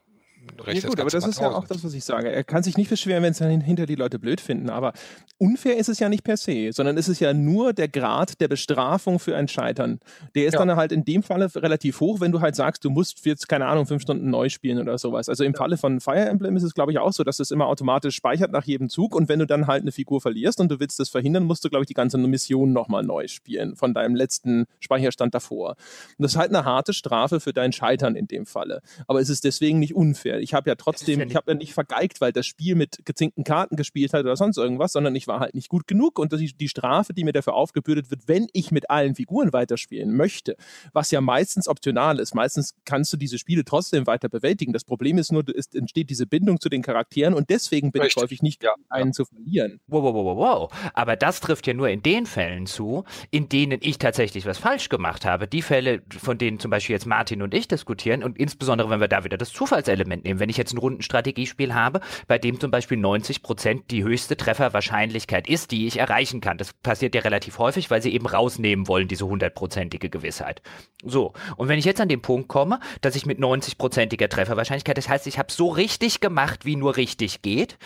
recht. 0.61 0.83
Ja, 0.83 0.89
gut, 0.89 1.01
aber 1.01 1.11
das 1.11 1.27
ist 1.27 1.41
ja 1.41 1.51
auch 1.51 1.67
das, 1.67 1.85
was 1.85 1.95
ich 1.95 2.05
sage. 2.05 2.31
Er 2.31 2.45
kann 2.45 2.63
sich 2.63 2.77
nicht 2.77 2.91
beschweren, 2.91 3.23
wenn 3.23 3.33
es 3.33 3.39
dann 3.39 3.61
hinter 3.61 3.87
die 3.87 3.95
Leute 3.95 4.19
blöd 4.19 4.41
finden. 4.41 4.71
Aber 4.71 4.93
unfair 5.39 5.77
ist 5.77 5.89
es 5.89 6.01
ja 6.01 6.09
nicht 6.09 6.25
per 6.25 6.37
se, 6.37 6.71
sondern 6.73 6.97
es 6.99 7.09
ist 7.09 7.21
ja 7.21 7.33
nur 7.33 7.73
der 7.73 7.89
Grad 7.89 8.41
der 8.41 8.49
Bestrafung 8.49 9.19
für 9.19 9.37
ein 9.37 9.49
Scheitern. 9.49 10.01
Der 10.35 10.47
ist 10.47 10.55
ja. 10.55 10.65
dann 10.65 10.77
halt 10.77 10.93
in 10.93 11.05
dem 11.05 11.23
Falle 11.23 11.49
relativ 11.55 12.01
hoch, 12.01 12.21
wenn 12.21 12.33
du 12.33 12.41
halt 12.41 12.57
sagst, 12.57 12.85
du 12.85 12.91
musst 12.91 13.25
jetzt, 13.25 13.49
keine 13.49 13.67
Ahnung, 13.67 13.87
fünf 13.87 14.03
Stunden 14.03 14.31
neu 14.31 14.49
spielen 14.49 14.81
oder 14.81 14.99
sowas. 14.99 15.29
Also 15.29 15.45
im 15.45 15.53
ja. 15.53 15.59
Falle 15.59 15.77
von 15.77 16.01
Fire 16.01 16.29
Emblem 16.29 16.57
ist 16.57 16.65
es, 16.65 16.75
glaube 16.75 16.93
ich, 16.93 16.99
auch 16.99 17.13
so, 17.13 17.23
dass 17.23 17.39
es 17.39 17.51
immer 17.51 17.67
automatisch 17.67 18.17
speichert 18.17 18.51
nach 18.51 18.65
jedem 18.65 18.89
Zug 18.89 19.15
und 19.15 19.29
wenn 19.29 19.39
du 19.39 19.47
dann 19.47 19.67
halt 19.67 19.83
eine 19.83 19.93
Figur 19.93 20.21
verlierst 20.21 20.61
und 20.61 20.71
du 20.71 20.81
willst 20.81 20.99
das 20.99 21.09
verhindern, 21.09 21.45
musst 21.45 21.65
du, 21.65 21.71
glaube 21.71 21.85
ich, 21.85 21.89
die 21.89 21.95
ganze 21.95 22.19
Mission 22.19 22.73
nochmal 22.73 23.05
neu 23.05 23.29
spielen 23.29 23.77
von 23.77 23.95
deinem 23.95 24.17
letzten 24.17 24.67
Speicherstand 24.81 25.35
davor. 25.35 25.77
Und 26.19 26.23
das 26.23 26.33
ist 26.33 26.39
halt 26.39 26.51
eine 26.51 26.65
harte 26.65 26.93
Strafe 26.93 27.39
für 27.39 27.53
dein 27.53 27.73
Scheitern 27.73 28.17
in 28.17 28.27
dem 28.27 28.45
Falle. 28.45 28.83
Aber 29.07 29.21
es 29.21 29.29
ist 29.29 29.45
deswegen 29.45 29.79
nicht 29.79 29.95
unfair. 29.95 30.41
Ich 30.41 30.53
habe 30.53 30.69
ja 30.69 30.75
trotzdem, 30.75 31.21
ich 31.21 31.37
habe 31.37 31.53
ja 31.53 31.57
nicht 31.57 31.75
vergeigt, 31.75 32.21
weil 32.21 32.33
das 32.33 32.47
Spiel 32.47 32.75
mit 32.75 33.05
gezinkten 33.05 33.45
Karten 33.45 33.77
gespielt 33.77 34.13
hat 34.13 34.23
oder 34.23 34.37
sonst 34.37 34.57
irgendwas, 34.57 34.93
sondern 34.93 35.15
ich 35.15 35.28
war 35.29 35.41
halt 35.41 35.55
nicht 35.55 35.69
gut 35.69 35.87
genug 35.87 36.19
und 36.19 36.33
die, 36.33 36.53
die 36.53 36.69
Strafe, 36.69 37.13
die 37.13 37.25
mir 37.25 37.33
dafür 37.33 37.55
aufgebürdet 37.55 38.11
wird, 38.11 38.27
wenn 38.27 38.49
ich 38.53 38.71
mit 38.71 38.91
allen 38.91 39.15
Figuren 39.15 39.53
weiterspielen 39.53 40.17
möchte, 40.17 40.57
was 40.93 41.11
ja 41.11 41.21
meistens 41.21 41.69
optional 41.69 42.19
ist. 42.19 42.35
Meistens 42.35 42.75
kannst 42.85 43.13
du 43.13 43.17
diese 43.17 43.39
Spiele 43.39 43.65
trotzdem 43.65 44.07
weiter 44.07 44.29
bewältigen. 44.29 44.73
Das 44.73 44.85
Problem 44.85 45.19
ist 45.19 45.33
nur, 45.33 45.45
es 45.55 45.67
entsteht 45.75 46.11
diese 46.11 46.27
Bindung 46.27 46.61
zu 46.61 46.69
den 46.69 46.83
Charakteren 46.83 47.35
und 47.35 47.51
deswegen 47.51 47.93
bin 47.93 48.03
Richtig. 48.03 48.17
ich 48.17 48.23
häufig 48.23 48.43
nicht 48.43 48.63
ja, 48.63 48.75
einen 48.89 49.11
ja. 49.11 49.13
zu 49.13 49.25
verlieren. 49.25 49.81
Wow, 49.87 50.03
wow, 50.03 50.15
wow, 50.15 50.37
wow. 50.37 50.91
Aber 50.95 51.17
das 51.17 51.41
trifft 51.41 51.67
ja 51.67 51.75
nur 51.75 51.89
in 51.89 52.03
den 52.03 52.27
Fällen 52.27 52.67
zu, 52.67 53.05
in 53.31 53.49
denen 53.49 53.79
ich 53.83 53.99
tatsächlich 53.99 54.47
was 54.47 54.59
falsch 54.59 54.89
gemacht 54.89 55.25
habe. 55.25 55.47
Die 55.47 55.63
Fälle, 55.63 56.03
von 56.11 56.39
denen 56.39 56.59
zum 56.59 56.71
Beispiel 56.71 56.95
jetzt 56.95 57.07
Martin 57.07 57.43
und 57.43 57.55
ich 57.55 57.69
diskutieren 57.69 58.25
und 58.25 58.39
insbesondere, 58.39 58.91
wenn 58.91 59.01
wir 59.01 59.09
da 59.09 59.25
wieder 59.25 59.37
das 59.37 59.53
Zufallselement 59.53 60.25
nehmen. 60.25 60.41
Wenn 60.41 60.49
ich 60.49 60.57
jetzt 60.57 60.73
ein 60.73 60.79
Rundenstrategiespiel 60.79 61.75
habe, 61.75 62.01
bei 62.27 62.39
dem 62.39 62.59
zum 62.59 62.71
Beispiel 62.71 62.97
90 62.97 63.43
Prozent 63.43 63.91
die 63.91 64.03
höchste 64.03 64.37
Trefferwahrscheinlichkeit 64.37 65.18
ist, 65.27 65.59
ist, 65.59 65.71
die 65.73 65.87
ich 65.87 65.99
erreichen 65.99 66.41
kann. 66.41 66.59
Das 66.59 66.73
passiert 66.73 67.15
ja 67.15 67.23
relativ 67.23 67.59
häufig, 67.59 67.91
weil 67.91 68.01
sie 68.01 68.13
eben 68.13 68.27
rausnehmen 68.27 68.87
wollen, 68.87 69.09
diese 69.09 69.27
hundertprozentige 69.27 70.09
Gewissheit. 70.09 70.63
So, 71.03 71.33
und 71.57 71.69
wenn 71.69 71.79
ich 71.79 71.85
jetzt 71.85 72.01
an 72.01 72.09
den 72.09 72.23
Punkt 72.23 72.49
komme, 72.49 72.81
dass 73.01 73.17
ich 73.17 73.27
mit 73.27 73.39
90-prozentiger 73.39 74.29
Trefferwahrscheinlichkeit, 74.29 74.97
das 74.97 75.09
heißt, 75.09 75.27
ich 75.27 75.39
habe 75.39 75.53
so 75.53 75.69
richtig 75.69 76.21
gemacht, 76.21 76.65
wie 76.65 76.77
nur 76.77 76.97
richtig 76.97 77.43
geht, 77.43 77.79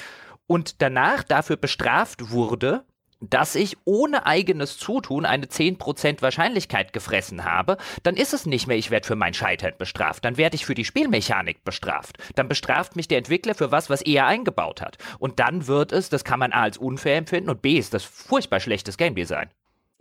und 0.47 0.83
danach 0.83 1.23
dafür 1.23 1.57
bestraft 1.57 2.31
wurde, 2.31 2.85
dass 3.23 3.55
ich 3.55 3.77
ohne 3.85 4.27
eigenes 4.27 4.79
Zutun 4.79 5.25
eine 5.25 5.47
10% 5.47 6.23
Wahrscheinlichkeit 6.23 6.93
gefressen 6.93 7.45
habe, 7.45 7.77
dann 8.03 8.17
ist 8.17 8.35
es 8.35 8.47
nicht 8.47 8.67
mehr, 8.67 8.77
ich 8.77 8.91
werde 8.91 9.07
für 9.07 9.17
mein 9.17 9.35
Scheitern 9.35 9.73
bestraft. 9.79 10.25
Dann 10.25 10.37
werde 10.37 10.57
ich 10.57 10.67
für 10.67 10.75
die 10.75 10.85
Spielmechanik 10.85 11.65
bestraft. 11.65 12.19
Dann 12.35 12.49
bestraft 12.49 12.97
mich 12.97 13.09
der 13.09 13.19
Entwickler 13.19 13.55
für 13.55 13.71
was, 13.71 13.91
was 13.91 14.03
er 14.03 14.27
eingebaut 14.27 14.81
hat. 14.81 14.99
Und 15.19 15.39
dann 15.39 15.67
wird 15.67 15.93
es, 15.93 16.09
das 16.09 16.25
kann 16.25 16.41
man 16.41 16.53
A 16.53 16.63
als 16.63 16.79
unfair 16.79 17.17
empfinden 17.17 17.51
und 17.51 17.63
B 17.63 17.79
ist 17.79 17.95
das 17.95 18.05
furchtbar 18.05 18.61
schlechtes 18.61 18.97
Game 18.97 19.15
Design. 19.15 19.49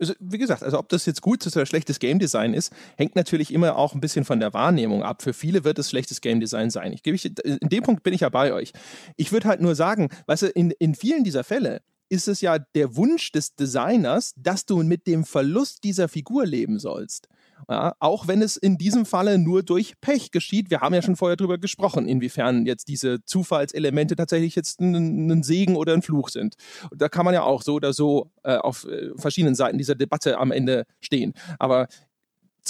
Also, 0.02 0.14
wie 0.18 0.38
gesagt, 0.38 0.64
also 0.64 0.80
ob 0.80 0.88
das 0.88 1.06
jetzt 1.06 1.22
gutes 1.22 1.56
oder 1.56 1.64
schlechtes 1.64 2.00
Game 2.00 2.18
Design 2.18 2.54
ist, 2.54 2.72
hängt 2.96 3.14
natürlich 3.14 3.54
immer 3.54 3.76
auch 3.76 3.94
ein 3.94 4.00
bisschen 4.00 4.24
von 4.24 4.40
der 4.40 4.52
Wahrnehmung 4.52 5.04
ab. 5.04 5.22
Für 5.22 5.32
viele 5.32 5.62
wird 5.62 5.78
es 5.78 5.90
schlechtes 5.90 6.20
Game 6.20 6.40
Design 6.40 6.70
sein. 6.70 6.92
Ich, 6.92 7.06
ich, 7.06 7.24
in 7.44 7.68
dem 7.68 7.84
Punkt 7.84 8.02
bin 8.02 8.12
ich 8.12 8.22
ja 8.22 8.28
bei 8.28 8.52
euch. 8.52 8.72
Ich 9.16 9.30
würde 9.30 9.46
halt 9.46 9.60
nur 9.60 9.76
sagen, 9.76 10.08
weißt 10.26 10.42
du, 10.42 10.46
in, 10.48 10.72
in 10.72 10.96
vielen 10.96 11.22
dieser 11.22 11.44
Fälle 11.44 11.82
ist 12.12 12.28
es 12.28 12.42
ja 12.42 12.58
der 12.58 12.94
Wunsch 12.94 13.32
des 13.32 13.54
Designers, 13.54 14.34
dass 14.36 14.66
du 14.66 14.82
mit 14.82 15.06
dem 15.06 15.24
Verlust 15.24 15.82
dieser 15.82 16.08
Figur 16.08 16.44
leben 16.44 16.78
sollst. 16.78 17.26
Ja, 17.70 17.94
auch 18.00 18.28
wenn 18.28 18.42
es 18.42 18.58
in 18.58 18.76
diesem 18.76 19.06
Falle 19.06 19.38
nur 19.38 19.62
durch 19.62 19.98
Pech 20.02 20.30
geschieht. 20.30 20.68
Wir 20.70 20.80
haben 20.80 20.92
ja 20.92 21.00
schon 21.00 21.16
vorher 21.16 21.36
darüber 21.36 21.56
gesprochen, 21.56 22.06
inwiefern 22.06 22.66
jetzt 22.66 22.88
diese 22.88 23.24
Zufallselemente 23.24 24.14
tatsächlich 24.14 24.54
jetzt 24.56 24.80
ein, 24.80 25.30
ein 25.30 25.42
Segen 25.42 25.74
oder 25.74 25.94
ein 25.94 26.02
Fluch 26.02 26.28
sind. 26.28 26.56
Und 26.90 27.00
da 27.00 27.08
kann 27.08 27.24
man 27.24 27.32
ja 27.32 27.44
auch 27.44 27.62
so 27.62 27.74
oder 27.74 27.94
so 27.94 28.30
äh, 28.42 28.56
auf 28.56 28.84
äh, 28.84 29.10
verschiedenen 29.16 29.54
Seiten 29.54 29.78
dieser 29.78 29.94
Debatte 29.94 30.36
am 30.36 30.50
Ende 30.50 30.84
stehen. 31.00 31.32
Aber 31.58 31.86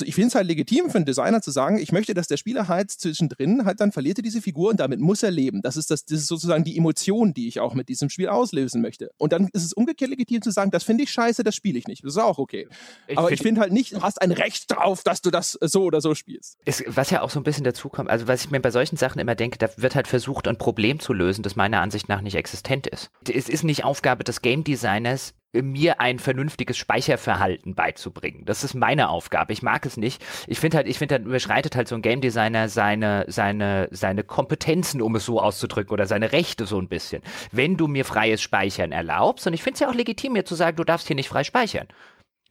ich 0.00 0.14
finde 0.14 0.28
es 0.28 0.34
halt 0.34 0.46
legitim 0.46 0.90
für 0.90 0.96
einen 0.96 1.04
Designer 1.04 1.42
zu 1.42 1.50
sagen, 1.50 1.78
ich 1.78 1.92
möchte, 1.92 2.14
dass 2.14 2.26
der 2.26 2.36
Spieler 2.36 2.68
halt 2.68 2.90
zwischendrin 2.90 3.64
halt 3.64 3.80
dann 3.80 3.92
verliert 3.92 4.18
er 4.18 4.22
diese 4.22 4.40
Figur 4.40 4.70
und 4.70 4.80
damit 4.80 5.00
muss 5.00 5.22
er 5.22 5.30
leben. 5.30 5.60
Das 5.62 5.76
ist, 5.76 5.90
das, 5.90 6.04
das 6.04 6.20
ist 6.20 6.26
sozusagen 6.28 6.64
die 6.64 6.76
Emotion, 6.76 7.34
die 7.34 7.48
ich 7.48 7.60
auch 7.60 7.74
mit 7.74 7.88
diesem 7.88 8.08
Spiel 8.08 8.28
auslösen 8.28 8.80
möchte. 8.80 9.10
Und 9.18 9.32
dann 9.32 9.48
ist 9.52 9.64
es 9.64 9.72
umgekehrt 9.72 10.10
legitim 10.10 10.42
zu 10.42 10.50
sagen, 10.50 10.70
das 10.70 10.84
finde 10.84 11.04
ich 11.04 11.12
scheiße, 11.12 11.44
das 11.44 11.54
spiele 11.54 11.78
ich 11.78 11.86
nicht. 11.86 12.04
Das 12.04 12.14
ist 12.14 12.18
auch 12.18 12.38
okay. 12.38 12.68
Ich 13.06 13.18
Aber 13.18 13.28
find, 13.28 13.40
ich 13.40 13.46
finde 13.46 13.60
halt 13.60 13.72
nicht, 13.72 13.92
du 13.92 14.02
hast 14.02 14.22
ein 14.22 14.32
Recht 14.32 14.70
drauf, 14.70 15.02
dass 15.02 15.20
du 15.20 15.30
das 15.30 15.58
so 15.60 15.82
oder 15.84 16.00
so 16.00 16.14
spielst. 16.14 16.56
Ist, 16.64 16.84
was 16.86 17.10
ja 17.10 17.22
auch 17.22 17.30
so 17.30 17.40
ein 17.40 17.44
bisschen 17.44 17.64
dazu 17.64 17.88
kommt, 17.88 18.08
also 18.08 18.26
was 18.28 18.44
ich 18.44 18.50
mir 18.50 18.60
bei 18.60 18.70
solchen 18.70 18.96
Sachen 18.96 19.18
immer 19.18 19.34
denke, 19.34 19.58
da 19.58 19.68
wird 19.76 19.94
halt 19.94 20.08
versucht, 20.08 20.48
ein 20.48 20.58
Problem 20.58 21.00
zu 21.00 21.12
lösen, 21.12 21.42
das 21.42 21.56
meiner 21.56 21.80
Ansicht 21.80 22.08
nach 22.08 22.22
nicht 22.22 22.36
existent 22.36 22.86
ist. 22.86 23.10
Es 23.28 23.48
ist 23.48 23.64
nicht 23.64 23.84
Aufgabe 23.84 24.24
des 24.24 24.42
Game 24.42 24.64
Designers, 24.64 25.34
mir 25.52 26.00
ein 26.00 26.18
vernünftiges 26.18 26.78
Speicherverhalten 26.78 27.74
beizubringen. 27.74 28.44
Das 28.46 28.64
ist 28.64 28.74
meine 28.74 29.10
Aufgabe. 29.10 29.52
Ich 29.52 29.62
mag 29.62 29.84
es 29.84 29.96
nicht. 29.96 30.24
Ich 30.46 30.58
finde 30.58 30.78
halt, 30.78 30.86
ich 30.86 30.98
finde 30.98 31.16
halt, 31.16 31.26
überschreitet 31.26 31.76
halt 31.76 31.88
so 31.88 31.94
ein 31.94 32.02
Game 32.02 32.22
Designer 32.22 32.68
seine, 32.68 33.26
seine, 33.28 33.88
seine 33.90 34.24
Kompetenzen, 34.24 35.02
um 35.02 35.14
es 35.16 35.26
so 35.26 35.40
auszudrücken, 35.40 35.92
oder 35.92 36.06
seine 36.06 36.32
Rechte 36.32 36.64
so 36.66 36.78
ein 36.78 36.88
bisschen. 36.88 37.22
Wenn 37.50 37.76
du 37.76 37.86
mir 37.86 38.04
freies 38.04 38.40
Speichern 38.40 38.92
erlaubst, 38.92 39.46
und 39.46 39.52
ich 39.52 39.62
finde 39.62 39.74
es 39.74 39.80
ja 39.80 39.90
auch 39.90 39.94
legitim, 39.94 40.32
mir 40.32 40.44
zu 40.44 40.54
sagen, 40.54 40.76
du 40.76 40.84
darfst 40.84 41.06
hier 41.06 41.16
nicht 41.16 41.28
frei 41.28 41.44
speichern. 41.44 41.88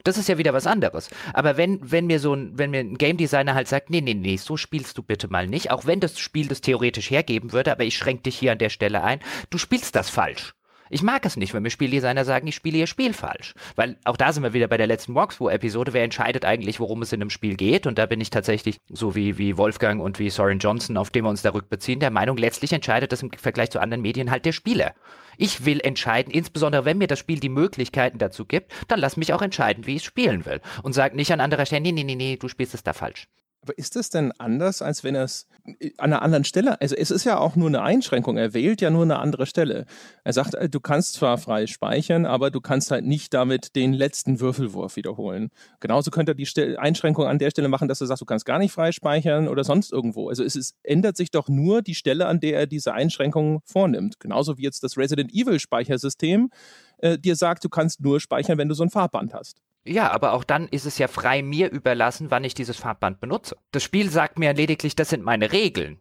Das 0.03 0.17
ist 0.17 0.29
ja 0.29 0.37
wieder 0.37 0.53
was 0.53 0.67
anderes. 0.67 1.09
Aber 1.33 1.57
wenn, 1.57 1.79
wenn 1.91 2.07
mir 2.07 2.19
so 2.19 2.33
ein, 2.33 2.57
wenn 2.57 2.71
mir 2.71 2.79
ein 2.79 2.97
Game 2.97 3.17
Designer 3.17 3.53
halt 3.53 3.67
sagt, 3.67 3.89
nee, 3.89 4.01
nee, 4.01 4.15
nee, 4.15 4.37
so 4.37 4.57
spielst 4.57 4.97
du 4.97 5.03
bitte 5.03 5.27
mal 5.27 5.47
nicht, 5.47 5.71
auch 5.71 5.85
wenn 5.85 5.99
das 5.99 6.19
Spiel 6.19 6.47
das 6.47 6.61
theoretisch 6.61 7.11
hergeben 7.11 7.51
würde, 7.51 7.71
aber 7.71 7.83
ich 7.83 7.95
schränke 7.95 8.23
dich 8.23 8.37
hier 8.37 8.51
an 8.51 8.57
der 8.57 8.69
Stelle 8.69 9.03
ein, 9.03 9.19
du 9.49 9.57
spielst 9.57 9.95
das 9.95 10.09
falsch. 10.09 10.55
Ich 10.93 11.03
mag 11.03 11.25
es 11.25 11.37
nicht, 11.37 11.53
wenn 11.53 11.63
mir 11.63 11.69
Spieldesigner 11.69 12.25
sagen, 12.25 12.47
ich 12.47 12.55
spiele 12.55 12.77
ihr 12.77 12.85
Spiel 12.85 13.13
falsch. 13.13 13.53
Weil 13.77 13.95
auch 14.03 14.17
da 14.17 14.33
sind 14.33 14.43
wir 14.43 14.51
wieder 14.51 14.67
bei 14.67 14.75
der 14.75 14.87
letzten 14.87 15.15
Walkthrough-Episode. 15.15 15.93
Wer 15.93 16.03
entscheidet 16.03 16.43
eigentlich, 16.43 16.81
worum 16.81 17.01
es 17.01 17.13
in 17.13 17.21
einem 17.21 17.29
Spiel 17.29 17.55
geht? 17.55 17.87
Und 17.87 17.97
da 17.97 18.05
bin 18.07 18.19
ich 18.19 18.29
tatsächlich, 18.29 18.77
so 18.89 19.15
wie, 19.15 19.37
wie 19.37 19.57
Wolfgang 19.57 20.01
und 20.01 20.19
wie 20.19 20.29
Soren 20.29 20.59
Johnson, 20.59 20.97
auf 20.97 21.09
dem 21.09 21.23
wir 21.23 21.29
uns 21.29 21.43
da 21.43 21.51
rückbeziehen, 21.53 22.01
der 22.01 22.11
Meinung, 22.11 22.35
letztlich 22.35 22.73
entscheidet 22.73 23.13
das 23.13 23.23
im 23.23 23.31
Vergleich 23.31 23.71
zu 23.71 23.79
anderen 23.79 24.01
Medien 24.01 24.31
halt 24.31 24.43
der 24.43 24.51
Spieler. 24.51 24.93
Ich 25.37 25.63
will 25.63 25.79
entscheiden, 25.79 26.33
insbesondere 26.33 26.83
wenn 26.83 26.97
mir 26.97 27.07
das 27.07 27.19
Spiel 27.19 27.39
die 27.39 27.47
Möglichkeiten 27.47 28.17
dazu 28.17 28.43
gibt, 28.43 28.73
dann 28.89 28.99
lass 28.99 29.15
mich 29.15 29.31
auch 29.31 29.41
entscheiden, 29.41 29.87
wie 29.87 29.95
ich 29.95 30.01
es 30.01 30.05
spielen 30.05 30.45
will. 30.45 30.59
Und 30.83 30.91
sag 30.91 31.15
nicht 31.15 31.31
an 31.31 31.39
anderer 31.39 31.65
Stelle, 31.65 31.83
nee, 31.83 31.93
nee, 31.93 32.03
nee, 32.03 32.15
nee, 32.15 32.35
du 32.35 32.49
spielst 32.49 32.73
es 32.73 32.83
da 32.83 32.91
falsch. 32.91 33.29
Aber 33.63 33.77
ist 33.77 33.95
das 33.95 34.09
denn 34.09 34.31
anders, 34.39 34.81
als 34.81 35.03
wenn 35.03 35.13
er 35.13 35.23
es 35.23 35.47
äh, 35.79 35.91
an 35.97 36.11
einer 36.11 36.23
anderen 36.23 36.43
Stelle, 36.43 36.81
also 36.81 36.95
es 36.95 37.11
ist 37.11 37.25
ja 37.25 37.37
auch 37.37 37.55
nur 37.55 37.67
eine 37.67 37.83
Einschränkung, 37.83 38.37
er 38.37 38.53
wählt 38.53 38.81
ja 38.81 38.89
nur 38.89 39.03
eine 39.03 39.19
andere 39.19 39.45
Stelle. 39.45 39.85
Er 40.23 40.33
sagt, 40.33 40.55
äh, 40.55 40.67
du 40.67 40.79
kannst 40.79 41.13
zwar 41.13 41.37
frei 41.37 41.67
speichern, 41.67 42.25
aber 42.25 42.49
du 42.49 42.59
kannst 42.59 42.89
halt 42.89 43.05
nicht 43.05 43.33
damit 43.33 43.75
den 43.75 43.93
letzten 43.93 44.39
Würfelwurf 44.39 44.95
wiederholen. 44.95 45.49
Genauso 45.79 46.09
könnte 46.09 46.31
er 46.31 46.35
die 46.35 46.47
Stel 46.47 46.77
Einschränkung 46.77 47.27
an 47.27 47.37
der 47.37 47.51
Stelle 47.51 47.67
machen, 47.67 47.87
dass 47.87 48.01
er 48.01 48.07
sagt, 48.07 48.21
du 48.21 48.25
kannst 48.25 48.45
gar 48.45 48.57
nicht 48.57 48.71
frei 48.71 48.91
speichern 48.91 49.47
oder 49.47 49.63
sonst 49.63 49.91
irgendwo. 49.91 50.29
Also 50.29 50.43
es 50.43 50.55
ist, 50.55 50.75
ändert 50.81 51.15
sich 51.15 51.29
doch 51.29 51.47
nur 51.47 51.83
die 51.83 51.95
Stelle, 51.95 52.25
an 52.25 52.39
der 52.39 52.57
er 52.57 52.67
diese 52.67 52.93
Einschränkung 52.93 53.61
vornimmt. 53.65 54.19
Genauso 54.19 54.57
wie 54.57 54.63
jetzt 54.63 54.83
das 54.83 54.97
Resident 54.97 55.31
Evil 55.33 55.59
Speichersystem 55.59 56.49
äh, 56.97 57.19
dir 57.19 57.35
sagt, 57.35 57.63
du 57.63 57.69
kannst 57.69 58.01
nur 58.01 58.19
speichern, 58.19 58.57
wenn 58.57 58.69
du 58.69 58.75
so 58.75 58.83
ein 58.83 58.89
Farbband 58.89 59.33
hast. 59.35 59.61
Ja, 59.83 60.11
aber 60.11 60.33
auch 60.33 60.43
dann 60.43 60.67
ist 60.67 60.85
es 60.85 60.97
ja 60.99 61.07
frei 61.07 61.41
mir 61.41 61.71
überlassen, 61.71 62.29
wann 62.29 62.43
ich 62.43 62.53
dieses 62.53 62.77
Farbband 62.77 63.19
benutze. 63.19 63.57
Das 63.71 63.83
Spiel 63.83 64.09
sagt 64.09 64.37
mir 64.37 64.53
lediglich, 64.53 64.95
das 64.95 65.09
sind 65.09 65.23
meine 65.23 65.51
Regeln 65.51 65.99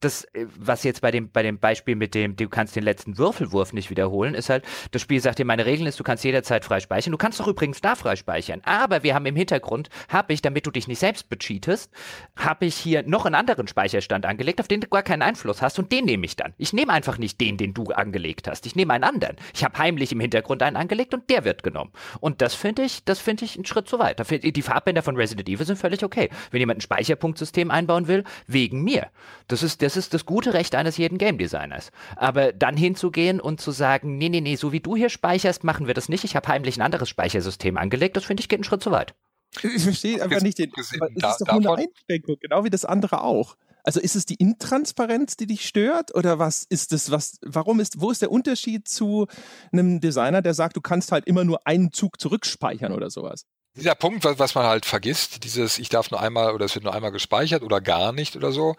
das, 0.00 0.24
äh, 0.32 0.46
was 0.58 0.82
jetzt 0.82 1.00
bei 1.02 1.10
dem, 1.10 1.30
bei 1.30 1.42
dem 1.42 1.58
Beispiel 1.58 1.94
mit 1.94 2.14
dem, 2.14 2.36
du 2.36 2.48
kannst 2.48 2.74
den 2.74 2.82
letzten 2.82 3.18
Würfelwurf 3.18 3.72
nicht 3.72 3.90
wiederholen, 3.90 4.34
ist 4.34 4.48
halt, 4.48 4.64
das 4.90 5.02
Spiel 5.02 5.20
sagt 5.20 5.38
dir, 5.38 5.44
meine 5.44 5.66
Regeln 5.66 5.86
ist, 5.86 6.00
du 6.00 6.04
kannst 6.04 6.24
jederzeit 6.24 6.64
frei 6.64 6.80
speichern. 6.80 7.12
Du 7.12 7.18
kannst 7.18 7.38
doch 7.40 7.46
übrigens 7.46 7.80
da 7.80 7.94
frei 7.94 8.16
speichern. 8.16 8.62
Aber 8.64 9.02
wir 9.02 9.14
haben 9.14 9.26
im 9.26 9.36
Hintergrund, 9.36 9.90
habe 10.08 10.32
ich, 10.32 10.42
damit 10.42 10.66
du 10.66 10.70
dich 10.70 10.88
nicht 10.88 10.98
selbst 10.98 11.28
becheatest, 11.28 11.90
habe 12.36 12.66
ich 12.66 12.76
hier 12.76 13.02
noch 13.02 13.26
einen 13.26 13.34
anderen 13.34 13.68
Speicherstand 13.68 14.26
angelegt, 14.26 14.60
auf 14.60 14.68
den 14.68 14.80
du 14.80 14.88
gar 14.88 15.02
keinen 15.02 15.22
Einfluss 15.22 15.62
hast 15.62 15.78
und 15.78 15.92
den 15.92 16.06
nehme 16.06 16.24
ich 16.24 16.36
dann. 16.36 16.54
Ich 16.56 16.72
nehme 16.72 16.92
einfach 16.92 17.18
nicht 17.18 17.40
den, 17.40 17.56
den 17.56 17.74
du 17.74 17.84
angelegt 17.84 18.48
hast. 18.48 18.66
Ich 18.66 18.74
nehme 18.74 18.94
einen 18.94 19.04
anderen. 19.04 19.36
Ich 19.54 19.64
habe 19.64 19.78
heimlich 19.78 20.12
im 20.12 20.20
Hintergrund 20.20 20.62
einen 20.62 20.76
angelegt 20.76 21.14
und 21.14 21.28
der 21.28 21.44
wird 21.44 21.62
genommen. 21.62 21.92
Und 22.20 22.40
das 22.40 22.54
finde 22.54 22.82
ich, 22.82 23.04
das 23.04 23.18
finde 23.18 23.44
ich 23.44 23.56
einen 23.56 23.66
Schritt 23.66 23.88
zu 23.88 23.98
weit. 23.98 24.20
Die 24.30 24.62
Farbbänder 24.62 25.02
von 25.02 25.16
Resident 25.16 25.48
Evil 25.48 25.66
sind 25.66 25.76
völlig 25.76 26.02
okay. 26.02 26.30
Wenn 26.50 26.60
jemand 26.60 26.78
ein 26.78 26.82
Speicherpunktsystem 26.82 27.70
einbauen 27.70 28.08
will, 28.08 28.24
wegen 28.46 28.82
mir. 28.82 29.08
Das 29.48 29.62
ist, 29.62 29.82
das 29.90 29.96
ist 29.96 30.14
das 30.14 30.24
gute 30.24 30.54
Recht 30.54 30.76
eines 30.76 30.96
jeden 30.98 31.18
Game 31.18 31.36
Designers. 31.36 31.90
Aber 32.14 32.52
dann 32.52 32.76
hinzugehen 32.76 33.40
und 33.40 33.60
zu 33.60 33.72
sagen, 33.72 34.18
nee, 34.18 34.28
nee, 34.28 34.40
nee, 34.40 34.54
so 34.54 34.70
wie 34.70 34.78
du 34.78 34.94
hier 34.94 35.08
speicherst, 35.08 35.64
machen 35.64 35.88
wir 35.88 35.94
das 35.94 36.08
nicht. 36.08 36.22
Ich 36.22 36.36
habe 36.36 36.46
heimlich 36.46 36.78
ein 36.78 36.82
anderes 36.82 37.08
Speichersystem 37.08 37.76
angelegt. 37.76 38.16
Das 38.16 38.24
finde 38.24 38.40
ich 38.40 38.48
geht 38.48 38.58
einen 38.58 38.64
Schritt 38.64 38.84
zu 38.84 38.92
weit. 38.92 39.14
Ich 39.62 39.82
verstehe 39.82 40.22
einfach 40.22 40.42
nicht 40.42 40.58
den. 40.58 40.70
Gesehen, 40.70 41.00
es 41.16 41.24
ist 41.24 41.40
doch 41.40 41.58
nur 41.58 41.76
eine 41.76 41.88
Einschränkung, 41.88 42.36
genau 42.40 42.62
wie 42.62 42.70
das 42.70 42.84
andere 42.84 43.24
auch. 43.24 43.56
Also 43.82 43.98
ist 43.98 44.14
es 44.14 44.26
die 44.26 44.34
Intransparenz, 44.34 45.36
die 45.36 45.48
dich 45.48 45.66
stört 45.66 46.14
oder 46.14 46.38
was 46.38 46.64
ist 46.68 46.92
es, 46.92 47.10
was, 47.10 47.38
warum 47.44 47.80
ist, 47.80 48.00
wo 48.00 48.12
ist 48.12 48.22
der 48.22 48.30
Unterschied 48.30 48.86
zu 48.86 49.26
einem 49.72 50.00
Designer, 50.00 50.42
der 50.42 50.54
sagt, 50.54 50.76
du 50.76 50.80
kannst 50.80 51.10
halt 51.10 51.26
immer 51.26 51.42
nur 51.42 51.66
einen 51.66 51.90
Zug 51.90 52.20
zurückspeichern 52.20 52.92
oder 52.92 53.10
sowas? 53.10 53.46
Dieser 53.76 53.94
Punkt, 53.94 54.24
was, 54.24 54.38
was 54.40 54.54
man 54.56 54.66
halt 54.66 54.84
vergisst, 54.84 55.44
dieses, 55.44 55.78
ich 55.78 55.88
darf 55.88 56.10
nur 56.10 56.20
einmal 56.20 56.54
oder 56.54 56.64
es 56.64 56.74
wird 56.74 56.84
nur 56.84 56.92
einmal 56.92 57.12
gespeichert 57.12 57.62
oder 57.62 57.80
gar 57.80 58.12
nicht 58.12 58.34
oder 58.34 58.50
so, 58.50 58.74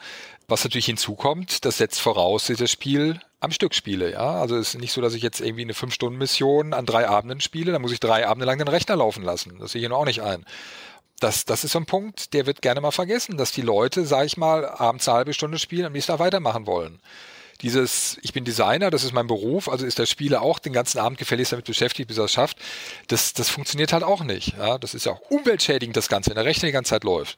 was 0.49 0.65
natürlich 0.65 0.85
hinzukommt, 0.85 1.63
das 1.63 1.77
setzt 1.77 2.01
voraus, 2.01 2.43
dass 2.43 2.49
ich 2.51 2.57
das 2.59 2.71
Spiel 2.71 3.21
am 3.39 3.51
Stück 3.51 3.73
spiele, 3.73 4.11
ja. 4.11 4.33
Also 4.41 4.57
es 4.57 4.73
ist 4.73 4.81
nicht 4.81 4.91
so, 4.91 4.99
dass 4.99 5.13
ich 5.13 5.23
jetzt 5.23 5.39
irgendwie 5.39 5.61
eine 5.61 5.73
5-Stunden-Mission 5.73 6.73
an 6.73 6.85
drei 6.85 7.07
Abenden 7.07 7.39
spiele, 7.39 7.71
dann 7.71 7.81
muss 7.81 7.93
ich 7.93 8.01
drei 8.01 8.27
Abende 8.27 8.45
lang 8.45 8.57
den 8.57 8.67
Rechner 8.67 8.97
laufen 8.97 9.23
lassen. 9.23 9.57
Das 9.59 9.71
sehe 9.71 9.81
ich 9.81 9.87
hier 9.87 9.95
auch 9.95 10.05
nicht 10.05 10.21
ein. 10.21 10.45
Das, 11.21 11.45
das 11.45 11.63
ist 11.63 11.71
so 11.71 11.79
ein 11.79 11.85
Punkt, 11.85 12.33
der 12.33 12.45
wird 12.45 12.61
gerne 12.61 12.81
mal 12.81 12.91
vergessen, 12.91 13.37
dass 13.37 13.51
die 13.53 13.61
Leute, 13.61 14.05
sag 14.05 14.25
ich 14.25 14.37
mal, 14.37 14.65
abends 14.65 15.07
eine 15.07 15.17
halbe 15.17 15.33
Stunde 15.33 15.57
spielen 15.57 15.81
und 15.81 15.87
am 15.87 15.93
nächsten 15.93 16.11
Tag 16.11 16.19
weitermachen 16.19 16.67
wollen 16.67 16.99
dieses, 17.61 18.17
ich 18.21 18.33
bin 18.33 18.43
Designer, 18.43 18.89
das 18.89 19.03
ist 19.03 19.13
mein 19.13 19.27
Beruf, 19.27 19.69
also 19.69 19.85
ist 19.85 19.99
der 19.99 20.05
Spieler 20.05 20.41
auch 20.41 20.59
den 20.59 20.73
ganzen 20.73 20.99
Abend 20.99 21.17
gefälligst 21.17 21.51
damit 21.51 21.65
beschäftigt, 21.65 22.07
bis 22.07 22.17
er 22.17 22.25
es 22.25 22.31
schafft. 22.31 22.57
Das, 23.07 23.33
das 23.33 23.49
funktioniert 23.49 23.93
halt 23.93 24.03
auch 24.03 24.23
nicht. 24.23 24.57
Ja? 24.57 24.77
Das 24.77 24.93
ist 24.93 25.05
ja 25.05 25.13
auch 25.13 25.21
umweltschädigend, 25.29 25.95
das 25.95 26.09
Ganze, 26.09 26.31
wenn 26.31 26.35
der 26.35 26.45
Rechner 26.45 26.67
die 26.67 26.73
ganze 26.73 26.89
Zeit 26.89 27.03
läuft. 27.03 27.37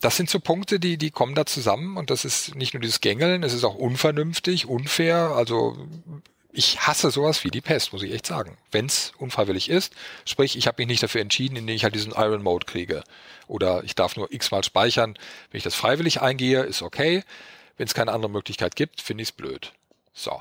Das 0.00 0.16
sind 0.16 0.28
so 0.28 0.40
Punkte, 0.40 0.80
die, 0.80 0.98
die 0.98 1.10
kommen 1.10 1.34
da 1.34 1.46
zusammen 1.46 1.96
und 1.96 2.10
das 2.10 2.24
ist 2.24 2.56
nicht 2.56 2.74
nur 2.74 2.80
dieses 2.80 3.00
Gängeln, 3.00 3.44
es 3.44 3.52
ist 3.54 3.62
auch 3.62 3.76
unvernünftig, 3.76 4.66
unfair, 4.66 5.32
also 5.36 5.76
ich 6.52 6.80
hasse 6.80 7.10
sowas 7.10 7.44
wie 7.44 7.50
die 7.50 7.60
Pest, 7.60 7.92
muss 7.92 8.02
ich 8.02 8.12
echt 8.12 8.26
sagen. 8.26 8.58
Wenn 8.70 8.86
es 8.86 9.12
unfreiwillig 9.18 9.70
ist, 9.70 9.94
sprich, 10.26 10.56
ich 10.56 10.66
habe 10.66 10.82
mich 10.82 10.88
nicht 10.88 11.02
dafür 11.02 11.22
entschieden, 11.22 11.56
indem 11.56 11.74
ich 11.74 11.84
halt 11.84 11.94
diesen 11.94 12.12
Iron 12.12 12.42
Mode 12.42 12.66
kriege. 12.66 13.02
Oder 13.46 13.82
ich 13.84 13.94
darf 13.94 14.16
nur 14.16 14.32
x-mal 14.32 14.62
speichern. 14.62 15.14
Wenn 15.50 15.58
ich 15.58 15.64
das 15.64 15.74
freiwillig 15.74 16.20
eingehe, 16.20 16.62
ist 16.62 16.82
okay. 16.82 17.22
Wenn 17.76 17.86
es 17.86 17.94
keine 17.94 18.12
andere 18.12 18.30
Möglichkeit 18.30 18.76
gibt, 18.76 19.00
finde 19.00 19.22
ich 19.22 19.28
es 19.28 19.32
blöd. 19.32 19.72
So. 20.12 20.40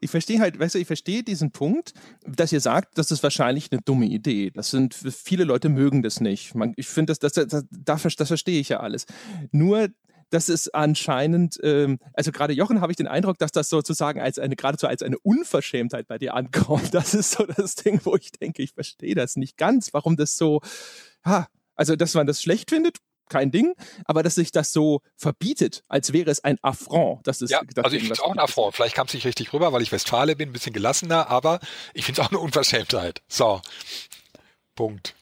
Ich 0.00 0.10
verstehe 0.10 0.40
halt, 0.40 0.58
weißt 0.58 0.74
du, 0.74 0.78
ich 0.78 0.86
verstehe 0.86 1.22
diesen 1.22 1.50
Punkt, 1.50 1.92
dass 2.26 2.52
ihr 2.52 2.60
sagt, 2.60 2.96
das 2.96 3.10
ist 3.10 3.22
wahrscheinlich 3.22 3.70
eine 3.70 3.82
dumme 3.82 4.06
Idee. 4.06 4.50
Das 4.50 4.70
sind, 4.70 4.94
viele 4.94 5.44
Leute 5.44 5.68
mögen 5.68 6.02
das 6.02 6.20
nicht. 6.20 6.54
Man, 6.54 6.72
ich 6.76 6.88
finde, 6.88 7.14
das, 7.14 7.34
das, 7.34 7.46
das, 7.46 7.64
das, 8.16 8.28
verstehe 8.28 8.58
ich 8.58 8.70
ja 8.70 8.80
alles. 8.80 9.04
Nur, 9.52 9.88
das 10.30 10.48
ist 10.48 10.74
anscheinend, 10.74 11.58
ähm, 11.62 11.98
also 12.14 12.32
gerade 12.32 12.54
Jochen 12.54 12.80
habe 12.80 12.92
ich 12.92 12.96
den 12.96 13.08
Eindruck, 13.08 13.38
dass 13.38 13.52
das 13.52 13.68
sozusagen 13.68 14.20
als 14.20 14.38
eine, 14.38 14.56
geradezu 14.56 14.86
als 14.86 15.02
eine 15.02 15.18
Unverschämtheit 15.18 16.06
bei 16.06 16.18
dir 16.18 16.34
ankommt. 16.34 16.94
Das 17.00 17.14
ist 17.14 17.32
so 17.32 17.44
das 17.44 17.74
Ding, 17.74 18.00
wo 18.04 18.16
ich 18.16 18.32
denke, 18.32 18.62
ich 18.62 18.72
verstehe 18.72 19.14
das 19.14 19.36
nicht 19.36 19.58
ganz, 19.58 19.92
warum 19.92 20.16
das 20.16 20.36
so, 20.36 20.60
ha, 21.24 21.48
also 21.74 21.96
dass 21.96 22.14
man 22.14 22.26
das 22.26 22.42
schlecht 22.42 22.70
findet, 22.70 22.98
kein 23.30 23.50
Ding, 23.50 23.74
aber 24.04 24.22
dass 24.22 24.34
sich 24.34 24.52
das 24.52 24.72
so 24.72 25.00
verbietet, 25.16 25.82
als 25.88 26.12
wäre 26.12 26.30
es 26.30 26.44
ein 26.44 26.58
Affront. 26.62 27.26
Das 27.26 27.40
ist, 27.40 27.50
ja, 27.50 27.62
also 27.76 27.96
ich 27.96 28.02
finde 28.02 28.14
es 28.14 28.20
auch 28.20 28.32
ein 28.32 28.38
Affront. 28.38 28.74
Vielleicht 28.74 28.94
kam 28.94 29.06
es 29.06 29.14
nicht 29.14 29.26
richtig 29.26 29.52
rüber, 29.52 29.72
weil 29.72 29.82
ich 29.82 29.92
Westfale 29.92 30.36
bin, 30.36 30.50
ein 30.50 30.52
bisschen 30.52 30.72
gelassener, 30.72 31.28
aber 31.28 31.60
ich 31.94 32.04
finde 32.04 32.20
es 32.20 32.26
auch 32.26 32.30
eine 32.30 32.40
Unverschämtheit. 32.40 33.22
So. 33.28 33.62
Punkt. 34.74 35.14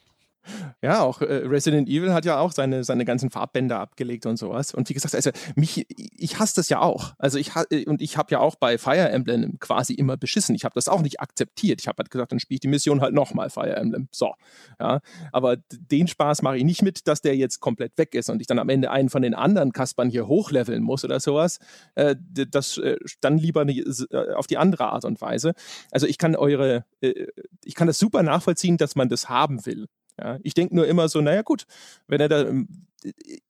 Ja, 0.82 1.02
auch 1.02 1.20
äh, 1.20 1.42
Resident 1.46 1.88
Evil 1.88 2.12
hat 2.12 2.24
ja 2.24 2.38
auch 2.38 2.52
seine, 2.52 2.84
seine 2.84 3.04
ganzen 3.04 3.30
Farbbänder 3.30 3.80
abgelegt 3.80 4.26
und 4.26 4.36
sowas. 4.36 4.74
Und 4.74 4.88
wie 4.88 4.94
gesagt, 4.94 5.14
also 5.14 5.30
mich, 5.54 5.86
ich 5.88 6.38
hasse 6.38 6.56
das 6.56 6.68
ja 6.68 6.80
auch. 6.80 7.14
Also 7.18 7.38
ich 7.38 7.52
äh, 7.70 7.84
und 7.86 8.02
ich 8.02 8.16
habe 8.16 8.30
ja 8.30 8.40
auch 8.40 8.56
bei 8.56 8.78
Fire 8.78 9.08
Emblem 9.08 9.58
quasi 9.58 9.94
immer 9.94 10.16
beschissen. 10.16 10.54
Ich 10.54 10.64
habe 10.64 10.74
das 10.74 10.88
auch 10.88 11.02
nicht 11.02 11.20
akzeptiert. 11.20 11.80
Ich 11.80 11.88
habe 11.88 11.98
halt 11.98 12.10
gesagt, 12.10 12.32
dann 12.32 12.40
spiele 12.40 12.56
ich 12.56 12.60
die 12.60 12.68
Mission 12.68 13.00
halt 13.00 13.14
nochmal 13.14 13.50
Fire 13.50 13.76
Emblem. 13.76 14.08
So. 14.12 14.34
Ja. 14.80 15.00
Aber 15.32 15.56
den 15.70 16.08
Spaß 16.08 16.42
mache 16.42 16.58
ich 16.58 16.64
nicht 16.64 16.82
mit, 16.82 17.06
dass 17.08 17.20
der 17.20 17.36
jetzt 17.36 17.60
komplett 17.60 17.96
weg 17.98 18.14
ist 18.14 18.30
und 18.30 18.40
ich 18.40 18.46
dann 18.46 18.58
am 18.58 18.68
Ende 18.68 18.90
einen 18.90 19.08
von 19.08 19.22
den 19.22 19.34
anderen 19.34 19.72
Kaspern 19.72 20.10
hier 20.10 20.26
hochleveln 20.26 20.82
muss 20.82 21.04
oder 21.04 21.20
sowas. 21.20 21.58
Äh, 21.94 22.16
das 22.18 22.78
äh, 22.78 22.96
dann 23.20 23.38
lieber 23.38 23.64
ne, 23.64 23.78
äh, 23.78 24.34
auf 24.34 24.46
die 24.46 24.58
andere 24.58 24.86
Art 24.92 25.04
und 25.04 25.20
Weise. 25.20 25.54
Also 25.90 26.06
ich 26.06 26.18
kann 26.18 26.36
eure, 26.36 26.84
äh, 27.00 27.26
ich 27.64 27.74
kann 27.74 27.86
das 27.86 27.98
super 27.98 28.22
nachvollziehen, 28.22 28.76
dass 28.76 28.96
man 28.96 29.08
das 29.08 29.28
haben 29.28 29.64
will. 29.66 29.86
Ja, 30.20 30.38
ich 30.42 30.54
denke 30.54 30.74
nur 30.74 30.86
immer 30.86 31.08
so, 31.08 31.20
naja 31.20 31.42
gut, 31.42 31.66
wenn 32.06 32.20
er 32.20 32.28
da, 32.28 32.46
ähm, 32.46 32.86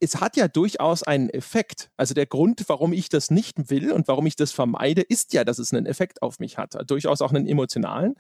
es 0.01 0.21
hat 0.21 0.37
ja 0.37 0.49
durchaus 0.49 1.03
einen 1.03 1.31
Effekt. 1.31 1.91
Also 1.97 2.15
der 2.15 2.27
Grund, 2.27 2.65
warum 2.69 2.93
ich 2.93 3.09
das 3.09 3.31
nicht 3.31 3.71
will 3.71 3.93
und 3.93 4.09
warum 4.09 4.27
ich 4.27 4.37
das 4.37 4.53
vermeide, 4.53 5.01
ist 5.01 5.33
ja, 5.33 5.45
dass 5.45 5.59
es 5.59 5.73
einen 5.73 5.87
Effekt 5.87 6.23
auf 6.23 6.39
mich 6.39 6.59
hat. 6.59 6.77
Durchaus 6.91 7.23
auch 7.23 7.33
einen 7.33 7.47
emotionalen. 7.47 8.15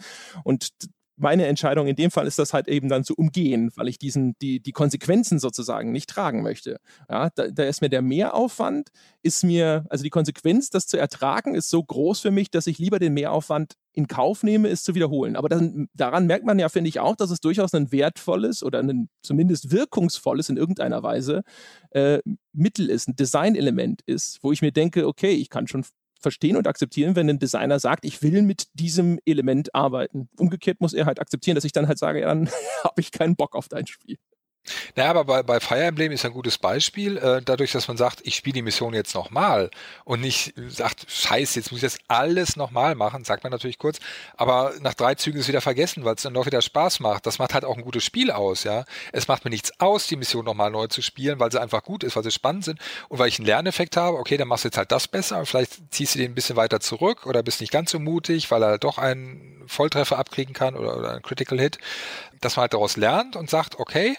Und 0.44 0.70
meine 1.18 1.46
Entscheidung 1.46 1.86
in 1.86 1.96
dem 1.96 2.10
Fall 2.10 2.26
ist 2.26 2.38
das 2.38 2.54
halt 2.54 2.68
eben 2.68 2.88
dann 2.88 3.04
zu 3.04 3.14
umgehen, 3.14 3.70
weil 3.74 3.88
ich 3.88 3.98
diesen, 3.98 4.36
die, 4.40 4.60
die 4.60 4.72
Konsequenzen 4.72 5.38
sozusagen 5.38 5.92
nicht 5.92 6.08
tragen 6.08 6.42
möchte. 6.42 6.78
Ja, 7.08 7.30
da, 7.34 7.48
da 7.48 7.64
ist 7.64 7.80
mir 7.80 7.88
der 7.88 8.02
Mehraufwand, 8.02 8.88
ist 9.22 9.44
mir, 9.44 9.84
also 9.90 10.04
die 10.04 10.10
Konsequenz, 10.10 10.70
das 10.70 10.86
zu 10.86 10.96
ertragen, 10.96 11.54
ist 11.54 11.70
so 11.70 11.82
groß 11.82 12.20
für 12.20 12.30
mich, 12.30 12.50
dass 12.50 12.66
ich 12.66 12.78
lieber 12.78 12.98
den 12.98 13.14
Mehraufwand 13.14 13.74
in 13.92 14.06
Kauf 14.06 14.44
nehme, 14.44 14.68
es 14.68 14.84
zu 14.84 14.94
wiederholen. 14.94 15.34
Aber 15.34 15.48
dann, 15.48 15.88
daran 15.92 16.26
merkt 16.26 16.46
man 16.46 16.58
ja, 16.58 16.68
finde 16.68 16.88
ich 16.88 17.00
auch, 17.00 17.16
dass 17.16 17.30
es 17.30 17.40
durchaus 17.40 17.74
ein 17.74 17.90
wertvolles 17.90 18.62
oder 18.62 18.78
ein 18.78 19.08
zumindest 19.22 19.72
wirkungsvolles 19.72 20.48
in 20.48 20.56
irgendeiner 20.56 21.02
Weise 21.02 21.42
äh, 21.90 22.20
Mittel 22.52 22.90
ist, 22.90 23.08
ein 23.08 23.16
Designelement 23.16 24.02
ist, 24.06 24.38
wo 24.42 24.52
ich 24.52 24.62
mir 24.62 24.72
denke, 24.72 25.06
okay, 25.06 25.32
ich 25.32 25.50
kann 25.50 25.66
schon 25.66 25.84
verstehen 26.18 26.56
und 26.56 26.66
akzeptieren, 26.66 27.16
wenn 27.16 27.28
ein 27.28 27.38
Designer 27.38 27.78
sagt, 27.78 28.04
ich 28.04 28.22
will 28.22 28.42
mit 28.42 28.66
diesem 28.74 29.18
Element 29.24 29.74
arbeiten. 29.74 30.28
Umgekehrt 30.36 30.80
muss 30.80 30.92
er 30.92 31.06
halt 31.06 31.20
akzeptieren, 31.20 31.54
dass 31.54 31.64
ich 31.64 31.72
dann 31.72 31.88
halt 31.88 31.98
sage, 31.98 32.20
ja, 32.20 32.26
dann 32.28 32.48
habe 32.84 33.00
ich 33.00 33.12
keinen 33.12 33.36
Bock 33.36 33.54
auf 33.54 33.68
dein 33.68 33.86
Spiel. 33.86 34.18
Naja, 34.96 35.10
aber 35.10 35.24
bei, 35.24 35.42
bei 35.42 35.60
Fire 35.60 35.82
Emblem 35.82 36.12
ist 36.12 36.24
ein 36.24 36.32
gutes 36.32 36.58
Beispiel, 36.58 37.16
äh, 37.18 37.42
dadurch, 37.42 37.72
dass 37.72 37.88
man 37.88 37.96
sagt, 37.96 38.20
ich 38.24 38.36
spiele 38.36 38.54
die 38.54 38.62
Mission 38.62 38.94
jetzt 38.94 39.14
nochmal 39.14 39.70
und 40.04 40.20
nicht 40.20 40.54
sagt, 40.68 41.06
scheiße, 41.08 41.58
jetzt 41.58 41.72
muss 41.72 41.82
ich 41.82 41.92
das 41.92 41.98
alles 42.08 42.56
nochmal 42.56 42.94
machen, 42.94 43.24
sagt 43.24 43.44
man 43.44 43.52
natürlich 43.52 43.78
kurz, 43.78 43.98
aber 44.36 44.74
nach 44.80 44.94
drei 44.94 45.14
Zügen 45.14 45.38
ist 45.38 45.44
es 45.44 45.48
wieder 45.48 45.60
vergessen, 45.60 46.04
weil 46.04 46.14
es 46.14 46.22
dann 46.22 46.34
doch 46.34 46.46
wieder 46.46 46.62
Spaß 46.62 47.00
macht. 47.00 47.26
Das 47.26 47.38
macht 47.38 47.54
halt 47.54 47.64
auch 47.64 47.76
ein 47.76 47.82
gutes 47.82 48.04
Spiel 48.04 48.30
aus, 48.30 48.64
ja. 48.64 48.84
Es 49.12 49.28
macht 49.28 49.44
mir 49.44 49.50
nichts 49.50 49.72
aus, 49.80 50.06
die 50.06 50.16
Mission 50.16 50.44
nochmal 50.44 50.70
neu 50.70 50.86
zu 50.86 51.02
spielen, 51.02 51.40
weil 51.40 51.52
sie 51.52 51.60
einfach 51.60 51.82
gut 51.82 52.04
ist, 52.04 52.16
weil 52.16 52.24
sie 52.24 52.30
spannend 52.30 52.64
sind 52.64 52.80
und 53.08 53.18
weil 53.18 53.28
ich 53.28 53.38
einen 53.38 53.46
Lerneffekt 53.46 53.96
habe, 53.96 54.18
okay, 54.18 54.36
dann 54.36 54.48
machst 54.48 54.64
du 54.64 54.68
jetzt 54.68 54.78
halt 54.78 54.92
das 54.92 55.08
besser 55.08 55.38
und 55.38 55.46
vielleicht 55.46 55.94
ziehst 55.94 56.14
du 56.14 56.18
den 56.18 56.32
ein 56.32 56.34
bisschen 56.34 56.56
weiter 56.56 56.80
zurück 56.80 57.26
oder 57.26 57.42
bist 57.42 57.60
nicht 57.60 57.72
ganz 57.72 57.90
so 57.90 57.98
mutig, 57.98 58.50
weil 58.50 58.62
er 58.62 58.78
doch 58.78 58.98
einen 58.98 59.64
Volltreffer 59.66 60.18
abkriegen 60.18 60.54
kann 60.54 60.74
oder, 60.74 60.96
oder 60.96 61.12
einen 61.12 61.22
Critical 61.22 61.60
Hit, 61.60 61.78
dass 62.40 62.56
man 62.56 62.62
halt 62.62 62.74
daraus 62.74 62.96
lernt 62.96 63.36
und 63.36 63.50
sagt, 63.50 63.78
okay, 63.78 64.16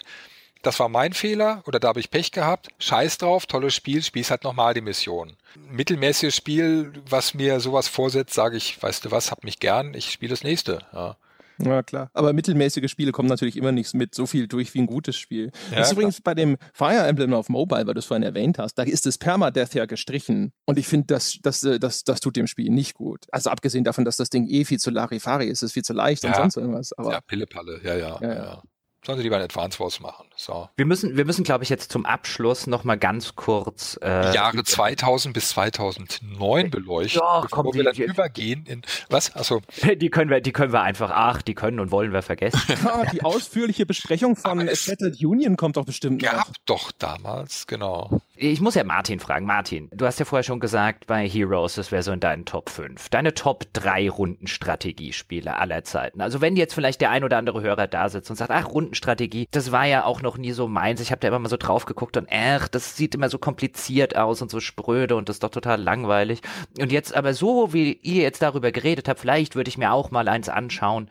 das 0.62 0.78
war 0.78 0.88
mein 0.88 1.12
Fehler 1.14 1.62
oder 1.66 1.80
da 1.80 1.88
habe 1.88 2.00
ich 2.00 2.10
Pech 2.10 2.32
gehabt. 2.32 2.68
Scheiß 2.78 3.18
drauf, 3.18 3.46
tolles 3.46 3.74
Spiel, 3.74 4.02
spiel's 4.02 4.30
halt 4.30 4.44
nochmal 4.44 4.74
die 4.74 4.82
Mission. 4.82 5.36
Mittelmäßiges 5.70 6.36
Spiel, 6.36 6.92
was 7.08 7.34
mir 7.34 7.60
sowas 7.60 7.88
vorsetzt, 7.88 8.34
sage 8.34 8.56
ich, 8.56 8.82
weißt 8.82 9.04
du 9.04 9.10
was, 9.10 9.30
hab 9.30 9.42
mich 9.44 9.58
gern, 9.58 9.94
ich 9.94 10.12
spiele 10.12 10.30
das 10.30 10.42
nächste. 10.42 10.84
Ja. 10.92 11.16
Ja, 11.64 11.82
klar. 11.82 12.10
Aber 12.14 12.32
mittelmäßige 12.32 12.90
Spiele 12.90 13.12
kommen 13.12 13.28
natürlich 13.28 13.56
immer 13.56 13.72
nicht 13.72 13.94
mit 13.94 14.14
so 14.14 14.26
viel 14.26 14.48
durch 14.48 14.74
wie 14.74 14.80
ein 14.80 14.86
gutes 14.86 15.16
Spiel. 15.16 15.50
Ja, 15.70 15.78
das 15.78 15.88
ist 15.88 15.92
übrigens 15.92 16.20
bei 16.20 16.34
dem 16.34 16.56
Fire 16.72 17.06
Emblem 17.06 17.34
auf 17.34 17.48
Mobile, 17.48 17.86
weil 17.86 17.94
du 17.94 17.98
es 17.98 18.06
vorhin 18.06 18.22
erwähnt 18.22 18.58
hast, 18.58 18.74
da 18.74 18.82
ist 18.82 19.06
das 19.06 19.18
Permadeath 19.18 19.74
ja 19.74 19.86
gestrichen. 19.86 20.52
Und 20.66 20.78
ich 20.78 20.86
finde, 20.86 21.06
das, 21.06 21.38
das, 21.42 21.62
äh, 21.64 21.78
das, 21.78 22.04
das 22.04 22.20
tut 22.20 22.36
dem 22.36 22.46
Spiel 22.46 22.70
nicht 22.70 22.94
gut. 22.94 23.26
Also 23.30 23.50
abgesehen 23.50 23.84
davon, 23.84 24.04
dass 24.04 24.16
das 24.16 24.30
Ding 24.30 24.46
eh 24.48 24.64
viel 24.64 24.78
zu 24.78 24.90
Larifari 24.90 25.46
ist, 25.46 25.62
ist 25.62 25.72
viel 25.72 25.84
zu 25.84 25.92
leicht 25.92 26.24
ja. 26.24 26.30
und 26.30 26.36
sonst 26.36 26.56
irgendwas. 26.56 26.92
Aber, 26.94 27.12
ja, 27.12 27.20
Pillepalle, 27.20 27.80
ja, 27.82 27.96
ja. 27.96 28.18
ja, 28.20 28.34
ja. 28.34 28.62
Sollen 29.04 29.18
sie 29.18 29.24
lieber 29.24 29.36
ein 29.36 29.42
Advance 29.42 29.78
Wars 29.80 30.00
machen. 30.00 30.29
So. 30.40 30.70
Wir 30.74 30.86
müssen, 30.86 31.18
wir 31.18 31.26
müssen, 31.26 31.44
glaube 31.44 31.64
ich, 31.64 31.70
jetzt 31.70 31.92
zum 31.92 32.06
Abschluss 32.06 32.66
noch 32.66 32.82
mal 32.82 32.96
ganz 32.96 33.34
kurz 33.34 33.98
äh, 34.02 34.34
Jahre 34.34 34.64
2000 34.64 35.34
bis 35.34 35.50
2009 35.50 36.70
beleuchten, 36.70 37.20
Doch, 37.20 37.42
bevor 37.42 37.64
komm, 37.64 37.74
wir 37.74 37.84
dann 37.84 37.94
übergehen 37.94 38.64
in 38.64 38.80
was? 39.10 39.36
Achso. 39.36 39.60
Die 40.00 40.08
können 40.08 40.30
wir, 40.30 40.40
die 40.40 40.52
können 40.52 40.72
wir 40.72 40.80
einfach, 40.80 41.10
ach, 41.12 41.42
die 41.42 41.54
können 41.54 41.78
und 41.78 41.90
wollen 41.90 42.14
wir 42.14 42.22
vergessen. 42.22 42.58
ja, 42.82 43.04
die 43.12 43.22
ausführliche 43.22 43.84
Besprechung 43.84 44.34
von 44.34 44.66
Settled 44.72 45.22
Union 45.22 45.58
kommt 45.58 45.76
doch 45.76 45.84
bestimmt. 45.84 46.22
Gab 46.22 46.48
noch. 46.48 46.54
doch 46.64 46.92
damals, 46.92 47.66
genau. 47.66 48.22
Ich 48.34 48.62
muss 48.62 48.74
ja 48.74 48.84
Martin 48.84 49.20
fragen. 49.20 49.44
Martin, 49.44 49.90
du 49.92 50.06
hast 50.06 50.18
ja 50.18 50.24
vorher 50.24 50.42
schon 50.42 50.60
gesagt, 50.60 51.06
bei 51.06 51.28
Heroes, 51.28 51.74
das 51.74 51.92
wäre 51.92 52.02
so 52.02 52.12
in 52.12 52.20
deinen 52.20 52.46
Top 52.46 52.70
5. 52.70 53.10
Deine 53.10 53.34
Top 53.34 53.66
3 53.74 54.08
Rundenstrategiespiele 54.08 55.58
aller 55.58 55.84
Zeiten. 55.84 56.22
Also 56.22 56.40
wenn 56.40 56.56
jetzt 56.56 56.72
vielleicht 56.72 57.02
der 57.02 57.10
ein 57.10 57.24
oder 57.24 57.36
andere 57.36 57.60
Hörer 57.60 57.86
da 57.86 58.08
sitzt 58.08 58.30
und 58.30 58.36
sagt, 58.36 58.50
ach, 58.50 58.68
Rundenstrategie, 58.68 59.46
das 59.50 59.72
war 59.72 59.84
ja 59.84 60.04
auch 60.04 60.22
noch 60.22 60.29
nie 60.36 60.52
so 60.52 60.68
meins. 60.68 61.00
Ich 61.00 61.10
habe 61.10 61.20
da 61.20 61.28
immer 61.28 61.38
mal 61.38 61.48
so 61.48 61.56
drauf 61.56 61.84
geguckt 61.84 62.16
und 62.16 62.28
ach, 62.30 62.68
das 62.68 62.96
sieht 62.96 63.14
immer 63.14 63.28
so 63.28 63.38
kompliziert 63.38 64.16
aus 64.16 64.42
und 64.42 64.50
so 64.50 64.60
spröde 64.60 65.16
und 65.16 65.28
das 65.28 65.36
ist 65.36 65.42
doch 65.42 65.50
total 65.50 65.80
langweilig. 65.80 66.40
Und 66.78 66.92
jetzt 66.92 67.14
aber 67.14 67.34
so, 67.34 67.72
wie 67.72 67.92
ihr 67.92 68.22
jetzt 68.22 68.42
darüber 68.42 68.72
geredet 68.72 69.08
habt, 69.08 69.20
vielleicht 69.20 69.56
würde 69.56 69.68
ich 69.68 69.78
mir 69.78 69.92
auch 69.92 70.10
mal 70.10 70.28
eins 70.28 70.48
anschauen. 70.48 71.10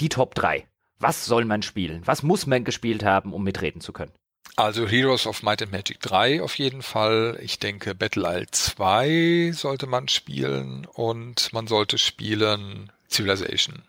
Die 0.00 0.08
Top 0.08 0.34
3. 0.34 0.66
Was 1.00 1.26
soll 1.26 1.44
man 1.44 1.62
spielen? 1.62 2.02
Was 2.04 2.22
muss 2.22 2.46
man 2.46 2.64
gespielt 2.64 3.04
haben, 3.04 3.32
um 3.32 3.44
mitreden 3.44 3.80
zu 3.80 3.92
können? 3.92 4.12
Also 4.56 4.88
Heroes 4.88 5.26
of 5.26 5.44
Might 5.44 5.62
and 5.62 5.70
Magic 5.70 6.00
3 6.00 6.42
auf 6.42 6.58
jeden 6.58 6.82
Fall. 6.82 7.38
Ich 7.40 7.60
denke 7.60 7.94
Battle 7.94 8.28
Isle 8.28 8.46
2 8.50 9.52
sollte 9.54 9.86
man 9.86 10.08
spielen 10.08 10.86
und 10.92 11.52
man 11.52 11.68
sollte 11.68 11.96
spielen 11.96 12.90
Civilization. 13.08 13.82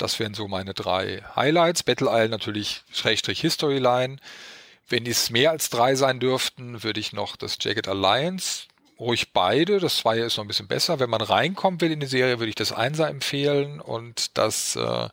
Das 0.00 0.18
wären 0.18 0.32
so 0.32 0.48
meine 0.48 0.72
drei 0.72 1.22
Highlights. 1.36 1.82
Battle 1.82 2.08
Isle 2.10 2.30
natürlich 2.30 2.82
Schrägstrich 2.90 3.40
Historyline. 3.40 4.16
Wenn 4.88 5.04
es 5.04 5.28
mehr 5.28 5.50
als 5.50 5.68
drei 5.68 5.94
sein 5.94 6.20
dürften, 6.20 6.82
würde 6.82 7.00
ich 7.00 7.12
noch 7.12 7.36
das 7.36 7.58
Jagged 7.60 7.86
Alliance 7.86 8.62
ruhig 8.98 9.32
beide. 9.34 9.78
Das 9.78 9.98
Zweier 9.98 10.24
ist 10.24 10.38
noch 10.38 10.44
ein 10.44 10.48
bisschen 10.48 10.68
besser. 10.68 11.00
Wenn 11.00 11.10
man 11.10 11.20
reinkommen 11.20 11.82
will 11.82 11.92
in 11.92 12.00
die 12.00 12.06
Serie, 12.06 12.38
würde 12.38 12.48
ich 12.48 12.54
das 12.54 12.72
Einser 12.72 13.08
empfehlen 13.08 13.78
und 13.78 14.38
das 14.38 14.74
äh, 14.74 15.08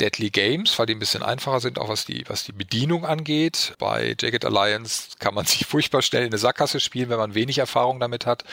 Deadly 0.00 0.30
Games, 0.30 0.78
weil 0.78 0.86
die 0.86 0.94
ein 0.94 0.98
bisschen 0.98 1.22
einfacher 1.22 1.60
sind, 1.60 1.78
auch 1.78 1.90
was 1.90 2.06
die, 2.06 2.24
was 2.26 2.44
die 2.44 2.52
Bedienung 2.52 3.04
angeht. 3.04 3.74
Bei 3.78 4.16
Jagged 4.18 4.46
Alliance 4.46 5.10
kann 5.18 5.34
man 5.34 5.44
sich 5.46 5.66
furchtbar 5.66 6.00
schnell 6.00 6.22
in 6.22 6.28
eine 6.28 6.38
Sackgasse 6.38 6.80
spielen, 6.80 7.10
wenn 7.10 7.18
man 7.18 7.34
wenig 7.34 7.58
Erfahrung 7.58 8.00
damit 8.00 8.24
hat. 8.24 8.44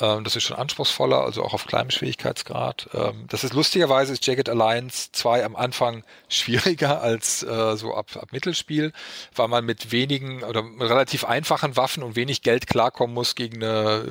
Ähm, 0.00 0.24
das 0.24 0.36
ist 0.36 0.44
schon 0.44 0.56
anspruchsvoller, 0.56 1.20
also 1.20 1.42
auch 1.42 1.52
auf 1.52 1.66
kleinem 1.66 1.90
Schwierigkeitsgrad. 1.90 2.88
Ähm, 2.94 3.26
das 3.28 3.44
ist 3.44 3.52
lustigerweise 3.52 4.12
ist 4.14 4.26
Jagged 4.26 4.48
Alliance 4.48 5.10
2 5.12 5.44
am 5.44 5.54
Anfang 5.54 6.04
schwieriger 6.28 7.02
als 7.02 7.42
äh, 7.42 7.76
so 7.76 7.94
ab, 7.94 8.06
ab 8.16 8.28
Mittelspiel, 8.32 8.92
weil 9.34 9.48
man 9.48 9.64
mit 9.64 9.92
wenigen 9.92 10.42
oder 10.44 10.62
mit 10.62 10.88
relativ 10.88 11.24
einfachen 11.24 11.76
Waffen 11.76 12.02
und 12.02 12.16
wenig 12.16 12.42
Geld 12.42 12.66
klarkommen 12.66 13.12
muss 13.14 13.34
gegen, 13.34 13.62
eine, 13.62 14.04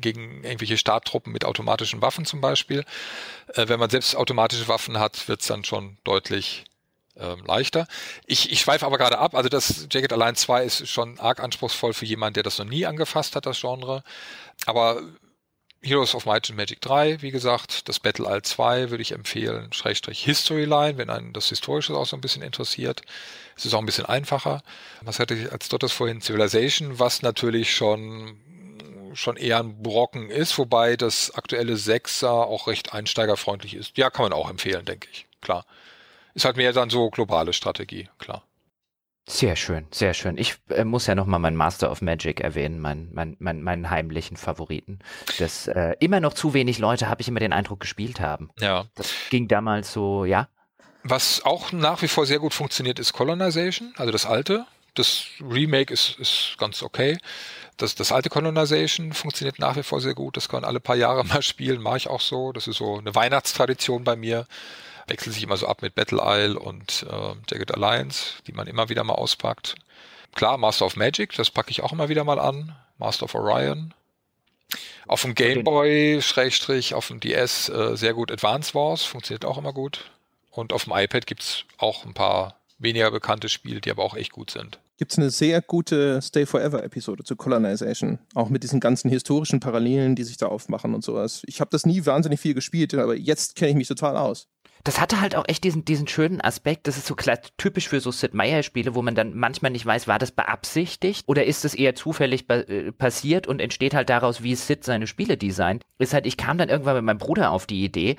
gegen 0.00 0.42
irgendwelche 0.42 0.76
Starttruppen 0.76 1.32
mit 1.32 1.44
automatischen 1.44 2.02
Waffen 2.02 2.24
zum 2.24 2.40
Beispiel. 2.40 2.84
Äh, 3.54 3.68
wenn 3.68 3.78
man 3.78 3.90
selbst 3.90 4.16
automatische 4.16 4.66
Waffen 4.66 4.98
hat, 4.98 5.28
wird 5.28 5.40
es 5.40 5.46
dann 5.46 5.64
schon 5.64 5.98
deutlich 6.02 6.64
ähm, 7.16 7.44
leichter. 7.46 7.86
Ich, 8.26 8.50
ich 8.50 8.60
schweife 8.60 8.86
aber 8.86 8.98
gerade 8.98 9.18
ab, 9.18 9.34
also 9.34 9.48
das 9.48 9.86
Jagged 9.90 10.12
Alliance 10.12 10.42
2 10.46 10.64
ist 10.64 10.88
schon 10.88 11.20
arg 11.20 11.40
anspruchsvoll 11.40 11.92
für 11.92 12.06
jemanden, 12.06 12.34
der 12.34 12.42
das 12.42 12.58
noch 12.58 12.66
nie 12.66 12.86
angefasst 12.86 13.36
hat, 13.36 13.46
das 13.46 13.60
Genre. 13.60 14.02
Aber 14.66 15.00
Heroes 15.82 16.14
of 16.14 16.26
Might 16.26 16.48
and 16.50 16.56
Magic 16.56 16.80
3, 16.80 17.22
wie 17.22 17.30
gesagt, 17.30 17.88
das 17.88 18.00
Battle 18.00 18.26
Isle 18.26 18.42
2 18.42 18.90
würde 18.90 19.02
ich 19.02 19.12
empfehlen, 19.12 19.72
Schrägstrich 19.72 20.24
Historyline, 20.24 20.98
wenn 20.98 21.08
einen 21.08 21.32
das 21.32 21.48
Historische 21.48 21.96
auch 21.96 22.06
so 22.06 22.16
ein 22.16 22.20
bisschen 22.20 22.42
interessiert. 22.42 23.02
Es 23.56 23.64
ist 23.64 23.74
auch 23.74 23.78
ein 23.78 23.86
bisschen 23.86 24.06
einfacher. 24.06 24.62
Was 25.02 25.20
hatte 25.20 25.34
ich 25.34 25.52
als 25.52 25.68
drittes 25.68 25.92
vorhin? 25.92 26.20
Civilization, 26.20 26.98
was 26.98 27.22
natürlich 27.22 27.74
schon 27.74 28.40
schon 29.14 29.36
eher 29.36 29.58
ein 29.58 29.82
Brocken 29.82 30.30
ist, 30.30 30.58
wobei 30.58 30.96
das 30.96 31.34
aktuelle 31.34 31.76
Sechser 31.76 32.30
auch 32.30 32.66
recht 32.66 32.92
einsteigerfreundlich 32.92 33.74
ist. 33.74 33.96
Ja, 33.96 34.10
kann 34.10 34.24
man 34.24 34.32
auch 34.32 34.50
empfehlen, 34.50 34.84
denke 34.84 35.08
ich. 35.10 35.26
Klar. 35.40 35.66
Ist 36.34 36.44
halt 36.44 36.56
mehr 36.56 36.72
dann 36.72 36.90
so 36.90 37.10
globale 37.10 37.52
Strategie, 37.52 38.08
klar. 38.18 38.44
Sehr 39.28 39.56
schön, 39.56 39.86
sehr 39.90 40.14
schön. 40.14 40.38
Ich 40.38 40.56
äh, 40.70 40.84
muss 40.84 41.06
ja 41.06 41.14
nochmal 41.14 41.38
meinen 41.38 41.54
Master 41.56 41.90
of 41.90 42.00
Magic 42.00 42.40
erwähnen, 42.40 42.80
mein, 42.80 43.10
mein, 43.12 43.36
mein, 43.38 43.62
meinen 43.62 43.90
heimlichen 43.90 44.38
Favoriten. 44.38 45.00
Das 45.38 45.68
äh, 45.68 45.94
immer 46.00 46.20
noch 46.20 46.32
zu 46.32 46.54
wenig 46.54 46.78
Leute, 46.78 47.10
habe 47.10 47.20
ich 47.20 47.28
immer 47.28 47.38
den 47.38 47.52
Eindruck, 47.52 47.78
gespielt 47.80 48.20
haben. 48.20 48.48
Ja. 48.58 48.86
Das 48.94 49.12
ging 49.28 49.46
damals 49.46 49.92
so, 49.92 50.24
ja. 50.24 50.48
Was 51.02 51.44
auch 51.44 51.72
nach 51.72 52.00
wie 52.00 52.08
vor 52.08 52.24
sehr 52.24 52.38
gut 52.38 52.54
funktioniert, 52.54 52.98
ist 52.98 53.12
Colonization, 53.12 53.92
also 53.98 54.10
das 54.10 54.24
alte. 54.24 54.64
Das 54.94 55.26
Remake 55.42 55.92
ist, 55.92 56.18
ist 56.18 56.56
ganz 56.56 56.82
okay. 56.82 57.18
Das, 57.76 57.94
das 57.94 58.12
alte 58.12 58.30
Colonization 58.30 59.12
funktioniert 59.12 59.58
nach 59.58 59.76
wie 59.76 59.82
vor 59.82 60.00
sehr 60.00 60.14
gut. 60.14 60.38
Das 60.38 60.48
kann 60.48 60.62
man 60.62 60.68
alle 60.68 60.80
paar 60.80 60.96
Jahre 60.96 61.22
mal 61.26 61.42
spielen, 61.42 61.82
mache 61.82 61.98
ich 61.98 62.08
auch 62.08 62.22
so. 62.22 62.52
Das 62.52 62.66
ist 62.66 62.78
so 62.78 62.96
eine 62.96 63.14
Weihnachtstradition 63.14 64.04
bei 64.04 64.16
mir. 64.16 64.46
Wechselt 65.08 65.34
sich 65.34 65.42
immer 65.42 65.56
so 65.56 65.66
ab 65.66 65.82
mit 65.82 65.94
Battle 65.94 66.20
Isle 66.22 66.58
und 66.58 67.06
äh, 67.08 67.34
Jagged 67.50 67.74
Alliance, 67.74 68.34
die 68.46 68.52
man 68.52 68.66
immer 68.66 68.88
wieder 68.88 69.04
mal 69.04 69.14
auspackt. 69.14 69.74
Klar, 70.34 70.58
Master 70.58 70.86
of 70.86 70.96
Magic, 70.96 71.34
das 71.34 71.50
packe 71.50 71.70
ich 71.70 71.82
auch 71.82 71.92
immer 71.92 72.08
wieder 72.08 72.24
mal 72.24 72.38
an. 72.38 72.76
Master 72.98 73.24
of 73.24 73.34
Orion. 73.34 73.94
Auf 75.06 75.22
dem 75.22 75.34
Game 75.34 75.64
Boy, 75.64 76.20
Schrägstrich, 76.20 76.94
auf 76.94 77.08
dem 77.08 77.20
DS 77.20 77.70
äh, 77.70 77.96
sehr 77.96 78.12
gut 78.12 78.30
Advance 78.30 78.74
Wars, 78.74 79.04
funktioniert 79.04 79.46
auch 79.46 79.56
immer 79.56 79.72
gut. 79.72 80.10
Und 80.50 80.72
auf 80.72 80.84
dem 80.84 80.92
iPad 80.94 81.26
gibt's 81.26 81.64
auch 81.78 82.04
ein 82.04 82.12
paar 82.12 82.56
weniger 82.78 83.10
bekannte 83.10 83.48
Spiele, 83.48 83.80
die 83.80 83.90
aber 83.90 84.04
auch 84.04 84.14
echt 84.14 84.32
gut 84.32 84.50
sind. 84.50 84.78
Gibt 84.98 85.12
es 85.12 85.18
eine 85.18 85.30
sehr 85.30 85.62
gute 85.62 86.20
Stay 86.20 86.44
Forever 86.44 86.82
Episode 86.82 87.22
zu 87.22 87.36
Colonization, 87.36 88.18
auch 88.34 88.48
mit 88.48 88.64
diesen 88.64 88.80
ganzen 88.80 89.08
historischen 89.08 89.60
Parallelen, 89.60 90.16
die 90.16 90.24
sich 90.24 90.36
da 90.36 90.46
aufmachen 90.46 90.92
und 90.94 91.04
sowas. 91.04 91.42
Ich 91.46 91.60
habe 91.60 91.70
das 91.70 91.86
nie 91.86 92.04
wahnsinnig 92.04 92.40
viel 92.40 92.54
gespielt, 92.54 92.92
aber 92.94 93.14
jetzt 93.14 93.54
kenne 93.54 93.70
ich 93.70 93.76
mich 93.76 93.88
total 93.88 94.16
aus 94.16 94.48
das 94.84 95.00
hatte 95.00 95.20
halt 95.20 95.34
auch 95.34 95.44
echt 95.46 95.64
diesen, 95.64 95.84
diesen 95.84 96.08
schönen 96.08 96.40
Aspekt, 96.40 96.86
das 96.86 96.96
ist 96.96 97.06
so 97.06 97.16
typisch 97.56 97.88
für 97.88 98.00
so 98.00 98.10
Sid 98.10 98.34
Meier-Spiele, 98.34 98.94
wo 98.94 99.02
man 99.02 99.14
dann 99.14 99.34
manchmal 99.34 99.70
nicht 99.70 99.84
weiß, 99.86 100.08
war 100.08 100.18
das 100.18 100.30
beabsichtigt 100.30 101.24
oder 101.26 101.44
ist 101.44 101.64
es 101.64 101.74
eher 101.74 101.94
zufällig 101.94 102.48
äh, 102.48 102.92
passiert 102.92 103.46
und 103.46 103.60
entsteht 103.60 103.94
halt 103.94 104.08
daraus, 104.08 104.42
wie 104.42 104.54
Sid 104.54 104.84
seine 104.84 105.06
Spiele 105.06 105.36
designt. 105.36 105.84
Ist 105.98 106.14
halt, 106.14 106.26
ich 106.26 106.36
kam 106.36 106.58
dann 106.58 106.68
irgendwann 106.68 106.96
mit 106.96 107.04
meinem 107.04 107.18
Bruder 107.18 107.50
auf 107.50 107.66
die 107.66 107.84
Idee, 107.84 108.16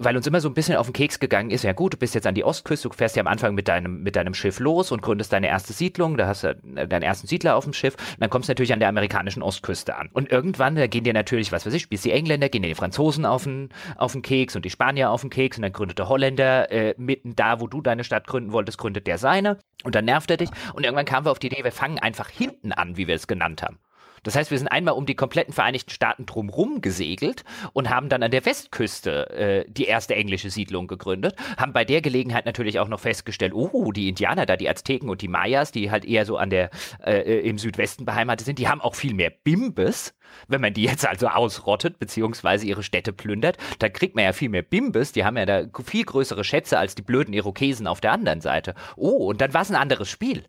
weil 0.00 0.16
uns 0.16 0.26
immer 0.26 0.40
so 0.40 0.48
ein 0.48 0.54
bisschen 0.54 0.76
auf 0.76 0.86
den 0.86 0.92
Keks 0.92 1.18
gegangen 1.18 1.50
ist, 1.50 1.64
ja 1.64 1.72
gut, 1.72 1.94
du 1.94 1.96
bist 1.96 2.14
jetzt 2.14 2.26
an 2.26 2.34
die 2.34 2.44
Ostküste, 2.44 2.88
du 2.88 2.94
fährst 2.94 3.16
ja 3.16 3.20
am 3.20 3.26
Anfang 3.26 3.54
mit 3.54 3.68
deinem, 3.68 4.02
mit 4.02 4.16
deinem 4.16 4.34
Schiff 4.34 4.60
los 4.60 4.92
und 4.92 5.02
gründest 5.02 5.32
deine 5.32 5.48
erste 5.48 5.72
Siedlung, 5.72 6.16
da 6.16 6.26
hast 6.26 6.44
du 6.44 6.54
deinen 6.54 7.02
ersten 7.02 7.26
Siedler 7.26 7.56
auf 7.56 7.64
dem 7.64 7.72
Schiff 7.72 7.94
und 7.94 8.20
dann 8.20 8.30
kommst 8.30 8.48
du 8.48 8.52
natürlich 8.52 8.72
an 8.72 8.80
der 8.80 8.88
amerikanischen 8.88 9.42
Ostküste 9.42 9.96
an. 9.96 10.08
Und 10.12 10.30
irgendwann, 10.30 10.76
da 10.76 10.86
gehen 10.86 11.04
dir 11.04 11.12
natürlich, 11.12 11.52
was 11.52 11.66
weiß 11.66 11.74
ich, 11.74 11.82
spielst 11.82 12.04
die 12.04 12.12
Engländer, 12.12 12.48
gehen 12.48 12.62
dir 12.62 12.68
die 12.68 12.74
Franzosen 12.74 13.24
auf 13.24 13.44
den, 13.44 13.70
auf 13.96 14.12
den 14.12 14.22
Keks 14.22 14.56
und 14.56 14.64
die 14.64 14.70
Spanier 14.70 15.10
auf 15.10 15.20
den 15.20 15.30
Keks 15.30 15.58
und 15.58 15.62
dann 15.62 15.72
gründet 15.72 15.98
der 15.98 16.08
Holländer 16.08 16.70
äh, 16.70 16.94
mitten 16.96 17.34
da, 17.36 17.60
wo 17.60 17.66
du 17.66 17.80
deine 17.80 18.04
Stadt 18.04 18.26
gründen 18.26 18.52
wolltest, 18.52 18.78
gründet 18.78 19.06
der 19.06 19.18
seine 19.18 19.58
und 19.84 19.94
dann 19.94 20.04
nervt 20.04 20.30
er 20.30 20.36
dich 20.36 20.50
und 20.74 20.84
irgendwann 20.84 21.06
kamen 21.06 21.26
wir 21.26 21.30
auf 21.30 21.38
die 21.38 21.48
Idee, 21.48 21.64
wir 21.64 21.72
fangen 21.72 21.98
einfach 21.98 22.28
hinten 22.28 22.72
an, 22.72 22.96
wie 22.96 23.06
wir 23.06 23.14
es 23.14 23.26
genannt 23.26 23.62
haben. 23.62 23.78
Das 24.22 24.36
heißt, 24.36 24.50
wir 24.50 24.58
sind 24.58 24.68
einmal 24.68 24.94
um 24.94 25.06
die 25.06 25.14
kompletten 25.14 25.54
Vereinigten 25.54 25.90
Staaten 25.90 26.26
drumherum 26.26 26.80
gesegelt 26.80 27.44
und 27.72 27.90
haben 27.90 28.08
dann 28.08 28.22
an 28.22 28.30
der 28.30 28.44
Westküste 28.44 29.30
äh, 29.30 29.64
die 29.68 29.84
erste 29.84 30.14
englische 30.14 30.50
Siedlung 30.50 30.86
gegründet, 30.86 31.36
haben 31.56 31.72
bei 31.72 31.84
der 31.84 32.00
Gelegenheit 32.00 32.46
natürlich 32.46 32.78
auch 32.78 32.88
noch 32.88 33.00
festgestellt, 33.00 33.52
oh, 33.54 33.92
die 33.92 34.08
Indianer 34.08 34.46
da, 34.46 34.56
die 34.56 34.68
Azteken 34.68 35.08
und 35.08 35.22
die 35.22 35.28
Mayas, 35.28 35.72
die 35.72 35.90
halt 35.90 36.04
eher 36.04 36.24
so 36.24 36.36
an 36.36 36.50
der 36.50 36.70
äh, 37.04 37.20
äh 37.20 37.48
im 37.48 37.58
Südwesten 37.58 38.04
beheimatet 38.04 38.46
sind, 38.46 38.58
die 38.58 38.68
haben 38.68 38.80
auch 38.80 38.94
viel 38.94 39.14
mehr 39.14 39.30
Bimbes. 39.30 40.14
Wenn 40.46 40.60
man 40.60 40.74
die 40.74 40.84
jetzt 40.84 41.06
also 41.06 41.28
ausrottet, 41.28 41.98
beziehungsweise 41.98 42.66
ihre 42.66 42.82
Städte 42.82 43.12
plündert, 43.12 43.56
dann 43.78 43.92
kriegt 43.92 44.14
man 44.14 44.24
ja 44.24 44.32
viel 44.32 44.50
mehr 44.50 44.62
Bimbes, 44.62 45.12
die 45.12 45.24
haben 45.24 45.36
ja 45.36 45.46
da 45.46 45.64
viel 45.84 46.04
größere 46.04 46.44
Schätze 46.44 46.78
als 46.78 46.94
die 46.94 47.02
blöden 47.02 47.32
Irokesen 47.32 47.86
auf 47.86 48.00
der 48.00 48.12
anderen 48.12 48.40
Seite. 48.40 48.74
Oh, 48.96 49.28
und 49.28 49.40
dann 49.40 49.54
war 49.54 49.62
es 49.62 49.70
ein 49.70 49.76
anderes 49.76 50.08
Spiel. 50.08 50.44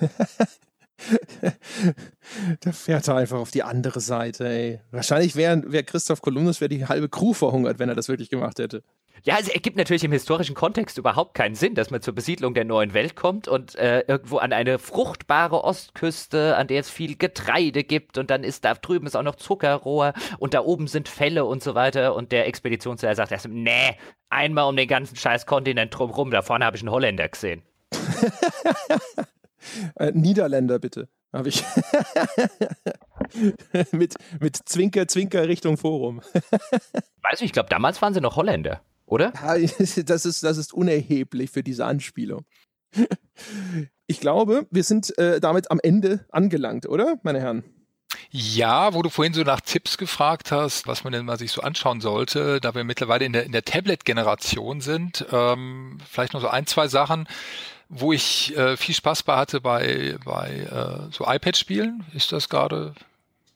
da 2.60 2.72
fährt 2.72 3.08
er 3.08 3.16
einfach 3.16 3.38
auf 3.38 3.50
die 3.50 3.62
andere 3.62 4.00
Seite, 4.00 4.48
ey. 4.48 4.80
Wahrscheinlich 4.90 5.36
wäre 5.36 5.62
wär 5.66 5.82
Christoph 5.82 6.22
Kolumbus 6.22 6.60
wär 6.60 6.68
die 6.68 6.86
halbe 6.86 7.08
Crew 7.08 7.32
verhungert, 7.32 7.78
wenn 7.78 7.88
er 7.88 7.94
das 7.94 8.08
wirklich 8.08 8.30
gemacht 8.30 8.58
hätte. 8.58 8.82
Ja, 9.24 9.34
also 9.34 9.48
es 9.48 9.54
ergibt 9.54 9.76
natürlich 9.76 10.04
im 10.04 10.12
historischen 10.12 10.54
Kontext 10.54 10.96
überhaupt 10.96 11.34
keinen 11.34 11.54
Sinn, 11.54 11.74
dass 11.74 11.90
man 11.90 12.00
zur 12.00 12.14
Besiedlung 12.14 12.54
der 12.54 12.64
neuen 12.64 12.94
Welt 12.94 13.16
kommt 13.16 13.48
und 13.48 13.74
äh, 13.74 14.04
irgendwo 14.06 14.38
an 14.38 14.52
eine 14.52 14.78
fruchtbare 14.78 15.64
Ostküste, 15.64 16.56
an 16.56 16.68
der 16.68 16.80
es 16.80 16.90
viel 16.90 17.16
Getreide 17.16 17.82
gibt 17.82 18.16
und 18.18 18.30
dann 18.30 18.44
ist 18.44 18.64
da 18.64 18.74
drüben 18.74 19.06
ist 19.06 19.16
auch 19.16 19.22
noch 19.22 19.34
Zuckerrohr 19.34 20.12
und 20.38 20.54
da 20.54 20.60
oben 20.60 20.86
sind 20.86 21.08
Fälle 21.08 21.44
und 21.44 21.62
so 21.62 21.74
weiter 21.74 22.14
und 22.14 22.30
der 22.30 22.46
Expeditionsleiter 22.46 23.16
sagt 23.16 23.32
erst, 23.32 23.48
nee, 23.48 23.96
einmal 24.30 24.68
um 24.68 24.76
den 24.76 24.88
ganzen 24.88 25.16
scheiß 25.16 25.46
Kontinent 25.46 25.96
drumherum, 25.96 26.30
da 26.30 26.42
vorne 26.42 26.64
habe 26.64 26.76
ich 26.76 26.82
einen 26.82 26.92
Holländer 26.92 27.28
gesehen. 27.28 27.62
Äh, 29.96 30.12
Niederländer 30.12 30.78
bitte, 30.78 31.08
habe 31.32 31.48
ich. 31.48 31.64
mit, 33.92 34.14
mit 34.40 34.56
Zwinker, 34.56 35.08
Zwinker 35.08 35.48
Richtung 35.48 35.76
Forum. 35.76 36.20
Weiß 37.22 37.40
ich, 37.40 37.46
ich 37.46 37.52
glaube, 37.52 37.68
damals 37.68 38.00
waren 38.02 38.14
sie 38.14 38.20
noch 38.20 38.36
Holländer, 38.36 38.82
oder? 39.06 39.32
das, 40.06 40.26
ist, 40.26 40.42
das 40.42 40.56
ist 40.56 40.72
unerheblich 40.72 41.50
für 41.50 41.62
diese 41.62 41.84
Anspielung. 41.84 42.44
Ich 44.06 44.20
glaube, 44.20 44.66
wir 44.70 44.84
sind 44.84 45.16
äh, 45.18 45.40
damit 45.40 45.70
am 45.70 45.80
Ende 45.82 46.24
angelangt, 46.30 46.88
oder, 46.88 47.18
meine 47.22 47.40
Herren? 47.40 47.64
Ja, 48.30 48.94
wo 48.94 49.02
du 49.02 49.10
vorhin 49.10 49.34
so 49.34 49.42
nach 49.42 49.60
Tipps 49.60 49.98
gefragt 49.98 50.50
hast, 50.50 50.86
was 50.86 51.04
man 51.04 51.12
denn 51.12 51.26
mal 51.26 51.38
sich 51.38 51.52
so 51.52 51.60
anschauen 51.60 52.00
sollte, 52.00 52.60
da 52.60 52.74
wir 52.74 52.84
mittlerweile 52.84 53.24
in 53.24 53.32
der, 53.32 53.44
in 53.44 53.52
der 53.52 53.64
Tablet-Generation 53.64 54.80
sind, 54.80 55.26
ähm, 55.30 55.98
vielleicht 56.08 56.32
noch 56.32 56.40
so 56.40 56.48
ein, 56.48 56.66
zwei 56.66 56.88
Sachen 56.88 57.28
wo 57.88 58.12
ich 58.12 58.56
äh, 58.56 58.76
viel 58.76 58.94
Spaß 58.94 59.22
bei 59.22 59.36
hatte 59.36 59.60
bei, 59.60 60.16
bei 60.24 60.50
äh, 60.50 61.12
so 61.12 61.24
iPad-Spielen. 61.26 62.04
Ist 62.14 62.32
das 62.32 62.48
gerade, 62.48 62.94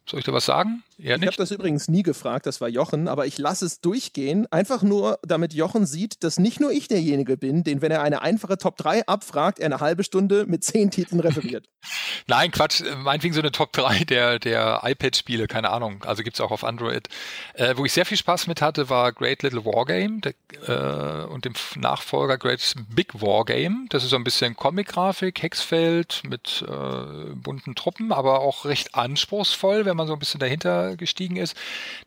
soll 0.07 0.21
ich 0.21 0.25
da 0.25 0.33
was 0.33 0.47
sagen? 0.47 0.83
Eher 0.98 1.16
ich 1.16 1.27
habe 1.27 1.36
das 1.36 1.51
übrigens 1.51 1.89
nie 1.89 2.02
gefragt, 2.02 2.47
das 2.47 2.60
war 2.60 2.69
Jochen, 2.69 3.09
aber 3.09 3.27
ich 3.27 3.39
lasse 3.39 3.66
es 3.66 3.81
durchgehen, 3.81 4.47
einfach 4.51 4.82
nur, 4.82 5.19
damit 5.23 5.55
Jochen 5.55 5.86
sieht, 5.86 6.23
dass 6.23 6.39
nicht 6.39 6.60
nur 6.60 6.70
ich 6.70 6.89
derjenige 6.89 7.36
bin, 7.36 7.64
den, 7.64 7.82
wenn 7.82 7.90
er 7.90 8.02
eine 8.02 8.23
einfache 8.23 8.59
Top 8.59 8.77
3 8.77 9.06
abfragt, 9.06 9.59
er 9.59 9.66
eine 9.66 9.81
halbe 9.81 10.05
Stunde 10.05 10.47
mit 10.47 10.64
zehn 10.64 10.90
Titeln 10.90 11.20
referiert. 11.20 11.69
Nein, 12.27 12.51
Quatsch, 12.51 12.82
meinetwegen 12.98 13.35
so 13.35 13.40
eine 13.40 13.52
Top 13.52 13.73
3 13.73 14.05
der, 14.05 14.39
der 14.39 14.81
iPad-Spiele, 14.85 15.47
keine 15.47 15.70
Ahnung, 15.70 16.05
also 16.05 16.23
gibt's 16.23 16.40
auch 16.40 16.51
auf 16.51 16.64
Android. 16.64 17.09
Äh, 17.55 17.77
wo 17.77 17.85
ich 17.85 17.93
sehr 17.93 18.06
viel 18.06 18.16
Spaß 18.16 18.47
mit 18.47 18.62
hatte, 18.62 18.89
war 18.89 19.12
Great 19.12 19.43
Little 19.43 19.64
Wargame 19.64 20.20
der, 20.20 20.35
äh, 20.69 21.27
und 21.27 21.44
dem 21.44 21.55
Nachfolger 21.77 22.39
Great 22.39 22.74
Big 22.94 23.20
Wargame. 23.20 23.86
Das 23.89 24.05
ist 24.05 24.10
so 24.10 24.16
ein 24.16 24.24
bisschen 24.24 24.56
Comic-Grafik, 24.56 25.43
Hexfeld 25.43 26.23
mit 26.28 26.64
äh, 26.66 27.35
bunten 27.35 27.74
Truppen, 27.74 28.12
aber 28.12 28.40
auch 28.40 28.64
recht 28.64 28.94
anspruchsvoll, 28.94 29.85
wenn 29.85 29.97
man 29.97 30.06
so 30.06 30.12
ein 30.12 30.19
bisschen 30.19 30.40
dahinter 30.40 30.82
gestiegen 30.97 31.37
ist. 31.37 31.57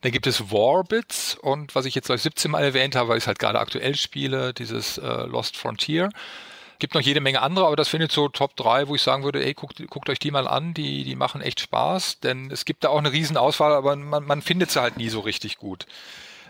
Dann 0.02 0.12
gibt 0.12 0.26
es 0.26 0.50
Warbits 0.50 1.36
und 1.40 1.74
was 1.74 1.84
ich 1.84 1.94
jetzt 1.94 2.06
gleich 2.06 2.22
17 2.22 2.50
Mal 2.50 2.64
erwähnt 2.64 2.96
habe, 2.96 3.08
weil 3.08 3.18
ich 3.18 3.24
es 3.24 3.28
halt 3.28 3.38
gerade 3.38 3.58
aktuell 3.58 3.94
spiele, 3.94 4.54
dieses 4.54 4.98
äh, 4.98 5.26
Lost 5.26 5.56
Frontier. 5.56 6.10
Gibt 6.78 6.94
noch 6.94 7.00
jede 7.00 7.20
Menge 7.20 7.40
andere, 7.40 7.66
aber 7.66 7.76
das 7.76 7.88
findet 7.88 8.12
so 8.12 8.28
Top 8.28 8.54
3, 8.56 8.88
wo 8.88 8.94
ich 8.94 9.02
sagen 9.02 9.24
würde, 9.24 9.42
ey, 9.42 9.54
guckt, 9.54 9.82
guckt 9.88 10.10
euch 10.10 10.18
die 10.18 10.30
mal 10.30 10.46
an, 10.46 10.74
die, 10.74 11.04
die 11.04 11.16
machen 11.16 11.40
echt 11.40 11.60
Spaß, 11.60 12.20
denn 12.20 12.50
es 12.50 12.66
gibt 12.66 12.84
da 12.84 12.90
auch 12.90 12.98
eine 12.98 13.12
riesen 13.12 13.38
Auswahl, 13.38 13.72
aber 13.72 13.96
man, 13.96 14.26
man 14.26 14.42
findet 14.42 14.70
sie 14.70 14.80
halt 14.80 14.98
nie 14.98 15.08
so 15.08 15.20
richtig 15.20 15.56
gut. 15.56 15.86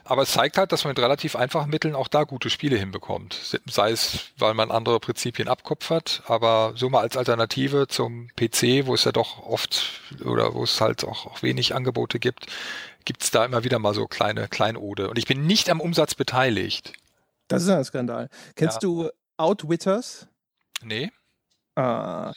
Aber 0.08 0.22
es 0.22 0.32
zeigt 0.32 0.56
halt, 0.56 0.70
dass 0.70 0.84
man 0.84 0.92
mit 0.92 1.00
relativ 1.00 1.34
einfachen 1.34 1.68
Mitteln 1.68 1.96
auch 1.96 2.06
da 2.06 2.22
gute 2.22 2.48
Spiele 2.48 2.76
hinbekommt. 2.76 3.60
Sei 3.66 3.90
es, 3.90 4.26
weil 4.38 4.54
man 4.54 4.70
andere 4.70 5.00
Prinzipien 5.00 5.48
abkupfert, 5.48 6.22
aber 6.26 6.72
so 6.76 6.88
mal 6.88 7.00
als 7.00 7.16
Alternative 7.16 7.88
zum 7.88 8.28
PC, 8.36 8.86
wo 8.86 8.94
es 8.94 9.04
ja 9.04 9.12
doch 9.12 9.42
oft 9.42 10.00
oder 10.24 10.54
wo 10.54 10.62
es 10.62 10.80
halt 10.80 11.04
auch, 11.04 11.26
auch 11.26 11.42
wenig 11.42 11.74
Angebote 11.74 12.20
gibt, 12.20 12.46
gibt 13.04 13.24
es 13.24 13.32
da 13.32 13.44
immer 13.44 13.64
wieder 13.64 13.80
mal 13.80 13.94
so 13.94 14.06
kleine 14.06 14.46
Kleinode. 14.46 15.10
Und 15.10 15.18
ich 15.18 15.26
bin 15.26 15.44
nicht 15.44 15.68
am 15.70 15.80
Umsatz 15.80 16.14
beteiligt. 16.14 16.92
Das 17.48 17.64
ist 17.64 17.68
ein 17.68 17.84
Skandal. 17.84 18.28
Kennst 18.54 18.76
ja. 18.76 18.88
du 18.88 19.10
Outwitters? 19.36 20.28
Nee. 20.82 21.10
Ah, 21.74 22.32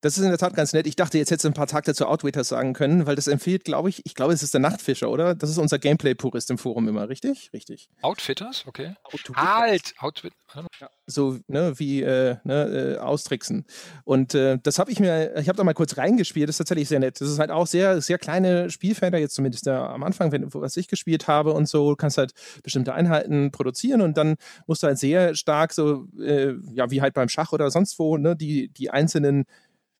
das 0.00 0.18
ist 0.18 0.24
in 0.24 0.30
der 0.30 0.38
Tat 0.38 0.54
ganz 0.54 0.72
nett. 0.72 0.86
Ich 0.86 0.96
dachte, 0.96 1.18
jetzt 1.18 1.30
hättest 1.30 1.44
du 1.44 1.48
ein 1.48 1.54
paar 1.54 1.66
Takte 1.66 1.94
zu 1.94 2.06
Outwaiters 2.06 2.48
sagen 2.48 2.72
können, 2.74 3.06
weil 3.06 3.16
das 3.16 3.26
empfiehlt, 3.26 3.64
glaube 3.64 3.88
ich, 3.88 4.04
ich 4.04 4.14
glaube, 4.14 4.32
es 4.32 4.42
ist 4.42 4.54
der 4.54 4.60
Nachtfischer, 4.60 5.10
oder? 5.10 5.34
Das 5.34 5.50
ist 5.50 5.58
unser 5.58 5.78
Gameplay-Purist 5.78 6.50
im 6.50 6.58
Forum 6.58 6.88
immer, 6.88 7.08
richtig? 7.08 7.50
Richtig. 7.52 7.88
Outfitters, 8.02 8.64
okay. 8.66 8.94
Outfitters. 9.04 9.36
Halt! 9.36 9.94
Outfit 9.98 10.32
ja. 10.80 10.90
So, 11.06 11.38
ne, 11.48 11.78
wie 11.78 12.02
äh, 12.02 12.36
ne, 12.44 12.96
äh, 12.96 12.98
austricksen. 12.98 13.64
Und 14.04 14.34
äh, 14.34 14.58
das 14.62 14.78
habe 14.78 14.90
ich 14.90 15.00
mir, 15.00 15.36
ich 15.36 15.48
habe 15.48 15.56
da 15.56 15.64
mal 15.64 15.74
kurz 15.74 15.96
reingespielt, 15.96 16.48
das 16.48 16.54
ist 16.54 16.58
tatsächlich 16.58 16.88
sehr 16.88 16.98
nett. 16.98 17.20
Das 17.20 17.28
ist 17.28 17.38
halt 17.38 17.50
auch 17.50 17.66
sehr, 17.66 18.00
sehr 18.00 18.18
kleine 18.18 18.70
Spielfelder, 18.70 19.18
jetzt 19.18 19.34
zumindest 19.34 19.66
da 19.66 19.88
am 19.90 20.02
Anfang, 20.02 20.32
wenn, 20.32 20.52
was 20.54 20.76
ich 20.76 20.88
gespielt 20.88 21.28
habe 21.28 21.52
und 21.52 21.68
so, 21.68 21.90
du 21.90 21.96
kannst 21.96 22.18
halt 22.18 22.32
bestimmte 22.62 22.94
Einheiten 22.94 23.50
produzieren 23.50 24.00
und 24.00 24.16
dann 24.16 24.36
musst 24.66 24.82
du 24.82 24.88
halt 24.88 24.98
sehr 24.98 25.34
stark 25.34 25.72
so, 25.72 26.06
äh, 26.20 26.54
ja, 26.72 26.90
wie 26.90 27.02
halt 27.02 27.14
beim 27.14 27.28
Schach 27.28 27.52
oder 27.52 27.70
sonst 27.70 27.98
wo, 27.98 28.16
ne, 28.16 28.36
die, 28.36 28.68
die 28.68 28.90
einzelnen 28.90 29.44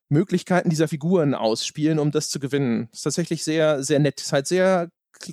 Möglichkeiten 0.09 0.70
dieser 0.70 0.89
Figuren 0.89 1.35
ausspielen, 1.35 1.99
um 1.99 2.11
das 2.11 2.28
zu 2.28 2.39
gewinnen. 2.39 2.89
Ist 2.93 3.03
tatsächlich 3.03 3.45
sehr, 3.45 3.83
sehr 3.83 3.99
nett. 3.99 4.20
Ist 4.20 4.33
halt 4.33 4.47
sehr 4.47 4.89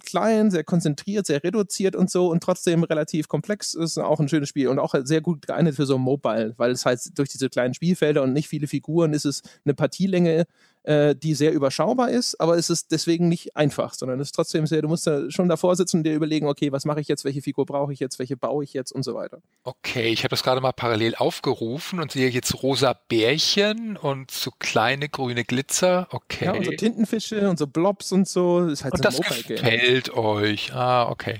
klein, 0.05 0.51
sehr 0.51 0.63
konzentriert, 0.63 1.25
sehr 1.25 1.43
reduziert 1.43 1.95
und 1.95 2.09
so 2.09 2.29
und 2.29 2.41
trotzdem 2.41 2.83
relativ 2.83 3.27
komplex. 3.27 3.73
Ist 3.73 3.97
auch 3.97 4.19
ein 4.19 4.29
schönes 4.29 4.49
Spiel 4.49 4.67
und 4.67 4.79
auch 4.79 4.95
sehr 5.03 5.21
gut 5.21 5.45
geeignet 5.45 5.75
für 5.75 5.85
so 5.85 5.95
ein 5.95 6.01
Mobile, 6.01 6.53
weil 6.57 6.71
es 6.71 6.85
halt 6.85 7.01
durch 7.17 7.29
diese 7.29 7.49
kleinen 7.49 7.73
Spielfelder 7.73 8.23
und 8.23 8.33
nicht 8.33 8.47
viele 8.47 8.67
Figuren 8.67 9.13
ist 9.13 9.25
es 9.25 9.41
eine 9.65 9.73
Partielänge 9.73 10.45
äh, 10.83 11.15
die 11.15 11.33
sehr 11.33 11.53
überschaubar 11.53 12.09
ist, 12.09 12.39
aber 12.39 12.57
es 12.57 12.69
ist 12.69 12.91
deswegen 12.91 13.29
nicht 13.29 13.55
einfach, 13.55 13.93
sondern 13.93 14.19
es 14.19 14.29
ist 14.29 14.35
trotzdem 14.35 14.67
sehr, 14.67 14.81
du 14.81 14.87
musst 14.87 15.07
da 15.07 15.29
schon 15.31 15.49
davor 15.49 15.75
sitzen 15.75 15.97
und 15.97 16.03
dir 16.03 16.13
überlegen, 16.13 16.47
okay, 16.47 16.71
was 16.71 16.85
mache 16.85 17.01
ich 17.01 17.07
jetzt, 17.07 17.25
welche 17.25 17.41
Figur 17.41 17.65
brauche 17.65 17.93
ich 17.93 17.99
jetzt, 17.99 18.19
welche 18.19 18.37
baue 18.37 18.63
ich 18.63 18.73
jetzt 18.73 18.91
und 18.91 19.03
so 19.03 19.13
weiter. 19.13 19.41
Okay, 19.63 20.09
ich 20.09 20.19
habe 20.19 20.29
das 20.29 20.43
gerade 20.43 20.61
mal 20.61 20.73
parallel 20.73 21.15
aufgerufen 21.15 21.99
und 21.99 22.11
sehe 22.11 22.29
jetzt 22.29 22.61
rosa 22.63 22.97
Bärchen 23.07 23.97
und 23.97 24.31
so 24.31 24.51
kleine 24.59 25.09
grüne 25.09 25.43
Glitzer. 25.43 26.07
Okay. 26.11 26.45
Ja, 26.45 26.53
und 26.53 26.65
so 26.65 26.71
Tintenfische 26.71 27.49
und 27.49 27.57
so 27.57 27.67
Blobs 27.67 28.11
und 28.11 28.27
so. 28.27 28.61
Das 28.61 28.73
ist 28.73 28.83
halt 28.83 28.93
und 28.93 29.11
so 29.13 29.21
das 29.21 29.43
gefällt 29.47 30.13
euch. 30.13 30.73
Ah, 30.73 31.09
okay. 31.09 31.39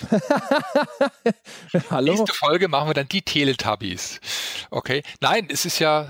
Hallo? 1.90 2.12
Nächste 2.14 2.34
Folge 2.34 2.68
machen 2.68 2.88
wir 2.88 2.94
dann 2.94 3.08
die 3.08 3.22
Teletubbies. 3.22 4.20
Okay. 4.70 5.02
Nein, 5.20 5.48
es 5.50 5.64
ist 5.64 5.78
ja, 5.78 6.08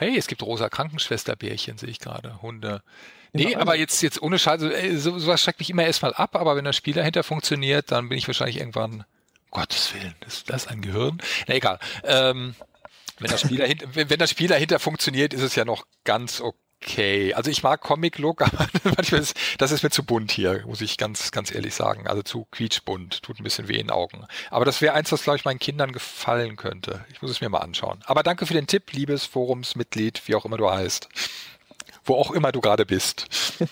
hey, 0.00 0.16
es 0.16 0.26
gibt 0.26 0.42
rosa 0.42 0.68
Krankenschwesterbärchen, 0.68 1.78
sehe 1.78 1.90
ich 1.90 2.00
gerade, 2.00 2.40
Hunde. 2.42 2.82
Nee, 3.32 3.54
aber 3.54 3.76
jetzt, 3.76 4.02
jetzt 4.02 4.20
ohne 4.20 4.38
Scheiße, 4.38 4.98
so, 4.98 5.18
sowas 5.18 5.40
schreckt 5.40 5.60
mich 5.60 5.70
immer 5.70 5.84
erstmal 5.84 6.14
ab, 6.14 6.34
aber 6.34 6.56
wenn 6.56 6.64
das 6.64 6.74
Spiel 6.74 6.94
dahinter 6.94 7.22
funktioniert, 7.22 7.92
dann 7.92 8.08
bin 8.08 8.18
ich 8.18 8.26
wahrscheinlich 8.26 8.58
irgendwann, 8.58 9.04
Gottes 9.50 9.94
Willen, 9.94 10.14
ist 10.26 10.50
das 10.50 10.66
ein 10.66 10.80
Gehirn? 10.80 11.18
Na 11.46 11.54
egal. 11.54 11.78
Ähm, 12.04 12.54
wenn 13.18 13.30
das 13.30 13.42
Spiel 13.42 13.58
dahinter, 13.58 13.86
wenn, 13.94 14.10
wenn 14.10 14.18
das 14.18 14.30
Spiel 14.30 14.48
dahinter 14.48 14.78
funktioniert, 14.78 15.34
ist 15.34 15.42
es 15.42 15.54
ja 15.54 15.64
noch 15.64 15.86
ganz 16.04 16.40
okay 16.40 16.58
okay. 16.82 17.34
Also 17.34 17.50
ich 17.50 17.62
mag 17.62 17.80
Comic-Look, 17.80 18.42
aber 18.42 18.68
manchmal 18.84 19.20
ist, 19.20 19.36
das 19.58 19.72
ist 19.72 19.82
mir 19.82 19.90
zu 19.90 20.04
bunt 20.04 20.32
hier, 20.32 20.64
muss 20.66 20.80
ich 20.80 20.98
ganz, 20.98 21.30
ganz 21.30 21.54
ehrlich 21.54 21.74
sagen. 21.74 22.06
Also 22.06 22.22
zu 22.22 22.46
quietschbunt, 22.50 23.22
tut 23.22 23.38
ein 23.40 23.44
bisschen 23.44 23.68
weh 23.68 23.74
in 23.74 23.86
den 23.86 23.90
Augen. 23.90 24.26
Aber 24.50 24.64
das 24.64 24.80
wäre 24.80 24.94
eins, 24.94 25.12
was, 25.12 25.22
glaube 25.22 25.38
ich, 25.38 25.44
meinen 25.44 25.58
Kindern 25.58 25.92
gefallen 25.92 26.56
könnte. 26.56 27.04
Ich 27.12 27.22
muss 27.22 27.30
es 27.30 27.40
mir 27.40 27.48
mal 27.48 27.58
anschauen. 27.58 28.00
Aber 28.04 28.22
danke 28.22 28.46
für 28.46 28.54
den 28.54 28.66
Tipp, 28.66 28.92
liebes 28.92 29.24
Forumsmitglied, 29.24 30.22
wie 30.26 30.34
auch 30.34 30.44
immer 30.44 30.56
du 30.56 30.70
heißt. 30.70 31.08
Wo 32.04 32.14
auch 32.14 32.30
immer 32.30 32.52
du 32.52 32.60
gerade 32.60 32.86
bist. 32.86 33.26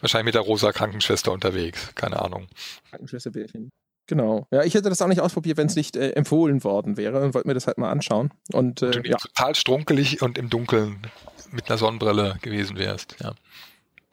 Wahrscheinlich 0.00 0.26
mit 0.26 0.34
der 0.34 0.42
rosa 0.42 0.72
Krankenschwester 0.72 1.32
unterwegs. 1.32 1.90
Keine 1.94 2.20
Ahnung. 2.22 2.46
Krankenschwesterbärchen. 2.90 3.70
Genau. 4.06 4.46
Ja, 4.52 4.62
ich 4.62 4.74
hätte 4.74 4.88
das 4.88 5.02
auch 5.02 5.08
nicht 5.08 5.20
ausprobiert, 5.20 5.56
wenn 5.56 5.66
es 5.66 5.74
nicht 5.74 5.96
äh, 5.96 6.10
empfohlen 6.10 6.62
worden 6.62 6.96
wäre 6.96 7.20
und 7.20 7.34
wollte 7.34 7.48
mir 7.48 7.54
das 7.54 7.66
halt 7.66 7.78
mal 7.78 7.90
anschauen. 7.90 8.30
Und, 8.52 8.82
äh, 8.82 8.86
und 8.86 9.06
ja. 9.06 9.16
total 9.16 9.54
strunkelig 9.56 10.22
und 10.22 10.38
im 10.38 10.48
Dunkeln 10.48 11.02
mit 11.50 11.68
einer 11.68 11.78
Sonnenbrille 11.78 12.38
gewesen 12.42 12.78
wärst. 12.78 13.16
Ja. 13.22 13.34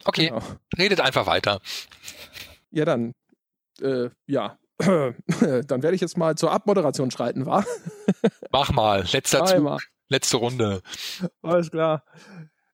Okay, 0.05 0.29
genau. 0.29 0.41
redet 0.77 0.99
einfach 0.99 1.25
weiter. 1.25 1.59
Ja, 2.71 2.85
dann, 2.85 3.13
äh, 3.81 4.09
ja, 4.27 4.57
dann 4.77 5.83
werde 5.83 5.95
ich 5.95 6.01
jetzt 6.01 6.17
mal 6.17 6.35
zur 6.35 6.51
Abmoderation 6.51 7.11
schreiten, 7.11 7.45
wa? 7.45 7.63
Mach 8.51 8.71
mal, 8.71 9.05
letzter 9.11 9.45
Zug, 9.45 9.81
letzte 10.09 10.37
Runde. 10.37 10.81
Alles 11.41 11.71
klar. 11.71 12.03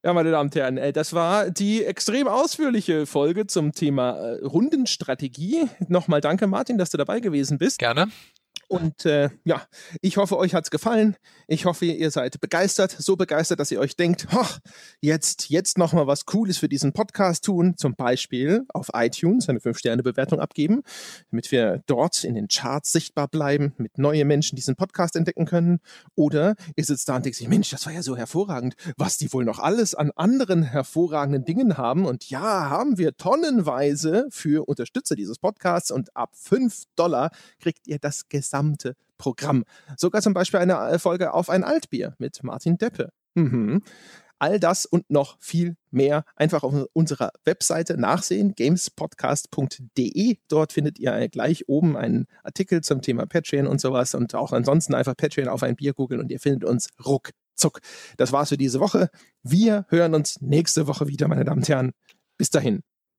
Ja, 0.01 0.13
meine 0.13 0.31
Damen 0.31 0.47
und 0.47 0.55
Herren, 0.55 0.77
äh, 0.77 0.93
das 0.93 1.13
war 1.13 1.49
die 1.49 1.83
extrem 1.83 2.27
ausführliche 2.29 3.05
Folge 3.05 3.47
zum 3.47 3.73
Thema 3.73 4.11
äh, 4.11 4.45
Rundenstrategie. 4.45 5.67
Nochmal 5.89 6.21
danke, 6.21 6.47
Martin, 6.47 6.77
dass 6.77 6.89
du 6.89 6.97
dabei 6.97 7.19
gewesen 7.19 7.57
bist. 7.57 7.79
Gerne. 7.79 8.07
Und 8.69 9.03
äh, 9.05 9.29
ja, 9.45 9.63
ich 9.99 10.17
hoffe, 10.17 10.37
euch 10.37 10.53
hat 10.53 10.65
es 10.65 10.69
gefallen. 10.69 11.15
Ich 11.47 11.65
hoffe, 11.65 11.85
ihr 11.85 12.11
seid 12.11 12.39
begeistert, 12.39 12.91
so 12.91 13.15
begeistert, 13.15 13.59
dass 13.59 13.71
ihr 13.71 13.79
euch 13.79 13.95
denkt, 13.95 14.27
jetzt, 15.01 15.49
jetzt 15.49 15.79
noch 15.79 15.91
mal 15.91 16.05
was 16.05 16.27
Cooles 16.27 16.59
für 16.59 16.69
diesen 16.69 16.93
Podcast 16.93 17.43
tun. 17.43 17.77
Zum 17.77 17.95
Beispiel 17.95 18.65
auf 18.71 18.89
iTunes 18.93 19.49
eine 19.49 19.57
5-Sterne-Bewertung 19.57 20.39
abgeben, 20.39 20.83
damit 21.31 21.51
wir 21.51 21.81
dort 21.87 22.23
in 22.23 22.35
den 22.35 22.47
Charts 22.47 22.91
sichtbar 22.91 23.27
bleiben, 23.27 23.73
mit 23.77 23.97
neue 23.97 24.23
Menschen 24.23 24.55
diesen 24.55 24.75
Podcast 24.75 25.15
entdecken 25.15 25.47
können. 25.47 25.79
Oder 26.13 26.53
ihr 26.75 26.85
sitzt 26.85 27.09
da 27.09 27.15
und 27.15 27.25
denkt 27.25 27.39
sich, 27.39 27.47
Mensch, 27.47 27.71
das 27.71 27.87
war 27.87 27.93
ja 27.93 28.03
so 28.03 28.15
hervorragend, 28.15 28.75
was 28.97 29.17
die 29.17 29.33
wohl 29.33 29.45
noch 29.45 29.57
alles 29.57 29.95
an 29.95 30.11
anderen 30.15 30.61
hervorragenden 30.61 31.43
Dingen 31.43 31.75
haben. 31.75 32.05
Und 32.05 32.29
ja, 32.29 32.69
haben 32.69 32.99
wir 32.99 33.17
tonnenweise 33.17 34.27
für 34.29 34.69
Unterstützer 34.69 35.15
dieses 35.15 35.39
Podcasts 35.39 35.89
und 35.89 36.15
ab 36.15 36.35
5 36.35 36.83
Dollar 36.95 37.31
kriegt 37.59 37.87
ihr 37.87 37.97
das 37.97 38.29
gesamte 38.29 38.58
gesamte 38.59 38.95
Programm. 39.17 39.63
Sogar 39.97 40.21
zum 40.21 40.33
Beispiel 40.33 40.59
eine 40.59 40.75
äh, 40.89 40.99
Folge 40.99 41.33
auf 41.33 41.49
ein 41.49 41.63
Altbier 41.63 42.15
mit 42.19 42.43
Martin 42.43 42.77
Deppe. 42.77 43.09
Mhm. 43.35 43.81
All 44.41 44.57
das 44.57 44.85
und 44.85 45.09
noch 45.09 45.37
viel 45.41 45.75
mehr 45.91 46.23
einfach 46.37 46.63
auf 46.63 46.73
unserer 46.93 47.31
Webseite 47.43 47.97
nachsehen, 47.97 48.55
gamespodcast.de. 48.55 50.37
Dort 50.47 50.71
findet 50.71 50.97
ihr 50.97 51.27
gleich 51.27 51.67
oben 51.67 51.97
einen 51.97 52.25
Artikel 52.43 52.79
zum 52.81 53.01
Thema 53.01 53.25
Patreon 53.25 53.67
und 53.67 53.81
sowas 53.81 54.15
und 54.15 54.35
auch 54.35 54.53
ansonsten 54.53 54.95
einfach 54.95 55.17
Patreon 55.17 55.49
auf 55.49 55.63
ein 55.63 55.75
Bier 55.75 55.93
googeln 55.93 56.21
und 56.21 56.31
ihr 56.31 56.39
findet 56.39 56.63
uns 56.63 56.87
ruckzuck. 57.05 57.81
Das 58.15 58.31
war's 58.31 58.47
für 58.47 58.57
diese 58.57 58.79
Woche. 58.79 59.09
Wir 59.43 59.85
hören 59.89 60.15
uns 60.15 60.39
nächste 60.39 60.87
Woche 60.87 61.09
wieder, 61.09 61.27
meine 61.27 61.43
Damen 61.43 61.59
und 61.59 61.67
Herren. 61.67 61.91
Bis 62.37 62.49
dahin. 62.49 62.81